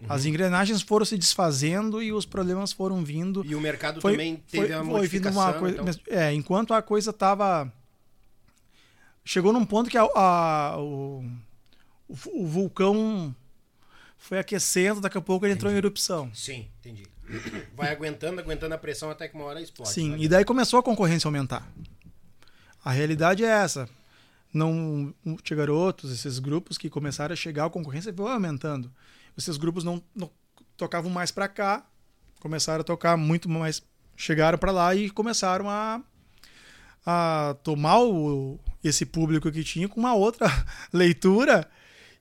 Uhum. 0.00 0.06
as 0.08 0.24
engrenagens 0.24 0.82
foram 0.82 1.06
se 1.06 1.16
desfazendo 1.16 2.02
e 2.02 2.12
os 2.12 2.26
problemas 2.26 2.72
foram 2.72 3.04
vindo 3.04 3.44
E 3.46 3.54
o 3.54 3.60
mercado 3.60 4.00
foi, 4.00 4.12
também 4.12 4.36
teve 4.50 4.66
foi, 4.66 4.74
uma 4.74 4.84
modificação. 4.84 5.40
uma 5.40 5.52
coisa, 5.54 5.80
então- 5.80 5.94
é, 6.08 6.32
enquanto 6.34 6.74
a 6.74 6.82
coisa 6.82 7.12
tava 7.12 7.72
chegou 9.24 9.52
num 9.52 9.64
ponto 9.64 9.88
que 9.88 9.96
a, 9.96 10.02
a- 10.14 10.76
o, 10.78 11.24
o, 12.08 12.42
o 12.42 12.46
vulcão 12.46 13.34
foi 14.18 14.38
aquecendo, 14.40 15.00
daqui 15.00 15.16
a 15.16 15.20
pouco 15.20 15.46
ele 15.46 15.52
entrou 15.54 15.70
em 15.72 15.76
erupção. 15.76 16.28
Sim, 16.34 16.66
entendi. 16.80 17.06
Vai 17.74 17.90
aguentando, 17.90 18.40
aguentando 18.40 18.74
a 18.74 18.78
pressão 18.78 19.10
até 19.10 19.28
que 19.28 19.34
uma 19.34 19.44
hora 19.44 19.60
explode. 19.60 19.90
Sim, 19.90 20.10
né? 20.10 20.18
e 20.20 20.28
daí 20.28 20.44
começou 20.44 20.78
a 20.78 20.82
concorrência 20.82 21.26
a 21.26 21.30
aumentar. 21.30 21.66
A 22.84 22.92
realidade 22.92 23.44
é 23.44 23.48
essa. 23.48 23.88
Não 24.52 25.12
Tia 25.42 25.56
garotos, 25.56 26.12
esses 26.12 26.38
grupos 26.38 26.78
que 26.78 26.88
começaram 26.88 27.32
a 27.32 27.36
chegar, 27.36 27.64
a 27.64 27.70
concorrência 27.70 28.12
foi 28.14 28.30
aumentando. 28.30 28.92
Esses 29.36 29.56
grupos 29.56 29.82
não, 29.82 30.02
não 30.14 30.30
tocavam 30.76 31.10
mais 31.10 31.30
para 31.30 31.48
cá, 31.48 31.84
começaram 32.38 32.82
a 32.82 32.84
tocar 32.84 33.16
muito 33.16 33.48
mais, 33.48 33.82
chegaram 34.16 34.58
para 34.58 34.70
lá 34.70 34.94
e 34.94 35.10
começaram 35.10 35.68
a, 35.68 36.00
a 37.04 37.56
tomar 37.64 38.00
o, 38.00 38.60
esse 38.82 39.04
público 39.04 39.50
que 39.50 39.64
tinha 39.64 39.88
com 39.88 39.98
uma 39.98 40.14
outra 40.14 40.46
leitura 40.92 41.68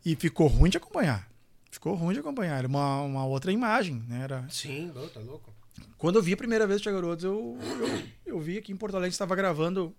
e 0.06 0.16
ficou 0.16 0.48
ruim 0.48 0.70
de 0.70 0.78
acompanhar. 0.78 1.28
Ficou 1.74 1.96
ruim 1.96 2.14
de 2.14 2.20
acompanhar, 2.20 2.60
era 2.60 2.68
uma, 2.68 3.02
uma 3.02 3.26
outra 3.26 3.52
imagem, 3.52 3.96
né? 4.08 4.22
Era, 4.22 4.48
Sim, 4.48 4.92
tá 5.12 5.20
louco. 5.20 5.52
quando 5.98 6.18
eu 6.18 6.22
vi 6.22 6.34
a 6.34 6.38
primeira 6.38 6.68
vez 6.68 6.80
o 6.80 6.84
Tia 6.84 6.92
Garotos, 6.92 7.24
eu, 7.26 7.58
eu, 7.80 8.34
eu 8.36 8.40
vi 8.40 8.60
aqui 8.60 8.72
em 8.72 8.78
Porto 8.78 8.96
Alegre, 8.96 9.12
estava 9.12 9.36
gravando, 9.36 9.92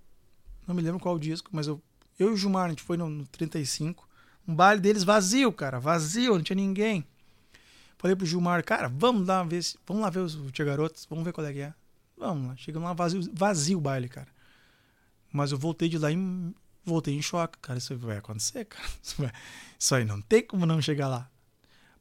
não 0.69 0.75
me 0.75 0.81
lembro 0.81 1.01
qual 1.01 1.19
disco, 1.19 1.51
mas 1.53 1.67
eu, 1.67 1.83
eu 2.17 2.31
e 2.31 2.33
o 2.33 2.37
Gilmar, 2.37 2.67
a 2.67 2.69
gente 2.69 2.83
foi 2.85 2.97
no, 2.97 3.09
no 3.11 3.27
35, 3.27 4.09
um 4.47 4.55
baile 4.55 4.81
deles 4.81 5.03
vazio, 5.03 5.53
cara, 5.53 5.81
vazio, 5.81 6.35
não 6.37 6.43
tinha 6.45 6.55
ninguém. 6.55 7.05
Falei 7.99 8.15
pro 8.15 8.25
Gilmar, 8.25 8.63
cara, 8.65 8.87
vamos 8.89 9.27
lá 9.27 9.43
ver, 9.43 9.61
se- 9.65 9.77
vamos 9.85 10.03
lá 10.05 10.11
ver 10.11 10.21
os- 10.21 10.39
Tia 10.53 10.65
Garotos, 10.65 11.05
vamos 11.11 11.25
ver 11.25 11.33
qual 11.33 11.45
é 11.45 11.53
que 11.53 11.59
é. 11.61 11.75
Vamos 12.17 12.49
lá, 12.51 12.57
chegamos 12.57 12.87
lá, 12.87 12.93
vazio, 12.95 13.21
vazio 13.33 13.79
o 13.79 13.81
baile, 13.81 14.09
cara. 14.09 14.29
Mas 15.33 15.51
eu 15.51 15.59
voltei 15.59 15.89
de 15.89 15.99
lá 15.99 16.13
e 16.13 16.17
voltei 16.85 17.17
em 17.17 17.23
choque, 17.23 17.59
cara, 17.61 17.79
isso 17.79 17.97
vai 17.99 18.19
acontecer, 18.19 18.65
cara. 18.67 18.87
Isso, 19.03 19.17
vai- 19.21 19.33
isso 19.77 19.95
aí 19.97 20.05
não 20.05 20.21
tem 20.21 20.41
como 20.47 20.65
não 20.65 20.81
chegar 20.81 21.09
lá. 21.09 21.29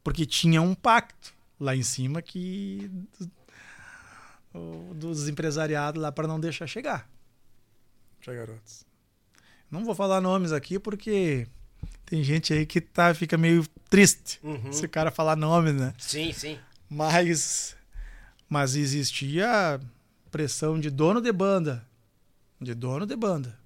Porque 0.04 0.24
tinha 0.26 0.60
um 0.62 0.74
pacto 0.74 1.34
lá 1.58 1.74
em 1.74 1.82
cima 1.82 2.20
que 2.22 2.90
o- 4.52 4.92
dos 4.94 5.28
empresariados 5.28 6.00
lá 6.00 6.12
para 6.12 6.28
não 6.28 6.38
deixar 6.38 6.66
chegar. 6.66 7.08
Tia 8.20 8.34
garotos. 8.34 8.84
Não 9.70 9.84
vou 9.84 9.94
falar 9.94 10.20
nomes 10.20 10.52
aqui 10.52 10.78
porque 10.78 11.48
tem 12.06 12.22
gente 12.22 12.52
aí 12.52 12.64
que 12.66 12.80
tá, 12.80 13.12
fica 13.14 13.36
meio 13.36 13.66
triste 13.90 14.38
Uhum. 14.42 14.72
se 14.72 14.84
o 14.84 14.88
cara 14.88 15.10
falar 15.10 15.36
nome, 15.36 15.72
né? 15.72 15.94
Sim, 15.98 16.32
sim. 16.32 16.58
Mas, 16.88 17.74
mas 18.48 18.76
existia 18.76 19.80
pressão 20.30 20.78
de 20.78 20.90
dono 20.90 21.20
de 21.20 21.32
banda, 21.32 21.84
de 22.60 22.74
dono 22.74 23.06
de 23.06 23.16
banda 23.16 23.58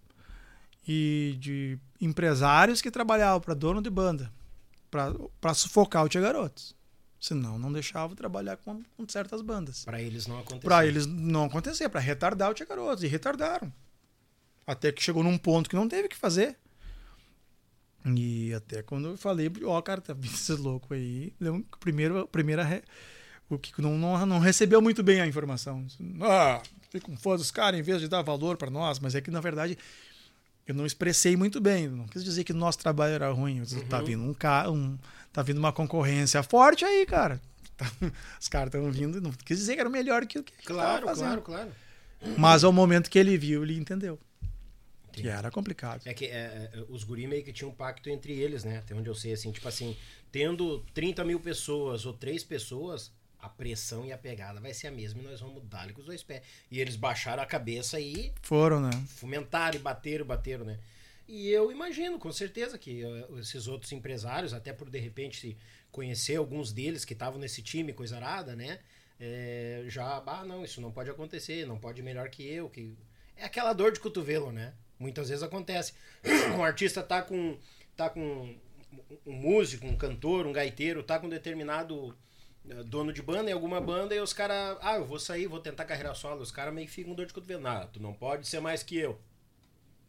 e 0.86 1.36
de 1.38 1.78
empresários 2.00 2.80
que 2.80 2.90
trabalhavam 2.90 3.40
para 3.40 3.54
dono 3.54 3.82
de 3.82 3.90
banda 3.90 4.32
para 4.90 5.54
sufocar 5.54 6.04
o 6.04 6.08
Tia 6.08 6.20
Garotos. 6.20 6.76
Senão 7.20 7.58
não 7.58 7.72
deixava 7.72 8.14
trabalhar 8.14 8.56
com, 8.58 8.82
com 8.96 9.08
certas 9.08 9.42
bandas. 9.42 9.84
Pra 9.84 10.00
eles 10.00 10.26
não 10.26 10.38
acontecer. 10.38 10.60
Pra 10.66 10.86
eles 10.86 11.04
não 11.06 11.44
acontecer, 11.44 11.88
pra 11.88 12.00
retardar 12.00 12.50
o 12.50 12.54
Tia 12.54 12.64
Garotos. 12.66 13.02
E 13.02 13.06
retardaram. 13.08 13.72
Até 14.66 14.92
que 14.92 15.02
chegou 15.02 15.22
num 15.24 15.36
ponto 15.38 15.68
que 15.68 15.74
não 15.76 15.88
teve 15.88 16.06
o 16.06 16.08
que 16.08 16.16
fazer. 16.16 16.56
E 18.06 18.54
até 18.54 18.82
quando 18.82 19.08
eu 19.08 19.16
falei, 19.16 19.50
ó, 19.64 19.80
cara, 19.82 20.00
tá 20.00 20.12
vindo 20.12 20.32
esse 20.32 20.52
louco 20.52 20.94
aí. 20.94 21.32
Primeiro, 21.80 22.26
primeira. 22.28 22.62
re- 22.64 22.82
O 23.50 23.58
que 23.58 23.82
não, 23.82 23.98
não, 23.98 24.24
não 24.24 24.38
recebeu 24.38 24.80
muito 24.80 25.02
bem 25.02 25.20
a 25.20 25.26
informação. 25.26 25.84
Ah, 26.22 26.62
fica 26.90 27.04
com 27.04 27.16
fã 27.16 27.34
dos 27.36 27.50
caras 27.50 27.78
em 27.78 27.82
vez 27.82 28.00
de 28.00 28.08
dar 28.08 28.22
valor 28.22 28.56
pra 28.56 28.70
nós. 28.70 28.98
Mas 29.00 29.14
é 29.14 29.20
que, 29.20 29.30
na 29.30 29.40
verdade, 29.40 29.76
eu 30.68 30.74
não 30.74 30.84
expressei 30.84 31.34
muito 31.34 31.62
bem. 31.62 31.88
Não 31.88 32.06
quis 32.06 32.22
dizer 32.22 32.44
que 32.44 32.52
o 32.52 32.56
nosso 32.56 32.78
trabalho 32.78 33.14
era 33.14 33.30
ruim. 33.30 33.64
Tá 33.64 33.76
uhum. 33.76 33.88
Tá 33.88 34.00
vindo 34.02 34.22
um, 34.22 34.70
um 34.70 34.98
tá 35.32 35.42
vindo 35.42 35.56
uma 35.56 35.72
concorrência 35.72 36.42
forte 36.42 36.84
aí, 36.84 37.06
cara. 37.06 37.40
Os 38.38 38.48
caras 38.48 38.68
estão 38.68 38.92
vindo. 38.92 39.18
Não 39.18 39.32
quis 39.32 39.56
dizer 39.56 39.74
que 39.74 39.80
era 39.80 39.88
melhor 39.88 40.26
que 40.26 40.38
o 40.38 40.44
que 40.44 40.52
Claro, 40.66 41.06
claro, 41.06 41.40
claro. 41.40 41.70
Mas 42.36 42.64
ao 42.64 42.72
momento 42.72 43.08
que 43.08 43.18
ele 43.18 43.38
viu, 43.38 43.62
ele 43.62 43.78
entendeu. 43.78 44.18
Entendi. 45.08 45.22
Que 45.22 45.28
era 45.28 45.50
complicado. 45.50 46.02
É 46.04 46.12
que 46.12 46.26
é, 46.26 46.70
é, 46.70 46.84
os 46.90 47.02
guri 47.02 47.26
meio 47.26 47.42
que 47.42 47.52
tinham 47.52 47.70
um 47.70 47.74
pacto 47.74 48.10
entre 48.10 48.34
eles, 48.34 48.62
né? 48.62 48.78
Até 48.78 48.94
onde 48.94 49.08
eu 49.08 49.14
sei, 49.14 49.32
assim, 49.32 49.50
tipo 49.50 49.66
assim, 49.66 49.96
tendo 50.30 50.84
30 50.92 51.24
mil 51.24 51.40
pessoas 51.40 52.04
ou 52.04 52.12
três 52.12 52.44
pessoas, 52.44 53.10
a 53.48 53.50
pressão 53.50 54.04
e 54.04 54.12
a 54.12 54.18
pegada 54.18 54.60
vai 54.60 54.74
ser 54.74 54.88
a 54.88 54.90
mesma 54.90 55.22
e 55.22 55.24
nós 55.24 55.40
vamos 55.40 55.62
dar 55.64 55.90
com 55.92 56.00
os 56.00 56.06
dois 56.06 56.22
pés. 56.22 56.42
E 56.70 56.80
eles 56.80 56.96
baixaram 56.96 57.42
a 57.42 57.46
cabeça 57.46 57.98
e. 57.98 58.32
Foram, 58.42 58.80
né? 58.80 58.90
Fomentaram 59.08 59.76
e 59.76 59.78
bateram, 59.78 60.24
bateram, 60.24 60.64
né? 60.64 60.78
E 61.26 61.48
eu 61.50 61.70
imagino, 61.70 62.18
com 62.18 62.32
certeza, 62.32 62.78
que 62.78 63.04
uh, 63.04 63.38
esses 63.38 63.66
outros 63.66 63.92
empresários, 63.92 64.54
até 64.54 64.72
por 64.72 64.88
de 64.88 64.98
repente 64.98 65.56
conhecer 65.90 66.36
alguns 66.36 66.72
deles 66.72 67.04
que 67.04 67.12
estavam 67.12 67.38
nesse 67.38 67.62
time, 67.62 67.92
coisa 67.92 68.16
arada, 68.16 68.54
né? 68.54 68.78
É, 69.20 69.84
já, 69.88 70.22
ah, 70.24 70.44
não, 70.44 70.64
isso 70.64 70.80
não 70.80 70.92
pode 70.92 71.10
acontecer, 71.10 71.66
não 71.66 71.78
pode 71.78 72.02
melhor 72.02 72.28
que 72.28 72.46
eu. 72.46 72.68
que 72.70 72.96
É 73.36 73.44
aquela 73.44 73.72
dor 73.72 73.92
de 73.92 74.00
cotovelo, 74.00 74.52
né? 74.52 74.74
Muitas 74.98 75.28
vezes 75.28 75.42
acontece. 75.42 75.94
Um 76.56 76.64
artista 76.64 77.02
tá 77.02 77.22
com. 77.22 77.58
tá 77.96 78.08
com 78.08 78.54
um 79.26 79.32
músico, 79.32 79.86
um 79.86 79.96
cantor, 79.96 80.46
um 80.46 80.52
gaiteiro, 80.52 81.02
tá 81.02 81.18
com 81.18 81.28
determinado 81.28 82.10
eh, 82.10 82.14
dono 82.86 83.12
de 83.12 83.22
banda 83.22 83.50
em 83.50 83.52
alguma 83.52 83.80
banda 83.80 84.14
e 84.14 84.20
os 84.20 84.32
caras, 84.32 84.76
ah, 84.80 84.96
eu 84.96 85.04
vou 85.04 85.18
sair, 85.18 85.46
vou 85.46 85.60
tentar 85.60 85.84
carreira 85.84 86.14
solo. 86.14 86.42
Os 86.42 86.52
caras 86.52 86.72
meio 86.72 86.86
que 86.86 86.92
ficam 86.92 87.14
dor 87.14 87.26
de 87.26 87.32
cotovelo. 87.32 87.62
Nada, 87.62 87.86
tu 87.86 88.00
não 88.00 88.12
pode 88.12 88.46
ser 88.46 88.60
mais 88.60 88.82
que 88.82 88.96
eu. 88.96 89.20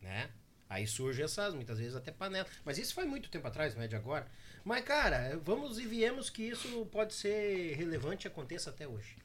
Né? 0.02 0.30
Aí 0.70 0.86
surge 0.86 1.22
essas, 1.22 1.54
muitas 1.54 1.80
vezes 1.80 1.96
até 1.96 2.12
panela. 2.12 2.48
Mas 2.64 2.78
isso 2.78 2.94
foi 2.94 3.06
muito 3.06 3.30
tempo 3.30 3.48
atrás, 3.48 3.76
não 3.76 3.82
é 3.82 3.88
de 3.88 3.96
agora. 3.96 4.28
Mas, 4.64 4.84
cara, 4.84 5.40
vamos 5.44 5.80
e 5.80 5.86
viemos 5.86 6.30
que 6.30 6.44
isso 6.44 6.86
pode 6.92 7.14
ser 7.14 7.76
relevante 7.76 8.26
e 8.26 8.28
aconteça 8.28 8.70
até 8.70 8.88
hoje. 8.88 9.18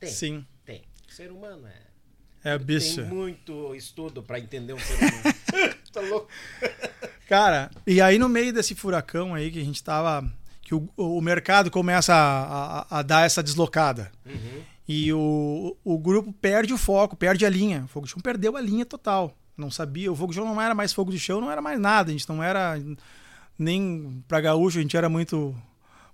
Tem. 0.00 0.10
Sim. 0.10 0.46
Tem. 0.64 0.82
O 1.08 1.12
ser 1.12 1.30
humano 1.30 1.66
é. 1.66 1.92
É 2.44 2.58
bicho. 2.58 2.96
Tem 2.96 3.04
muito 3.04 3.74
estudo 3.74 4.22
para 4.22 4.40
entender 4.40 4.72
um 4.72 4.78
ser 4.78 4.94
humano. 4.94 5.76
tá 5.92 6.00
louco? 6.00 6.28
Cara, 7.28 7.70
e 7.86 8.00
aí 8.00 8.18
no 8.18 8.28
meio 8.28 8.52
desse 8.52 8.74
furacão 8.74 9.34
aí 9.34 9.50
que 9.50 9.60
a 9.60 9.64
gente 9.64 9.82
tava. 9.82 10.28
Que 10.72 10.74
o, 10.74 10.88
o 10.96 11.20
mercado 11.20 11.70
começa 11.70 12.14
a, 12.14 12.80
a, 12.80 12.98
a 12.98 13.02
dar 13.02 13.26
essa 13.26 13.42
deslocada. 13.42 14.10
Uhum. 14.24 14.62
E 14.88 15.12
o, 15.12 15.76
o 15.84 15.98
grupo 15.98 16.32
perde 16.32 16.72
o 16.72 16.78
foco, 16.78 17.14
perde 17.14 17.44
a 17.44 17.50
linha. 17.50 17.82
O 17.84 17.88
Fogo 17.88 18.06
de 18.06 18.12
Chão 18.12 18.20
perdeu 18.20 18.56
a 18.56 18.60
linha 18.60 18.86
total. 18.86 19.36
Não 19.56 19.70
sabia. 19.70 20.10
O 20.10 20.16
Fogo 20.16 20.32
de 20.32 20.38
Chão 20.38 20.46
não 20.46 20.60
era 20.60 20.74
mais 20.74 20.92
Fogo 20.92 21.10
de 21.10 21.18
Chão, 21.18 21.40
não 21.40 21.50
era 21.50 21.60
mais 21.60 21.78
nada. 21.78 22.10
A 22.10 22.12
gente 22.12 22.28
não 22.28 22.42
era. 22.42 22.80
Nem 23.58 24.24
pra 24.26 24.40
gaúcho, 24.40 24.78
a 24.78 24.82
gente 24.82 24.96
era 24.96 25.08
muito 25.08 25.54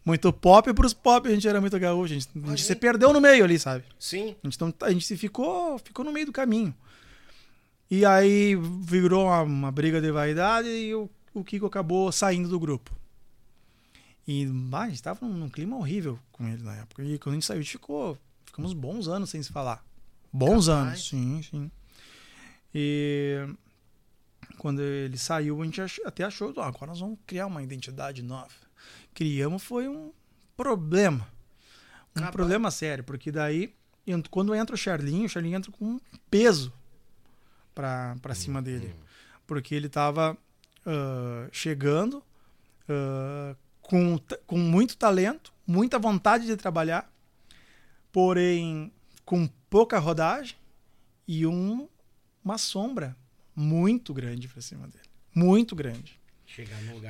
muito 0.05 0.33
pop, 0.33 0.69
e 0.69 0.73
pros 0.73 0.95
pop 0.95 1.28
a 1.28 1.31
gente 1.31 1.47
era 1.47 1.61
muito 1.61 1.78
gaúcho. 1.78 2.15
A 2.15 2.19
gente, 2.19 2.28
a 2.45 2.49
gente 2.51 2.65
se 2.65 2.75
perdeu 2.75 3.12
no 3.12 3.20
meio 3.20 3.45
ali, 3.45 3.59
sabe? 3.59 3.85
Sim. 3.99 4.35
A 4.43 4.47
gente, 4.49 4.61
não, 4.61 4.75
a 4.83 4.91
gente 4.91 5.17
ficou, 5.17 5.78
ficou 5.78 6.05
no 6.05 6.12
meio 6.12 6.27
do 6.27 6.33
caminho. 6.33 6.75
E 7.91 8.05
aí 8.05 8.57
virou 8.83 9.27
uma, 9.27 9.43
uma 9.43 9.73
briga 9.73 10.01
de 10.01 10.11
vaidade 10.11 10.69
e 10.69 10.95
o, 10.95 11.09
o 11.33 11.45
Kiko 11.45 11.67
acabou 11.67 12.11
saindo 12.11 12.49
do 12.49 12.59
grupo. 12.59 12.98
E 14.28 14.44
bah, 14.44 14.82
a 14.82 14.89
gente 14.90 15.02
tava 15.02 15.26
num, 15.26 15.32
num, 15.32 15.48
clima 15.48 15.74
horrível 15.74 16.18
com 16.31 16.47
ele 16.47 16.62
na 16.62 16.76
época. 16.76 17.02
E 17.02 17.18
quando 17.18 17.32
a 17.32 17.36
gente 17.36 17.47
saiu, 17.47 17.60
a 17.60 17.62
gente 17.62 17.73
ficou. 17.73 18.18
Ficamos 18.44 18.74
bons 18.74 19.08
anos 19.08 19.31
sem 19.31 19.42
se 19.42 19.50
falar. 19.50 19.82
Bons 20.31 20.66
Capaz. 20.66 20.68
anos, 20.68 21.08
sim, 21.08 21.42
sim. 21.42 21.70
E 22.74 23.48
quando 24.58 24.82
ele 24.82 25.16
saiu, 25.16 25.62
a 25.62 25.65
gente 25.65 25.81
até 26.05 26.24
achou, 26.24 26.52
ah, 26.58 26.66
agora 26.66 26.89
nós 26.89 27.00
vamos 27.00 27.18
criar 27.26 27.47
uma 27.47 27.62
identidade 27.62 28.23
nova. 28.23 28.52
Criamos 29.15 29.62
foi 29.62 29.89
um 29.89 30.12
problema. 30.55 31.26
Um 32.10 32.20
Capaz. 32.20 32.32
problema 32.32 32.70
sério, 32.70 33.05
porque 33.05 33.32
daí, 33.32 33.74
quando 34.31 34.55
entra 34.55 34.74
o 34.74 34.78
Charlinho, 34.78 35.24
o 35.24 35.28
Charlinho 35.28 35.57
entra 35.57 35.73
com 35.73 35.84
um 35.86 36.00
peso 36.31 36.70
para 37.74 38.34
cima 38.34 38.60
dele. 38.60 38.94
Porque 39.47 39.74
ele 39.74 39.86
estava 39.86 40.36
uh, 40.84 41.48
chegando 41.50 42.23
uh, 42.89 43.57
com, 43.89 44.20
com 44.47 44.58
muito 44.58 44.97
talento, 44.97 45.50
muita 45.67 45.99
vontade 45.99 46.47
de 46.47 46.57
trabalhar, 46.57 47.10
porém 48.12 48.92
com 49.25 49.49
pouca 49.70 49.99
rodagem 49.99 50.57
e 51.26 51.47
um, 51.47 51.89
uma 52.44 52.58
sombra 52.58 53.17
muito 53.57 54.12
grande 54.12 54.47
para 54.47 54.60
cima 54.60 54.86
dele. 54.86 55.05
Muito 55.34 55.75
grande. 55.75 56.18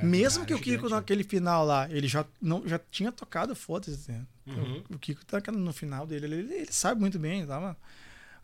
Mesmo 0.03 0.45
que 0.45 0.53
o 0.53 0.57
Kiko 0.57 0.69
gigante, 0.69 0.89
né? 0.91 0.95
naquele 0.97 1.23
final 1.23 1.65
lá, 1.65 1.89
ele 1.89 2.07
já, 2.07 2.25
não, 2.41 2.65
já 2.67 2.79
tinha 2.91 3.11
tocado 3.11 3.55
foda-se. 3.55 4.11
Né? 4.11 4.25
Uhum. 4.47 4.83
O, 4.89 4.95
o 4.95 4.99
Kiko 4.99 5.25
tá 5.25 5.41
no 5.51 5.73
final 5.73 6.07
dele, 6.07 6.25
ele, 6.25 6.53
ele 6.53 6.71
sabe 6.71 6.99
muito 6.99 7.19
bem, 7.19 7.45
tava 7.45 7.75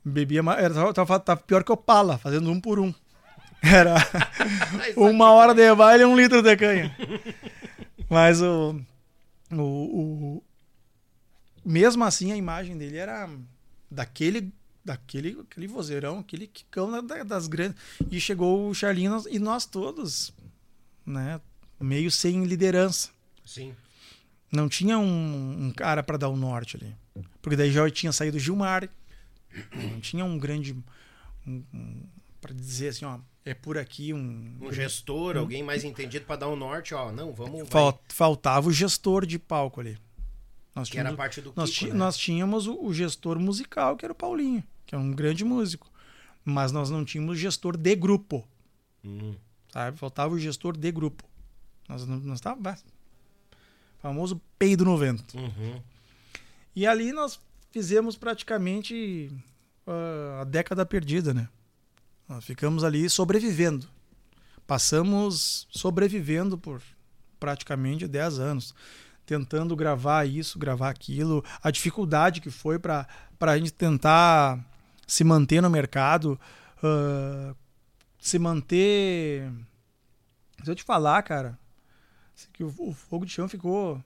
Bebia, 0.03 0.41
era, 0.57 0.93
tava, 0.93 1.19
tava 1.19 1.41
pior 1.41 1.63
que 1.63 1.71
o 1.71 1.77
Pala, 1.77 2.17
fazendo 2.17 2.51
um 2.51 2.59
por 2.59 2.79
um. 2.79 2.93
Era 3.61 3.95
uma 4.95 5.31
hora 5.31 5.53
de 5.53 5.73
baile 5.73 6.03
e 6.03 6.05
um 6.05 6.15
litro 6.15 6.41
de 6.41 6.55
canha. 6.55 6.95
Mas 8.09 8.41
o, 8.41 8.79
o, 9.51 9.57
o, 9.57 10.43
Mesmo 11.63 12.03
assim, 12.03 12.31
a 12.31 12.37
imagem 12.37 12.77
dele 12.77 12.97
era 12.97 13.29
daquele 13.89 14.53
daquele 14.83 15.39
aquele 15.41 15.67
vozeirão, 15.67 16.19
aquele 16.19 16.45
quicão 16.45 17.03
das 17.25 17.47
grandes. 17.47 17.81
E 18.11 18.19
chegou 18.19 18.69
o 18.69 18.73
Charlinho 18.73 19.23
e 19.29 19.39
nós 19.39 19.65
todos, 19.65 20.31
né? 21.05 21.41
Meio 21.79 22.11
sem 22.11 22.43
liderança. 22.45 23.09
Sim. 23.43 23.75
Não 24.51 24.69
tinha 24.69 24.97
um, 24.97 25.65
um 25.65 25.71
cara 25.71 26.03
para 26.03 26.17
dar 26.17 26.29
o 26.29 26.37
norte 26.37 26.77
ali. 26.77 26.95
Porque 27.41 27.55
daí 27.55 27.71
já 27.71 27.89
tinha 27.89 28.11
saído 28.11 28.39
Gilmar, 28.39 28.87
não 29.73 29.99
tinha 29.99 30.23
um 30.23 30.37
grande. 30.37 30.75
Um, 31.45 31.63
um, 31.73 32.03
para 32.39 32.53
dizer 32.53 32.89
assim, 32.89 33.05
ó, 33.05 33.19
é 33.45 33.53
por 33.53 33.77
aqui 33.77 34.11
um. 34.11 34.57
Um 34.59 34.73
gestor, 34.73 35.37
um, 35.37 35.41
alguém 35.41 35.61
mais 35.61 35.83
entendido 35.83 36.25
para 36.25 36.37
dar 36.37 36.49
um 36.49 36.55
norte, 36.55 36.95
ó. 36.95 37.11
Não, 37.11 37.31
vamos. 37.31 37.69
Fal, 37.69 38.03
faltava 38.09 38.67
o 38.67 38.73
gestor 38.73 39.25
de 39.25 39.37
palco 39.37 39.79
ali. 39.79 39.97
Nós 40.75 40.89
que 40.89 40.97
era 40.97 41.11
a 41.11 41.15
parte 41.15 41.39
do 41.39 41.53
nós, 41.55 41.69
Kiko, 41.69 41.93
né? 41.93 41.97
nós 41.97 42.17
tínhamos 42.17 42.67
o, 42.67 42.83
o, 42.83 42.93
gestor 42.93 43.39
musical, 43.39 43.95
que 43.95 44.03
era 44.03 44.11
o 44.11 44.15
Paulinho, 44.15 44.61
que 44.85 44.93
é 44.93 44.97
um 44.97 45.11
grande 45.11 45.45
músico. 45.45 45.89
Mas 46.43 46.71
nós 46.71 46.89
não 46.89 47.05
tínhamos 47.05 47.39
gestor 47.39 47.77
de 47.77 47.95
grupo. 47.95 48.45
Uhum. 49.03 49.35
Sabe? 49.71 49.97
Faltava 49.97 50.33
o 50.33 50.39
gestor 50.39 50.75
de 50.75 50.91
grupo. 50.91 51.23
Nós 51.87 52.05
não 52.05 52.17
nós 52.17 52.41
tava, 52.41 52.77
famoso 53.99 54.41
peido 54.57 54.83
no 54.83 54.97
vento. 54.97 55.37
Uhum. 55.37 55.81
E 56.75 56.85
ali 56.85 57.11
nós 57.11 57.39
fizemos 57.71 58.17
praticamente 58.17 59.31
uh, 59.87 60.41
a 60.41 60.43
década 60.43 60.85
perdida, 60.85 61.33
né? 61.33 61.47
Nós 62.27 62.43
ficamos 62.43 62.83
ali 62.83 63.09
sobrevivendo. 63.09 63.87
Passamos 64.65 65.67
sobrevivendo 65.69 66.57
por 66.57 66.81
praticamente 67.39 68.07
10 68.07 68.39
anos, 68.39 68.73
tentando 69.25 69.75
gravar 69.75 70.25
isso, 70.25 70.57
gravar 70.57 70.89
aquilo, 70.89 71.43
a 71.61 71.69
dificuldade 71.69 72.41
que 72.41 72.49
foi 72.49 72.79
para 72.79 73.07
a 73.39 73.57
gente 73.57 73.73
tentar 73.73 74.59
se 75.05 75.23
manter 75.23 75.61
no 75.61 75.69
mercado, 75.69 76.39
uh, 76.77 77.55
se 78.19 78.39
manter. 78.39 79.51
Se 80.63 80.71
eu 80.71 80.75
te 80.75 80.83
falar, 80.83 81.21
cara, 81.21 81.59
que 82.53 82.63
o, 82.63 82.73
o 82.79 82.93
Fogo 82.93 83.25
de 83.25 83.31
Chão 83.31 83.47
ficou 83.47 84.03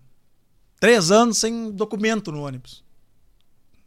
três 0.80 1.12
anos 1.12 1.38
sem 1.38 1.72
documento 1.72 2.32
no 2.32 2.42
ônibus. 2.42 2.84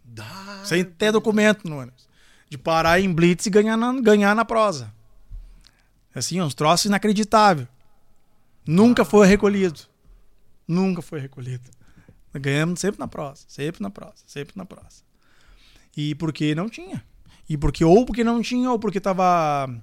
Dá, 0.04 0.62
Sem 0.64 0.84
ter 0.84 1.12
documento 1.12 1.68
no 1.68 1.78
ônibus. 1.78 2.08
De 2.52 2.58
parar 2.58 3.00
em 3.00 3.10
blitz 3.10 3.46
e 3.46 3.50
ganhar 3.50 3.78
na, 3.78 3.98
ganhar 3.98 4.36
na 4.36 4.44
prosa. 4.44 4.92
Assim, 6.14 6.38
uns 6.38 6.52
troços 6.52 6.84
inacreditáveis. 6.84 7.66
Nunca 8.66 9.06
foi 9.06 9.26
recolhido. 9.26 9.80
Nunca 10.68 11.00
foi 11.00 11.18
recolhido. 11.18 11.70
Ganhamos 12.34 12.78
sempre 12.78 13.00
na 13.00 13.08
prosa, 13.08 13.44
sempre 13.48 13.82
na 13.82 13.88
prosa, 13.88 14.22
sempre 14.26 14.52
na 14.54 14.66
prosa. 14.66 15.02
E 15.96 16.14
porque 16.16 16.54
não 16.54 16.68
tinha. 16.68 17.02
E 17.48 17.56
porque 17.56 17.86
ou 17.86 18.04
porque 18.04 18.22
não 18.22 18.42
tinha, 18.42 18.70
ou 18.70 18.78
porque 18.78 19.00
tava 19.00 19.74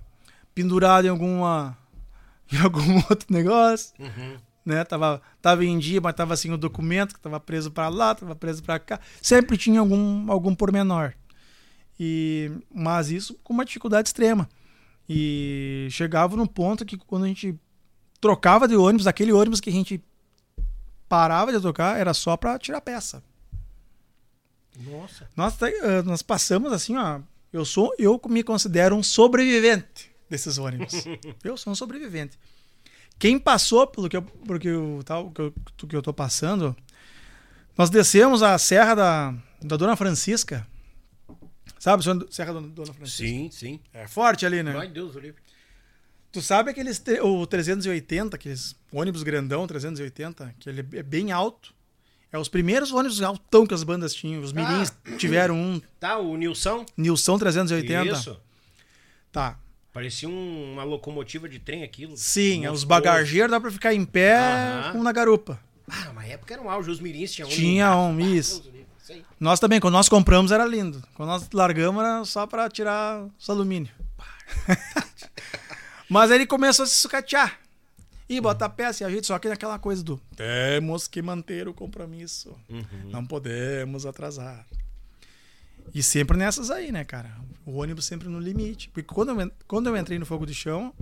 pendurado 0.53 1.06
em 1.06 1.09
alguma 1.09 1.75
em 2.53 2.57
algum 2.57 2.98
outro 3.09 3.25
negócio. 3.31 3.95
Uhum 3.98 4.38
né? 4.64 4.83
Tava, 4.83 5.19
tava 5.41 5.65
em 5.65 5.80
dia, 5.80 5.99
mas 5.99 6.14
tava 6.14 6.35
assim 6.35 6.51
o 6.51 6.57
documento 6.57 7.15
que 7.15 7.19
tava 7.19 7.39
preso 7.39 7.72
para 7.72 7.89
lá, 7.89 8.14
tava 8.14 8.35
preso 8.35 8.61
para 8.61 8.77
cá. 8.77 8.99
Sempre 9.19 9.57
tinha 9.57 9.80
algum 9.80 10.31
algum 10.31 10.53
pormenor. 10.53 11.14
E 11.99 12.51
mas 12.73 13.09
isso 13.09 13.37
com 13.43 13.53
uma 13.53 13.65
dificuldade 13.65 14.09
extrema. 14.09 14.47
E 15.07 15.87
chegava 15.91 16.37
no 16.37 16.47
ponto 16.47 16.85
que 16.85 16.97
quando 16.97 17.25
a 17.25 17.27
gente 17.27 17.59
trocava 18.21 18.67
de 18.67 18.75
ônibus, 18.75 19.07
aquele 19.07 19.33
ônibus 19.33 19.59
que 19.59 19.69
a 19.69 19.73
gente 19.73 20.01
parava 21.09 21.51
de 21.51 21.59
tocar 21.59 21.99
era 21.99 22.13
só 22.13 22.37
para 22.37 22.57
tirar 22.59 22.79
peça. 22.81 23.23
Nossa. 24.79 25.27
Nós, 25.35 25.61
eh, 25.61 26.01
nós 26.03 26.21
passamos 26.21 26.71
assim, 26.71 26.95
ó. 26.95 27.19
Eu 27.51 27.65
sou, 27.65 27.93
eu 27.97 28.21
me 28.29 28.43
considero 28.43 28.95
um 28.95 29.01
sobrevivente 29.01 30.11
desses 30.29 30.57
ônibus. 30.59 30.93
eu 31.43 31.57
sou 31.57 31.73
um 31.73 31.75
sobrevivente. 31.75 32.37
Quem 33.17 33.39
passou 33.39 33.87
pelo 33.87 34.07
que 34.07 34.15
eu, 34.15 34.21
pelo 34.21 34.59
que 34.59 34.67
eu, 34.67 35.01
tal, 35.03 35.31
que 35.31 35.41
eu, 35.41 35.53
que 35.89 35.95
eu 35.95 36.01
tô 36.01 36.13
passando, 36.13 36.75
nós 37.77 37.89
descemos 37.89 38.43
a 38.43 38.57
Serra 38.57 38.95
da, 38.95 39.33
da 39.61 39.75
Dona 39.75 39.95
Francisca. 39.95 40.65
Sabe, 41.80 42.03
Serra 42.30 42.53
da 42.53 42.59
Dona 42.59 42.93
Francisca? 42.93 43.24
Sim, 43.25 43.49
sim. 43.51 43.80
É 43.93 44.06
forte 44.08 44.45
ali, 44.45 44.61
né? 44.61 44.75
Ai, 44.77 44.88
Deus, 44.90 45.16
o 45.16 45.19
livre. 45.19 45.41
Tu 46.32 46.41
sabe 46.41 46.69
aqueles 46.69 47.01
o 47.24 47.48
380, 47.48 48.35
aqueles 48.35 48.75
ônibus 48.91 49.24
grandão 49.24 49.66
380, 49.66 50.53
que 50.59 50.69
ele 50.69 50.85
é 50.93 51.01
bem 51.01 51.32
alto. 51.32 51.74
É 52.32 52.38
os 52.38 52.48
primeiros 52.48 52.91
ônibus 52.91 53.19
altão 53.24 53.66
que 53.66 53.74
as 53.74 53.82
bandas 53.83 54.14
tinham. 54.14 54.41
Os 54.43 54.53
mirins 54.53 54.93
tiveram 55.17 55.56
um 55.56 55.82
Tá, 55.99 56.19
o 56.19 56.38
Nilson. 56.38 56.85
Nilson 56.95 57.40
380. 57.40 58.14
Isso. 58.14 58.40
Tá. 59.32 59.58
Parecia 59.91 60.30
um- 60.30 60.74
uma 60.74 60.83
locomotiva 60.83 61.49
de 61.49 61.58
trem 61.58 61.82
aquilo. 61.83 62.16
Sim, 62.16 62.59
os 62.59 62.83
Monstruoso. 62.83 62.85
bagageiros 62.85 63.49
dá 63.49 63.59
pra 63.59 63.72
ficar 63.72 63.93
em 63.95 64.06
pé 64.06 64.35
Aham. 64.38 64.91
como 64.91 65.03
na 65.03 65.11
garupa. 65.11 65.59
Ah, 65.90 66.09
uma 66.11 66.24
época 66.24 66.53
era 66.53 66.61
um 66.61 66.69
auge, 66.69 66.91
os 66.91 66.99
mirins 66.99 67.32
tinham 67.32 67.49
um. 67.49 67.51
Tinha 67.51 67.95
um, 67.98 68.17
Ah, 68.17 68.22
isso. 68.22 68.72
Nós 69.39 69.59
também, 69.59 69.79
quando 69.79 69.93
nós 69.93 70.09
compramos 70.09 70.51
era 70.51 70.65
lindo. 70.65 71.03
Quando 71.15 71.29
nós 71.29 71.49
largamos 71.53 72.03
era 72.03 72.25
só 72.25 72.45
pra 72.45 72.69
tirar 72.69 73.27
os 73.38 73.49
alumínio. 73.49 73.91
Mas 76.09 76.31
ele 76.31 76.45
começou 76.45 76.83
a 76.83 76.88
se 76.88 76.95
sucatear. 76.95 77.59
E 78.27 78.39
bota 78.39 78.65
a 78.65 78.69
peça 78.69 79.03
e 79.03 79.07
a 79.07 79.09
gente, 79.09 79.25
só 79.25 79.39
que 79.39 79.49
naquela 79.49 79.79
coisa 79.79 80.03
do 80.03 80.21
temos 80.35 81.07
que 81.07 81.19
manter 81.21 81.67
o 81.67 81.73
compromisso. 81.73 82.55
Não 83.05 83.25
podemos 83.25 84.05
atrasar. 84.05 84.65
E 85.93 86.03
sempre 86.03 86.38
nessas 86.38 86.69
aí, 86.69 86.91
né, 86.91 87.03
cara? 87.03 87.35
O 87.65 87.77
ônibus 87.77 88.05
sempre 88.05 88.27
no 88.27 88.39
limite. 88.39 88.89
Porque 88.89 89.11
quando 89.11 89.29
eu, 89.39 89.51
quando 89.67 89.88
eu 89.88 89.97
entrei 89.97 90.19
no 90.19 90.25
fogo 90.27 90.45
de 90.45 90.53
chão, 90.53 90.93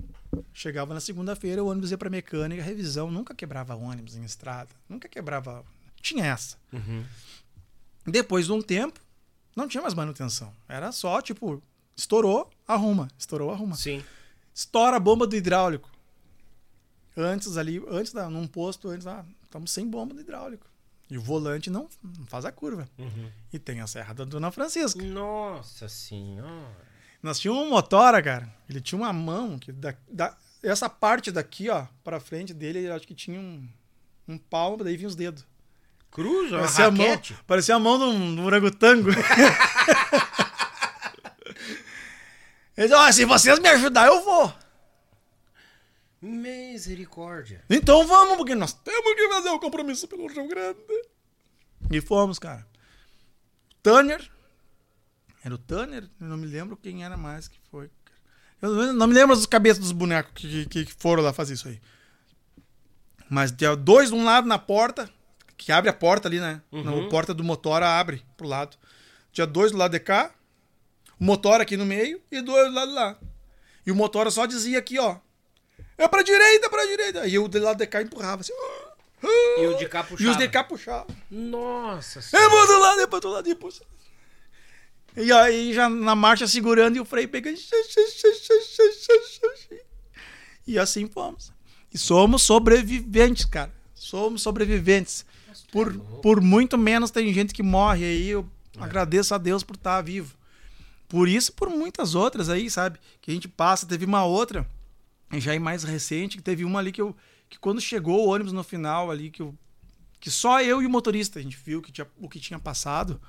chegava 0.53 0.93
na 0.93 1.01
segunda-feira, 1.01 1.61
o 1.61 1.67
ônibus 1.67 1.91
ia 1.91 1.97
pra 1.97 2.09
mecânica, 2.09 2.63
revisão. 2.63 3.11
Nunca 3.11 3.35
quebrava 3.35 3.75
ônibus 3.75 4.15
em 4.15 4.23
estrada. 4.23 4.69
Nunca 4.87 5.09
quebrava. 5.09 5.65
Tinha 6.01 6.25
essa. 6.27 6.55
Depois 8.07 8.45
de 8.45 8.51
um 8.53 8.61
tempo, 8.61 8.99
não 9.55 9.67
tinha 9.67 9.81
mais 9.81 9.93
manutenção. 9.93 10.53
Era 10.67 10.91
só, 10.91 11.21
tipo, 11.21 11.61
estourou, 11.95 12.49
arruma. 12.67 13.09
Estourou, 13.17 13.51
arruma. 13.51 13.75
Sim. 13.75 14.03
Estoura 14.55 14.97
a 14.97 14.99
bomba 14.99 15.27
do 15.27 15.35
hidráulico. 15.35 15.89
Antes 17.15 17.57
ali, 17.57 17.83
antes 17.89 18.13
da, 18.13 18.29
num 18.29 18.47
posto, 18.47 18.89
antes, 18.89 19.07
ah, 19.07 19.25
estamos 19.43 19.71
sem 19.71 19.87
bomba 19.87 20.13
do 20.13 20.21
hidráulico. 20.21 20.65
E 21.09 21.17
o 21.17 21.21
volante 21.21 21.69
não, 21.69 21.87
não 22.03 22.25
faz 22.25 22.45
a 22.45 22.51
curva. 22.51 22.87
E 23.51 23.57
tem 23.57 23.79
a 23.81 23.87
Serra 23.87 24.13
da 24.13 24.23
Dona 24.25 24.51
Francisca. 24.51 25.01
Nossa 25.03 25.87
senhora. 25.87 26.75
Nós 27.23 27.39
tínhamos 27.39 27.63
um 27.65 27.69
motora, 27.69 28.21
cara. 28.21 28.53
Ele 28.69 28.79
tinha 28.81 28.99
uma 28.99 29.11
mão 29.13 29.57
que 29.57 29.71
da, 29.71 29.95
da- 30.11 30.37
essa 30.61 30.89
parte 30.89 31.31
daqui, 31.31 31.69
ó, 31.69 31.87
pra 32.03 32.19
frente 32.19 32.53
dele, 32.53 32.87
eu 32.87 32.93
acho 32.93 33.07
que 33.07 33.15
tinha 33.15 33.39
um, 33.39 33.67
um 34.27 34.37
palmo, 34.37 34.83
daí 34.83 34.95
vinha 34.97 35.07
os 35.07 35.15
dedos. 35.15 35.45
Cruz, 36.11 36.49
Parecia 36.51 36.85
a 36.85 36.91
mão, 36.91 37.21
parecia 37.45 37.75
a 37.75 37.79
mão 37.79 37.97
de 37.99 38.03
um, 38.05 38.39
um 38.41 38.45
orangotango. 38.45 39.09
Ele 42.75 42.87
disse, 42.87 42.93
ó, 42.93 43.11
se 43.11 43.25
vocês 43.25 43.59
me 43.59 43.67
ajudar, 43.69 44.07
eu 44.07 44.23
vou. 44.23 44.53
Misericórdia. 46.21 47.63
Então 47.69 48.05
vamos, 48.07 48.37
porque 48.37 48.55
nós 48.55 48.73
temos 48.73 49.15
que 49.15 49.27
fazer 49.29 49.49
o 49.49 49.59
compromisso 49.59 50.07
pelo 50.07 50.27
Rio 50.27 50.47
Grande. 50.47 50.79
E 51.91 52.01
fomos, 52.01 52.37
cara. 52.39 52.65
Tanner. 53.81 54.29
Era 55.43 55.55
o 55.55 55.57
Tanner? 55.57 56.03
Eu 56.19 56.27
não 56.27 56.37
me 56.37 56.45
lembro 56.47 56.75
quem 56.77 57.03
era 57.03 57.15
mais 57.15 57.47
que 57.47 57.59
foi. 57.71 57.89
Eu 58.61 58.93
não- 58.93 59.07
me 59.07 59.13
lembro 59.13 59.35
as 59.35 59.45
cabeças 59.45 59.79
dos 59.79 59.91
bonecos 59.91 60.31
que, 60.35 60.65
que, 60.65 60.85
que 60.85 60.93
foram 60.93 61.21
lá 61.23 61.31
fazer 61.31 61.53
isso 61.53 61.67
aí. 61.67 61.79
Mas 63.29 63.51
tinha 63.51 63.75
dois 63.75 64.09
de 64.09 64.15
um 64.15 64.23
lado 64.23 64.47
na 64.47 64.57
porta, 64.57 65.09
que 65.57 65.71
abre 65.71 65.89
a 65.89 65.93
porta 65.93 66.27
ali, 66.27 66.39
né? 66.39 66.61
A 66.71 67.09
porta 67.09 67.33
do 67.33 67.43
motor 67.43 67.81
abre 67.83 68.23
pro 68.37 68.47
lado. 68.47 68.77
Tinha 69.31 69.45
dois 69.47 69.71
do 69.71 69.77
lado 69.77 69.91
de 69.91 69.99
cá, 69.99 70.31
o 71.19 71.23
motor 71.23 71.59
aqui 71.61 71.75
no 71.75 71.85
meio 71.85 72.21
e 72.31 72.41
dois 72.41 72.67
do 72.69 72.73
lado 72.73 72.89
de 72.89 72.93
lá. 72.95 73.17
E 73.85 73.91
o 73.91 73.95
motor 73.95 74.31
só 74.31 74.45
dizia 74.45 74.79
aqui, 74.79 74.99
ó. 74.99 75.17
É 75.97 76.07
pra 76.07 76.21
direita, 76.21 76.69
pra 76.69 76.85
direita. 76.85 77.27
E 77.27 77.33
eu 77.35 77.47
do 77.47 77.59
lado 77.59 77.77
de 77.77 77.87
cá 77.87 78.01
empurrava 78.01 78.41
assim. 78.41 78.53
E 79.57 79.65
o 79.65 79.77
de 79.77 79.87
cá 79.87 80.03
puxava. 80.03 80.23
E 80.23 80.31
os 80.31 80.37
de 80.37 80.47
cá 80.47 80.63
puxavam. 80.63 81.07
Nossa 81.31 82.19
Eu 82.19 82.23
senhora. 82.23 82.49
vou 82.49 82.67
do 82.67 82.79
lado, 82.79 82.97
depois 82.97 83.21
do 83.21 83.29
lado, 83.29 83.45
depois. 83.45 83.81
E 85.15 85.31
aí 85.31 85.73
já 85.73 85.89
na 85.89 86.13
marcha 86.13 86.47
segurando 86.47 86.97
e 86.97 86.99
o 86.99 87.05
freio 87.05 87.27
pegando. 87.27 87.57
E 90.67 90.77
assim 90.77 91.07
fomos. 91.07 91.51
E 91.93 91.97
somos 91.97 92.43
sobreviventes, 92.43 93.45
cara. 93.45 93.73
Somos 93.95 94.41
sobreviventes. 94.43 95.25
Por, 95.71 95.97
por 96.21 96.41
muito 96.41 96.77
menos 96.77 97.11
tem 97.11 97.33
gente 97.33 97.53
que 97.53 97.63
morre 97.63 98.05
aí. 98.05 98.29
Eu 98.29 98.49
agradeço 98.79 99.33
a 99.33 99.37
Deus 99.37 99.63
por 99.63 99.75
estar 99.75 100.01
vivo. 100.01 100.35
Por 101.07 101.27
isso, 101.27 101.51
e 101.51 101.53
por 101.53 101.69
muitas 101.69 102.15
outras 102.15 102.49
aí, 102.49 102.69
sabe? 102.69 102.99
Que 103.21 103.31
a 103.31 103.33
gente 103.33 103.47
passa. 103.47 103.85
Teve 103.85 104.05
uma 104.05 104.25
outra, 104.25 104.69
já 105.33 105.55
é 105.55 105.59
mais 105.59 105.83
recente, 105.83 106.37
que 106.37 106.43
teve 106.43 106.65
uma 106.65 106.79
ali 106.79 106.91
que 106.91 107.01
eu. 107.01 107.15
Que 107.49 107.57
quando 107.57 107.79
chegou 107.79 108.25
o 108.25 108.29
ônibus 108.29 108.51
no 108.51 108.63
final 108.63 109.09
ali, 109.09 109.29
que 109.29 109.41
eu 109.41 109.55
que 110.19 110.31
só 110.31 110.61
eu 110.61 110.81
e 110.81 110.85
o 110.85 110.89
motorista 110.89 111.39
a 111.39 111.41
gente 111.41 111.57
viu 111.63 111.81
que 111.81 111.91
tinha, 111.91 112.07
o 112.17 112.27
que 112.27 112.39
tinha 112.39 112.59
passado. 112.59 113.21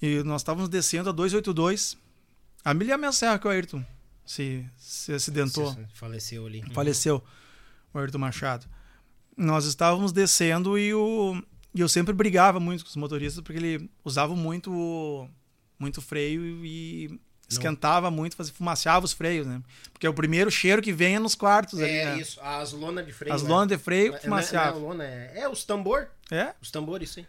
E 0.00 0.22
nós 0.22 0.42
estávamos 0.42 0.68
descendo 0.68 1.08
a 1.08 1.12
282. 1.12 1.96
A 2.64 2.74
milha 2.74 2.98
minha 2.98 3.12
serra 3.12 3.38
que 3.38 3.46
o 3.46 3.50
Ayrton 3.50 3.84
se, 4.24 4.64
se 4.76 5.12
acidentou, 5.12 5.76
Faleceu 5.94 6.46
ali. 6.46 6.62
faleceu, 6.72 7.24
o 7.92 7.98
Ayrton 7.98 8.18
Machado. 8.18 8.66
Nós 9.40 9.64
estávamos 9.64 10.12
descendo 10.12 10.78
e, 10.78 10.92
o, 10.92 11.42
e 11.74 11.80
eu 11.80 11.88
sempre 11.88 12.12
brigava 12.12 12.60
muito 12.60 12.84
com 12.84 12.90
os 12.90 12.96
motoristas 12.96 13.42
porque 13.42 13.58
ele 13.58 13.90
usava 14.04 14.36
muito, 14.36 15.26
muito 15.78 16.02
freio 16.02 16.42
e 16.64 17.18
esquentava 17.48 18.10
muito, 18.10 18.36
fazia, 18.36 18.52
fumaciava 18.52 19.04
os 19.04 19.12
freios, 19.12 19.46
né? 19.46 19.62
Porque 19.92 20.06
é 20.06 20.10
o 20.10 20.14
primeiro 20.14 20.50
cheiro 20.50 20.82
que 20.82 20.92
vem 20.92 21.16
é 21.16 21.18
nos 21.18 21.34
quartos 21.34 21.80
ali, 21.80 21.90
É 21.90 22.04
né? 22.04 22.20
isso, 22.20 22.38
as 22.42 22.72
lonas 22.72 23.04
de 23.06 23.12
freio. 23.12 23.34
As 23.34 23.42
né? 23.42 23.48
lonas 23.48 23.68
de 23.68 23.78
freio 23.78 24.12
Não 24.12 24.18
é- 24.38 24.52
não 24.52 24.60
é 24.60 24.70
lona, 24.70 25.04
é, 25.04 25.32
é 25.40 25.48
os 25.48 25.64
tambor. 25.64 26.08
É? 26.30 26.54
Os 26.60 26.70
tambores, 26.70 27.10
sim. 27.10 27.24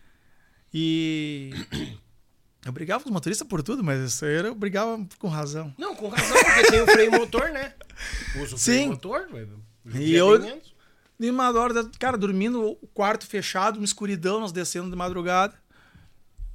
E 0.73 1.51
eu 2.65 2.71
brigava 2.71 3.03
com 3.03 3.09
os 3.09 3.13
motoristas 3.13 3.47
por 3.47 3.63
tudo, 3.63 3.83
mas 3.83 3.99
isso 4.01 4.25
aí 4.25 4.35
eu 4.35 4.53
brigava 4.53 5.03
com 5.17 5.27
razão. 5.27 5.73
Não, 5.77 5.95
com 5.95 6.07
razão, 6.09 6.37
porque 6.43 6.63
tem 6.71 6.81
o 6.81 6.87
freio 6.87 7.11
motor, 7.11 7.49
né? 7.51 7.73
Usa 8.41 8.55
o 8.55 8.57
Sim. 8.59 8.73
freio 8.73 8.89
motor. 8.89 9.27
ué, 9.33 9.47
E 9.95 10.13
eu- 10.13 10.61
bem 11.21 11.31
menos. 11.31 11.53
E 11.53 11.53
uma 11.53 11.59
hora, 11.59 11.89
cara, 11.99 12.17
dormindo, 12.17 12.61
o 12.81 12.87
quarto 12.93 13.25
fechado, 13.27 13.77
uma 13.77 13.85
escuridão, 13.85 14.39
nós 14.39 14.51
descendo 14.51 14.89
de 14.89 14.95
madrugada. 14.95 15.53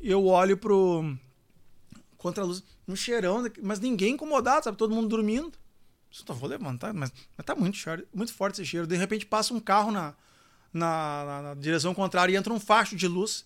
Eu 0.00 0.26
olho 0.26 0.56
pro. 0.56 1.16
Contra 2.18 2.42
a 2.42 2.46
luz, 2.46 2.62
um 2.88 2.96
cheirão, 2.96 3.44
mas 3.62 3.78
ninguém 3.78 4.14
incomodado, 4.14 4.64
sabe? 4.64 4.76
Todo 4.76 4.94
mundo 4.94 5.08
dormindo. 5.08 5.52
Só 6.10 6.32
vou 6.32 6.48
levantar, 6.48 6.94
mas, 6.94 7.12
mas 7.36 7.44
tá 7.44 7.54
muito, 7.54 7.76
cheiro, 7.76 8.06
muito 8.14 8.32
forte 8.32 8.54
esse 8.60 8.70
cheiro. 8.70 8.86
De 8.86 8.96
repente 8.96 9.26
passa 9.26 9.52
um 9.52 9.60
carro 9.60 9.90
na, 9.90 10.14
na, 10.72 11.24
na- 11.26 11.42
na 11.42 11.54
direção 11.54 11.92
contrária 11.94 12.32
e 12.32 12.36
entra 12.36 12.52
um 12.52 12.60
facho 12.60 12.96
de 12.96 13.06
luz 13.06 13.44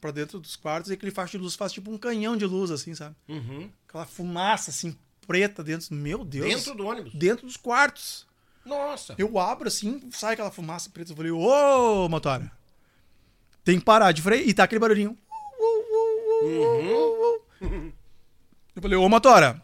pra 0.00 0.12
dentro 0.12 0.38
dos 0.38 0.54
quartos 0.54 0.90
e 0.90 0.94
aquele 0.94 1.10
facho 1.10 1.32
de 1.32 1.38
luz 1.42 1.56
faz 1.56 1.72
tipo 1.72 1.90
um 1.90 1.98
canhão 1.98 2.36
de 2.36 2.46
luz, 2.46 2.70
assim, 2.70 2.94
sabe? 2.94 3.16
Uhum. 3.28 3.68
Aquela 3.88 4.06
fumaça, 4.06 4.70
assim, 4.70 4.96
preta 5.26 5.64
dentro. 5.64 5.92
Meu 5.94 6.24
Deus. 6.24 6.46
Dentro 6.46 6.74
do 6.76 6.86
ônibus. 6.86 7.12
Dentro 7.14 7.46
dos 7.46 7.56
quartos. 7.56 8.27
Nossa. 8.68 9.14
Eu 9.16 9.38
abro 9.38 9.66
assim, 9.66 10.08
sai 10.12 10.34
aquela 10.34 10.50
fumaça 10.50 10.90
preta. 10.90 11.12
Eu 11.12 11.16
falei, 11.16 11.32
ô, 11.32 12.08
motora. 12.08 12.52
Tem 13.64 13.78
que 13.78 13.84
parar 13.84 14.12
de 14.12 14.20
freio. 14.20 14.46
E 14.48 14.52
tá 14.52 14.64
aquele 14.64 14.78
barulhinho. 14.78 15.16
Eu 18.76 18.82
falei, 18.82 18.96
ô, 18.98 19.08
motora, 19.08 19.60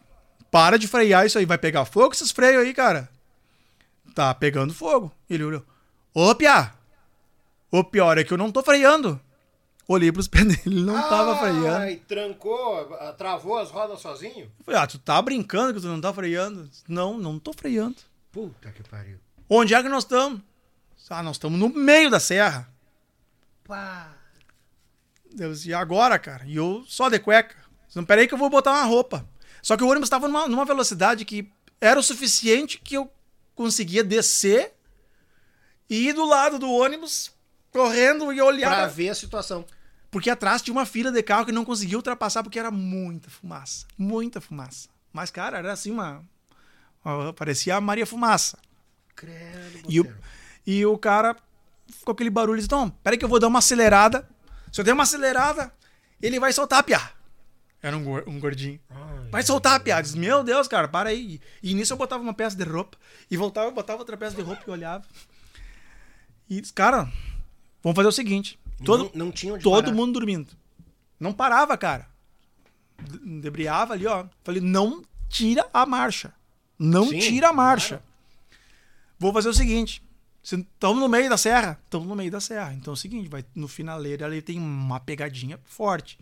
para 0.51 0.77
de 0.77 0.87
frear 0.87 1.25
isso 1.25 1.37
aí. 1.37 1.45
Vai 1.45 1.57
pegar 1.57 1.85
fogo 1.85 2.13
esses 2.13 2.31
freios 2.31 2.63
aí, 2.63 2.73
cara. 2.73 3.09
Tá 4.13 4.33
pegando 4.33 4.73
fogo. 4.73 5.11
Ele 5.29 5.43
olhou. 5.43 5.63
Ô, 6.13 6.33
Pia. 6.33 6.73
O 7.71 7.83
pior 7.83 8.17
é 8.17 8.23
que 8.23 8.33
eu 8.33 8.37
não 8.37 8.51
tô 8.51 8.63
freando. 8.63 9.19
Olhei 9.87 10.11
pros 10.11 10.27
pés 10.29 10.45
dele, 10.45 10.61
ele 10.65 10.81
não 10.81 10.99
tava 11.09 11.37
freando. 11.37 11.67
Ai, 11.77 11.97
trancou, 12.07 12.95
ah, 12.99 13.13
travou 13.13 13.57
as 13.57 13.69
rodas 13.69 13.99
sozinho? 13.99 14.51
Eu 14.59 14.65
falei, 14.65 14.81
ah, 14.81 14.87
tu 14.87 14.97
tá 14.97 15.21
brincando 15.21 15.73
que 15.73 15.81
tu 15.81 15.87
não 15.87 16.01
tá 16.01 16.11
freando? 16.11 16.67
Não, 16.87 17.17
não 17.17 17.37
tô 17.37 17.53
freando. 17.53 17.97
Puta 18.35 18.69
que 18.69 18.83
pariu. 18.83 19.17
Onde 19.49 19.73
é 19.73 19.81
que 19.81 19.87
nós 19.87 20.03
estamos? 20.03 20.41
Ah, 21.09 21.23
nós 21.23 21.37
estamos 21.37 21.57
no 21.57 21.69
meio 21.69 22.09
da 22.09 22.19
serra. 22.19 22.69
Pá. 23.63 24.13
Deus, 25.33 25.65
e 25.65 25.73
agora, 25.73 26.19
cara? 26.19 26.43
E 26.45 26.57
eu 26.57 26.83
só 26.85 27.07
de 27.07 27.17
cueca. 27.17 27.55
Não, 27.95 28.03
peraí 28.03 28.27
que 28.27 28.33
eu 28.33 28.37
vou 28.37 28.49
botar 28.49 28.71
uma 28.71 28.83
roupa. 28.83 29.25
Só 29.61 29.77
que 29.77 29.83
o 29.85 29.87
ônibus 29.87 30.07
estava 30.07 30.27
numa, 30.27 30.49
numa 30.49 30.65
velocidade 30.65 31.23
que 31.23 31.49
era 31.79 31.97
o 31.97 32.03
suficiente 32.03 32.77
que 32.77 32.95
eu 32.97 33.09
conseguia 33.55 34.03
descer 34.03 34.73
e 35.89 36.09
ir 36.09 36.13
do 36.13 36.25
lado 36.25 36.59
do 36.59 36.69
ônibus 36.69 37.31
correndo 37.71 38.33
e 38.33 38.41
olhar. 38.41 38.67
Pra 38.67 38.77
pra- 38.79 38.87
ver 38.87 39.09
a 39.09 39.15
situação. 39.15 39.65
Porque 40.11 40.29
atrás 40.29 40.61
tinha 40.61 40.73
uma 40.73 40.85
fila 40.85 41.09
de 41.09 41.23
carro 41.23 41.45
que 41.45 41.53
não 41.53 41.63
conseguia 41.63 41.95
ultrapassar 41.97 42.43
porque 42.43 42.59
era 42.59 42.69
muita 42.71 43.29
fumaça. 43.29 43.85
Muita 43.97 44.41
fumaça. 44.41 44.89
Mas, 45.13 45.31
cara, 45.31 45.57
era 45.57 45.71
assim 45.71 45.91
uma, 45.91 46.21
Parecia 47.35 47.75
a 47.75 47.81
Maria 47.81 48.05
Fumaça. 48.05 48.57
Credo, 49.15 49.87
E 49.89 49.99
o, 50.01 50.13
e 50.65 50.85
o 50.85 50.97
cara 50.97 51.35
ficou 51.87 52.13
aquele 52.13 52.29
barulho. 52.29 52.57
Disse, 52.57 52.67
então, 52.67 52.89
peraí 53.03 53.17
que 53.17 53.23
eu 53.25 53.29
vou 53.29 53.39
dar 53.39 53.47
uma 53.47 53.59
acelerada. 53.59 54.27
Se 54.71 54.81
eu 54.81 54.85
der 54.85 54.93
uma 54.93 55.03
acelerada, 55.03 55.71
ele 56.21 56.39
vai 56.39 56.51
soltar 56.51 56.79
a 56.79 56.83
piá. 56.83 57.11
Era 57.81 57.95
um, 57.95 58.17
um 58.29 58.39
gordinho. 58.39 58.79
Vai 59.31 59.43
soltar 59.43 59.75
a 59.75 59.79
piá. 59.79 60.01
Disse, 60.01 60.17
meu 60.17 60.43
Deus, 60.43 60.67
cara, 60.67 60.87
para 60.87 61.09
aí. 61.09 61.39
E 61.61 61.73
nisso 61.75 61.93
eu 61.93 61.97
botava 61.97 62.23
uma 62.23 62.33
peça 62.33 62.55
de 62.57 62.63
roupa. 62.63 62.97
E 63.29 63.37
voltava, 63.37 63.69
botava 63.71 63.99
outra 63.99 64.17
peça 64.17 64.35
de 64.35 64.41
roupa 64.41 64.63
e 64.67 64.71
olhava. 64.71 65.03
E 66.49 66.59
disse, 66.61 66.73
cara, 66.73 67.11
vamos 67.83 67.95
fazer 67.95 68.07
o 68.07 68.11
seguinte. 68.11 68.59
Todo, 68.83 69.11
não, 69.13 69.25
não 69.27 69.31
tinha 69.31 69.57
todo 69.59 69.83
parar. 69.85 69.95
mundo 69.95 70.13
dormindo. 70.13 70.51
Não 71.19 71.31
parava, 71.31 71.77
cara. 71.77 72.07
De- 72.99 73.39
Debriava 73.41 73.93
ali, 73.93 74.05
ó. 74.07 74.25
Falei, 74.43 74.61
não 74.61 75.03
tira 75.29 75.67
a 75.73 75.85
marcha. 75.85 76.33
Não 76.77 77.07
Sim, 77.09 77.19
tira 77.19 77.49
a 77.49 77.53
marcha. 77.53 77.97
claro. 77.97 78.03
Vou 79.19 79.31
fazer 79.33 79.49
o 79.49 79.53
seguinte. 79.53 80.01
Estamos 80.43 80.99
no 81.01 81.07
meio 81.09 81.29
da 81.29 81.37
serra? 81.37 81.79
Estamos 81.85 82.07
no 82.07 82.15
meio 82.15 82.29
da 82.29 82.39
serra. 82.39 82.73
Então 82.73 82.91
é 82.91 82.95
o 82.95 82.97
seguinte, 82.97 83.27
vai, 83.29 83.43
no 83.55 83.67
finaleiro 83.67 84.23
ali 84.25 84.41
tem 84.41 84.59
uma 84.59 84.99
pegadinha 84.99 85.59
forte. 85.65 86.19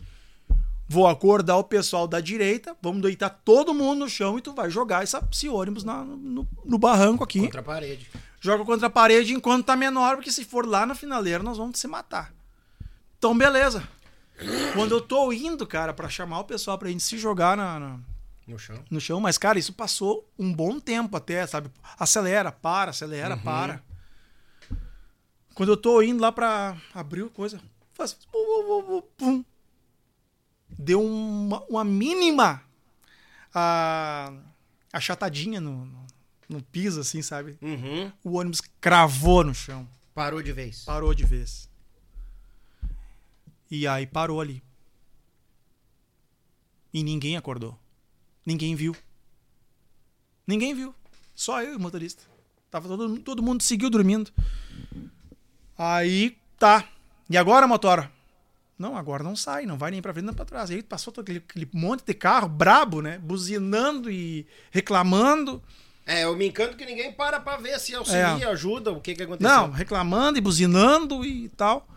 Vou 0.88 1.06
acordar 1.06 1.56
o 1.56 1.64
pessoal 1.64 2.06
da 2.06 2.20
direita, 2.20 2.76
vamos 2.80 3.02
deitar 3.02 3.30
todo 3.30 3.74
mundo 3.74 4.00
no 4.00 4.08
chão 4.08 4.38
e 4.38 4.42
tu 4.42 4.52
vai 4.52 4.70
jogar 4.70 5.02
essa, 5.02 5.26
esse 5.32 5.48
ônibus 5.48 5.82
na- 5.82 6.04
no, 6.04 6.46
no 6.64 6.78
barranco 6.78 7.24
aqui. 7.24 7.40
Contra 7.40 7.60
a 7.60 7.64
parede. 7.64 8.06
Joga 8.40 8.64
contra 8.64 8.86
a 8.86 8.90
parede 8.90 9.32
enquanto 9.32 9.64
tá 9.64 9.74
menor, 9.74 10.16
porque 10.16 10.30
se 10.30 10.44
for 10.44 10.66
lá 10.66 10.84
no 10.86 10.94
finaleiro 10.94 11.42
nós 11.42 11.56
vamos 11.56 11.78
se 11.80 11.88
matar. 11.88 12.32
Então, 13.18 13.36
beleza. 13.36 13.86
Quando 14.74 14.92
eu 14.92 15.00
tô 15.00 15.32
indo, 15.32 15.66
cara, 15.66 15.94
pra 15.94 16.08
chamar 16.08 16.40
o 16.40 16.44
pessoal 16.44 16.76
pra 16.78 16.90
gente 16.90 17.02
se 17.02 17.16
jogar 17.16 17.56
na- 17.56 17.80
na, 17.80 17.98
No 18.46 18.58
chão. 18.58 18.84
no 18.90 19.00
chão, 19.00 19.20
mas, 19.20 19.38
cara, 19.38 19.58
isso 19.58 19.72
passou 19.72 20.28
um 20.38 20.52
bom 20.52 20.78
tempo 20.78 21.16
até, 21.16 21.46
sabe? 21.46 21.70
Acelera, 21.98 22.52
para, 22.52 22.90
acelera, 22.90 23.36
para. 23.38 23.82
Quando 25.54 25.70
eu 25.72 25.76
tô 25.76 26.02
indo 26.02 26.20
lá 26.20 26.30
pra 26.30 26.76
abrir 26.92 27.28
coisa, 27.30 27.60
pum. 29.16 29.44
Deu 30.68 31.02
uma, 31.02 31.64
uma 31.68 31.84
mínima 31.84 32.62
a, 33.54 34.32
achatadinha 34.92 35.60
no, 35.60 35.86
no, 35.86 36.06
no 36.48 36.62
piso, 36.62 37.00
assim, 37.00 37.22
sabe? 37.22 37.56
Uhum. 37.62 38.12
O 38.22 38.32
ônibus 38.38 38.60
cravou 38.80 39.44
no 39.44 39.54
chão. 39.54 39.88
Parou 40.12 40.42
de 40.42 40.52
vez. 40.52 40.84
Parou 40.84 41.14
de 41.14 41.24
vez. 41.24 41.68
E 43.70 43.86
aí 43.86 44.06
parou 44.06 44.40
ali. 44.40 44.62
E 46.92 47.02
ninguém 47.02 47.36
acordou. 47.36 47.78
Ninguém 48.44 48.74
viu. 48.74 48.94
Ninguém 50.46 50.74
viu. 50.74 50.94
Só 51.34 51.62
eu 51.62 51.72
e 51.72 51.76
o 51.76 51.80
motorista. 51.80 52.22
Tava 52.70 52.88
todo, 52.88 53.18
todo 53.20 53.42
mundo 53.42 53.62
seguiu 53.62 53.88
dormindo. 53.88 54.30
Aí 55.76 56.36
tá. 56.58 56.84
E 57.28 57.36
agora, 57.36 57.66
motora? 57.66 58.10
Não, 58.78 58.96
agora 58.96 59.22
não 59.22 59.36
sai, 59.36 59.66
não 59.66 59.78
vai 59.78 59.90
nem 59.90 60.02
pra 60.02 60.12
frente 60.12 60.26
nem 60.26 60.34
pra 60.34 60.44
trás. 60.44 60.70
Aí 60.70 60.82
passou 60.82 61.12
todo 61.12 61.24
aquele, 61.24 61.38
aquele 61.38 61.68
monte 61.72 62.04
de 62.04 62.12
carro 62.14 62.48
brabo, 62.48 63.00
né? 63.00 63.18
Buzinando 63.18 64.10
e 64.10 64.46
reclamando. 64.70 65.62
É, 66.06 66.24
eu 66.24 66.36
me 66.36 66.46
encanto 66.46 66.76
que 66.76 66.84
ninguém 66.84 67.12
para 67.12 67.40
pra 67.40 67.56
ver 67.56 67.78
se 67.80 67.94
auxilia, 67.94 68.48
ajuda, 68.50 68.92
o 68.92 69.00
que 69.00 69.14
que 69.14 69.22
aconteceu. 69.22 69.50
É. 69.50 69.56
Não, 69.56 69.70
reclamando 69.70 70.36
e 70.36 70.40
buzinando 70.40 71.24
e 71.24 71.48
tal. 71.50 71.88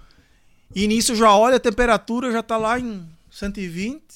E 0.73 0.87
nisso 0.87 1.15
já 1.15 1.35
olha 1.35 1.57
a 1.57 1.59
temperatura, 1.59 2.31
já 2.31 2.41
tá 2.41 2.55
lá 2.55 2.79
em 2.79 3.07
120. 3.31 4.06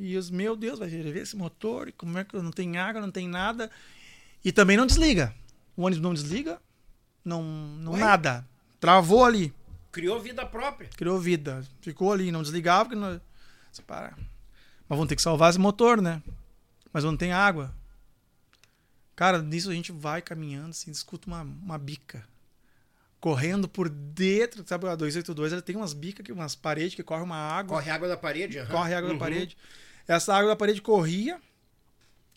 E 0.00 0.16
os, 0.16 0.30
meu 0.30 0.54
Deus, 0.56 0.78
vai 0.78 0.88
ver 0.88 1.16
esse 1.16 1.36
motor, 1.36 1.92
como 1.96 2.16
é 2.18 2.24
que 2.24 2.36
não 2.36 2.50
tem 2.52 2.76
água, 2.78 3.00
não 3.00 3.10
tem 3.10 3.26
nada. 3.28 3.70
E 4.44 4.52
também 4.52 4.76
não 4.76 4.86
desliga. 4.86 5.34
O 5.76 5.82
ônibus 5.82 6.02
não 6.02 6.14
desliga, 6.14 6.60
não, 7.24 7.42
não 7.42 7.92
Ué? 7.92 7.98
nada. 8.00 8.46
Travou 8.80 9.24
ali, 9.24 9.52
Criou 9.90 10.20
vida 10.20 10.46
própria. 10.46 10.88
criou 10.96 11.18
vida. 11.18 11.66
Ficou 11.80 12.12
ali, 12.12 12.30
não 12.30 12.42
desligava, 12.42 12.84
porque 12.90 13.00
não... 13.00 13.20
Você 13.72 13.82
para. 13.82 14.12
Mas 14.88 14.96
vamos 14.96 15.08
ter 15.08 15.16
que 15.16 15.22
salvar 15.22 15.50
esse 15.50 15.58
motor, 15.58 16.00
né? 16.00 16.22
Mas 16.92 17.02
não 17.04 17.16
tem 17.16 17.32
água. 17.32 17.74
Cara, 19.16 19.42
nisso 19.42 19.70
a 19.70 19.74
gente 19.74 19.90
vai 19.90 20.22
caminhando, 20.22 20.70
assim, 20.70 20.90
escuta 20.90 21.26
uma, 21.26 21.42
uma 21.42 21.76
bica. 21.78 22.24
Correndo 23.20 23.68
por 23.68 23.88
dentro, 23.88 24.62
sabe? 24.66 24.86
A 24.88 24.94
282 24.94 25.52
ela 25.52 25.60
tem 25.62 25.74
umas 25.74 25.92
bicas, 25.92 26.24
que- 26.24 26.30
umas 26.32 26.54
paredes 26.54 26.94
que 26.94 27.02
corre 27.02 27.22
uma 27.24 27.36
água. 27.36 27.76
Corre 27.78 27.90
água 27.90 28.06
da 28.06 28.16
parede. 28.16 28.58
aham. 28.60 28.70
corre 28.70 28.94
água 28.94 29.10
Uhum. 29.10 29.16
da 29.16 29.18
parede. 29.18 29.56
Essa 30.08 30.34
água 30.34 30.48
da 30.48 30.56
parede 30.56 30.80
corria 30.82 31.40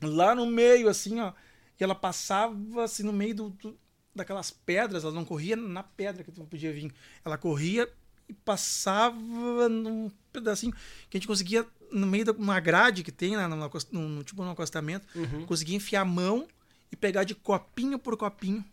lá 0.01 0.35
no 0.35 0.45
meio, 0.45 0.89
assim, 0.89 1.19
ó. 1.19 1.31
E 1.79 1.83
ela 1.83 1.95
passava 1.95 2.83
assim 2.83 3.01
no 3.03 3.13
meio 3.13 3.33
do, 3.33 3.49
do- 3.51 3.79
daquelas 4.13 4.51
pedras, 4.51 5.03
ela 5.03 5.13
não 5.13 5.25
corria 5.25 5.55
na 5.55 5.81
pedra 5.81 6.23
que 6.23 6.31
tu 6.31 6.43
podia 6.45 6.71
vir. 6.73 6.93
Ela 7.25 7.37
corria 7.37 7.89
e 8.27 8.33
passava 8.33 9.67
num 9.69 10.11
pedacinho 10.31 10.73
que 11.09 11.17
a 11.17 11.19
gente 11.19 11.27
conseguia, 11.27 11.65
no 11.91 12.05
meio 12.05 12.25
de 12.25 12.31
uma 12.31 12.59
grade 12.59 13.03
que 13.03 13.11
tem 13.11 13.35
lá 13.35 13.47
no, 13.47 13.55
no- 13.55 14.09
no- 14.09 14.23
tipo 14.23 14.43
no 14.43 14.51
acostamento, 14.51 15.07
conseguia 15.45 15.75
enfiar 15.75 16.01
a 16.01 16.05
mão 16.05 16.47
e 16.91 16.95
pegar 16.95 17.23
de 17.23 17.33
copinho 17.33 17.97
por 17.97 18.17
copinho. 18.17 18.63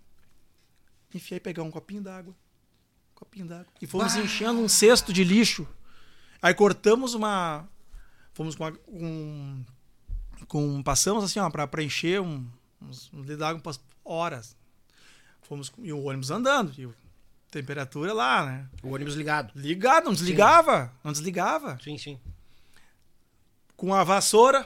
Enfiar 1.15 1.37
e 1.39 1.41
pegar 1.41 1.63
um 1.63 1.71
copinho 1.71 2.03
d'água. 2.03 2.35
Copinho 3.15 3.47
d'água. 3.47 3.67
E 3.81 3.87
fomos 3.87 4.15
enchendo 4.17 4.61
um 4.61 4.69
cesto 4.69 5.13
de 5.13 5.25
lixo. 5.25 5.67
Aí 6.43 6.53
cortamos 6.53 7.15
uma. 7.15 7.67
Fomos 8.39 8.55
com. 8.55 8.63
uma- 8.63 8.73
com, 8.87 9.65
com 10.47 10.83
passamos 10.85 11.25
assim, 11.25 11.41
ó, 11.41 11.51
pra 11.51 11.67
preencher 11.67 12.21
um, 12.21 12.47
uns, 12.81 13.11
uns 13.13 13.27
umas 13.65 13.81
horas. 14.05 14.57
Fomos 15.43 15.69
com- 15.69 15.85
e 15.85 15.93
o 15.93 16.05
ônibus 16.05 16.31
andando. 16.31 16.73
E 16.79 16.85
a 16.85 16.91
temperatura 17.51 18.13
lá, 18.13 18.47
né? 18.47 18.69
O 18.81 18.95
ônibus 18.95 19.15
ligado. 19.17 19.51
Ligado, 19.57 20.05
não 20.05 20.13
desligava. 20.13 20.93
Não 21.03 21.11
desligava. 21.11 21.79
Sim, 21.83 21.99
sim. 21.99 22.17
Com 23.77 23.93
a 23.93 24.05
vassoura, 24.05 24.65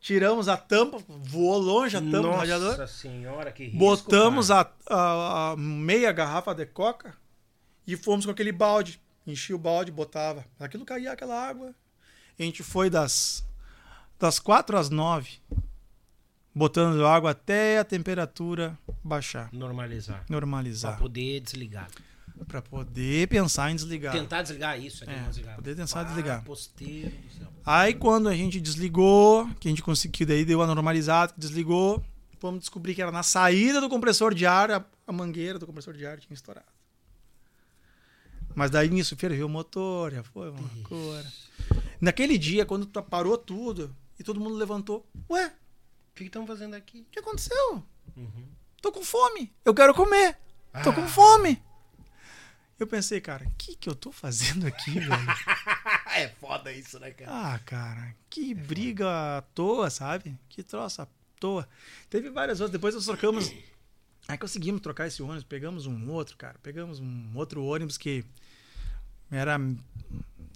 tiramos 0.00 0.46
a 0.46 0.58
tampa, 0.58 0.98
voou 1.08 1.56
longe 1.56 1.96
a 1.96 2.00
tampa 2.02 2.20
do 2.28 2.30
radiador. 2.30 2.76
Nossa 2.76 2.86
senhora, 2.86 3.50
que 3.52 3.64
risco, 3.64 3.78
Botamos 3.78 4.50
a, 4.50 4.70
a- 4.90 5.52
a 5.52 5.56
meia 5.56 6.12
garrafa 6.12 6.54
de 6.54 6.66
coca 6.66 7.16
e 7.86 7.96
fomos 7.96 8.26
com 8.26 8.30
aquele 8.32 8.52
balde. 8.52 9.00
Enchia 9.26 9.56
o 9.56 9.58
balde, 9.58 9.90
botava. 9.90 10.44
Aquilo 10.60 10.84
caía 10.84 11.12
aquela 11.12 11.42
água. 11.42 11.74
A 12.38 12.42
gente 12.42 12.62
foi 12.62 12.90
das, 12.90 13.44
das 14.18 14.38
4 14.38 14.76
às 14.76 14.90
9, 14.90 15.30
botando 16.54 17.06
água 17.06 17.30
até 17.30 17.78
a 17.78 17.84
temperatura 17.84 18.76
baixar, 19.02 19.48
Normalizar. 19.52 20.24
Pra 20.26 20.34
normalizar. 20.34 20.98
poder 20.98 21.40
desligar. 21.40 21.88
Pra 22.48 22.60
poder 22.60 23.28
pensar 23.28 23.70
em 23.70 23.76
desligar. 23.76 24.12
Tentar 24.12 24.42
desligar 24.42 24.78
isso. 24.80 25.08
É, 25.08 25.14
É, 25.14 25.20
desligar. 25.28 25.54
poder 25.54 25.76
tentar 25.76 26.00
Ah, 26.00 26.04
desligar. 26.04 26.42
Posteiro 26.44 27.10
do 27.10 27.32
céu. 27.38 27.48
Aí 27.64 27.94
quando 27.94 28.28
a 28.28 28.34
gente 28.34 28.60
desligou, 28.60 29.48
que 29.60 29.68
a 29.68 29.70
gente 29.70 29.82
conseguiu, 29.82 30.26
daí 30.26 30.44
deu 30.44 30.60
a 30.60 30.66
normalizada, 30.66 31.32
desligou, 31.36 32.04
vamos 32.40 32.60
descobrir 32.60 32.94
que 32.94 33.00
era 33.00 33.12
na 33.12 33.22
saída 33.22 33.80
do 33.80 33.88
compressor 33.88 34.34
de 34.34 34.44
ar, 34.46 34.70
a, 34.72 34.84
a 35.06 35.12
mangueira 35.12 35.58
do 35.60 35.66
compressor 35.66 35.94
de 35.94 36.04
ar 36.04 36.18
tinha 36.18 36.34
estourado. 36.34 36.66
Mas 38.54 38.70
daí 38.70 38.88
nisso 38.90 39.16
ferveu 39.16 39.46
o 39.46 39.48
motor, 39.48 40.12
já 40.12 40.22
foi 40.24 40.50
uma 40.50 40.60
loucura. 40.60 41.24
Naquele 42.04 42.36
dia, 42.36 42.66
quando 42.66 42.84
tu- 42.84 43.02
parou 43.02 43.38
tudo 43.38 43.96
e 44.18 44.22
todo 44.22 44.38
mundo 44.38 44.54
levantou, 44.56 45.08
ué, 45.30 45.46
O 45.46 46.14
que 46.14 46.24
estão 46.24 46.46
fazendo 46.46 46.74
aqui? 46.74 47.00
o 47.00 47.04
que 47.10 47.18
aconteceu? 47.18 47.82
Uhum. 48.14 48.46
Tô 48.82 48.92
com 48.92 49.02
fome, 49.02 49.50
eu 49.64 49.72
quero 49.74 49.94
comer, 49.94 50.36
tô 50.82 50.90
Ah. 50.90 50.92
com 50.92 51.08
fome. 51.08 51.62
Eu 52.78 52.86
pensei, 52.86 53.20
cara, 53.22 53.46
o 53.46 53.50
que, 53.56 53.74
que 53.74 53.88
eu 53.88 53.94
tô 53.94 54.12
fazendo 54.12 54.66
aqui, 54.66 54.90
velho? 55.00 55.08
é 56.14 56.28
foda 56.28 56.70
isso, 56.72 56.98
né, 57.00 57.10
cara? 57.12 57.30
Ah, 57.54 57.58
cara, 57.60 58.14
que 58.28 58.52
briga 58.52 59.38
à 59.38 59.42
toa, 59.42 59.88
sabe? 59.88 60.38
Que 60.48 60.62
troço 60.62 61.00
à 61.00 61.08
toa. 61.40 61.66
Teve 62.10 62.28
várias 62.28 62.60
outras, 62.60 62.72
depois 62.72 62.94
nós 62.94 63.06
trocamos. 63.06 63.50
Aí 64.28 64.36
conseguimos 64.36 64.80
trocar 64.82 65.06
esse 65.06 65.22
ônibus, 65.22 65.44
pegamos 65.44 65.86
um 65.86 66.10
outro, 66.10 66.36
cara. 66.36 66.58
Pegamos 66.62 67.00
um 67.00 67.30
outro 67.34 67.64
ônibus 67.64 67.96
que 67.96 68.24
era 69.30 69.58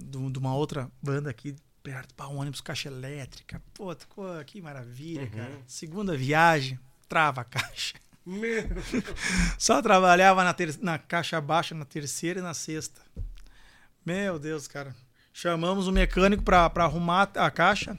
de 0.00 0.38
uma 0.38 0.54
outra 0.54 0.90
banda 1.02 1.30
aqui 1.30 1.56
perto, 1.82 2.14
pá, 2.14 2.26
um 2.26 2.36
ônibus 2.38 2.60
caixa 2.60 2.88
elétrica. 2.88 3.62
Pô, 3.74 3.94
ficou- 3.94 4.44
que 4.44 4.60
maravilha, 4.60 5.26
cara. 5.28 5.50
Segunda 5.66 6.16
viagem, 6.16 6.78
trava 7.08 7.40
a 7.40 7.44
caixa. 7.44 7.94
Meu. 8.26 8.62
Só 9.58 9.80
trabalhava 9.80 10.44
na, 10.44 10.52
ter- 10.52 10.78
na 10.82 10.98
caixa 10.98 11.40
baixa, 11.40 11.74
na 11.74 11.84
terceira 11.86 12.40
e 12.40 12.42
na 12.42 12.52
sexta. 12.54 13.00
Meu 14.04 14.38
Deus, 14.38 14.68
cara. 14.68 14.94
Chamamos 15.32 15.86
o 15.86 15.92
mecânico 15.92 16.42
pra, 16.42 16.68
pra 16.68 16.84
arrumar 16.84 17.30
a 17.36 17.50
caixa. 17.50 17.96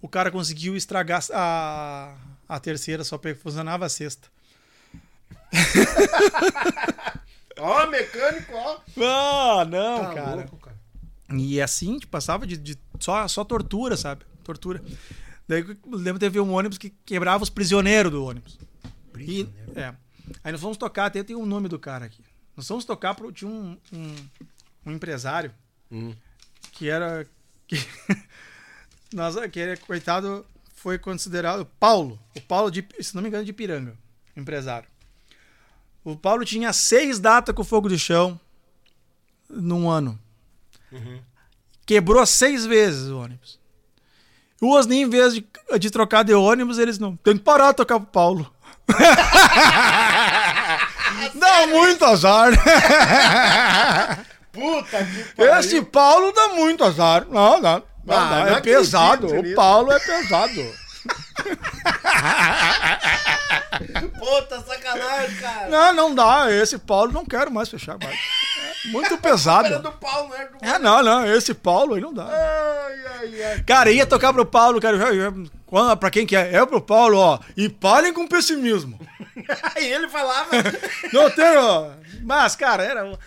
O 0.00 0.08
cara 0.08 0.30
conseguiu 0.30 0.76
estragar 0.76 1.22
a, 1.32 2.16
a 2.48 2.60
terceira, 2.60 3.04
só 3.04 3.20
funcionava 3.40 3.86
a 3.86 3.88
sexta. 3.88 4.28
Ó, 7.60 7.86
mecânico, 7.88 8.52
ó. 8.54 8.78
Ah, 9.02 9.64
não, 9.64 10.04
Tá 10.04 10.14
cara. 10.14 10.34
louco, 10.36 10.56
cara. 10.58 10.67
E 11.34 11.60
assim, 11.60 11.98
tipo, 11.98 12.10
passava 12.10 12.46
de, 12.46 12.56
de 12.56 12.78
só, 12.98 13.26
só 13.28 13.44
tortura, 13.44 13.96
sabe? 13.96 14.24
Tortura. 14.42 14.82
Daí 15.46 15.60
eu 15.60 15.76
lembro 15.90 16.14
que 16.14 16.20
teve 16.20 16.40
um 16.40 16.52
ônibus 16.52 16.78
que 16.78 16.90
quebrava 17.04 17.42
os 17.42 17.50
prisioneiros 17.50 18.12
do 18.12 18.24
ônibus. 18.24 18.58
E, 19.18 19.48
é. 19.74 19.94
Aí 20.44 20.52
nós 20.52 20.60
fomos 20.60 20.76
tocar, 20.76 21.06
até 21.06 21.22
tem 21.22 21.36
o 21.36 21.46
nome 21.46 21.68
do 21.68 21.78
cara 21.78 22.06
aqui. 22.06 22.22
Nós 22.56 22.66
fomos 22.66 22.84
tocar 22.84 23.14
pro. 23.14 23.32
Tinha 23.32 23.50
um, 23.50 23.76
um, 23.92 24.16
um 24.86 24.92
empresário 24.92 25.52
que 26.72 26.88
era. 26.88 27.26
Que, 27.66 27.76
nós, 29.12 29.36
que 29.50 29.60
era, 29.60 29.76
coitado, 29.76 30.44
foi 30.74 30.98
considerado 30.98 31.64
Paulo. 31.78 32.18
O 32.36 32.40
Paulo, 32.40 32.70
de, 32.70 32.86
se 33.00 33.14
não 33.14 33.22
me 33.22 33.28
engano, 33.28 33.44
de 33.44 33.52
Piranga, 33.52 33.96
empresário. 34.36 34.88
O 36.04 36.16
Paulo 36.16 36.44
tinha 36.44 36.72
seis 36.72 37.18
datas 37.18 37.54
com 37.54 37.64
fogo 37.64 37.88
de 37.88 37.98
chão 37.98 38.40
num 39.48 39.90
ano. 39.90 40.18
Quebrou 41.86 42.24
seis 42.26 42.66
vezes 42.66 43.08
o 43.08 43.18
ônibus. 43.18 43.58
O 44.60 44.74
Osni, 44.74 45.02
em 45.02 45.08
vez 45.08 45.34
de, 45.34 45.46
de 45.78 45.90
trocar 45.90 46.24
de 46.24 46.34
ônibus, 46.34 46.78
eles 46.78 46.98
não. 46.98 47.16
Tem 47.16 47.36
que 47.36 47.44
parar 47.44 47.70
de 47.70 47.76
tocar 47.76 47.98
pro 48.00 48.08
Paulo. 48.08 48.52
Dá 51.34 51.66
muito 51.68 52.04
azar. 52.04 52.50
Puta 54.52 55.04
que 55.04 55.42
Esse 55.42 55.82
Paulo 55.82 56.32
dá 56.32 56.48
muito 56.48 56.82
azar. 56.84 57.26
Não, 57.28 57.60
não. 57.60 57.82
não 58.04 58.16
Ah, 58.16 58.24
dá, 58.28 58.30
não 58.40 58.46
é 58.48 58.52
acredito 58.54 58.78
pesado. 58.80 59.26
O 59.28 59.54
Paulo 59.54 59.92
é 59.92 59.98
pesado. 60.00 60.74
Puta 64.18 64.60
sacanagem, 64.62 65.36
cara. 65.36 65.68
Não, 65.68 65.92
não 65.94 66.14
dá. 66.14 66.50
Esse 66.50 66.78
Paulo 66.78 67.12
não 67.12 67.24
quero 67.24 67.50
mais 67.50 67.68
fechar 67.68 67.96
mais. 68.02 68.18
Muito 68.86 69.18
pesado. 69.18 69.66
Era 69.66 69.78
do 69.78 69.92
pau, 69.92 70.28
não 70.28 70.34
era 70.36 70.48
do. 70.50 70.58
É, 70.64 70.78
não, 70.78 71.02
não. 71.02 71.26
Esse 71.26 71.52
Paulo 71.54 71.94
aí 71.94 72.00
não 72.00 72.12
dá. 72.14 72.24
Ai, 72.26 73.06
ai, 73.20 73.42
ai. 73.44 73.62
Cara, 73.64 73.90
ia 73.90 74.06
tocar 74.06 74.32
pro 74.32 74.46
Paulo, 74.46 74.80
cara. 74.80 74.96
já- 74.98 75.12
já- 75.14 75.32
quando- 75.66 75.96
Pra 75.96 76.10
quem 76.10 76.24
que 76.26 76.36
é? 76.36 76.54
É 76.56 76.64
pro 76.66 76.80
Paulo, 76.80 77.18
ó. 77.18 77.38
E 77.56 77.68
parem 77.68 78.12
com 78.12 78.26
pessimismo. 78.28 78.98
Aí 79.74 79.86
ele 79.92 80.08
falava. 80.08 80.48
Não 81.12 81.30
tenho. 81.30 81.90
Mas, 82.22 82.56
cara, 82.56 82.82
era. 82.82 83.04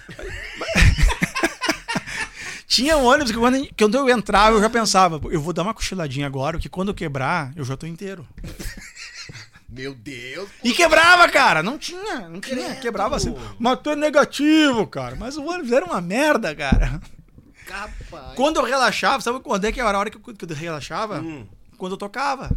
Tinha 2.68 2.96
um 2.98 3.04
ônibus 3.04 3.32
que 3.34 3.38
quando, 3.38 3.62
que 3.68 3.74
quando 3.78 3.96
eu 3.98 4.10
entrava, 4.10 4.56
eu 4.56 4.62
já 4.62 4.70
pensava, 4.70 5.20
eu 5.30 5.42
vou 5.42 5.52
dar 5.52 5.64
uma 5.64 5.74
cochiladinha 5.74 6.26
agora, 6.26 6.54
porque 6.58 6.70
quando 6.70 6.88
eu 6.88 6.94
quebrar, 6.96 7.52
eu 7.58 7.66
já 7.66 7.76
tô 7.76 7.86
inteiro. 7.86 8.26
Meu 9.72 9.96
Deus. 9.96 10.50
E 10.64 10.74
quebrava, 10.74 11.30
cara. 11.30 11.64
Não 11.64 11.78
tinha, 11.78 12.28
não 12.28 12.42
tinha. 12.42 12.66
Credo. 12.66 12.82
Quebrava 12.82 13.16
assim. 13.16 13.34
Matou 13.58 13.96
negativo, 13.96 14.86
cara. 14.86 15.16
Mas 15.16 15.38
o 15.38 15.46
ônibus 15.46 15.72
era 15.72 15.86
uma 15.86 16.02
merda, 16.02 16.54
cara. 16.54 17.00
Capaz. 17.66 18.36
Quando 18.36 18.58
eu 18.58 18.64
relaxava, 18.66 19.22
sabe 19.22 19.40
quando 19.40 19.64
é 19.64 19.72
que 19.72 19.80
era 19.80 19.96
a 19.96 20.00
hora 20.00 20.10
que 20.10 20.18
eu, 20.18 20.22
que 20.22 20.44
eu 20.46 20.56
relaxava? 20.56 21.22
Hum. 21.22 21.48
Quando 21.78 21.94
eu 21.94 21.98
tocava. 21.98 22.52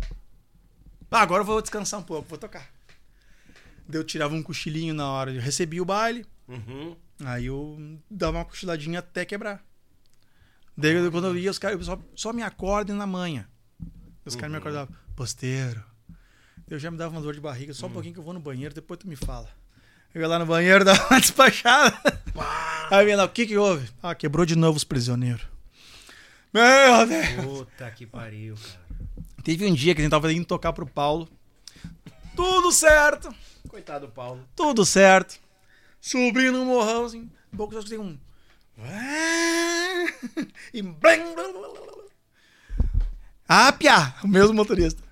Ah, 1.09 1.21
agora 1.23 1.43
eu 1.43 1.47
vou 1.47 1.63
descansar 1.63 2.01
um 2.01 2.03
pouco, 2.03 2.29
vou 2.29 2.37
tocar. 2.37 2.69
Daí 3.89 4.01
eu 4.01 4.05
tirava 4.05 4.35
um 4.35 4.43
cochilinho 4.43 4.93
na 4.93 5.09
hora, 5.09 5.31
eu 5.33 5.41
recebia 5.41 5.81
o 5.81 5.85
baile, 5.85 6.27
Uhum. 6.49 6.97
aí 7.25 7.47
eu 7.47 7.79
dava 8.11 8.39
uma 8.39 8.45
cochiladinha 8.45 8.99
até 8.99 9.25
quebrar. 9.25 9.63
Daí 10.77 11.09
quando 11.13 11.29
eu 11.29 11.37
ia, 11.37 11.51
os 11.53 11.59
caras 11.59 11.87
só, 11.87 11.97
só 12.17 12.33
me 12.33 12.43
acordem 12.43 12.97
na 12.97 13.07
manhã. 13.07 13.47
Os 14.25 14.35
caras 14.35 14.51
me 14.51 14.59
acordavam, 14.59 14.93
posteiro. 15.15 15.85
Eu 16.69 16.79
já 16.79 16.91
me 16.91 16.97
dava 16.97 17.15
uma 17.15 17.21
dor 17.21 17.35
de 17.35 17.41
barriga, 17.41 17.75
só 17.75 17.87
um 17.87 17.91
pouquinho 17.91 18.15
que 18.15 18.21
eu 18.21 18.25
vou 18.25 18.33
no 18.33 18.41
banheiro, 18.41 18.75
depois 18.75 18.99
tu 18.99 19.07
me 19.07 19.17
fala. 19.17 19.49
Eu 20.15 20.23
ia 20.23 20.29
lá 20.29 20.39
no 20.39 20.47
banheiro, 20.47 20.85
dava 20.87 21.07
uma 21.09 21.21
despachada. 21.21 21.97
Aí 22.91 23.05
eu 23.05 23.09
ia 23.11 23.17
lá, 23.17 23.25
o 23.25 23.29
que 23.29 23.47
que 23.47 23.57
houve? 23.59 23.89
Ah, 24.03 24.15
quebrou 24.15 24.47
de 24.47 24.57
novo 24.57 24.77
os 24.77 24.85
prisioneiros. 24.85 25.43
Meu 26.53 27.07
Deus! 27.07 27.45
Puta 27.45 27.91
que 27.91 28.07
pariu, 28.07 28.55
cara. 28.55 28.85
Teve 29.43 29.67
um 29.67 29.75
dia 29.75 29.95
que 29.95 30.01
a 30.01 30.05
gente 30.05 30.11
tava 30.11 30.33
indo 30.33 30.47
tocar 30.47 30.73
pro 30.73 30.87
Paulo. 30.87 31.29
Tudo 32.35 32.73
certo, 32.73 33.35
Coitado 33.69 34.07
do 34.07 34.13
Paulo. 34.13 34.41
tudo 34.57 34.85
certo. 34.85 35.39
Subindo 36.01 36.61
um 36.61 36.65
morrão, 36.65 37.05
assim. 37.05 37.31
Um 37.53 37.57
pouco 37.57 37.83
tem 37.85 37.99
um. 37.99 38.19
E. 40.73 40.83
Ah, 43.49 43.73
Piá, 43.73 44.15
o 44.23 44.29
mesmo 44.29 44.55
motorista. 44.55 45.03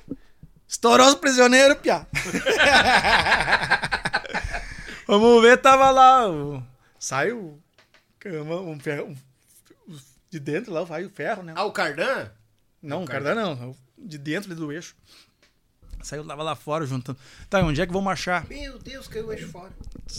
Estourou 0.73 1.07
os 1.09 1.15
prisioneiros, 1.17 1.77
Piá. 1.79 2.07
Vamos 5.07 5.43
ver, 5.43 5.59
tava 5.59 5.91
lá. 5.91 6.27
o- 6.31 6.63
Saiu 6.99 7.61
um 8.25 8.81
ferro. 8.81 9.09
um- 9.09 9.17
de 10.31 10.41
dentro 10.41 10.73
lá, 10.73 10.83
vai 10.83 11.05
o 11.05 11.11
ferro, 11.11 11.43
né? 11.43 11.53
Ah, 11.55 11.65
o 11.65 11.73
Cardan? 11.73 12.31
Não, 12.83 13.05
cardan 13.05 13.35
não. 13.35 13.77
De 13.99 14.17
dentro 14.17 14.51
ali 14.51 14.59
do 14.59 14.73
eixo. 14.73 14.97
Saiu, 16.03 16.27
tava 16.27 16.43
lá 16.43 16.57
fora 16.57 16.87
juntando. 16.87 17.19
Tá, 17.51 17.61
onde 17.61 17.83
é 17.83 17.87
que 17.87 17.93
vão 17.93 18.01
marchar? 18.01 18.47
Meu 18.49 18.79
Deus, 18.79 19.07
caiu 19.07 19.27
o 19.27 19.33
eixo 19.33 19.49
fora. 19.51 19.71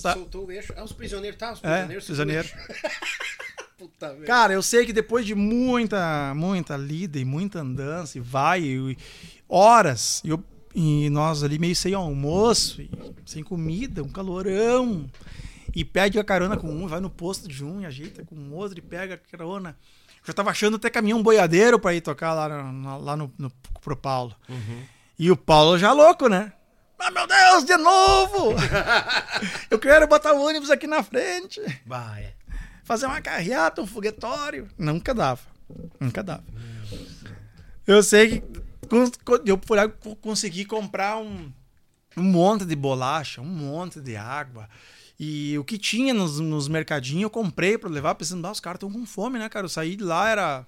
Tá. 0.03 0.13
Soltou 0.13 0.45
o 0.45 0.51
eixo. 0.51 0.71
Ah, 0.77 0.83
os 0.83 0.91
prisioneiros, 0.93 1.39
tá? 1.39 1.53
Os 1.53 1.63
É, 1.63 1.87
prisioneiros. 1.87 2.53
Puta 3.83 4.09
merda. 4.09 4.25
Cara, 4.25 4.53
eu 4.53 4.61
sei 4.61 4.85
que 4.85 4.93
depois 4.93 5.25
de 5.25 5.35
muita, 5.35 6.33
muita 6.35 6.77
lida 6.77 7.19
e 7.19 7.25
muita 7.25 7.59
andança, 7.59 8.17
e 8.17 8.21
vai, 8.21 8.61
e 8.61 8.97
horas, 9.47 10.21
e, 10.23 10.29
eu- 10.29 10.43
e 10.73 11.09
nós 11.09 11.43
ali 11.43 11.59
meio 11.59 11.75
sem 11.75 11.93
almoço, 11.93 12.81
e 12.81 12.89
sem 13.25 13.43
comida, 13.43 14.01
um 14.01 14.09
calorão, 14.09 15.09
e 15.75 15.83
pede 15.83 16.17
a 16.17 16.23
carona 16.23 16.55
com 16.55 16.67
um, 16.69 16.87
vai 16.87 16.99
no 16.99 17.09
posto 17.09 17.47
de 17.47 17.63
um, 17.63 17.81
e 17.81 17.85
ajeita 17.85 18.23
com 18.23 18.35
o 18.35 18.53
outro, 18.53 18.77
e 18.77 18.81
pega 18.81 19.15
a 19.15 19.17
carona. 19.17 19.75
Já 20.25 20.31
tava 20.31 20.51
achando 20.51 20.77
até 20.77 20.89
caminhão 20.89 21.21
boiadeiro 21.21 21.77
pra 21.77 21.93
ir 21.93 21.99
tocar 22.01 22.33
lá, 22.33 22.47
na- 22.47 22.71
na- 22.71 22.97
lá 22.97 23.17
no, 23.17 23.31
no, 23.37 23.51
pro 23.81 23.97
Paulo. 23.97 24.33
E 25.19 25.29
o 25.29 25.35
Paulo 25.35 25.77
já 25.77 25.91
louco, 25.91 26.29
né? 26.29 26.53
Ah, 26.97 27.11
meu 27.11 27.27
Deus, 27.27 27.65
de 27.65 27.75
novo! 27.75 28.53
eu 29.69 29.77
quero 29.77 30.07
botar 30.07 30.31
o 30.33 30.41
ônibus 30.41 30.69
aqui 30.71 30.87
na 30.87 31.03
frente 31.03 31.59
Bah, 31.85 32.17
é. 32.17 32.33
Fazer 32.83 33.05
uma 33.05 33.21
carreata, 33.21 33.81
um 33.81 33.87
foguetório. 33.87 34.69
Nunca 34.77 35.13
dava. 35.13 35.41
Nunca 35.99 36.21
dava. 36.23 36.43
Eu 37.85 38.01
sei 38.03 38.41
que 38.41 39.49
eu 39.49 39.57
lá 39.57 39.89
co- 39.89 40.15
consegui 40.17 40.65
comprar 40.65 41.17
um, 41.17 41.51
um 42.15 42.23
monte 42.23 42.65
de 42.65 42.75
bolacha, 42.75 43.41
um 43.41 43.45
monte 43.45 43.99
de 43.99 44.15
água. 44.15 44.69
E 45.19 45.57
o 45.57 45.63
que 45.63 45.77
tinha 45.77 46.13
nos, 46.13 46.39
nos 46.39 46.67
mercadinhos 46.67 47.23
eu 47.23 47.29
comprei 47.29 47.77
pra 47.77 47.89
levar, 47.89 48.15
pensando, 48.15 48.45
ah, 48.47 48.51
os 48.51 48.59
caras 48.59 48.77
estão 48.77 48.91
com 48.91 49.05
fome, 49.05 49.39
né, 49.39 49.47
cara? 49.49 49.65
Eu 49.65 49.69
saí 49.69 49.95
de 49.95 50.03
lá, 50.03 50.29
era. 50.29 50.65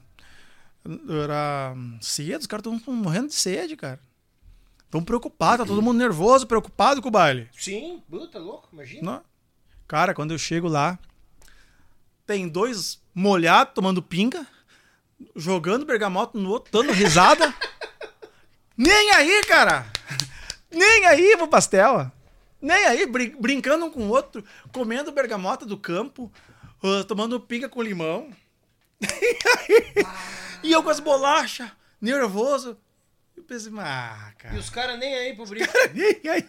Era 1.09 1.73
cedo, 1.99 2.41
os 2.41 2.47
caras 2.47 2.63
estão 2.65 2.93
morrendo 2.93 3.27
de 3.29 3.33
sede, 3.33 3.75
cara. 3.75 3.99
Estão 4.85 5.03
preocupados, 5.03 5.65
tá 5.65 5.65
todo 5.65 5.81
mundo 5.81 5.97
nervoso, 5.97 6.45
preocupado 6.45 7.01
com 7.01 7.07
o 7.07 7.11
baile. 7.11 7.49
Sim, 7.57 8.01
puta 8.09 8.37
louco, 8.37 8.69
imagina. 8.71 9.01
Não. 9.01 9.21
Cara, 9.87 10.13
quando 10.13 10.31
eu 10.31 10.37
chego 10.37 10.67
lá, 10.67 10.97
tem 12.25 12.47
dois 12.47 13.01
molhados 13.13 13.73
tomando 13.73 14.01
pinga, 14.01 14.45
jogando 15.35 15.85
bergamota 15.85 16.37
no 16.37 16.49
outro, 16.49 16.71
dando 16.71 16.91
risada. 16.91 17.53
Nem 18.77 19.11
aí, 19.11 19.43
cara! 19.45 19.85
Nem 20.71 21.05
aí 21.05 21.37
pro 21.37 21.47
pastel. 21.47 22.11
Nem 22.61 22.85
aí, 22.85 23.05
brin- 23.05 23.35
brincando 23.39 23.85
um 23.85 23.89
com 23.91 24.03
o 24.07 24.09
outro, 24.09 24.43
comendo 24.73 25.11
bergamota 25.11 25.65
do 25.65 25.77
campo, 25.77 26.31
ah, 26.83 27.03
tomando 27.07 27.39
pinga 27.39 27.69
com 27.69 27.81
limão. 27.81 28.29
E 30.63 30.71
eu 30.71 30.81
com 30.81 30.89
as 30.89 30.99
bolachas, 30.99 31.69
nervoso. 32.01 32.75
Eu 33.37 33.43
pensei, 33.43 33.71
ah, 33.79 34.31
cara. 34.37 34.55
E 34.55 34.57
os 34.59 34.69
caras 34.69 34.97
nem 34.97 35.13
aí 35.13 35.35
pro 35.35 35.45
brinco. 35.45 35.71
Nem 35.93 36.31
aí, 36.31 36.47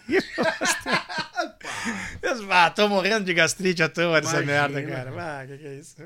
Deus, 2.20 2.40
ah, 2.50 2.70
tô 2.70 2.88
morrendo 2.88 3.24
de 3.24 3.34
gastrite 3.34 3.82
à 3.82 3.88
toa 3.88 4.20
dessa 4.20 4.40
merda, 4.42 4.82
cara. 4.82 5.12
Ah, 5.42 5.46
que 5.46 5.58
que 5.58 5.66
é 5.66 5.74
isso? 5.74 5.96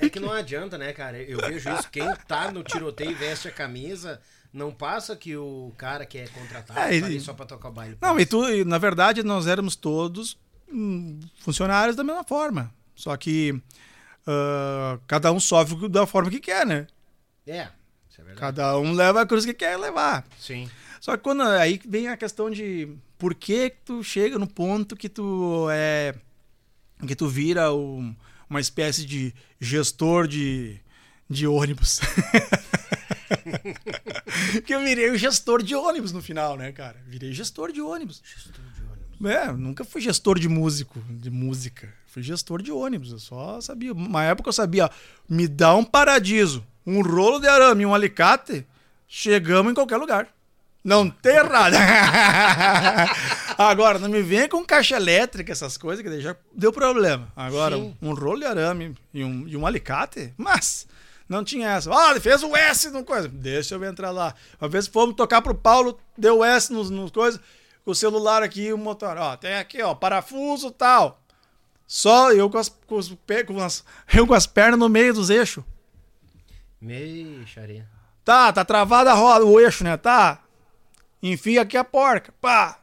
É 0.00 0.08
que 0.08 0.20
não 0.20 0.32
adianta, 0.32 0.76
né, 0.78 0.92
cara? 0.92 1.18
Eu 1.22 1.38
vejo 1.38 1.70
isso. 1.70 1.88
Quem 1.90 2.08
tá 2.26 2.50
no 2.50 2.62
tiroteio 2.62 3.10
e 3.10 3.14
veste 3.14 3.48
a 3.48 3.52
camisa, 3.52 4.20
não 4.52 4.72
passa 4.72 5.14
que 5.16 5.36
o 5.36 5.72
cara 5.76 6.04
que 6.06 6.18
é 6.18 6.26
contratado 6.26 6.78
É, 6.80 6.88
tá 6.88 7.06
ele- 7.06 7.20
só 7.20 7.32
pra 7.32 7.46
tocar 7.46 7.68
o 7.68 7.72
baile. 7.72 7.96
Não, 8.00 8.18
e 8.18 8.26
tu, 8.26 8.42
na 8.64 8.78
verdade, 8.78 9.22
nós 9.22 9.46
éramos 9.46 9.76
todos 9.76 10.38
hum, 10.70 11.20
funcionários 11.40 11.96
da 11.96 12.02
mesma 12.04 12.24
forma. 12.24 12.72
Só 12.94 13.16
que 13.16 13.60
ah, 14.26 14.98
cada 15.06 15.30
um 15.32 15.40
sofre 15.40 15.88
da 15.88 16.06
forma 16.06 16.30
que 16.30 16.40
quer, 16.40 16.66
né? 16.66 16.86
É, 17.46 17.68
isso 18.14 18.20
é 18.20 18.24
verdade. 18.24 18.40
Cada 18.40 18.78
um 18.78 18.92
leva 18.92 19.22
a 19.22 19.26
cruz 19.26 19.44
que 19.44 19.54
quer 19.54 19.76
levar. 19.76 20.24
Sim. 20.38 20.68
Só 21.00 21.16
que 21.16 21.22
quando 21.22 21.42
aí 21.42 21.80
vem 21.86 22.08
a 22.08 22.16
questão 22.16 22.50
de 22.50 22.88
por 23.18 23.34
que 23.34 23.70
tu 23.84 24.02
chega 24.04 24.38
no 24.38 24.46
ponto 24.46 24.96
que 24.96 25.08
tu 25.08 25.68
é 25.70 26.14
que 27.06 27.14
tu 27.16 27.28
vira 27.28 27.72
um- 27.74 28.14
uma 28.48 28.60
espécie 28.60 29.04
de 29.04 29.34
gestor 29.60 30.26
de, 30.28 30.78
de 31.28 31.46
ônibus. 31.46 32.00
que 34.64 34.74
eu 34.74 34.80
virei 34.80 35.10
o 35.10 35.18
gestor 35.18 35.62
de 35.62 35.74
ônibus 35.74 36.12
no 36.12 36.22
final, 36.22 36.56
né, 36.56 36.72
cara? 36.72 37.02
Virei 37.06 37.32
gestor 37.32 37.72
de 37.72 37.80
ônibus. 37.80 38.22
É, 39.24 39.52
nunca 39.52 39.84
fui 39.84 40.00
gestor 40.00 40.38
de 40.38 40.48
músico, 40.48 41.00
de 41.08 41.30
música. 41.30 41.92
Fui 42.06 42.22
gestor 42.22 42.62
de 42.62 42.70
ônibus. 42.70 43.12
Eu 43.12 43.18
só 43.18 43.60
sabia. 43.60 43.92
Uma 43.92 44.24
época 44.24 44.48
eu 44.48 44.52
sabia, 44.52 44.86
ó, 44.86 44.90
me 45.28 45.48
dá 45.48 45.74
um 45.74 45.84
paradiso, 45.84 46.64
um 46.86 47.02
rolo 47.02 47.40
de 47.40 47.48
arame 47.48 47.82
e 47.82 47.86
um 47.86 47.94
alicate, 47.94 48.66
chegamos 49.08 49.72
em 49.72 49.74
qualquer 49.74 49.96
lugar. 49.96 50.28
Não 50.82 51.08
tem 51.08 51.36
errado. 51.36 51.74
Agora, 53.56 53.98
não 53.98 54.08
me 54.08 54.20
venha 54.20 54.48
com 54.48 54.64
caixa 54.64 54.96
elétrica, 54.96 55.50
essas 55.50 55.78
coisas, 55.78 56.04
que 56.04 56.20
já 56.20 56.36
deu 56.54 56.72
problema. 56.72 57.32
Agora, 57.34 57.76
Sim. 57.76 57.96
um 58.02 58.12
rolo 58.12 58.40
de 58.40 58.44
arame 58.44 58.94
e 59.12 59.24
um, 59.24 59.48
e 59.48 59.56
um 59.56 59.66
alicate, 59.66 60.34
mas 60.36 60.86
não 61.28 61.42
tinha 61.42 61.70
essa. 61.70 61.90
Ah, 61.90 62.10
ele 62.10 62.20
fez 62.20 62.42
o 62.42 62.54
S 62.54 62.90
no 62.90 63.02
coisa. 63.02 63.28
Deixa 63.28 63.74
eu 63.74 63.84
entrar 63.84 64.10
lá. 64.10 64.34
Uma 64.60 64.68
vez 64.68 64.86
fomos 64.86 65.16
tocar 65.16 65.40
pro 65.40 65.54
Paulo, 65.54 65.98
deu 66.18 66.44
S 66.44 66.70
nos, 66.72 66.90
nos 66.90 67.10
coisas, 67.10 67.40
o 67.84 67.94
celular 67.94 68.42
aqui 68.42 68.72
o 68.72 68.78
motor. 68.78 69.16
Ó, 69.16 69.36
tem 69.36 69.54
aqui, 69.54 69.82
ó, 69.82 69.94
parafuso 69.94 70.70
tal. 70.70 71.20
Só 71.86 72.32
eu 72.32 72.48
com 72.48 72.58
as, 72.58 72.68
com 72.68 72.96
os 72.96 73.14
pé- 73.26 73.44
com 73.44 73.60
as, 73.60 73.84
eu 74.14 74.26
com 74.26 74.34
as 74.34 74.46
pernas 74.46 74.78
no 74.78 74.88
meio 74.88 75.12
dos 75.14 75.30
eixos. 75.30 75.62
Meio 76.80 77.46
xaria. 77.46 77.88
Tá, 78.24 78.52
tá 78.52 78.64
travada 78.64 79.10
a 79.10 79.14
roda, 79.14 79.44
o 79.44 79.60
eixo, 79.60 79.84
né? 79.84 79.96
Tá. 79.96 80.42
Enfia 81.22 81.62
aqui 81.62 81.76
a 81.76 81.84
porca. 81.84 82.32
Pá. 82.40 82.78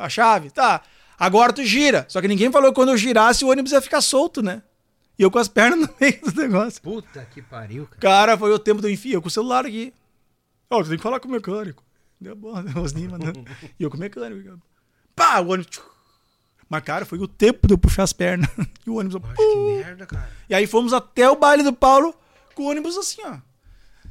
A 0.00 0.08
chave. 0.08 0.50
Tá. 0.50 0.82
Agora 1.18 1.52
tu 1.52 1.64
gira. 1.64 2.04
Só 2.08 2.20
que 2.20 2.28
ninguém 2.28 2.50
falou 2.50 2.70
que 2.70 2.74
quando 2.74 2.90
eu 2.90 2.96
girasse 2.96 3.44
o 3.44 3.48
ônibus 3.50 3.72
ia 3.72 3.80
ficar 3.80 4.00
solto, 4.00 4.42
né? 4.42 4.62
E 5.18 5.22
eu 5.22 5.30
com 5.30 5.38
as 5.38 5.48
pernas 5.48 5.78
no 5.88 5.94
meio 6.00 6.20
do 6.20 6.42
negócio. 6.42 6.82
Puta 6.82 7.24
que 7.32 7.40
pariu, 7.40 7.86
cara. 7.86 8.00
Cara, 8.00 8.38
foi 8.38 8.52
o 8.52 8.58
tempo 8.58 8.80
do 8.82 8.90
enfio. 8.90 9.14
Eu 9.14 9.22
com 9.22 9.28
o 9.28 9.30
celular 9.30 9.64
aqui. 9.64 9.94
Ó, 10.70 10.82
tu 10.82 10.88
tem 10.88 10.96
que 10.96 11.02
falar 11.02 11.20
com 11.20 11.28
o 11.28 11.30
mecânico. 11.30 11.82
Deu 12.24 12.34
bom, 12.34 12.54
os 12.82 12.94
Nima, 12.94 13.18
né? 13.18 13.32
E 13.78 13.82
eu 13.82 13.90
com 13.90 13.98
o 13.98 14.00
mecânico. 14.00 14.58
Pá, 15.14 15.40
o 15.40 15.48
ônibus. 15.48 15.78
Mas, 16.70 16.82
cara, 16.82 17.04
foi 17.04 17.18
o 17.18 17.28
tempo 17.28 17.66
de 17.66 17.74
eu 17.74 17.78
puxar 17.78 18.02
as 18.02 18.14
pernas. 18.14 18.48
E 18.86 18.90
o 18.90 18.94
ônibus. 18.94 19.20
Que 19.36 19.56
merda, 19.56 20.06
cara. 20.06 20.30
E 20.48 20.54
aí 20.54 20.66
fomos 20.66 20.94
até 20.94 21.28
o 21.28 21.36
baile 21.36 21.62
do 21.62 21.72
Paulo 21.72 22.14
com 22.54 22.62
o 22.62 22.70
ônibus 22.70 22.96
assim, 22.96 23.20
ó. 23.26 23.36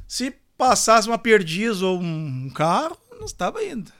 Se 0.06 0.30
passasse 0.56 1.08
uma 1.08 1.18
perdiz 1.18 1.82
ou 1.82 1.98
um 2.00 2.48
carro, 2.50 2.96
não 3.18 3.24
estava 3.24 3.64
indo. 3.64 3.92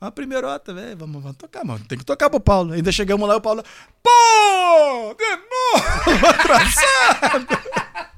Uma 0.00 0.12
primeirota, 0.12 0.72
velho, 0.72 0.96
vamos, 0.96 1.20
vamos 1.20 1.36
tocar, 1.36 1.64
mano. 1.64 1.84
Tem 1.88 1.98
que 1.98 2.04
tocar 2.04 2.30
pro 2.30 2.38
Paulo. 2.38 2.72
Ainda 2.72 2.92
chegamos 2.92 3.26
lá 3.28 3.34
e 3.34 3.38
o 3.38 3.40
Paulo. 3.40 3.64
Pô! 4.02 5.16
De 5.18 5.36
novo! 5.36 6.26
Atrasado! 6.28 8.11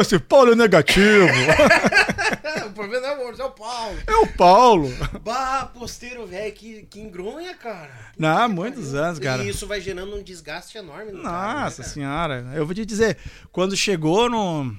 Esse 0.00 0.18
Paulo 0.18 0.52
é 0.52 0.54
negativo. 0.54 1.26
o 2.66 2.70
problema 2.72 3.06
não 3.08 3.22
é 3.22 3.32
o 3.32 3.40
é 3.40 3.44
o 3.44 3.50
Paulo. 3.50 3.98
É 4.06 4.16
o 4.16 4.26
Paulo. 4.28 4.88
Bah, 5.24 5.66
posteiro, 5.74 6.26
velho, 6.26 6.52
que, 6.52 6.82
que 6.84 7.00
engronha, 7.00 7.54
cara. 7.54 7.90
Não, 8.16 8.38
há 8.38 8.48
muitos 8.48 8.94
anos, 8.94 9.18
cara. 9.18 9.42
E 9.42 9.48
isso 9.48 9.66
vai 9.66 9.80
gerando 9.80 10.14
um 10.14 10.22
desgaste 10.22 10.78
enorme 10.78 11.12
no 11.12 11.22
cara, 11.22 11.54
né, 11.54 11.60
Nossa 11.64 11.82
cara? 11.82 11.88
senhora, 11.94 12.52
eu 12.54 12.64
vou 12.64 12.74
te 12.74 12.84
dizer, 12.84 13.18
quando 13.50 13.76
chegou 13.76 14.30
no, 14.30 14.76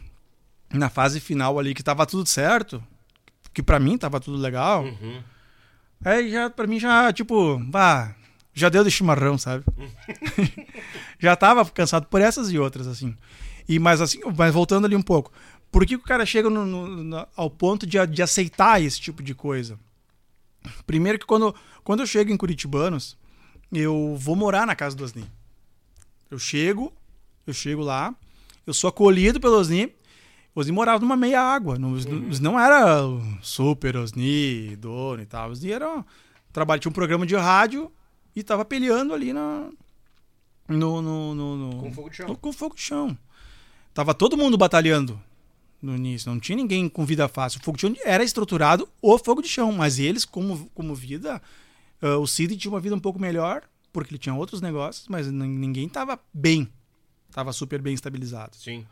na 0.74 0.90
fase 0.90 1.20
final 1.20 1.60
ali 1.60 1.74
que 1.74 1.84
tava 1.84 2.06
tudo 2.06 2.28
certo, 2.28 2.82
que 3.54 3.62
pra 3.62 3.80
mim 3.80 3.98
tava 3.98 4.20
tudo 4.20 4.38
legal, 4.38 4.84
Uhum. 4.86 5.22
aí 6.06 6.32
já 6.32 6.50
pra 6.50 6.68
mim 6.68 6.80
já 6.80 7.12
tipo, 7.12 7.60
vá, 7.70 8.16
já 8.54 8.70
deu 8.70 8.84
de 8.84 8.92
chimarrão, 8.92 9.38
sabe? 9.38 9.66
já 11.20 11.36
tava 11.36 11.66
cansado 11.66 12.06
por 12.08 12.22
essas 12.22 12.50
e 12.52 12.58
outras 12.58 12.88
assim. 12.88 13.16
E 13.70 13.78
mas 13.80 14.02
assim, 14.02 14.20
mas 14.36 14.54
voltando 14.54 14.86
ali 14.86 14.96
um 14.96 15.02
pouco, 15.02 15.32
por 15.72 15.86
que, 15.86 15.96
que 15.98 16.04
o 16.04 16.08
cara 16.08 16.26
chega 16.26 16.50
no- 16.50 16.66
no- 16.66 17.28
ao 17.36 17.50
ponto 17.50 17.86
de, 17.86 18.04
de 18.08 18.22
aceitar 18.22 18.82
esse 18.82 19.00
tipo 19.00 19.22
de 19.24 19.34
coisa? 19.36 19.80
Primeiro 20.86 21.20
que 21.20 21.26
quando, 21.26 21.54
quando 21.84 22.00
eu 22.02 22.08
chego 22.08 22.32
em 22.32 22.38
Curitibanos, 22.38 23.16
eu 23.72 24.16
vou 24.20 24.36
morar 24.36 24.66
na 24.66 24.76
casa 24.76 24.96
do 24.96 25.04
Osni. 25.04 25.24
Eu 26.30 26.40
chego, 26.40 26.92
eu 27.46 27.54
chego 27.54 27.82
lá, 27.84 28.14
eu 28.66 28.74
sou 28.74 28.88
acolhido 28.88 29.40
pelo 29.40 29.56
Osni. 29.58 29.94
Osni 30.56 30.72
morava 30.72 31.00
numa 31.00 31.16
meia 31.16 31.40
água. 31.42 31.78
Não, 31.78 31.92
não 32.42 32.60
era 32.60 33.02
super 33.42 33.96
Osni, 33.98 34.76
dono 34.78 35.22
e 35.22 35.26
tal. 35.26 35.52
Osni 35.52 35.72
era. 35.72 36.04
Trabalho, 36.52 36.82
tinha 36.82 36.90
um 36.90 36.94
programa 36.94 37.26
de 37.26 37.36
rádio 37.36 37.92
e 38.36 38.42
tava 38.44 38.66
peleando 38.66 39.14
ali 39.14 39.32
na. 39.32 39.70
No, 40.68 41.02
no, 41.02 41.34
no, 41.36 41.56
no- 41.56 41.82
Com 41.82 41.94
fogo 41.94 42.10
de 42.10 42.16
chão. 42.18 42.28
no- 42.28 42.38
com 42.38 42.52
fogo 42.54 42.76
de 42.76 42.82
chão. 42.82 43.18
Tava 43.94 44.14
todo 44.14 44.38
mundo 44.38 44.58
batalhando 44.58 45.20
no 45.82 45.96
início. 45.96 46.32
Não 46.32 46.40
tinha 46.40 46.56
ninguém 46.56 46.88
com 46.90 47.06
vida 47.06 47.28
fácil. 47.28 47.60
O 47.60 47.64
fogo 47.64 47.78
de 47.78 47.82
chão 47.82 47.96
era 48.06 48.24
estruturado 48.24 48.88
o 49.02 49.18
fogo 49.18 49.42
de 49.42 49.48
chão, 49.48 49.72
mas 49.72 50.00
eles, 50.00 50.26
como, 50.26 50.70
como 50.74 50.94
vida, 50.96 51.42
ah, 52.02 52.18
o 52.18 52.28
Cid 52.28 52.56
tinha 52.58 52.72
uma 52.72 52.80
vida 52.80 52.96
um 52.96 53.00
pouco 53.00 53.20
melhor, 53.20 53.64
porque 53.92 54.12
ele 54.14 54.20
tinha 54.20 54.36
outros 54.36 54.62
negócios, 54.62 55.08
mas 55.08 55.28
nin- 55.32 55.48
ninguém 55.58 55.90
tava 55.90 56.20
bem. 56.34 56.70
Tava 57.32 57.52
super 57.54 57.82
bem 57.82 57.94
estabilizado. 57.94 58.56
Sim. 58.56 58.86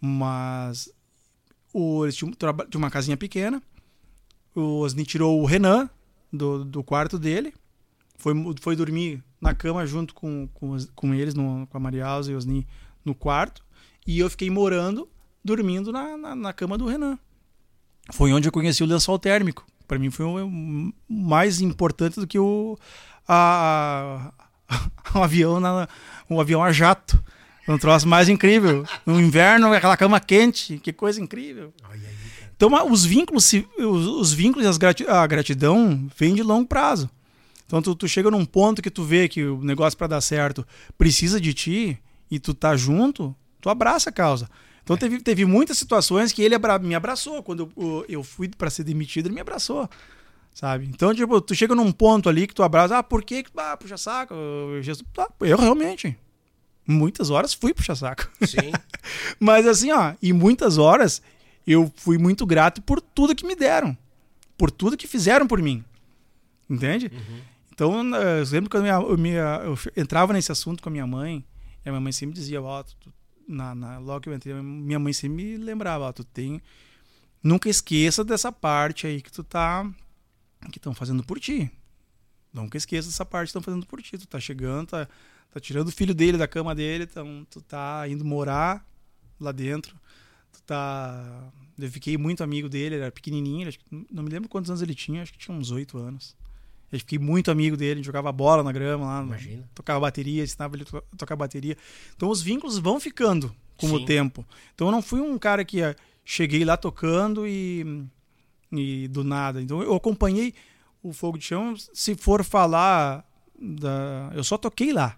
Mas 0.00 0.90
o, 1.72 2.04
eles 2.04 2.14
tinham, 2.16 2.32
traba- 2.32 2.66
tinha 2.66 2.78
uma 2.78 2.90
casinha 2.90 3.16
pequena. 3.16 3.62
O 4.54 4.80
Osni 4.80 5.04
tirou 5.04 5.40
o 5.40 5.44
Renan 5.46 5.88
do, 6.32 6.64
do 6.64 6.82
quarto 6.84 7.18
dele. 7.18 7.52
Foi, 8.16 8.34
foi 8.60 8.76
dormir 8.76 9.22
na 9.40 9.54
cama 9.54 9.84
junto 9.86 10.14
com, 10.14 10.48
com, 10.54 10.76
com 10.94 11.14
eles, 11.14 11.34
no, 11.34 11.66
com 11.66 11.76
a 11.76 11.80
Maria 11.80 12.06
Alza 12.06 12.30
e 12.30 12.34
o 12.34 12.38
Osni 12.38 12.66
no 13.04 13.14
quarto. 13.14 13.63
E 14.06 14.18
eu 14.18 14.28
fiquei 14.30 14.50
morando, 14.50 15.08
dormindo 15.44 15.90
na, 15.92 16.16
na, 16.16 16.34
na 16.34 16.52
cama 16.52 16.76
do 16.76 16.86
Renan. 16.86 17.18
Foi 18.12 18.32
onde 18.32 18.48
eu 18.48 18.52
conheci 18.52 18.82
o 18.82 18.86
lençol 18.86 19.18
térmico. 19.18 19.64
Para 19.88 19.98
mim 19.98 20.10
foi 20.10 20.26
o 20.26 20.46
o 20.46 20.92
mais 21.08 21.60
importante 21.60 22.18
do 22.20 22.26
que 22.26 22.38
o, 22.38 22.78
a, 23.26 24.30
a- 24.68 24.88
o 25.18 25.22
avião 25.22 25.60
na, 25.60 25.88
o 26.28 26.40
avião 26.40 26.62
a 26.62 26.72
jato. 26.72 27.22
Um 27.66 27.78
troço 27.78 28.06
mais 28.06 28.28
incrível. 28.28 28.84
No 29.06 29.18
inverno, 29.18 29.72
aquela 29.72 29.96
cama 29.96 30.20
quente, 30.20 30.78
que 30.78 30.92
coisa 30.92 31.18
incrível. 31.20 31.72
Então, 32.56 32.70
os 32.90 33.04
vínculos, 33.06 33.50
os, 33.78 34.06
os 34.06 34.32
vínculos 34.34 34.76
e 34.78 35.04
a 35.08 35.26
gratidão 35.26 36.06
vêm 36.16 36.34
de 36.34 36.42
longo 36.42 36.68
prazo. 36.68 37.08
Então, 37.66 37.80
tu, 37.80 37.94
tu 37.94 38.06
chega 38.06 38.30
num 38.30 38.44
ponto 38.44 38.82
que 38.82 38.90
tu 38.90 39.02
vê 39.02 39.28
que 39.28 39.42
o 39.44 39.62
negócio 39.64 39.96
para 39.98 40.06
dar 40.08 40.20
certo 40.20 40.66
precisa 40.98 41.40
de 41.40 41.54
ti 41.54 41.98
e 42.30 42.38
tu 42.38 42.52
tá 42.52 42.76
junto, 42.76 43.34
tu 43.64 43.70
abraça 43.70 44.10
a 44.10 44.12
causa. 44.12 44.46
Então, 44.82 44.94
teve, 44.94 45.18
teve 45.22 45.46
muitas 45.46 45.78
situações 45.78 46.30
que 46.34 46.42
ele 46.42 46.54
abra- 46.54 46.78
me 46.78 46.94
abraçou. 46.94 47.42
Quando 47.42 47.72
eu, 47.74 48.04
eu 48.06 48.22
fui 48.22 48.46
para 48.46 48.68
ser 48.68 48.84
demitido, 48.84 49.24
ele 49.28 49.34
me 49.34 49.40
abraçou. 49.40 49.88
Sabe? 50.52 50.84
Então, 50.84 51.14
tipo, 51.14 51.40
tu 51.40 51.54
chega 51.54 51.74
num 51.74 51.90
ponto 51.90 52.28
ali 52.28 52.46
que 52.46 52.54
tu 52.54 52.62
abraça, 52.62 52.98
ah, 52.98 53.02
por 53.02 53.24
que? 53.24 53.42
Ah, 53.56 53.74
puxa 53.78 53.96
saco. 53.96 54.34
eu- 54.34 54.82
Jesus, 54.82 55.02
ah, 55.16 55.28
eu 55.40 55.56
realmente, 55.56 56.14
muitas 56.86 57.30
horas 57.30 57.54
fui 57.54 57.72
puxa 57.72 57.94
saco. 57.96 58.28
Sim. 58.42 58.70
Mas 59.40 59.66
assim, 59.66 59.90
ó, 59.90 60.12
e 60.20 60.30
muitas 60.34 60.76
horas 60.76 61.22
eu 61.66 61.90
fui 61.96 62.18
muito 62.18 62.44
grato 62.44 62.82
por 62.82 63.00
tudo 63.00 63.34
que 63.34 63.46
me 63.46 63.56
deram. 63.56 63.96
Por 64.58 64.70
tudo 64.70 64.94
que 64.98 65.06
fizeram 65.08 65.46
por 65.46 65.62
mim. 65.62 65.82
Entende? 66.68 67.10
Então, 67.72 68.14
eh, 68.14 68.40
eu 68.42 68.46
lembro 68.52 68.68
quando 68.70 68.86
eu, 68.86 69.16
minha- 69.16 69.62
eu 69.64 69.78
entrava 69.96 70.34
nesse 70.34 70.52
assunto 70.52 70.82
com 70.82 70.90
a 70.90 70.92
minha 70.92 71.06
mãe, 71.06 71.42
e 71.84 71.88
a 71.88 71.92
minha 71.92 72.00
mãe 72.02 72.12
sempre 72.12 72.34
dizia, 72.34 72.60
ó, 72.62 72.82
tu- 72.82 72.94
tu- 73.00 73.12
na, 73.46 73.74
na- 73.74 73.98
logo 73.98 74.20
que 74.22 74.28
eu 74.28 74.34
entrei, 74.34 74.54
minha 74.54 74.98
mãe 74.98 75.12
sempre 75.12 75.36
me 75.36 75.56
lembrava, 75.56 76.04
ó, 76.04 76.12
tu 76.12 76.24
tem. 76.24 76.60
Nunca 77.42 77.68
esqueça 77.68 78.24
dessa 78.24 78.50
parte 78.50 79.06
aí 79.06 79.20
que 79.20 79.30
tu 79.32 79.44
tá. 79.44 79.90
que 80.72 80.78
estão 80.78 80.94
fazendo 80.94 81.22
por 81.24 81.38
ti. 81.38 81.70
Nunca 82.52 82.78
esqueça 82.78 83.08
dessa 83.08 83.24
parte 83.24 83.46
que 83.46 83.50
estão 83.50 83.62
fazendo 83.62 83.86
por 83.86 84.00
ti. 84.02 84.16
Tu 84.16 84.26
tá 84.26 84.40
chegando, 84.40 84.88
tá, 84.88 85.08
tá 85.52 85.60
tirando 85.60 85.88
o 85.88 85.92
filho 85.92 86.14
dele 86.14 86.38
da 86.38 86.48
cama 86.48 86.74
dele, 86.74 87.04
então 87.04 87.46
tu 87.50 87.60
tá 87.60 88.06
indo 88.08 88.24
morar 88.24 88.86
lá 89.38 89.52
dentro. 89.52 89.96
Tu 90.52 90.62
tá. 90.62 91.52
Eu 91.78 91.90
fiquei 91.90 92.16
muito 92.16 92.42
amigo 92.42 92.68
dele, 92.68 92.94
ele 92.94 93.02
era 93.02 93.12
pequenininho, 93.12 93.68
não 94.10 94.22
me 94.22 94.30
lembro 94.30 94.48
quantos 94.48 94.70
anos 94.70 94.80
ele 94.80 94.94
tinha, 94.94 95.22
acho 95.22 95.32
que 95.32 95.38
tinha 95.38 95.56
uns 95.56 95.70
oito 95.72 95.98
anos. 95.98 96.36
Eu 96.92 96.98
fiquei 97.00 97.18
muito 97.18 97.50
amigo 97.50 97.76
dele, 97.76 98.02
jogava 98.02 98.30
bola 98.30 98.62
na 98.62 98.70
grama 98.70 99.06
lá, 99.06 99.22
Imagina. 99.22 99.68
tocava 99.74 99.98
bateria, 100.00 100.44
ensinava 100.44 100.76
ele 100.76 100.84
a 100.84 100.86
to- 100.86 101.04
tocar 101.16 101.34
bateria. 101.36 101.76
Então 102.16 102.28
os 102.28 102.40
vínculos 102.40 102.78
vão 102.78 103.00
ficando 103.00 103.54
com 103.76 103.86
o 103.92 103.98
Sim. 103.98 104.04
tempo. 104.04 104.46
Então 104.74 104.86
eu 104.88 104.92
não 104.92 105.02
fui 105.02 105.20
um 105.20 105.36
cara 105.38 105.64
que 105.64 105.82
ah, 105.82 105.96
cheguei 106.24 106.64
lá 106.64 106.76
tocando 106.76 107.46
e, 107.48 108.04
e 108.70 109.08
do 109.08 109.24
nada. 109.24 109.60
Então 109.60 109.82
eu 109.82 109.94
acompanhei 109.94 110.54
o 111.02 111.12
Fogo 111.12 111.36
de 111.36 111.44
Chão, 111.44 111.74
se 111.92 112.14
for 112.14 112.44
falar 112.44 113.24
da, 113.60 114.30
eu 114.34 114.44
só 114.44 114.56
toquei 114.56 114.92
lá. 114.92 115.16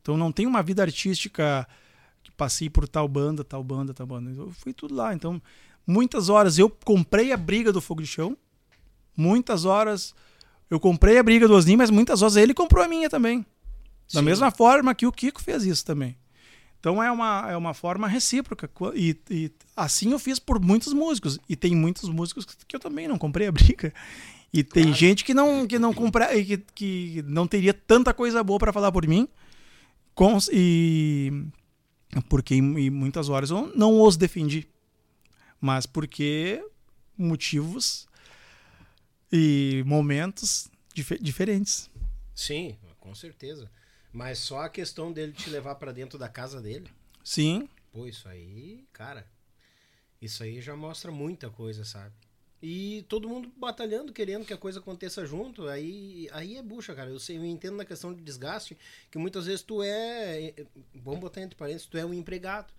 Então 0.00 0.16
não 0.16 0.32
tem 0.32 0.46
uma 0.46 0.62
vida 0.62 0.82
artística 0.82 1.68
que 2.22 2.30
passei 2.32 2.70
por 2.70 2.88
tal 2.88 3.06
banda, 3.06 3.44
tal 3.44 3.62
banda, 3.62 3.92
tal 3.92 4.06
banda. 4.06 4.30
Eu 4.30 4.50
fui 4.52 4.72
tudo 4.72 4.94
lá. 4.94 5.12
Então 5.12 5.42
muitas 5.86 6.30
horas 6.30 6.58
eu 6.58 6.70
comprei 6.70 7.32
a 7.32 7.36
briga 7.36 7.70
do 7.70 7.80
Fogo 7.82 8.00
de 8.00 8.08
Chão. 8.08 8.34
Muitas 9.16 9.64
horas 9.66 10.14
eu 10.70 10.78
comprei 10.78 11.18
a 11.18 11.22
briga 11.22 11.48
do 11.48 11.54
Osni, 11.54 11.76
mas 11.76 11.90
muitas 11.90 12.22
horas 12.22 12.36
ele 12.36 12.54
comprou 12.54 12.84
a 12.84 12.88
minha 12.88 13.08
também. 13.08 13.44
Da 14.12 14.20
Sim. 14.20 14.26
mesma 14.26 14.50
forma 14.50 14.94
que 14.94 15.06
o 15.06 15.12
Kiko 15.12 15.40
fez 15.42 15.64
isso 15.64 15.84
também. 15.84 16.16
Então 16.80 17.02
é 17.02 17.10
uma, 17.10 17.50
é 17.50 17.56
uma 17.56 17.74
forma 17.74 18.06
recíproca. 18.06 18.70
E, 18.94 19.16
e 19.30 19.50
assim 19.76 20.12
eu 20.12 20.18
fiz 20.18 20.38
por 20.38 20.60
muitos 20.60 20.92
músicos. 20.92 21.38
E 21.48 21.56
tem 21.56 21.74
muitos 21.74 22.08
músicos 22.08 22.46
que 22.66 22.76
eu 22.76 22.80
também 22.80 23.08
não 23.08 23.18
comprei 23.18 23.48
a 23.48 23.52
briga. 23.52 23.92
E 24.52 24.62
tem 24.62 24.94
gente 24.94 25.24
que 25.24 25.34
não, 25.34 25.66
que 25.66 25.78
não 25.78 25.92
compra, 25.92 26.34
e 26.34 26.44
que, 26.44 26.58
que 26.74 27.24
não 27.26 27.46
teria 27.46 27.74
tanta 27.74 28.14
coisa 28.14 28.42
boa 28.42 28.58
para 28.58 28.72
falar 28.72 28.90
por 28.90 29.06
mim. 29.06 29.28
Com, 30.14 30.38
e 30.50 31.30
porque 32.28 32.54
em 32.54 32.90
muitas 32.90 33.28
horas 33.28 33.50
eu 33.50 33.70
não 33.76 34.00
os 34.00 34.16
defendi. 34.16 34.66
Mas 35.60 35.84
porque 35.84 36.64
motivos 37.16 38.07
e 39.32 39.82
momentos 39.86 40.68
dif 40.94 41.18
diferentes. 41.20 41.90
Sim, 42.34 42.76
com 42.98 43.14
certeza. 43.14 43.70
Mas 44.12 44.38
só 44.38 44.62
a 44.62 44.68
questão 44.68 45.12
dele 45.12 45.32
te 45.32 45.50
levar 45.50 45.74
para 45.76 45.92
dentro 45.92 46.18
da 46.18 46.28
casa 46.28 46.60
dele. 46.60 46.88
Sim. 47.22 47.68
Pô, 47.92 48.06
isso 48.06 48.28
aí, 48.28 48.86
cara. 48.92 49.26
Isso 50.20 50.42
aí 50.42 50.60
já 50.60 50.74
mostra 50.74 51.12
muita 51.12 51.50
coisa, 51.50 51.84
sabe? 51.84 52.14
E 52.60 53.04
todo 53.08 53.28
mundo 53.28 53.52
batalhando, 53.56 54.12
querendo 54.12 54.44
que 54.44 54.52
a 54.52 54.56
coisa 54.56 54.80
aconteça 54.80 55.24
junto, 55.24 55.68
aí, 55.68 56.28
aí 56.32 56.56
é 56.56 56.62
bucha, 56.62 56.94
cara. 56.94 57.10
Eu, 57.10 57.20
sei, 57.20 57.36
eu 57.36 57.44
entendo 57.44 57.76
na 57.76 57.84
questão 57.84 58.12
de 58.12 58.20
desgaste, 58.20 58.76
que 59.10 59.18
muitas 59.18 59.46
vezes 59.46 59.62
tu 59.62 59.82
é. 59.82 60.54
Vamos 60.94 61.20
botar 61.20 61.40
entre 61.40 61.56
parênteses, 61.56 61.86
tu 61.86 61.96
é 61.96 62.04
um 62.04 62.12
empregado. 62.12 62.72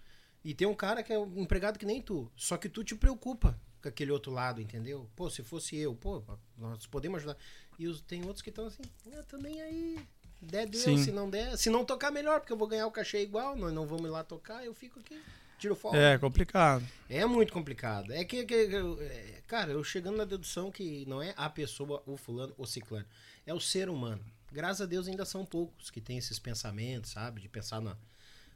E 0.43 0.53
tem 0.53 0.67
um 0.67 0.75
cara 0.75 1.01
que 1.03 1.13
é 1.13 1.19
um 1.19 1.41
empregado 1.41 1.79
que 1.79 1.85
nem 1.85 2.01
tu. 2.01 2.29
Só 2.35 2.57
que 2.57 2.67
tu 2.67 2.83
te 2.83 2.95
preocupa 2.95 3.59
com 3.82 3.88
aquele 3.90 4.11
outro 4.11 4.32
lado, 4.32 4.61
entendeu? 4.61 5.09
Pô, 5.16 5.30
se 5.30 5.41
fosse 5.43 5.75
eu, 5.77 5.95
pô, 5.95 6.24
nós 6.58 6.85
podemos 6.85 7.17
ajudar. 7.19 7.38
E 7.77 7.88
os, 7.88 8.01
tem 8.01 8.22
outros 8.25 8.41
que 8.41 8.49
estão 8.49 8.66
assim, 8.67 8.83
ah, 9.14 9.24
também 9.24 9.61
aí. 9.61 9.99
Der, 10.41 10.67
deu, 10.67 10.80
Sim. 10.80 10.98
se 10.98 11.11
não 11.11 11.30
der. 11.30 11.58
Se 11.58 11.69
não 11.69 11.83
tocar, 11.83 12.11
melhor, 12.11 12.40
porque 12.40 12.53
eu 12.53 12.58
vou 12.58 12.67
ganhar 12.67 12.88
o 12.88 12.91
cachê 12.91 13.22
igual, 13.22 13.56
nós 13.56 13.74
não 13.74 13.85
vamos 13.85 14.06
ir 14.06 14.09
lá 14.09 14.24
tocar, 14.24 14.64
eu 14.66 14.74
fico 14.74 14.99
aqui, 14.99 15.22
tiro 15.58 15.75
foto. 15.75 15.95
É 15.98 16.17
complicado. 16.17 16.85
É 17.09 17.25
muito 17.25 17.51
complicado. 17.51 18.11
É 18.14 18.24
que, 18.24 18.45
que- 18.45 18.67
que- 18.67 19.03
é, 19.03 19.41
cara, 19.48 19.72
eu 19.72 19.83
chegando 19.83 20.16
na 20.17 20.24
dedução 20.25 20.72
que 20.72 21.06
não 21.08 21.22
é 21.22 21.33
a 21.35 21.49
pessoa, 21.49 22.01
o 22.06 22.16
fulano, 22.16 22.53
o 22.58 22.66
ciclano. 22.66 23.06
É 23.45 23.53
o 23.53 23.59
ser 23.59 23.90
humano. 23.90 24.24
Graças 24.51 24.82
a 24.82 24.85
Deus 24.85 25.08
ainda 25.08 25.25
são 25.25 25.45
poucos 25.45 25.90
que 25.91 25.99
têm 26.01 26.17
esses 26.17 26.40
pensamentos, 26.40 27.11
sabe? 27.11 27.41
De 27.41 27.49
pensar 27.49 27.82
na- 27.82 27.98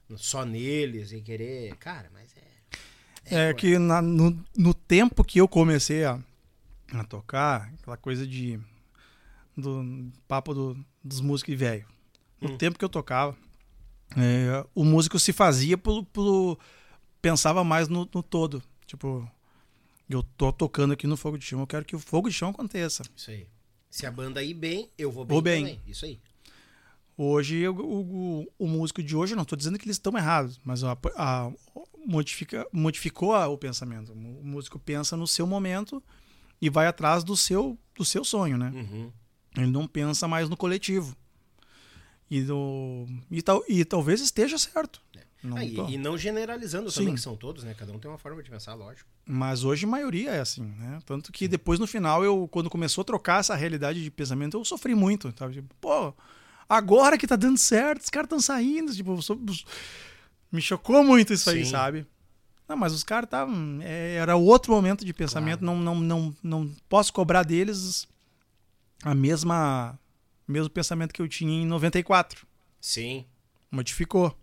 no- 0.08 0.18
só 0.18 0.46
neles 0.46 1.12
e 1.12 1.22
querer. 1.22 1.76
Cara, 1.78 2.10
mas 2.14 2.36
é. 2.38 2.53
É 3.26 3.54
que 3.54 3.78
na- 3.80 4.02
no, 4.02 4.38
no 4.58 4.74
tempo 4.74 5.24
que 5.24 5.40
eu 5.40 5.48
comecei 5.48 6.04
a, 6.04 6.20
a 6.94 7.04
tocar, 7.04 7.72
aquela 7.80 7.98
coisa 7.98 8.26
de. 8.28 8.60
do 9.56 10.12
papo 10.28 10.54
do- 10.54 10.86
dos 11.04 11.22
músicos 11.22 11.56
velho. 11.56 11.86
No 12.42 12.52
Hum. 12.52 12.58
tempo 12.58 12.78
que 12.78 12.84
eu 12.84 12.90
tocava, 12.90 13.36
é, 14.18 14.66
o 14.76 14.84
músico 14.84 15.18
se 15.20 15.32
fazia 15.32 15.78
pelo. 15.78 16.04
pelo- 16.06 16.60
pensava 17.22 17.64
mais 17.64 17.88
no, 17.88 18.08
no 18.14 18.22
todo. 18.24 18.62
Tipo, 18.86 19.30
eu 20.10 20.22
tô 20.22 20.52
tocando 20.52 20.94
aqui 20.94 21.08
no 21.08 21.16
Fogo 21.16 21.38
de 21.38 21.46
Chão, 21.46 21.62
eu 21.62 21.68
quero 21.68 21.86
que 21.86 21.96
o 21.96 22.00
Fogo 22.00 22.28
de 22.30 22.36
Chão 22.36 22.50
aconteça. 22.50 23.04
Isso 23.16 23.32
aí. 23.32 23.48
Se 23.90 24.06
a 24.06 24.12
banda 24.12 24.44
ir 24.44 24.54
bem, 24.56 24.90
eu 24.98 25.12
vou 25.12 25.24
bem, 25.24 25.34
Vou 25.36 25.42
bem. 25.42 25.64
também. 25.66 25.82
Isso 25.88 26.04
aí. 26.06 26.20
Hoje, 27.18 27.68
o, 27.68 27.76
o, 27.76 28.48
o 28.58 28.68
músico 28.68 29.04
de 29.04 29.16
hoje, 29.16 29.36
não 29.36 29.44
estou 29.44 29.58
dizendo 29.58 29.78
que 29.78 29.86
eles 29.86 29.96
estão 29.98 30.18
errados, 30.18 30.60
mas 30.64 30.84
a, 30.84 30.98
a- 31.16 31.52
modifica, 32.06 32.68
modificou 32.72 33.34
o 33.36 33.58
pensamento. 33.58 34.12
O 34.14 34.16
músico 34.44 34.80
pensa 34.80 35.16
no 35.16 35.28
seu 35.28 35.46
momento 35.46 36.02
e 36.62 36.70
vai 36.70 36.88
atrás 36.88 37.24
do 37.24 37.38
seu, 37.38 37.78
do 37.96 38.04
seu 38.04 38.24
sonho, 38.24 38.58
né? 38.58 38.72
Uhum. 38.74 39.12
Ele 39.56 39.68
não 39.68 39.88
pensa 39.88 40.28
mais 40.28 40.50
no 40.50 40.58
coletivo. 40.58 41.16
E, 42.30 42.42
do, 42.42 43.06
e, 43.30 43.42
tal, 43.44 43.64
e 43.70 43.86
talvez 43.86 44.20
esteja 44.20 44.58
certo. 44.58 45.02
Não 45.44 45.58
Ah, 45.58 45.64
e, 45.66 45.76
e 45.94 45.98
não 45.98 46.18
generalizando 46.18 46.90
Sim. 46.90 47.00
também, 47.02 47.14
que 47.16 47.22
são 47.22 47.36
todos, 47.36 47.64
né? 47.64 47.76
Cada 47.78 47.92
um 47.92 48.00
tem 48.00 48.10
uma 48.10 48.18
forma 48.18 48.42
de 48.42 48.50
pensar, 48.50 48.74
lógico. 48.74 49.08
Mas 49.26 49.64
hoje 49.64 49.86
a 49.86 49.90
maioria 49.90 50.32
é 50.32 50.40
assim, 50.40 50.64
né? 50.64 51.00
Tanto 51.06 51.32
que 51.32 51.48
depois 51.50 51.80
no 51.80 51.86
final, 51.86 52.24
eu 52.24 52.48
quando 52.48 52.70
começou 52.70 53.02
a 53.02 53.06
trocar 53.06 53.42
essa 53.42 53.54
realidade 53.56 54.02
de 54.02 54.10
pensamento, 54.10 54.58
eu 54.58 54.66
sofri 54.66 54.96
muito. 54.96 55.32
Sabe? 55.38 55.56
Tipo, 55.56 55.76
pô, 55.82 56.14
agora 56.78 57.18
que 57.18 57.28
tá 57.28 57.36
dando 57.36 57.58
certo, 57.58 58.02
os 58.04 58.10
caras 58.10 58.26
estão 58.28 58.40
saindo. 58.40 58.94
Tipo, 58.94 59.22
sou- 59.22 59.40
me 60.52 60.62
chocou 60.62 61.04
muito 61.04 61.34
isso 61.34 61.50
aí, 61.50 61.64
Sim. 61.66 61.72
sabe? 61.72 62.06
Não, 62.68 62.78
mas 62.78 62.94
os 62.94 63.04
caras 63.04 63.26
estavam. 63.28 63.80
é, 63.82 64.16
era 64.16 64.36
outro 64.36 64.72
momento 64.74 65.04
de 65.06 65.14
pensamento. 65.14 65.64
Não, 65.64 65.78
não, 65.78 65.96
não, 65.96 66.36
não 66.42 66.72
posso 66.88 67.12
cobrar 67.12 67.44
deles 67.44 68.08
a 69.04 69.14
mesma 69.14 70.00
mesmo 70.48 70.70
pensamento 70.70 71.14
que 71.14 71.22
eu 71.22 71.28
tinha 71.28 71.62
em 71.64 71.66
94 71.66 72.46
Sim. 72.80 73.26
modificou. 73.72 74.38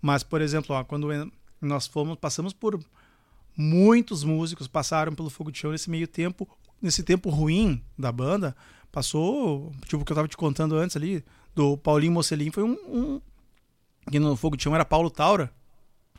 Mas, 0.00 0.22
por 0.22 0.40
exemplo, 0.40 0.74
ó, 0.74 0.84
quando 0.84 1.08
nós 1.60 1.86
fomos, 1.86 2.16
passamos 2.16 2.52
por 2.52 2.80
muitos 3.56 4.24
músicos 4.24 4.66
passaram 4.68 5.14
pelo 5.14 5.28
Fogo 5.28 5.50
de 5.52 5.58
Chão 5.58 5.72
nesse 5.72 5.90
meio 5.90 6.06
tempo, 6.08 6.48
nesse 6.80 7.02
tempo 7.02 7.28
ruim 7.28 7.82
da 7.98 8.10
banda, 8.10 8.56
passou, 8.92 9.72
tipo 9.86 10.02
o 10.02 10.04
que 10.04 10.12
eu 10.12 10.16
tava 10.16 10.28
te 10.28 10.36
contando 10.36 10.76
antes 10.76 10.96
ali, 10.96 11.24
do 11.54 11.76
Paulinho 11.76 12.12
Mocelin, 12.12 12.50
foi 12.50 12.62
um, 12.62 12.72
um 12.88 13.20
que 14.10 14.18
no 14.18 14.34
Fogo 14.36 14.56
de 14.56 14.62
Chão 14.62 14.74
era 14.74 14.84
Paulo 14.84 15.10
Taura, 15.10 15.52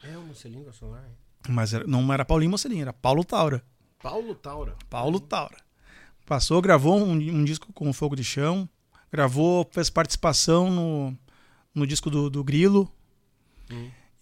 É 0.03 0.17
o 0.17 0.22
Mocelinho 0.24 0.64
com 0.66 0.72
solar. 0.74 1.03
hein? 1.03 1.16
mas 1.50 1.74
era- 1.74 1.85
não 1.88 2.11
era 2.14 2.24
Paulinho 2.25 2.51
Mocelin, 2.51 2.82
era 2.82 2.93
Paulo 2.93 3.24
Taura. 3.24 3.64
Paulo 4.01 4.33
Taura. 4.35 4.75
Paulo 4.90 5.19
Taura. 5.19 5.58
Passou, 6.25 6.61
gravou 6.61 6.98
um, 7.00 7.11
um 7.11 7.43
disco 7.43 7.72
com 7.74 7.90
o 7.90 7.93
Fogo 7.93 8.16
de 8.16 8.24
Chão, 8.24 8.67
gravou, 9.11 9.67
fez 9.72 9.90
participação 9.90 10.69
no, 10.72 11.17
no 11.75 11.85
disco 11.85 12.09
do, 12.09 12.30
do 12.30 12.43
Grilo. 12.43 12.91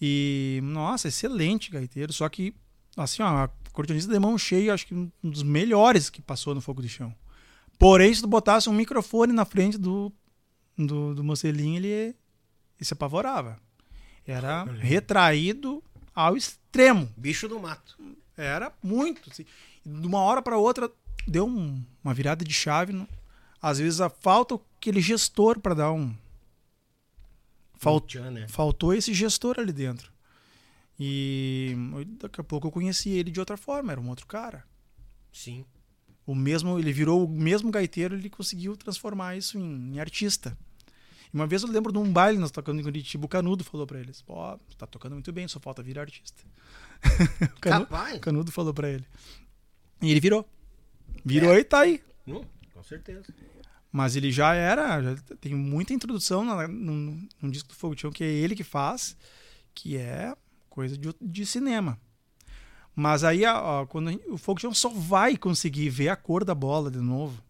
E, 0.01 0.59
nossa, 0.63 1.07
excelente 1.07 1.69
gaiteiro. 1.71 2.11
Só 2.13 2.27
que, 2.29 2.53
assim, 2.95 3.21
ó, 3.21 3.27
a 3.45 3.49
cortonista 3.73 4.11
de 4.11 4.19
mão 4.19 4.37
cheia, 4.37 4.73
acho 4.73 4.87
que 4.87 4.93
um 4.93 5.11
dos 5.23 5.43
melhores 5.43 6.09
que 6.09 6.21
passou 6.21 6.55
no 6.55 6.61
Fogo 6.61 6.81
de 6.81 6.89
Chão. 6.89 7.13
Porém, 7.79 8.13
se 8.13 8.21
tu 8.21 8.27
botasse 8.27 8.69
um 8.69 8.73
microfone 8.73 9.33
na 9.33 9.45
frente 9.45 9.77
do, 9.77 10.11
do, 10.77 11.15
do 11.15 11.23
Mocelinho, 11.23 11.77
ele, 11.77 11.87
ele 11.87 12.15
se 12.81 12.93
apavorava. 12.93 13.57
Era 14.27 14.65
retraído 14.65 15.81
ao 16.13 16.35
extremo. 16.37 17.09
Bicho 17.17 17.47
do 17.47 17.57
mato. 17.59 17.97
Era 18.37 18.71
muito. 18.83 19.31
Assim. 19.31 19.45
De 19.85 20.05
uma 20.05 20.19
hora 20.19 20.41
para 20.41 20.57
outra, 20.57 20.91
deu 21.25 21.47
um- 21.47 21.83
uma 22.03 22.13
virada 22.13 22.43
de 22.45 22.53
chave. 22.53 22.91
no- 22.93 23.07
Às 23.61 23.79
vezes 23.79 23.99
a- 24.01 24.09
falta 24.09 24.59
aquele 24.77 25.01
gestor 25.01 25.59
para 25.59 25.73
dar 25.73 25.91
um. 25.91 26.13
Fal- 27.75 28.01
Tchan, 28.01 28.29
né? 28.31 28.47
Faltou 28.49 28.93
esse 28.93 29.13
gestor 29.13 29.57
ali 29.57 29.71
dentro. 29.71 30.11
E 30.99 31.75
daqui 32.19 32.41
a 32.41 32.43
pouco 32.43 32.67
eu 32.67 32.71
conheci 32.71 33.09
ele 33.09 33.31
de 33.31 33.39
outra 33.39 33.55
forma, 33.55 33.91
era 33.93 34.01
um 34.01 34.09
outro 34.09 34.27
cara. 34.27 34.65
Sim. 35.31 35.63
O 36.29 36.35
mesmo, 36.35 36.77
ele 36.77 36.93
virou 36.93 37.25
o 37.25 37.27
mesmo 37.27 37.71
gaiteiro, 37.71 38.13
ele 38.13 38.29
conseguiu 38.29 38.77
transformar 38.77 39.35
isso 39.35 39.57
em, 39.57 39.95
em 39.95 39.99
artista. 39.99 40.55
E 41.33 41.35
uma 41.35 41.47
vez 41.47 41.63
eu 41.63 41.69
lembro 41.69 41.91
de 41.91 41.97
um 41.97 42.11
baile, 42.13 42.37
nós 42.37 42.51
tocando 42.51 42.79
em 42.79 42.83
Curitiba, 42.83 43.25
o 43.25 43.27
Canudo 43.27 43.63
falou 43.63 43.87
pra 43.87 43.99
eles: 43.99 44.23
Ó, 44.27 44.55
tá 44.77 44.85
tocando 44.85 45.13
muito 45.13 45.31
bem, 45.31 45.47
só 45.47 45.59
falta 45.59 45.81
virar 45.81 46.03
artista. 46.03 46.43
o 47.57 47.59
Canu- 47.59 47.85
Capaz? 47.87 48.19
Canudo 48.19 48.51
falou 48.51 48.75
pra 48.75 48.87
ele. 48.89 49.05
E 50.03 50.11
ele 50.11 50.19
virou. 50.19 50.47
Virou 51.25 51.55
e 51.57 51.63
tá 51.63 51.79
aí. 51.79 51.99
Hum, 52.27 52.41
com 52.75 52.83
certeza. 52.83 53.25
Mas 53.91 54.15
ele 54.15 54.31
já 54.31 54.53
era, 54.53 55.01
já 55.01 55.15
tem 55.41 55.55
muita 55.55 55.95
introdução 55.95 56.43
na, 56.45 56.67
num, 56.67 57.27
num 57.41 57.49
disco 57.49 57.69
do 57.69 57.75
Fogo 57.75 57.97
Chão 57.99 58.11
que 58.11 58.23
é 58.23 58.27
ele 58.31 58.55
que 58.55 58.63
faz, 58.63 59.17
que 59.73 59.97
é 59.97 60.35
coisa 60.69 60.95
de, 60.95 61.09
de 61.19 61.43
cinema. 61.43 61.99
Mas 62.99 63.23
aí 63.23 63.45
ó, 63.45 63.85
quando 63.85 64.11
gente- 64.11 64.25
o 64.29 64.57
Chão 64.59 64.73
só 64.73 64.89
vai 64.89 65.37
conseguir 65.37 65.89
ver 65.89 66.09
a 66.09 66.17
cor 66.17 66.43
da 66.43 66.53
bola 66.53 66.91
de 66.91 66.97
novo, 66.99 67.41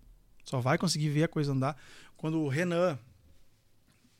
só 0.46 0.60
vai 0.60 0.78
conseguir 0.78 1.10
ver 1.10 1.24
a 1.24 1.28
coisa 1.28 1.52
andar. 1.54 1.76
Quando 2.16 2.40
o 2.40 2.48
Renan 2.48 3.00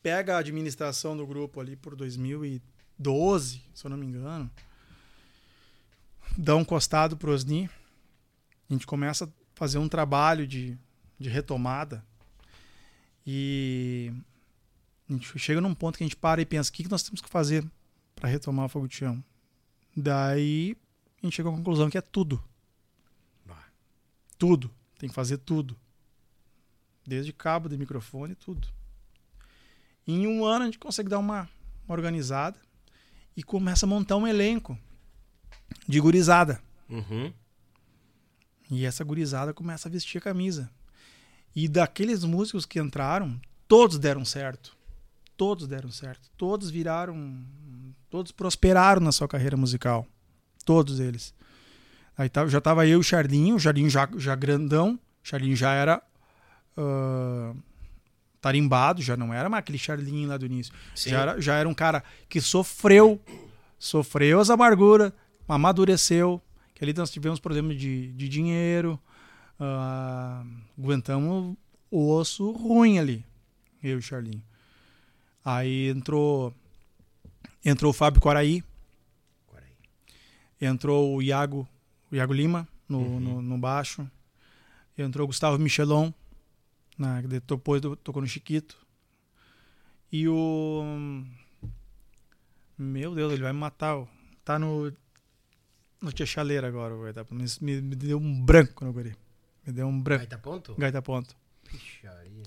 pega 0.02 0.34
a 0.34 0.38
administração 0.38 1.16
do 1.16 1.24
grupo 1.24 1.60
ali 1.60 1.76
por 1.76 1.94
2012, 1.94 3.62
se 3.72 3.84
eu 3.86 3.88
não 3.90 3.96
me 3.96 4.06
engano, 4.06 4.50
dá 6.36 6.56
um 6.56 6.64
costado 6.64 7.16
pro 7.16 7.32
Osni, 7.32 7.70
a 8.68 8.72
gente 8.72 8.84
começa 8.84 9.24
a 9.26 9.28
fazer 9.54 9.78
um 9.78 9.88
trabalho 9.88 10.48
de, 10.48 10.76
de 11.16 11.28
retomada. 11.28 12.04
E 13.24 14.12
a 15.08 15.12
gente 15.12 15.38
chega 15.38 15.60
num 15.60 15.74
ponto 15.76 15.96
que 15.96 16.02
a 16.02 16.06
gente 16.06 16.16
para 16.16 16.42
e 16.42 16.44
pensa 16.46 16.70
o 16.70 16.72
que 16.72 16.82
que 16.82 16.90
nós 16.90 17.04
temos 17.04 17.20
que 17.20 17.28
fazer 17.28 17.64
para 18.16 18.28
retomar 18.28 18.66
o 18.66 18.68
fogo 18.68 18.88
chão. 18.90 19.22
Daí 19.96 20.76
a 21.22 21.26
gente 21.26 21.34
chega 21.34 21.48
à 21.48 21.52
conclusão 21.52 21.90
que 21.90 21.98
é 21.98 22.00
tudo. 22.00 22.42
Bah. 23.44 23.68
Tudo. 24.38 24.70
Tem 24.98 25.08
que 25.08 25.14
fazer 25.14 25.38
tudo. 25.38 25.76
Desde 27.06 27.32
cabo 27.32 27.68
de 27.68 27.76
microfone, 27.76 28.34
tudo. 28.34 28.68
E 30.06 30.12
em 30.12 30.26
um 30.26 30.44
ano 30.44 30.62
a 30.62 30.66
gente 30.66 30.78
consegue 30.78 31.08
dar 31.08 31.18
uma, 31.18 31.48
uma 31.86 31.94
organizada 31.94 32.58
e 33.36 33.42
começa 33.42 33.86
a 33.86 33.88
montar 33.88 34.16
um 34.16 34.26
elenco 34.26 34.78
de 35.86 36.00
gurizada. 36.00 36.60
Uhum. 36.88 37.32
E 38.70 38.84
essa 38.84 39.04
gurizada 39.04 39.52
começa 39.52 39.88
a 39.88 39.90
vestir 39.90 40.18
a 40.18 40.22
camisa. 40.22 40.70
E 41.54 41.68
daqueles 41.68 42.24
músicos 42.24 42.64
que 42.64 42.78
entraram, 42.78 43.40
todos 43.66 43.98
deram 43.98 44.24
certo. 44.24 44.76
Todos 45.36 45.66
deram 45.66 45.90
certo. 45.90 46.30
Todos 46.36 46.70
viraram. 46.70 47.44
Todos 48.08 48.30
prosperaram 48.30 49.00
na 49.00 49.12
sua 49.12 49.26
carreira 49.26 49.56
musical. 49.56 50.06
Todos 50.70 51.00
eles. 51.00 51.34
Aí 52.16 52.28
tava- 52.28 52.48
já 52.48 52.60
tava 52.60 52.86
eu 52.86 52.92
e 52.98 53.00
o 53.00 53.02
Charlinho, 53.02 53.56
o 53.56 53.58
Charlinho 53.58 53.90
já, 53.90 54.08
já 54.16 54.36
grandão. 54.36 54.94
O 54.94 55.28
Charlinho 55.28 55.56
já 55.56 55.72
era. 55.72 56.00
ah, 56.76 57.52
tarimbado, 58.40 59.02
já 59.02 59.16
não 59.16 59.34
era 59.34 59.48
mais 59.48 59.62
aquele 59.62 59.76
Charlinho 59.78 60.28
lá 60.28 60.36
do 60.36 60.46
início. 60.46 60.72
Sim. 60.94 61.10
Já 61.10 61.20
era, 61.22 61.40
já 61.40 61.54
era 61.56 61.68
um 61.68 61.74
cara 61.74 62.04
que 62.28 62.40
sofreu, 62.40 63.20
sofreu 63.80 64.38
as 64.38 64.48
amarguras, 64.48 65.12
amadureceu. 65.48 66.40
Que 66.74 66.84
ali 66.84 66.94
nós 66.94 67.10
tivemos 67.10 67.40
problemas 67.40 67.76
de, 67.76 68.12
de 68.12 68.28
dinheiro, 68.28 68.96
ah, 69.58 70.44
aguentamos 70.78 71.56
o 71.90 72.12
osso 72.12 72.52
ruim 72.52 72.98
ali, 73.00 73.24
eu 73.82 73.96
e 73.96 73.98
o 73.98 74.02
Charlinho. 74.02 74.42
Aí 75.44 75.88
entrou 75.88 76.54
entrou 77.64 77.90
o 77.90 77.92
Fábio 77.92 78.20
Quaraí, 78.20 78.62
entrou 80.60 81.16
o 81.16 81.22
Iago, 81.22 81.66
o 82.10 82.16
Iago 82.16 82.32
Lima 82.32 82.68
no, 82.88 83.18
no, 83.20 83.42
no 83.42 83.58
baixo, 83.58 84.08
entrou 84.98 85.24
o 85.24 85.28
Gustavo 85.28 85.58
Michelon, 85.58 86.12
na, 86.98 87.20
depois 87.22 87.80
do- 87.80 87.96
tocou 87.96 88.20
no 88.20 88.28
Chiquito. 88.28 88.76
E 90.12 90.28
o. 90.28 90.82
Meu 92.76 93.14
Deus, 93.14 93.32
ele 93.32 93.42
vai 93.42 93.52
me 93.52 93.58
matar. 93.58 94.06
Tá 94.44 94.58
no. 94.58 94.92
No 96.02 96.12
Tia 96.12 96.24
Chaleira 96.26 96.66
agora, 96.66 96.94
o 96.94 97.02
Gaita. 97.02 97.26
Me, 97.30 97.44
me, 97.60 97.80
me 97.80 97.94
deu 97.94 98.18
um 98.18 98.42
branco 98.44 98.84
no 98.84 98.92
guri. 98.92 99.14
Me 99.66 99.72
deu 99.72 99.86
um 99.86 100.00
branco. 100.00 100.20
Gaita 100.20 100.38
ponto? 100.38 100.74
Gaita 100.76 101.02
ponto. 101.02 101.36
Picharia. 101.64 102.42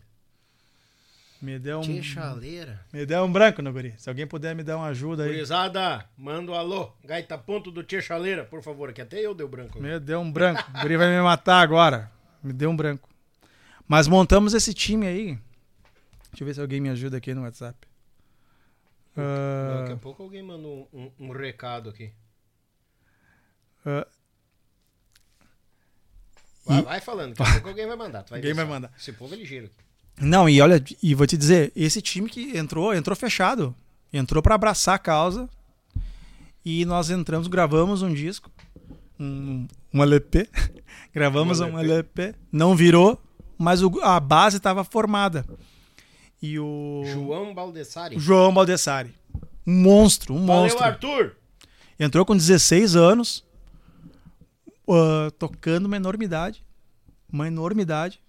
Me 1.43 1.59
deu 1.59 1.80
um. 1.81 2.01
Chaleira. 2.01 2.80
Me 2.93 3.05
deu 3.05 3.22
um 3.25 3.30
branco 3.31 3.61
no 3.61 3.73
guri. 3.73 3.93
Se 3.97 4.07
alguém 4.09 4.25
puder 4.25 4.55
me 4.55 4.63
dar 4.63 4.77
uma 4.77 4.88
ajuda 4.88 5.23
aí. 5.23 5.30
Gurizada, 5.33 6.07
manda 6.17 6.53
um 6.53 6.55
alô. 6.55 6.93
Gaita 7.03 7.38
ponto 7.38 7.69
do 7.69 7.83
Tia 7.83 8.01
Chaleira, 8.01 8.45
por 8.45 8.61
favor, 8.63 8.93
que 8.93 9.01
até 9.01 9.19
eu 9.19 9.35
deu 9.35 9.45
branco. 9.49 9.77
Me 9.81 9.99
deu 9.99 10.22
um 10.22 10.31
branco. 10.31 10.63
O 10.73 10.81
guri 10.81 10.95
vai 10.95 11.09
me 11.13 11.22
matar 11.22 11.59
agora. 11.61 12.09
Me 12.41 12.53
deu 12.53 12.69
um 12.69 12.75
branco. 12.77 13.09
Mas 13.85 14.07
montamos 14.07 14.53
esse 14.53 14.73
time 14.73 15.05
aí. 15.05 15.25
Deixa 16.31 16.43
eu 16.43 16.45
ver 16.47 16.53
se 16.53 16.61
alguém 16.61 16.80
me 16.80 16.88
ajuda 16.89 17.17
aqui 17.17 17.33
no 17.33 17.41
WhatsApp. 17.41 17.77
Ah, 19.17 19.80
Daqui 19.81 19.93
a 19.93 19.97
pouco 19.97 20.23
alguém 20.23 20.41
manda 20.41 20.65
um, 20.65 20.88
um- 20.93 21.11
um 21.19 21.31
recado 21.31 21.89
aqui. 21.89 22.09
ah, 23.85 24.07
Vai, 26.65 26.80
E- 26.80 26.81
vai 26.83 27.01
falando, 27.01 27.35
daqui 27.35 27.49
a 27.49 27.53
pouco 27.59 27.67
alguém 27.67 27.85
vai 27.85 27.97
mandar. 27.97 28.23
tu 28.23 28.30
vai 28.30 28.39
Alguém 28.39 28.53
vai 28.53 28.63
mandar. 28.65 28.93
Esse 28.97 29.11
povo 29.11 29.33
é 29.33 29.38
ligeiro. 29.38 29.69
Não, 30.19 30.48
e 30.48 30.61
olha, 30.61 30.83
e 31.01 31.14
vou 31.16 31.25
te 31.27 31.35
dizer, 31.38 31.72
esse 31.75 32.01
time 32.01 32.30
que 32.30 32.58
entrou, 32.58 32.93
entrou 32.93 33.16
fechado. 33.16 33.75
Entrou 34.11 34.42
pra 34.43 34.56
abraçar 34.56 34.95
a 34.95 35.00
causa. 35.00 35.50
E 36.64 36.85
nós 36.85 37.09
entramos, 37.09 37.48
gravamos 37.48 38.01
um 38.01 38.14
disco, 38.14 38.50
um, 39.19 39.67
um 39.93 40.01
LP. 40.03 40.48
gravamos 41.14 41.59
Um 41.59 41.66
um 41.74 41.80
LP. 41.80 42.22
LP. 42.22 42.35
Não 42.51 42.75
virou, 42.75 43.22
mas 43.58 43.82
o- 43.82 44.00
a 44.01 44.19
base 44.19 44.58
estava 44.58 44.83
formada. 44.83 45.45
E 46.42 46.59
o 46.59 47.03
João 47.06 47.53
Baldessari. 47.53 48.19
João 48.19 48.53
Baldessari. 48.53 49.14
Um 49.66 49.82
monstro, 49.82 50.33
um 50.35 50.45
Valeu, 50.45 50.64
monstro. 50.64 50.83
Arthur! 50.83 51.35
Entrou 52.00 52.25
com 52.25 52.35
16 52.35 52.95
anos, 52.95 53.43
ah, 54.90 55.32
tocando 55.40 55.85
uma 55.85 55.95
enormidade. 55.95 56.64
Uma 57.32 57.48
enormidade. 57.48 58.19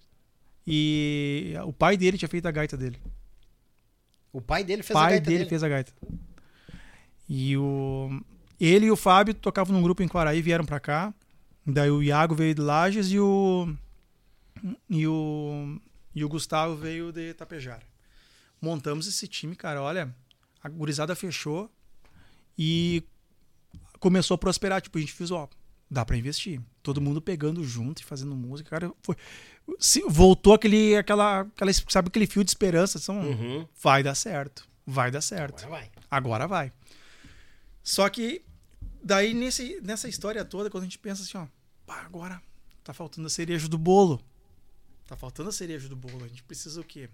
E 0.67 1.53
o 1.65 1.71
pai 1.73 1.95
dele 1.97 2.17
tinha 2.17 2.29
feito 2.29 2.47
a 2.47 2.51
gaita 2.51 2.75
dele. 2.75 2.99
O 4.33 4.41
pai 4.41 4.63
dele 4.63 4.81
O 4.81 4.85
fez 4.85 4.97
a 4.97 5.01
pai 5.01 5.11
gaita 5.11 5.25
dele, 5.25 5.37
dele. 5.39 5.49
fez 5.49 5.63
a 5.63 5.69
gaita. 5.69 5.93
E 7.29 7.55
o 7.57 8.09
ele 8.59 8.85
e 8.87 8.91
o 8.91 8.95
Fábio 8.95 9.33
tocavam 9.33 9.75
num 9.75 9.81
grupo 9.83 10.01
em 10.01 10.07
Quaraí, 10.07 10.41
vieram 10.41 10.65
pra 10.65 10.79
cá. 10.79 11.13
Daí 11.65 11.89
o 11.89 12.01
Iago 12.03 12.35
veio 12.35 12.53
de 12.55 12.61
Lages 12.61 13.11
e 13.11 13.19
o 13.19 13.73
e 14.89 15.07
o 15.07 15.79
e 16.13 16.23
o 16.23 16.29
Gustavo 16.29 16.75
veio 16.75 17.11
de 17.11 17.33
Tapejara. 17.33 17.83
Montamos 18.61 19.05
esse 19.07 19.27
time, 19.27 19.55
cara, 19.55 19.81
olha, 19.81 20.15
a 20.63 20.69
gurizada 20.69 21.15
fechou 21.15 21.69
e 22.57 23.03
começou 23.99 24.35
a 24.35 24.37
prosperar, 24.37 24.81
tipo, 24.81 24.97
a 24.97 25.01
gente 25.01 25.11
fez, 25.13 25.29
ó, 25.29 25.47
dá 25.95 26.05
pra 26.05 26.17
investir. 26.17 26.61
Todo 26.83 27.01
mundo 27.01 27.21
pegando 27.21 27.63
junto 27.63 28.01
e 28.01 28.05
fazendo 28.05 28.35
música, 28.35 28.69
cara, 28.69 28.91
foi 29.01 29.15
se- 29.79 30.03
voltou 30.07 30.53
aquele 30.53 30.95
aquela, 30.95 31.39
aquela 31.41 31.71
sabe 31.73 32.09
aquele 32.09 32.27
fio 32.27 32.43
de 32.43 32.51
esperança, 32.51 32.99
são 32.99 33.19
Uhum. 33.21 33.67
vai 33.81 34.03
dar 34.03 34.13
certo. 34.13 34.67
Vai 34.85 35.09
dar 35.09 35.21
certo. 35.21 35.63
Agora 35.65 35.69
vai. 35.79 35.91
Agora 36.11 36.47
vai. 36.47 36.73
Só 37.81 38.07
que 38.09 38.43
daí 39.03 39.33
nesse, 39.33 39.79
nessa 39.81 40.07
história 40.07 40.43
toda, 40.45 40.69
quando 40.69 40.83
a 40.83 40.85
gente 40.85 40.99
pensa 40.99 41.23
assim, 41.23 41.37
ó, 41.37 41.47
pá, 41.85 42.01
agora 42.05 42.41
tá 42.83 42.93
faltando 42.93 43.25
a 43.27 43.29
cereja 43.29 43.67
do 43.67 43.77
bolo. 43.77 44.21
Tá 45.07 45.15
faltando 45.15 45.49
a 45.49 45.51
cereja 45.51 45.87
do 45.87 45.95
bolo. 45.95 46.23
A 46.25 46.27
gente 46.27 46.43
precisa 46.43 46.81
o 46.81 46.83
quê? 46.83 47.09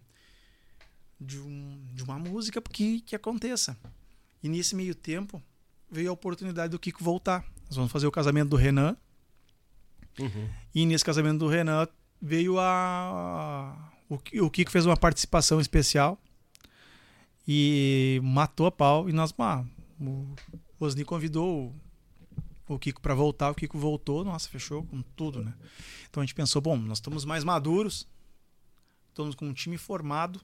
De, 1.20 1.38
um, 1.40 1.86
de 1.94 2.04
uma 2.04 2.18
música 2.18 2.62
que, 2.62 3.02
que 3.02 3.16
aconteça. 3.16 3.78
E 4.42 4.50
nesse 4.50 4.76
meio 4.76 4.96
tempo 4.96 5.42
veio 5.90 6.10
a 6.10 6.14
oportunidade 6.14 6.72
do 6.72 6.80
Kiko 6.80 7.04
voltar. 7.04 7.46
Nós 7.72 7.78
vamos 7.78 7.92
fazer 7.94 8.06
o 8.06 8.12
casamento 8.12 8.50
do 8.50 8.58
Renan. 8.58 8.98
Uhum. 10.20 10.50
E 10.76 10.86
nesse 10.86 11.06
casamento 11.06 11.40
do 11.40 11.48
Renan 11.48 11.88
veio 12.22 12.60
a. 12.60 13.94
O, 14.10 14.18
Ki- 14.18 14.42
o 14.42 14.50
Kiko 14.50 14.70
fez 14.70 14.86
uma 14.86 14.98
participação 14.98 15.62
especial 15.62 16.20
e 17.48 18.20
matou 18.22 18.66
a 18.66 18.72
pau. 18.74 19.10
E 19.10 19.14
nós, 19.14 19.34
ah, 19.40 19.64
o 20.02 20.36
Osni 20.82 21.06
convidou 21.06 21.74
o, 22.68 22.78
Kiko 22.78 23.00
para 23.00 23.16
voltar. 23.16 23.50
O 23.52 23.56
Kiko 23.56 23.80
voltou, 23.80 24.26
nossa, 24.26 24.50
fechou 24.50 24.84
com 24.84 25.02
tudo, 25.16 25.42
né? 25.42 25.54
Então 26.10 26.22
a 26.22 26.26
gente 26.26 26.36
pensou, 26.36 26.62
bom, 26.62 26.76
nós 26.76 26.98
estamos 26.98 27.24
mais 27.24 27.46
maduros, 27.46 28.06
estamos 29.08 29.34
com 29.34 29.46
um 29.46 29.54
time 29.54 29.78
formado, 29.78 30.42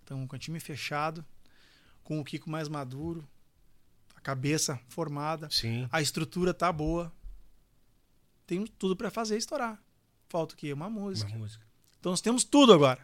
estamos 0.00 0.26
com 0.26 0.36
um 0.36 0.38
time 0.38 0.58
fechado, 0.58 1.22
com 2.02 2.18
o 2.18 2.24
Kiko 2.24 2.48
mais 2.48 2.66
maduro, 2.66 3.22
cabeça 4.26 4.80
formada, 4.88 5.48
Sim. 5.52 5.88
a 5.92 6.02
estrutura 6.02 6.52
tá 6.52 6.72
boa. 6.72 7.12
Temos 8.44 8.68
tudo 8.76 8.96
para 8.96 9.08
fazer 9.08 9.36
estourar. 9.36 9.80
Falta 10.28 10.54
o 10.54 10.56
quê? 10.56 10.72
Uma 10.72 10.90
música. 10.90 11.30
Uma 11.30 11.38
música. 11.38 11.64
Então 12.00 12.10
nós 12.10 12.20
temos 12.20 12.42
tudo 12.42 12.72
agora. 12.72 12.98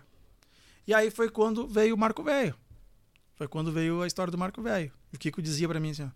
E 0.85 0.93
aí 0.93 1.13
foi 1.13 1.31
quando 1.31 1.69
veio 1.69 1.95
o 1.95 1.99
Marco 1.99 2.25
Velho. 2.25 2.57
Foi 3.37 3.47
quando 3.47 3.71
veio 3.71 4.03
a 4.03 4.07
história 4.09 4.33
do 4.33 4.37
Marco 4.39 4.61
Velho. 4.61 4.91
O 5.15 5.19
Kiko 5.19 5.41
dizia 5.41 5.69
pra 5.69 5.79
mim 5.79 5.91
assim: 5.91 6.11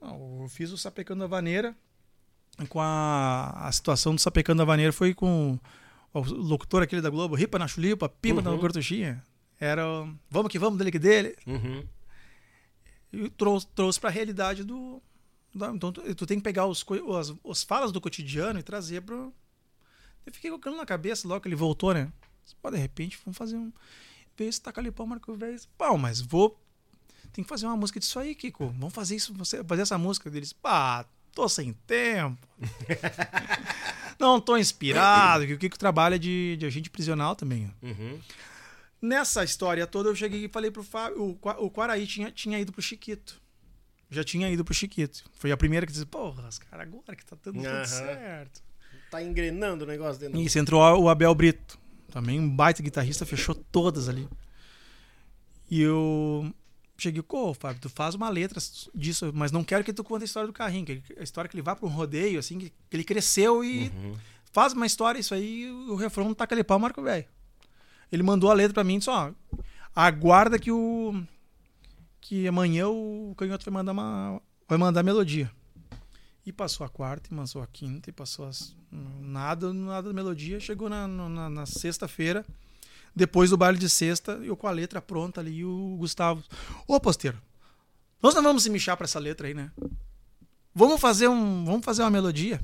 ó, 0.00 0.06
"Não, 0.06 0.42
eu 0.42 0.48
fiz 0.50 0.70
o 0.70 0.76
Sapecando 0.76 1.20
da 1.20 1.26
Vaneira. 1.26 1.74
Com 2.68 2.78
a, 2.80 3.52
a 3.68 3.72
situação 3.72 4.14
do 4.14 4.20
Sapecando 4.20 4.58
da 4.58 4.66
Vaneira 4.66 4.92
foi 4.92 5.14
com 5.14 5.58
o 6.12 6.20
locutor 6.20 6.82
aquele 6.82 7.00
da 7.00 7.08
Globo, 7.08 7.34
Ripa 7.34 7.58
na 7.58 7.66
chulipa, 7.66 8.06
pipa 8.06 8.42
na 8.42 8.50
Uhum. 8.50 8.58
gorduchinha. 8.58 9.24
Era 9.58 9.88
o 9.88 10.14
vamos 10.30 10.50
que 10.52 10.58
vamos, 10.58 10.78
dele 10.78 10.90
que 10.92 10.98
dele. 10.98 11.34
Uhum. 11.46 11.82
E 13.12 13.28
trouxe, 13.30 13.66
trouxe 13.68 13.98
pra 14.00 14.10
realidade 14.10 14.62
do. 14.64 15.02
da- 15.54 15.70
então 15.74 15.90
tu, 15.92 16.14
tu 16.14 16.26
tem 16.26 16.38
que 16.38 16.44
pegar 16.44 16.66
os, 16.66 16.84
as, 17.18 17.32
as 17.50 17.62
falas 17.64 17.90
do 17.92 18.00
cotidiano 18.00 18.58
e 18.58 18.62
trazer 18.62 19.02
pro. 19.02 19.32
Eu 20.26 20.32
fiquei 20.32 20.52
aquilo 20.52 20.76
na 20.76 20.86
cabeça 20.86 21.26
logo 21.26 21.40
que 21.40 21.48
ele 21.48 21.56
voltou, 21.56 21.92
né? 21.94 22.12
Pô, 22.62 22.70
de 22.70 22.76
repente, 22.76 23.18
vamos 23.24 23.36
fazer 23.38 23.56
um. 23.56 23.72
Veio 24.36 24.48
esse 24.48 24.60
tacalipão, 24.60 25.06
Marco 25.06 25.34
Velho. 25.34 25.58
Pau, 25.78 25.96
mas 25.98 26.20
vou. 26.20 26.58
Tem 27.32 27.44
que 27.44 27.48
fazer 27.48 27.66
uma 27.66 27.76
música 27.76 27.98
disso 28.00 28.18
aí, 28.18 28.34
Kiko. 28.34 28.68
Vamos 28.68 28.92
fazer 28.94 29.16
isso, 29.16 29.32
você 29.34 29.62
fazer 29.64 29.82
essa 29.82 29.96
música 29.98 30.28
deles. 30.30 30.52
Pá, 30.52 31.04
tô 31.34 31.48
sem 31.48 31.72
tempo. 31.86 32.38
Não 34.18 34.40
tô 34.40 34.56
inspirado, 34.56 35.46
que 35.46 35.54
o 35.54 35.58
Kiko 35.58 35.78
trabalha 35.78 36.18
de, 36.18 36.56
de 36.58 36.66
agente 36.66 36.90
prisional 36.90 37.34
também. 37.34 37.72
Uhum. 37.82 38.18
Nessa 39.02 39.42
história 39.44 39.86
toda, 39.86 40.08
eu 40.10 40.14
cheguei 40.16 40.44
e 40.44 40.48
falei 40.48 40.70
pro 40.70 40.82
Fábio. 40.82 41.22
O, 41.22 41.48
o 41.64 41.70
Quaraí 41.70 42.06
tinha, 42.06 42.30
tinha 42.30 42.58
ido 42.58 42.72
pro 42.72 42.82
Chiquito. 42.82 43.40
Já 44.10 44.22
tinha 44.24 44.48
ido 44.50 44.64
pro 44.64 44.74
Chiquito. 44.74 45.24
Foi 45.34 45.50
a 45.52 45.56
primeira 45.56 45.86
que 45.86 45.92
disse: 45.92 46.04
Porra, 46.06 46.48
os 46.48 46.58
caras 46.58 46.86
agora 46.86 47.16
que 47.16 47.24
tá 47.24 47.36
dando 47.42 47.60
Aham. 47.64 47.76
tudo 47.82 47.86
certo. 47.88 48.62
Tá 49.10 49.22
engrenando 49.22 49.84
o 49.84 49.86
negócio 49.86 50.20
dentro. 50.20 50.38
Isso, 50.40 50.58
entrou 50.58 50.80
o 51.00 51.08
Abel 51.08 51.34
Brito. 51.34 51.78
Também 52.12 52.38
um 52.38 52.48
baita 52.48 52.82
guitarrista, 52.82 53.24
fechou 53.24 53.54
todas 53.54 54.08
ali. 54.08 54.28
E 55.70 55.80
eu 55.80 56.52
cheguei, 56.98 57.22
pô, 57.22 57.54
Fábio, 57.54 57.80
tu 57.80 57.88
faz 57.88 58.14
uma 58.14 58.28
letra 58.28 58.60
disso, 58.94 59.30
mas 59.32 59.50
não 59.52 59.64
quero 59.64 59.82
que 59.84 59.92
tu 59.92 60.02
conte 60.04 60.22
a 60.22 60.24
história 60.26 60.46
do 60.46 60.52
carrinho, 60.52 60.84
que 60.84 61.02
a 61.18 61.22
história 61.22 61.48
que 61.48 61.54
ele 61.56 61.62
vá 61.62 61.74
para 61.74 61.86
um 61.86 61.90
rodeio, 61.90 62.38
assim, 62.38 62.58
que 62.58 62.72
ele 62.92 63.04
cresceu 63.04 63.64
e 63.64 63.88
Uhum. 63.88 64.16
faz 64.52 64.72
uma 64.72 64.84
história, 64.86 65.18
isso 65.18 65.32
aí, 65.32 65.70
o 65.70 65.94
refrão 65.94 66.34
tá 66.34 66.44
aquele 66.44 66.64
pau, 66.64 66.78
Marco 66.78 67.00
Velho. 67.00 67.24
Ele 68.10 68.22
mandou 68.22 68.50
a 68.50 68.54
letra 68.54 68.74
pra 68.74 68.84
mim 68.84 68.96
e 68.96 68.98
disse, 68.98 69.10
ó, 69.10 69.32
aguarda 69.94 70.58
que 70.58 70.70
o. 70.70 71.22
que 72.20 72.46
amanhã 72.46 72.88
o 72.88 73.34
canhoto 73.36 73.64
vai 73.64 73.74
mandar 73.74 73.92
uma. 73.92 74.40
vai 74.68 74.78
mandar 74.78 75.00
a 75.00 75.04
melodia. 75.04 75.50
E 76.44 76.52
passou 76.52 76.84
a 76.84 76.88
quarta, 76.88 77.28
e 77.32 77.36
passou 77.36 77.62
a 77.62 77.66
quinta, 77.66 78.10
e 78.10 78.12
passou 78.12 78.46
as. 78.46 78.74
Nada, 78.90 79.72
nada 79.72 80.08
da 80.08 80.14
melodia. 80.14 80.58
Chegou 80.58 80.88
na, 80.88 81.06
na, 81.06 81.48
na 81.48 81.66
sexta-feira, 81.66 82.44
depois 83.14 83.50
do 83.50 83.56
baile 83.56 83.78
de 83.78 83.88
sexta, 83.88 84.32
eu 84.32 84.56
com 84.56 84.66
a 84.66 84.70
letra 84.70 85.00
pronta 85.00 85.40
ali, 85.40 85.58
e 85.58 85.64
o 85.64 85.96
Gustavo. 85.98 86.42
Ô, 86.86 86.98
posteiro, 86.98 87.40
nós 88.22 88.34
não 88.34 88.42
vamos 88.42 88.62
se 88.62 88.70
mexer 88.70 88.96
pra 88.96 89.04
essa 89.04 89.18
letra 89.18 89.46
aí, 89.46 89.54
né? 89.54 89.70
Vamos 90.74 91.00
fazer 91.00 91.28
um. 91.28 91.64
Vamos 91.64 91.84
fazer 91.84 92.02
uma 92.02 92.10
melodia. 92.10 92.60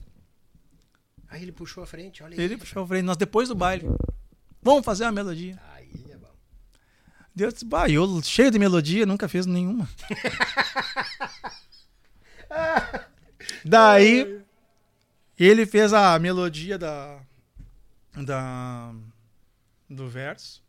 Aí 1.29 1.43
ele 1.43 1.53
puxou 1.53 1.83
a 1.83 1.87
frente, 1.87 2.23
olha 2.23 2.35
aí. 2.35 2.41
Ele 2.41 2.57
puxou 2.57 2.83
a 2.83 2.87
frente, 2.87 3.05
nós 3.05 3.17
depois 3.17 3.49
do 3.49 3.55
baile. 3.55 3.87
Vamos 4.63 4.85
fazer 4.85 5.05
uma 5.05 5.13
melodia. 5.13 5.59
Aí 5.75 5.89
é 6.11 6.17
bom. 6.17 6.31
Deus 7.35 7.55
disse, 7.55 7.65
bah, 7.65 7.89
eu 7.89 8.23
cheio 8.23 8.51
de 8.51 8.59
melodia, 8.59 9.07
nunca 9.07 9.29
fez 9.29 9.47
nenhuma. 9.47 9.89
Daí, 13.65 14.41
ele 15.39 15.67
fez 15.67 15.93
a 15.93 16.19
melodia 16.19 16.79
da, 16.79 17.19
da, 18.15 18.93
do 19.89 20.09
verso. 20.09 20.65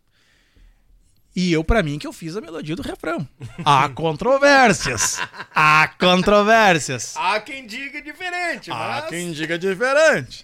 E 1.35 1.53
eu, 1.53 1.63
pra 1.63 1.83
mim, 1.83 1.99
que 1.99 2.07
eu 2.07 2.11
fiz 2.11 2.35
a 2.35 2.41
melodia 2.41 2.75
do 2.75 2.81
refrão. 2.81 3.27
Há 3.63 3.87
controvérsias. 3.89 5.19
Há 5.53 5.87
controvérsias. 5.99 7.15
Há 7.15 7.39
quem 7.39 7.67
diga 7.67 8.01
diferente, 8.01 8.71
Há 8.71 8.75
mas... 8.75 9.05
quem 9.05 9.31
diga 9.31 9.57
diferente. 9.59 10.43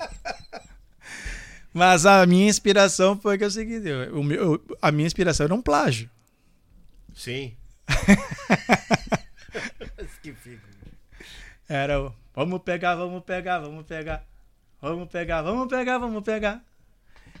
Mas 1.72 2.04
a 2.06 2.24
minha 2.26 2.48
inspiração 2.48 3.18
foi 3.18 3.38
que 3.38 3.44
é 3.44 3.46
o 3.46 3.50
seguinte: 3.50 3.88
eu- 3.88 4.20
o 4.20 4.24
meu- 4.24 4.42
eu- 4.54 4.76
a 4.80 4.92
minha 4.92 5.06
inspiração 5.06 5.44
era 5.44 5.54
um 5.54 5.62
plágio. 5.62 6.08
Sim. 7.14 7.54
que 10.22 10.32
fica. 10.32 10.62
Era 11.68 12.00
o 12.00 12.12
vamos 12.34 12.60
pegar, 12.62 12.94
vamos 12.94 13.22
pegar, 13.24 13.58
vamos 13.60 13.84
pegar. 13.86 14.24
Vamos 14.80 15.08
pegar, 15.08 15.42
vamos 15.42 15.68
pegar, 15.68 15.98
vamos 15.98 16.22
pegar. 16.24 16.62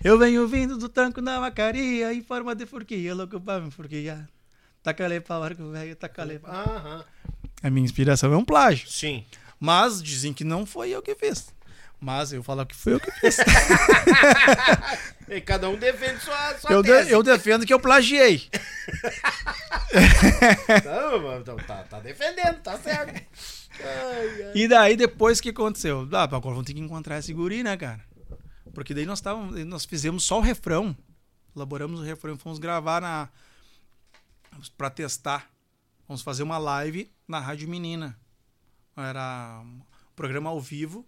Eu 0.02 0.18
venho 0.18 0.46
vindo 0.48 0.76
do 0.78 0.88
tranco 0.88 1.20
na 1.20 1.40
macaria 1.40 2.12
em 2.12 2.22
forma 2.22 2.54
de 2.54 2.66
furquia, 2.66 3.14
louco 3.14 3.40
pra 3.40 3.60
me 3.60 3.70
furquia. 3.70 4.28
Tacalei 4.82 5.20
pra 5.20 5.36
arco 5.36 5.70
velho, 5.70 5.94
tacalei. 5.96 6.40
Aham. 6.44 7.04
A 7.62 7.70
minha 7.70 7.84
inspiração 7.84 8.32
é 8.32 8.36
um 8.36 8.44
plágio. 8.44 8.88
Sim. 8.88 9.24
Mas 9.60 10.02
dizem 10.02 10.32
que 10.32 10.42
não 10.44 10.66
foi 10.66 10.90
eu 10.90 11.02
que 11.02 11.14
fiz. 11.14 11.52
Mas 12.04 12.32
eu 12.32 12.42
falo 12.42 12.66
que 12.66 12.74
foi 12.74 12.94
eu 12.94 13.00
que 13.00 13.10
fiz. 13.20 13.36
E 15.28 15.40
cada 15.40 15.70
um 15.70 15.76
defende 15.76 16.18
sua, 16.20 16.58
sua 16.58 16.72
eu, 16.72 16.82
de- 16.82 17.10
eu 17.12 17.22
defendo 17.22 17.64
que 17.64 17.72
eu 17.72 17.78
plagiei. 17.78 18.50
Então 21.40 21.56
tá, 21.66 21.84
tá 21.84 22.00
defendendo, 22.00 22.60
tá 22.62 22.78
certo. 22.78 23.14
Ai, 23.80 24.42
ai. 24.44 24.52
E 24.54 24.66
daí 24.68 24.96
depois 24.96 25.38
o 25.38 25.42
que 25.42 25.50
aconteceu? 25.50 26.08
Ah, 26.12 26.22
agora 26.24 26.40
vamos 26.40 26.64
ter 26.64 26.74
que 26.74 26.80
encontrar 26.80 27.18
esse 27.18 27.32
guri, 27.32 27.62
né, 27.62 27.76
cara? 27.76 28.00
Porque 28.74 28.94
daí 28.94 29.04
nós 29.04 29.20
távamos, 29.20 29.62
nós 29.66 29.84
fizemos 29.84 30.24
só 30.24 30.38
o 30.38 30.42
refrão. 30.42 30.96
Elaboramos 31.54 32.00
o 32.00 32.02
refrão, 32.02 32.36
fomos 32.38 32.58
gravar 32.58 33.00
na 33.02 33.28
para 34.76 34.90
testar. 34.90 35.50
Vamos 36.08 36.22
fazer 36.22 36.42
uma 36.42 36.58
live 36.58 37.10
na 37.28 37.38
Rádio 37.38 37.68
Menina. 37.68 38.18
Era 38.96 39.60
um 39.62 39.80
programa 40.16 40.50
ao 40.50 40.60
vivo 40.60 41.06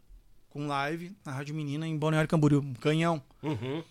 com 0.55 0.66
live 0.68 1.15
na 1.24 1.33
Rádio 1.33 1.52
Menina 1.55 1.86
em 1.86 1.99
Balneário 1.99 2.28
Camboriú, 2.31 2.60
um 2.60 2.74
canhão. 2.74 3.20
Uhum. 3.42 3.83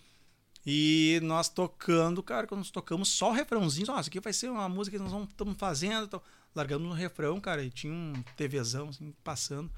E 0.66 1.20
nós 1.22 1.46
tocando, 1.48 2.22
cara, 2.22 2.46
quando 2.46 2.60
nós 2.60 2.70
tocamos 2.70 3.10
só 3.10 3.28
o 3.30 3.34
refrãozinho, 3.34 3.82
isso 3.84 3.92
aqui 3.92 4.18
vai 4.18 4.32
ser 4.32 4.48
uma 4.50 4.66
música 4.66 4.96
que 4.96 5.02
nós 5.04 5.28
estamos 5.28 5.56
fazendo. 5.58 6.04
Então, 6.06 6.22
largamos 6.54 6.88
no 6.88 6.94
refrão, 6.94 7.38
cara, 7.38 7.62
e 7.62 7.70
tinha 7.70 7.92
um 7.92 8.14
TVzão 8.34 8.88
assim, 8.88 9.14
passando. 9.22 9.70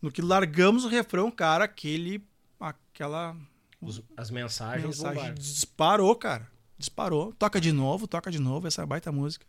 No 0.00 0.12
que 0.12 0.20
largamos 0.20 0.84
o 0.84 0.88
refrão, 0.88 1.30
cara, 1.30 1.64
aquele. 1.64 2.22
aquela 2.60 3.34
Os- 3.80 4.02
as 4.14 4.30
mensagens, 4.30 4.84
mensagem 4.84 5.14
bombaram. 5.14 5.34
disparou, 5.36 6.14
cara. 6.14 6.46
Disparou. 6.78 7.32
Toca 7.32 7.58
de 7.58 7.72
novo, 7.72 8.06
toca 8.06 8.30
de 8.30 8.38
novo, 8.38 8.66
essa 8.66 8.84
baita 8.84 9.10
música. 9.10 9.46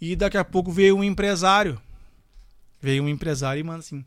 E 0.00 0.14
daqui 0.14 0.36
a 0.36 0.44
pouco 0.44 0.70
veio 0.70 0.96
um 0.96 1.02
empresário. 1.02 1.80
Veio 2.80 3.02
um 3.02 3.08
empresário 3.08 3.58
e 3.58 3.64
manda 3.64 3.80
assim: 3.80 4.04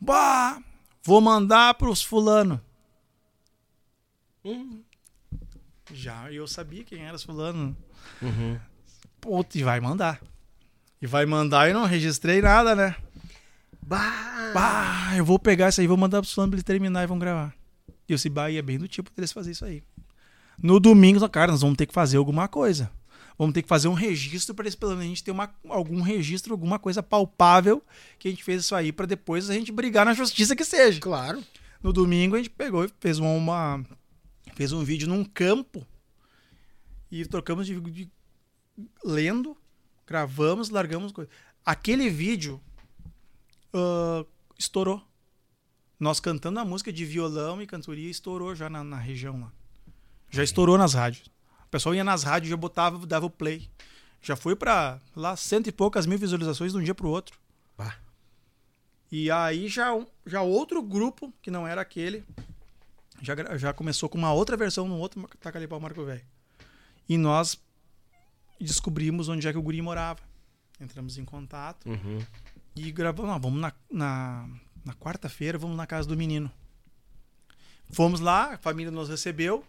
Bah, 0.00 0.58
vou 1.02 1.20
mandar 1.20 1.74
pros 1.74 2.02
fulano. 2.02 2.60
Hum. 4.44 4.82
Já 5.92 6.32
eu 6.32 6.46
sabia 6.46 6.84
quem 6.84 7.04
era 7.04 7.16
esse 7.16 7.26
fulano. 7.26 7.76
Uhum. 8.20 8.58
Putz, 9.20 9.54
e 9.56 9.62
vai 9.62 9.80
mandar. 9.80 10.20
E 11.00 11.06
vai 11.06 11.26
mandar 11.26 11.68
e 11.68 11.72
não 11.72 11.84
registrei 11.84 12.40
nada, 12.40 12.74
né? 12.74 12.96
Bah! 13.82 14.52
Bah, 14.54 15.16
eu 15.16 15.24
vou 15.24 15.38
pegar 15.38 15.68
isso 15.68 15.80
aí, 15.80 15.86
vou 15.86 15.96
mandar 15.96 16.20
pros 16.20 16.32
fulano 16.32 16.50
pra 16.50 16.56
eles 16.56 16.64
terminar 16.64 17.02
e 17.02 17.06
vão 17.06 17.18
gravar. 17.18 17.54
E 18.08 18.14
o 18.14 18.18
Cibai 18.18 18.56
é 18.56 18.62
bem 18.62 18.78
do 18.78 18.86
tipo 18.86 19.10
deles 19.14 19.32
fazer 19.32 19.50
isso 19.50 19.64
aí. 19.64 19.82
No 20.62 20.78
domingo, 20.78 21.26
cara, 21.28 21.50
nós 21.50 21.62
vamos 21.62 21.76
ter 21.76 21.86
que 21.86 21.94
fazer 21.94 22.16
alguma 22.16 22.46
coisa. 22.46 22.90
Vamos 23.38 23.54
ter 23.54 23.62
que 23.62 23.68
fazer 23.68 23.88
um 23.88 23.94
registro 23.94 24.54
para 24.54 24.70
pelo 24.70 24.92
menos 24.92 25.04
a 25.04 25.08
gente 25.08 25.24
ter 25.24 25.30
uma, 25.30 25.52
algum 25.68 26.00
registro, 26.00 26.52
alguma 26.52 26.78
coisa 26.78 27.02
palpável 27.02 27.82
que 28.18 28.28
a 28.28 28.30
gente 28.30 28.44
fez 28.44 28.62
isso 28.62 28.74
aí 28.74 28.92
para 28.92 29.06
depois 29.06 29.48
a 29.50 29.54
gente 29.54 29.72
brigar 29.72 30.04
na 30.04 30.14
justiça 30.14 30.54
que 30.54 30.64
seja. 30.64 31.00
Claro. 31.00 31.42
No 31.82 31.92
domingo 31.92 32.34
a 32.36 32.38
gente 32.38 32.50
pegou 32.50 32.84
e 32.84 32.90
fez 33.00 33.18
uma, 33.18 33.84
fez 34.54 34.72
um 34.72 34.84
vídeo 34.84 35.08
num 35.08 35.24
campo 35.24 35.86
e 37.10 37.24
trocamos 37.26 37.66
de, 37.66 37.80
de- 37.80 38.10
lendo, 39.04 39.56
gravamos, 40.06 40.70
largamos 40.70 41.10
coisa. 41.12 41.30
Aquele 41.64 42.08
vídeo 42.08 42.60
ah, 43.72 44.24
estourou. 44.58 45.02
Nós 45.98 46.18
cantando 46.20 46.58
a 46.58 46.64
música 46.64 46.92
de 46.92 47.04
violão 47.04 47.62
e 47.62 47.66
cantoria 47.66 48.10
estourou 48.10 48.54
já 48.54 48.68
na, 48.68 48.82
na 48.82 48.98
região 48.98 49.40
lá. 49.40 49.52
Já 50.30 50.42
estourou 50.42 50.76
nas 50.78 50.94
rádios. 50.94 51.30
O 51.72 51.76
pessoal 51.80 51.94
ia 51.94 52.04
nas 52.04 52.22
rádios, 52.22 52.50
já 52.50 52.56
botava, 52.56 53.06
dava 53.06 53.24
o 53.24 53.30
play. 53.30 53.66
Já 54.20 54.36
foi 54.36 54.54
pra 54.54 55.00
lá 55.16 55.34
cento 55.36 55.68
e 55.68 55.72
poucas 55.72 56.04
mil 56.04 56.18
visualizações 56.18 56.72
de 56.72 56.78
um 56.78 56.82
dia 56.82 56.94
pro 56.94 57.08
outro. 57.08 57.38
Bah. 57.78 57.96
E 59.10 59.30
aí 59.30 59.68
já, 59.68 59.88
já 60.26 60.42
outro 60.42 60.82
grupo, 60.82 61.32
que 61.40 61.50
não 61.50 61.66
era 61.66 61.80
aquele, 61.80 62.24
já, 63.22 63.34
já 63.56 63.72
começou 63.72 64.06
com 64.06 64.18
uma 64.18 64.34
outra 64.34 64.54
versão 64.54 64.86
no 64.86 64.98
outro 64.98 65.26
Tacalipau 65.40 65.80
Marco 65.80 66.04
Velho. 66.04 66.20
E 67.08 67.16
nós 67.16 67.58
descobrimos 68.60 69.30
onde 69.30 69.48
é 69.48 69.50
que 69.52 69.58
o 69.58 69.62
guri 69.62 69.80
morava. 69.80 70.20
Entramos 70.78 71.16
em 71.16 71.24
contato 71.24 71.88
Uhum. 71.88 72.18
e 72.76 72.92
gravamos. 72.92 73.40
Vamos 73.40 73.60
na, 73.62 73.72
na, 73.90 74.46
na 74.84 74.92
quarta-feira, 74.92 75.56
vamos 75.56 75.78
na 75.78 75.86
casa 75.86 76.06
do 76.06 76.18
menino. 76.18 76.52
Fomos 77.90 78.20
lá, 78.20 78.52
a 78.54 78.58
família 78.58 78.90
nos 78.90 79.08
recebeu, 79.08 79.64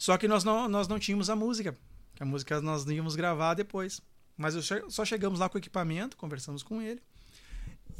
só 0.00 0.16
que 0.16 0.26
nós 0.26 0.44
não, 0.44 0.66
nós 0.66 0.88
não 0.88 0.98
tínhamos 0.98 1.28
a 1.28 1.36
música. 1.36 1.76
A 2.18 2.24
música 2.24 2.58
nós 2.62 2.86
íamos 2.86 3.14
gravar 3.14 3.52
depois. 3.52 4.00
Mas 4.34 4.54
che- 4.64 4.82
só 4.88 5.04
chegamos 5.04 5.38
lá 5.38 5.46
com 5.50 5.56
o 5.56 5.60
equipamento, 5.60 6.16
conversamos 6.16 6.62
com 6.62 6.80
ele. 6.80 7.02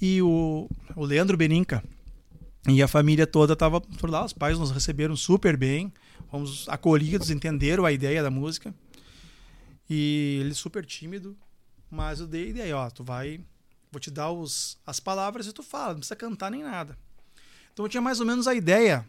E 0.01 0.23
o, 0.23 0.67
o 0.97 1.05
Leandro 1.05 1.37
Beninca 1.37 1.85
e 2.67 2.83
a 2.83 2.89
família 2.89 3.27
toda 3.27 3.53
estava 3.53 3.83
por 3.83 4.09
lá. 4.09 4.25
Os 4.25 4.33
pais 4.33 4.59
nos 4.59 4.70
receberam 4.70 5.15
super 5.15 5.59
bem. 5.59 5.93
Fomos 6.31 6.67
acolhidos, 6.70 7.29
entenderam 7.31 7.85
a 7.85 7.93
ideia 7.93 8.23
da 8.23 8.31
música. 8.31 8.75
E 9.89 10.39
ele 10.41 10.55
super 10.55 10.87
tímido. 10.87 11.37
Mas 11.91 12.20
eu 12.20 12.27
dei 12.27 12.49
ideia, 12.49 12.77
ó, 12.79 12.89
tu 12.89 13.05
vai 13.05 13.45
Vou 13.93 13.99
te 14.01 14.11
dar 14.11 14.31
os, 14.31 14.79
as 14.87 15.01
palavras 15.01 15.49
e 15.49 15.53
tu 15.53 15.65
fala, 15.65 15.89
não 15.89 15.97
precisa 15.97 16.15
cantar 16.15 16.49
nem 16.51 16.62
nada. 16.62 16.97
Então 17.73 17.85
eu 17.85 17.89
tinha 17.89 18.01
mais 18.01 18.20
ou 18.20 18.27
menos 18.27 18.47
a 18.47 18.55
ideia 18.55 19.05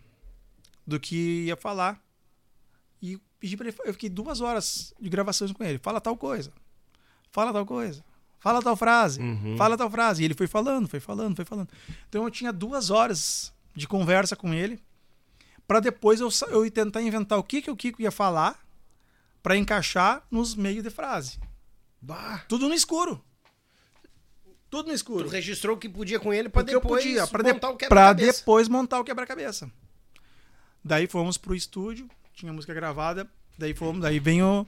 do 0.88 1.00
que 1.00 1.46
ia 1.46 1.56
falar. 1.56 2.02
E 3.02 3.18
pedi 3.40 3.58
pra 3.58 3.68
ele, 3.68 3.78
eu 3.86 3.94
fiquei 3.94 4.10
duas 4.10 4.42
horas 4.42 4.94
de 5.00 5.10
gravações 5.10 5.52
com 5.52 5.64
ele. 5.64 5.80
Fala 5.80 6.00
tal 6.00 6.16
coisa. 6.16 6.52
Fala 7.32 7.52
tal 7.52 7.66
coisa. 7.66 8.04
Fala 8.40 8.62
tal 8.62 8.76
frase. 8.76 9.20
Uhum. 9.22 9.56
Fala 9.58 9.78
tal 9.78 9.90
frase. 9.90 10.22
E 10.22 10.26
ele 10.26 10.34
foi 10.34 10.48
falando, 10.48 10.88
foi 10.88 11.00
falando, 11.00 11.36
foi 11.36 11.46
falando. 11.46 11.70
Então 12.10 12.24
eu 12.24 12.30
tinha 12.32 12.52
duas 12.52 12.90
horas 12.90 13.54
de 13.76 13.88
conversa 13.88 14.36
com 14.36 14.54
ele 14.54 14.82
para 15.68 15.80
depois 15.80 16.20
eu, 16.20 16.30
eu 16.50 16.70
tentar 16.70 17.02
inventar 17.02 17.40
o 17.40 17.44
que, 17.44 17.62
que 17.62 17.72
o 17.72 17.76
Kiko 17.76 18.02
ia 18.02 18.12
falar 18.12 18.60
para 19.42 19.56
encaixar 19.56 20.24
nos 20.30 20.54
meios 20.54 20.84
de 20.84 20.90
frase. 20.90 21.40
Bah. 22.02 22.44
Tudo 22.48 22.68
no 22.68 22.74
escuro. 22.76 23.24
Tudo 24.70 24.88
no 24.88 24.92
Tu 24.94 24.96
escuro. 24.96 25.30
registrou 25.30 25.76
o 25.76 25.80
que 25.80 25.88
podia 25.90 26.20
com 26.20 26.34
ele 26.34 26.50
eu 26.54 26.64
depois 26.64 27.04
podia, 27.04 27.28
pra, 27.28 27.44
de- 27.44 27.54
montar 27.54 27.70
o 27.70 27.74
pra 27.78 27.80
quebra-cabeça. 27.88 28.40
depois 28.40 28.68
montar 28.68 29.00
o 29.00 29.04
quebra-cabeça. 29.04 29.72
Daí 30.84 31.08
fomos 31.08 31.38
pro 31.38 31.54
estúdio, 31.56 32.10
tinha 32.42 32.52
música 32.52 32.74
gravada, 32.74 33.30
daí 33.58 33.74
fomos, 33.74 34.02
daí 34.02 34.20
vem 34.20 34.42
o- 34.42 34.66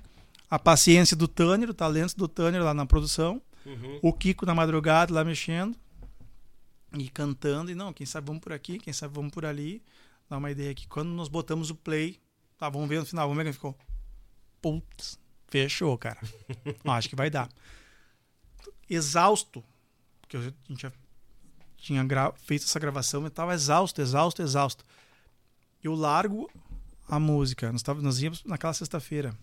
a 0.49 0.59
paciência 0.59 1.17
do 1.17 1.27
Tanner, 1.27 1.69
o 1.69 1.73
talento 1.73 2.15
do 2.15 2.27
Tanner 2.27 2.63
lá 2.63 2.71
na 2.73 2.85
produção, 2.85 3.41
Uhum. 3.65 3.99
o 4.01 4.13
Kiko 4.13 4.45
na 4.45 4.53
madrugada 4.53 5.11
lá 5.13 5.23
mexendo 5.23 5.75
e 6.97 7.09
cantando, 7.09 7.71
e 7.71 7.75
não, 7.75 7.91
quem 7.91 8.05
sabe 8.05 8.27
vamos 8.27 8.41
por 8.43 8.53
aqui, 8.53 8.77
quem 8.77 8.93
sabe 8.93 9.15
vamos 9.15 9.31
por 9.31 9.43
ali, 9.45 9.81
dá 10.29 10.37
uma 10.37 10.51
ideia 10.51 10.69
aqui. 10.71 10.87
Quando 10.87 11.09
nós 11.09 11.27
botamos 11.27 11.71
o 11.71 11.75
play, 11.75 12.19
tá, 12.59 12.69
vamos 12.69 12.87
ver 12.87 12.99
no 12.99 13.05
final, 13.05 13.27
vamos 13.27 13.37
ver 13.37 13.45
quem 13.45 13.53
ficou. 13.53 13.75
Putz, 14.61 15.17
fechou, 15.47 15.97
cara. 15.97 16.19
Não, 16.85 16.93
acho 16.93 17.09
que 17.09 17.15
vai 17.15 17.29
dar. 17.31 17.49
Exausto, 18.89 19.63
porque 20.21 20.37
a 20.37 20.41
gente 20.41 20.81
já 20.83 20.91
tinha 21.77 22.05
feito 22.37 22.63
essa 22.65 22.79
gravação 22.79 23.25
e 23.25 23.29
tava 23.29 23.53
exausto, 23.55 23.99
exausto, 24.01 24.41
exausto. 24.41 24.85
Eu 25.83 25.95
largo 25.95 26.49
a 27.07 27.19
música. 27.19 27.71
Nós, 27.71 27.81
tava, 27.83 28.01
nós 28.01 28.21
íamos 28.21 28.43
naquela 28.43 28.73
sexta-feira 28.73 29.35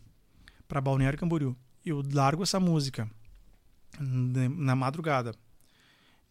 para 0.68 0.80
Balneário 0.80 1.18
Camboriú. 1.18 1.56
Eu 1.84 2.02
largo 2.12 2.42
essa 2.42 2.60
música 2.60 3.10
na, 3.98 4.76
madrugada, 4.76 5.34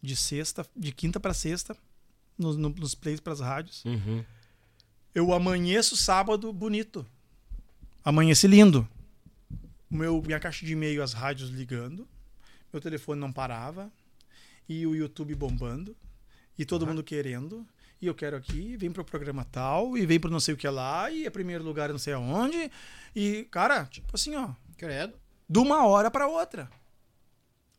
de 0.02 0.16
sexta, 0.16 0.66
de 0.76 0.92
quinta 0.92 1.18
para 1.20 1.34
sexta, 1.34 1.76
nos, 2.38 2.56
no- 2.56 2.70
nos 2.70 2.94
plays 2.94 3.20
para 3.20 3.32
as 3.32 3.40
rádios. 3.40 3.84
Uhum. 3.84 4.24
Eu 5.14 5.32
amanheço 5.32 5.96
sábado 5.96 6.52
bonito. 6.52 7.04
Amanheci 8.04 8.46
lindo. 8.46 8.88
Meu, 9.90 10.22
minha 10.22 10.38
caixa 10.38 10.64
de 10.64 10.72
e-mail, 10.72 11.02
as 11.02 11.12
rádios 11.12 11.50
ligando. 11.50 12.08
Meu 12.72 12.80
telefone 12.80 13.20
não 13.20 13.32
parava. 13.32 13.90
E 14.68 14.86
o 14.86 14.94
YouTube 14.94 15.34
bombando. 15.34 15.96
E 16.56 16.64
todo 16.64 16.86
mundo 16.86 17.02
querendo. 17.02 17.66
E 18.00 18.06
eu 18.06 18.14
quero 18.14 18.36
aqui, 18.36 18.76
vem 18.76 18.90
pro 18.90 19.04
programa 19.04 19.44
tal, 19.44 19.96
e 19.96 20.06
vem 20.06 20.18
pro 20.18 20.30
não 20.30 20.40
sei 20.40 20.54
o 20.54 20.56
que 20.56 20.68
lá, 20.68 21.10
e 21.10 21.26
é 21.26 21.30
primeiro 21.30 21.62
lugar 21.64 21.90
não 21.90 21.98
sei 21.98 22.14
aonde. 22.14 22.70
E, 23.14 23.44
cara, 23.50 23.84
tipo 23.86 24.08
assim, 24.14 24.34
ó, 24.36 24.50
Credo. 24.76 25.14
de 25.48 25.58
uma 25.58 25.84
hora 25.86 26.10
pra 26.10 26.26
outra. 26.26 26.70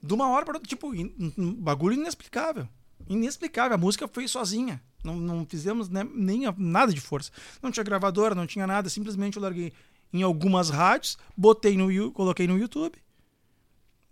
De 0.02 0.14
uma 0.14 0.30
hora 0.30 0.46
pra 0.46 0.56
outra, 0.56 0.68
tipo, 0.68 0.94
in- 0.96 1.34
um 1.38 1.54
bagulho 1.54 1.94
inexplicável. 1.96 2.68
Inexplicável. 3.10 3.76
A 3.76 3.78
música 3.80 4.08
foi 4.08 4.28
sozinha. 4.28 4.82
Não, 5.04 5.16
não 5.18 5.46
fizemos 5.46 5.90
né, 5.90 6.08
nem 6.14 6.42
nada 6.58 6.94
de 6.94 7.02
força. 7.02 7.32
Não 7.62 7.72
tinha 7.72 7.84
gravadora, 7.84 8.36
não 8.36 8.46
tinha 8.48 8.66
nada. 8.68 8.90
Simplesmente 8.90 9.38
eu 9.38 9.42
larguei 9.44 9.74
em 10.14 10.22
algumas 10.24 10.70
rádios, 10.70 11.18
botei 11.36 11.76
no, 11.78 12.12
coloquei 12.12 12.46
no 12.48 12.58
YouTube 12.58 12.98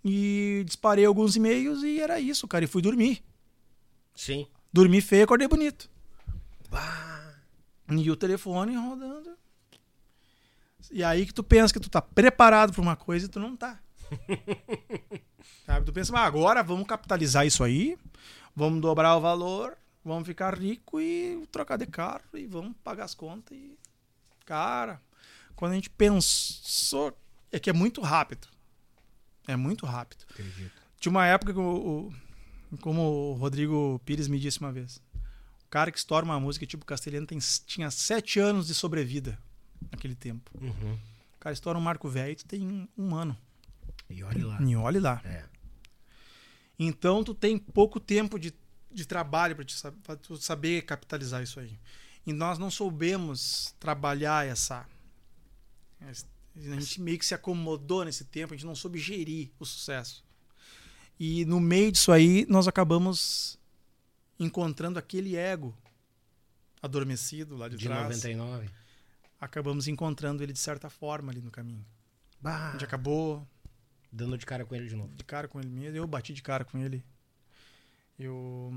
e 0.03 0.63
disparei 0.65 1.05
alguns 1.05 1.35
e-mails 1.35 1.83
e 1.83 1.99
era 1.99 2.19
isso, 2.19 2.47
cara. 2.47 2.65
E 2.65 2.67
fui 2.67 2.81
dormir. 2.81 3.21
Sim. 4.15 4.47
Dormi 4.71 5.01
feio, 5.01 5.23
acordei 5.23 5.47
bonito. 5.47 5.89
E 7.91 8.11
o 8.11 8.15
telefone 8.15 8.75
rodando. 8.75 9.35
E 10.91 11.03
aí 11.03 11.25
que 11.25 11.33
tu 11.33 11.43
pensa 11.43 11.73
que 11.73 11.80
tu 11.80 11.89
tá 11.89 12.01
preparado 12.01 12.72
pra 12.73 12.81
uma 12.81 12.95
coisa 12.95 13.25
e 13.25 13.30
tu 13.30 13.39
não 13.39 13.56
tá. 13.56 13.80
Sabe? 15.65 15.85
Tu 15.85 15.93
pensa, 15.93 16.11
mas 16.11 16.25
agora 16.25 16.64
vamos 16.64 16.88
capitalizar 16.88 17.45
isso 17.45 17.64
aí, 17.64 17.98
vamos 18.56 18.81
dobrar 18.81 19.15
o 19.15 19.22
valor, 19.22 19.77
vamos 20.03 20.27
ficar 20.27 20.57
rico 20.57 20.99
e 20.99 21.45
trocar 21.51 21.77
de 21.77 21.85
carro 21.85 22.23
e 22.33 22.45
vamos 22.48 22.75
pagar 22.83 23.06
as 23.06 23.14
contas. 23.14 23.56
E, 23.57 23.77
cara, 24.45 25.01
quando 25.56 25.73
a 25.73 25.75
gente 25.75 25.89
pensou, 25.89 27.15
é 27.51 27.59
que 27.59 27.69
é 27.69 27.73
muito 27.73 28.01
rápido. 28.01 28.48
É 29.48 29.56
muito 29.56 29.85
rápido. 29.85 30.25
Acredito. 30.30 30.72
Tinha 30.99 31.11
uma 31.11 31.25
época 31.25 31.53
que 31.53 31.59
o, 31.59 32.11
o- 32.72 32.77
como 32.81 33.01
o 33.01 33.33
Rodrigo 33.33 33.99
Pires 34.06 34.27
me 34.27 34.39
disse 34.39 34.59
uma 34.59 34.72
vez, 34.72 35.01
cara 35.69 35.91
que 35.91 35.98
estoura 35.98 36.25
uma 36.25 36.39
música 36.39 36.65
tipo 36.65 36.85
Castelhano 36.85 37.27
tem, 37.27 37.38
tinha 37.65 37.89
sete 37.91 38.39
anos 38.39 38.67
de 38.67 38.73
sobrevida 38.73 39.38
naquele 39.91 40.15
tempo. 40.15 40.49
Uhum. 40.59 40.93
O 41.35 41.39
cara 41.39 41.53
estoura 41.53 41.77
um 41.77 41.81
Marco 41.81 42.09
Velho, 42.09 42.35
tu 42.35 42.45
tem 42.45 42.88
um 42.98 43.15
ano. 43.15 43.38
E 44.09 44.23
olhe 44.23 44.43
lá. 44.43 44.61
E 44.61 44.75
olhe 44.75 44.99
lá. 44.99 45.22
É. 45.23 45.45
Então 46.77 47.23
tu 47.23 47.33
tem 47.33 47.57
pouco 47.57 47.99
tempo 47.99 48.39
de, 48.39 48.53
de 48.91 49.06
trabalho 49.06 49.56
para 50.03 50.15
tu 50.15 50.38
saber 50.38 50.83
capitalizar 50.83 51.43
isso 51.43 51.59
aí. 51.59 51.77
E 52.25 52.33
nós 52.33 52.57
não 52.57 52.72
soubemos 52.72 53.73
trabalhar 53.80 54.45
essa. 54.48 54.85
essa- 56.01 56.25
A 56.56 56.80
gente 56.80 57.01
meio 57.01 57.17
que 57.19 57.25
se 57.25 57.33
acomodou 57.33 58.03
nesse 58.06 58.25
tempo, 58.25 58.53
a 58.53 58.57
gente 58.57 58.65
não 58.65 58.75
soube 58.75 58.98
gerir 58.99 59.49
o 59.59 59.65
sucesso. 59.65 60.23
E 61.19 61.43
no 61.45 61.59
meio 61.59 61.91
disso 61.91 62.11
aí, 62.11 62.45
nós 62.49 62.67
acabamos 62.67 63.58
encontrando 64.39 64.97
aquele 64.97 65.35
ego 65.35 65.75
adormecido 66.81 67.57
lá 67.57 67.67
de, 67.67 67.75
De 67.77 67.85
trás. 67.85 68.03
99. 68.03 68.69
Acabamos 69.39 69.87
encontrando 69.87 70.43
ele 70.43 70.53
de 70.53 70.59
certa 70.59 70.89
forma 70.89 71.31
ali 71.31 71.41
no 71.41 71.51
caminho. 71.51 71.85
A 72.39 72.43
Bah. 72.43 72.71
gente 72.73 72.85
acabou 72.85 73.45
Dando 74.11 74.37
de 74.37 74.45
cara 74.45 74.65
com 74.65 74.73
ele 74.75 74.87
de 74.87 74.95
novo. 74.95 75.13
de 75.15 75.23
cara 75.23 75.47
com 75.47 75.59
ele 75.59 75.69
mesmo. 75.69 75.95
Eu 75.95 76.07
bati 76.07 76.33
de 76.33 76.41
cara 76.41 76.65
com 76.65 76.77
ele. 76.79 77.03
Eu, 78.17 78.71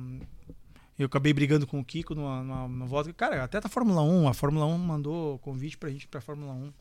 eu 0.98 1.06
acabei 1.06 1.32
brigando 1.32 1.66
com 1.66 1.80
o 1.80 1.84
Kiko 1.84 2.14
numa, 2.14 2.42
numa, 2.42 2.68
numa 2.68 2.86
volta. 2.86 3.12
Cara, 3.12 3.42
até 3.42 3.60
da 3.60 3.68
Fórmula 3.68 4.02
1. 4.02 4.28
A 4.28 4.34
Fórmula 4.34 4.66
1 4.66 4.78
mandou 4.78 5.38
convite 5.38 5.76
pra 5.78 5.90
gente 5.90 6.04
ir 6.04 6.08
pra 6.08 6.20
Fórmula 6.20 6.52
1. 6.52 6.72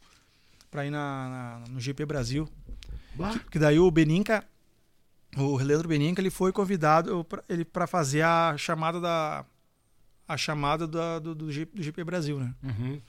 Pra 0.70 0.86
ir 0.86 0.90
na, 0.92 1.60
na- 1.60 1.68
no 1.70 1.80
GP 1.80 2.06
Brasil. 2.06 2.48
Bah. 3.16 3.40
Que 3.50 3.58
daí 3.58 3.80
o 3.80 3.90
Beninca, 3.90 4.46
o 5.38 5.58
Leandro 5.58 5.88
Beninca, 5.88 6.22
ele 6.22 6.30
foi 6.30 6.52
convidado 6.52 7.24
pra, 7.26 7.44
ele 7.48 7.64
para 7.66 7.88
fazer 7.88 8.22
a 8.24 8.56
chamada 8.58 9.00
da 9.00 9.46
a 10.28 10.38
chamada 10.38 10.88
da- 10.88 11.20
do, 11.20 11.36
do, 11.36 11.52
G- 11.52 11.66
do 11.66 11.82
GP 11.84 12.04
Brasil, 12.06 12.40
né? 12.40 12.54
Uhum. 12.64 13.02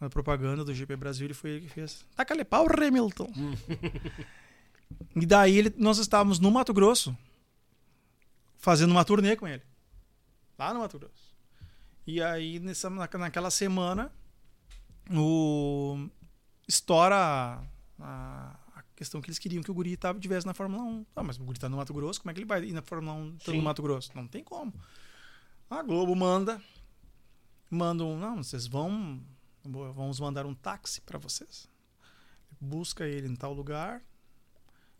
A 0.00 0.08
propaganda 0.08 0.64
do 0.64 0.72
GP 0.74 0.94
Brasil, 0.96 1.26
ele 1.26 1.34
foi 1.34 1.50
ele 1.50 1.60
que 1.62 1.68
fez. 1.72 2.04
Taca-lhe 2.14 2.44
pau, 2.44 2.66
Hamilton. 2.70 3.32
e 5.16 5.26
daí 5.26 5.56
ele, 5.56 5.74
nós 5.78 5.98
estávamos 5.98 6.38
no 6.38 6.50
Mato 6.50 6.72
Grosso 6.72 7.16
fazendo 8.58 8.90
uma 8.92 9.04
turnê 9.04 9.34
com 9.36 9.46
ele. 9.48 9.62
Lá 10.58 10.72
no 10.72 10.80
Mato 10.80 10.98
Grosso. 10.98 11.34
E 12.06 12.22
aí, 12.22 12.58
nessa, 12.60 12.88
na- 12.90 13.08
naquela 13.18 13.50
semana, 13.50 14.12
o 15.10 16.08
estoura 16.68 17.16
a- 17.16 17.62
a 18.00 18.56
questão 18.94 19.20
que 19.20 19.28
eles 19.28 19.38
queriam 19.38 19.62
que 19.62 19.70
o 19.70 19.74
Guri 19.74 19.96
tava, 19.96 20.18
tivesse 20.18 20.46
na 20.46 20.54
Fórmula 20.54 20.82
1. 20.82 21.06
Ah, 21.16 21.22
mas 21.22 21.38
o 21.38 21.44
Guri 21.44 21.58
tá 21.58 21.68
no 21.68 21.76
Mato 21.76 21.92
Grosso, 21.92 22.20
como 22.20 22.30
é 22.30 22.34
que 22.34 22.40
ele 22.40 22.46
vai 22.46 22.64
ir 22.64 22.72
na 22.72 22.82
Fórmula 22.82 23.14
1 23.14 23.36
estando 23.36 23.54
Sim. 23.54 23.58
no 23.58 23.64
Mato 23.64 23.82
Grosso? 23.82 24.10
Não 24.14 24.26
tem 24.26 24.42
como. 24.42 24.72
A 25.68 25.82
Globo 25.82 26.14
manda. 26.14 26.60
Manda 27.70 28.04
um. 28.04 28.18
Não, 28.18 28.42
vocês 28.42 28.66
vão. 28.66 29.20
Vamos 29.64 30.20
mandar 30.20 30.46
um 30.46 30.54
táxi 30.54 31.00
para 31.00 31.18
vocês. 31.18 31.68
Busca 32.60 33.06
ele 33.06 33.28
em 33.28 33.34
tal 33.34 33.52
lugar. 33.52 34.02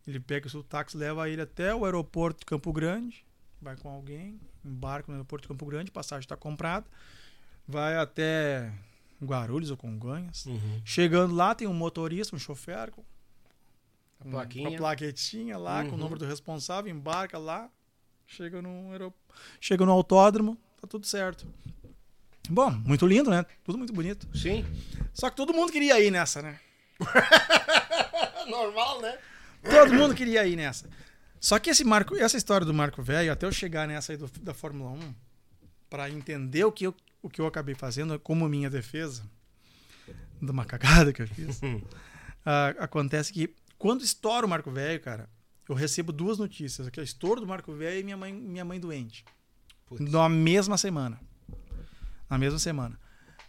Ele 0.07 0.21
pega 0.21 0.47
o 0.47 0.51
seu 0.51 0.63
táxi, 0.63 0.97
leva 0.97 1.29
ele 1.29 1.41
até 1.41 1.75
o 1.75 1.85
aeroporto 1.85 2.41
de 2.41 2.47
Campo 2.47 2.73
Grande. 2.73 3.25
Vai 3.61 3.77
com 3.77 3.89
alguém, 3.89 4.39
embarca 4.63 5.11
no 5.11 5.15
aeroporto 5.15 5.45
de 5.45 5.49
Campo 5.49 5.65
Grande, 5.65 5.91
passagem 5.91 6.25
está 6.25 6.37
comprada. 6.37 6.87
Vai 7.67 7.97
até 7.97 8.71
Guarulhos 9.23 9.71
ou 9.71 9.77
Congonhas. 9.77 10.45
Uhum. 10.45 10.83
Chegando 10.85 11.35
lá, 11.35 11.55
tem 11.55 11.67
um 11.67 11.73
motorista, 11.73 12.37
um 12.37 12.39
chofer 12.39 12.93
A 14.27 14.31
plaquinha. 14.31 14.69
com 14.69 14.75
a 14.75 14.78
plaquetinha 14.78 15.59
lá, 15.59 15.83
com 15.85 15.91
o 15.91 15.93
Uhum. 15.93 15.99
número 15.99 16.19
do 16.19 16.27
responsável, 16.27 16.91
embarca 16.91 17.39
lá, 17.39 17.69
chega 18.27 18.61
no, 18.62 18.91
aerop... 18.93 19.15
chega 19.61 19.85
no 19.85 19.93
autódromo, 19.93 20.57
tá 20.81 20.86
tudo 20.86 21.07
certo. 21.07 21.47
Bom, 22.49 22.70
muito 22.70 23.07
lindo, 23.07 23.31
né? 23.31 23.44
Tudo 23.65 23.78
muito 23.78 23.93
bonito. 23.93 24.27
Sim. 24.36 24.65
Só 25.12 25.31
que 25.31 25.36
todo 25.36 25.53
mundo 25.55 25.73
queria 25.73 25.99
ir 26.01 26.11
nessa, 26.11 26.43
né? 26.43 26.59
Normal, 28.49 29.01
né? 29.01 29.19
Todo 29.62 29.94
mundo 29.94 30.15
queria 30.15 30.47
ir 30.47 30.57
nessa. 30.57 30.89
Só 31.41 31.59
que 31.59 31.70
esse 31.70 31.85
Marco, 31.85 32.17
essa 32.17 32.36
história 32.36 32.67
do 32.67 32.73
Marco 32.75 33.03
Velho, 33.03 33.33
até 33.33 33.47
eu 33.47 33.53
chegar 33.53 33.86
nessa 33.89 34.12
aí 34.12 34.17
do- 34.19 34.31
da 34.41 34.55
Fórmula 34.55 34.91
1, 34.91 35.15
para 35.91 36.09
entender 36.11 36.65
o 36.65 36.73
que, 36.73 36.86
eu, 36.86 36.94
o 37.23 37.28
que 37.31 37.41
eu 37.41 37.47
acabei 37.47 37.75
fazendo 37.75 38.19
como 38.19 38.49
minha 38.49 38.69
defesa, 38.70 39.23
de 40.41 40.51
uma 40.51 40.65
cagada 40.65 41.12
que 41.12 41.23
eu 41.23 41.28
fiz, 41.28 41.61
ah, 42.44 42.75
acontece 42.78 43.33
que 43.33 43.55
quando 43.85 44.03
estoura 44.03 44.47
o 44.47 44.49
Marco 44.49 44.71
Velho, 44.71 44.99
cara, 44.99 45.29
eu 45.69 45.75
recebo 45.75 46.11
duas 46.11 46.39
notícias. 46.39 46.87
Aqui, 46.87 47.01
é 47.01 47.03
estouro 47.03 47.39
do 47.43 47.47
Marco 47.47 47.71
Velho 47.75 48.01
e 48.01 48.03
minha 48.03 48.17
mãe, 48.17 48.33
minha 48.33 48.65
mãe 48.65 48.81
doente. 48.81 49.23
Putz. 49.85 50.11
Na 50.11 50.27
mesma 50.27 50.79
semana. 50.79 51.21
Na 52.31 52.39
mesma 52.39 52.59
semana. 52.59 52.99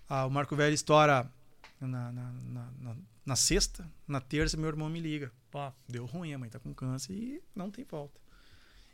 Ah, 0.10 0.26
o 0.26 0.30
Marco 0.30 0.54
Velho 0.54 0.74
estoura 0.74 1.32
na, 1.80 2.12
na, 2.12 2.32
na, 2.32 2.72
na- 2.80 2.96
na 3.26 3.36
sexta, 3.38 3.90
na 4.06 4.20
terça 4.20 4.58
meu 4.58 4.68
irmão 4.68 4.90
me 4.90 5.00
liga. 5.00 5.32
Pá, 5.50 5.74
deu 5.88 6.06
ruim, 6.06 6.34
a 6.34 6.38
mãe 6.38 6.50
tá 6.50 6.60
com 6.60 6.74
câncer 6.74 7.14
e 7.14 7.42
não 7.56 7.72
tem 7.72 7.86
volta. 7.86 8.20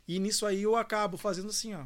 E 0.06 0.20
nisso 0.20 0.46
aí 0.46 0.62
eu 0.62 0.76
acabo 0.76 1.16
fazendo 1.18 1.48
assim, 1.48 1.74
ó. 1.74 1.84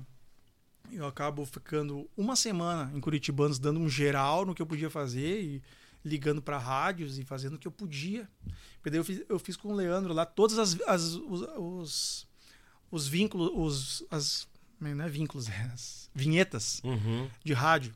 Eu 0.93 1.07
acabo 1.07 1.47
ficando 1.47 2.07
uma 2.15 2.37
semana 2.37 2.93
em 2.95 3.01
Curitibanos 3.01 3.59
dando 3.59 3.81
um 3.81 3.89
geral 3.89 4.45
no 4.45 4.55
que 4.55 4.61
eu 4.61 4.67
podia 4.67 4.91
fazer 4.91 5.41
e 5.43 5.63
ligando 6.07 6.41
para 6.41 6.57
rádios 6.57 7.19
e 7.19 7.25
fazendo 7.25 7.55
o 7.55 7.59
que 7.59 7.67
eu 7.67 7.73
podia. 7.73 8.29
Porque 8.77 8.91
daí 8.91 9.01
eu 9.01 9.05
fiz, 9.05 9.23
eu 9.29 9.39
fiz 9.41 9.57
com 9.57 9.69
o 9.69 9.75
Leandro 9.75 10.15
lá 10.15 10.25
todas 10.25 10.57
as, 10.59 10.81
as 10.87 11.03
os, 11.15 11.43
os, 11.59 12.29
os 12.91 13.09
vínculos, 13.09 13.51
os 13.53 14.05
as 14.11 14.49
não 14.81 15.05
é 15.05 15.09
vínculos, 15.09 15.49
é 15.51 15.71
as 15.75 16.09
vinhetas 16.15 16.81
Uhum. 16.85 17.29
de 17.45 17.53
rádio. 17.53 17.93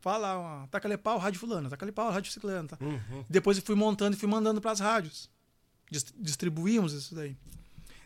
Fala, 0.00 0.38
ó, 0.38 0.66
taca-lhe 0.68 0.96
pau, 0.96 1.18
rádio 1.18 1.40
fulano, 1.40 1.68
taca-lhe 1.70 1.90
pau, 1.90 2.10
rádio 2.10 2.30
ciclano. 2.30 2.68
Tá? 2.68 2.76
Uhum. 2.80 3.24
Depois 3.28 3.56
eu 3.56 3.64
fui 3.64 3.74
montando 3.74 4.14
e 4.16 4.18
fui 4.20 4.28
mandando 4.28 4.60
para 4.60 4.70
as 4.70 4.78
rádios. 4.80 5.28
Dis- 5.90 6.14
distribuímos 6.18 6.92
isso 6.92 7.14
daí. 7.14 7.36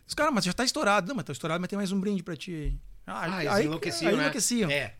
Os 0.07 0.13
caras, 0.13 0.33
mas 0.33 0.45
já 0.45 0.53
tá 0.53 0.63
estourado. 0.63 1.07
Não, 1.07 1.15
mas 1.15 1.25
tá 1.25 1.33
estourado, 1.33 1.59
mas 1.61 1.69
tem 1.69 1.77
mais 1.77 1.91
um 1.91 1.99
brinde 1.99 2.23
para 2.23 2.35
ti 2.35 2.51
aí. 2.51 2.79
Ah, 3.05 3.43
eles 3.43 3.65
enlouqueciam, 3.65 4.09
aí 4.09 4.15
né? 4.15 4.21
enlouqueciam. 4.23 4.71
É. 4.71 4.95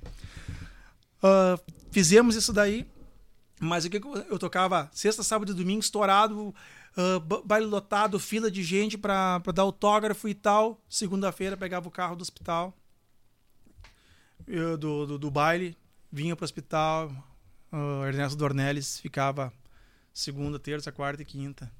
Ah, 1.22 1.58
fizemos 1.92 2.36
isso 2.36 2.52
daí, 2.54 2.86
mas 3.60 3.86
o 3.86 3.90
que 3.90 3.98
eu, 3.98 4.40
tocava 4.40 4.90
sexta, 4.94 5.24
sábado 5.24 5.52
e 5.52 5.56
domingo, 5.56 5.80
estourado, 5.80 6.54
ba- 7.26 7.42
baile 7.44 7.66
lotado, 7.66 8.20
fila 8.20 8.50
de 8.52 8.64
gente 8.64 8.98
pra, 8.98 9.40
pra 9.40 9.52
dar 9.54 9.62
autógrafo 9.64 10.28
e 10.28 10.34
tal. 10.34 10.82
Segunda-feira 10.90 11.56
pegava 11.58 11.88
o 11.88 11.92
carro 11.92 12.16
do 12.16 12.22
hospital, 12.22 12.76
eu, 14.48 14.78
do, 14.78 15.06
do, 15.06 15.18
do 15.20 15.32
baile, 15.32 15.78
vinha 16.12 16.36
pro 16.36 16.44
hospital. 16.46 17.12
ah, 17.72 18.04
Ernesto 18.08 18.38
Dornelles 18.38 19.00
ficava 19.00 19.52
segunda, 20.14 20.60
terça, 20.60 20.92
quarta 20.92 21.22
e 21.22 21.26
quinta. 21.26 21.72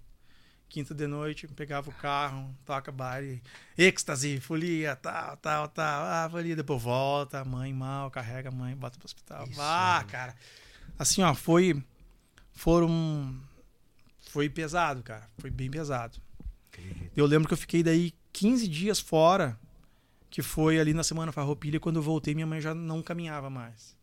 Quinta 0.70 0.96
de 0.96 1.06
noite, 1.06 1.48
pegava 1.50 1.92
o 1.92 1.94
carro, 1.94 2.56
toca 2.66 2.92
baile, 2.92 3.44
êxtase, 3.78 4.40
folia, 4.40 4.96
tal, 4.96 5.38
tal, 5.38 5.68
tal. 5.68 6.04
Ah, 6.04 6.28
folia, 6.32 6.56
depois 6.56 6.82
volta, 6.82 7.46
mãe 7.46 7.72
mal, 7.72 8.10
carrega 8.10 8.50
a 8.50 8.52
mãe, 8.52 8.76
bota 8.76 8.98
pro 8.98 9.06
hospital. 9.06 9.46
Isso 9.48 9.62
ah, 9.62 10.04
cara. 10.08 10.36
Assim, 10.98 11.22
ó, 11.22 11.34
foi. 11.34 11.84
Foram. 12.52 13.40
Foi 14.30 14.50
pesado, 14.50 15.04
cara. 15.04 15.30
Foi 15.38 15.50
bem 15.50 15.70
pesado. 15.70 16.20
Eu 17.16 17.26
lembro 17.26 17.48
que 17.48 17.54
eu 17.54 17.58
fiquei 17.58 17.84
daí 17.84 18.14
15 18.32 18.68
dias 18.68 19.00
fora. 19.00 19.60
que 20.30 20.42
foi 20.42 20.80
ali 20.80 20.94
na 20.94 21.04
Semana 21.04 21.32
Farroupilha, 21.32 21.80
quando 21.80 21.98
eu 21.98 22.02
voltei, 22.02 22.34
minha 22.34 22.48
mãe 22.48 22.60
já 22.60 22.74
não 22.74 23.04
caminhava 23.04 23.50
mais. 23.52 23.96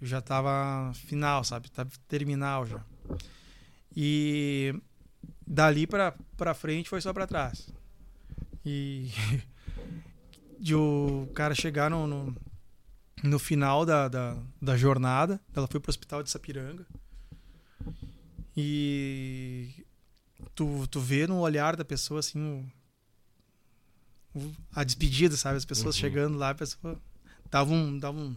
Eu 0.00 0.06
já 0.06 0.20
tava 0.20 0.92
final, 0.92 1.42
sabe? 1.42 1.70
Tava 1.70 1.90
terminal 2.06 2.66
já. 2.66 2.84
E 3.96 4.74
dali 5.46 5.86
pra, 5.86 6.14
pra 6.36 6.52
frente 6.52 6.90
foi 6.90 7.00
só 7.00 7.12
pra 7.12 7.26
trás. 7.26 7.72
E 8.64 9.10
de 10.60 10.74
o 10.74 11.28
cara 11.34 11.54
chegar 11.54 11.90
no, 11.90 12.06
no, 12.06 12.36
no 13.22 13.38
final 13.38 13.86
da, 13.86 14.08
da, 14.08 14.36
da, 14.60 14.76
jornada, 14.76 15.40
ela 15.54 15.66
foi 15.66 15.80
pro 15.80 15.90
hospital 15.90 16.22
de 16.22 16.30
Sapiranga. 16.30 16.86
E 18.56 19.84
tu, 20.54 20.86
tu 20.88 21.00
vê 21.00 21.26
no 21.26 21.40
olhar 21.40 21.76
da 21.76 21.84
pessoa 21.84 22.20
assim 22.20 22.70
o, 24.34 24.38
o, 24.38 24.52
a 24.74 24.84
despedida, 24.84 25.36
sabe? 25.36 25.56
As 25.56 25.64
pessoas 25.64 25.94
uhum. 25.96 26.00
chegando 26.00 26.38
lá, 26.38 26.50
a 26.50 26.54
pessoa 26.54 27.00
dava 27.50 27.72
um, 27.72 27.98
dava 27.98 28.18
um. 28.18 28.36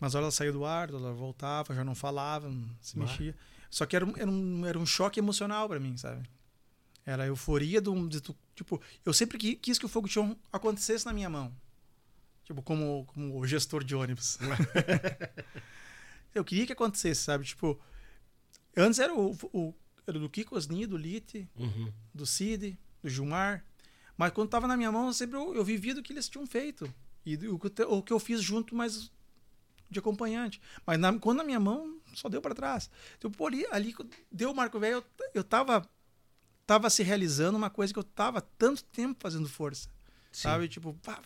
Mas 0.00 0.14
ela 0.14 0.30
saía 0.30 0.52
do 0.52 0.64
ar, 0.64 0.90
ela 0.90 1.12
voltava, 1.12 1.74
já 1.74 1.84
não 1.84 1.94
falava, 1.94 2.48
não 2.48 2.68
se 2.80 2.98
mexia. 2.98 3.34
Só 3.70 3.84
que 3.84 3.96
era 3.96 4.06
um, 4.06 4.16
era 4.16 4.30
um, 4.30 4.66
era 4.66 4.78
um 4.78 4.86
choque 4.86 5.18
emocional 5.18 5.68
para 5.68 5.80
mim, 5.80 5.96
sabe? 5.96 6.28
Era 7.04 7.24
a 7.24 7.26
euforia 7.26 7.80
do, 7.80 8.08
de, 8.08 8.20
tipo, 8.54 8.80
eu 9.04 9.12
sempre 9.12 9.38
quis 9.38 9.78
que 9.78 9.86
o 9.86 9.88
fogo 9.88 10.06
de 10.06 10.14
chão 10.14 10.36
acontecesse 10.52 11.04
na 11.04 11.12
minha 11.12 11.28
mão. 11.28 11.52
Tipo, 12.48 12.62
como, 12.62 13.04
como 13.04 13.38
o 13.38 13.46
gestor 13.46 13.84
de 13.84 13.94
ônibus. 13.94 14.38
eu 16.34 16.42
queria 16.42 16.64
que 16.64 16.72
acontecesse, 16.72 17.20
sabe? 17.20 17.44
Tipo, 17.44 17.78
antes 18.74 18.98
era 18.98 19.14
o, 19.14 19.36
o 19.52 19.74
era 20.06 20.18
do 20.18 20.30
Kiko 20.30 20.56
Osni, 20.56 20.86
do 20.86 20.96
Lite, 20.96 21.46
uhum. 21.54 21.92
do 22.14 22.24
Cid, 22.24 22.78
do 23.02 23.10
Gilmar. 23.10 23.62
Mas 24.16 24.32
quando 24.32 24.48
tava 24.48 24.66
na 24.66 24.78
minha 24.78 24.90
mão, 24.90 25.12
sempre 25.12 25.36
eu, 25.36 25.54
eu 25.54 25.62
vivia 25.62 25.94
do 25.94 26.02
que 26.02 26.10
eles 26.10 26.26
tinham 26.26 26.46
feito. 26.46 26.90
E 27.26 27.36
o, 27.46 27.60
o 27.90 28.02
que 28.02 28.14
eu 28.14 28.18
fiz 28.18 28.40
junto, 28.40 28.74
mas 28.74 29.12
de 29.90 29.98
acompanhante. 29.98 30.58
Mas 30.86 30.98
na, 30.98 31.18
quando 31.18 31.36
na 31.36 31.44
minha 31.44 31.60
mão, 31.60 32.00
só 32.14 32.30
deu 32.30 32.40
para 32.40 32.54
trás. 32.54 32.90
Então, 33.18 33.30
por 33.30 33.52
ali, 33.52 33.66
ali 33.70 33.94
deu 34.32 34.52
o 34.52 34.56
Marco 34.56 34.80
Velho, 34.80 35.04
eu, 35.20 35.30
eu 35.34 35.44
tava, 35.44 35.86
tava 36.66 36.88
se 36.88 37.02
realizando 37.02 37.58
uma 37.58 37.68
coisa 37.68 37.92
que 37.92 37.98
eu 37.98 38.04
tava 38.04 38.40
tanto 38.40 38.82
tempo 38.84 39.20
fazendo 39.20 39.46
força. 39.50 39.90
Sim. 40.32 40.44
Sabe? 40.44 40.66
Tipo, 40.66 40.94
pá, 41.02 41.20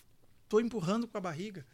tô 0.52 0.60
empurrando 0.60 1.08
com 1.08 1.16
a 1.16 1.20
barriga. 1.20 1.64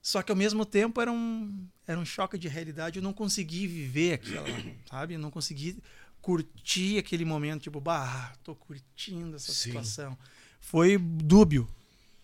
Só 0.00 0.22
que 0.22 0.32
ao 0.32 0.36
mesmo 0.36 0.64
tempo 0.64 1.02
era 1.02 1.12
um, 1.12 1.68
era 1.86 2.00
um 2.00 2.04
choque 2.06 2.38
de 2.38 2.48
realidade. 2.48 2.98
Eu 2.98 3.02
não 3.02 3.12
consegui 3.12 3.66
viver 3.66 4.14
aquilo, 4.14 4.46
sabe? 4.88 5.14
Eu 5.14 5.18
não 5.18 5.30
consegui 5.30 5.76
curtir 6.22 6.96
aquele 6.96 7.26
momento, 7.26 7.64
tipo, 7.64 7.78
bah, 7.78 8.32
tô 8.42 8.54
curtindo 8.54 9.36
essa 9.36 9.52
Sim. 9.52 9.68
situação. 9.68 10.16
Foi 10.62 10.96
dúbio 10.96 11.68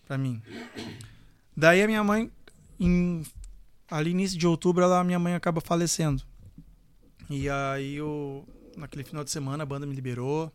para 0.07 0.17
mim. 0.17 0.41
Daí 1.55 1.83
a 1.83 1.87
minha 1.87 2.03
mãe, 2.03 2.31
em, 2.79 3.23
ali 3.87 4.09
início 4.09 4.37
de 4.37 4.47
outubro, 4.47 4.83
ela, 4.83 5.03
minha 5.03 5.19
mãe 5.19 5.35
acaba 5.35 5.61
falecendo. 5.61 6.23
E 7.29 7.47
aí 7.51 7.93
eu, 7.93 8.47
naquele 8.75 9.03
final 9.03 9.23
de 9.23 9.29
semana, 9.29 9.61
a 9.61 9.65
banda 9.65 9.85
me 9.85 9.93
liberou. 9.93 10.51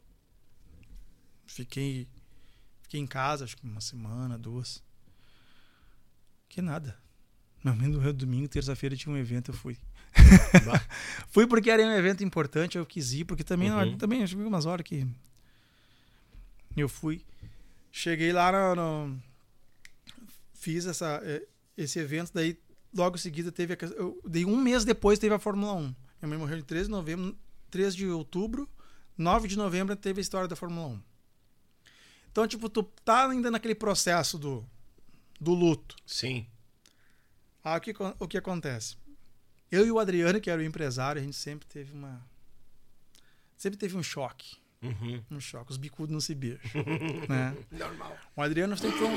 Fiquei, 1.47 2.09
fiquei 2.83 2.99
em 2.99 3.07
casa, 3.07 3.44
acho 3.44 3.57
que 3.57 3.65
uma 3.65 3.81
semana, 3.81 4.36
duas. 4.36 4.83
Que 6.52 6.60
nada. 6.60 6.94
Minha 7.64 7.74
mãe 7.74 7.89
no 7.89 8.12
domingo, 8.12 8.47
terça-feira 8.47 8.94
tinha 8.94 9.10
um 9.10 9.16
evento, 9.16 9.52
eu 9.52 9.55
fui. 9.55 9.78
Fui 11.32 11.47
porque 11.47 11.70
era 11.70 11.82
um 11.82 11.92
evento 11.92 12.22
importante, 12.22 12.76
eu 12.76 12.84
quis 12.84 13.14
ir, 13.14 13.24
porque 13.24 13.42
também, 13.42 13.70
uhum. 13.70 13.97
também 13.97 14.26
cheguei 14.26 14.44
umas 14.44 14.66
horas 14.66 14.84
que 14.84 15.06
eu 16.76 16.90
fui. 16.90 17.24
Cheguei 17.90 18.34
lá 18.34 18.52
no, 18.52 18.74
no 18.74 19.22
fiz 20.52 20.84
essa, 20.84 21.22
é, 21.24 21.42
esse 21.74 21.98
evento, 21.98 22.32
daí 22.34 22.58
logo 22.94 23.16
em 23.16 23.18
seguida 23.18 23.50
teve 23.50 23.72
a, 23.72 23.78
eu, 23.97 24.20
daí 24.22 24.44
um 24.44 24.60
mês 24.60 24.84
depois 24.84 25.18
teve 25.18 25.34
a 25.34 25.39
Fórmula 25.39 25.72
1. 25.72 25.81
Minha 25.81 25.94
mãe 26.28 26.36
morreu 26.36 26.58
em 26.58 26.62
13 26.62 26.84
de 26.84 26.90
novembro, 26.90 27.34
3 27.70 27.97
de 27.97 28.06
outubro, 28.08 28.68
9 29.16 29.48
de 29.48 29.56
novembro 29.56 29.97
teve 29.97 30.20
a 30.20 30.22
história 30.22 30.47
da 30.47 30.55
Fórmula 30.55 30.89
1. 30.89 31.02
Então, 32.31 32.47
tipo, 32.47 32.68
tu 32.68 32.82
tá 32.82 33.31
ainda 33.31 33.50
naquele 33.50 33.74
processo 33.74 34.39
do, 34.39 34.68
do 35.42 35.52
luto. 35.52 35.96
Sim. 36.06 36.46
Aí 37.64 37.78
o 37.78 37.80
que, 37.80 37.94
o 38.18 38.28
que 38.28 38.38
acontece? 38.38 38.96
Eu 39.70 39.86
e 39.86 39.90
o 39.90 39.98
Adriano, 39.98 40.40
que 40.40 40.50
era 40.50 40.60
o 40.60 40.64
empresário, 40.64 41.20
a 41.20 41.24
gente 41.24 41.36
sempre 41.36 41.66
teve 41.66 41.92
uma. 41.92 42.22
Sempre 43.56 43.78
teve 43.78 43.96
um 43.96 44.02
choque. 44.02 44.56
Uhum. 44.82 45.22
Um 45.30 45.40
choque. 45.40 45.70
Os 45.70 45.76
bicudos 45.76 46.12
não 46.12 46.20
se 46.20 46.34
beijam. 46.34 46.60
né? 47.28 47.56
Normal. 47.70 48.16
O 48.36 48.42
Adriano 48.42 48.76
sempre 48.76 48.98
foi 48.98 49.06
um. 49.08 49.16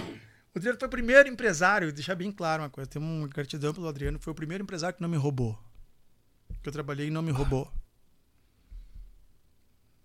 O 0.53 0.57
Adriano 0.57 0.79
foi 0.79 0.87
o 0.87 0.91
primeiro 0.91 1.27
empresário, 1.27 1.91
deixar 1.91 2.15
bem 2.15 2.31
claro 2.31 2.63
uma 2.63 2.69
coisa. 2.69 2.89
Tem 2.89 3.01
uma 3.01 3.27
gratidão 3.27 3.73
pelo 3.73 3.87
Adriano, 3.87 4.19
foi 4.19 4.31
o 4.31 4.35
primeiro 4.35 4.63
empresário 4.63 4.95
que 4.95 5.01
não 5.01 5.09
me 5.09 5.17
roubou. 5.17 5.59
Que 6.61 6.69
eu 6.69 6.73
trabalhei 6.73 7.07
e 7.07 7.11
não 7.11 7.21
me 7.21 7.31
roubou. 7.31 7.71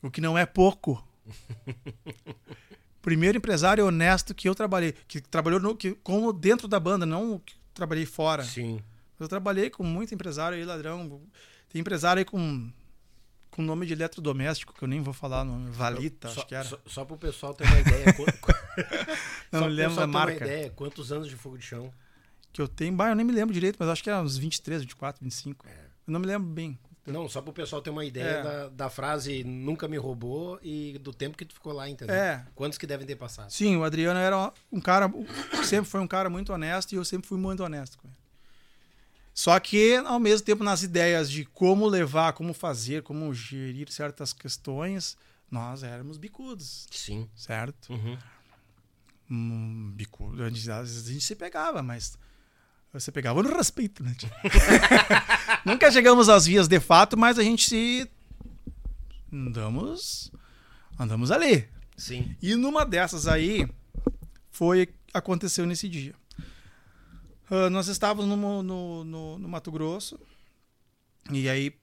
O 0.02 0.10
que 0.10 0.20
não 0.20 0.36
é 0.36 0.46
pouco. 0.46 1.06
primeiro 3.02 3.38
empresário 3.38 3.86
honesto 3.86 4.34
que 4.34 4.48
eu 4.48 4.54
trabalhei, 4.54 4.94
que 5.08 5.20
trabalhou 5.20 5.60
no, 5.60 5.76
que, 5.76 5.92
como 6.02 6.32
dentro 6.32 6.68
da 6.68 6.78
banda, 6.78 7.04
não 7.06 7.38
que 7.38 7.54
trabalhei 7.74 8.06
fora. 8.06 8.42
Sim. 8.42 8.80
Eu 9.18 9.28
trabalhei 9.28 9.70
com 9.70 9.82
muito 9.82 10.14
empresário 10.14 10.56
aí, 10.56 10.64
ladrão. 10.64 11.20
Tem 11.68 11.80
empresário 11.80 12.20
aí 12.20 12.24
com 12.24 12.70
com 13.50 13.62
nome 13.62 13.84
de 13.84 13.92
eletrodoméstico, 13.92 14.72
que 14.72 14.82
eu 14.82 14.88
nem 14.88 15.02
vou 15.02 15.12
falar 15.12 15.44
nome, 15.44 15.70
Valita, 15.70 16.28
só, 16.28 16.40
acho 16.40 16.48
que 16.48 16.54
era. 16.54 16.64
Só, 16.64 16.78
só 16.86 17.04
para 17.04 17.14
o 17.14 17.18
pessoal 17.18 17.52
ter 17.52 17.64
uma 17.64 17.80
ideia. 17.80 18.06
não 19.50 19.66
lembro 19.66 20.00
a 20.00 20.06
marca. 20.06 20.38
Ter 20.38 20.44
uma 20.44 20.50
ideia, 20.52 20.70
quantos 20.70 21.12
anos 21.12 21.28
de 21.28 21.36
fogo 21.36 21.58
de 21.58 21.64
chão? 21.64 21.92
Que 22.52 22.62
eu 22.62 22.68
tenho, 22.68 22.94
bah, 22.94 23.10
eu 23.10 23.14
nem 23.14 23.26
me 23.26 23.32
lembro 23.32 23.52
direito, 23.52 23.76
mas 23.78 23.88
acho 23.88 24.02
que 24.02 24.10
era 24.10 24.22
uns 24.22 24.36
23, 24.36 24.82
24, 24.82 25.22
25. 25.22 25.66
É. 25.66 25.70
Eu 26.06 26.12
não 26.12 26.20
me 26.20 26.26
lembro 26.26 26.48
bem. 26.48 26.78
Não, 27.10 27.28
só 27.28 27.40
para 27.42 27.50
o 27.50 27.54
pessoal 27.54 27.82
ter 27.82 27.90
uma 27.90 28.04
ideia 28.04 28.24
é. 28.24 28.42
da, 28.42 28.68
da, 28.68 28.90
frase 28.90 29.44
nunca 29.44 29.88
me 29.88 29.96
roubou 29.96 30.58
e 30.62 30.98
do 30.98 31.12
tempo 31.12 31.36
que 31.36 31.44
tu 31.44 31.54
ficou 31.54 31.72
lá, 31.72 31.88
entendeu? 31.88 32.14
É. 32.14 32.46
Quantos 32.54 32.78
que 32.78 32.86
devem 32.86 33.06
ter 33.06 33.16
passado? 33.16 33.50
Sim, 33.50 33.76
o 33.76 33.84
Adriano 33.84 34.18
era 34.18 34.52
um 34.70 34.80
cara, 34.80 35.10
sempre 35.64 35.90
foi 35.90 36.00
um 36.00 36.06
cara 36.06 36.30
muito 36.30 36.52
honesto 36.52 36.92
e 36.92 36.96
eu 36.96 37.04
sempre 37.04 37.28
fui 37.28 37.38
muito 37.38 37.62
honesto 37.62 37.98
com 37.98 38.08
ele. 38.08 38.16
Só 39.32 39.58
que, 39.58 39.96
ao 39.96 40.18
mesmo 40.18 40.44
tempo, 40.44 40.62
nas 40.62 40.82
ideias 40.82 41.30
de 41.30 41.44
como 41.44 41.86
levar, 41.86 42.32
como 42.32 42.52
fazer, 42.52 43.02
como 43.02 43.32
gerir 43.32 43.90
certas 43.90 44.32
questões, 44.32 45.16
nós 45.50 45.82
éramos 45.82 46.18
bicudos. 46.18 46.86
Sim. 46.90 47.28
Certo? 47.34 47.92
Uhum. 47.92 48.18
Hum, 49.30 49.92
bicudo, 49.94 50.42
às 50.42 50.52
vezes 50.52 51.08
a 51.08 51.12
gente 51.12 51.24
se 51.24 51.36
pegava, 51.36 51.82
mas 51.82 52.18
você 52.92 53.12
pegava 53.12 53.42
no 53.42 53.54
respeito, 53.54 54.02
né? 54.02 54.14
Nunca 55.64 55.90
chegamos 55.92 56.28
às 56.28 56.46
vias 56.46 56.66
de 56.66 56.80
fato, 56.80 57.16
mas 57.16 57.38
a 57.38 57.42
gente 57.42 57.68
se 57.68 58.10
andamos 59.32 60.32
andamos 60.98 61.30
ali. 61.30 61.68
Sim. 61.96 62.36
E 62.42 62.54
numa 62.54 62.84
dessas 62.84 63.26
aí 63.26 63.68
foi 64.50 64.88
aconteceu 65.14 65.66
nesse 65.66 65.88
dia. 65.88 66.14
Uh, 67.50 67.68
nós 67.70 67.88
estávamos 67.88 68.28
no, 68.28 68.62
no, 68.62 69.04
no, 69.04 69.38
no, 69.38 69.48
Mato 69.48 69.72
Grosso 69.72 70.18
e 71.30 71.48
aí 71.48 71.74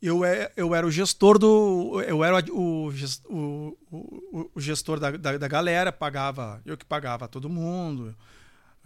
eu, 0.00 0.24
é, 0.24 0.52
eu 0.56 0.74
era 0.74 0.86
o 0.86 0.90
gestor 0.90 1.38
do. 1.38 2.00
Eu 2.06 2.24
era 2.24 2.38
o, 2.52 2.90
o, 3.28 3.78
o, 3.90 4.50
o 4.54 4.60
gestor 4.60 4.98
da, 4.98 5.10
da, 5.10 5.36
da, 5.36 5.48
galera, 5.48 5.92
pagava. 5.92 6.62
Eu 6.64 6.76
que 6.76 6.84
pagava 6.84 7.28
todo 7.28 7.48
mundo, 7.50 8.16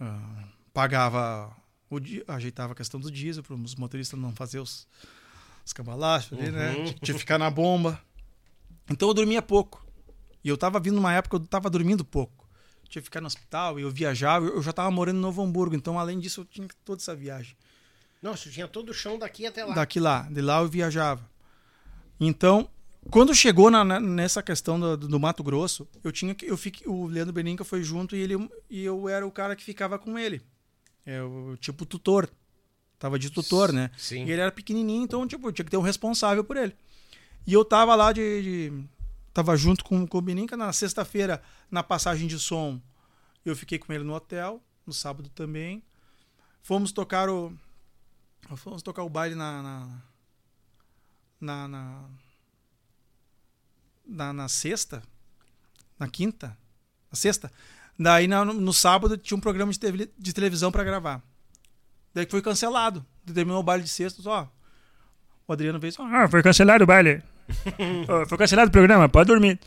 uh, 0.01 0.54
pagava. 0.75 1.55
O, 1.89 1.97
ajeitava 2.27 2.73
a 2.73 2.75
questão 2.75 2.99
do 2.99 3.09
diesel 3.09 3.41
para 3.41 3.55
os 3.55 3.75
motoristas 3.75 4.19
não 4.19 4.33
fazer 4.33 4.59
os, 4.59 4.87
os 5.65 5.71
cambalachos 5.71 6.37
ali, 6.37 6.51
né? 6.51 6.73
uhum. 6.73 6.83
né? 6.83 6.93
Tinha 7.01 7.15
que 7.15 7.19
ficar 7.19 7.39
na 7.39 7.49
bomba. 7.49 7.99
Então 8.89 9.07
eu 9.07 9.13
dormia 9.13 9.41
pouco. 9.41 9.85
E 10.43 10.49
eu 10.49 10.55
estava 10.55 10.79
vindo 10.79 10.95
numa 10.95 11.13
época 11.13 11.37
que 11.37 11.43
eu 11.43 11.45
estava 11.45 11.69
dormindo 11.69 12.03
pouco 12.05 12.45
tinha 12.89 13.01
que 13.01 13.07
ficar 13.07 13.21
no 13.21 13.27
hospital, 13.27 13.79
e 13.79 13.83
eu 13.83 13.91
viajava, 13.91 14.45
eu 14.45 14.61
já 14.61 14.69
estava 14.69 14.89
morando 14.91 15.17
em 15.17 15.21
Novo 15.21 15.41
Hamburgo, 15.41 15.75
então 15.75 15.99
além 15.99 16.19
disso 16.19 16.41
eu 16.41 16.45
tinha 16.45 16.67
toda 16.83 17.01
essa 17.01 17.15
viagem. 17.15 17.55
Nossa, 18.21 18.49
tinha 18.49 18.67
todo 18.67 18.89
o 18.89 18.93
chão 18.93 19.19
daqui 19.19 19.45
até 19.45 19.63
lá. 19.63 19.73
Daqui 19.73 19.99
lá, 19.99 20.27
de 20.31 20.41
lá 20.41 20.61
eu 20.61 20.67
viajava. 20.67 21.29
Então, 22.19 22.69
quando 23.11 23.35
chegou 23.35 23.69
na, 23.69 23.99
nessa 23.99 24.41
questão 24.41 24.79
do, 24.79 24.97
do, 24.97 25.19
Mato 25.19 25.43
Grosso, 25.43 25.87
eu 26.03 26.11
tinha 26.11 26.33
que 26.33 26.45
eu 26.45 26.57
fiquei, 26.57 26.87
o 26.87 27.05
Leandro 27.05 27.33
Beninca 27.33 27.63
foi 27.63 27.83
junto 27.83 28.15
e 28.15 28.19
ele 28.19 28.49
e 28.69 28.83
eu 28.83 29.07
era 29.09 29.27
o 29.27 29.31
cara 29.31 29.55
que 29.55 29.63
ficava 29.63 29.99
com 29.99 30.17
ele. 30.17 30.41
É 31.05 31.19
tipo 31.59 31.85
tutor. 31.85 32.29
Tava 32.97 33.19
de 33.19 33.29
tutor, 33.29 33.71
né? 33.71 33.91
Sim. 33.97 34.25
E 34.25 34.31
ele 34.31 34.41
era 34.41 34.51
pequenininho, 34.51 35.03
então 35.03 35.27
tipo, 35.27 35.51
tinha 35.51 35.65
que 35.65 35.71
ter 35.71 35.77
um 35.77 35.81
responsável 35.81 36.43
por 36.43 36.57
ele. 36.57 36.75
E 37.45 37.53
eu 37.53 37.63
tava 37.63 37.93
lá 37.93 38.11
de, 38.11 38.41
de 38.41 38.87
Tava 39.35 39.57
junto 39.57 39.83
com, 39.83 40.07
com 40.07 40.17
o 40.17 40.21
Bininca 40.21 40.55
na 40.55 40.71
sexta-feira, 40.71 41.43
na 41.69 41.83
passagem 41.83 42.25
de 42.25 42.39
som. 42.39 42.81
Eu 43.43 43.53
fiquei 43.53 43.77
com 43.77 43.91
ele 43.91 44.05
no 44.05 44.13
hotel, 44.13 44.63
no 44.87 44.93
sábado 44.93 45.27
também. 45.27 45.83
Fomos 46.63 46.93
tocar 46.93 47.29
o. 47.29 47.53
Fomos 48.55 48.81
tocar 48.81 49.03
o 49.03 49.09
baile 49.09 49.35
na. 49.35 49.61
Na. 49.61 50.01
Na, 51.41 51.67
na, 51.67 52.09
na, 54.07 54.31
na 54.31 54.47
sexta. 54.47 55.03
Na 55.99 56.07
quinta. 56.07 56.57
Na 57.11 57.17
sexta. 57.17 57.51
Daí 57.97 58.27
no, 58.27 58.45
no 58.45 58.73
sábado 58.73 59.17
tinha 59.17 59.37
um 59.37 59.41
programa 59.41 59.71
de, 59.71 60.09
de 60.17 60.33
televisão 60.33 60.71
pra 60.71 60.83
gravar. 60.83 61.21
Daí 62.13 62.27
foi 62.29 62.41
cancelado. 62.41 63.05
Terminou 63.33 63.59
o 63.59 63.63
baile 63.63 63.83
de 63.83 63.89
sextas, 63.89 64.25
ó. 64.25 64.49
O 65.47 65.53
Adriano 65.53 65.79
fez, 65.79 65.97
ó, 65.99 66.03
Ah, 66.03 66.27
foi 66.27 66.41
cancelado 66.43 66.83
o 66.83 66.87
baile. 66.87 67.21
Foi 68.27 68.37
cancelado 68.39 68.69
o 68.69 68.71
programa, 68.71 69.07
pode 69.07 69.27
dormir. 69.27 69.59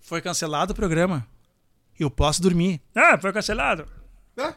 foi 0.00 0.22
cancelado 0.22 0.72
o 0.72 0.76
programa. 0.76 1.26
Eu 1.98 2.08
posso 2.08 2.40
dormir. 2.40 2.80
Ah, 2.94 3.18
foi 3.18 3.32
cancelado. 3.32 3.84
Ah. 4.38 4.54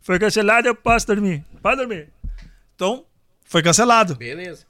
Foi 0.00 0.18
cancelado, 0.18 0.66
eu 0.66 0.74
posso 0.74 1.06
dormir. 1.06 1.44
Pode 1.62 1.76
dormir. 1.76 2.08
Então, 2.74 3.04
foi 3.44 3.62
cancelado. 3.62 4.16
Beleza. 4.16 4.66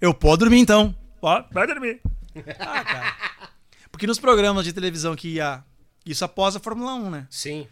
Eu 0.00 0.14
posso 0.14 0.36
dormir 0.36 0.60
então. 0.60 0.94
Pode, 1.20 1.48
pode 1.50 1.72
dormir. 1.74 2.00
Porque 3.90 4.06
nos 4.06 4.20
programas 4.20 4.64
de 4.64 4.72
televisão 4.72 5.16
que 5.16 5.28
ia. 5.34 5.64
Isso 6.04 6.24
após 6.24 6.56
a 6.56 6.60
Fórmula 6.60 6.94
1, 6.94 7.10
né? 7.10 7.26
Sim. 7.30 7.66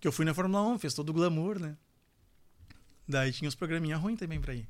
Que 0.00 0.06
eu 0.08 0.12
fui 0.12 0.24
na 0.24 0.34
Fórmula 0.34 0.62
1, 0.74 0.78
fez 0.78 0.94
todo 0.94 1.10
o 1.10 1.12
glamour, 1.12 1.58
né? 1.58 1.76
Daí 3.08 3.32
tinha 3.32 3.48
uns 3.48 3.54
programinha 3.54 3.96
ruins 3.96 4.18
também 4.18 4.40
pra 4.40 4.54
ir. 4.54 4.66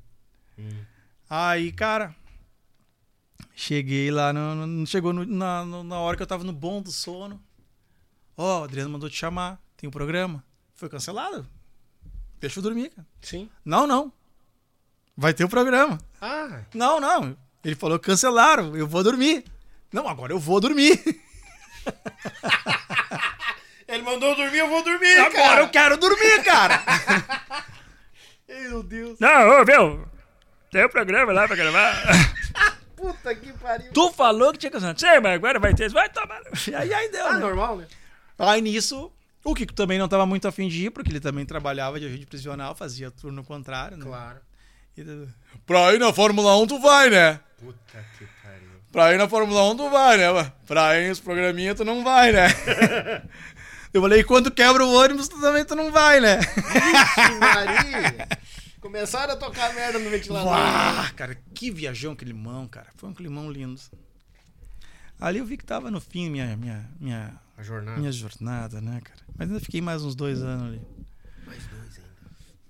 Aí, 1.29 1.71
cara. 1.71 2.15
Cheguei 3.55 4.11
lá, 4.11 4.31
no, 4.33 4.65
no- 4.67 4.87
chegou 4.87 5.11
no- 5.13 5.25
na, 5.25 5.63
no- 5.65 5.83
na 5.83 5.97
hora 5.99 6.15
que 6.17 6.23
eu 6.23 6.27
tava 6.27 6.43
no 6.43 6.53
bom 6.53 6.81
do 6.81 6.91
sono. 6.91 7.41
Ó, 8.37 8.61
o 8.61 8.63
Adriano 8.63 8.89
mandou 8.89 9.09
te 9.09 9.15
chamar, 9.17 9.61
tem 9.77 9.87
um 9.87 9.91
programa. 9.91 10.43
Foi 10.73 10.89
cancelado. 10.89 11.47
Deixa 12.39 12.59
eu 12.59 12.63
dormir, 12.63 12.89
cara. 12.89 13.07
Sim. 13.21 13.49
Não, 13.63 13.85
não. 13.85 14.11
Vai 15.15 15.33
ter 15.33 15.43
o 15.43 15.49
programa. 15.49 15.99
Ah, 16.19 16.63
Não, 16.73 16.99
não. 16.99 17.37
Ele 17.63 17.75
falou 17.75 17.99
cancelaram, 17.99 18.75
eu 18.75 18.87
vou 18.87 19.03
dormir. 19.03 19.45
Não, 19.91 20.07
agora 20.07 20.33
eu 20.33 20.39
vou 20.39 20.59
dormir. 20.59 20.99
ele 23.93 24.03
mandou 24.03 24.29
eu 24.29 24.35
dormir, 24.35 24.57
eu 24.59 24.69
vou 24.69 24.83
dormir, 24.83 25.17
Agora 25.17 25.31
cara. 25.31 25.61
eu 25.61 25.69
quero 25.69 25.97
dormir, 25.97 26.43
cara. 26.43 26.81
Meu 28.47 28.83
Deus. 28.83 29.19
Não, 29.19 29.61
ô, 29.61 29.65
meu. 29.65 30.07
Tem 30.71 30.85
um 30.85 30.89
programa 30.89 31.31
lá 31.33 31.47
pra 31.47 31.55
gravar. 31.55 31.95
Puta 32.95 33.33
que 33.33 33.51
pariu. 33.53 33.91
tu 33.93 34.11
falou 34.11 34.51
que 34.51 34.59
tinha 34.59 34.71
cancelado. 34.71 34.99
Sei, 34.99 35.19
mas 35.19 35.33
agora 35.35 35.59
vai 35.59 35.73
ter. 35.73 35.89
Vai 35.89 36.09
tomar. 36.09 36.41
Aí, 36.77 36.93
aí 36.93 37.09
deu, 37.11 37.25
Ah, 37.27 37.33
né? 37.33 37.39
normal, 37.39 37.77
né? 37.77 37.87
Aí 38.37 38.61
nisso, 38.61 39.11
o 39.43 39.55
Kiko 39.55 39.73
também 39.73 39.97
não 39.97 40.07
tava 40.07 40.25
muito 40.25 40.47
afim 40.47 40.67
de 40.67 40.85
ir, 40.85 40.89
porque 40.91 41.09
ele 41.11 41.19
também 41.19 41.45
trabalhava 41.45 41.99
de 41.99 42.05
agente 42.05 42.25
prisional, 42.25 42.75
fazia 42.75 43.09
turno 43.09 43.43
contrário, 43.43 43.97
né? 43.97 44.05
Claro. 44.05 44.39
E- 44.97 45.27
Pra 45.65 45.93
ir 45.93 45.99
na 45.99 46.11
Fórmula 46.13 46.55
1 46.57 46.67
tu 46.67 46.79
vai, 46.79 47.09
né? 47.09 47.39
Puta 47.57 48.05
que 48.17 48.25
pariu. 48.43 48.69
Pra 48.91 49.13
ir 49.13 49.17
na 49.17 49.27
Fórmula 49.27 49.63
1 49.71 49.77
tu 49.77 49.89
vai, 49.89 50.17
né? 50.17 50.51
Pra 50.67 50.99
ir 50.99 51.09
nos 51.09 51.19
programinhas 51.19 51.75
tu 51.77 51.85
não 51.85 52.03
vai, 52.03 52.31
né? 52.31 52.47
Eu 53.93 54.01
falei, 54.01 54.23
quando 54.23 54.49
quebra 54.51 54.85
o 54.85 54.93
ônibus 54.93 55.27
tu 55.27 55.39
também 55.41 55.65
tu 55.65 55.75
não 55.75 55.91
vai, 55.91 56.19
né? 56.21 56.39
Ixi, 56.39 57.35
Maria. 57.39 58.27
Começaram 58.79 59.33
a 59.33 59.37
tocar 59.37 59.73
merda 59.73 59.99
no 59.99 60.09
ventilador. 60.09 60.53
Ah, 60.53 61.11
cara, 61.15 61.37
que 61.53 61.69
viajão 61.69 62.13
aquele 62.13 62.31
limão, 62.31 62.67
cara. 62.67 62.87
Foi 62.95 63.09
um 63.09 63.13
climão 63.13 63.51
lindo. 63.51 63.79
Ali 65.19 65.37
eu 65.39 65.45
vi 65.45 65.57
que 65.57 65.65
tava 65.65 65.91
no 65.91 66.01
fim 66.01 66.29
minha, 66.29 66.55
minha, 66.57 66.89
minha, 66.99 67.33
A 67.57 67.61
jornada. 67.63 67.99
minha 67.99 68.11
jornada, 68.11 68.81
né, 68.81 68.99
cara? 69.03 69.19
Mas 69.37 69.49
ainda 69.49 69.59
fiquei 69.59 69.81
mais 69.81 70.03
uns 70.03 70.15
dois 70.15 70.41
anos 70.41 70.67
ali. 70.69 70.81
Mais 71.45 71.63
dois 71.65 71.97
ainda. 71.97 72.09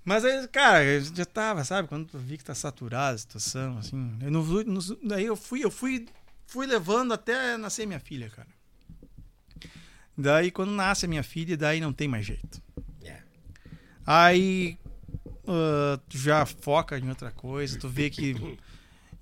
Mas 0.04 0.24
aí, 0.24 0.48
cara, 0.48 0.84
eu 0.84 1.00
já 1.02 1.24
tava, 1.24 1.64
sabe? 1.64 1.88
Quando 1.88 2.08
eu 2.12 2.20
vi 2.20 2.36
que 2.36 2.44
tá 2.44 2.54
saturada 2.54 3.14
a 3.14 3.18
situação, 3.18 3.78
assim. 3.78 4.18
Eu 4.20 4.30
não, 4.30 4.42
não- 4.44 4.98
daí 5.04 5.24
eu 5.24 5.36
fui, 5.36 5.64
eu 5.64 5.70
fui, 5.70 6.06
fui 6.46 6.66
levando 6.66 7.14
até 7.14 7.56
nascer 7.56 7.86
minha 7.86 8.00
filha, 8.00 8.28
cara. 8.28 8.48
Daí 10.16 10.50
quando 10.50 10.70
nasce 10.72 11.06
a 11.06 11.08
minha 11.08 11.22
filha, 11.22 11.56
daí 11.56 11.80
não 11.80 11.92
tem 11.92 12.08
mais 12.08 12.26
jeito. 12.26 12.62
É. 13.02 13.20
Aí 14.06 14.78
ah, 15.46 15.98
tu 16.08 16.18
já 16.18 16.44
foca 16.46 16.98
em 16.98 17.08
outra 17.08 17.30
coisa, 17.30 17.78
tu 17.78 17.88
vê 17.88 18.10
que. 18.10 18.36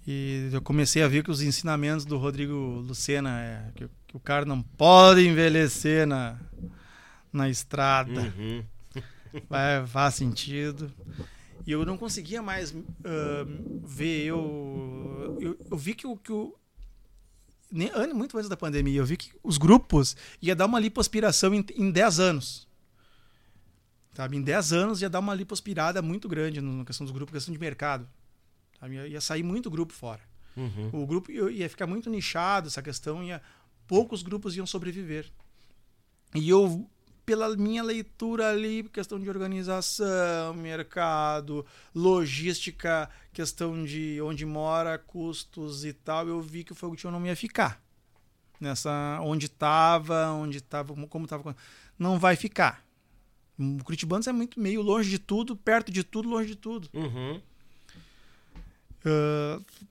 E 0.06 0.48
eu 0.50 0.62
comecei 0.62 1.02
a 1.02 1.08
ver 1.08 1.22
que 1.22 1.30
os 1.30 1.42
ensinamentos 1.42 2.06
do 2.06 2.16
Rodrigo 2.16 2.54
Lucena 2.54 3.38
é 3.38 3.70
que, 3.74 3.86
que 4.08 4.16
o 4.16 4.18
cara 4.18 4.46
não 4.46 4.62
pode 4.62 5.24
envelhecer 5.24 6.06
na, 6.06 6.40
na 7.30 7.50
estrada. 7.50 8.32
Uhum. 8.36 8.64
Vai, 9.48 9.86
faz 9.86 10.14
sentido. 10.14 10.90
E 11.66 11.70
eu 11.70 11.84
não 11.84 11.98
conseguia 11.98 12.40
mais 12.42 12.74
ah, 13.04 13.46
ver 13.84 14.24
eu, 14.24 15.36
eu. 15.38 15.58
Eu 15.70 15.76
vi 15.76 15.94
que 15.94 16.06
o. 16.06 16.16
Que 16.16 16.32
o 16.32 16.56
nem, 17.70 17.90
muito 18.12 18.36
antes 18.36 18.48
da 18.48 18.56
pandemia, 18.56 18.98
eu 18.98 19.06
vi 19.06 19.16
que 19.16 19.30
os 19.42 19.58
grupos 19.58 20.16
ia 20.40 20.54
dar 20.56 20.66
uma 20.66 20.80
lipoaspiração 20.80 21.54
em, 21.54 21.64
em 21.74 21.90
10 21.90 22.20
anos. 22.20 22.68
Sabe? 24.14 24.36
Em 24.36 24.42
10 24.42 24.72
anos 24.72 25.02
ia 25.02 25.08
dar 25.08 25.20
uma 25.20 25.34
lipoaspirada 25.34 26.02
muito 26.02 26.28
grande 26.28 26.60
na 26.60 26.84
questão 26.84 27.04
dos 27.04 27.12
grupos, 27.12 27.32
questão 27.32 27.54
de 27.54 27.60
mercado. 27.60 28.08
Sabe? 28.78 28.96
Ia, 29.08 29.20
sair 29.20 29.42
muito 29.42 29.70
grupo 29.70 29.92
fora. 29.92 30.20
Uhum. 30.56 30.90
O 30.92 31.06
grupo 31.06 31.30
ia, 31.30 31.50
ia 31.50 31.68
ficar 31.68 31.86
muito 31.86 32.10
nichado, 32.10 32.66
essa 32.66 32.82
questão 32.82 33.22
ia. 33.22 33.40
Poucos 33.86 34.22
grupos 34.22 34.56
iam 34.56 34.66
sobreviver. 34.66 35.30
E 36.34 36.48
eu, 36.48 36.88
pela 37.24 37.56
minha 37.56 37.82
leitura 37.82 38.50
ali, 38.50 38.82
questão 38.84 39.18
de 39.18 39.28
organização, 39.28 40.54
mercado, 40.54 41.64
logística, 41.94 43.08
questão 43.32 43.84
de 43.84 44.20
onde 44.22 44.44
mora, 44.44 44.98
custos 44.98 45.84
e 45.84 45.92
tal, 45.92 46.28
eu 46.28 46.40
vi 46.40 46.64
que 46.64 46.72
o 46.72 46.74
fogo 46.74 46.96
chão 46.96 47.10
não 47.10 47.24
ia 47.26 47.36
ficar. 47.36 47.80
Nessa, 48.60 49.18
onde 49.22 49.46
estava, 49.46 50.30
onde 50.32 50.58
estava, 50.58 50.94
como 51.06 51.24
estava. 51.24 51.56
Não 51.98 52.18
vai 52.18 52.36
ficar. 52.36 52.84
O 53.58 53.84
Curitibanos 53.84 54.26
é 54.26 54.32
muito 54.32 54.58
meio 54.58 54.82
longe 54.82 55.08
de 55.08 55.18
tudo, 55.18 55.56
perto 55.56 55.90
de 55.90 56.02
tudo, 56.04 56.28
longe 56.28 56.48
de 56.48 56.56
tudo. 56.56 56.88
Uhum. 56.92 57.40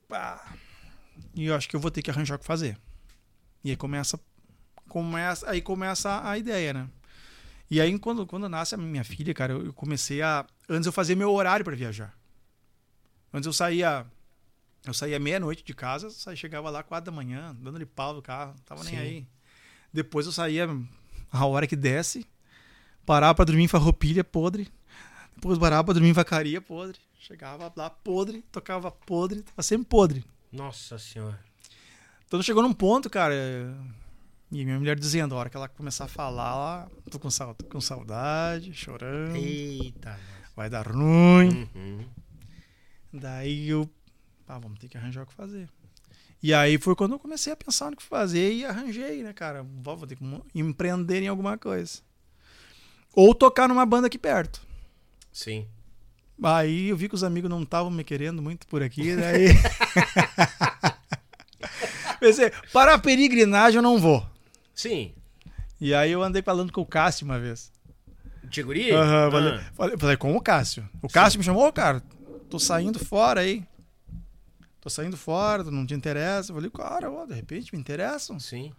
Pá. 0.08 0.56
E 1.36 1.46
eu 1.46 1.56
acho 1.56 1.70
que 1.70 1.76
eu 1.76 1.80
vou 1.80 1.92
ter 1.92 2.02
que 2.02 2.12
arranjar 2.12 2.36
o 2.36 2.40
que 2.40 2.46
fazer. 2.46 2.78
E 3.64 3.72
aí 3.72 3.76
começa, 3.78 4.20
começa, 4.88 5.50
aí 5.50 5.62
começa 5.62 6.28
a 6.28 6.38
ideia, 6.38 6.74
né? 6.74 6.90
E 7.70 7.80
aí 7.80 7.98
quando, 8.00 8.26
quando 8.26 8.50
nasce 8.50 8.76
a 8.76 8.78
minha 8.78 9.04
filha, 9.04 9.34
cara, 9.34 9.54
eu 9.54 9.68
eu 9.68 9.74
comecei 9.74 10.22
a 10.22 10.46
antes 10.68 10.86
eu 10.86 10.92
fazia 10.92 11.16
meu 11.16 11.32
horário 11.32 11.64
para 11.64 11.76
viajar. 11.76 12.18
Antes 13.34 13.46
eu 13.46 13.54
saía 13.54 14.06
eu 14.86 14.94
saía 14.94 15.20
meia-noite 15.20 15.64
de 15.64 15.74
casa, 15.74 16.10
saía, 16.10 16.36
chegava 16.36 16.70
lá 16.70 16.82
quatro 16.82 17.12
da 17.12 17.16
manhã, 17.16 17.56
dando-lhe 17.60 17.86
pau 17.86 18.14
no 18.14 18.22
carro, 18.22 18.54
não 18.56 18.64
tava 18.64 18.84
nem 18.84 18.94
Sim. 18.94 19.00
aí. 19.00 19.28
Depois 19.92 20.26
eu 20.26 20.32
saía 20.32 20.68
a 21.32 21.46
hora 21.46 21.68
que 21.68 21.76
desce, 21.76 22.26
parava 23.06 23.36
para 23.36 23.46
dormir 23.46 23.64
em 23.64 23.68
farroupilha 23.68 24.24
podre. 24.24 24.72
Depois 25.36 25.58
parava 25.58 25.84
para 25.84 25.94
dormir 25.94 26.10
em 26.10 26.14
vacaria 26.14 26.62
podre. 26.62 27.00
Chegava 27.20 27.72
lá 27.76 27.90
podre, 27.90 28.42
tocava 28.52 28.90
podre, 28.92 29.42
tava 29.42 29.62
sempre 29.62 29.88
podre. 29.88 30.26
Nossa 30.52 30.98
senhora. 30.98 31.40
Então 32.26 32.42
chegou 32.42 32.64
num 32.64 32.74
ponto, 32.74 33.10
cara. 33.10 33.36
E 34.52 34.66
minha 34.66 34.80
mulher 34.80 34.98
dizendo, 34.98 35.36
a 35.36 35.38
hora 35.38 35.50
que 35.50 35.56
ela 35.56 35.68
começar 35.68 36.06
a 36.06 36.08
falar, 36.08 36.56
lá, 36.56 36.92
tô 37.12 37.20
com, 37.20 37.30
tô 37.30 37.66
com 37.66 37.80
saudade, 37.80 38.74
chorando, 38.74 39.36
Eita. 39.36 40.20
vai 40.56 40.70
dar 40.70 40.88
ruim. 40.88 41.70
Uhum. 41.76 42.06
Daí 43.14 43.70
eu, 43.70 43.88
ah, 44.48 44.58
vamos 44.58 44.80
ter 44.80 44.88
que 44.88 44.98
arranjar 44.98 45.24
o 45.24 45.28
que 45.28 45.34
fazer. 45.34 45.70
E 46.42 46.52
aí 46.54 46.80
foi 46.80 46.96
quando 46.96 47.12
eu 47.12 47.20
comecei 47.20 47.54
a 47.54 47.56
pensar 47.56 47.92
no 47.92 47.98
que 47.98 48.04
fazer 48.04 48.52
e 48.54 48.66
arranjei, 48.66 49.22
né, 49.22 49.34
cara? 49.34 49.64
Vou 49.64 50.08
ter 50.08 50.16
que 50.16 50.24
empreender 50.56 51.22
em 51.22 51.28
alguma 51.28 51.58
coisa. 51.58 52.00
Ou 53.14 53.36
tocar 53.36 53.68
numa 53.68 53.86
banda 53.86 54.08
aqui 54.08 54.18
perto. 54.18 54.62
Sim. 55.32 55.68
Aí 56.42 56.88
eu 56.88 56.98
vi 56.98 57.10
que 57.10 57.16
os 57.16 57.24
amigos 57.24 57.50
não 57.50 57.62
estavam 57.62 57.92
me 57.92 58.04
querendo 58.04 58.42
muito 58.42 58.66
por 58.66 58.82
aqui, 58.82 59.16
daí. 59.16 59.50
Pensei, 62.20 62.52
para 62.74 62.96
a 62.96 63.00
peregrinagem 63.00 63.78
eu 63.78 63.84
não 63.84 63.98
vou. 63.98 64.29
Sim. 64.80 65.14
E 65.82 65.94
aí 65.94 66.10
eu 66.12 66.24
andei 66.24 66.42
falando 66.42 66.72
com 66.72 66.80
o 66.80 66.86
Cássio 66.86 67.26
uma 67.26 67.38
vez. 67.38 67.70
Tiguri? 68.50 68.92
Aham, 68.92 69.30
falei, 69.30 69.54
Ah. 69.56 69.72
falei, 69.74 69.98
falei 69.98 70.16
com 70.18 70.34
o 70.38 70.42
Cássio. 70.42 70.88
O 71.02 71.10
Cássio 71.10 71.38
me 71.38 71.44
chamou, 71.44 71.68
"Ô, 71.68 71.74
cara, 71.74 72.02
tô 72.50 72.58
saindo 72.58 72.98
fora 72.98 73.42
aí. 73.42 73.68
Tô 74.80 74.90
saindo 74.90 75.18
fora, 75.18 75.64
não 75.66 75.86
te 75.86 75.94
interessa. 75.94 76.52
Eu 76.52 76.56
falei, 76.56 76.70
cara, 76.70 77.12
ó, 77.12 77.26
de 77.26 77.34
repente 77.34 77.74
me 77.74 77.80
interessam. 77.82 78.40
Sim. 78.40 78.72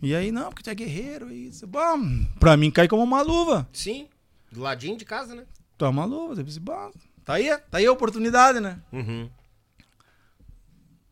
E 0.00 0.14
aí, 0.14 0.30
não, 0.30 0.50
porque 0.50 0.62
tu 0.62 0.70
é 0.70 0.74
guerreiro. 0.76 1.28
E 1.32 1.48
isso. 1.48 1.66
Bom, 1.66 2.24
pra 2.38 2.56
mim 2.56 2.70
cai 2.70 2.86
como 2.86 3.02
uma 3.02 3.20
luva. 3.20 3.68
Sim. 3.72 4.06
Do 4.52 4.60
ladinho 4.60 4.96
de 4.96 5.04
casa, 5.04 5.34
né? 5.34 5.44
Tu 5.76 5.84
é 5.84 5.88
uma 5.88 6.04
luva. 6.04 6.40
Eu 6.40 6.44
pensei, 6.44 6.60
bom, 6.60 6.92
tá 7.24 7.34
aí, 7.34 7.48
tá 7.68 7.78
aí 7.78 7.86
a 7.86 7.90
oportunidade, 7.92 8.60
né? 8.60 8.78
Uhum. 8.92 9.28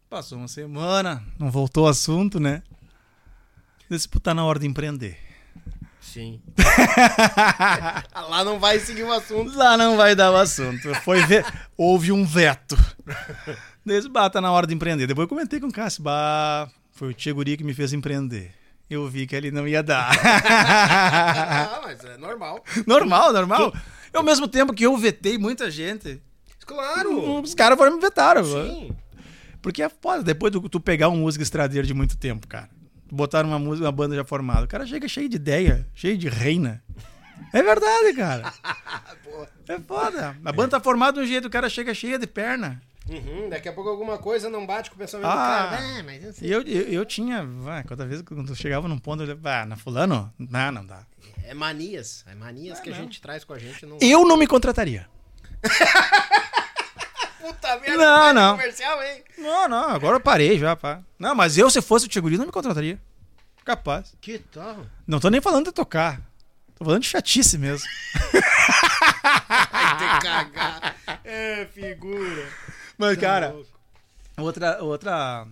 Passou 0.09 0.39
uma 0.39 0.47
semana, 0.49 1.20
não 1.36 1.51
voltou 1.51 1.85
o 1.86 1.89
assunto, 1.89 2.39
né? 2.39 2.62
Desse 3.89 4.09
tá 4.09 4.35
na 4.35 4.45
hora 4.45 4.59
de 4.59 4.67
empreender. 4.67 5.19
Sim. 6.01 6.41
Lá 8.31 8.45
não 8.45 8.59
vai 8.59 8.79
seguir 8.79 9.03
o 9.03 9.13
assunto. 9.13 9.57
Lá 9.57 9.77
não 9.77 9.97
vai 9.97 10.15
dar 10.15 10.31
o 10.33 10.37
assunto. 10.37 10.95
Foi 11.03 11.25
ver, 11.27 11.45
houve 11.77 12.13
um 12.13 12.25
veto. 12.25 12.77
Desse 13.85 14.09
bah, 14.09 14.31
tá 14.31 14.41
na 14.41 14.51
hora 14.51 14.67
de 14.67 14.75
empreender. 14.75 15.07
Depois 15.07 15.25
eu 15.25 15.29
comentei 15.29 15.61
com 15.61 15.67
o 15.67 15.73
Cássio, 15.73 16.03
bah, 16.03 16.69
foi 16.93 17.09
o 17.11 17.15
Tia 17.15 17.33
Guri 17.33 17.57
que 17.57 17.65
me 17.65 17.75
fez 17.75 17.93
empreender. 17.93 18.53
eu 18.89 19.07
vi 19.09 19.27
que 19.27 19.35
ele 19.37 19.51
não 19.51 19.67
ia 19.67 19.83
dar. 19.83 20.11
Ah, 21.69 21.81
mas 21.85 22.05
é 22.05 22.17
normal. 22.17 22.63
normal, 22.87 23.33
normal. 23.33 23.73
Ao 24.13 24.23
mesmo 24.23 24.49
tempo 24.49 24.73
que 24.73 24.85
eu 24.87 24.97
vetei 24.97 25.37
muita 25.39 25.71
gente, 25.71 26.21
Claro. 26.65 27.41
os 27.43 27.55
caras 27.55 27.79
foram 27.79 27.95
me 27.97 28.01
vetaram. 28.01 28.45
Sim. 28.45 28.91
Porque 29.63 29.83
é 29.83 29.89
foda, 29.89 30.23
depois 30.23 30.53
do 30.53 30.69
tu 30.69 30.81
pegar 30.81 31.09
um 31.09 31.17
músico 31.17 31.43
estradeiro 31.43 31.87
de 31.87 31.95
muito 31.95 32.17
tempo, 32.17 32.47
cara. 32.47 32.69
Botar 33.10 33.44
uma 33.44 33.59
música, 33.59 33.86
uma 33.86 33.93
banda 33.93 34.17
já 34.17 34.25
formada. 34.25 34.65
O 34.65 34.68
cara 34.68 34.86
chega 34.86 35.09
cheio 35.09 35.28
de 35.28 35.36
ideia, 35.36 35.86
cheio 35.94 36.17
de 36.18 36.28
reina. 36.28 36.83
É 37.52 37.62
verdade, 37.62 38.12
cara. 38.15 38.52
é 39.68 39.78
foda. 39.81 40.36
A 40.44 40.52
banda 40.52 40.70
tá 40.70 40.81
formada 40.81 41.20
de 41.20 41.25
um 41.26 41.28
jeito, 41.28 41.47
o 41.47 41.51
cara 41.51 41.68
chega 41.68 41.94
cheio 41.94 42.18
de 42.18 42.26
perna. 42.26 42.81
Uhum, 43.09 43.49
daqui 43.49 43.68
a 43.68 43.73
pouco 43.73 43.89
alguma 43.89 44.18
coisa 44.18 44.51
não 44.51 44.67
bate 44.67 44.91
com 44.91 44.97
o 44.97 44.99
pensamento 44.99 45.28
Ah. 45.28 45.31
do 45.31 45.70
cara. 45.70 45.99
Ah, 45.99 46.02
mas 46.02 46.25
eu 46.25 46.33
sei. 46.33 46.52
Eu, 46.55 46.62
eu, 46.62 46.83
eu 46.89 47.05
tinha, 47.05 47.44
vai, 47.44 47.85
cada 47.85 48.05
vez 48.05 48.20
que 48.20 48.33
eu 48.33 48.55
chegava 48.57 48.89
num 48.89 48.99
ponto, 48.99 49.23
eu 49.23 49.26
olhava, 49.26 49.62
ah, 49.62 49.67
na 49.67 49.76
fulano? 49.76 50.33
Não, 50.36 50.73
não 50.73 50.85
dá. 50.85 51.07
É 51.44 51.55
manias. 51.55 52.25
É 52.26 52.35
manias 52.35 52.81
que 52.81 52.91
a 52.91 52.93
gente 52.93 53.20
traz 53.20 53.44
com 53.44 53.52
a 53.52 53.59
gente. 53.59 53.86
Não... 53.86 53.99
Eu 54.01 54.25
não 54.26 54.36
me 54.36 54.47
contrataria. 54.47 55.09
Puta 57.41 57.79
merda, 57.81 57.97
Não, 57.97 58.33
não. 58.33 58.57
comercial, 58.57 59.03
hein? 59.03 59.23
Não, 59.39 59.69
não, 59.69 59.91
agora 59.91 60.17
eu 60.17 60.21
parei 60.21 60.59
já, 60.59 60.75
pá. 60.75 61.01
Não, 61.19 61.35
mas 61.35 61.57
eu, 61.59 61.69
se 61.71 61.81
fosse 61.83 62.07
o 62.07 62.09
Tcheguri, 62.09 62.37
não 62.39 62.47
me 62.47 62.53
contrataria. 62.53 63.01
Capaz. 63.65 64.15
Que 64.21 64.39
tal? 64.39 64.87
Não 65.07 65.19
tô 65.21 65.29
nem 65.29 65.41
falando 65.41 65.67
de 65.67 65.73
tocar. 65.73 66.21
Tô 66.77 66.85
falando 66.85 67.03
de 67.03 67.09
chatice 67.09 67.57
mesmo. 67.59 67.87
Vai 69.71 69.99
ter 69.99 70.23
cagar. 70.23 70.97
É, 71.25 71.67
figura. 71.67 72.49
Mas, 72.99 73.17
cara, 73.19 73.49
louco. 73.53 73.71
outra. 74.39 74.83
outra 74.83 75.47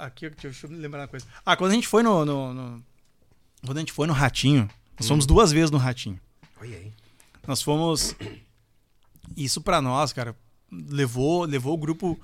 aqui, 0.00 0.30
deixa 0.30 0.66
eu 0.66 0.70
me 0.70 0.76
lembrar 0.78 1.00
uma 1.00 1.08
coisa. 1.08 1.26
Ah, 1.44 1.56
quando 1.56 1.70
a 1.72 1.74
gente 1.74 1.88
foi 1.88 2.02
no. 2.02 2.24
no- 2.24 2.54
no- 2.54 2.84
quando 3.64 3.76
a 3.76 3.80
gente 3.80 3.92
foi 3.92 4.06
no 4.06 4.12
Ratinho, 4.12 4.68
nós 4.98 5.06
fomos 5.08 5.24
duas 5.26 5.52
vezes 5.52 5.70
no 5.70 5.78
Ratinho. 5.78 6.20
Olha 6.60 6.76
aí. 6.76 6.92
Nós 7.46 7.62
fomos. 7.62 8.14
Isso 9.36 9.60
pra 9.60 9.80
nós, 9.80 10.12
cara, 10.12 10.34
levou, 10.72 11.44
levou 11.44 11.74
o 11.74 11.78
grupo 11.78 12.18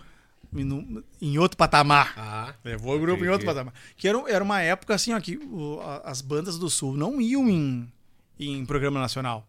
em, 0.54 1.02
em 1.20 1.38
outro 1.38 1.56
patamar. 1.56 2.14
Ah, 2.16 2.54
Levou 2.64 2.96
o 2.96 3.00
grupo 3.00 3.24
em 3.24 3.28
outro 3.28 3.46
patamar. 3.46 3.74
Que 3.96 4.08
era, 4.08 4.18
era 4.30 4.42
uma 4.42 4.60
época 4.60 4.94
assim, 4.94 5.12
ó, 5.12 5.20
que 5.20 5.36
o- 5.36 5.80
a- 5.82 5.98
as 6.10 6.20
bandas 6.22 6.58
do 6.58 6.70
Sul 6.70 6.96
não 6.96 7.20
iam 7.20 7.48
em, 7.48 7.92
em 8.38 8.64
programa 8.64 8.98
nacional. 9.00 9.46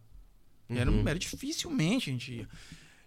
Era, 0.70 0.92
era 1.10 1.18
dificilmente 1.18 2.10
a 2.10 2.14
gente 2.14 2.34
ia. 2.34 2.48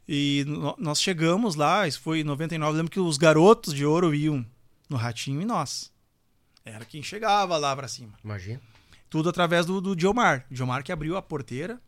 E 0.09 0.45
no- 0.49 0.75
nós 0.79 1.01
chegamos 1.01 1.55
lá, 1.55 1.87
isso 1.87 2.01
foi 2.01 2.21
em 2.21 2.25
99, 2.25 2.77
lembro 2.77 2.91
que 2.91 2.99
os 2.99 3.17
garotos 3.17 3.73
de 3.75 3.85
ouro 3.87 4.15
iam 4.15 4.45
no 4.89 4.97
Ratinho 4.97 5.41
e 5.41 5.45
nós. 5.45 5.93
Era 6.65 6.85
quem 6.85 7.03
chegava 7.03 7.57
lá 7.59 7.75
pra 7.77 7.87
cima. 7.89 8.12
imagina. 8.25 8.61
Tudo 9.11 9.29
através 9.29 9.67
do, 9.67 9.81
do 9.81 9.95
Diomar. 9.95 10.47
Diomar 10.51 10.83
que 10.83 10.91
abriu 10.91 11.17
a 11.17 11.23
porteira, 11.23 11.79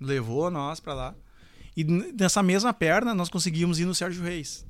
levou 0.00 0.50
nós 0.50 0.78
pra 0.80 0.94
lá. 0.94 1.14
E 1.76 1.84
nessa 1.84 2.42
mesma 2.42 2.72
perna 2.74 3.14
nós 3.14 3.28
conseguimos 3.28 3.78
ir 3.78 3.84
no 3.84 3.94
Sérgio 3.94 4.22
Reis. 4.22 4.66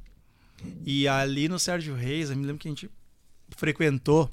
E 0.87 1.09
ali 1.09 1.49
no 1.49 1.59
Sérgio 1.59 1.95
Reis, 1.95 2.31
eu 2.31 2.37
me 2.37 2.47
lembro 2.47 2.59
que 2.61 2.69
a 2.69 2.71
gente 2.71 2.89
frequentou, 3.57 4.31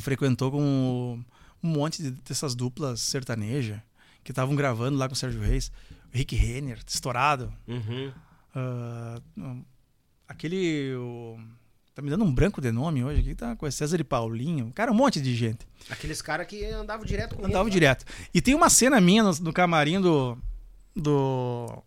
frequentou 0.00 0.50
com 0.50 1.18
um 1.62 1.68
monte 1.68 2.02
de- 2.02 2.10
dessas 2.10 2.54
duplas 2.54 3.00
sertanejas 3.00 3.80
que 4.22 4.32
estavam 4.32 4.54
gravando 4.54 4.98
lá 4.98 5.08
com 5.08 5.14
o 5.14 5.16
Sérgio 5.16 5.40
Reis. 5.40 5.70
O 6.12 6.16
Rick 6.16 6.36
Renner, 6.36 6.78
estourado. 6.86 7.52
Uhum. 7.66 8.12
Não, 9.36 9.64
aquele. 10.28 10.94
o- 10.94 11.38
tá 11.94 12.02
me 12.02 12.10
dando 12.10 12.24
um 12.24 12.32
branco 12.34 12.60
de 12.60 12.70
nome 12.70 13.02
hoje 13.02 13.20
aqui, 13.20 13.34
tá 13.34 13.56
com 13.56 13.70
César 13.70 14.00
e 14.00 14.04
Paulinho. 14.04 14.70
Cara, 14.74 14.92
um 14.92 14.94
monte 14.94 15.20
de 15.20 15.34
gente. 15.34 15.66
Aqueles 15.88 16.20
caras 16.20 16.46
que 16.46 16.64
andavam 16.66 17.04
direto 17.06 17.30
comigo. 17.36 17.48
Andava 17.48 17.64
lá. 17.64 17.70
direto. 17.70 18.04
E 18.32 18.40
tem 18.42 18.54
uma 18.54 18.68
cena 18.68 19.00
minha 19.00 19.22
no, 19.22 19.32
no 19.40 19.52
camarim 19.52 20.00
do. 20.00 20.36
Do. 20.94 21.82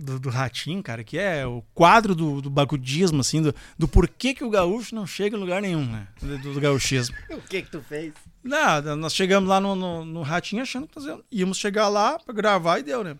Do, 0.00 0.20
do 0.20 0.30
Ratinho, 0.30 0.80
cara, 0.80 1.02
que 1.02 1.18
é 1.18 1.44
o 1.44 1.60
quadro 1.74 2.14
do, 2.14 2.40
do 2.40 2.48
bagudismo, 2.48 3.20
assim, 3.20 3.42
do, 3.42 3.52
do 3.76 3.88
porquê 3.88 4.32
que 4.32 4.44
o 4.44 4.48
gaúcho 4.50 4.94
não 4.94 5.04
chega 5.04 5.36
em 5.36 5.40
lugar 5.40 5.60
nenhum, 5.60 5.84
né? 5.84 6.06
Do, 6.22 6.38
do 6.54 6.60
gauchismo. 6.60 7.16
O 7.30 7.40
que 7.42 7.62
que 7.62 7.68
tu 7.70 7.82
fez? 7.82 8.14
Nada, 8.44 8.94
nós 8.94 9.12
chegamos 9.12 9.48
lá 9.48 9.60
no, 9.60 9.74
no, 9.74 10.04
no 10.04 10.22
Ratinho 10.22 10.62
achando 10.62 10.86
que 10.86 10.94
nós 10.94 11.04
íamos- 11.04 11.24
íamos 11.32 11.58
chegar 11.58 11.88
lá 11.88 12.16
pra 12.16 12.32
gravar 12.32 12.78
e 12.78 12.84
deu, 12.84 13.02
né? 13.02 13.16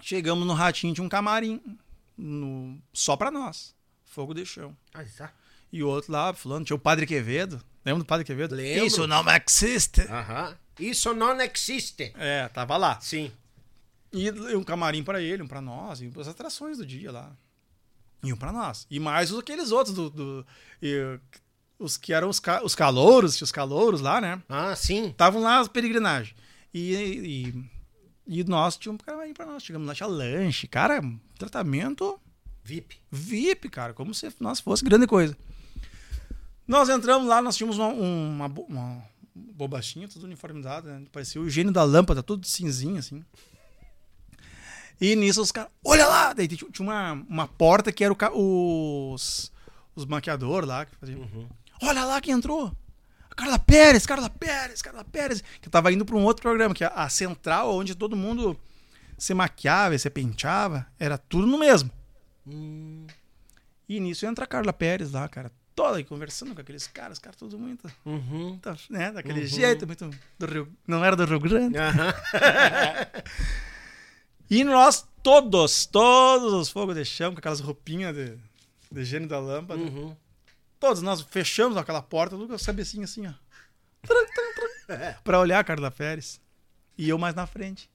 Chegamos 0.00 0.46
no 0.46 0.54
Ratinho, 0.54 0.94
tinha 0.94 1.04
um 1.04 1.08
camarim 1.08 1.60
no, 2.16 2.78
só 2.90 3.14
pra 3.14 3.30
nós. 3.30 3.74
Fogo 4.06 4.32
de 4.32 4.46
chão. 4.46 4.74
Ah, 4.94 5.04
tá. 5.18 5.30
E 5.70 5.82
o 5.82 5.88
outro 5.88 6.12
lá, 6.12 6.32
fulano, 6.32 6.64
tinha 6.64 6.76
o 6.76 6.80
Padre 6.80 7.04
Quevedo. 7.06 7.60
Lembra 7.84 8.02
do 8.02 8.06
Padre 8.06 8.24
Quevedo? 8.24 8.54
Lembro. 8.54 8.86
Isso 8.86 9.06
não 9.06 9.22
existe. 9.46 10.00
Aham. 10.02 10.56
Isso 10.80 11.12
não 11.12 11.38
existe. 11.42 12.10
É, 12.16 12.48
tava 12.48 12.78
lá. 12.78 12.98
Sim. 13.02 13.30
E 14.14 14.30
um 14.56 14.62
camarim 14.62 15.02
pra 15.02 15.20
ele, 15.20 15.42
um 15.42 15.46
pra 15.48 15.60
nós, 15.60 16.00
e 16.00 16.10
as 16.18 16.28
atrações 16.28 16.78
do 16.78 16.86
dia 16.86 17.10
lá. 17.10 17.36
E 18.22 18.32
um 18.32 18.36
pra 18.36 18.52
nós. 18.52 18.86
E 18.90 18.98
mais 19.00 19.30
os- 19.32 19.40
aqueles 19.40 19.72
outros 19.72 19.94
do. 19.94 20.08
do- 20.08 20.46
e, 20.80 21.18
os 21.78 21.96
que 21.96 22.12
eram 22.12 22.28
os, 22.28 22.38
ca- 22.38 22.62
os 22.64 22.74
calouros, 22.74 23.40
os 23.42 23.50
calouros 23.52 24.00
lá, 24.00 24.20
né? 24.20 24.40
Ah, 24.48 24.74
sim. 24.76 25.08
Estavam 25.08 25.42
lá 25.42 25.58
as 25.58 25.66
peregrinagens. 25.68 26.34
E, 26.72 26.94
e, 28.26 28.38
e 28.40 28.44
nós 28.44 28.76
tínhamos 28.76 29.02
um 29.02 29.04
camarim 29.04 29.34
pra 29.34 29.44
nós. 29.44 29.62
Chegamos 29.64 29.86
lá, 29.88 29.94
tinha 29.94 30.06
lanche. 30.06 30.68
Cara, 30.68 31.02
tratamento 31.36 32.18
VIP. 32.62 32.96
VIP, 33.10 33.68
cara, 33.68 33.92
como 33.92 34.14
se 34.14 34.32
nós 34.40 34.60
fosse 34.60 34.84
grande 34.84 35.06
coisa. 35.08 35.36
Nós 36.66 36.88
entramos 36.88 37.26
lá, 37.28 37.42
nós 37.42 37.56
tínhamos 37.56 37.76
uma, 37.78 37.88
uma, 37.88 38.46
uma 38.68 39.02
bobachinha, 39.34 40.08
tudo 40.08 40.24
uniformizado, 40.24 40.88
né? 40.88 41.02
Parecia 41.12 41.40
o 41.40 41.50
gênio 41.50 41.72
da 41.72 41.82
lâmpada, 41.82 42.22
tudo 42.22 42.46
cinzinho, 42.46 42.96
assim. 42.98 43.22
E 45.00 45.16
nisso 45.16 45.42
os 45.42 45.50
caras, 45.52 45.70
olha 45.84 46.06
lá! 46.06 46.32
Daí 46.32 46.46
tinha 46.48 46.68
uma, 46.80 47.12
uma 47.28 47.48
porta 47.48 47.90
que 47.92 48.04
era 48.04 48.12
o, 48.32 49.12
os, 49.12 49.52
os 49.94 50.04
maquiadores 50.06 50.68
lá 50.68 50.86
que 50.86 50.96
faziam. 50.96 51.28
Olha 51.82 52.04
lá 52.04 52.20
quem 52.20 52.32
entrou! 52.34 52.72
Carla 53.36 53.58
Pérez, 53.58 54.06
Carla 54.06 54.30
Pérez, 54.30 54.80
Carla 54.80 55.04
Pérez. 55.04 55.42
Que 55.60 55.66
eu 55.66 55.70
tava 55.72 55.92
indo 55.92 56.04
pra 56.04 56.14
um 56.16 56.22
outro 56.24 56.42
programa, 56.42 56.72
que 56.74 56.84
é 56.84 56.92
a 56.94 57.08
central, 57.08 57.74
onde 57.74 57.94
todo 57.96 58.16
mundo 58.16 58.56
se 59.18 59.34
maquiava, 59.34 59.98
se 59.98 60.08
penteava, 60.08 60.86
era 60.98 61.18
tudo 61.18 61.46
no 61.46 61.58
mesmo. 61.58 61.90
E 63.88 64.00
nisso 64.00 64.24
entra 64.26 64.44
a 64.44 64.48
Carla 64.48 64.72
Pérez 64.72 65.10
lá, 65.10 65.28
cara, 65.28 65.50
toda 65.74 65.96
aí 65.98 66.04
conversando 66.04 66.54
com 66.54 66.60
aqueles 66.60 66.86
caras, 66.86 67.14
os 67.14 67.18
caras 67.18 67.36
tudo 67.36 67.58
muito, 67.58 67.90
Uhum. 68.04 68.56
tá, 68.58 68.76
né, 68.88 69.10
daquele 69.10 69.46
jeito, 69.46 69.84
muito 69.86 70.08
do 70.38 70.46
Rio, 70.46 70.68
não 70.86 71.04
era 71.04 71.16
do 71.16 71.24
Rio 71.24 71.40
Grande. 71.40 71.76
Aham. 71.76 72.14
E 74.50 74.62
nós 74.64 75.06
todos, 75.22 75.86
todos 75.86 76.52
os 76.52 76.68
fogos 76.70 76.94
de 76.94 77.04
chão, 77.04 77.32
com 77.32 77.38
aquelas 77.38 77.60
roupinhas 77.60 78.14
de, 78.14 78.38
de 78.92 79.04
gênio 79.04 79.28
da 79.28 79.38
lâmpada, 79.40 79.80
Uhum. 79.80 80.14
todos 80.78 81.00
nós 81.02 81.20
fechamos 81.22 81.76
aquela 81.76 82.02
porta, 82.02 82.36
tudo 82.36 82.48
com 82.48 82.54
as 82.54 82.64
cabecinhas 82.66 83.10
assim, 83.10 83.26
ó, 83.26 83.32
Tran, 84.06 84.24
tran, 84.26 84.96
tran, 84.98 85.14
pra 85.24 85.40
olhar 85.40 85.60
a 85.60 85.64
Carla 85.64 85.90
Pérez. 85.90 86.38
E 86.98 87.08
eu 87.08 87.16
mais 87.18 87.34
na 87.34 87.46
frente. 87.46 87.90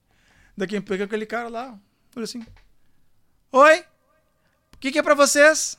Daqui 0.56 0.76
a 0.76 0.82
pouco 0.82 1.02
aquele 1.02 1.24
cara 1.24 1.48
lá, 1.48 1.78
olha 2.16 2.24
assim, 2.24 2.44
Oi, 3.52 3.80
o 4.74 4.78
que 4.78 4.90
que 4.92 4.98
é 4.98 5.02
pra 5.02 5.14
vocês? 5.14 5.78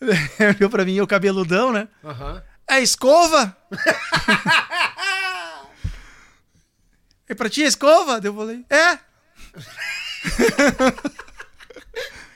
Ele 0.00 0.56
olhou 0.58 0.70
pra 0.70 0.84
mim, 0.84 0.94
eu 0.94 1.06
cabeludão, 1.06 1.72
né? 1.72 1.88
Aham. 2.02 2.42
É 2.68 2.80
escova? 2.80 3.56
é 7.32 7.34
pra 7.34 7.50
ti 7.50 7.64
a 7.64 7.68
escova? 7.68 8.20
Eu 8.22 8.34
falei, 8.34 8.64
é. 8.70 8.98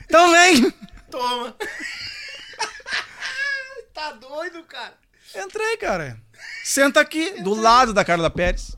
então 0.04 0.30
vem. 0.30 0.70
Toma. 1.10 1.56
tá 3.94 4.12
doido, 4.12 4.62
cara. 4.64 4.94
Entrei, 5.34 5.76
cara. 5.76 6.20
Senta 6.64 7.00
aqui, 7.00 7.42
do 7.42 7.54
lado 7.54 7.92
da 7.92 8.04
Carla 8.04 8.30
Pérez. 8.30 8.76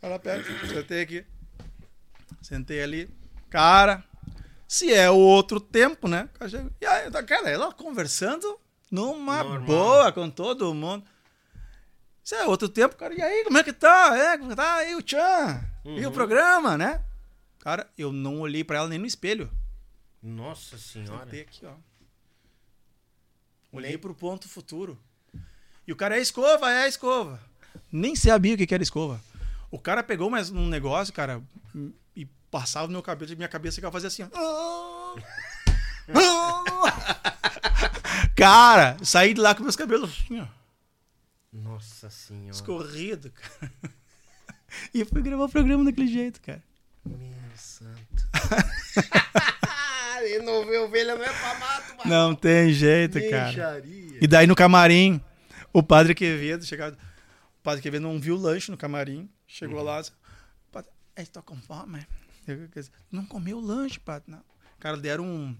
Carla 0.00 0.18
Pérez, 0.18 0.46
sentei 0.68 1.02
aqui. 1.02 1.24
Sentei 2.42 2.82
ali. 2.82 3.08
Cara, 3.48 4.04
se 4.66 4.92
é 4.92 5.10
outro 5.10 5.60
tempo, 5.60 6.08
né? 6.08 6.28
E 6.80 6.86
aí, 6.86 7.10
cara, 7.24 7.50
ela 7.50 7.72
conversando 7.72 8.58
numa 8.90 9.42
Normal. 9.42 9.60
boa 9.62 10.12
com 10.12 10.30
todo 10.30 10.74
mundo. 10.74 11.04
Se 12.22 12.34
é 12.34 12.46
outro 12.46 12.68
tempo, 12.68 12.96
cara, 12.96 13.14
e 13.14 13.20
aí, 13.20 13.44
como 13.44 13.58
é 13.58 13.64
que 13.64 13.72
tá? 13.72 14.16
É, 14.16 14.38
como 14.38 14.52
é 14.52 14.54
que 14.54 14.60
tá? 14.60 14.84
E 14.84 14.94
o 14.94 15.02
Tchan? 15.02 15.64
E 15.84 16.06
o 16.06 16.12
programa, 16.12 16.76
né? 16.76 17.02
Cara, 17.60 17.88
eu 17.96 18.12
não 18.12 18.40
olhei 18.40 18.62
pra 18.62 18.78
ela 18.78 18.88
nem 18.88 18.98
no 18.98 19.06
espelho. 19.06 19.50
Nossa 20.22 20.78
senhora. 20.78 21.24
Sentei 21.24 21.42
aqui, 21.42 21.64
ó. 21.64 21.72
Olhei 23.72 23.96
pro 23.96 24.14
ponto 24.14 24.48
futuro. 24.48 24.98
E 25.86 25.92
o 25.92 25.96
cara 25.96 26.16
é 26.16 26.20
escova, 26.20 26.70
é 26.70 26.88
escova. 26.88 27.40
Nem 27.90 28.14
sabia 28.14 28.54
o 28.54 28.58
que 28.58 28.66
que 28.66 28.74
era 28.74 28.82
escova. 28.82 29.20
O 29.70 29.78
cara 29.78 30.02
pegou 30.02 30.28
mais 30.28 30.50
um 30.50 30.66
negócio, 30.66 31.14
cara, 31.14 31.40
e 32.14 32.26
passava 32.50 32.86
no 32.86 32.92
meu 32.92 33.02
cabelo, 33.02 33.34
minha 33.36 33.48
cabeça 33.48 33.76
ficava 33.76 33.92
fazia 33.92 34.08
assim, 34.08 34.28
ó. 34.32 35.16
cara, 38.36 38.96
saí 39.02 39.32
de 39.32 39.40
lá 39.40 39.54
com 39.54 39.62
meus 39.62 39.76
cabelos 39.76 40.10
assim, 40.10 40.40
ó. 40.40 40.46
Nossa 41.52 42.08
senhora. 42.10 42.50
Escorrido, 42.50 43.30
cara. 43.30 43.72
E 44.94 45.00
eu 45.00 45.06
fui 45.06 45.20
gravar 45.20 45.46
o 45.46 45.48
programa 45.48 45.84
daquele 45.84 46.06
jeito, 46.06 46.40
cara. 46.40 46.62
Meu 47.04 47.34
santo. 47.56 48.28
Ele 50.22 50.38
não 50.46 50.64
vê 50.64 50.78
ovelha, 50.78 51.16
não 51.16 51.24
é 51.24 51.32
pra 51.32 51.58
mato, 51.58 51.96
mano. 51.96 52.10
Não 52.10 52.34
tem 52.36 52.72
jeito, 52.72 53.18
cara. 53.28 53.82
E 54.20 54.28
daí 54.28 54.46
no 54.46 54.54
camarim, 54.54 55.20
o 55.72 55.82
padre 55.82 56.14
Quevedo 56.14 56.64
chegava. 56.64 56.96
O 57.58 57.62
padre 57.62 57.82
Quevedo 57.82 58.02
não 58.02 58.20
viu 58.20 58.36
o 58.36 58.38
lanche 58.38 58.70
no 58.70 58.76
camarim. 58.76 59.28
Chegou 59.46 59.82
lá. 59.82 60.00
disse, 60.00 60.12
Padre, 60.70 60.90
é, 61.16 61.24
tô 61.24 61.42
com 61.42 61.56
fome. 61.56 62.06
Não 63.10 63.24
comeu 63.24 63.58
o 63.58 63.60
lanche, 63.60 63.98
padre. 63.98 64.30
Não. 64.30 64.42
Cara, 64.78 64.96
deram 64.96 65.24
um. 65.24 65.56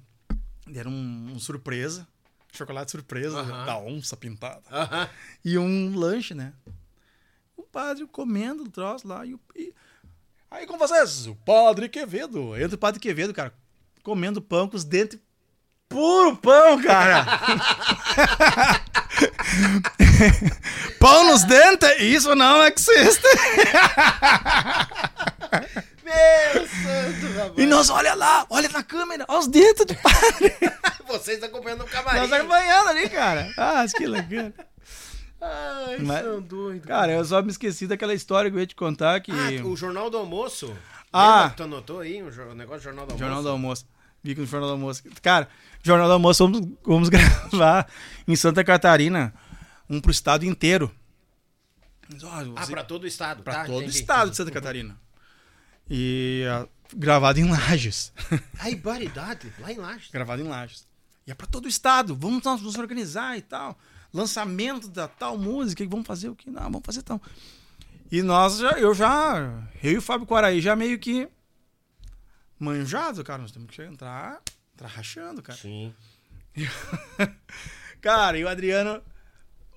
Deram 0.67 0.93
um, 0.93 1.33
um 1.35 1.39
surpresa. 1.39 2.07
Chocolate 2.53 2.91
surpresa 2.91 3.41
Aham. 3.41 3.67
da 3.67 3.79
onça 3.79 4.17
pintada. 4.17 4.63
Aham. 4.71 5.09
E 5.45 5.57
um 5.59 5.95
lanche, 5.97 6.35
né? 6.35 6.53
O 7.57 7.63
padre 7.63 8.07
comendo 8.07 8.65
o 8.65 8.69
troço 8.71 9.07
lá. 9.07 9.25
E, 9.25 9.37
e- 9.57 9.73
Aí 10.51 10.67
com 10.67 10.77
vocês, 10.77 11.27
o 11.27 11.35
padre 11.37 11.89
Quevedo. 11.89 12.57
Entra 12.57 12.75
o 12.75 12.79
padre 12.79 13.01
Quevedo, 13.01 13.33
cara, 13.33 13.55
comendo 14.03 14.43
pão 14.43 14.69
com 14.69 14.77
os 14.77 14.85
dentes. 14.85 15.19
Puro 15.89 16.37
pão, 16.37 16.81
cara! 16.83 17.25
pão 21.01 21.31
nos 21.31 21.45
dentes? 21.45 21.89
Isso 22.01 22.35
não 22.35 22.63
existe! 22.65 23.27
Meu 26.55 26.67
santo, 26.67 27.35
rapaz. 27.37 27.59
E 27.59 27.67
nós, 27.67 27.91
olha 27.91 28.15
lá, 28.15 28.47
olha 28.51 28.69
na 28.69 28.83
câmera, 28.83 29.25
olha 29.29 29.39
os 29.39 29.47
dentes 29.49 29.85
do 29.87 29.95
padre. 29.95 30.55
Vocês 31.07 31.43
acompanhando 31.43 31.83
o 31.83 31.87
camarim. 31.87 32.21
nós 32.21 32.33
acompanhando 32.33 32.89
ali, 32.89 33.09
cara. 33.09 33.53
Ah, 33.57 33.85
que 33.97 34.07
legal. 34.07 34.53
Ai, 35.41 35.99
Mas- 36.01 36.25
são 36.25 36.41
doidos. 36.43 36.87
Cara, 36.87 37.13
eu 37.13 37.25
só 37.25 37.43
me 37.43 37.51
esqueci 37.51 37.87
daquela 37.87 38.15
história 38.15 38.51
que 38.51 38.57
eu 38.57 38.61
ia 38.61 38.67
te 38.67 38.77
contar 38.77 39.21
que... 39.21 39.33
Ah, 39.33 39.67
o 39.67 39.75
Jornal 39.77 40.11
do 40.11 40.19
Almoço. 40.19 40.77
Ah. 41.13 41.41
Lembra 41.43 41.57
Tu 41.57 41.63
anotou 41.65 42.01
aí 42.01 42.23
o 42.23 42.55
negócio 42.55 42.81
do 42.81 42.85
Jornal 42.85 43.07
do 43.07 43.13
Almoço? 43.13 43.19
Jornal 43.19 43.43
do 43.43 43.49
Almoço. 43.49 43.87
Vi 44.23 44.35
que 44.35 44.41
no 44.43 44.47
Jornal 44.47 44.69
do 44.69 44.73
Almoço. 44.75 45.03
Cara, 45.23 45.49
Jornal 45.83 46.07
do 46.07 46.13
Almoço, 46.13 46.45
vamos, 46.47 46.69
vamos 46.85 47.09
gravar 47.11 47.89
em 48.29 48.37
Santa 48.37 48.63
Catarina, 48.63 49.33
um 49.89 50.01
pro 50.01 50.11
estado 50.11 50.45
inteiro. 50.45 50.95
Ah, 52.31 52.45
você- 52.45 52.73
pra 52.73 52.85
todo 52.85 53.05
o 53.05 53.07
estado. 53.07 53.43
pra 53.43 53.55
tá, 53.55 53.65
todo 53.65 53.83
o 53.83 53.89
estado 53.89 54.31
de 54.31 54.37
Santa 54.37 54.51
Catarina. 54.51 54.97
E 55.91 56.45
ah, 56.49 56.69
gravado 56.95 57.41
em 57.41 57.51
Lages. 57.51 58.13
Ai, 58.61 58.77
baridade. 58.77 59.53
Lá 59.59 59.73
em 59.73 59.77
Lages. 59.77 60.11
gravado 60.11 60.41
em 60.41 60.47
Lages. 60.47 60.87
E 61.27 61.31
é 61.33 61.35
pra 61.35 61.47
todo 61.47 61.65
o 61.65 61.69
estado. 61.69 62.15
Vamos 62.15 62.45
nós 62.45 62.63
nos 62.63 62.77
organizar 62.77 63.37
e 63.37 63.43
tal. 63.43 63.77
Lançamento 64.15 64.89
da 64.89 65.09
tal 65.09 65.37
música. 65.37 65.83
e 65.83 65.87
Vamos 65.87 66.07
fazer 66.07 66.29
o 66.29 66.37
que? 66.37 66.49
Não, 66.49 66.63
vamos 66.63 66.83
fazer 66.85 67.03
tal. 67.03 67.21
E 68.11 68.23
nós 68.23 68.59
já, 68.59 68.71
eu 68.73 68.95
já, 68.95 69.69
eu 69.83 69.93
e 69.93 69.97
o 69.99 70.03
Fábio 70.03 70.27
Quaraí 70.27 70.61
já 70.61 70.75
meio 70.75 70.99
que 70.99 71.29
manjado, 72.59 73.23
cara. 73.25 73.43
Nós 73.43 73.53
temos 73.53 73.75
que 73.75 73.83
entrar, 73.83 74.41
entrar 74.75 74.89
rachando, 74.89 75.43
cara. 75.43 75.59
Sim. 75.59 75.95
Cara, 78.01 78.39
e 78.39 78.45
o 78.45 78.49
Adriano, 78.49 79.03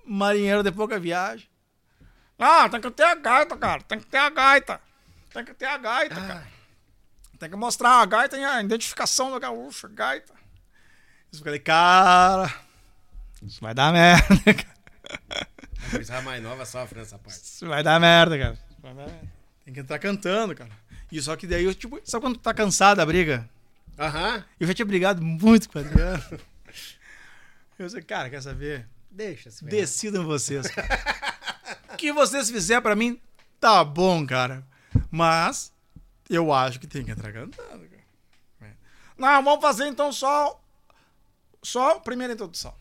marinheiro 0.05 0.63
de 0.63 0.71
pouca 0.71 0.97
viagem. 0.97 1.47
Ah, 2.39 2.69
tem 2.69 2.79
que 2.79 2.89
ter 2.89 3.03
a 3.03 3.15
gaita, 3.15 3.57
cara. 3.57 3.81
Tem 3.83 3.99
que 3.99 4.05
ter 4.05 4.17
a 4.17 4.29
gaita. 4.29 4.79
Tem 5.33 5.43
que 5.43 5.53
ter 5.53 5.65
a 5.65 5.77
gaita, 5.77 6.15
cara. 6.15 6.47
Tem 7.39 7.49
que 7.49 7.55
mostrar 7.55 8.01
a 8.01 8.05
gaita 8.05 8.37
e 8.37 8.43
a 8.43 8.61
identificação 8.61 9.31
do 9.31 9.39
gaúcho, 9.39 9.89
gaita. 9.89 10.33
Eu 11.31 11.39
falei, 11.39 11.59
cara, 11.59 12.53
isso 13.41 13.59
vai 13.59 13.73
dar 13.73 13.91
merda, 13.91 14.27
cara. 14.53 15.47
A 15.87 15.89
coisa 15.89 16.21
mais 16.21 16.41
nova 16.41 16.65
sofre 16.65 16.99
nessa 16.99 17.17
parte. 17.17 17.39
Isso 17.43 17.67
vai 17.67 17.83
dar 17.83 17.99
merda, 17.99 18.37
cara. 18.37 18.53
Isso 18.53 18.81
vai 18.81 18.93
dar 18.93 19.05
merda. 19.05 19.29
Tem 19.65 19.73
que 19.73 19.79
entrar 19.79 19.99
cantando, 19.99 20.55
cara. 20.55 20.71
E 21.11 21.21
só 21.21 21.35
que 21.35 21.47
daí, 21.47 21.63
eu, 21.63 21.73
tipo, 21.73 21.99
sabe 22.03 22.21
quando 22.21 22.37
tu 22.37 22.41
tá 22.41 22.53
cansado 22.53 22.97
da 22.97 23.05
briga? 23.05 23.49
Aham. 23.97 24.43
Eu 24.59 24.67
já 24.67 24.73
tinha 24.73 24.85
brigado 24.85 25.21
muito 25.23 25.69
com 25.69 25.79
o 25.79 25.81
Adriano. 25.81 26.23
Eu 27.77 27.89
falei, 27.89 28.03
cara, 28.03 28.29
quer 28.29 28.41
saber? 28.41 28.87
Deixa 29.09 29.49
se 29.51 29.65
Decidam 29.65 30.25
vocês. 30.25 30.67
cara. 30.67 30.87
o 31.91 31.97
que 31.97 32.13
vocês 32.13 32.49
fizerem 32.49 32.81
pra 32.81 32.95
mim, 32.95 33.19
tá 33.59 33.83
bom, 33.83 34.25
cara. 34.25 34.63
Mas 35.11 35.71
eu 36.29 36.51
acho 36.53 36.79
que 36.79 36.87
tem 36.87 37.03
que 37.03 37.11
entrar 37.11 37.31
cantando, 37.31 37.87
cara. 37.87 38.03
É. 38.61 38.71
Não, 39.17 39.43
vamos 39.43 39.61
fazer 39.61 39.87
então 39.87 40.11
só. 40.11 40.59
Só 41.61 41.91
a 41.91 41.99
primeira 41.99 42.33
introdução. 42.33 42.73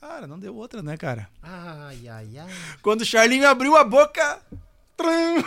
Cara, 0.00 0.26
não 0.26 0.38
deu 0.38 0.56
outra, 0.56 0.82
né, 0.82 0.96
cara? 0.96 1.28
Ai, 1.42 2.08
ai, 2.08 2.38
ai. 2.38 2.48
Quando 2.80 3.02
o 3.02 3.04
Charlinho 3.04 3.46
abriu 3.48 3.76
a 3.76 3.84
boca. 3.84 4.40
trum, 4.96 5.42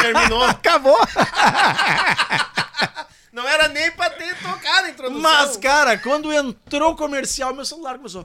Terminou. 0.00 0.44
acabou. 0.48 0.96
Não 3.32 3.46
era 3.48 3.68
nem 3.68 3.90
pra 3.90 4.08
ter 4.10 4.34
tocado 4.36 4.86
a 4.86 4.90
introdução. 4.90 5.20
Mas, 5.20 5.56
cara, 5.56 5.98
quando 5.98 6.32
entrou 6.32 6.92
o 6.92 6.96
comercial, 6.96 7.52
meu 7.52 7.64
celular 7.64 7.96
começou. 7.96 8.24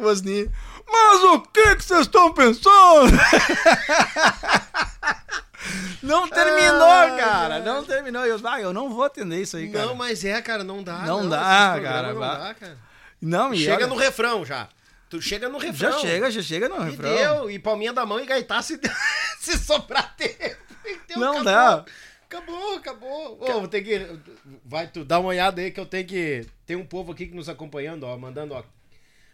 Osni. 0.00 0.50
Mas 0.86 1.22
o 1.24 1.40
que 1.40 1.76
que 1.76 1.84
vocês 1.84 2.00
estão 2.02 2.32
pensando? 2.32 3.18
Não 6.04 6.28
terminou, 6.28 6.82
Ai, 6.90 7.16
cara. 7.18 7.58
Não 7.60 7.84
terminou. 7.84 8.24
Eu, 8.26 8.38
ah, 8.44 8.60
eu 8.60 8.72
não 8.72 8.90
vou 8.90 9.04
atender 9.04 9.40
isso 9.40 9.56
aí, 9.56 9.68
cara. 9.70 9.86
Não, 9.86 9.94
mas 9.94 10.24
é, 10.24 10.40
cara, 10.42 10.62
não 10.62 10.82
dá. 10.82 10.98
Não 10.98 11.28
dá, 11.28 11.38
esses 11.38 11.72
programas 11.72 11.82
cara, 11.82 12.12
Não 12.12 12.20
dá, 12.20 12.54
cara. 12.54 12.78
Não, 13.20 13.54
e 13.54 13.58
Chega 13.58 13.76
olha, 13.76 13.86
no 13.86 13.96
refrão 13.96 14.44
já. 14.44 14.68
Tu 15.08 15.20
chega 15.22 15.48
no 15.48 15.58
refrão. 15.58 15.92
Já 15.92 15.98
chega, 15.98 16.30
já 16.30 16.42
chega 16.42 16.68
no 16.68 16.86
E 16.86 16.90
refrão. 16.90 17.14
deu, 17.16 17.50
e 17.50 17.58
palminha 17.58 17.92
da 17.92 18.04
mão 18.04 18.20
e 18.20 18.26
gaitar 18.26 18.62
se, 18.62 18.78
se 19.40 19.58
sobrar 19.58 20.14
tempo. 20.16 20.56
Deu, 21.08 21.18
Não 21.18 21.38
acabou. 21.40 21.44
dá. 21.44 21.84
Acabou, 22.26 22.74
acabou. 22.76 23.38
Ô, 23.40 23.60
vou 23.60 23.68
ter 23.68 23.82
que. 23.82 24.06
Vai, 24.64 24.88
tu 24.88 25.04
dá 25.04 25.18
uma 25.20 25.28
olhada 25.28 25.60
aí 25.60 25.70
que 25.70 25.78
eu 25.80 25.86
tenho 25.86 26.06
que. 26.06 26.46
Tem 26.66 26.76
um 26.76 26.84
povo 26.84 27.12
aqui 27.12 27.26
que 27.26 27.34
nos 27.34 27.48
acompanhando, 27.48 28.04
ó, 28.04 28.16
mandando, 28.18 28.54
ó. 28.54 28.62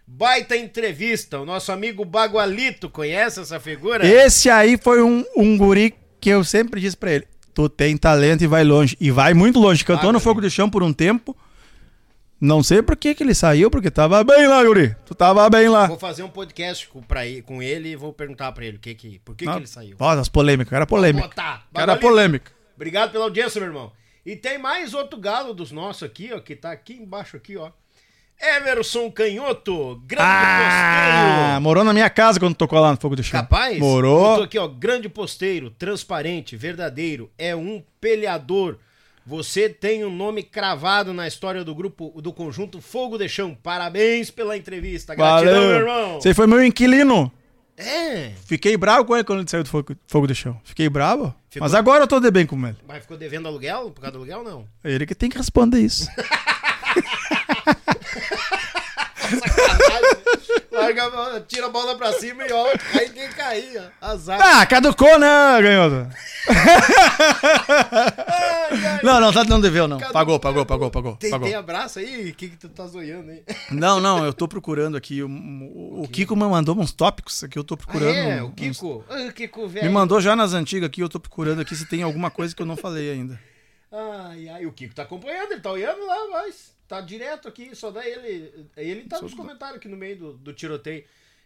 Baita 0.06 0.56
entrevista. 0.56 1.40
O 1.40 1.44
nosso 1.46 1.72
amigo 1.72 2.04
Bagualito, 2.04 2.90
conhece 2.90 3.40
essa 3.40 3.58
figura? 3.58 4.04
Esse 4.06 4.50
aí 4.50 4.76
foi 4.76 5.02
um, 5.02 5.24
um 5.36 5.56
guri 5.56 5.94
que 6.20 6.28
eu 6.30 6.44
sempre 6.44 6.80
disse 6.80 6.96
pra 6.96 7.12
ele: 7.12 7.26
Tu 7.54 7.68
tem 7.68 7.96
talento 7.96 8.42
e 8.42 8.46
vai 8.46 8.62
longe. 8.64 8.96
E 9.00 9.10
vai 9.10 9.34
muito 9.34 9.58
longe. 9.58 9.84
Cantou 9.84 10.10
Ah, 10.10 10.12
no. 10.12 10.20
Fogo 10.20 10.40
de 10.40 10.50
Chão 10.50 10.68
por 10.70 10.82
um 10.82 10.92
tempo. 10.92 11.36
Não 12.40 12.62
sei 12.62 12.80
por 12.82 12.96
que, 12.96 13.14
que 13.14 13.22
ele 13.22 13.34
saiu, 13.34 13.70
porque 13.70 13.90
tava 13.90 14.24
bem 14.24 14.46
lá, 14.48 14.64
guri. 14.64 14.96
Tu 15.04 15.14
tava 15.14 15.48
bem 15.50 15.68
lá. 15.68 15.86
Vou 15.86 15.98
fazer 15.98 16.22
um 16.22 16.28
podcast 16.28 16.88
com, 16.88 17.02
pra, 17.02 17.26
ele- 17.26 17.42
com 17.42 17.62
ele 17.62 17.90
e 17.90 17.96
vou 17.96 18.14
perguntar 18.14 18.50
pra 18.52 18.64
ele 18.64 18.78
o 18.78 18.80
que 18.80 18.94
que, 18.94 19.18
por 19.18 19.34
que, 19.36 19.44
que 19.44 19.50
ele 19.52 19.66
saiu. 19.66 19.94
Ó, 20.00 20.08
as 20.10 20.28
polêmicas, 20.28 20.70
cara 20.70 20.86
polêmica. 20.86 21.28
botar. 21.28 21.66
Bagualito. 21.70 22.00
polêmica. 22.06 22.50
Obrigado 22.74 23.12
pela 23.12 23.24
audiência, 23.24 23.60
meu 23.60 23.68
irmão. 23.68 23.92
E 24.24 24.36
tem 24.36 24.56
mais 24.58 24.94
outro 24.94 25.18
galo 25.18 25.52
dos 25.52 25.70
nossos 25.70 26.02
aqui, 26.02 26.30
ó, 26.32 26.40
que 26.40 26.56
tá 26.56 26.72
aqui 26.72 26.94
embaixo 26.94 27.36
aqui, 27.36 27.58
ó. 27.58 27.70
Emerson 28.42 29.10
Canhoto, 29.10 30.00
grande 30.06 30.24
Ah, 30.26 31.42
posteiro. 31.44 31.60
morou 31.62 31.84
na 31.84 31.92
minha 31.92 32.08
casa 32.08 32.40
quando 32.40 32.54
tocou 32.54 32.80
lá 32.80 32.90
no 32.92 32.96
Fogo 32.96 33.14
do 33.16 33.22
Chão. 33.22 33.38
Capaz? 33.40 33.78
Morou. 33.78 34.30
Botou 34.30 34.44
aqui, 34.44 34.58
ó, 34.58 34.66
grande 34.66 35.08
posteiro, 35.10 35.70
transparente, 35.70 36.56
verdadeiro, 36.56 37.30
é 37.36 37.54
um 37.54 37.82
peleador. 38.00 38.76
Você 39.26 39.68
tem 39.68 40.04
um 40.04 40.10
nome 40.14 40.42
cravado 40.42 41.12
na 41.12 41.28
história 41.28 41.62
do 41.62 41.74
grupo, 41.74 42.18
do 42.22 42.32
conjunto 42.32 42.80
Fogo 42.80 43.18
de 43.18 43.28
Chão. 43.28 43.54
Parabéns 43.62 44.30
pela 44.30 44.56
entrevista. 44.56 45.14
Gratidão, 45.14 45.52
meu 45.52 45.62
Valeu. 45.62 45.78
irmão. 45.78 46.20
Você 46.20 46.32
foi 46.32 46.46
meu 46.46 46.64
inquilino. 46.64 47.30
É, 47.76 48.32
Fiquei 48.46 48.76
bravo 48.76 49.04
com 49.04 49.14
ele 49.14 49.24
quando 49.24 49.40
ele 49.40 49.48
saiu 49.50 49.62
do 49.62 49.68
Fogo, 49.68 49.94
fogo 50.06 50.26
do 50.26 50.34
Chão. 50.34 50.58
Fiquei 50.64 50.88
bravo. 50.88 51.34
Ficou- 51.50 51.66
Mas 51.66 51.74
agora 51.74 52.02
eu 52.04 52.08
tô 52.08 52.18
de 52.20 52.30
bem 52.30 52.46
com 52.46 52.56
ele. 52.66 52.76
mas 52.88 53.02
ficou 53.02 53.16
devendo 53.16 53.46
aluguel? 53.48 53.90
Por 53.90 54.00
causa 54.00 54.12
do 54.12 54.18
aluguel, 54.18 54.42
não? 54.42 54.64
Ele 54.82 55.04
que 55.06 55.14
tem 55.14 55.28
que 55.30 55.36
responder 55.38 55.78
isso. 55.80 56.08
Sacanagem. 59.30 60.20
Larga 60.72 61.04
a 61.06 61.10
bola, 61.10 61.40
tira 61.46 61.66
a 61.66 61.68
bola 61.68 61.96
pra 61.96 62.12
cima 62.14 62.46
e 62.46 62.52
ó, 62.52 62.66
cai 62.92 63.08
quem 63.10 63.28
cair, 63.30 63.78
ó. 64.02 64.06
Azar. 64.10 64.40
ah, 64.40 64.66
caducou, 64.66 65.18
né, 65.18 65.28
ganhoto? 65.62 66.08
não, 69.02 69.20
não, 69.20 69.32
tá, 69.32 69.44
não 69.44 69.60
deveu, 69.60 69.86
não. 69.88 69.98
Pagou, 69.98 70.38
pagou, 70.40 70.64
pagou, 70.66 70.90
pagou. 70.90 71.16
Tem, 71.16 71.30
pagou. 71.30 71.46
tem 71.46 71.56
abraço 71.56 71.98
aí? 71.98 72.30
O 72.30 72.34
que, 72.34 72.48
que 72.48 72.56
tu 72.56 72.68
tá 72.68 72.86
zoiando 72.86 73.30
aí? 73.30 73.42
Não, 73.70 74.00
não, 74.00 74.24
eu 74.24 74.32
tô 74.32 74.48
procurando 74.48 74.96
aqui. 74.96 75.22
O, 75.22 75.28
o- 75.28 76.02
o 76.04 76.08
Kiko 76.08 76.34
me 76.36 76.44
mandou 76.44 76.76
uns 76.78 76.92
tópicos 76.92 77.42
aqui, 77.44 77.58
eu 77.58 77.64
tô 77.64 77.76
procurando. 77.76 78.14
Ah, 78.16 78.34
é, 78.36 78.42
o 78.42 78.46
uns- 78.46 78.54
Kiko. 78.54 79.04
Ah, 79.08 79.22
o 79.28 79.32
Kiko, 79.32 79.62
Me 79.62 79.68
velho. 79.68 79.92
mandou 79.92 80.20
já 80.20 80.34
nas 80.36 80.52
antigas 80.54 80.86
aqui, 80.88 81.00
eu 81.00 81.08
tô 81.08 81.20
procurando 81.20 81.60
aqui 81.60 81.74
se 81.76 81.86
tem 81.86 82.02
alguma 82.02 82.30
coisa 82.30 82.54
que 82.54 82.62
eu 82.62 82.66
não 82.66 82.76
falei 82.76 83.10
ainda. 83.12 83.38
Ai, 83.92 84.48
ai, 84.48 84.66
o 84.66 84.72
Kiko 84.72 84.94
tá 84.94 85.02
acompanhando, 85.02 85.52
ele 85.52 85.60
tá 85.60 85.70
olhando 85.70 86.04
lá, 86.06 86.16
mas 86.32 86.72
tá 86.90 87.00
direto 87.00 87.46
aqui, 87.48 87.74
só 87.74 87.90
dá 87.90 88.06
ele. 88.06 88.68
Ele 88.76 89.02
tá 89.04 89.20
nos 89.20 89.32
comentários 89.32 89.78
aqui 89.78 89.88
no 89.88 89.96
meio 89.96 90.16
do, 90.16 90.32
do 90.34 90.52
tiroteio. 90.52 91.04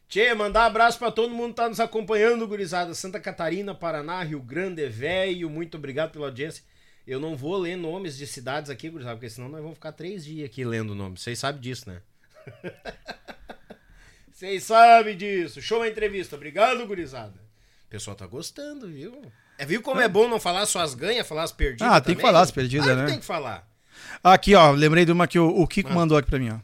Tchê, 0.09 0.33
mandar 0.35 0.65
abraço 0.67 0.99
pra 0.99 1.11
todo 1.11 1.35
mundo 1.35 1.51
que 1.51 1.57
tá 1.57 1.69
nos 1.69 1.81
acompanhando, 1.81 2.47
gurizada. 2.49 2.95
Santa 2.95 3.21
Catarina, 3.21 3.75
Paraná, 3.75 4.23
Rio 4.23 4.41
Grande, 4.41 4.87
velho. 4.89 5.49
Muito 5.51 5.77
obrigado 5.77 6.13
pela 6.13 6.27
audiência. 6.27 6.65
Eu 7.07 7.21
não 7.21 7.37
vou 7.37 7.57
ler 7.59 7.77
nomes 7.77 8.17
de 8.17 8.27
cidades 8.27 8.71
aqui, 8.71 8.89
gurizada, 8.89 9.17
porque 9.17 9.29
senão 9.29 9.49
nós 9.49 9.61
vamos 9.61 9.75
ficar 9.77 9.93
três 9.93 10.25
dias 10.25 10.47
aqui 10.47 10.65
lendo 10.65 10.95
nomes. 10.95 11.21
Vocês 11.21 11.39
sabem 11.39 11.61
disso, 11.61 11.89
né? 11.91 12.01
Vocês 14.33 14.65
sabem 14.65 15.17
disso. 15.17 15.61
Show 15.63 15.83
a 15.83 15.89
entrevista. 15.89 16.37
Obrigado, 16.37 16.87
gurizada. 16.87 17.39
O 17.87 17.91
pessoal 17.91 18.17
tá 18.17 18.27
gostando, 18.27 18.89
viu? 18.89 19.21
É, 19.59 19.65
viu 19.65 19.81
como 19.83 20.01
é 20.01 20.09
bom 20.09 20.29
não 20.29 20.41
falar 20.41 20.67
só 20.67 20.81
as 20.81 20.95
ganhas, 20.95 21.27
falar 21.27 21.45
as 21.45 21.53
perdidas 21.53 21.87
Ah, 21.89 22.01
tem 22.01 22.15
que 22.15 22.21
também? 22.21 22.33
falar 22.33 22.41
as 22.41 22.51
perdidas, 22.51 22.89
Ah, 22.89 22.97
né? 22.97 23.07
Tem 23.07 23.19
que 23.21 23.25
falar. 23.25 23.74
Aqui, 24.23 24.55
ó, 24.55 24.71
lembrei 24.71 25.05
de 25.05 25.13
uma 25.13 25.27
que 25.27 25.39
o, 25.39 25.49
o 25.49 25.67
Kiko 25.67 25.93
mandou 25.93 26.17
aqui 26.17 26.31
pra 26.31 26.39
mim, 26.39 26.51
ó. 26.51 26.57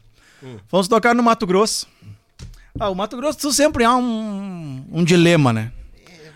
Vamos 0.71 0.87
tocar 0.87 1.13
no 1.13 1.21
Mato 1.23 1.45
Grosso. 1.45 1.87
Ah, 2.79 2.89
o 2.89 2.95
Mato 2.95 3.17
Grosso 3.17 3.37
tu 3.37 3.51
sempre 3.51 3.83
há 3.83 3.95
um, 3.95 4.85
um 4.91 5.03
dilema, 5.03 5.53
né? 5.53 5.71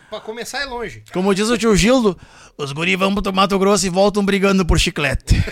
Pra 0.10 0.20
começar 0.20 0.62
é 0.62 0.66
longe. 0.66 1.04
Como 1.12 1.34
diz 1.34 1.50
o 1.50 1.58
tio 1.58 1.76
Gildo, 1.76 2.16
os 2.58 2.72
guri 2.72 2.96
vão 2.96 3.16
pro 3.16 3.34
Mato 3.34 3.58
Grosso 3.58 3.88
e 3.88 3.90
voltam 3.90 4.24
brigando 4.24 4.64
por 4.66 4.80
chiclete. 4.80 5.36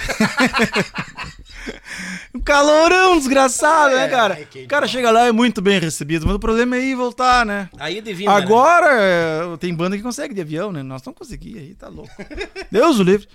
um 2.33 2.39
calorão 2.39 3.17
desgraçado, 3.17 3.95
né, 3.95 4.05
É, 4.05 4.09
cara? 4.09 4.39
é 4.39 4.63
O 4.63 4.67
cara 4.67 4.87
chega 4.87 5.09
lá 5.09 5.25
e 5.25 5.29
é 5.29 5.31
muito 5.31 5.61
bem 5.61 5.79
recebido, 5.79 6.25
mas 6.25 6.35
o 6.35 6.39
problema 6.39 6.75
é 6.75 6.81
ir 6.81 6.91
e 6.91 6.95
voltar, 6.95 7.45
né? 7.45 7.69
Aí 7.79 8.01
divina, 8.01 8.31
né? 8.31 8.37
Agora, 8.37 8.87
é, 8.91 9.57
tem 9.57 9.73
banda 9.73 9.97
que 9.97 10.03
consegue 10.03 10.33
de 10.33 10.41
avião, 10.41 10.71
né? 10.71 10.83
Nós 10.83 11.03
não 11.03 11.13
conseguimos 11.13 11.59
aí, 11.59 11.75
tá 11.75 11.87
louco. 11.87 12.11
Deus 12.71 12.99
o 12.99 13.03
livre. 13.03 13.27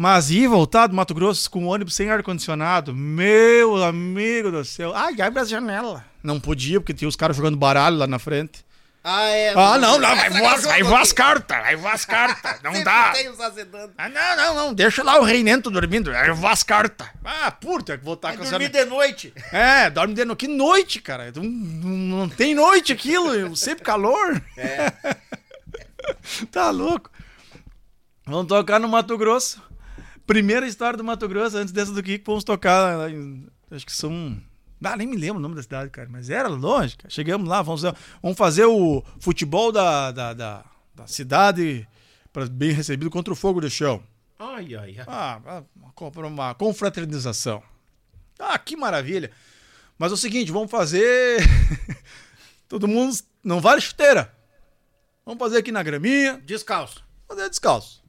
Mas 0.00 0.30
ir 0.30 0.48
voltar 0.48 0.86
do 0.86 0.96
Mato 0.96 1.12
Grosso 1.12 1.50
com 1.50 1.64
um 1.64 1.68
ônibus 1.68 1.94
sem 1.94 2.10
ar-condicionado, 2.10 2.94
meu 2.96 3.84
amigo 3.84 4.50
do 4.50 4.64
céu. 4.64 4.94
Ai, 4.96 5.20
abre 5.20 5.40
a 5.40 5.44
janela. 5.44 6.02
Não 6.22 6.40
podia, 6.40 6.80
porque 6.80 6.94
tinha 6.94 7.06
os 7.06 7.16
caras 7.16 7.36
jogando 7.36 7.58
baralho 7.58 7.98
lá 7.98 8.06
na 8.06 8.18
frente. 8.18 8.64
Ah, 9.04 9.24
é. 9.24 9.50
Ah, 9.50 9.76
não, 9.76 9.98
não, 9.98 10.16
vai 10.16 10.30
voar, 10.30 10.58
vai 10.58 10.82
voar 10.82 11.02
as 11.02 11.12
cartas, 11.12 11.58
vai 11.58 11.76
voar 11.76 11.92
as 11.92 12.06
cartas, 12.06 12.60
não 12.64 12.82
dá. 12.82 13.10
Tem 13.10 13.28
os 13.28 13.38
azedando. 13.38 13.92
Ah, 13.98 14.08
não, 14.08 14.36
não, 14.36 14.54
não, 14.54 14.72
deixa 14.72 15.02
lá 15.02 15.20
o 15.20 15.22
reinento 15.22 15.70
dormindo, 15.70 16.10
vai 16.10 16.30
voar 16.30 16.52
as 16.52 16.62
cartas. 16.62 17.06
Ah, 17.22 17.50
puta, 17.50 17.98
que 17.98 18.02
voltar 18.02 18.28
Vai 18.28 18.38
com 18.38 18.44
dormir 18.50 18.70
de 18.70 18.86
noite. 18.86 19.34
É, 19.52 19.90
dorme 19.90 20.14
de 20.14 20.24
noite. 20.24 20.38
Que 20.38 20.48
noite, 20.48 21.02
cara. 21.02 21.30
Não, 21.36 21.44
não- 21.44 22.28
tem 22.30 22.54
noite 22.54 22.90
aquilo, 22.90 23.54
sempre 23.54 23.84
calor. 23.84 24.42
É. 24.56 24.94
tá 26.50 26.70
louco. 26.70 27.10
Vamos 28.24 28.46
tocar 28.46 28.80
no 28.80 28.88
Mato 28.88 29.18
Grosso. 29.18 29.68
Primeira 30.30 30.64
história 30.64 30.96
do 30.96 31.02
Mato 31.02 31.26
Grosso, 31.26 31.56
antes 31.56 31.72
dessa 31.72 31.90
do 31.90 32.00
Kiko, 32.00 32.24
vamos 32.24 32.44
tocar 32.44 32.96
lá 32.96 33.10
em, 33.10 33.48
Acho 33.68 33.84
que 33.84 33.92
são. 33.92 34.40
Ah, 34.80 34.96
nem 34.96 35.04
me 35.04 35.16
lembro 35.16 35.38
o 35.38 35.40
nome 35.40 35.56
da 35.56 35.62
cidade, 35.64 35.90
cara. 35.90 36.08
Mas 36.08 36.30
era 36.30 36.46
longe, 36.46 36.96
cara. 36.96 37.10
Chegamos 37.10 37.48
lá, 37.48 37.62
vamos, 37.62 37.82
vamos 38.22 38.38
fazer 38.38 38.64
o 38.64 39.02
futebol 39.18 39.72
da, 39.72 40.12
da, 40.12 40.32
da, 40.32 40.64
da 40.94 41.06
cidade 41.08 41.84
para 42.32 42.46
bem 42.46 42.70
recebido 42.70 43.10
contra 43.10 43.32
o 43.32 43.36
fogo 43.36 43.60
do 43.60 43.68
chão. 43.68 44.04
Ai, 44.38 44.72
ai, 44.76 44.98
ai. 45.00 45.04
Ah, 45.08 45.64
uma, 46.00 46.28
uma 46.28 46.54
confraternização. 46.54 47.60
Ah, 48.38 48.56
que 48.56 48.76
maravilha. 48.76 49.32
Mas 49.98 50.12
é 50.12 50.14
o 50.14 50.16
seguinte, 50.16 50.52
vamos 50.52 50.70
fazer. 50.70 51.40
Todo 52.68 52.86
mundo. 52.86 53.16
Não 53.42 53.60
vale 53.60 53.80
chuteira. 53.80 54.32
Vamos 55.26 55.40
fazer 55.40 55.58
aqui 55.58 55.72
na 55.72 55.82
graminha. 55.82 56.40
Descalço. 56.46 57.04
Fazer 57.26 57.50
descalço. 57.50 58.00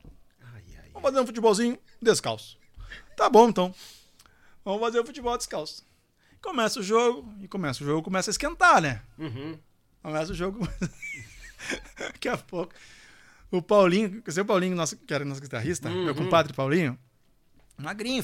Ai, 0.53 0.61
ai. 0.77 0.90
Vamos 0.93 1.09
fazer 1.09 1.19
um 1.19 1.25
futebolzinho 1.25 1.80
descalço. 2.02 2.58
Tá 3.16 3.30
bom, 3.30 3.50
então. 3.50 3.74
Vamos 4.64 4.82
fazer 4.82 5.00
o 5.00 5.06
futebol 5.06 5.38
descalço. 5.38 5.86
Começa 6.42 6.80
o 6.80 6.84
jogo, 6.84 7.32
e 7.42 7.48
começa 7.48 7.84
o 7.84 7.86
jogo, 7.86 8.02
começa 8.02 8.30
a 8.30 8.34
esquentar, 8.34 8.82
né? 8.82 9.02
Uhum. 9.18 9.58
Começa 10.02 10.32
o 10.32 10.36
jogo. 10.36 10.68
Daqui 11.98 12.28
a 12.28 12.38
pouco. 12.38 12.74
O 13.52 13.62
Paulinho, 13.62 14.22
que 14.22 14.40
o 14.40 14.46
Paulinho, 14.46 14.76
nosso, 14.76 14.98
que 14.98 15.14
era 15.14 15.26
nosso 15.26 15.42
guitarrista, 15.42 15.90
meu 15.90 16.16
compadre 16.16 16.54
Paulinho, 16.54 16.98
magrinho, 17.78 18.24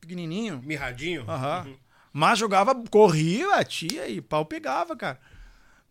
pequenininho, 0.00 0.62
Mirradinho. 0.62 1.28
Aham. 1.28 1.76
Mas 2.12 2.38
jogava, 2.38 2.74
corria, 2.90 3.48
batia 3.48 4.08
e 4.08 4.22
pau 4.22 4.46
pegava, 4.46 4.96
cara. 4.96 5.20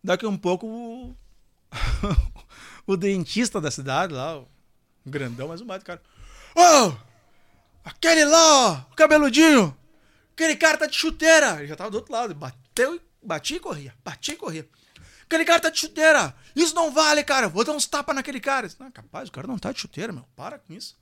Daqui 0.02 0.26
um 0.26 0.36
pouco 0.36 0.66
o, 0.66 1.16
o 2.86 2.96
dentista 2.96 3.60
da 3.60 3.70
cidade 3.70 4.12
lá, 4.12 4.38
o 4.40 4.48
grandão, 5.06 5.48
mas 5.48 5.60
o 5.60 5.64
mais 5.66 5.84
cara. 5.84 6.02
Ô! 6.56 7.05
Aquele 7.86 8.24
lá, 8.24 8.56
ó, 8.88 8.92
o 8.92 8.96
cabeludinho, 8.96 9.76
aquele 10.34 10.56
cara 10.56 10.76
tá 10.78 10.86
de 10.86 10.96
chuteira. 10.96 11.58
Ele 11.58 11.66
já 11.68 11.76
tava 11.76 11.90
do 11.90 11.96
outro 11.96 12.12
lado, 12.12 12.34
bateu, 12.34 12.94
e- 12.96 13.00
batia 13.22 13.56
e 13.56 13.60
corria, 13.60 13.94
batia 14.04 14.34
e 14.34 14.36
corria. 14.36 14.68
Aquele 15.24 15.44
cara 15.44 15.58
tá 15.60 15.70
de 15.70 15.78
chuteira. 15.80 16.34
Isso 16.54 16.74
não 16.74 16.92
vale, 16.92 17.24
cara. 17.24 17.48
Vou 17.48 17.64
dar 17.64 17.72
uns 17.72 17.86
tapas 17.86 18.14
naquele 18.14 18.38
cara. 18.38 18.68
Não, 18.78 18.90
capaz, 18.92 19.28
o 19.28 19.32
cara 19.32 19.46
não 19.48 19.58
tá 19.58 19.72
de 19.72 19.80
chuteira, 19.80 20.12
meu. 20.12 20.24
Para 20.36 20.58
com 20.58 20.72
isso. 20.72 20.96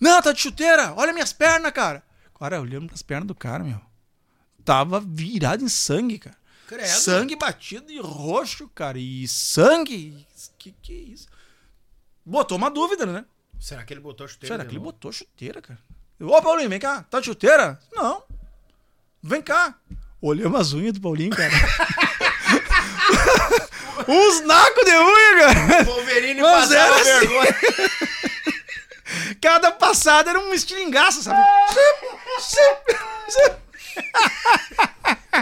Não, 0.00 0.20
tá 0.20 0.32
de 0.32 0.40
chuteira. 0.40 0.92
Olha 0.94 1.12
minhas 1.12 1.32
pernas, 1.32 1.70
cara. 1.72 2.02
Cara, 2.36 2.60
olhando 2.60 2.88
pras 2.88 3.00
pernas 3.02 3.28
do 3.28 3.34
cara, 3.34 3.62
meu. 3.62 3.80
Tava 4.64 4.98
virado 5.00 5.62
em 5.62 5.68
sangue, 5.68 6.18
cara. 6.18 6.36
Credo. 6.66 6.88
Sangue 6.88 7.36
batido 7.36 7.92
e 7.92 8.00
roxo, 8.00 8.68
cara. 8.74 8.98
E 8.98 9.28
sangue. 9.28 10.26
Que 10.58 10.72
que 10.72 10.92
é 10.92 10.96
isso? 10.96 11.28
Botou 12.26 12.58
uma 12.58 12.70
dúvida, 12.70 13.06
né? 13.06 13.24
Será 13.60 13.84
que 13.84 13.92
ele 13.94 14.00
botou 14.00 14.26
chuteira? 14.26 14.54
Será 14.56 14.64
que 14.64 14.72
ele 14.72 14.80
botou 14.80 15.12
chuteira, 15.12 15.62
cara? 15.62 15.78
Ô, 16.20 16.40
Paulinho, 16.42 16.68
vem 16.70 16.78
cá. 16.78 17.04
Tá 17.10 17.18
de 17.20 17.26
chuteira? 17.26 17.78
Não. 17.92 18.22
Vem 19.22 19.42
cá. 19.42 19.74
Olhamos 20.20 20.60
as 20.60 20.72
unhas 20.72 20.92
do 20.92 21.00
Paulinho, 21.00 21.34
cara. 21.34 21.50
Uns 24.08 24.40
nacos 24.42 24.84
de 24.84 24.90
unha, 24.90 25.36
cara. 25.38 25.84
Wolverine 25.84 26.42
Mas 26.42 26.68
passava 26.68 26.80
era 26.80 26.94
assim. 26.96 27.26
vergonha. 27.26 27.54
Cada 29.40 29.72
passada 29.72 30.30
era 30.30 30.38
um 30.40 30.52
estilingaço, 30.54 31.22
sabe? 31.22 31.40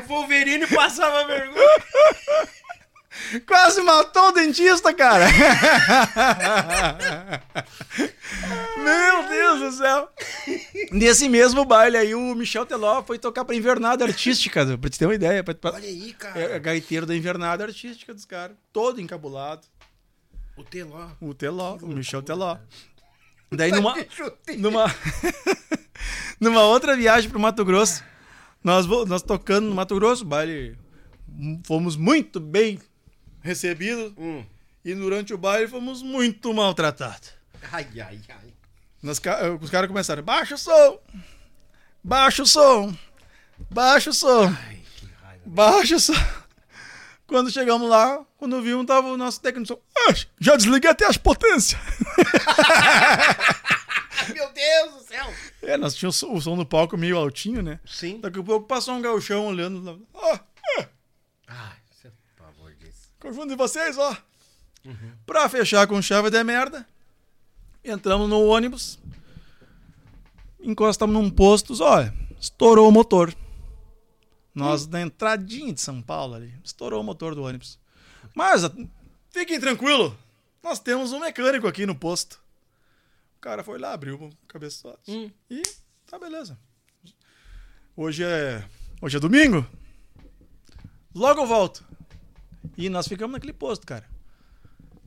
O 0.04 0.08
Wolverine 0.08 0.66
passava 0.66 1.26
vergonha. 1.26 1.58
Quase 3.46 3.82
matou 3.82 4.28
o 4.28 4.32
dentista, 4.32 4.92
cara. 4.94 5.26
Meu 8.76 9.28
Deus 9.28 9.60
do 9.60 9.72
céu. 9.78 10.08
Nesse 10.90 11.28
mesmo 11.28 11.64
baile 11.64 11.96
aí, 11.96 12.14
o 12.14 12.34
Michel 12.34 12.66
Teló 12.66 13.02
foi 13.02 13.18
tocar 13.18 13.44
pra 13.44 13.54
Invernada 13.54 14.04
Artística, 14.04 14.76
pra 14.78 14.90
te 14.90 14.98
ter 14.98 15.06
uma 15.06 15.14
ideia. 15.14 15.44
Pra, 15.44 15.54
pra- 15.54 15.72
Olha 15.74 15.88
aí, 15.88 16.12
cara. 16.14 16.40
é, 16.40 16.56
é 16.56 16.58
gaiteiro 16.58 17.06
da 17.06 17.14
Invernada 17.16 17.64
Artística 17.64 18.12
dos 18.14 18.24
caras. 18.24 18.56
Todo 18.72 19.00
encabulado. 19.00 19.62
O 20.56 20.64
Teló. 20.64 21.08
O 21.20 21.34
Teló, 21.34 21.76
o 21.82 21.86
Michel 21.88 22.22
Teló. 22.22 22.56
Daí 23.50 23.70
numa, 23.70 23.94
numa, 24.56 24.86
numa 26.40 26.62
outra 26.62 26.96
viagem 26.96 27.28
pro 27.28 27.38
Mato 27.38 27.62
Grosso, 27.64 28.02
nós, 28.64 28.86
nós 29.06 29.20
tocando 29.22 29.68
no 29.68 29.74
Mato 29.74 29.94
Grosso, 29.94 30.24
baile, 30.24 30.78
fomos 31.66 31.94
muito 31.96 32.40
bem 32.40 32.78
recebidos 33.42 34.12
Hum. 34.16 34.44
e 34.84 34.94
durante 34.94 35.34
o 35.34 35.38
baile 35.38 35.68
fomos 35.68 36.02
muito 36.02 36.52
maltratados. 36.54 37.30
Ai, 37.70 37.86
ai, 38.00 38.20
ai. 38.28 38.52
Nós 39.02 39.18
ca- 39.18 39.40
os 39.60 39.70
caras 39.70 39.88
começaram, 39.88 40.22
baixa 40.22 40.54
o 40.54 40.58
som, 40.58 40.98
baixa 42.02 42.42
o 42.42 42.46
som, 42.46 42.96
baixa 43.70 44.10
o 44.10 44.14
som, 44.14 44.44
Ai, 44.46 44.80
que 44.96 45.06
raiva. 45.22 45.42
baixa 45.46 45.96
o 45.96 46.00
som. 46.00 46.14
Quando 47.26 47.50
chegamos 47.50 47.88
lá, 47.88 48.24
quando 48.36 48.60
vimos, 48.62 48.84
tava 48.86 49.08
o 49.08 49.16
nosso 49.16 49.40
técnico 49.40 49.80
"Ah, 49.96 50.14
já 50.38 50.54
desliguei 50.56 50.90
até 50.90 51.06
as 51.06 51.16
potências. 51.16 51.80
Meu 54.34 54.52
Deus 54.52 54.92
do 54.94 55.00
céu. 55.08 55.34
É, 55.62 55.76
nós 55.76 55.94
tínhamos 55.94 56.22
o 56.22 56.40
som- 56.40 56.56
do 56.56 56.66
palco 56.66 56.96
meio 56.96 57.16
altinho, 57.16 57.62
né? 57.62 57.80
Sim. 57.86 58.20
Daqui 58.20 58.38
a 58.38 58.42
pouco 58.42 58.66
passou 58.66 58.94
um 58.94 59.02
gauchão 59.02 59.46
olhando. 59.46 60.06
Ó, 60.14 60.34
é, 60.78 60.88
Ai, 61.48 61.76
você- 61.90 62.10
por 62.36 62.46
favor 62.46 62.72
disso. 62.74 63.08
Conjunto 63.22 63.50
de 63.50 63.54
vocês, 63.54 63.96
ó. 63.96 64.16
Pra 65.24 65.48
fechar 65.48 65.86
com 65.86 66.02
chave 66.02 66.28
de 66.28 66.42
merda, 66.42 66.84
entramos 67.84 68.28
no 68.28 68.44
ônibus, 68.44 68.98
encostamos 70.60 71.14
num 71.14 71.30
posto, 71.30 71.80
olha, 71.84 72.12
estourou 72.40 72.88
o 72.88 72.92
motor. 72.92 73.32
Nós 74.52 74.88
na 74.88 75.00
entradinha 75.00 75.72
de 75.72 75.80
São 75.80 76.02
Paulo 76.02 76.34
ali, 76.34 76.52
estourou 76.64 77.00
o 77.00 77.04
motor 77.04 77.36
do 77.36 77.44
ônibus. 77.44 77.78
Mas 78.34 78.62
fiquem 79.30 79.60
tranquilo, 79.60 80.18
nós 80.60 80.80
temos 80.80 81.12
um 81.12 81.20
mecânico 81.20 81.68
aqui 81.68 81.86
no 81.86 81.94
posto. 81.94 82.42
O 83.36 83.40
cara 83.40 83.62
foi 83.62 83.78
lá, 83.78 83.92
abriu 83.92 84.16
o 84.16 84.30
cabeçote 84.48 85.32
e 85.48 85.62
tá 86.06 86.18
beleza. 86.18 86.58
Hoje 87.96 88.24
é 88.24 88.68
hoje 89.00 89.16
é 89.16 89.20
domingo. 89.20 89.64
Logo 91.14 91.40
eu 91.40 91.46
volto. 91.46 91.91
E 92.76 92.88
nós 92.88 93.06
ficamos 93.06 93.32
naquele 93.32 93.52
posto, 93.52 93.86
cara. 93.86 94.04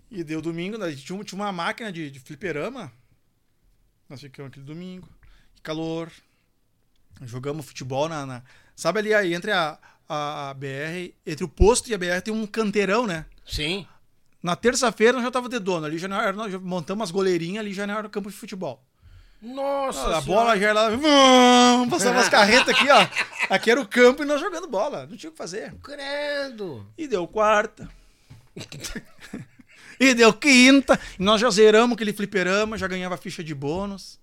E 0.09 0.23
deu 0.23 0.41
domingo, 0.41 0.77
tinha, 0.95 1.23
tinha 1.23 1.41
uma 1.41 1.51
máquina 1.51 1.91
de, 1.91 2.09
de 2.11 2.19
fliperama. 2.19 2.91
Nós 4.07 4.21
ficamos 4.21 4.51
aquele 4.51 4.65
domingo. 4.65 5.07
Calor. 5.63 6.09
Jogamos 7.23 7.65
futebol 7.65 8.07
na. 8.07 8.25
na- 8.25 8.43
sabe 8.75 8.99
ali 8.99 9.13
aí, 9.13 9.33
entre 9.33 9.51
a, 9.51 9.79
a, 10.07 10.49
a 10.49 10.53
BR, 10.53 11.13
entre 11.25 11.43
o 11.43 11.47
posto 11.47 11.89
e 11.89 11.93
a 11.93 11.97
BR 11.97 12.21
tem 12.23 12.33
um 12.33 12.45
canteirão, 12.45 13.07
né? 13.07 13.25
Sim. 13.45 13.87
Na 14.43 14.55
terça-feira 14.55 15.13
nós 15.13 15.23
já 15.23 15.31
tava 15.31 15.49
de 15.49 15.57
dono. 15.59 15.85
Ali 15.87 15.97
já 15.97 16.07
não 16.07 16.21
era, 16.21 16.33
nós 16.33 16.51
já 16.51 16.59
montamos 16.59 17.03
as 17.05 17.11
goleirinhas, 17.11 17.61
ali 17.65 17.73
já 17.73 17.83
era 17.83 18.07
campo 18.09 18.29
de 18.29 18.35
futebol. 18.35 18.83
Nossa 19.41 19.99
a 19.99 20.03
senhora. 20.03 20.21
bola 20.21 20.57
já 20.59 20.69
era 20.69 20.73
lá. 20.73 20.89
Vum, 21.85 21.89
Passava 21.91 22.19
as 22.19 22.29
carretas 22.29 22.69
aqui, 22.69 22.89
ó. 22.89 23.07
Aqui 23.49 23.71
era 23.71 23.79
o 23.79 23.87
campo 23.87 24.23
e 24.23 24.25
nós 24.25 24.41
jogando 24.41 24.67
bola. 24.67 25.05
Não 25.05 25.15
tinha 25.15 25.29
o 25.29 25.31
que 25.31 25.37
fazer. 25.37 25.73
Credo. 25.83 26.85
E 26.97 27.07
deu 27.07 27.27
quarta. 27.27 27.89
e 29.99 30.13
deu 30.13 30.33
quinta. 30.33 30.99
E 31.19 31.23
nós 31.23 31.39
já 31.39 31.49
zeramos 31.49 31.95
aquele 31.95 32.13
fliperama, 32.13 32.77
já 32.77 32.87
ganhava 32.87 33.17
ficha 33.17 33.43
de 33.43 33.53
bônus. 33.53 34.19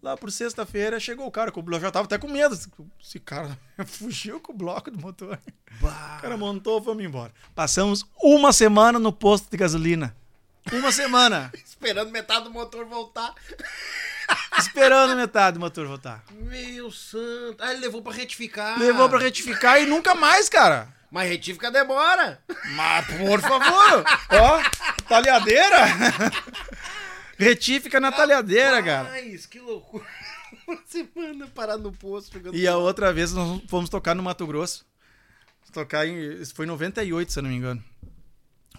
Lá 0.00 0.16
por 0.16 0.30
sexta-feira 0.30 1.00
chegou 1.00 1.26
o 1.26 1.30
cara 1.30 1.50
com 1.50 1.58
o 1.58 1.62
bloco. 1.62 1.82
Já 1.82 1.90
tava 1.90 2.04
até 2.04 2.16
com 2.18 2.28
medo. 2.28 2.56
Esse 3.02 3.18
cara 3.18 3.58
fugiu 3.84 4.40
com 4.40 4.52
o 4.52 4.56
bloco 4.56 4.90
do 4.90 4.98
motor. 5.00 5.38
O 5.80 6.20
cara 6.20 6.36
montou, 6.36 6.80
vamos 6.80 7.04
embora. 7.04 7.32
Passamos 7.54 8.04
uma 8.22 8.52
semana 8.52 8.98
no 8.98 9.12
posto 9.12 9.50
de 9.50 9.56
gasolina. 9.56 10.16
Uma 10.72 10.92
semana. 10.92 11.50
Esperando 11.64 12.10
metade 12.12 12.44
do 12.44 12.50
motor 12.50 12.84
voltar. 12.84 13.34
Esperando 14.58 15.16
metade 15.16 15.54
do 15.54 15.60
motor 15.60 15.86
voltar. 15.86 16.24
Meu 16.32 16.90
santo. 16.90 17.56
Ah, 17.60 17.72
ele 17.72 17.80
levou 17.80 18.02
pra 18.02 18.12
retificar. 18.12 18.78
Levou 18.78 19.08
pra 19.08 19.18
retificar 19.18 19.80
e 19.80 19.86
nunca 19.86 20.14
mais, 20.14 20.48
cara. 20.48 20.88
Mas 21.10 21.28
retifica 21.28 21.70
demora. 21.70 22.40
Mas, 22.74 23.06
por 23.06 23.40
favor. 23.40 24.04
Ó, 24.30 24.62
talhadeira. 25.08 25.86
Retífica 27.38 28.00
na 28.00 28.12
talhadeira, 28.12 28.82
cara. 28.82 29.08
Rapaz, 29.08 29.46
que 29.46 29.60
loucura. 29.60 30.04
Uma 30.66 30.78
semana 30.84 31.46
parar 31.54 31.78
no 31.78 31.92
posto 31.92 32.32
jogando 32.32 32.54
E 32.56 32.66
a 32.66 32.76
outra 32.76 33.12
vez 33.12 33.32
nós 33.32 33.62
fomos 33.68 33.88
tocar 33.88 34.14
no 34.14 34.22
Mato 34.22 34.46
Grosso. 34.46 34.84
Tocar 35.72 36.06
em. 36.06 36.18
Isso 36.40 36.54
foi 36.54 36.66
em 36.66 36.68
98, 36.68 37.32
se 37.32 37.38
eu 37.38 37.42
não 37.42 37.50
me 37.50 37.56
engano. 37.56 37.82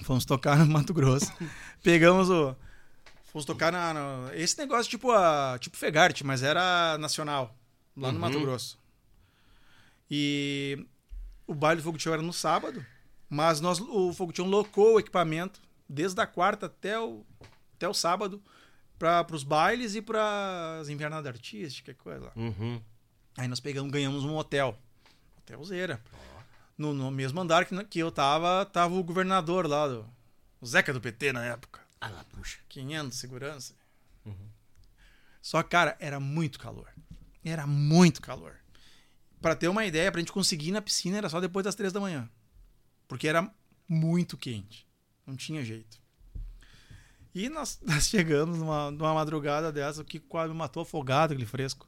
Fomos 0.03 0.25
tocar 0.25 0.57
no 0.57 0.65
Mato 0.67 0.93
Grosso. 0.93 1.31
Pegamos 1.83 2.29
o. 2.29 2.55
Fomos 3.31 3.45
tocar 3.45 3.71
na. 3.71 3.93
na- 3.93 4.35
esse 4.35 4.57
negócio 4.57 4.89
tipo 4.89 5.11
a. 5.11 5.57
Tipo 5.59 5.77
Fegarte, 5.77 6.23
mas 6.25 6.41
era 6.43 6.97
nacional. 6.97 7.55
Lá 7.95 8.11
no 8.11 8.19
Mato 8.19 8.39
Grosso. 8.41 8.79
E 10.09 10.85
o 11.45 11.53
baile 11.53 11.81
do 11.81 11.83
Fogo 11.83 11.97
de 11.97 12.03
Chão 12.03 12.13
era 12.13 12.21
no 12.21 12.33
sábado. 12.33 12.83
Mas 13.29 13.61
nós, 13.61 13.79
o 13.79 14.11
Fogo 14.13 14.31
de 14.31 14.37
Chão 14.37 14.47
locou 14.47 14.95
o 14.95 14.99
equipamento 14.99 15.61
desde 15.87 16.19
a 16.19 16.25
quarta 16.25 16.65
até 16.65 16.99
o, 16.99 17.23
até 17.75 17.87
o 17.87 17.93
sábado 17.93 18.41
para 18.97 19.25
os 19.31 19.43
bailes 19.43 19.95
e 19.95 20.01
para 20.01 20.79
as 20.81 20.89
invernadas 20.89 21.27
artísticas, 21.33 21.95
coisa. 21.97 22.31
Uhum. 22.35 22.81
Aí 23.37 23.47
nós 23.47 23.59
pegamos, 23.59 23.91
ganhamos 23.91 24.23
um 24.23 24.35
hotel. 24.35 24.77
Hotelzeira. 25.37 26.01
No, 26.77 26.93
no 26.93 27.11
mesmo 27.11 27.39
andar 27.39 27.65
que, 27.65 27.83
que 27.85 27.99
eu 27.99 28.11
tava, 28.11 28.65
tava 28.65 28.95
o 28.95 29.03
governador 29.03 29.67
lá, 29.67 29.87
do, 29.87 30.05
o 30.59 30.65
Zeca 30.65 30.91
do 30.93 31.01
PT 31.01 31.31
na 31.33 31.45
época. 31.45 31.79
Ah 32.01 32.09
lá, 32.09 32.23
puxa. 32.25 32.59
500 32.69 33.17
segurança. 33.17 33.73
Só 35.41 35.63
que, 35.63 35.69
cara, 35.69 35.97
era 35.99 36.19
muito 36.19 36.59
calor. 36.59 36.89
Era 37.43 37.65
muito 37.65 38.21
calor. 38.21 38.55
Pra 39.41 39.55
ter 39.55 39.67
uma 39.67 39.85
ideia, 39.85 40.11
pra 40.11 40.19
gente 40.19 40.31
conseguir 40.31 40.69
ir 40.69 40.71
na 40.71 40.81
piscina 40.81 41.17
era 41.17 41.29
só 41.29 41.39
depois 41.39 41.63
das 41.63 41.75
três 41.75 41.93
da 41.93 41.99
manhã. 41.99 42.29
Porque 43.07 43.27
era 43.27 43.49
muito 43.87 44.37
quente. 44.37 44.87
Não 45.25 45.35
tinha 45.35 45.63
jeito. 45.63 45.99
E 47.33 47.47
nós, 47.49 47.79
nós 47.85 48.07
chegamos 48.07 48.57
numa, 48.57 48.91
numa 48.91 49.13
madrugada 49.13 49.71
dessa, 49.71 50.01
o 50.01 50.05
que 50.05 50.19
quase 50.19 50.51
me 50.51 50.57
matou 50.57 50.83
afogado, 50.83 51.33
aquele 51.33 51.47
fresco. 51.47 51.87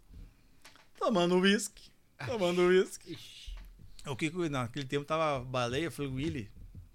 Tomando 0.97 1.37
uísque. 1.39 1.91
Tomando 2.25 2.61
uísque. 2.67 3.17
O 4.05 4.15
que 4.15 4.31
naquele 4.49 4.85
tempo 4.85 5.05
tava 5.05 5.43
baleia, 5.43 5.91
foi 5.91 6.07
Willy. 6.07 6.49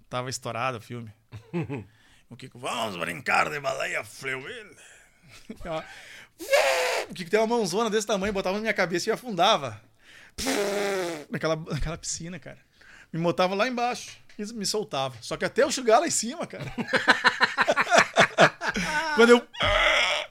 Tava 0.09 0.29
estourado 0.29 0.77
o 0.77 0.81
filme. 0.81 1.11
O 2.29 2.35
Kiko, 2.35 2.59
vamos 2.59 2.97
brincar 2.97 3.49
de 3.49 3.59
baleia. 3.59 4.03
Ó, 5.65 5.83
O 7.09 7.13
Kiko 7.13 7.29
tem 7.29 7.39
uma 7.39 7.47
mãozona 7.47 7.89
desse 7.89 8.07
tamanho, 8.07 8.33
botava 8.33 8.55
na 8.55 8.61
minha 8.61 8.73
cabeça 8.73 9.09
e 9.09 9.13
afundava. 9.13 9.81
Naquela, 11.29 11.55
naquela 11.55 11.97
piscina, 11.97 12.37
cara. 12.39 12.59
Me 13.11 13.19
botava 13.21 13.55
lá 13.55 13.67
embaixo 13.67 14.17
e 14.37 14.45
me 14.53 14.65
soltava. 14.65 15.15
Só 15.21 15.37
que 15.37 15.45
até 15.45 15.63
eu 15.63 15.71
chegar 15.71 15.99
lá 15.99 16.07
em 16.07 16.11
cima, 16.11 16.45
cara. 16.45 16.71
Quando 19.15 19.29
eu. 19.31 19.47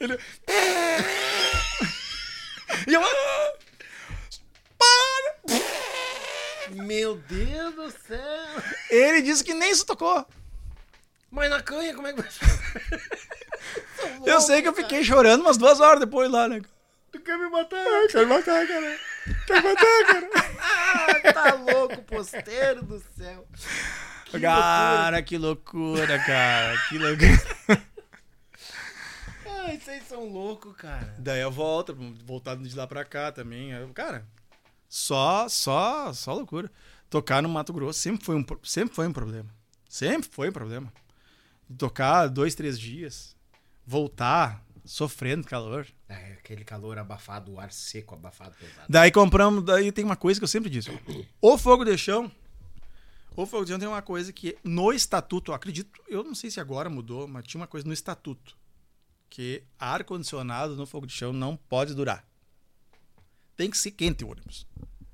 Ele. 0.01 0.19
E 2.87 2.95
eu. 2.95 3.01
Para! 4.79 5.37
Meu 6.71 7.17
Deus 7.17 7.75
do 7.75 7.91
céu. 7.91 8.63
Ele 8.91 9.23
disse 9.23 9.43
que 9.43 9.55
nem 9.55 9.75
se 9.75 9.85
tocou. 9.85 10.25
Mas 11.31 11.51
na 11.51 11.63
canha, 11.63 11.95
como 11.95 12.07
é 12.07 12.13
que 12.13 12.23
vai 12.23 12.31
Eu 14.25 14.41
sei 14.41 14.63
que 14.63 14.69
eu 14.69 14.75
fiquei 14.75 15.03
chorando 15.05 15.43
umas 15.43 15.57
duas 15.57 15.81
horas 15.81 16.01
depois 16.01 16.31
lá, 16.31 16.49
né? 16.49 16.63
Tu 17.13 17.21
quer 17.21 17.39
me 17.39 17.49
matar? 17.49 17.85
Quero 18.11 18.29
matar, 18.29 18.67
cara. 18.67 18.99
Quero 19.47 19.63
matar, 19.63 20.07
cara. 20.07 20.31
Ah, 20.61 21.33
tá 21.33 21.55
louco, 21.55 22.03
posteiro 22.03 22.83
do 22.85 23.03
céu. 23.17 23.47
cara, 24.41 25.23
que 25.23 25.39
loucura, 25.39 26.19
cara. 26.19 26.79
Que 26.89 26.99
loucura. 26.99 27.43
Ai, 29.67 29.79
vocês 29.79 30.05
são 30.07 30.29
loucos, 30.29 30.77
cara. 30.77 31.15
Daí 31.19 31.41
eu 31.41 31.51
volto, 31.51 31.97
voltado 32.25 32.63
de 32.63 32.77
lá 32.77 32.87
pra 32.87 33.05
cá 33.05 33.33
também. 33.33 33.73
Eu, 33.73 33.89
Cara, 33.89 34.25
só, 34.89 35.49
só, 35.49 36.13
só 36.13 36.33
loucura. 36.33 36.71
Tocar 37.11 37.43
no 37.43 37.49
Mato 37.49 37.73
Grosso 37.73 37.99
sempre 37.99 38.25
foi 38.25 38.37
um, 38.37 38.45
sempre 38.63 38.95
foi 38.95 39.07
um 39.07 39.13
problema. 39.13 39.49
Sempre 39.89 40.29
foi 40.31 40.51
um 40.51 40.53
problema. 40.53 40.93
Tocar 41.77 42.29
dois, 42.29 42.55
três 42.55 42.79
dias, 42.79 43.37
voltar, 43.85 44.65
sofrendo 44.85 45.47
calor. 45.47 45.87
É, 46.09 46.33
aquele 46.35 46.65
calor 46.65 46.99
abafado, 46.99 47.53
o 47.53 47.61
ar 47.61 47.73
seco 47.73 48.15
abafado 48.15 48.55
pesado. 48.57 48.87
Daí 48.89 49.11
compramos, 49.11 49.65
daí 49.65 49.91
tem 49.91 50.05
uma 50.05 50.17
coisa 50.17 50.39
que 50.39 50.45
eu 50.45 50.49
sempre 50.49 50.71
disse. 50.71 50.91
O 51.41 51.59
fogo 51.59 51.85
de 51.85 51.97
chão, 51.99 52.31
o 53.37 53.45
fogo 53.45 53.65
de 53.65 53.71
chão 53.71 53.79
tem 53.79 53.89
uma 53.89 54.03
coisa 54.03 54.33
que 54.33 54.57
no 54.63 54.93
estatuto, 54.93 55.51
eu 55.51 55.55
acredito, 55.55 56.01
eu 56.09 56.23
não 56.23 56.35
sei 56.35 56.51
se 56.51 56.61
agora 56.61 56.89
mudou, 56.89 57.27
mas 57.27 57.45
tinha 57.47 57.61
uma 57.61 57.67
coisa 57.67 57.87
no 57.87 57.93
estatuto 57.93 58.57
que 59.29 59.65
ar 59.79 60.05
condicionado 60.05 60.77
no 60.77 60.87
fogo 60.87 61.07
de 61.07 61.13
chão 61.13 61.33
não 61.33 61.57
pode 61.57 61.95
durar. 61.95 62.25
Tem 63.57 63.71
que 63.71 63.79
ser 63.79 63.91
quente 63.91 64.25
o 64.25 64.31
ônibus. 64.31 64.67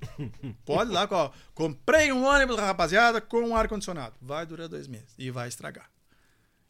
Pode 0.64 0.90
lá, 0.90 1.06
ó, 1.10 1.31
comprei 1.55 2.12
um 2.12 2.24
ônibus, 2.24 2.56
rapaziada, 2.56 3.20
com 3.20 3.55
ar 3.56 3.68
condicionado. 3.68 4.16
Vai 4.20 4.44
durar 4.44 4.68
dois 4.68 4.89
meses 4.89 5.14
e 5.16 5.31
vai 5.31 5.48
estragar. 5.48 5.89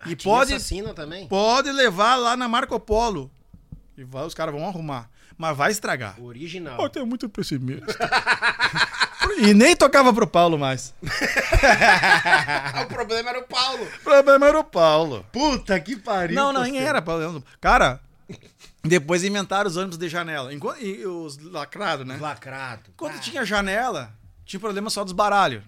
E 0.07 0.17
pode, 0.17 0.55
assassino 0.55 0.93
também? 0.95 1.27
pode 1.29 1.71
levar 1.71 2.17
lá 2.17 2.37
na 2.37 2.49
Marco 2.49 2.79
Polo. 2.81 3.31
E 3.97 4.05
vai, 4.05 4.25
os 4.25 4.35
caras 4.35 4.55
vão 4.55 4.67
arrumar. 4.67 5.09
Mas 5.37 5.57
vai 5.57 5.71
estragar. 5.71 6.21
Original. 6.21 6.77
Pô, 6.77 6.89
tem 6.89 7.05
muito 7.05 7.29
pessimista. 7.29 7.87
e 9.39 9.55
nem 9.55 9.75
tocava 9.75 10.13
pro 10.13 10.27
Paulo 10.27 10.59
mais. 10.59 10.95
o 12.83 12.87
problema 12.87 13.31
era 13.31 13.39
o 13.41 13.45
Paulo. 13.45 13.85
O 13.85 14.01
problema 14.03 14.47
era 14.47 14.59
o 14.59 14.65
Paulo. 14.65 15.27
Puta 15.33 15.79
que 15.81 15.97
pariu. 15.97 16.37
Não, 16.37 16.53
não, 16.53 16.63
nem 16.63 16.79
era 16.79 17.01
Paulo. 17.01 17.43
Cara, 17.61 18.01
depois 18.85 19.25
inventaram 19.25 19.69
os 19.69 19.77
ônibus 19.77 19.97
de 19.99 20.09
janela. 20.09 20.53
Enquanto, 20.53 20.83
e 20.83 21.07
os 21.07 21.39
lacrados, 21.39 22.07
né? 22.07 22.19
Lacrado. 22.21 22.91
Quando 22.97 23.17
Ah, 23.17 23.21
tinha 23.21 23.45
janela, 23.45 24.13
tinha 24.45 24.61
problema 24.61 24.91
só 24.91 25.03
dos 25.05 25.13
baralhos. 25.13 25.63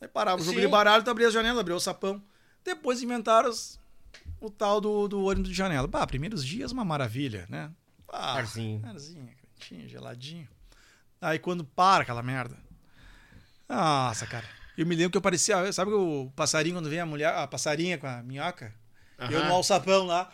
Aí 0.00 0.08
parava 0.08 0.40
o 0.40 0.44
jogo 0.44 0.56
Sim. 0.56 0.64
de 0.64 0.68
baralho, 0.68 1.02
tu 1.04 1.10
abria 1.10 1.28
a 1.28 1.30
janela, 1.30 1.60
abria 1.60 1.76
o 1.76 1.80
sapão. 1.80 2.22
Depois 2.66 3.00
inventaram 3.02 3.48
os- 3.48 3.78
o 4.40 4.50
tal 4.50 4.80
do, 4.80 5.08
do 5.08 5.24
ônibus 5.24 5.48
de 5.50 5.56
janela. 5.56 5.86
Bah, 5.86 6.06
primeiros 6.06 6.44
dias 6.44 6.72
uma 6.72 6.84
maravilha, 6.84 7.46
né? 7.48 7.70
Ah, 8.12 8.34
Arzinho. 8.34 8.84
Arzinho, 8.86 9.28
quentinho, 9.58 9.88
geladinho. 9.88 10.48
Aí 11.20 11.38
quando 11.38 11.64
para 11.64 12.02
aquela 12.02 12.22
merda. 12.22 12.56
Nossa, 13.68 14.26
cara. 14.26 14.44
Eu 14.76 14.84
me 14.84 14.94
lembro 14.94 15.12
que 15.12 15.16
eu 15.16 15.22
parecia. 15.22 15.72
Sabe 15.72 15.90
o 15.92 16.30
passarinho 16.36 16.76
quando 16.76 16.90
vem 16.90 17.00
a 17.00 17.06
mulher, 17.06 17.34
a 17.34 17.46
passarinha 17.46 17.96
com 17.96 18.06
a 18.06 18.22
minhoca? 18.22 18.74
Eu 19.30 19.44
no 19.46 19.54
alçapão 19.54 20.04
lá. 20.04 20.30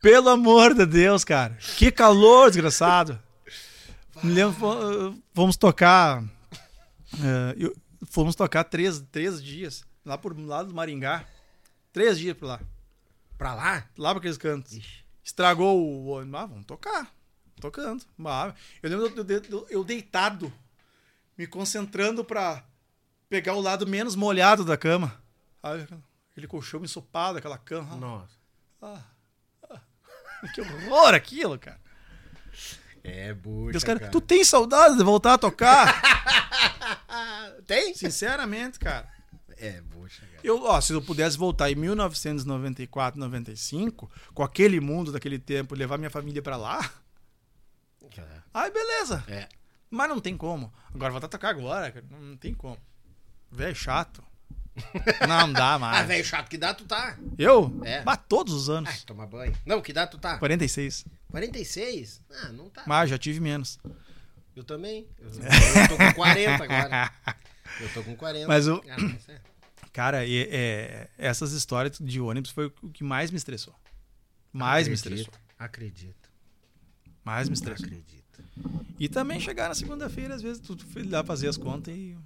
Pelo 0.00 0.28
amor 0.28 0.74
de 0.74 0.86
Deus, 0.86 1.24
cara. 1.24 1.56
Que 1.76 1.90
calor, 1.90 2.50
desgraçado. 2.50 3.18
Me 4.22 4.32
lembro, 4.32 4.54
fo- 4.58 5.18
fomos 5.34 5.56
tocar. 5.56 6.22
eh, 7.14 7.54
eu- 7.56 7.74
fomos 8.10 8.34
tocar 8.34 8.64
três, 8.64 9.00
três 9.12 9.42
dias. 9.42 9.84
Lá 10.04 10.16
por 10.16 10.38
lá 10.38 10.62
do 10.62 10.74
Maringá. 10.74 11.24
Três 11.92 12.18
dias 12.18 12.36
por 12.36 12.46
lá. 12.46 12.60
Pra 13.36 13.54
lá? 13.54 13.86
Lá 13.96 14.10
pra 14.10 14.18
aqueles 14.18 14.38
cantos. 14.38 14.78
Estragou 15.24 15.78
o. 15.80 16.18
Ah, 16.18 16.46
vamos 16.46 16.64
tocar. 16.66 17.12
Tocando. 17.60 18.04
Ah, 18.24 18.54
eu 18.82 18.90
lembro 18.90 19.06
eu, 19.32 19.42
eu- 19.50 19.66
eu 19.68 19.84
deitado, 19.84 20.52
me 21.36 21.46
concentrando 21.46 22.24
pra 22.24 22.64
pegar 23.28 23.54
o 23.54 23.60
lado 23.60 23.86
menos 23.86 24.14
molhado 24.14 24.64
da 24.64 24.76
cama. 24.76 25.20
Aí, 25.62 25.86
aquele 26.30 26.46
colchão 26.46 26.82
ensopado, 26.84 27.38
aquela 27.38 27.58
cama. 27.58 27.96
Nossa. 27.96 28.38
Que 30.54 30.60
horror 30.60 31.14
aquilo, 31.14 31.58
cara. 31.58 31.80
É 33.08 33.34
bucha, 33.34 33.78
os 33.78 33.84
caras, 33.84 34.00
cara. 34.00 34.12
tu 34.12 34.20
tem 34.20 34.44
saudade 34.44 34.96
de 34.96 35.04
voltar 35.04 35.34
a 35.34 35.38
tocar? 35.38 36.02
Tem? 37.66 37.94
Sinceramente, 37.94 38.78
cara. 38.78 39.08
É 39.56 39.80
bucha, 39.80 40.20
cara. 40.20 40.40
Eu, 40.42 40.62
ó, 40.62 40.80
se 40.80 40.92
eu 40.92 41.02
pudesse 41.02 41.36
voltar 41.36 41.70
em 41.70 41.74
1994, 41.74 43.18
95, 43.18 44.10
com 44.32 44.42
aquele 44.42 44.80
mundo 44.80 45.12
daquele 45.12 45.38
tempo, 45.38 45.74
levar 45.74 45.98
minha 45.98 46.10
família 46.10 46.40
pra 46.40 46.56
lá, 46.56 46.80
Aí 48.52 48.70
beleza. 48.70 49.24
É. 49.28 49.48
Mas 49.90 50.08
não 50.08 50.20
tem 50.20 50.36
como. 50.36 50.72
Agora 50.94 51.12
voltar 51.12 51.26
a 51.26 51.30
tocar 51.30 51.50
agora, 51.50 51.90
cara, 51.90 52.04
não, 52.10 52.20
não 52.20 52.36
tem 52.36 52.52
como. 52.52 52.78
Velho 53.50 53.74
chato. 53.74 54.22
Não 55.28 55.52
dá 55.52 55.74
Ah, 55.74 55.78
mais. 55.78 56.06
velho, 56.08 56.24
chato, 56.24 56.48
que 56.48 56.56
dá 56.58 56.72
tu 56.74 56.84
tá? 56.84 57.16
Eu? 57.38 57.80
É. 57.84 58.02
Mas 58.04 58.18
todos 58.28 58.52
os 58.54 58.68
anos. 58.70 58.90
Ai, 58.90 58.98
toma 59.06 59.26
banho. 59.26 59.54
Não, 59.66 59.80
que 59.82 59.92
dá 59.92 60.06
tu 60.06 60.18
tá? 60.18 60.38
46. 60.38 61.04
46? 61.30 62.22
Ah, 62.42 62.48
não 62.50 62.68
tá. 62.70 62.82
Mas 62.86 63.10
já 63.10 63.18
tive 63.18 63.40
menos. 63.40 63.78
Eu 64.56 64.64
também. 64.64 65.06
Eu, 65.18 65.28
eu 65.30 65.88
tô 65.88 65.96
com 65.96 66.12
40 66.14 66.64
agora. 66.64 67.12
Eu 67.80 67.92
tô 67.92 68.02
com 68.02 68.16
40. 68.16 68.48
Mas 68.48 68.66
o- 68.66 68.82
Ah, 68.88 68.96
mas 68.98 69.28
é. 69.28 69.40
Cara, 69.92 70.24
e- 70.24 70.48
é, 70.50 71.08
essas 71.18 71.52
histórias 71.52 71.98
de 72.00 72.20
ônibus 72.20 72.50
foi 72.50 72.66
o 72.82 72.90
que 72.90 73.02
mais 73.04 73.30
me 73.30 73.36
estressou. 73.36 73.74
Mais 74.52 74.88
me 74.88 74.94
Acredito, 74.94 75.12
estressou. 75.28 75.34
Acredito. 75.58 76.30
Mais 77.24 77.48
me 77.48 77.54
estressou. 77.54 77.86
Acredito. 77.86 78.18
E 78.98 79.08
também 79.08 79.38
chegar 79.40 79.68
na 79.68 79.74
segunda-feira, 79.74 80.34
às 80.34 80.42
vezes, 80.42 80.60
tu 80.60 80.76
foi 80.92 81.02
lá 81.04 81.22
fazer 81.22 81.48
as 81.48 81.56
contas 81.56 81.94
e. 81.94 82.16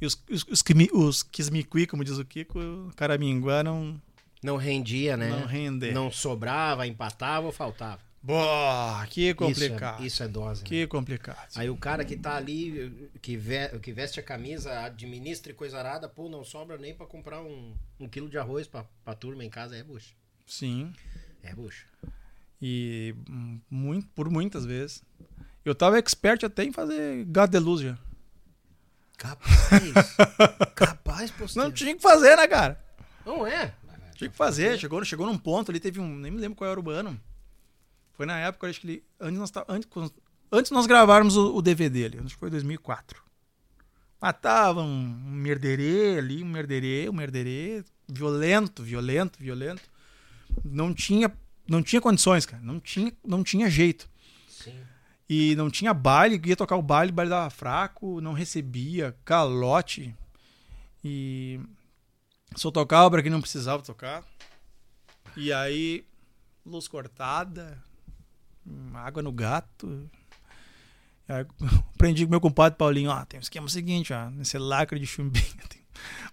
E 0.00 0.06
os, 0.06 0.22
os, 0.30 0.44
os, 0.44 0.62
que 0.62 0.74
me- 0.74 0.90
os 0.92 1.22
quismiqui, 1.22 1.86
como 1.86 2.04
diz 2.04 2.18
o 2.18 2.24
Kiko, 2.24 2.58
o 2.58 2.92
caraminguá 2.94 3.62
não. 3.64 4.00
Não 4.42 4.56
rendia, 4.56 5.16
né? 5.16 5.28
Não 5.30 5.46
rende. 5.46 5.90
Não 5.92 6.10
sobrava, 6.12 6.86
empatava 6.86 7.46
ou 7.46 7.52
faltava. 7.52 8.00
Boa, 8.22 9.06
que 9.08 9.32
complicado. 9.34 9.96
Isso 9.96 10.02
é, 10.02 10.06
isso 10.06 10.22
é 10.24 10.28
dose. 10.28 10.62
né? 10.62 10.68
Que 10.68 10.86
complicado. 10.86 11.48
Aí 11.56 11.70
o 11.70 11.76
cara 11.76 12.04
que 12.04 12.16
tá 12.16 12.36
ali, 12.36 13.10
que, 13.22 13.36
ve- 13.36 13.78
que 13.80 13.92
veste 13.92 14.20
a 14.20 14.22
camisa, 14.22 14.80
administra 14.84 15.50
e 15.52 15.54
coisa 15.54 15.78
arada, 15.78 16.08
pô, 16.08 16.28
não 16.28 16.44
sobra 16.44 16.76
nem 16.76 16.94
pra 16.94 17.06
comprar 17.06 17.40
um, 17.40 17.74
um 17.98 18.08
quilo 18.08 18.28
de 18.28 18.36
arroz 18.38 18.66
pra, 18.66 18.84
pra 19.04 19.14
turma 19.14 19.44
em 19.44 19.50
casa. 19.50 19.76
É 19.76 19.82
bucha. 19.82 20.14
Sim. 20.46 20.92
É 21.42 21.54
bucha. 21.54 21.84
E 22.60 23.14
muito, 23.70 24.06
por 24.08 24.28
muitas 24.30 24.64
vezes. 24.64 25.02
Eu 25.64 25.74
tava 25.74 25.98
expert 25.98 26.44
até 26.44 26.64
em 26.64 26.72
fazer 26.72 27.24
gato 27.26 27.52
de 27.52 27.58
luz 27.58 27.80
já. 27.80 27.98
Capaz. 29.18 30.16
capaz, 30.74 31.30
posterior. 31.32 31.66
Não 31.66 31.72
tinha 31.72 31.94
que 31.94 32.00
fazer, 32.00 32.36
né, 32.36 32.46
cara? 32.46 32.80
Não 33.26 33.46
é. 33.46 33.74
Tinha 34.14 34.30
que 34.30 34.36
fazer. 34.36 34.78
Chegou, 34.78 35.04
chegou 35.04 35.26
num 35.26 35.36
ponto 35.36 35.70
ali, 35.70 35.78
teve 35.78 36.00
um. 36.00 36.08
Nem 36.16 36.30
me 36.30 36.40
lembro 36.40 36.56
qual 36.56 36.70
era 36.70 36.80
o 36.80 36.90
ano. 36.90 37.20
Foi 38.14 38.24
na 38.26 38.38
época, 38.38 38.68
acho 38.68 38.80
que 38.80 38.86
ele. 38.86 39.04
Antes 39.20 39.38
nós, 39.38 39.50
tá- 39.50 39.64
antes, 39.68 39.88
antes 40.50 40.70
nós 40.70 40.86
gravarmos 40.86 41.36
o, 41.36 41.54
o 41.54 41.60
DVD 41.62 42.06
ali, 42.06 42.18
acho 42.18 42.34
que 42.34 42.40
foi 42.40 42.50
2004. 42.50 43.22
Matava 44.20 44.82
um, 44.82 44.86
um 44.86 45.30
merderê 45.30 46.18
ali, 46.18 46.42
um 46.42 46.46
merderê, 46.48 47.08
um 47.08 47.12
merderê. 47.12 47.84
Violento, 48.08 48.82
violento, 48.82 49.38
violento. 49.38 49.82
Não 50.64 50.94
tinha, 50.94 51.30
não 51.68 51.82
tinha 51.82 52.00
condições, 52.00 52.46
cara. 52.46 52.62
Não 52.62 52.80
tinha, 52.80 53.12
não 53.24 53.44
tinha 53.44 53.68
jeito. 53.68 54.08
E 55.28 55.54
não 55.56 55.70
tinha 55.70 55.92
baile, 55.92 56.40
ia 56.44 56.56
tocar 56.56 56.76
o 56.76 56.82
baile, 56.82 57.12
o 57.12 57.14
baile 57.14 57.28
dava 57.30 57.50
fraco, 57.50 58.20
não 58.20 58.32
recebia, 58.32 59.14
calote. 59.24 60.14
E 61.04 61.60
só 62.56 62.70
tocava 62.70 63.10
pra 63.10 63.22
quem 63.22 63.30
não 63.30 63.40
precisava 63.40 63.82
tocar. 63.82 64.24
E 65.36 65.52
aí, 65.52 66.04
luz 66.64 66.88
cortada, 66.88 67.78
água 68.94 69.22
no 69.22 69.30
gato. 69.30 70.08
Aí, 71.28 71.44
aprendi 71.94 72.24
com 72.24 72.30
meu 72.30 72.40
compadre 72.40 72.78
Paulinho, 72.78 73.10
ó, 73.10 73.24
tem 73.26 73.38
um 73.38 73.42
esquema 73.42 73.68
seguinte, 73.68 74.12
ó, 74.14 74.30
nesse 74.30 74.56
lacre 74.56 74.98
de 74.98 75.06
chumbinho, 75.06 75.44
tem- 75.68 75.82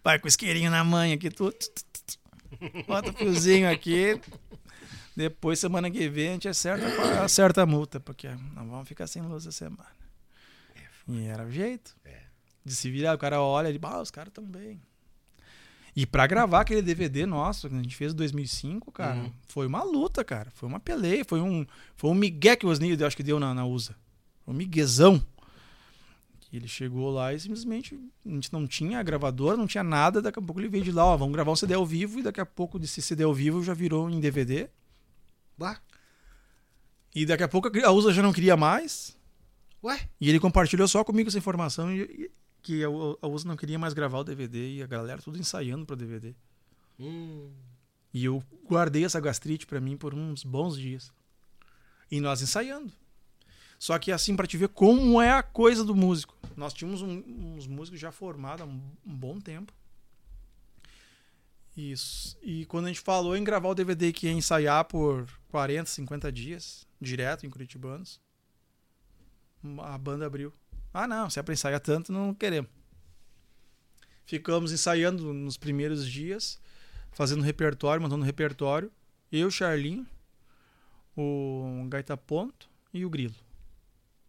vai 0.03 0.17
com 0.19 0.27
isqueirinho 0.27 0.71
na 0.71 0.83
mãe 0.85 1.11
aqui, 1.11 1.29
tu, 1.29 1.51
tu. 1.51 1.67
bota 2.87 3.09
o 3.09 3.13
fiozinho 3.13 3.69
aqui, 3.69 4.19
depois, 5.15 5.59
semana 5.59 5.89
que 5.89 6.09
vem, 6.09 6.29
a 6.29 6.33
gente 6.33 6.47
acerta, 6.47 6.85
acerta 7.23 7.61
a 7.61 7.65
multa, 7.65 7.99
porque 7.99 8.27
não 8.55 8.67
vamos 8.69 8.87
ficar 8.87 9.07
sem 9.07 9.21
luz 9.21 9.43
essa 9.47 9.51
semana. 9.51 9.85
E 11.07 11.25
era 11.25 11.45
o 11.45 11.51
jeito. 11.51 11.95
De 12.65 12.75
se 12.75 12.89
virar, 12.89 13.13
o 13.15 13.17
cara 13.17 13.39
olha 13.41 13.69
e 13.69 13.79
ah, 13.83 14.01
os 14.01 14.09
caras 14.09 14.29
estão 14.29 14.43
bem. 14.43 14.81
E 15.95 16.05
pra 16.05 16.27
gravar 16.27 16.61
aquele 16.61 16.81
DVD 16.81 17.25
nosso, 17.25 17.69
que 17.69 17.75
a 17.75 17.81
gente 17.81 17.95
fez 17.95 18.11
em 18.11 18.15
2005, 18.15 18.91
cara, 18.91 19.15
Uhum. 19.15 19.31
foi 19.47 19.65
uma 19.67 19.83
luta, 19.83 20.23
cara. 20.25 20.51
Foi 20.51 20.67
uma 20.67 20.79
peleia, 20.79 21.23
foi 21.23 21.39
um, 21.39 21.65
foi 21.95 22.09
um 22.09 22.15
migué 22.15 22.55
que 22.55 22.65
o 22.65 22.69
Osni, 22.69 22.99
eu 22.99 23.07
acho 23.07 23.15
que 23.15 23.23
deu 23.23 23.39
na, 23.39 23.53
na 23.53 23.65
USA. 23.65 23.95
Foi 24.43 24.53
um 24.53 24.57
miguezão. 24.57 25.23
Que 26.41 26.57
ele 26.57 26.67
chegou 26.67 27.11
lá 27.11 27.33
e 27.33 27.39
simplesmente 27.39 27.97
a 28.25 28.29
gente 28.29 28.51
não 28.51 28.67
tinha 28.67 29.01
gravador, 29.03 29.55
não 29.55 29.67
tinha 29.67 29.83
nada. 29.83 30.21
Daqui 30.21 30.37
a 30.39 30.41
pouco 30.41 30.59
ele 30.59 30.67
veio 30.67 30.83
de 30.83 30.91
lá, 30.91 31.05
ó, 31.05 31.15
vamos 31.15 31.33
gravar 31.33 31.51
um 31.51 31.55
CD 31.55 31.75
ao 31.75 31.85
vivo. 31.85 32.19
E 32.19 32.23
daqui 32.23 32.41
a 32.41 32.45
pouco 32.45 32.77
desse 32.77 33.01
CD 33.01 33.23
ao 33.23 33.33
vivo 33.33 33.63
já 33.63 33.73
virou 33.73 34.09
em 34.09 34.19
DVD. 34.19 34.67
Bah. 35.57 35.79
E 37.13 37.25
daqui 37.25 37.43
a 37.43 37.47
pouco 37.47 37.69
a 37.83 37.91
USA 37.91 38.11
já 38.13 38.21
não 38.21 38.33
queria 38.33 38.57
mais. 38.57 39.17
Ué? 39.83 40.09
E 40.19 40.29
ele 40.29 40.39
compartilhou 40.39 40.87
só 40.87 41.03
comigo 41.03 41.29
essa 41.29 41.37
informação 41.37 41.91
e, 41.91 42.01
e- 42.01 42.31
que 42.61 42.83
a, 42.83 42.87
a 42.87 43.27
USA 43.27 43.47
não 43.47 43.55
queria 43.55 43.77
mais 43.79 43.93
gravar 43.93 44.19
o 44.19 44.23
DVD 44.23 44.75
e 44.75 44.83
a 44.83 44.87
galera 44.87 45.21
tudo 45.21 45.37
ensaiando 45.37 45.85
pro 45.85 45.95
DVD. 45.95 46.33
Hum. 46.99 47.51
E 48.13 48.25
eu 48.25 48.43
guardei 48.67 49.05
essa 49.05 49.19
gastrite 49.19 49.65
pra 49.67 49.79
mim 49.79 49.95
por 49.97 50.13
uns 50.13 50.43
bons 50.43 50.77
dias. 50.77 51.11
E 52.09 52.19
nós 52.19 52.41
ensaiando. 52.41 52.91
Só 53.77 53.99
que 53.99 54.11
assim, 54.11 54.35
pra 54.35 54.47
te 54.47 54.57
ver 54.57 54.69
como 54.69 55.21
é 55.21 55.31
a 55.31 55.43
coisa 55.43 55.83
do 55.83 55.93
músico. 55.95 56.35
Nós 56.55 56.73
tínhamos 56.73 57.01
um- 57.01 57.23
uns 57.55 57.67
músicos 57.67 57.99
já 57.99 58.11
formados 58.11 58.61
há 58.61 58.65
um, 58.65 58.81
um 59.05 59.15
bom 59.15 59.39
tempo. 59.39 59.71
Isso. 61.75 62.37
E 62.41 62.65
quando 62.65 62.85
a 62.85 62.87
gente 62.87 63.01
falou 63.01 63.35
em 63.35 63.43
gravar 63.43 63.69
o 63.69 63.75
DVD 63.75 64.13
que 64.13 64.27
ia 64.27 64.31
ensaiar 64.31 64.85
por 64.85 65.27
40, 65.49 65.89
50 65.89 66.31
dias, 66.31 66.87
direto 67.01 67.45
em 67.45 67.49
Curitibanos, 67.49 68.21
a 69.79 69.97
banda 69.97 70.25
abriu. 70.25 70.53
Ah, 70.93 71.07
não, 71.07 71.29
se 71.29 71.39
é 71.39 71.43
pra 71.43 71.53
ensaiar 71.53 71.79
tanto, 71.81 72.13
não 72.13 72.33
queremos. 72.33 72.69
Ficamos 74.25 74.71
ensaiando 74.71 75.33
nos 75.33 75.57
primeiros 75.57 76.09
dias, 76.09 76.59
fazendo 77.11 77.43
repertório, 77.43 78.01
montando 78.01 78.23
repertório. 78.23 78.91
Eu, 79.31 79.51
Charlinho, 79.51 80.07
o 81.15 81.85
Gaita 81.89 82.15
Ponto 82.15 82.69
e 82.93 83.05
o 83.05 83.09
Grilo. 83.09 83.35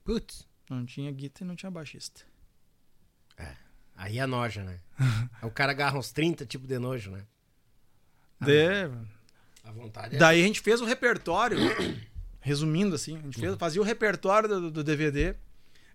Putz. 0.05 0.47
Não 0.68 0.84
tinha 0.84 1.12
guitarra 1.12 1.44
e 1.44 1.49
não 1.49 1.55
tinha 1.55 1.70
baixista. 1.70 2.23
Aí 3.97 4.18
é 4.18 4.26
noja, 4.26 4.62
né? 4.62 4.81
O 5.42 5.50
cara 5.50 5.73
agarra 5.73 5.99
uns 5.99 6.12
30 6.12 6.44
tipos 6.44 6.68
de 6.68 6.78
nojo, 6.78 7.10
né? 7.10 7.25
De- 8.40 8.90
A 9.65 9.73
vontade 9.73 10.16
é. 10.16 10.18
Daí 10.18 10.42
a 10.42 10.47
gente 10.47 10.60
fez 10.60 10.81
o 10.81 10.84
repertório, 10.84 11.58
resumindo 12.40 12.94
assim, 12.94 13.16
a 13.16 13.20
gente 13.20 13.39
fez, 13.40 13.55
fazia 13.56 13.81
o 13.81 13.84
repertório 13.84 14.48
do, 14.48 14.70
do 14.70 14.84
DVD 14.84 15.34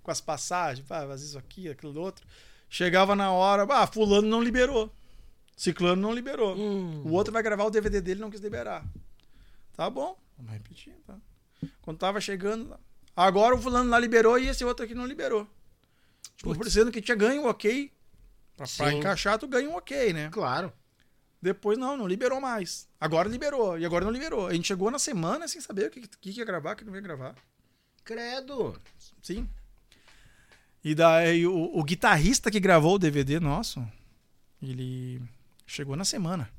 com 0.04 0.12
as 0.12 0.20
passagens, 0.20 0.86
ah, 0.92 1.06
faz 1.08 1.22
isso 1.22 1.38
aqui, 1.38 1.70
aquilo 1.70 2.00
outro. 2.00 2.26
Chegava 2.70 3.16
na 3.16 3.32
hora, 3.32 3.66
ah, 3.70 3.86
fulano 3.86 4.28
não 4.28 4.42
liberou. 4.42 4.92
Ciclano 5.56 6.02
não 6.02 6.12
liberou. 6.14 6.56
Hum. 6.58 7.04
O 7.06 7.12
outro 7.12 7.32
vai 7.32 7.44
gravar 7.44 7.66
o 7.66 7.70
DVD 7.70 8.02
dele 8.02 8.20
e 8.20 8.22
não 8.22 8.32
quis 8.32 8.40
liberar. 8.40 8.84
Tá 9.76 9.90
bom, 9.90 10.18
vamos 10.38 10.52
repetir, 10.54 10.94
tá? 11.06 11.16
Quando 11.82 11.98
tava 12.00 12.20
chegando, 12.20 12.76
agora 13.16 13.56
o 13.56 13.62
fulano 13.62 13.90
lá 13.90 14.00
liberou 14.00 14.40
e 14.40 14.48
esse 14.48 14.66
outro 14.66 14.84
aqui 14.86 14.96
não 14.96 15.06
liberou. 15.06 15.48
Tipo, 16.36 16.56
Putz. 16.56 16.74
sendo 16.74 16.92
que 16.92 17.02
tinha 17.02 17.16
ganho 17.16 17.44
um 17.44 17.48
ok. 17.48 17.92
Pra, 18.58 18.66
pra 18.78 18.94
encaixar, 18.94 19.38
tu 19.38 19.48
ganha 19.48 19.70
um 19.70 19.76
ok, 19.76 20.14
né? 20.14 20.30
Claro. 20.32 20.74
Depois 21.42 21.78
não, 21.78 21.98
não 21.98 22.08
liberou 22.08 22.40
mais. 22.40 22.88
Agora 23.00 23.28
liberou, 23.28 23.78
e 23.80 23.86
agora 23.86 24.06
não 24.06 24.12
liberou. 24.12 24.48
A 24.48 24.54
gente 24.54 24.68
chegou 24.68 24.92
na 24.92 25.00
semana 25.00 25.48
sem 25.48 25.60
saber 25.60 25.88
o 25.88 25.90
que, 25.90 26.02
que, 26.02 26.18
que 26.18 26.40
ia 26.40 26.46
gravar, 26.46 26.74
o 26.74 26.76
que 26.76 26.86
não 26.86 26.94
ia 26.94 27.02
gravar. 27.02 27.36
Credo. 28.04 28.80
Sim. 29.22 29.50
E 30.84 30.94
daí 30.94 31.48
o, 31.48 31.78
o 31.78 31.84
guitarrista 31.84 32.52
que 32.52 32.60
gravou 32.60 32.96
o 32.96 33.00
DVD 33.00 33.40
nosso, 33.40 33.86
ele 34.62 35.22
chegou 35.66 35.96
na 35.96 36.06
semana. 36.06 36.50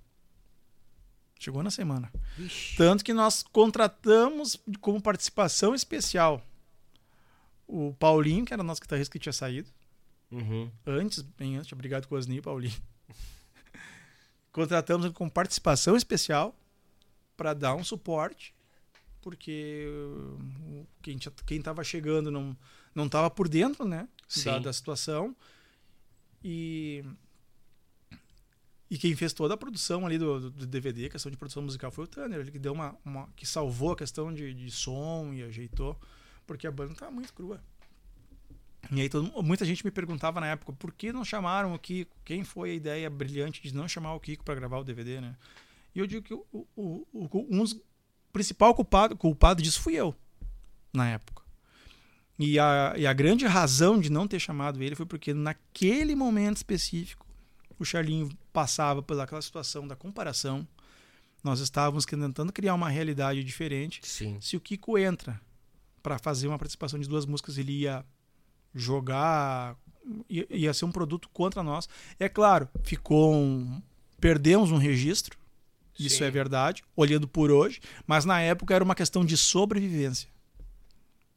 Chegou 1.38 1.62
na 1.62 1.70
semana. 1.70 2.12
Vixe. 2.36 2.76
Tanto 2.76 3.04
que 3.04 3.12
nós 3.12 3.42
contratamos 3.42 4.56
como 4.80 5.00
participação 5.00 5.74
especial 5.74 6.44
o 7.66 7.94
Paulinho, 7.98 8.44
que 8.44 8.52
era 8.52 8.62
o 8.62 8.66
nosso 8.66 8.80
guitarrista 8.80 9.12
que 9.12 9.18
tinha 9.18 9.32
saído. 9.32 9.68
Uhum. 10.30 10.70
Antes, 10.86 11.22
bem 11.22 11.56
antes, 11.56 11.72
obrigado 11.72 12.06
Cosni 12.06 12.38
e 12.38 12.42
Paulinho. 12.42 12.80
Contratamos 14.52 15.06
ele 15.06 15.14
com 15.14 15.28
participação 15.28 15.96
especial 15.96 16.54
para 17.36 17.54
dar 17.54 17.74
um 17.74 17.82
suporte, 17.82 18.54
porque 19.20 19.86
uh, 19.88 20.86
quem 21.02 21.58
estava 21.58 21.82
chegando 21.82 22.30
não 22.30 22.56
não 22.94 23.06
estava 23.06 23.30
por 23.30 23.48
dentro, 23.48 23.86
né, 23.88 24.06
da, 24.52 24.58
da 24.58 24.72
situação. 24.72 25.34
E 26.44 27.02
e 28.90 28.98
quem 28.98 29.16
fez 29.16 29.32
toda 29.32 29.54
a 29.54 29.56
produção 29.56 30.04
ali 30.04 30.18
do, 30.18 30.38
do- 30.38 30.50
do 30.50 30.66
DVD, 30.66 31.08
questão 31.08 31.30
de 31.32 31.38
produção 31.38 31.62
musical, 31.62 31.90
foi 31.90 32.04
o 32.04 32.06
Tanner, 32.06 32.40
ele 32.40 32.50
que 32.50 32.58
deu 32.58 32.74
uma, 32.74 32.94
uma 33.02 33.26
que 33.34 33.46
salvou 33.46 33.92
a 33.92 33.96
questão 33.96 34.32
de, 34.34 34.52
de 34.52 34.70
som 34.70 35.32
e 35.32 35.42
ajeitou, 35.42 35.98
porque 36.46 36.66
a 36.66 36.70
banda 36.70 36.92
estava 36.92 37.10
muito 37.10 37.32
crua. 37.32 37.58
E 38.94 39.00
aí 39.00 39.08
todo- 39.08 39.42
muita 39.42 39.64
gente 39.64 39.84
me 39.84 39.90
perguntava 39.90 40.38
na 40.40 40.48
época 40.48 40.72
por 40.74 40.92
que 40.92 41.12
não 41.12 41.24
chamaram 41.24 41.72
o 41.74 41.78
Kiko? 41.78 42.14
Quem 42.24 42.44
foi 42.44 42.70
a 42.70 42.74
ideia 42.74 43.08
brilhante 43.10 43.62
de 43.62 43.74
não 43.74 43.88
chamar 43.88 44.14
o 44.14 44.20
Kiko 44.20 44.44
para 44.44 44.54
gravar 44.54 44.78
o 44.78 44.84
DVD, 44.84 45.20
né? 45.20 45.34
E 45.94 45.98
eu 45.98 46.06
digo 46.06 46.22
que 46.22 46.34
o, 46.34 46.44
o, 46.52 47.06
o, 47.12 47.46
um 47.50 47.62
dos 47.62 47.80
principal 48.32 48.74
culpado, 48.74 49.16
culpado 49.16 49.62
disso 49.62 49.80
fui 49.80 49.94
eu, 49.94 50.14
na 50.92 51.08
época. 51.08 51.42
E 52.38 52.58
a, 52.58 52.94
e 52.96 53.06
a 53.06 53.12
grande 53.12 53.46
razão 53.46 53.98
de 54.00 54.10
não 54.10 54.26
ter 54.26 54.40
chamado 54.40 54.82
ele 54.82 54.94
foi 54.96 55.06
porque 55.06 55.32
naquele 55.34 56.14
momento 56.14 56.56
específico 56.56 57.26
o 57.78 57.84
Charlinho 57.84 58.28
passava 58.52 59.02
pelaquela 59.02 59.40
situação 59.42 59.86
da 59.86 59.94
comparação. 59.96 60.66
Nós 61.42 61.60
estávamos 61.60 62.04
tentando 62.04 62.52
criar 62.52 62.74
uma 62.74 62.88
realidade 62.88 63.42
diferente. 63.42 64.00
Sim. 64.04 64.38
Se 64.40 64.56
o 64.56 64.60
Kiko 64.60 64.96
entra 64.98 65.40
para 66.02 66.18
fazer 66.18 66.46
uma 66.48 66.58
participação 66.58 66.98
de 66.98 67.08
duas 67.08 67.26
músicas, 67.26 67.58
ele 67.58 67.72
ia 67.80 68.04
jogar, 68.74 69.76
ia, 70.28 70.72
ser 70.72 70.84
um 70.84 70.92
produto 70.92 71.28
contra 71.32 71.62
nós. 71.62 71.88
É 72.18 72.28
claro, 72.28 72.68
ficou 72.82 73.34
um, 73.34 73.80
perdemos 74.20 74.70
um 74.70 74.76
registro, 74.76 75.38
isso 75.98 76.18
Sim. 76.18 76.24
é 76.24 76.30
verdade, 76.30 76.82
olhando 76.96 77.28
por 77.28 77.50
hoje, 77.50 77.80
mas 78.06 78.24
na 78.24 78.40
época 78.40 78.74
era 78.74 78.84
uma 78.84 78.94
questão 78.94 79.24
de 79.24 79.36
sobrevivência. 79.36 80.28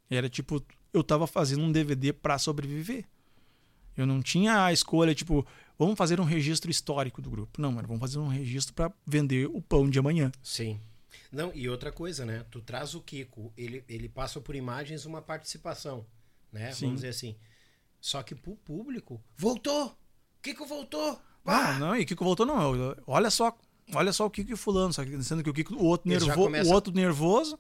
Era 0.09 0.29
tipo, 0.29 0.63
eu 0.93 1.03
tava 1.03 1.27
fazendo 1.27 1.63
um 1.63 1.71
DVD 1.71 2.13
para 2.13 2.37
sobreviver. 2.37 3.05
Eu 3.97 4.05
não 4.05 4.21
tinha 4.21 4.65
a 4.65 4.73
escolha, 4.73 5.15
tipo, 5.15 5.45
vamos 5.79 5.97
fazer 5.97 6.19
um 6.19 6.25
registro 6.25 6.69
histórico 6.69 7.21
do 7.21 7.29
grupo. 7.29 7.61
Não, 7.61 7.71
mano, 7.71 7.87
vamos 7.87 8.01
fazer 8.01 8.19
um 8.19 8.27
registro 8.27 8.73
para 8.73 8.91
vender 9.05 9.47
o 9.47 9.61
pão 9.61 9.89
de 9.89 9.97
amanhã. 9.99 10.31
Sim. 10.43 10.79
Não, 11.31 11.51
e 11.53 11.67
outra 11.69 11.91
coisa, 11.91 12.25
né? 12.25 12.45
Tu 12.51 12.61
traz 12.61 12.93
o 12.93 13.01
Kiko, 13.01 13.53
ele, 13.57 13.83
ele 13.87 14.09
passa 14.09 14.39
por 14.41 14.55
imagens 14.55 15.05
uma 15.05 15.21
participação, 15.21 16.05
né? 16.55 16.71
Sim. 16.71 16.85
Vamos 16.85 17.01
dizer 17.01 17.09
assim. 17.09 17.35
Só 18.01 18.21
que 18.23 18.33
pro 18.35 18.55
público, 18.57 19.21
voltou! 19.37 19.95
Kiko 20.41 20.65
voltou! 20.65 21.19
Ah, 21.45 21.73
não, 21.79 21.95
e 21.95 22.01
o 22.03 22.05
Kiko 22.05 22.23
voltou, 22.23 22.45
não. 22.45 22.95
Olha 23.07 23.29
só, 23.29 23.55
olha 23.93 24.11
só 24.13 24.25
o 24.25 24.29
Kiko 24.29 24.51
e 24.53 24.55
fulano, 24.55 24.93
só 24.93 25.03
que 25.03 25.21
sendo 25.23 25.43
que 25.43 25.49
o 25.49 25.53
Kiko, 25.53 25.75
o 25.75 25.85
outro, 25.85 26.07
nervo, 26.09 26.31
começa- 26.33 26.69
o 26.69 26.73
outro 26.73 26.93
nervoso, 26.93 27.59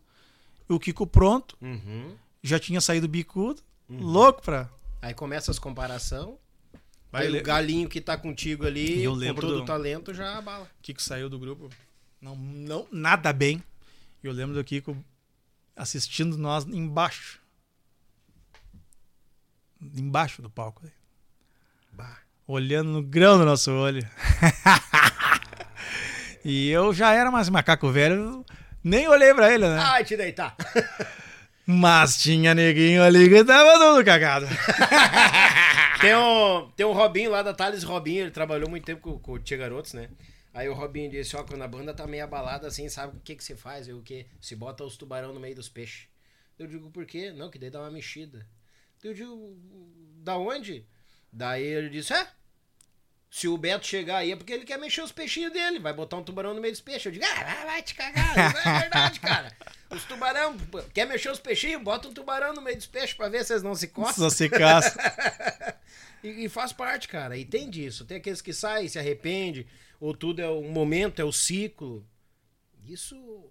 o 0.69 0.79
Kiko 0.79 1.05
pronto, 1.07 1.57
Uhum. 1.61 2.15
já 2.43 2.59
tinha 2.59 2.79
saído 2.81 3.07
bicudo, 3.07 3.61
louco 3.89 4.41
pra. 4.41 4.69
Aí 5.01 5.13
começa 5.13 5.51
as 5.51 5.59
comparação. 5.59 6.39
Vai 7.11 7.29
o 7.29 7.43
galinho 7.43 7.87
que 7.87 8.01
tá 8.01 8.17
contigo 8.17 8.65
ali, 8.65 9.01
eu 9.03 9.11
com 9.11 9.17
lembro 9.17 9.41
todo 9.47 9.57
do- 9.57 9.63
o 9.63 9.65
talento, 9.65 10.13
já 10.13 10.37
abala. 10.37 10.65
O 10.79 10.81
Kiko 10.81 11.01
saiu 11.01 11.29
do 11.29 11.39
grupo, 11.39 11.69
não, 12.19 12.35
não 12.35 12.87
nada 12.91 13.31
bem. 13.31 13.63
Eu 14.23 14.31
lembro 14.31 14.55
do 14.55 14.63
Kiko 14.63 14.97
assistindo 15.75 16.37
nós 16.37 16.65
embaixo. 16.65 17.39
Embaixo 19.81 20.41
do 20.41 20.49
palco. 20.49 20.81
Bah. 21.91 22.17
Olhando 22.47 22.89
no 22.91 23.03
grão 23.03 23.37
do 23.37 23.45
nosso 23.45 23.71
olho. 23.71 24.07
e 26.43 26.69
eu 26.69 26.93
já 26.93 27.13
era 27.13 27.31
mais 27.31 27.49
macaco 27.49 27.91
velho, 27.91 28.45
nem 28.83 29.07
olhei 29.07 29.33
pra 29.33 29.53
ele, 29.53 29.67
né? 29.67 29.79
Ai, 29.79 30.03
te 30.03 30.15
deitar. 30.15 30.55
Mas 31.65 32.21
tinha 32.21 32.53
neguinho 32.53 33.01
ali 33.01 33.27
que 33.27 33.43
tava 33.43 33.79
todo 33.79 34.05
cagado. 34.05 34.45
tem, 35.99 36.15
um, 36.15 36.69
tem 36.75 36.85
um 36.85 36.91
Robinho 36.91 37.31
lá 37.31 37.41
da 37.41 37.55
Thales 37.55 37.83
Robinho, 37.83 38.21
ele 38.21 38.31
trabalhou 38.31 38.69
muito 38.69 38.85
tempo 38.85 39.01
com, 39.01 39.17
com 39.17 39.31
o 39.31 39.39
Tia 39.39 39.57
Garotos, 39.57 39.93
né? 39.93 40.09
Aí 40.53 40.69
o 40.69 40.73
Robinho 40.73 41.09
disse, 41.09 41.35
ó, 41.35 41.43
quando 41.43 41.63
a 41.63 41.67
banda 41.67 41.93
tá 41.93 42.05
meio 42.05 42.23
abalada 42.23 42.67
assim, 42.67 42.87
sabe 42.87 43.17
o 43.17 43.19
que 43.19 43.35
que 43.35 43.43
se 43.43 43.55
faz? 43.55 43.87
Eu 43.87 43.97
o 43.97 44.03
quê? 44.03 44.27
Se 44.39 44.55
bota 44.55 44.83
os 44.83 44.95
tubarão 44.95 45.33
no 45.33 45.39
meio 45.39 45.55
dos 45.55 45.67
peixes. 45.67 46.07
Eu 46.57 46.67
digo, 46.67 46.89
por 46.91 47.05
quê? 47.05 47.33
Não, 47.33 47.49
que 47.49 47.57
daí 47.57 47.71
dá 47.71 47.81
uma 47.81 47.91
mexida. 47.91 48.47
Eu 49.07 49.13
digo, 49.13 49.57
da 50.23 50.37
onde? 50.37 50.85
Daí 51.31 51.63
ele 51.63 51.89
disse, 51.89 52.13
é, 52.13 52.27
se 53.29 53.47
o 53.47 53.57
Beto 53.57 53.85
chegar 53.85 54.17
aí 54.17 54.31
é 54.31 54.35
porque 54.35 54.53
ele 54.53 54.65
quer 54.65 54.79
mexer 54.79 55.01
os 55.01 55.11
peixinhos 55.11 55.51
dele, 55.51 55.77
vai 55.77 55.93
botar 55.93 56.17
um 56.17 56.23
tubarão 56.23 56.53
no 56.53 56.61
meio 56.61 56.73
dos 56.73 56.81
peixes. 56.81 57.05
Eu 57.05 57.11
digo, 57.11 57.25
ah, 57.25 57.65
vai, 57.65 57.81
te 57.81 57.93
cagar, 57.93 58.31
isso 58.31 58.67
é 58.67 58.79
verdade, 58.79 59.19
cara. 59.19 59.51
Os 59.89 60.03
tubarão, 60.05 60.57
quer 60.93 61.05
mexer 61.05 61.29
os 61.29 61.39
peixinhos? 61.39 61.83
Bota 61.83 62.07
um 62.07 62.13
tubarão 62.13 62.53
no 62.53 62.61
meio 62.61 62.77
dos 62.77 62.87
peixes 62.87 63.13
pra 63.13 63.29
ver 63.29 63.45
se 63.45 63.53
eles 63.53 63.61
não 63.61 63.75
se 63.75 63.89
coçam. 63.89 64.15
Só 64.15 64.29
se 64.29 64.49
caça. 64.49 64.95
E, 66.23 66.45
e 66.45 66.49
faz 66.49 66.73
parte, 66.73 67.07
cara. 67.07 67.37
E 67.37 67.45
tem 67.45 67.69
disso. 67.69 68.03
Tem 68.03 68.17
aqueles 68.17 68.41
que 68.41 68.51
saem, 68.51 68.87
se 68.87 68.97
arrepende, 68.97 69.67
ou 69.99 70.11
tudo 70.11 70.41
é 70.41 70.49
um 70.49 70.71
momento, 70.71 71.21
é 71.21 71.23
o 71.23 71.31
ciclo. 71.31 72.03
Isso 72.83 73.47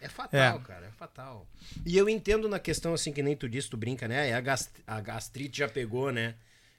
é 0.00 0.08
fatal, 0.08 0.56
É. 0.56 0.58
cara. 0.66 0.86
É 0.86 0.90
fatal. 0.90 1.46
E 1.84 1.96
eu 1.96 2.08
entendo 2.08 2.48
na 2.48 2.58
questão, 2.58 2.94
assim, 2.94 3.12
que 3.12 3.22
nem 3.22 3.36
tu 3.36 3.48
disse, 3.48 3.68
tu 3.70 3.76
brinca, 3.76 4.06
né? 4.08 4.30
É 4.30 4.34
a, 4.34 4.40
gast- 4.40 4.70
a 4.86 5.00
gastrite 5.00 5.58
já 5.58 5.68
pegou, 5.68 6.10
né? 6.12 6.34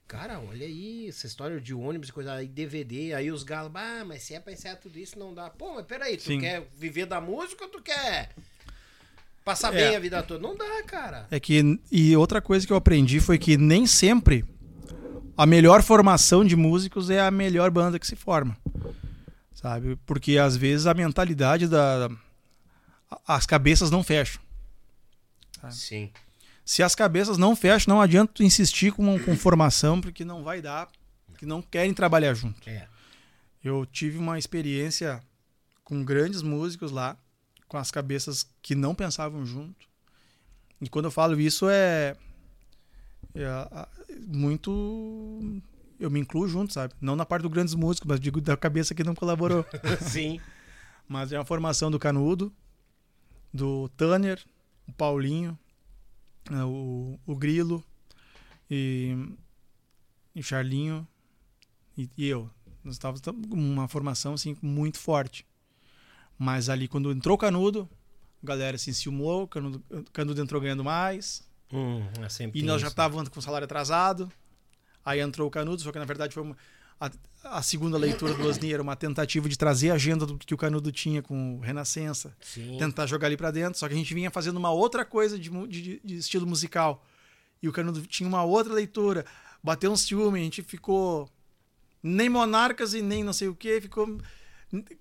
Cara, 0.08 0.40
olha 0.40 0.66
aí, 0.66 1.08
essa 1.08 1.28
história 1.28 1.62
de 1.62 1.72
ônibus 1.74 2.10
e 2.10 2.12
coisa, 2.14 2.34
aí 2.34 2.48
DVD, 2.48 3.14
aí 3.14 3.32
os 3.32 3.44
galos, 3.44 3.72
ah, 3.76 4.04
mas 4.08 4.24
se 4.24 4.34
é 4.34 4.40
pra 4.40 4.52
encerrar 4.52 4.78
tudo 4.78 4.98
isso, 4.98 5.20
não 5.20 5.34
dá. 5.36 5.50
Pô, 5.52 5.76
mas 5.76 5.86
peraí, 5.86 6.18
tu 6.18 6.24
Sim. 6.24 6.40
quer 6.40 6.68
viver 6.76 7.06
da 7.06 7.22
música 7.22 7.66
ou 7.66 7.70
tu 7.70 7.80
quer 7.82 8.30
passar 9.46 9.72
É. 9.74 9.78
bem 9.90 9.96
a 9.96 10.00
vida 10.00 10.24
toda? 10.24 10.42
Não 10.42 10.56
dá, 10.58 10.82
cara. 10.84 11.28
É 11.30 11.40
que 11.40 11.80
e 11.92 12.16
outra 12.18 12.42
coisa 12.42 12.66
que 12.66 12.74
eu 12.74 12.78
aprendi 12.78 13.20
foi 13.20 13.38
que 13.38 13.56
nem 13.56 13.86
sempre 13.86 14.44
a 15.38 15.46
melhor 15.46 15.84
formação 15.84 16.44
de 16.44 16.56
músicos 16.56 17.10
é 17.12 17.20
a 17.22 17.30
melhor 17.30 17.70
banda 17.70 18.00
que 18.00 18.08
se 18.08 18.16
forma. 18.16 18.58
Sabe? 19.54 19.96
Porque 20.06 20.38
às 20.38 20.56
vezes 20.58 20.88
a 20.88 20.94
mentalidade 20.94 21.68
da 21.68 22.10
as 23.28 23.46
cabeças 23.46 23.92
não 23.92 24.04
fecham. 24.04 24.42
Sim. 25.72 26.12
Se 26.64 26.84
as 26.84 26.94
cabeças 26.94 27.38
não 27.38 27.56
fecham, 27.56 27.94
não 27.94 28.02
adianta 28.02 28.34
tu 28.36 28.44
insistir 28.44 28.92
com, 28.92 29.20
com 29.20 29.36
formação 29.36 30.00
porque 30.00 30.24
não 30.24 30.44
vai 30.44 30.62
dar, 30.62 30.88
que 31.38 31.46
não 31.46 31.62
querem 31.62 31.94
trabalhar 31.94 32.34
junto. 32.34 32.70
É. 32.70 32.88
Eu 33.64 33.86
tive 33.86 34.18
uma 34.18 34.38
experiência 34.38 35.22
com 35.84 36.04
grandes 36.04 36.42
músicos 36.42 36.92
lá, 36.92 37.18
com 37.68 37.78
as 37.78 37.92
cabeças 37.92 38.48
que 38.62 38.76
não 38.76 38.94
pensavam 38.94 39.46
junto. 39.46 39.88
E 40.80 40.88
quando 40.88 41.06
eu 41.06 41.12
falo 41.12 41.40
isso 41.40 41.68
é, 41.68 42.16
é, 43.36 43.88
muito 44.28 45.62
eu 46.00 46.10
me 46.10 46.20
incluo 46.20 46.48
junto, 46.48 46.74
sabe? 46.74 46.94
Não 47.02 47.16
na 47.16 47.26
parte 47.26 47.44
dos 47.44 47.52
grandes 47.52 47.76
músicos, 47.76 48.08
mas 48.08 48.20
digo 48.20 48.40
da 48.40 48.56
cabeça 48.56 48.96
que 48.96 49.04
não 49.04 49.14
colaborou. 49.14 49.66
Sim. 50.02 50.40
mas 51.08 51.32
é 51.32 51.38
uma 51.38 51.46
formação 51.46 51.92
do 51.92 52.00
Canudo, 52.00 52.54
do 53.54 53.90
Tanner, 53.90 54.44
o 54.88 54.94
Paulinho, 54.94 55.58
né, 56.50 56.64
o, 56.64 57.20
o 57.26 57.36
Grilo 57.36 57.84
e, 58.70 59.16
o 60.36 60.44
Charlinho 60.44 61.08
e, 61.98 62.10
e 62.18 62.28
eu. 62.28 62.50
Nós 62.84 62.96
estávamos 62.96 63.22
com 63.22 63.56
uma 63.56 63.88
formação 63.88 64.34
assim 64.34 64.58
muito 64.62 64.98
forte. 64.98 65.46
Mas 66.38 66.70
ali 66.70 66.88
quando 66.88 67.12
entrou 67.12 67.36
o 67.36 67.38
Canudo, 67.38 67.90
a 68.42 68.48
galera 68.48 68.78
se 68.78 68.90
enciumou, 68.90 69.44
o 69.44 69.48
Canudo, 69.48 69.84
Canudo 70.14 70.42
entrou 70.42 70.62
ganhando 70.62 70.84
mais. 70.84 71.48
Hum, 71.72 72.02
é 72.18 72.52
E 72.54 72.64
nós 72.64 72.82
já 72.82 72.88
isso, 72.88 72.88
né? 72.88 72.90
estávamos 72.90 73.30
com 73.30 73.40
o 73.40 73.44
salário 73.44 73.66
atrasado. 73.66 74.32
Aí 75.04 75.20
entrou 75.20 75.48
o 75.48 75.52
Canudo, 75.52 75.82
só 75.82 75.92
que 75.92 76.00
na 76.00 76.06
verdade 76.06 76.34
foi 76.34 76.44
uma, 76.44 76.58
a, 77.00 77.12
a 77.44 77.62
segunda 77.62 77.98
leitura 77.98 78.34
do 78.34 78.48
Osni 78.48 78.74
era 78.74 78.82
uma 78.82 78.96
tentativa 78.96 79.48
de 79.48 79.58
trazer 79.58 79.92
a 79.92 79.96
agenda 79.96 80.26
do 80.26 80.38
que 80.38 80.54
o 80.54 80.58
Canudo 80.58 80.92
tinha 80.92 81.22
com 81.22 81.58
o 81.58 81.60
Renascença, 81.60 82.36
Sim. 82.42 82.78
tentar 82.78 83.06
jogar 83.06 83.28
ali 83.28 83.38
pra 83.38 83.52
dentro. 83.52 83.80
Só 83.80 83.88
que 83.88 83.94
a 83.94 83.98
gente 83.98 84.14
vinha 84.14 84.30
fazendo 84.30 84.58
uma 84.58 84.72
outra 84.72 85.06
coisa 85.06 85.38
de, 85.38 85.50
de, 85.68 86.02
de 86.04 86.18
estilo 86.18 86.46
musical. 86.46 87.06
E 87.62 87.68
o 87.70 87.72
Canudo 87.72 88.02
tinha 88.06 88.28
uma 88.28 88.44
outra 88.44 88.74
leitura. 88.74 89.26
Bateu 89.64 89.92
um 89.92 89.98
ciúme, 89.98 90.40
a 90.40 90.44
gente 90.44 90.62
ficou 90.62 91.30
nem 92.02 92.30
monarcas 92.30 92.94
e 92.94 93.02
nem 93.02 93.24
não 93.24 93.34
sei 93.34 93.48
o 93.48 93.56
que, 93.56 93.82
ficou 93.82 94.20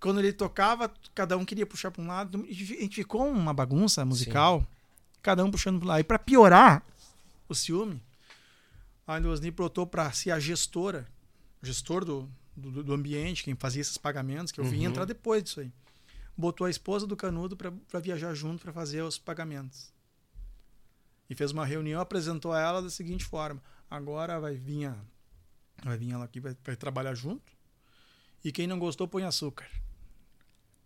quando 0.01 0.21
ele 0.21 0.33
tocava, 0.33 0.91
cada 1.15 1.37
um 1.37 1.45
queria 1.45 1.67
puxar 1.67 1.91
para 1.91 2.03
um 2.03 2.07
lado, 2.07 2.47
a 2.49 2.53
gente 2.53 2.97
ficou 2.97 3.29
uma 3.29 3.53
bagunça 3.53 4.05
musical, 4.05 4.67
cada 5.21 5.45
um 5.45 5.51
puxando 5.51 5.79
para 5.79 5.89
lado. 5.89 6.01
E 6.01 6.05
para 6.05 6.19
piorar 6.19 6.83
o 7.49 7.55
ciúme, 7.55 8.03
a 9.07 9.19
Osni 9.19 9.51
botou 9.51 9.87
para 9.87 10.11
ser 10.13 10.31
a 10.31 10.41
gestora, 10.41 11.07
gestor 11.63 12.05
do, 12.05 12.31
do, 12.57 12.83
do 12.83 12.93
ambiente, 12.93 13.45
quem 13.45 13.55
fazia 13.55 13.81
esses 13.81 13.97
pagamentos, 13.97 14.53
que 14.53 14.61
eu 14.61 14.65
vim 14.65 14.85
entrar 14.85 15.05
depois 15.05 15.43
disso 15.43 15.61
aí. 15.61 15.73
Botou 16.37 16.67
a 16.67 16.71
esposa 16.71 17.07
do 17.07 17.17
Canudo 17.17 17.57
para 17.57 18.01
viajar 18.01 18.33
junto 18.35 18.63
para 18.63 18.73
fazer 18.73 19.03
os 19.03 19.19
pagamentos. 19.19 19.93
E 21.29 21.35
fez 21.35 21.51
uma 21.51 21.67
reunião, 21.67 22.01
apresentou 22.01 22.53
a 22.53 22.61
ela 22.61 22.81
da 22.81 22.91
seguinte 22.91 23.25
forma: 23.25 23.63
agora 23.91 24.41
vai 24.41 24.55
vir, 24.55 24.87
a, 24.87 24.97
vai 25.85 25.99
vir 25.99 26.13
ela 26.13 26.25
aqui, 26.25 26.41
vai, 26.41 26.57
vai 26.65 26.77
trabalhar 26.77 27.15
junto. 27.15 27.53
E 28.45 28.53
quem 28.53 28.67
não 28.67 28.79
gostou, 28.79 29.09
põe 29.09 29.25
açúcar. 29.25 29.67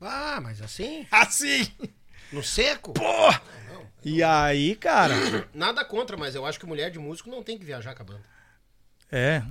Ah, 0.00 0.40
mas 0.40 0.60
assim? 0.60 1.06
Assim! 1.12 1.70
No 2.32 2.42
seco? 2.42 2.94
E 4.02 4.22
aí, 4.22 4.74
cara. 4.74 5.14
Nada 5.54 5.84
contra, 5.84 6.16
mas 6.16 6.34
eu 6.34 6.44
acho 6.46 6.58
que 6.58 6.66
mulher 6.66 6.90
de 6.90 6.98
músico 6.98 7.30
não 7.30 7.42
tem 7.42 7.58
que 7.58 7.64
viajar 7.64 7.94
com 7.94 8.02
a 8.02 8.06
banda. 8.06 8.24
É, 9.10 9.42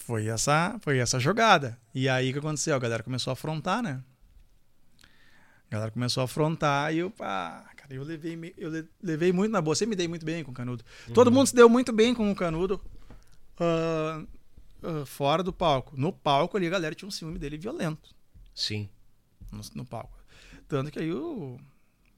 foi 0.00 0.26
essa, 0.26 0.78
foi 0.80 0.98
essa 0.98 1.18
jogada. 1.20 1.78
E 1.94 2.08
aí 2.08 2.30
o 2.30 2.32
que 2.32 2.38
aconteceu? 2.38 2.74
A 2.74 2.78
galera 2.78 3.02
começou 3.02 3.30
a 3.30 3.34
afrontar, 3.34 3.82
né? 3.82 4.02
A 5.68 5.72
galera 5.72 5.90
começou 5.90 6.20
a 6.22 6.24
afrontar 6.24 6.92
e 6.92 6.98
eu, 6.98 7.10
pá, 7.10 7.64
cara, 7.76 7.94
eu 7.94 8.02
levei, 8.02 8.54
eu 8.58 8.70
le- 8.70 8.88
levei 9.02 9.32
muito 9.32 9.52
na 9.52 9.60
boa. 9.60 9.76
Sempre 9.76 9.90
me 9.90 9.96
dei 9.96 10.08
muito 10.08 10.26
bem 10.26 10.42
com 10.42 10.50
o 10.50 10.54
Canudo. 10.54 10.84
Todo 11.14 11.30
mundo 11.30 11.46
se 11.46 11.54
deu 11.54 11.68
muito 11.68 11.92
bem 11.92 12.12
com 12.12 12.28
o 12.30 12.34
Canudo 12.34 12.80
ah, 13.58 14.24
ah, 14.82 15.06
fora 15.06 15.42
do 15.44 15.52
palco. 15.52 15.96
No 15.96 16.12
palco 16.12 16.56
ali 16.56 16.66
a 16.66 16.70
galera 16.70 16.94
tinha 16.94 17.06
um 17.08 17.12
ciúme 17.12 17.38
dele 17.38 17.56
violento. 17.56 18.10
Sim. 18.54 18.88
no, 19.52 19.60
no 19.76 19.84
palco. 19.84 20.18
Tanto 20.66 20.90
que 20.90 20.98
aí 20.98 21.12
o, 21.12 21.56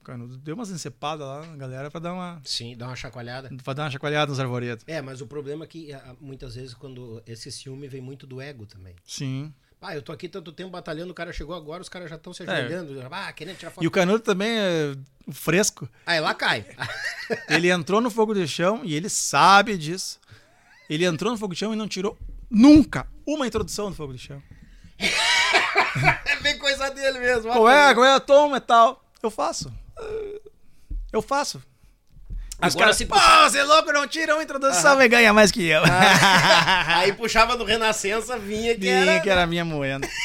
Canudo 0.03 0.37
deu 0.37 0.55
umas 0.55 0.69
encepadas 0.69 1.25
lá 1.25 1.45
na 1.45 1.55
galera 1.57 1.89
pra 1.89 1.99
dar 1.99 2.13
uma, 2.13 2.41
Sim, 2.43 2.75
dá 2.77 2.87
uma 2.87 2.95
chacoalhada. 2.95 3.49
pra 3.63 3.73
dar 3.73 3.83
uma 3.83 3.91
chacoalhada 3.91 4.29
nos 4.29 4.39
arvoredos. 4.39 4.83
É, 4.87 5.01
mas 5.01 5.21
o 5.21 5.27
problema 5.27 5.63
é 5.65 5.67
que 5.67 5.91
ah, 5.93 6.15
muitas 6.19 6.55
vezes 6.55 6.73
quando 6.73 7.21
esse 7.25 7.51
ciúme 7.51 7.87
vem 7.87 8.01
muito 8.01 8.27
do 8.27 8.39
ego 8.41 8.65
também. 8.65 8.95
Sim. 9.05 9.53
Ah, 9.85 9.93
eu 9.95 10.01
tô 10.01 10.13
aqui 10.13 10.29
tanto 10.29 10.53
tempo 10.53 10.69
batalhando, 10.69 11.11
o 11.11 11.13
cara 11.13 11.33
chegou 11.33 11.53
agora, 11.53 11.81
os 11.81 11.89
caras 11.89 12.09
já 12.09 12.15
estão 12.15 12.33
se 12.33 12.43
É. 12.43 12.49
ajoelhando. 12.49 13.05
Ah, 13.11 13.33
querendo 13.33 13.57
tirar 13.57 13.69
foto. 13.71 13.83
E 13.83 13.87
o 13.87 13.91
Canudo 13.91 14.19
também 14.21 14.49
é 14.57 14.95
fresco. 15.31 15.89
Aí 16.05 16.21
lá 16.21 16.33
cai. 16.33 16.65
Ele 17.49 17.69
entrou 17.69 17.99
no 17.99 18.09
fogo 18.09 18.33
de 18.33 18.47
chão 18.47 18.79
e 18.85 18.95
ele 18.95 19.09
sabe 19.09 19.77
disso. 19.77 20.19
Ele 20.89 21.03
entrou 21.05 21.31
no 21.33 21.37
fogo 21.37 21.53
de 21.53 21.59
chão 21.59 21.73
e 21.73 21.75
não 21.75 21.87
tirou 21.87 22.17
nunca 22.49 23.07
uma 23.25 23.45
introdução 23.45 23.89
do 23.89 23.95
fogo 23.95 24.13
de 24.13 24.19
chão. 24.19 24.41
é 26.25 26.35
bem 26.41 26.57
coisa 26.57 26.89
dele 26.89 27.19
mesmo. 27.19 27.51
Qual 27.51 27.69
é? 27.69 27.93
Qual 27.93 28.05
é? 28.05 28.19
Toma 28.19 28.57
e 28.57 28.61
tal. 28.61 29.03
Eu 29.21 29.29
faço. 29.31 29.73
Eu 31.11 31.21
faço. 31.21 31.57
Os 32.61 32.75
Agora 32.75 32.85
caras, 32.85 32.97
se 32.97 33.05
pô, 33.05 33.15
você 33.49 33.57
é 33.59 33.63
louco, 33.63 33.91
não 33.91 34.07
tira 34.07 34.35
uma 34.35 34.43
introdução 34.43 35.01
e 35.01 35.07
ganha 35.07 35.33
mais 35.33 35.51
que 35.51 35.65
eu. 35.67 35.81
Aí 36.87 37.11
puxava 37.13 37.57
do 37.57 37.63
Renascença, 37.65 38.37
vinha 38.37 38.73
que 38.73 38.81
Vinha 38.81 38.93
era... 39.11 39.19
que 39.19 39.29
era 39.29 39.43
a 39.43 39.47
minha 39.47 39.65
moeda. 39.65 40.07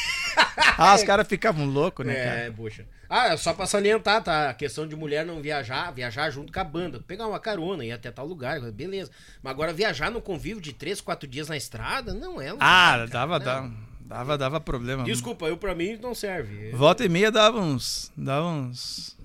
Ah, 0.77 0.95
os 0.95 1.03
caras 1.03 1.27
ficavam 1.27 1.65
loucos, 1.65 2.05
né, 2.05 2.13
cara? 2.15 2.39
É, 2.41 2.51
puxa. 2.51 2.85
Ah, 3.09 3.35
só 3.35 3.53
pra 3.53 3.65
salientar, 3.65 4.23
tá? 4.23 4.49
A 4.49 4.53
questão 4.53 4.87
de 4.87 4.95
mulher 4.95 5.25
não 5.25 5.41
viajar, 5.41 5.91
viajar 5.91 6.29
junto 6.29 6.53
com 6.53 6.59
a 6.59 6.63
banda. 6.63 7.01
Pegar 7.05 7.27
uma 7.27 7.39
carona, 7.39 7.83
ir 7.83 7.91
até 7.91 8.09
tal 8.09 8.25
lugar, 8.25 8.61
beleza. 8.71 9.11
Mas 9.43 9.51
agora 9.51 9.73
viajar 9.73 10.09
no 10.09 10.21
convívio 10.21 10.61
de 10.61 10.71
três, 10.71 11.01
quatro 11.01 11.27
dias 11.27 11.49
na 11.49 11.57
estrada, 11.57 12.13
não 12.13 12.39
é 12.39 12.53
lugar, 12.53 12.65
Ah, 12.65 12.91
cara. 12.91 13.07
dava, 13.07 13.39
Não. 13.39 13.45
dava, 13.45 13.71
dava, 13.99 14.37
dava 14.37 14.59
problema. 14.61 15.03
Desculpa, 15.03 15.45
eu 15.47 15.57
pra 15.57 15.75
mim 15.75 15.97
não 16.01 16.15
serve. 16.15 16.71
Volta 16.71 17.03
e 17.03 17.09
meia 17.09 17.29
dava 17.31 17.59
uns. 17.59 18.09
Dava 18.15 18.47
uns. 18.47 19.17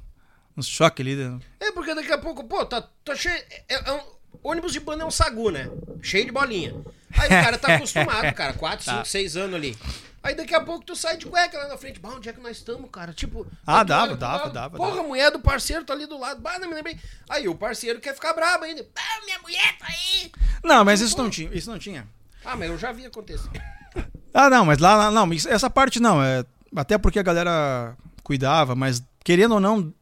Uns 0.57 0.67
choques 0.69 1.05
ali. 1.05 1.17
né? 1.17 1.39
É, 1.61 1.73
porque 1.73 1.95
daqui 1.95 2.13
a 2.13 2.19
pouco, 2.19 2.45
pô, 2.45 2.65
tá, 2.65 2.83
tá 3.05 3.15
cheio. 3.15 3.35
É, 3.69 3.89
é 3.89 3.93
um- 3.93 4.15
ônibus 4.43 4.73
de 4.73 4.81
banda 4.81 5.03
é 5.03 5.07
um 5.07 5.11
sagu, 5.11 5.51
né? 5.51 5.69
Cheio 6.03 6.27
de 6.27 6.33
bolinha. 6.33 6.75
Aí 7.17 7.27
o 7.27 7.31
cara 7.31 7.59
tá 7.59 7.75
acostumado, 7.77 8.33
cara, 8.35 8.53
4, 8.53 8.85
5, 8.85 9.05
6 9.07 9.37
anos 9.37 9.55
ali. 9.57 9.77
Aí 10.23 10.35
daqui 10.35 10.55
a 10.55 10.61
pouco 10.61 10.85
tu 10.85 10.97
sai 10.97 11.17
de 11.19 11.27
cueca 11.27 11.59
lá 11.59 11.69
na 11.69 11.77
frente. 11.77 12.01
Bah, 12.01 12.11
onde 12.11 12.29
é 12.29 12.33
que 12.33 12.41
nós 12.41 12.57
estamos, 12.57 12.89
cara? 12.91 13.13
Tipo. 13.13 13.47
Ah, 13.67 13.85
tu 13.85 13.89
dava, 13.89 14.03
olha 14.03 14.11
pro 14.13 14.21
dava, 14.21 14.51
dava, 14.51 14.77
Porra, 14.79 14.91
dava. 14.91 15.01
a 15.03 15.07
mulher 15.09 15.31
do 15.31 15.39
parceiro 15.39 15.85
tá 15.85 15.93
ali 15.93 16.07
do 16.07 16.19
lado. 16.19 16.41
Bah, 16.41 16.59
não 16.59 16.69
me 16.69 16.75
lembrei. 16.75 16.99
Aí 17.29 17.47
o 17.47 17.55
parceiro 17.55 18.01
quer 18.01 18.15
ficar 18.15 18.33
brabo 18.33 18.65
ainda. 18.65 18.87
Ah, 18.97 19.25
minha 19.25 19.39
mulher 19.41 19.77
tá 19.79 19.87
aí. 19.87 20.33
Não, 20.65 20.83
mas 20.85 21.01
isso 21.03 21.17
não 21.19 21.29
tinha. 21.29 21.51
Isso 21.53 21.71
não 21.71 21.79
tinha. 21.79 22.09
Ah, 22.45 22.57
mas 22.57 22.71
eu 22.71 22.79
já 22.79 22.91
vi 22.93 23.05
acontecer. 23.07 23.51
Ah, 24.37 24.51
não, 24.51 24.65
mas 24.65 24.79
lá, 24.79 24.97
lá 24.97 25.11
não, 25.13 25.33
essa 25.33 25.71
parte 25.71 26.01
não, 26.01 26.21
é 26.21 26.45
até 26.75 26.99
porque 26.99 27.21
a 27.21 27.23
galera 27.23 27.97
cuidava, 28.25 28.75
mas 28.75 29.01
querendo 29.23 29.53
ou 29.55 29.61
não 29.61 29.95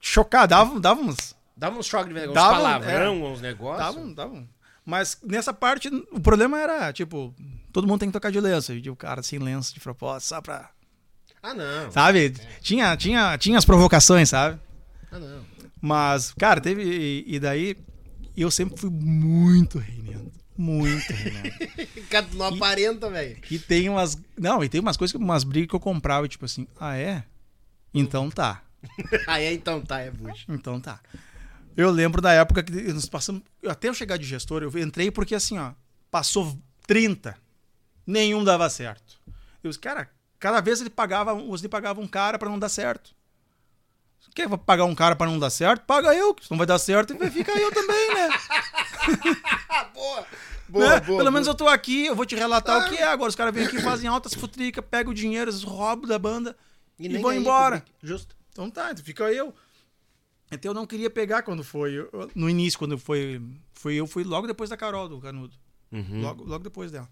chocar, 0.00 0.46
dava, 0.46 0.78
dava 0.80 1.00
uns, 1.00 1.36
Dava 1.56 1.76
uns 1.78 1.86
choques 1.86 2.08
de 2.08 2.14
vergonha, 2.14 2.30
uns 2.30 2.34
Dava, 2.34 2.54
palavrão, 2.56 3.24
uns 3.32 3.40
negócios. 3.40 3.94
dava, 3.94 4.14
dava. 4.14 4.44
Mas 4.86 5.18
nessa 5.24 5.52
parte 5.52 5.88
o 6.12 6.20
problema 6.20 6.58
era, 6.58 6.92
tipo, 6.92 7.34
todo 7.72 7.86
mundo 7.86 8.00
tem 8.00 8.08
que 8.08 8.12
tocar 8.12 8.30
de 8.30 8.40
lenço, 8.40 8.72
e 8.72 8.88
o 8.88 8.96
cara 8.96 9.22
sem 9.22 9.38
lenço 9.38 9.74
de 9.74 9.80
propósito, 9.80 10.28
só 10.28 10.40
pra, 10.40 10.70
Ah, 11.42 11.52
não. 11.52 11.90
sabe? 11.90 12.30
Tinha, 12.60 12.96
tinha, 12.96 13.36
tinha 13.36 13.58
as 13.58 13.64
provocações, 13.64 14.28
sabe? 14.28 14.58
Ah, 15.10 15.18
não. 15.18 15.44
Mas, 15.80 16.32
cara, 16.34 16.60
teve 16.60 16.82
e, 16.82 17.24
e 17.34 17.40
daí 17.40 17.76
eu 18.36 18.50
sempre 18.50 18.78
fui 18.80 18.90
muito 18.90 19.78
reinento, 19.78 20.32
muito 20.56 21.12
reinento. 21.12 21.58
Cara, 22.08 22.26
não 22.34 22.46
aparenta, 22.46 23.10
velho. 23.10 23.36
E 23.50 23.58
tem 23.58 23.88
umas. 23.88 24.16
Não, 24.36 24.62
e 24.64 24.68
tem 24.68 24.80
umas 24.80 24.96
coisas, 24.96 25.14
umas 25.14 25.44
brigas 25.44 25.68
que 25.70 25.76
eu 25.76 25.80
comprava, 25.80 26.26
tipo 26.26 26.44
assim, 26.44 26.66
ah, 26.80 26.96
é? 26.96 27.22
Então 27.92 28.28
tá. 28.30 28.62
Aí 29.26 29.54
então 29.54 29.80
tá, 29.80 30.00
é 30.00 30.10
bucha. 30.10 30.44
Então 30.48 30.80
tá. 30.80 31.00
Eu 31.76 31.90
lembro 31.90 32.20
da 32.20 32.32
época 32.32 32.62
que 32.62 32.72
nós 32.92 33.06
passamos. 33.06 33.42
Até 33.66 33.88
eu 33.88 33.94
chegar 33.94 34.16
de 34.16 34.24
gestor, 34.24 34.62
eu 34.62 34.78
entrei 34.78 35.10
porque 35.10 35.34
assim, 35.34 35.58
ó, 35.58 35.72
passou 36.10 36.58
30. 36.86 37.36
Nenhum 38.06 38.42
dava 38.42 38.68
certo. 38.68 39.20
Eu 39.62 39.70
disse, 39.70 39.78
cara, 39.78 40.10
cada 40.38 40.60
vez 40.60 40.80
ele 40.80 40.90
pagava, 40.90 41.34
você 41.34 41.68
pagava 41.68 42.00
um 42.00 42.08
cara 42.08 42.38
pra 42.38 42.48
não 42.48 42.58
dar 42.58 42.68
certo. 42.68 43.14
Quer 44.34 44.48
pagar 44.58 44.84
um 44.84 44.94
cara 44.94 45.16
pra 45.16 45.26
não 45.26 45.38
dar 45.38 45.50
certo? 45.50 45.84
Paga 45.84 46.14
eu, 46.14 46.34
que 46.34 46.48
não 46.50 46.58
vai 46.58 46.66
dar 46.66 46.78
certo, 46.78 47.16
fica 47.30 47.52
eu 47.58 47.72
também, 47.72 48.14
né? 48.14 48.28
Ah, 49.70 49.84
boa. 49.94 50.26
Né? 50.70 51.00
Pelo 51.00 51.32
menos 51.32 51.46
eu 51.46 51.54
tô 51.54 51.66
aqui, 51.66 52.06
eu 52.06 52.14
vou 52.14 52.26
te 52.26 52.34
relatar 52.34 52.86
o 52.86 52.90
que 52.90 52.96
é. 52.96 53.04
Agora 53.04 53.28
os 53.28 53.36
caras 53.36 53.54
vêm 53.54 53.64
aqui, 53.64 53.80
fazem 53.80 54.08
altas 54.08 54.34
futricas, 54.34 54.84
pegam 54.88 55.12
o 55.12 55.14
dinheiro, 55.14 55.50
eles 55.50 55.62
roubam 55.62 56.08
da 56.08 56.18
banda 56.18 56.56
e, 56.98 57.08
nem 57.08 57.22
vão 57.22 57.32
embora. 57.32 57.84
Justo. 58.02 58.36
Então 58.58 58.68
tá, 58.68 58.90
então 58.90 59.04
fica 59.04 59.32
eu. 59.32 59.54
Então 60.50 60.70
eu 60.70 60.74
não 60.74 60.84
queria 60.84 61.08
pegar 61.08 61.42
quando 61.42 61.62
foi. 61.62 61.94
No 62.34 62.50
início, 62.50 62.76
quando 62.76 62.98
foi. 62.98 63.40
Foi 63.72 63.94
eu, 63.94 64.04
fui 64.04 64.24
logo 64.24 64.48
depois 64.48 64.68
da 64.68 64.76
Carol, 64.76 65.08
do 65.08 65.20
Canudo. 65.20 65.54
Logo, 66.20 66.42
logo 66.42 66.64
depois 66.64 66.90
dela. 66.90 67.08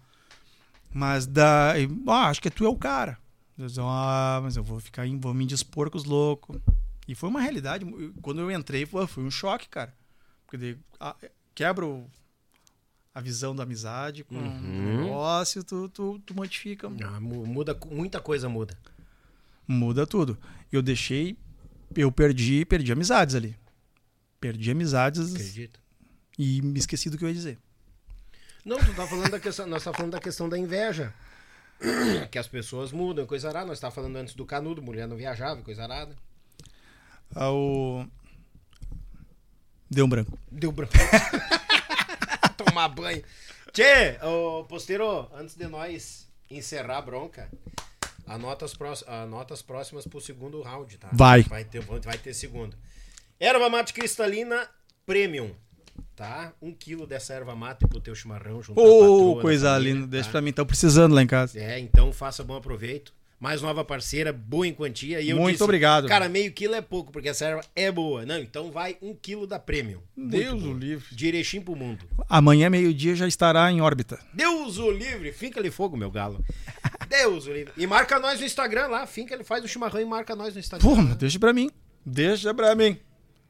Mas 0.91 1.25
daí. 1.25 1.87
Ah, 2.05 2.27
acho 2.27 2.41
que 2.41 2.49
tu 2.49 2.65
é 2.65 2.69
o 2.69 2.75
cara. 2.75 3.17
Eu 3.57 3.67
disse, 3.67 3.79
ah, 3.81 4.41
mas 4.43 4.57
eu 4.57 4.63
vou 4.63 4.79
ficar 4.81 5.07
em, 5.07 5.17
vou 5.17 5.33
me 5.33 5.45
dispor 5.45 5.89
com 5.89 5.97
os 5.97 6.03
loucos. 6.03 6.59
E 7.07 7.15
foi 7.15 7.29
uma 7.29 7.39
realidade. 7.39 7.85
Quando 8.21 8.41
eu 8.41 8.51
entrei, 8.51 8.85
foi, 8.85 9.07
um 9.23 9.31
choque, 9.31 9.69
cara. 9.69 9.95
Porque 10.45 10.57
daí, 10.57 10.77
ah, 10.99 11.15
quebra 11.55 11.85
o- 11.85 12.09
a 13.15 13.21
visão 13.21 13.55
da 13.55 13.63
amizade 13.63 14.23
com 14.25 14.35
o 14.35 15.01
negócio, 15.01 15.63
tu, 15.63 15.87
tu, 15.89 16.19
tu 16.25 16.35
modifica. 16.35 16.87
Ah, 17.05 17.19
mu- 17.21 17.45
muda, 17.47 17.79
muita 17.89 18.19
coisa 18.19 18.49
muda. 18.49 18.77
Muda 19.67 20.07
tudo. 20.07 20.37
Eu 20.71 20.81
deixei, 20.81 21.37
eu 21.95 22.11
perdi, 22.11 22.65
perdi 22.65 22.91
amizades 22.91 23.35
ali. 23.35 23.55
Perdi 24.39 24.71
amizades 24.71 25.33
Acredita? 25.33 25.79
e 26.37 26.61
me 26.61 26.79
esqueci 26.79 27.09
do 27.09 27.17
que 27.17 27.23
eu 27.23 27.29
ia 27.29 27.33
dizer. 27.33 27.57
Não, 28.63 28.77
tu 28.77 28.93
tá 28.93 29.07
falando 29.07 29.31
da 29.31 29.39
questão, 29.39 29.65
nós 29.65 29.83
tá 29.83 29.93
falando 29.93 30.11
da 30.11 30.19
questão 30.19 30.47
da 30.47 30.57
inveja. 30.57 31.13
Que 32.31 32.39
as 32.39 32.47
pessoas 32.47 32.91
mudam, 32.91 33.25
coisa 33.25 33.49
arada. 33.49 33.67
Nós 33.67 33.79
tá 33.79 33.91
falando 33.91 34.15
antes 34.15 34.33
do 34.33 34.45
canudo, 34.45 34.81
mulher 34.81 35.07
não 35.07 35.15
viajava, 35.15 35.61
coisa 35.61 35.83
arada. 35.83 36.15
Ah, 37.35 37.51
o... 37.51 38.05
Deu 39.89 40.05
um 40.05 40.09
branco. 40.09 40.37
Deu 40.51 40.71
branco. 40.71 40.93
Tomar 42.57 42.89
banho. 42.89 43.23
Tchê, 43.71 44.17
ô 44.23 44.63
posteiro, 44.63 45.29
antes 45.33 45.55
de 45.55 45.67
nós 45.67 46.27
encerrar 46.49 46.97
a 46.97 47.01
bronca, 47.01 47.49
anota 48.27 48.65
as, 48.65 48.73
prós- 48.73 49.03
anota 49.07 49.53
as 49.53 49.61
próximas 49.61 50.05
pro 50.05 50.19
segundo 50.21 50.61
round, 50.61 50.97
tá? 50.97 51.09
Vai. 51.13 51.43
Vai 51.43 51.63
ter, 51.63 51.79
vai 51.81 52.17
ter 52.17 52.33
segundo. 52.33 52.75
Erva 53.39 53.69
mate 53.69 53.93
cristalina 53.93 54.67
premium, 55.05 55.51
tá? 56.15 56.53
Um 56.61 56.73
quilo 56.73 57.05
dessa 57.07 57.33
erva 57.33 57.55
mate 57.55 57.87
pro 57.87 57.99
teu 57.99 58.13
chimarrão 58.15 58.61
junto 58.61 58.79
Ô, 58.81 59.39
coisa 59.39 59.73
família, 59.73 59.93
linda. 59.93 60.07
Deixa 60.07 60.25
tá? 60.25 60.31
pra 60.31 60.41
mim, 60.41 60.49
estão 60.49 60.65
precisando 60.65 61.13
lá 61.15 61.21
em 61.23 61.27
casa. 61.27 61.59
É, 61.59 61.79
então 61.79 62.11
faça 62.11 62.43
bom 62.43 62.55
aproveito. 62.55 63.15
Mais 63.39 63.61
nova 63.61 63.85
parceira, 63.85 64.33
boa 64.33 64.65
em 64.67 64.73
quantia. 64.73 65.21
E 65.21 65.29
eu 65.29 65.37
Muito 65.37 65.51
disse, 65.51 65.63
obrigado. 65.63 66.07
Cara, 66.07 66.27
meio 66.27 66.51
quilo 66.51 66.73
é 66.73 66.81
pouco, 66.81 67.11
porque 67.11 67.29
essa 67.29 67.45
erva 67.45 67.61
é 67.75 67.91
boa. 67.91 68.25
Não, 68.25 68.39
então 68.39 68.71
vai 68.71 68.97
um 68.99 69.13
quilo 69.13 69.45
da 69.45 69.59
Premium. 69.59 69.99
Deus 70.17 70.63
o 70.63 70.73
livre. 70.73 71.27
Erechim 71.27 71.61
pro 71.61 71.75
mundo. 71.75 72.03
Amanhã, 72.27 72.67
meio-dia, 72.67 73.15
já 73.15 73.27
estará 73.27 73.71
em 73.71 73.79
órbita. 73.79 74.17
Deus 74.33 74.79
o 74.79 74.89
livre. 74.89 75.31
Finca-lhe 75.31 75.69
fogo, 75.69 75.95
meu 75.95 76.09
galo. 76.09 76.43
Deus 77.09 77.47
o 77.47 77.53
livre. 77.53 77.73
E 77.77 77.85
marca 77.87 78.19
nós 78.19 78.39
no 78.39 78.45
Instagram 78.45 78.87
lá. 78.87 79.05
Finca 79.07 79.33
ele 79.33 79.43
faz 79.43 79.63
o 79.63 79.67
chimarrão 79.67 80.01
e 80.01 80.05
marca 80.05 80.35
nós 80.35 80.53
no 80.53 80.59
Instagram. 80.59 80.87
Pô, 80.87 80.95
mas 80.95 81.15
deixa 81.15 81.39
pra 81.39 81.53
mim. 81.53 81.69
Deixa 82.05 82.53
pra 82.53 82.75
mim. 82.75 82.97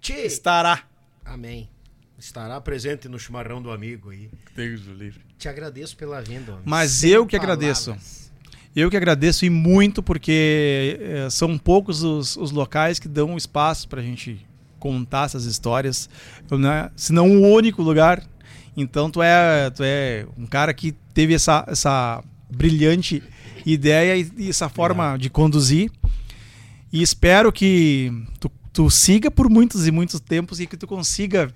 Tchê. 0.02 0.26
Estará. 0.26 0.84
Amém. 1.26 1.70
Estará 2.18 2.60
presente 2.60 3.08
no 3.08 3.20
chimarrão 3.20 3.62
do 3.62 3.72
amigo 3.72 4.10
aí. 4.10 4.30
Deus 4.56 4.88
o 4.88 4.94
livre. 4.94 5.22
Te 5.38 5.48
agradeço 5.48 5.96
pela 5.96 6.22
vinda. 6.22 6.54
homem. 6.54 6.64
Mas 6.66 6.92
Sem 6.92 7.12
eu 7.12 7.26
que 7.28 7.38
palavras. 7.38 7.58
agradeço. 7.88 8.28
Eu 8.76 8.90
que 8.90 8.98
agradeço 8.98 9.46
e 9.46 9.50
muito, 9.50 10.04
porque 10.04 10.98
eh, 11.00 11.30
são 11.30 11.58
poucos 11.58 12.04
os, 12.04 12.36
os 12.38 12.52
locais 12.52 13.00
que 13.00 13.08
dão 13.08 13.36
espaço 13.38 13.88
pra 13.88 14.02
gente 14.02 14.46
contar 14.80 15.26
essas 15.26 15.46
histórias. 15.46 16.10
Né, 16.52 16.92
se 16.96 17.12
não 17.12 17.30
o 17.30 17.52
único 17.54 17.82
lugar. 17.82 18.24
Então 18.76 19.10
tu 19.10 19.22
é, 19.22 19.70
tu 19.72 19.84
é 19.84 20.28
um 20.38 20.46
cara 20.46 20.74
que 20.74 20.92
teve 21.14 21.34
essa, 21.34 21.66
essa 21.68 22.24
brilhante 22.50 23.24
ideia 23.66 24.16
e, 24.18 24.50
essa 24.50 24.70
forma 24.70 25.18
de 25.18 25.30
conduzir. 25.30 25.92
E 26.92 27.02
espero 27.02 27.52
que 27.52 28.12
tu, 28.40 28.50
tu 28.72 28.90
siga 28.90 29.30
por 29.30 29.50
muitos 29.50 29.88
e 29.88 29.92
muitos 29.92 30.20
tempos 30.20 30.60
e 30.60 30.68
que 30.68 30.78
tu 30.78 30.88
consiga 30.88 31.54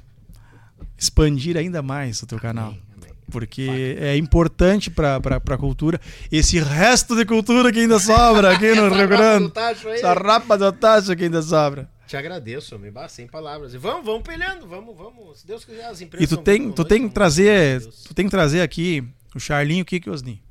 expandir 0.97 1.57
ainda 1.57 1.81
mais 1.81 2.21
o 2.21 2.27
teu 2.27 2.37
canal 2.37 2.69
Amém. 2.69 3.13
porque 3.31 3.97
é 3.99 4.17
importante 4.17 4.89
para 4.91 5.17
a 5.17 5.57
cultura. 5.57 5.99
Esse 6.31 6.59
resto 6.59 7.15
de 7.15 7.25
cultura 7.25 7.71
que 7.71 7.79
ainda 7.79 7.97
sobra 7.97 8.51
aqui 8.51 8.75
no 8.75 8.89
Rio 8.93 9.07
Grande. 9.07 9.51
Tacho 9.51 9.87
aí. 9.87 9.95
Essa 9.95 10.13
rapa 10.13 10.57
do 10.57 10.71
tacho 10.71 11.15
que 11.15 11.23
ainda 11.23 11.41
sobra. 11.41 11.89
Te 12.05 12.17
agradeço, 12.17 12.75
homem. 12.75 12.91
Bah, 12.91 13.07
sem 13.07 13.25
palavras. 13.25 13.73
E 13.73 13.77
vamos, 13.77 14.05
vamos 14.05 14.23
pelhando. 14.23 14.67
Vamos, 14.67 14.97
vamos. 14.97 15.39
Se 15.39 15.47
Deus 15.47 15.63
quiser, 15.63 15.85
as 15.85 16.01
empresas 16.01 16.29
E 16.29 16.35
tu 16.35 16.41
tem, 16.41 16.69
tu 16.69 16.83
tem 16.83 16.97
que 16.97 17.03
vamos 17.03 17.13
trazer, 17.13 17.81
tu 18.05 18.13
tem 18.13 18.25
que 18.25 18.31
trazer 18.31 18.59
aqui 18.59 19.01
o 19.33 19.39
Charlinho 19.39 19.85
Kiki 19.85 20.09
Osni. 20.09 20.43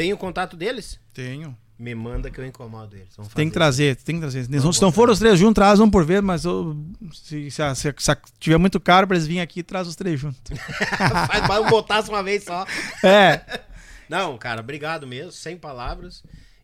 Tem 0.00 0.14
o 0.14 0.16
contato 0.16 0.56
deles? 0.56 0.98
Tenho. 1.12 1.54
Me 1.78 1.94
manda 1.94 2.30
que 2.30 2.40
eu 2.40 2.46
incomodo 2.46 2.96
eles. 2.96 3.08
Tem 3.34 3.48
que 3.48 3.52
trazer, 3.54 3.96
tem 3.96 4.14
que 4.16 4.20
trazer. 4.22 4.44
Se 4.44 4.50
não- 4.50 4.72
se 4.72 4.80
não 4.80 4.90
for 4.90 5.10
os 5.10 5.18
três 5.18 5.38
juntos, 5.38 5.54
traz 5.56 5.78
um 5.78 5.90
por 5.90 6.04
vez, 6.06 6.22
mas 6.22 6.44
eu- 6.46 6.74
se, 7.12 7.50
se, 7.50 7.62
se- 7.74 7.94
se 7.98 8.16
tiver 8.38 8.56
muito 8.58 8.80
caro 8.80 9.06
pra 9.06 9.14
eles 9.16 9.26
virem 9.26 9.42
aqui, 9.42 9.62
traz 9.62 9.86
os 9.86 9.96
três 9.96 10.18
juntos. 10.18 10.40
Faz 11.46 11.62
um 11.62 11.68
botaço 11.68 12.10
uma 12.10 12.22
vez 12.22 12.44
só. 12.44 12.64
É, 13.04 13.60
Não, 14.08 14.36
cara, 14.38 14.60
obrigado 14.60 15.06
mesmo, 15.06 15.32
sem 15.32 15.56
palavras. 15.56 16.22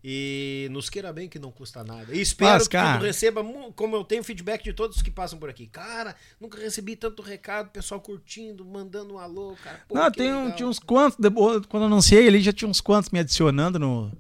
E 0.09 0.69
nos 0.71 0.89
queira 0.89 1.13
bem 1.13 1.29
que 1.29 1.37
não 1.37 1.51
custa 1.51 1.83
nada. 1.83 2.15
E 2.15 2.21
espero 2.21 2.53
Mas, 2.53 2.69
que 2.69 2.77
tu 2.77 3.05
receba, 3.05 3.45
como 3.75 3.97
eu 3.97 4.05
tenho 4.05 4.23
feedback 4.23 4.63
de 4.63 4.73
todos 4.73 5.03
que 5.03 5.11
passam 5.11 5.37
por 5.37 5.51
aqui. 5.51 5.67
Cara, 5.67 6.15
nunca 6.41 6.61
recebi 6.61 6.95
tanto 6.95 7.23
recado, 7.23 7.71
pessoal 7.71 8.01
curtindo, 8.01 8.65
mandando 8.65 9.15
um 9.15 9.19
alô, 9.19 9.57
cara. 9.65 9.81
Pô, 9.89 9.97
não, 9.97 10.09
tem 10.13 10.33
um, 10.33 10.53
tinha 10.53 10.69
uns 10.69 10.79
quantos, 10.79 11.19
quando 11.69 11.83
eu 11.83 11.87
anunciei 11.87 12.29
ali, 12.29 12.41
já 12.41 12.53
tinha 12.53 12.69
uns 12.69 12.81
quantos 12.81 13.11
me 13.11 13.19
adicionando 13.19 13.81
no. 13.81 14.13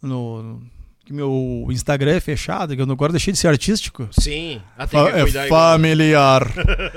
no 0.00 0.62
que 1.04 1.12
meu 1.12 1.66
Instagram 1.68 2.12
é 2.12 2.20
fechado, 2.20 2.76
que 2.76 2.80
eu 2.80 2.88
agora 2.88 3.12
deixei 3.12 3.32
de 3.32 3.38
ser 3.40 3.48
artístico. 3.48 4.08
Sim, 4.12 4.62
até 4.78 5.02
que 5.02 5.38
é 5.38 5.48
familiar. 5.48 6.46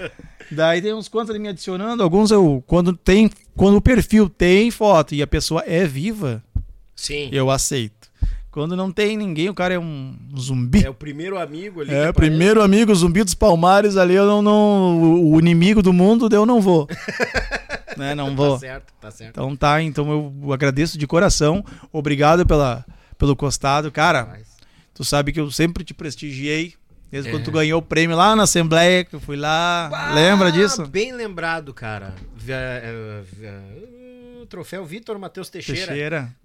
Daí 0.51 0.79
tem 0.79 0.93
uns 0.93 1.09
quantos 1.09 1.31
ali 1.31 1.39
me 1.39 1.47
adicionando, 1.47 2.03
alguns 2.03 2.29
eu. 2.29 2.63
Quando 2.67 2.95
tem. 2.95 3.31
Quando 3.55 3.77
o 3.77 3.81
perfil 3.81 4.29
tem 4.29 4.69
foto 4.69 5.15
e 5.15 5.23
a 5.23 5.27
pessoa 5.27 5.63
é 5.65 5.87
viva, 5.87 6.43
Sim, 6.95 7.29
eu 7.31 7.49
aceito. 7.49 7.96
Quando 8.57 8.75
não 8.75 8.91
tem 8.91 9.15
ninguém, 9.15 9.49
o 9.49 9.53
cara 9.53 9.75
é 9.75 9.79
um 9.79 10.17
zumbi. 10.35 10.83
é 10.83 10.89
o 10.89 10.93
primeiro 10.95 11.37
amigo 11.37 11.81
ali. 11.81 11.93
É, 11.93 12.07
que 12.07 12.13
primeiro 12.13 12.59
amigo, 12.63 12.93
zumbi 12.95 13.23
dos 13.23 13.35
palmares 13.35 13.95
ali, 13.97 14.15
eu 14.15 14.25
não. 14.25 14.41
não 14.41 14.97
o- 14.99 15.33
o 15.35 15.39
inimigo 15.39 15.83
do 15.83 15.93
mundo, 15.93 16.27
eu 16.33 16.43
não 16.43 16.59
vou. 16.59 16.87
né, 17.95 18.15
não 18.15 18.35
vou. 18.35 18.53
Tá 18.53 18.59
certo, 18.59 18.93
tá 18.99 19.11
certo. 19.11 19.29
Então 19.29 19.55
tá, 19.55 19.79
então 19.83 20.09
eu 20.43 20.51
agradeço 20.51 20.97
de 20.97 21.05
coração. 21.05 21.63
Obrigado 21.93 22.47
pela, 22.47 22.83
pelo 23.15 23.35
costado. 23.35 23.91
Cara, 23.91 24.25
Mas- 24.25 24.47
tu 24.91 25.05
sabe 25.05 25.31
que 25.31 25.39
eu 25.39 25.51
sempre 25.51 25.83
te 25.83 25.93
prestigiei. 25.93 26.73
Desde 27.11 27.29
É. 27.29 27.31
quando 27.31 27.43
tu 27.45 27.51
ganhou 27.51 27.79
o 27.79 27.83
prêmio 27.83 28.17
lá 28.17 28.35
na 28.35 28.41
Assembleia, 28.43 29.05
que 29.05 29.15
eu 29.15 29.19
fui 29.19 29.37
lá. 29.37 30.11
Lembra 30.15 30.51
disso? 30.51 30.83
Bem 30.87 31.13
lembrado, 31.13 31.75
cara. 31.75 32.15
Eh, 32.49 33.21
o 34.41 34.45
troféu 34.47 34.83
Vitor 34.83 35.19
Matheus 35.19 35.47
Teixeira. 35.47 35.85
Teixeira. 35.87 36.35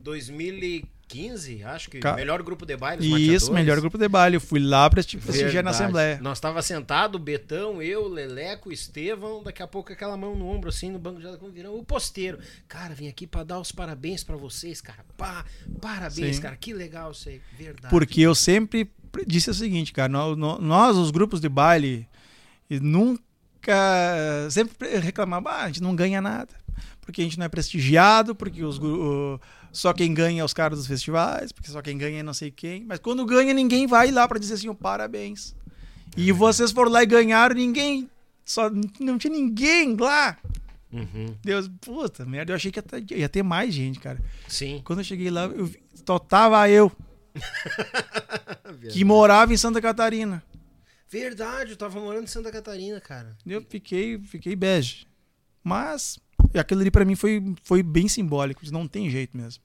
2015, 1.12 1.64
acho 1.64 1.90
que. 1.90 1.98
Ca- 1.98 2.14
Melhor 2.14 2.42
grupo 2.42 2.64
de 2.66 2.76
baile. 2.76 3.02
Isso, 3.04 3.12
mateadores. 3.20 3.48
melhor 3.50 3.80
grupo 3.80 3.98
de 3.98 4.08
baile. 4.08 4.36
Eu 4.36 4.40
fui 4.40 4.60
lá 4.60 4.88
presti- 4.88 5.18
prestigiar 5.18 5.62
na. 5.62 5.70
Assembleia. 5.70 6.18
Nós 6.20 6.38
tava 6.40 6.60
sentado, 6.62 7.18
Betão, 7.18 7.80
eu, 7.82 8.06
Leleco, 8.08 8.70
Estevão, 8.72 9.42
daqui 9.42 9.62
a 9.62 9.66
pouco 9.66 9.92
aquela 9.92 10.16
mão 10.16 10.34
no 10.36 10.46
ombro, 10.48 10.68
assim, 10.68 10.90
no 10.90 10.98
banco 10.98 11.20
de 11.20 11.26
quando 11.38 11.52
virão 11.52 11.74
o 11.78 11.84
posteiro. 11.84 12.38
Cara, 12.68 12.94
vim 12.94 13.08
aqui 13.08 13.26
pra 13.26 13.42
dar 13.42 13.58
os 13.58 13.72
parabéns 13.72 14.22
pra 14.24 14.36
vocês, 14.36 14.80
cara. 14.80 15.04
Pá, 15.16 15.44
parabéns, 15.80 16.36
Sim. 16.36 16.42
cara. 16.42 16.56
Que 16.56 16.72
legal 16.72 17.12
isso 17.12 17.28
aí. 17.28 17.40
Verdade. 17.58 17.88
Porque 17.90 18.20
eu 18.20 18.34
sempre 18.34 18.84
pre- 19.10 19.24
disse 19.26 19.50
o 19.50 19.54
seguinte, 19.54 19.92
cara, 19.92 20.08
nó- 20.08 20.34
nó- 20.36 20.58
nós, 20.58 20.96
os 20.96 21.10
grupos 21.10 21.40
de 21.40 21.48
baile, 21.48 22.06
nunca 22.70 24.48
sempre 24.50 24.98
reclamava, 24.98 25.50
ah, 25.50 25.62
a 25.64 25.66
gente 25.68 25.82
não 25.82 25.94
ganha 25.94 26.20
nada, 26.20 26.52
porque 27.00 27.20
a 27.20 27.24
gente 27.24 27.38
não 27.38 27.46
é 27.46 27.48
prestigiado, 27.48 28.34
porque 28.34 28.62
os, 28.64 28.78
o- 28.78 29.40
só 29.72 29.92
quem 29.92 30.12
ganha 30.12 30.42
é 30.42 30.44
os 30.44 30.52
caras 30.52 30.78
dos 30.78 30.86
festivais, 30.86 31.50
porque 31.50 31.70
só 31.70 31.80
quem 31.80 31.96
ganha 31.96 32.20
é 32.20 32.22
não 32.22 32.34
sei 32.34 32.50
quem, 32.50 32.84
mas 32.84 32.98
quando 32.98 33.24
ganha 33.24 33.54
ninguém 33.54 33.86
vai 33.86 34.10
lá 34.10 34.28
pra 34.28 34.38
dizer 34.38 34.54
assim, 34.54 34.68
ó, 34.68 34.74
parabéns. 34.74 35.56
E 36.16 36.30
vocês 36.30 36.70
foram 36.70 36.90
lá 36.90 37.02
e 37.02 37.06
ganharam, 37.06 37.54
ninguém, 37.54 38.08
só 38.44 38.68
não 39.00 39.16
tinha 39.16 39.32
ninguém 39.32 39.96
lá. 39.96 40.36
Uhum, 40.92 41.34
Deus, 41.42 41.70
puta 41.80 42.26
merda, 42.26 42.52
eu 42.52 42.56
achei 42.56 42.70
que 42.70 42.78
ia 42.78 42.82
ter, 42.82 43.18
ia 43.18 43.28
ter 43.28 43.42
mais 43.42 43.72
gente, 43.72 43.98
cara. 43.98 44.22
Sim. 44.46 44.82
Quando 44.84 44.98
eu 44.98 45.04
cheguei 45.04 45.30
lá, 45.30 45.44
eu 45.46 45.70
só 46.06 46.18
tava 46.18 46.68
eu, 46.68 46.92
que 48.92 49.02
morava 49.04 49.54
em 49.54 49.56
Santa 49.56 49.80
Catarina. 49.80 50.42
Verdade, 51.08 51.72
eu 51.72 51.76
tava 51.76 51.98
morando 51.98 52.24
em 52.24 52.26
Santa 52.26 52.50
Catarina, 52.50 53.00
cara. 53.00 53.36
Eu 53.46 53.64
fiquei, 53.68 54.18
fiquei 54.18 54.54
bege. 54.54 55.06
Mas 55.64 56.18
aquilo 56.58 56.80
ali 56.80 56.90
pra 56.90 57.04
mim 57.04 57.14
foi, 57.14 57.42
foi 57.62 57.82
bem 57.82 58.08
simbólico. 58.08 58.62
Não 58.70 58.86
tem 58.88 59.08
jeito 59.10 59.36
mesmo. 59.36 59.62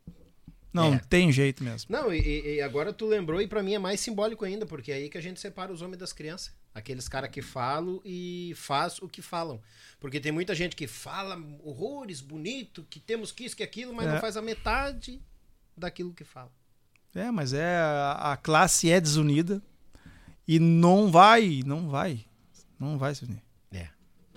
Não 0.74 0.94
É. 0.94 1.00
tem 1.10 1.32
jeito 1.32 1.64
mesmo. 1.64 1.92
Não, 1.92 2.14
e, 2.14 2.56
e 2.58 2.62
agora 2.62 2.94
tu 2.94 3.08
lembrou, 3.08 3.42
e 3.42 3.48
pra 3.48 3.64
mim 3.64 3.74
é 3.74 3.80
mais 3.80 4.00
simbólico 4.00 4.46
ainda, 4.46 4.66
porque 4.66 4.92
é 4.92 4.96
aí 4.96 5.10
que 5.10 5.18
a 5.18 5.22
gente 5.22 5.40
separa 5.40 5.72
os 5.74 5.82
homens 5.82 5.98
das 5.98 6.14
crianças. 6.14 6.54
Aqueles 6.76 7.08
caras 7.10 7.32
que 7.32 7.42
falam 7.42 8.00
e 8.06 8.54
faz 8.56 9.02
o 9.02 9.08
que 9.08 9.22
falam. 9.22 9.60
Porque 10.00 10.20
tem 10.20 10.32
muita 10.32 10.54
gente 10.54 10.76
que 10.76 10.86
fala 10.86 11.42
horrores, 11.64 12.22
bonito, 12.22 12.86
que 12.90 13.00
temos 13.00 13.32
que 13.32 13.46
isso, 13.46 13.56
que 13.56 13.64
aquilo, 13.64 13.92
mas 13.94 14.06
É. 14.08 14.12
não 14.14 14.22
faz 14.22 14.38
a 14.38 14.42
metade 14.42 15.20
daquilo 15.76 16.14
que 16.14 16.24
fala. 16.24 16.52
É, 17.16 17.32
mas 17.32 17.54
é 17.54 17.78
a, 18.16 18.38
classe 18.38 18.92
é 18.92 19.02
desunida 19.02 19.60
e 20.48 20.60
não 20.60 21.10
vai, 21.10 21.64
não 21.66 21.90
vai, 21.90 22.24
não 22.80 23.00
vai 23.00 23.16
se 23.16 23.24
unir. 23.26 23.42
É. 23.72 23.88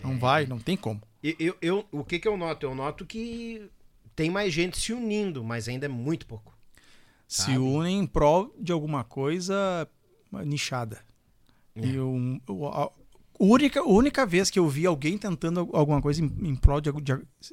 Não 0.02 0.18
vai, 0.18 0.46
não 0.46 0.58
tem 0.58 0.76
como. 0.78 1.02
Eu, 1.22 1.34
eu, 1.38 1.56
eu- 1.60 1.84
o 1.92 2.04
que 2.04 2.18
que 2.18 2.26
eu 2.28 2.36
noto? 2.36 2.64
Eu 2.66 2.74
noto 2.74 3.04
que 3.06 3.68
tem 4.16 4.30
mais 4.30 4.52
gente 4.52 4.78
se 4.78 4.92
unindo, 4.92 5.42
mas 5.44 5.68
ainda 5.68 5.86
é 5.86 5.88
muito 5.88 6.26
pouco. 6.26 6.56
Se 7.28 7.42
Sabe? 7.42 7.58
unem 7.58 8.00
em 8.00 8.06
prol 8.06 8.54
de 8.58 8.72
alguma 8.72 9.04
coisa 9.04 9.86
nichada. 10.44 11.00
É. 11.76 11.86
E 11.86 12.00
um, 12.00 12.40
o- 12.48 12.66
a 12.66 12.90
única, 13.38 13.82
única 13.82 14.26
vez 14.26 14.50
que 14.50 14.58
eu 14.58 14.68
vi 14.68 14.84
alguém 14.86 15.16
tentando 15.16 15.68
alguma 15.72 16.02
coisa 16.02 16.22
em, 16.24 16.26
em 16.42 16.54
prol 16.56 16.80
de, 16.80 16.90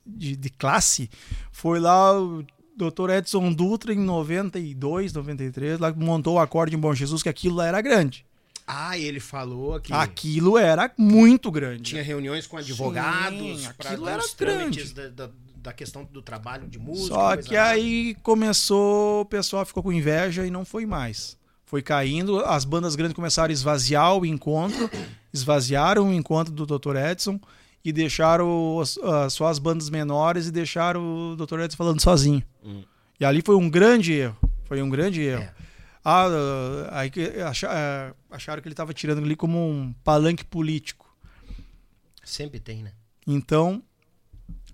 de, 0.05 0.35
de- 0.35 0.49
classe 0.49 1.09
foi 1.51 1.79
lá 1.79 2.19
o 2.19 2.43
Dr. 2.75 3.09
Edson 3.17 3.51
Dutra 3.53 3.93
em 3.93 3.99
92, 3.99 5.13
93, 5.13 5.79
lá 5.79 5.91
montou 5.93 6.35
o 6.35 6.39
acorde 6.39 6.75
em 6.75 6.79
Bom 6.79 6.93
Jesus, 6.93 7.23
que 7.23 7.29
aquilo 7.29 7.55
lá 7.55 7.65
era 7.67 7.81
grande. 7.81 8.25
Ah, 8.67 8.97
ele 8.97 9.19
falou 9.21 9.79
que 9.79 9.93
Aquilo 9.93 10.57
era 10.57 10.91
muito 10.97 11.49
grande. 11.49 11.83
tinha 11.91 12.03
reuniões 12.03 12.45
com 12.45 12.57
advogados 12.57 13.61
Sim, 13.61 13.65
aquilo 13.67 14.09
era 14.09 14.21
trâmites 14.35 14.91
da, 14.91 15.07
da, 15.07 15.29
da 15.55 15.71
questão 15.73 16.03
do 16.03 16.21
trabalho 16.21 16.67
de 16.67 16.77
música. 16.77 17.15
Só 17.15 17.37
que 17.37 17.53
nada. 17.55 17.69
aí 17.69 18.13
começou, 18.21 19.21
o 19.21 19.25
pessoal 19.25 19.65
ficou 19.65 19.81
com 19.81 19.93
inveja 19.93 20.45
e 20.45 20.51
não 20.51 20.65
foi 20.65 20.85
mais. 20.85 21.37
Foi 21.65 21.81
caindo, 21.81 22.39
as 22.45 22.65
bandas 22.65 22.95
grandes 22.95 23.15
começaram 23.15 23.49
a 23.49 23.53
esvaziar 23.53 24.15
o 24.17 24.25
encontro, 24.25 24.89
esvaziaram 25.33 26.09
o 26.09 26.13
encontro 26.13 26.53
do 26.53 26.65
Dr. 26.65 26.95
Edson 26.97 27.39
e 27.83 27.91
deixaram 27.93 28.77
os- 28.77 28.97
ah, 29.03 29.29
só 29.29 29.47
as 29.47 29.59
bandas 29.59 29.89
menores 29.89 30.47
e 30.47 30.51
deixaram 30.51 31.31
o 31.31 31.35
Dr. 31.37 31.59
Edson 31.61 31.77
falando 31.77 32.01
sozinho. 32.01 32.43
Hum. 32.63 32.83
E 33.19 33.25
ali 33.25 33.41
foi 33.41 33.55
um 33.55 33.69
grande 33.69 34.13
erro. 34.13 34.37
Foi 34.65 34.81
um 34.81 34.89
grande 34.89 35.21
erro. 35.21 35.43
É. 35.43 35.53
Ah, 36.09 36.29
aí 37.01 37.11
ah, 37.43 38.13
acharam 38.31 38.61
que 38.61 38.67
ele 38.69 38.73
estava 38.73 38.93
tirando 38.93 39.21
ali 39.21 39.35
como 39.35 39.59
um 39.59 39.91
palanque 40.05 40.45
político. 40.45 41.13
Sempre 42.23 42.61
tem, 42.61 42.81
né? 42.81 42.93
Então, 43.27 43.83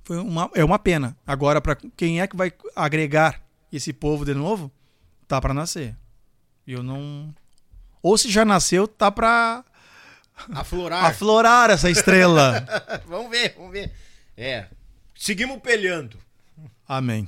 foi 0.03 0.17
uma, 0.17 0.51
é 0.53 0.63
uma 0.63 0.77
pena. 0.77 1.17
Agora, 1.25 1.59
para 1.59 1.75
quem 1.97 2.21
é 2.21 2.27
que 2.27 2.35
vai 2.35 2.53
agregar 2.75 3.41
esse 3.71 3.91
povo 3.91 4.23
de 4.23 4.35
novo, 4.35 4.71
tá 5.27 5.41
para 5.41 5.55
nascer. 5.55 5.95
Eu 6.67 6.83
não. 6.83 7.33
Ou 8.03 8.15
se 8.15 8.29
já 8.29 8.45
nasceu, 8.45 8.87
tá 8.87 9.09
para 9.09 9.65
Aflorar. 10.51 11.05
aflorar 11.05 11.71
essa 11.71 11.89
estrela. 11.89 12.63
vamos 13.07 13.31
ver, 13.31 13.55
vamos 13.57 13.71
ver. 13.71 13.91
É. 14.37 14.67
Seguimos 15.15 15.57
pelhando. 15.61 16.19
Amém. 16.87 17.27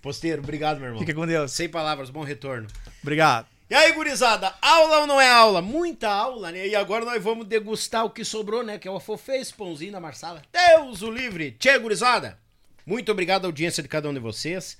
Posteiro, 0.00 0.40
obrigado, 0.40 0.78
meu 0.78 0.86
irmão. 0.86 1.00
Fica 1.00 1.14
com 1.14 1.26
Deus. 1.26 1.50
Sem 1.50 1.68
palavras, 1.68 2.10
bom 2.10 2.22
retorno. 2.22 2.68
Obrigado. 3.08 3.46
E 3.70 3.74
aí, 3.74 3.92
gurizada, 3.92 4.54
aula 4.60 4.98
ou 4.98 5.06
não 5.06 5.18
é 5.18 5.30
aula? 5.30 5.62
Muita 5.62 6.10
aula, 6.10 6.52
né? 6.52 6.68
E 6.68 6.76
agora 6.76 7.06
nós 7.06 7.22
vamos 7.22 7.46
degustar 7.46 8.04
o 8.04 8.10
que 8.10 8.22
sobrou, 8.22 8.62
né? 8.62 8.76
Que 8.76 8.86
é 8.86 8.90
o 8.90 8.96
afofês, 8.96 9.50
pãozinho 9.50 9.92
da 9.92 10.00
Marsala. 10.00 10.42
Deus 10.52 11.00
o 11.00 11.10
livre! 11.10 11.52
Tchê, 11.52 11.78
gurizada! 11.78 12.38
Muito 12.84 13.10
obrigado 13.10 13.46
à 13.46 13.48
audiência 13.48 13.82
de 13.82 13.88
cada 13.88 14.10
um 14.10 14.12
de 14.12 14.20
vocês. 14.20 14.76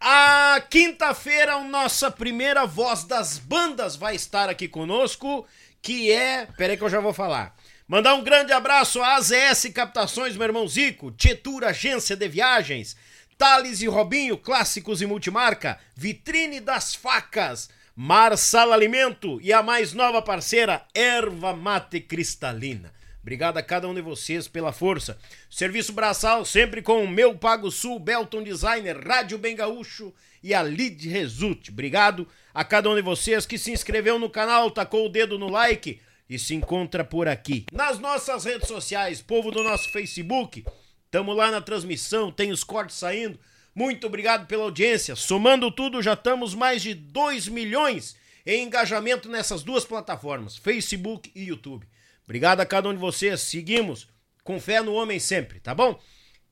A 0.00 0.60
quinta-feira, 0.68 1.54
a 1.54 1.62
nossa 1.62 2.10
primeira 2.10 2.66
voz 2.66 3.04
das 3.04 3.38
bandas 3.38 3.94
vai 3.94 4.16
estar 4.16 4.48
aqui 4.48 4.66
conosco, 4.66 5.46
que 5.80 6.10
é... 6.10 6.48
Peraí 6.56 6.76
que 6.76 6.82
eu 6.82 6.90
já 6.90 6.98
vou 6.98 7.12
falar. 7.12 7.54
Mandar 7.86 8.14
um 8.14 8.24
grande 8.24 8.52
abraço 8.52 9.00
à 9.00 9.14
AZS 9.14 9.70
Captações, 9.72 10.36
meu 10.36 10.48
irmão 10.48 10.66
Zico, 10.66 11.12
Tietura 11.12 11.68
Agência 11.68 12.16
de 12.16 12.26
Viagens, 12.26 12.96
Thales 13.38 13.80
e 13.80 13.86
Robinho, 13.86 14.36
clássicos 14.36 15.00
e 15.00 15.06
multimarca, 15.06 15.78
Vitrine 15.94 16.58
das 16.58 16.96
Facas, 16.96 17.70
Marsala 17.94 18.74
Alimento 18.74 19.40
e 19.40 19.52
a 19.52 19.62
mais 19.62 19.92
nova 19.92 20.20
parceira, 20.20 20.84
Erva 20.92 21.54
Mate 21.54 22.00
Cristalina. 22.00 22.92
Obrigado 23.22 23.56
a 23.56 23.62
cada 23.62 23.86
um 23.86 23.94
de 23.94 24.00
vocês 24.00 24.48
pela 24.48 24.72
força. 24.72 25.16
Serviço 25.48 25.92
braçal 25.92 26.44
sempre 26.44 26.82
com 26.82 27.04
o 27.04 27.08
Meu 27.08 27.32
Pago 27.38 27.70
Sul, 27.70 28.00
Belton 28.00 28.42
Designer, 28.42 28.98
Rádio 29.06 29.38
Bem 29.38 29.54
Gaúcho 29.54 30.12
e 30.42 30.52
a 30.52 30.60
Lid 30.60 31.08
Result. 31.08 31.68
Obrigado 31.68 32.26
a 32.52 32.64
cada 32.64 32.90
um 32.90 32.96
de 32.96 33.02
vocês 33.02 33.46
que 33.46 33.56
se 33.56 33.70
inscreveu 33.70 34.18
no 34.18 34.28
canal, 34.28 34.68
tacou 34.68 35.06
o 35.06 35.08
dedo 35.08 35.38
no 35.38 35.48
like 35.48 36.00
e 36.28 36.40
se 36.40 36.56
encontra 36.56 37.04
por 37.04 37.28
aqui. 37.28 37.66
Nas 37.72 38.00
nossas 38.00 38.44
redes 38.44 38.66
sociais, 38.66 39.22
povo 39.22 39.52
do 39.52 39.62
nosso 39.62 39.92
Facebook, 39.92 40.64
Tamo 41.10 41.32
lá 41.32 41.50
na 41.50 41.60
transmissão, 41.60 42.30
tem 42.30 42.50
os 42.50 42.62
cortes 42.62 42.96
saindo. 42.96 43.38
Muito 43.74 44.06
obrigado 44.06 44.46
pela 44.46 44.64
audiência. 44.64 45.16
Somando 45.16 45.70
tudo, 45.70 46.02
já 46.02 46.12
estamos 46.12 46.54
mais 46.54 46.82
de 46.82 46.94
2 46.94 47.48
milhões 47.48 48.16
em 48.44 48.64
engajamento 48.64 49.28
nessas 49.28 49.62
duas 49.62 49.84
plataformas, 49.84 50.56
Facebook 50.56 51.30
e 51.34 51.44
YouTube. 51.44 51.86
Obrigado 52.24 52.60
a 52.60 52.66
cada 52.66 52.88
um 52.88 52.92
de 52.92 52.98
vocês. 52.98 53.40
Seguimos 53.40 54.08
com 54.42 54.60
fé 54.60 54.82
no 54.82 54.94
homem 54.94 55.18
sempre, 55.18 55.60
tá 55.60 55.74
bom? 55.74 56.00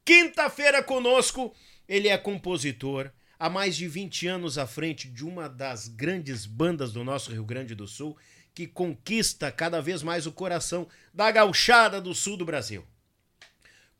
Quinta-feira 0.04 0.82
conosco, 0.82 1.54
ele 1.88 2.08
é 2.08 2.16
compositor, 2.16 3.10
há 3.38 3.50
mais 3.50 3.76
de 3.76 3.88
20 3.88 4.26
anos 4.26 4.56
à 4.56 4.66
frente 4.66 5.08
de 5.08 5.24
uma 5.24 5.48
das 5.48 5.88
grandes 5.88 6.46
bandas 6.46 6.92
do 6.92 7.02
nosso 7.02 7.32
Rio 7.32 7.44
Grande 7.44 7.74
do 7.74 7.86
Sul, 7.86 8.16
que 8.54 8.66
conquista 8.66 9.50
cada 9.50 9.82
vez 9.82 10.02
mais 10.02 10.26
o 10.26 10.32
coração 10.32 10.86
da 11.12 11.30
gauchada 11.30 12.00
do 12.00 12.14
sul 12.14 12.36
do 12.36 12.44
Brasil. 12.46 12.86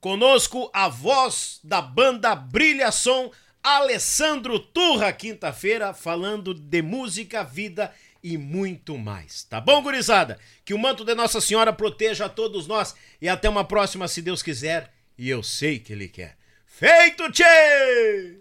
Conosco 0.00 0.70
a 0.72 0.88
voz 0.88 1.58
da 1.64 1.80
banda 1.80 2.34
Brilha 2.34 2.92
Som, 2.92 3.30
Alessandro 3.62 4.58
Turra, 4.58 5.12
quinta-feira, 5.12 5.92
falando 5.92 6.54
de 6.54 6.82
música, 6.82 7.42
vida 7.42 7.92
e 8.22 8.36
muito 8.36 8.96
mais. 8.98 9.44
Tá 9.44 9.60
bom, 9.60 9.82
gurizada? 9.82 10.38
Que 10.64 10.74
o 10.74 10.78
manto 10.78 11.04
de 11.04 11.14
Nossa 11.14 11.40
Senhora 11.40 11.72
proteja 11.72 12.26
a 12.26 12.28
todos 12.28 12.66
nós 12.66 12.94
e 13.20 13.28
até 13.28 13.48
uma 13.48 13.64
próxima, 13.64 14.06
se 14.06 14.20
Deus 14.22 14.42
quiser, 14.42 14.92
e 15.18 15.28
eu 15.28 15.42
sei 15.42 15.78
que 15.78 15.92
Ele 15.92 16.08
quer. 16.08 16.36
Feito, 16.66 17.30
tchê! 17.32 18.40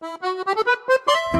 Música 0.00 1.39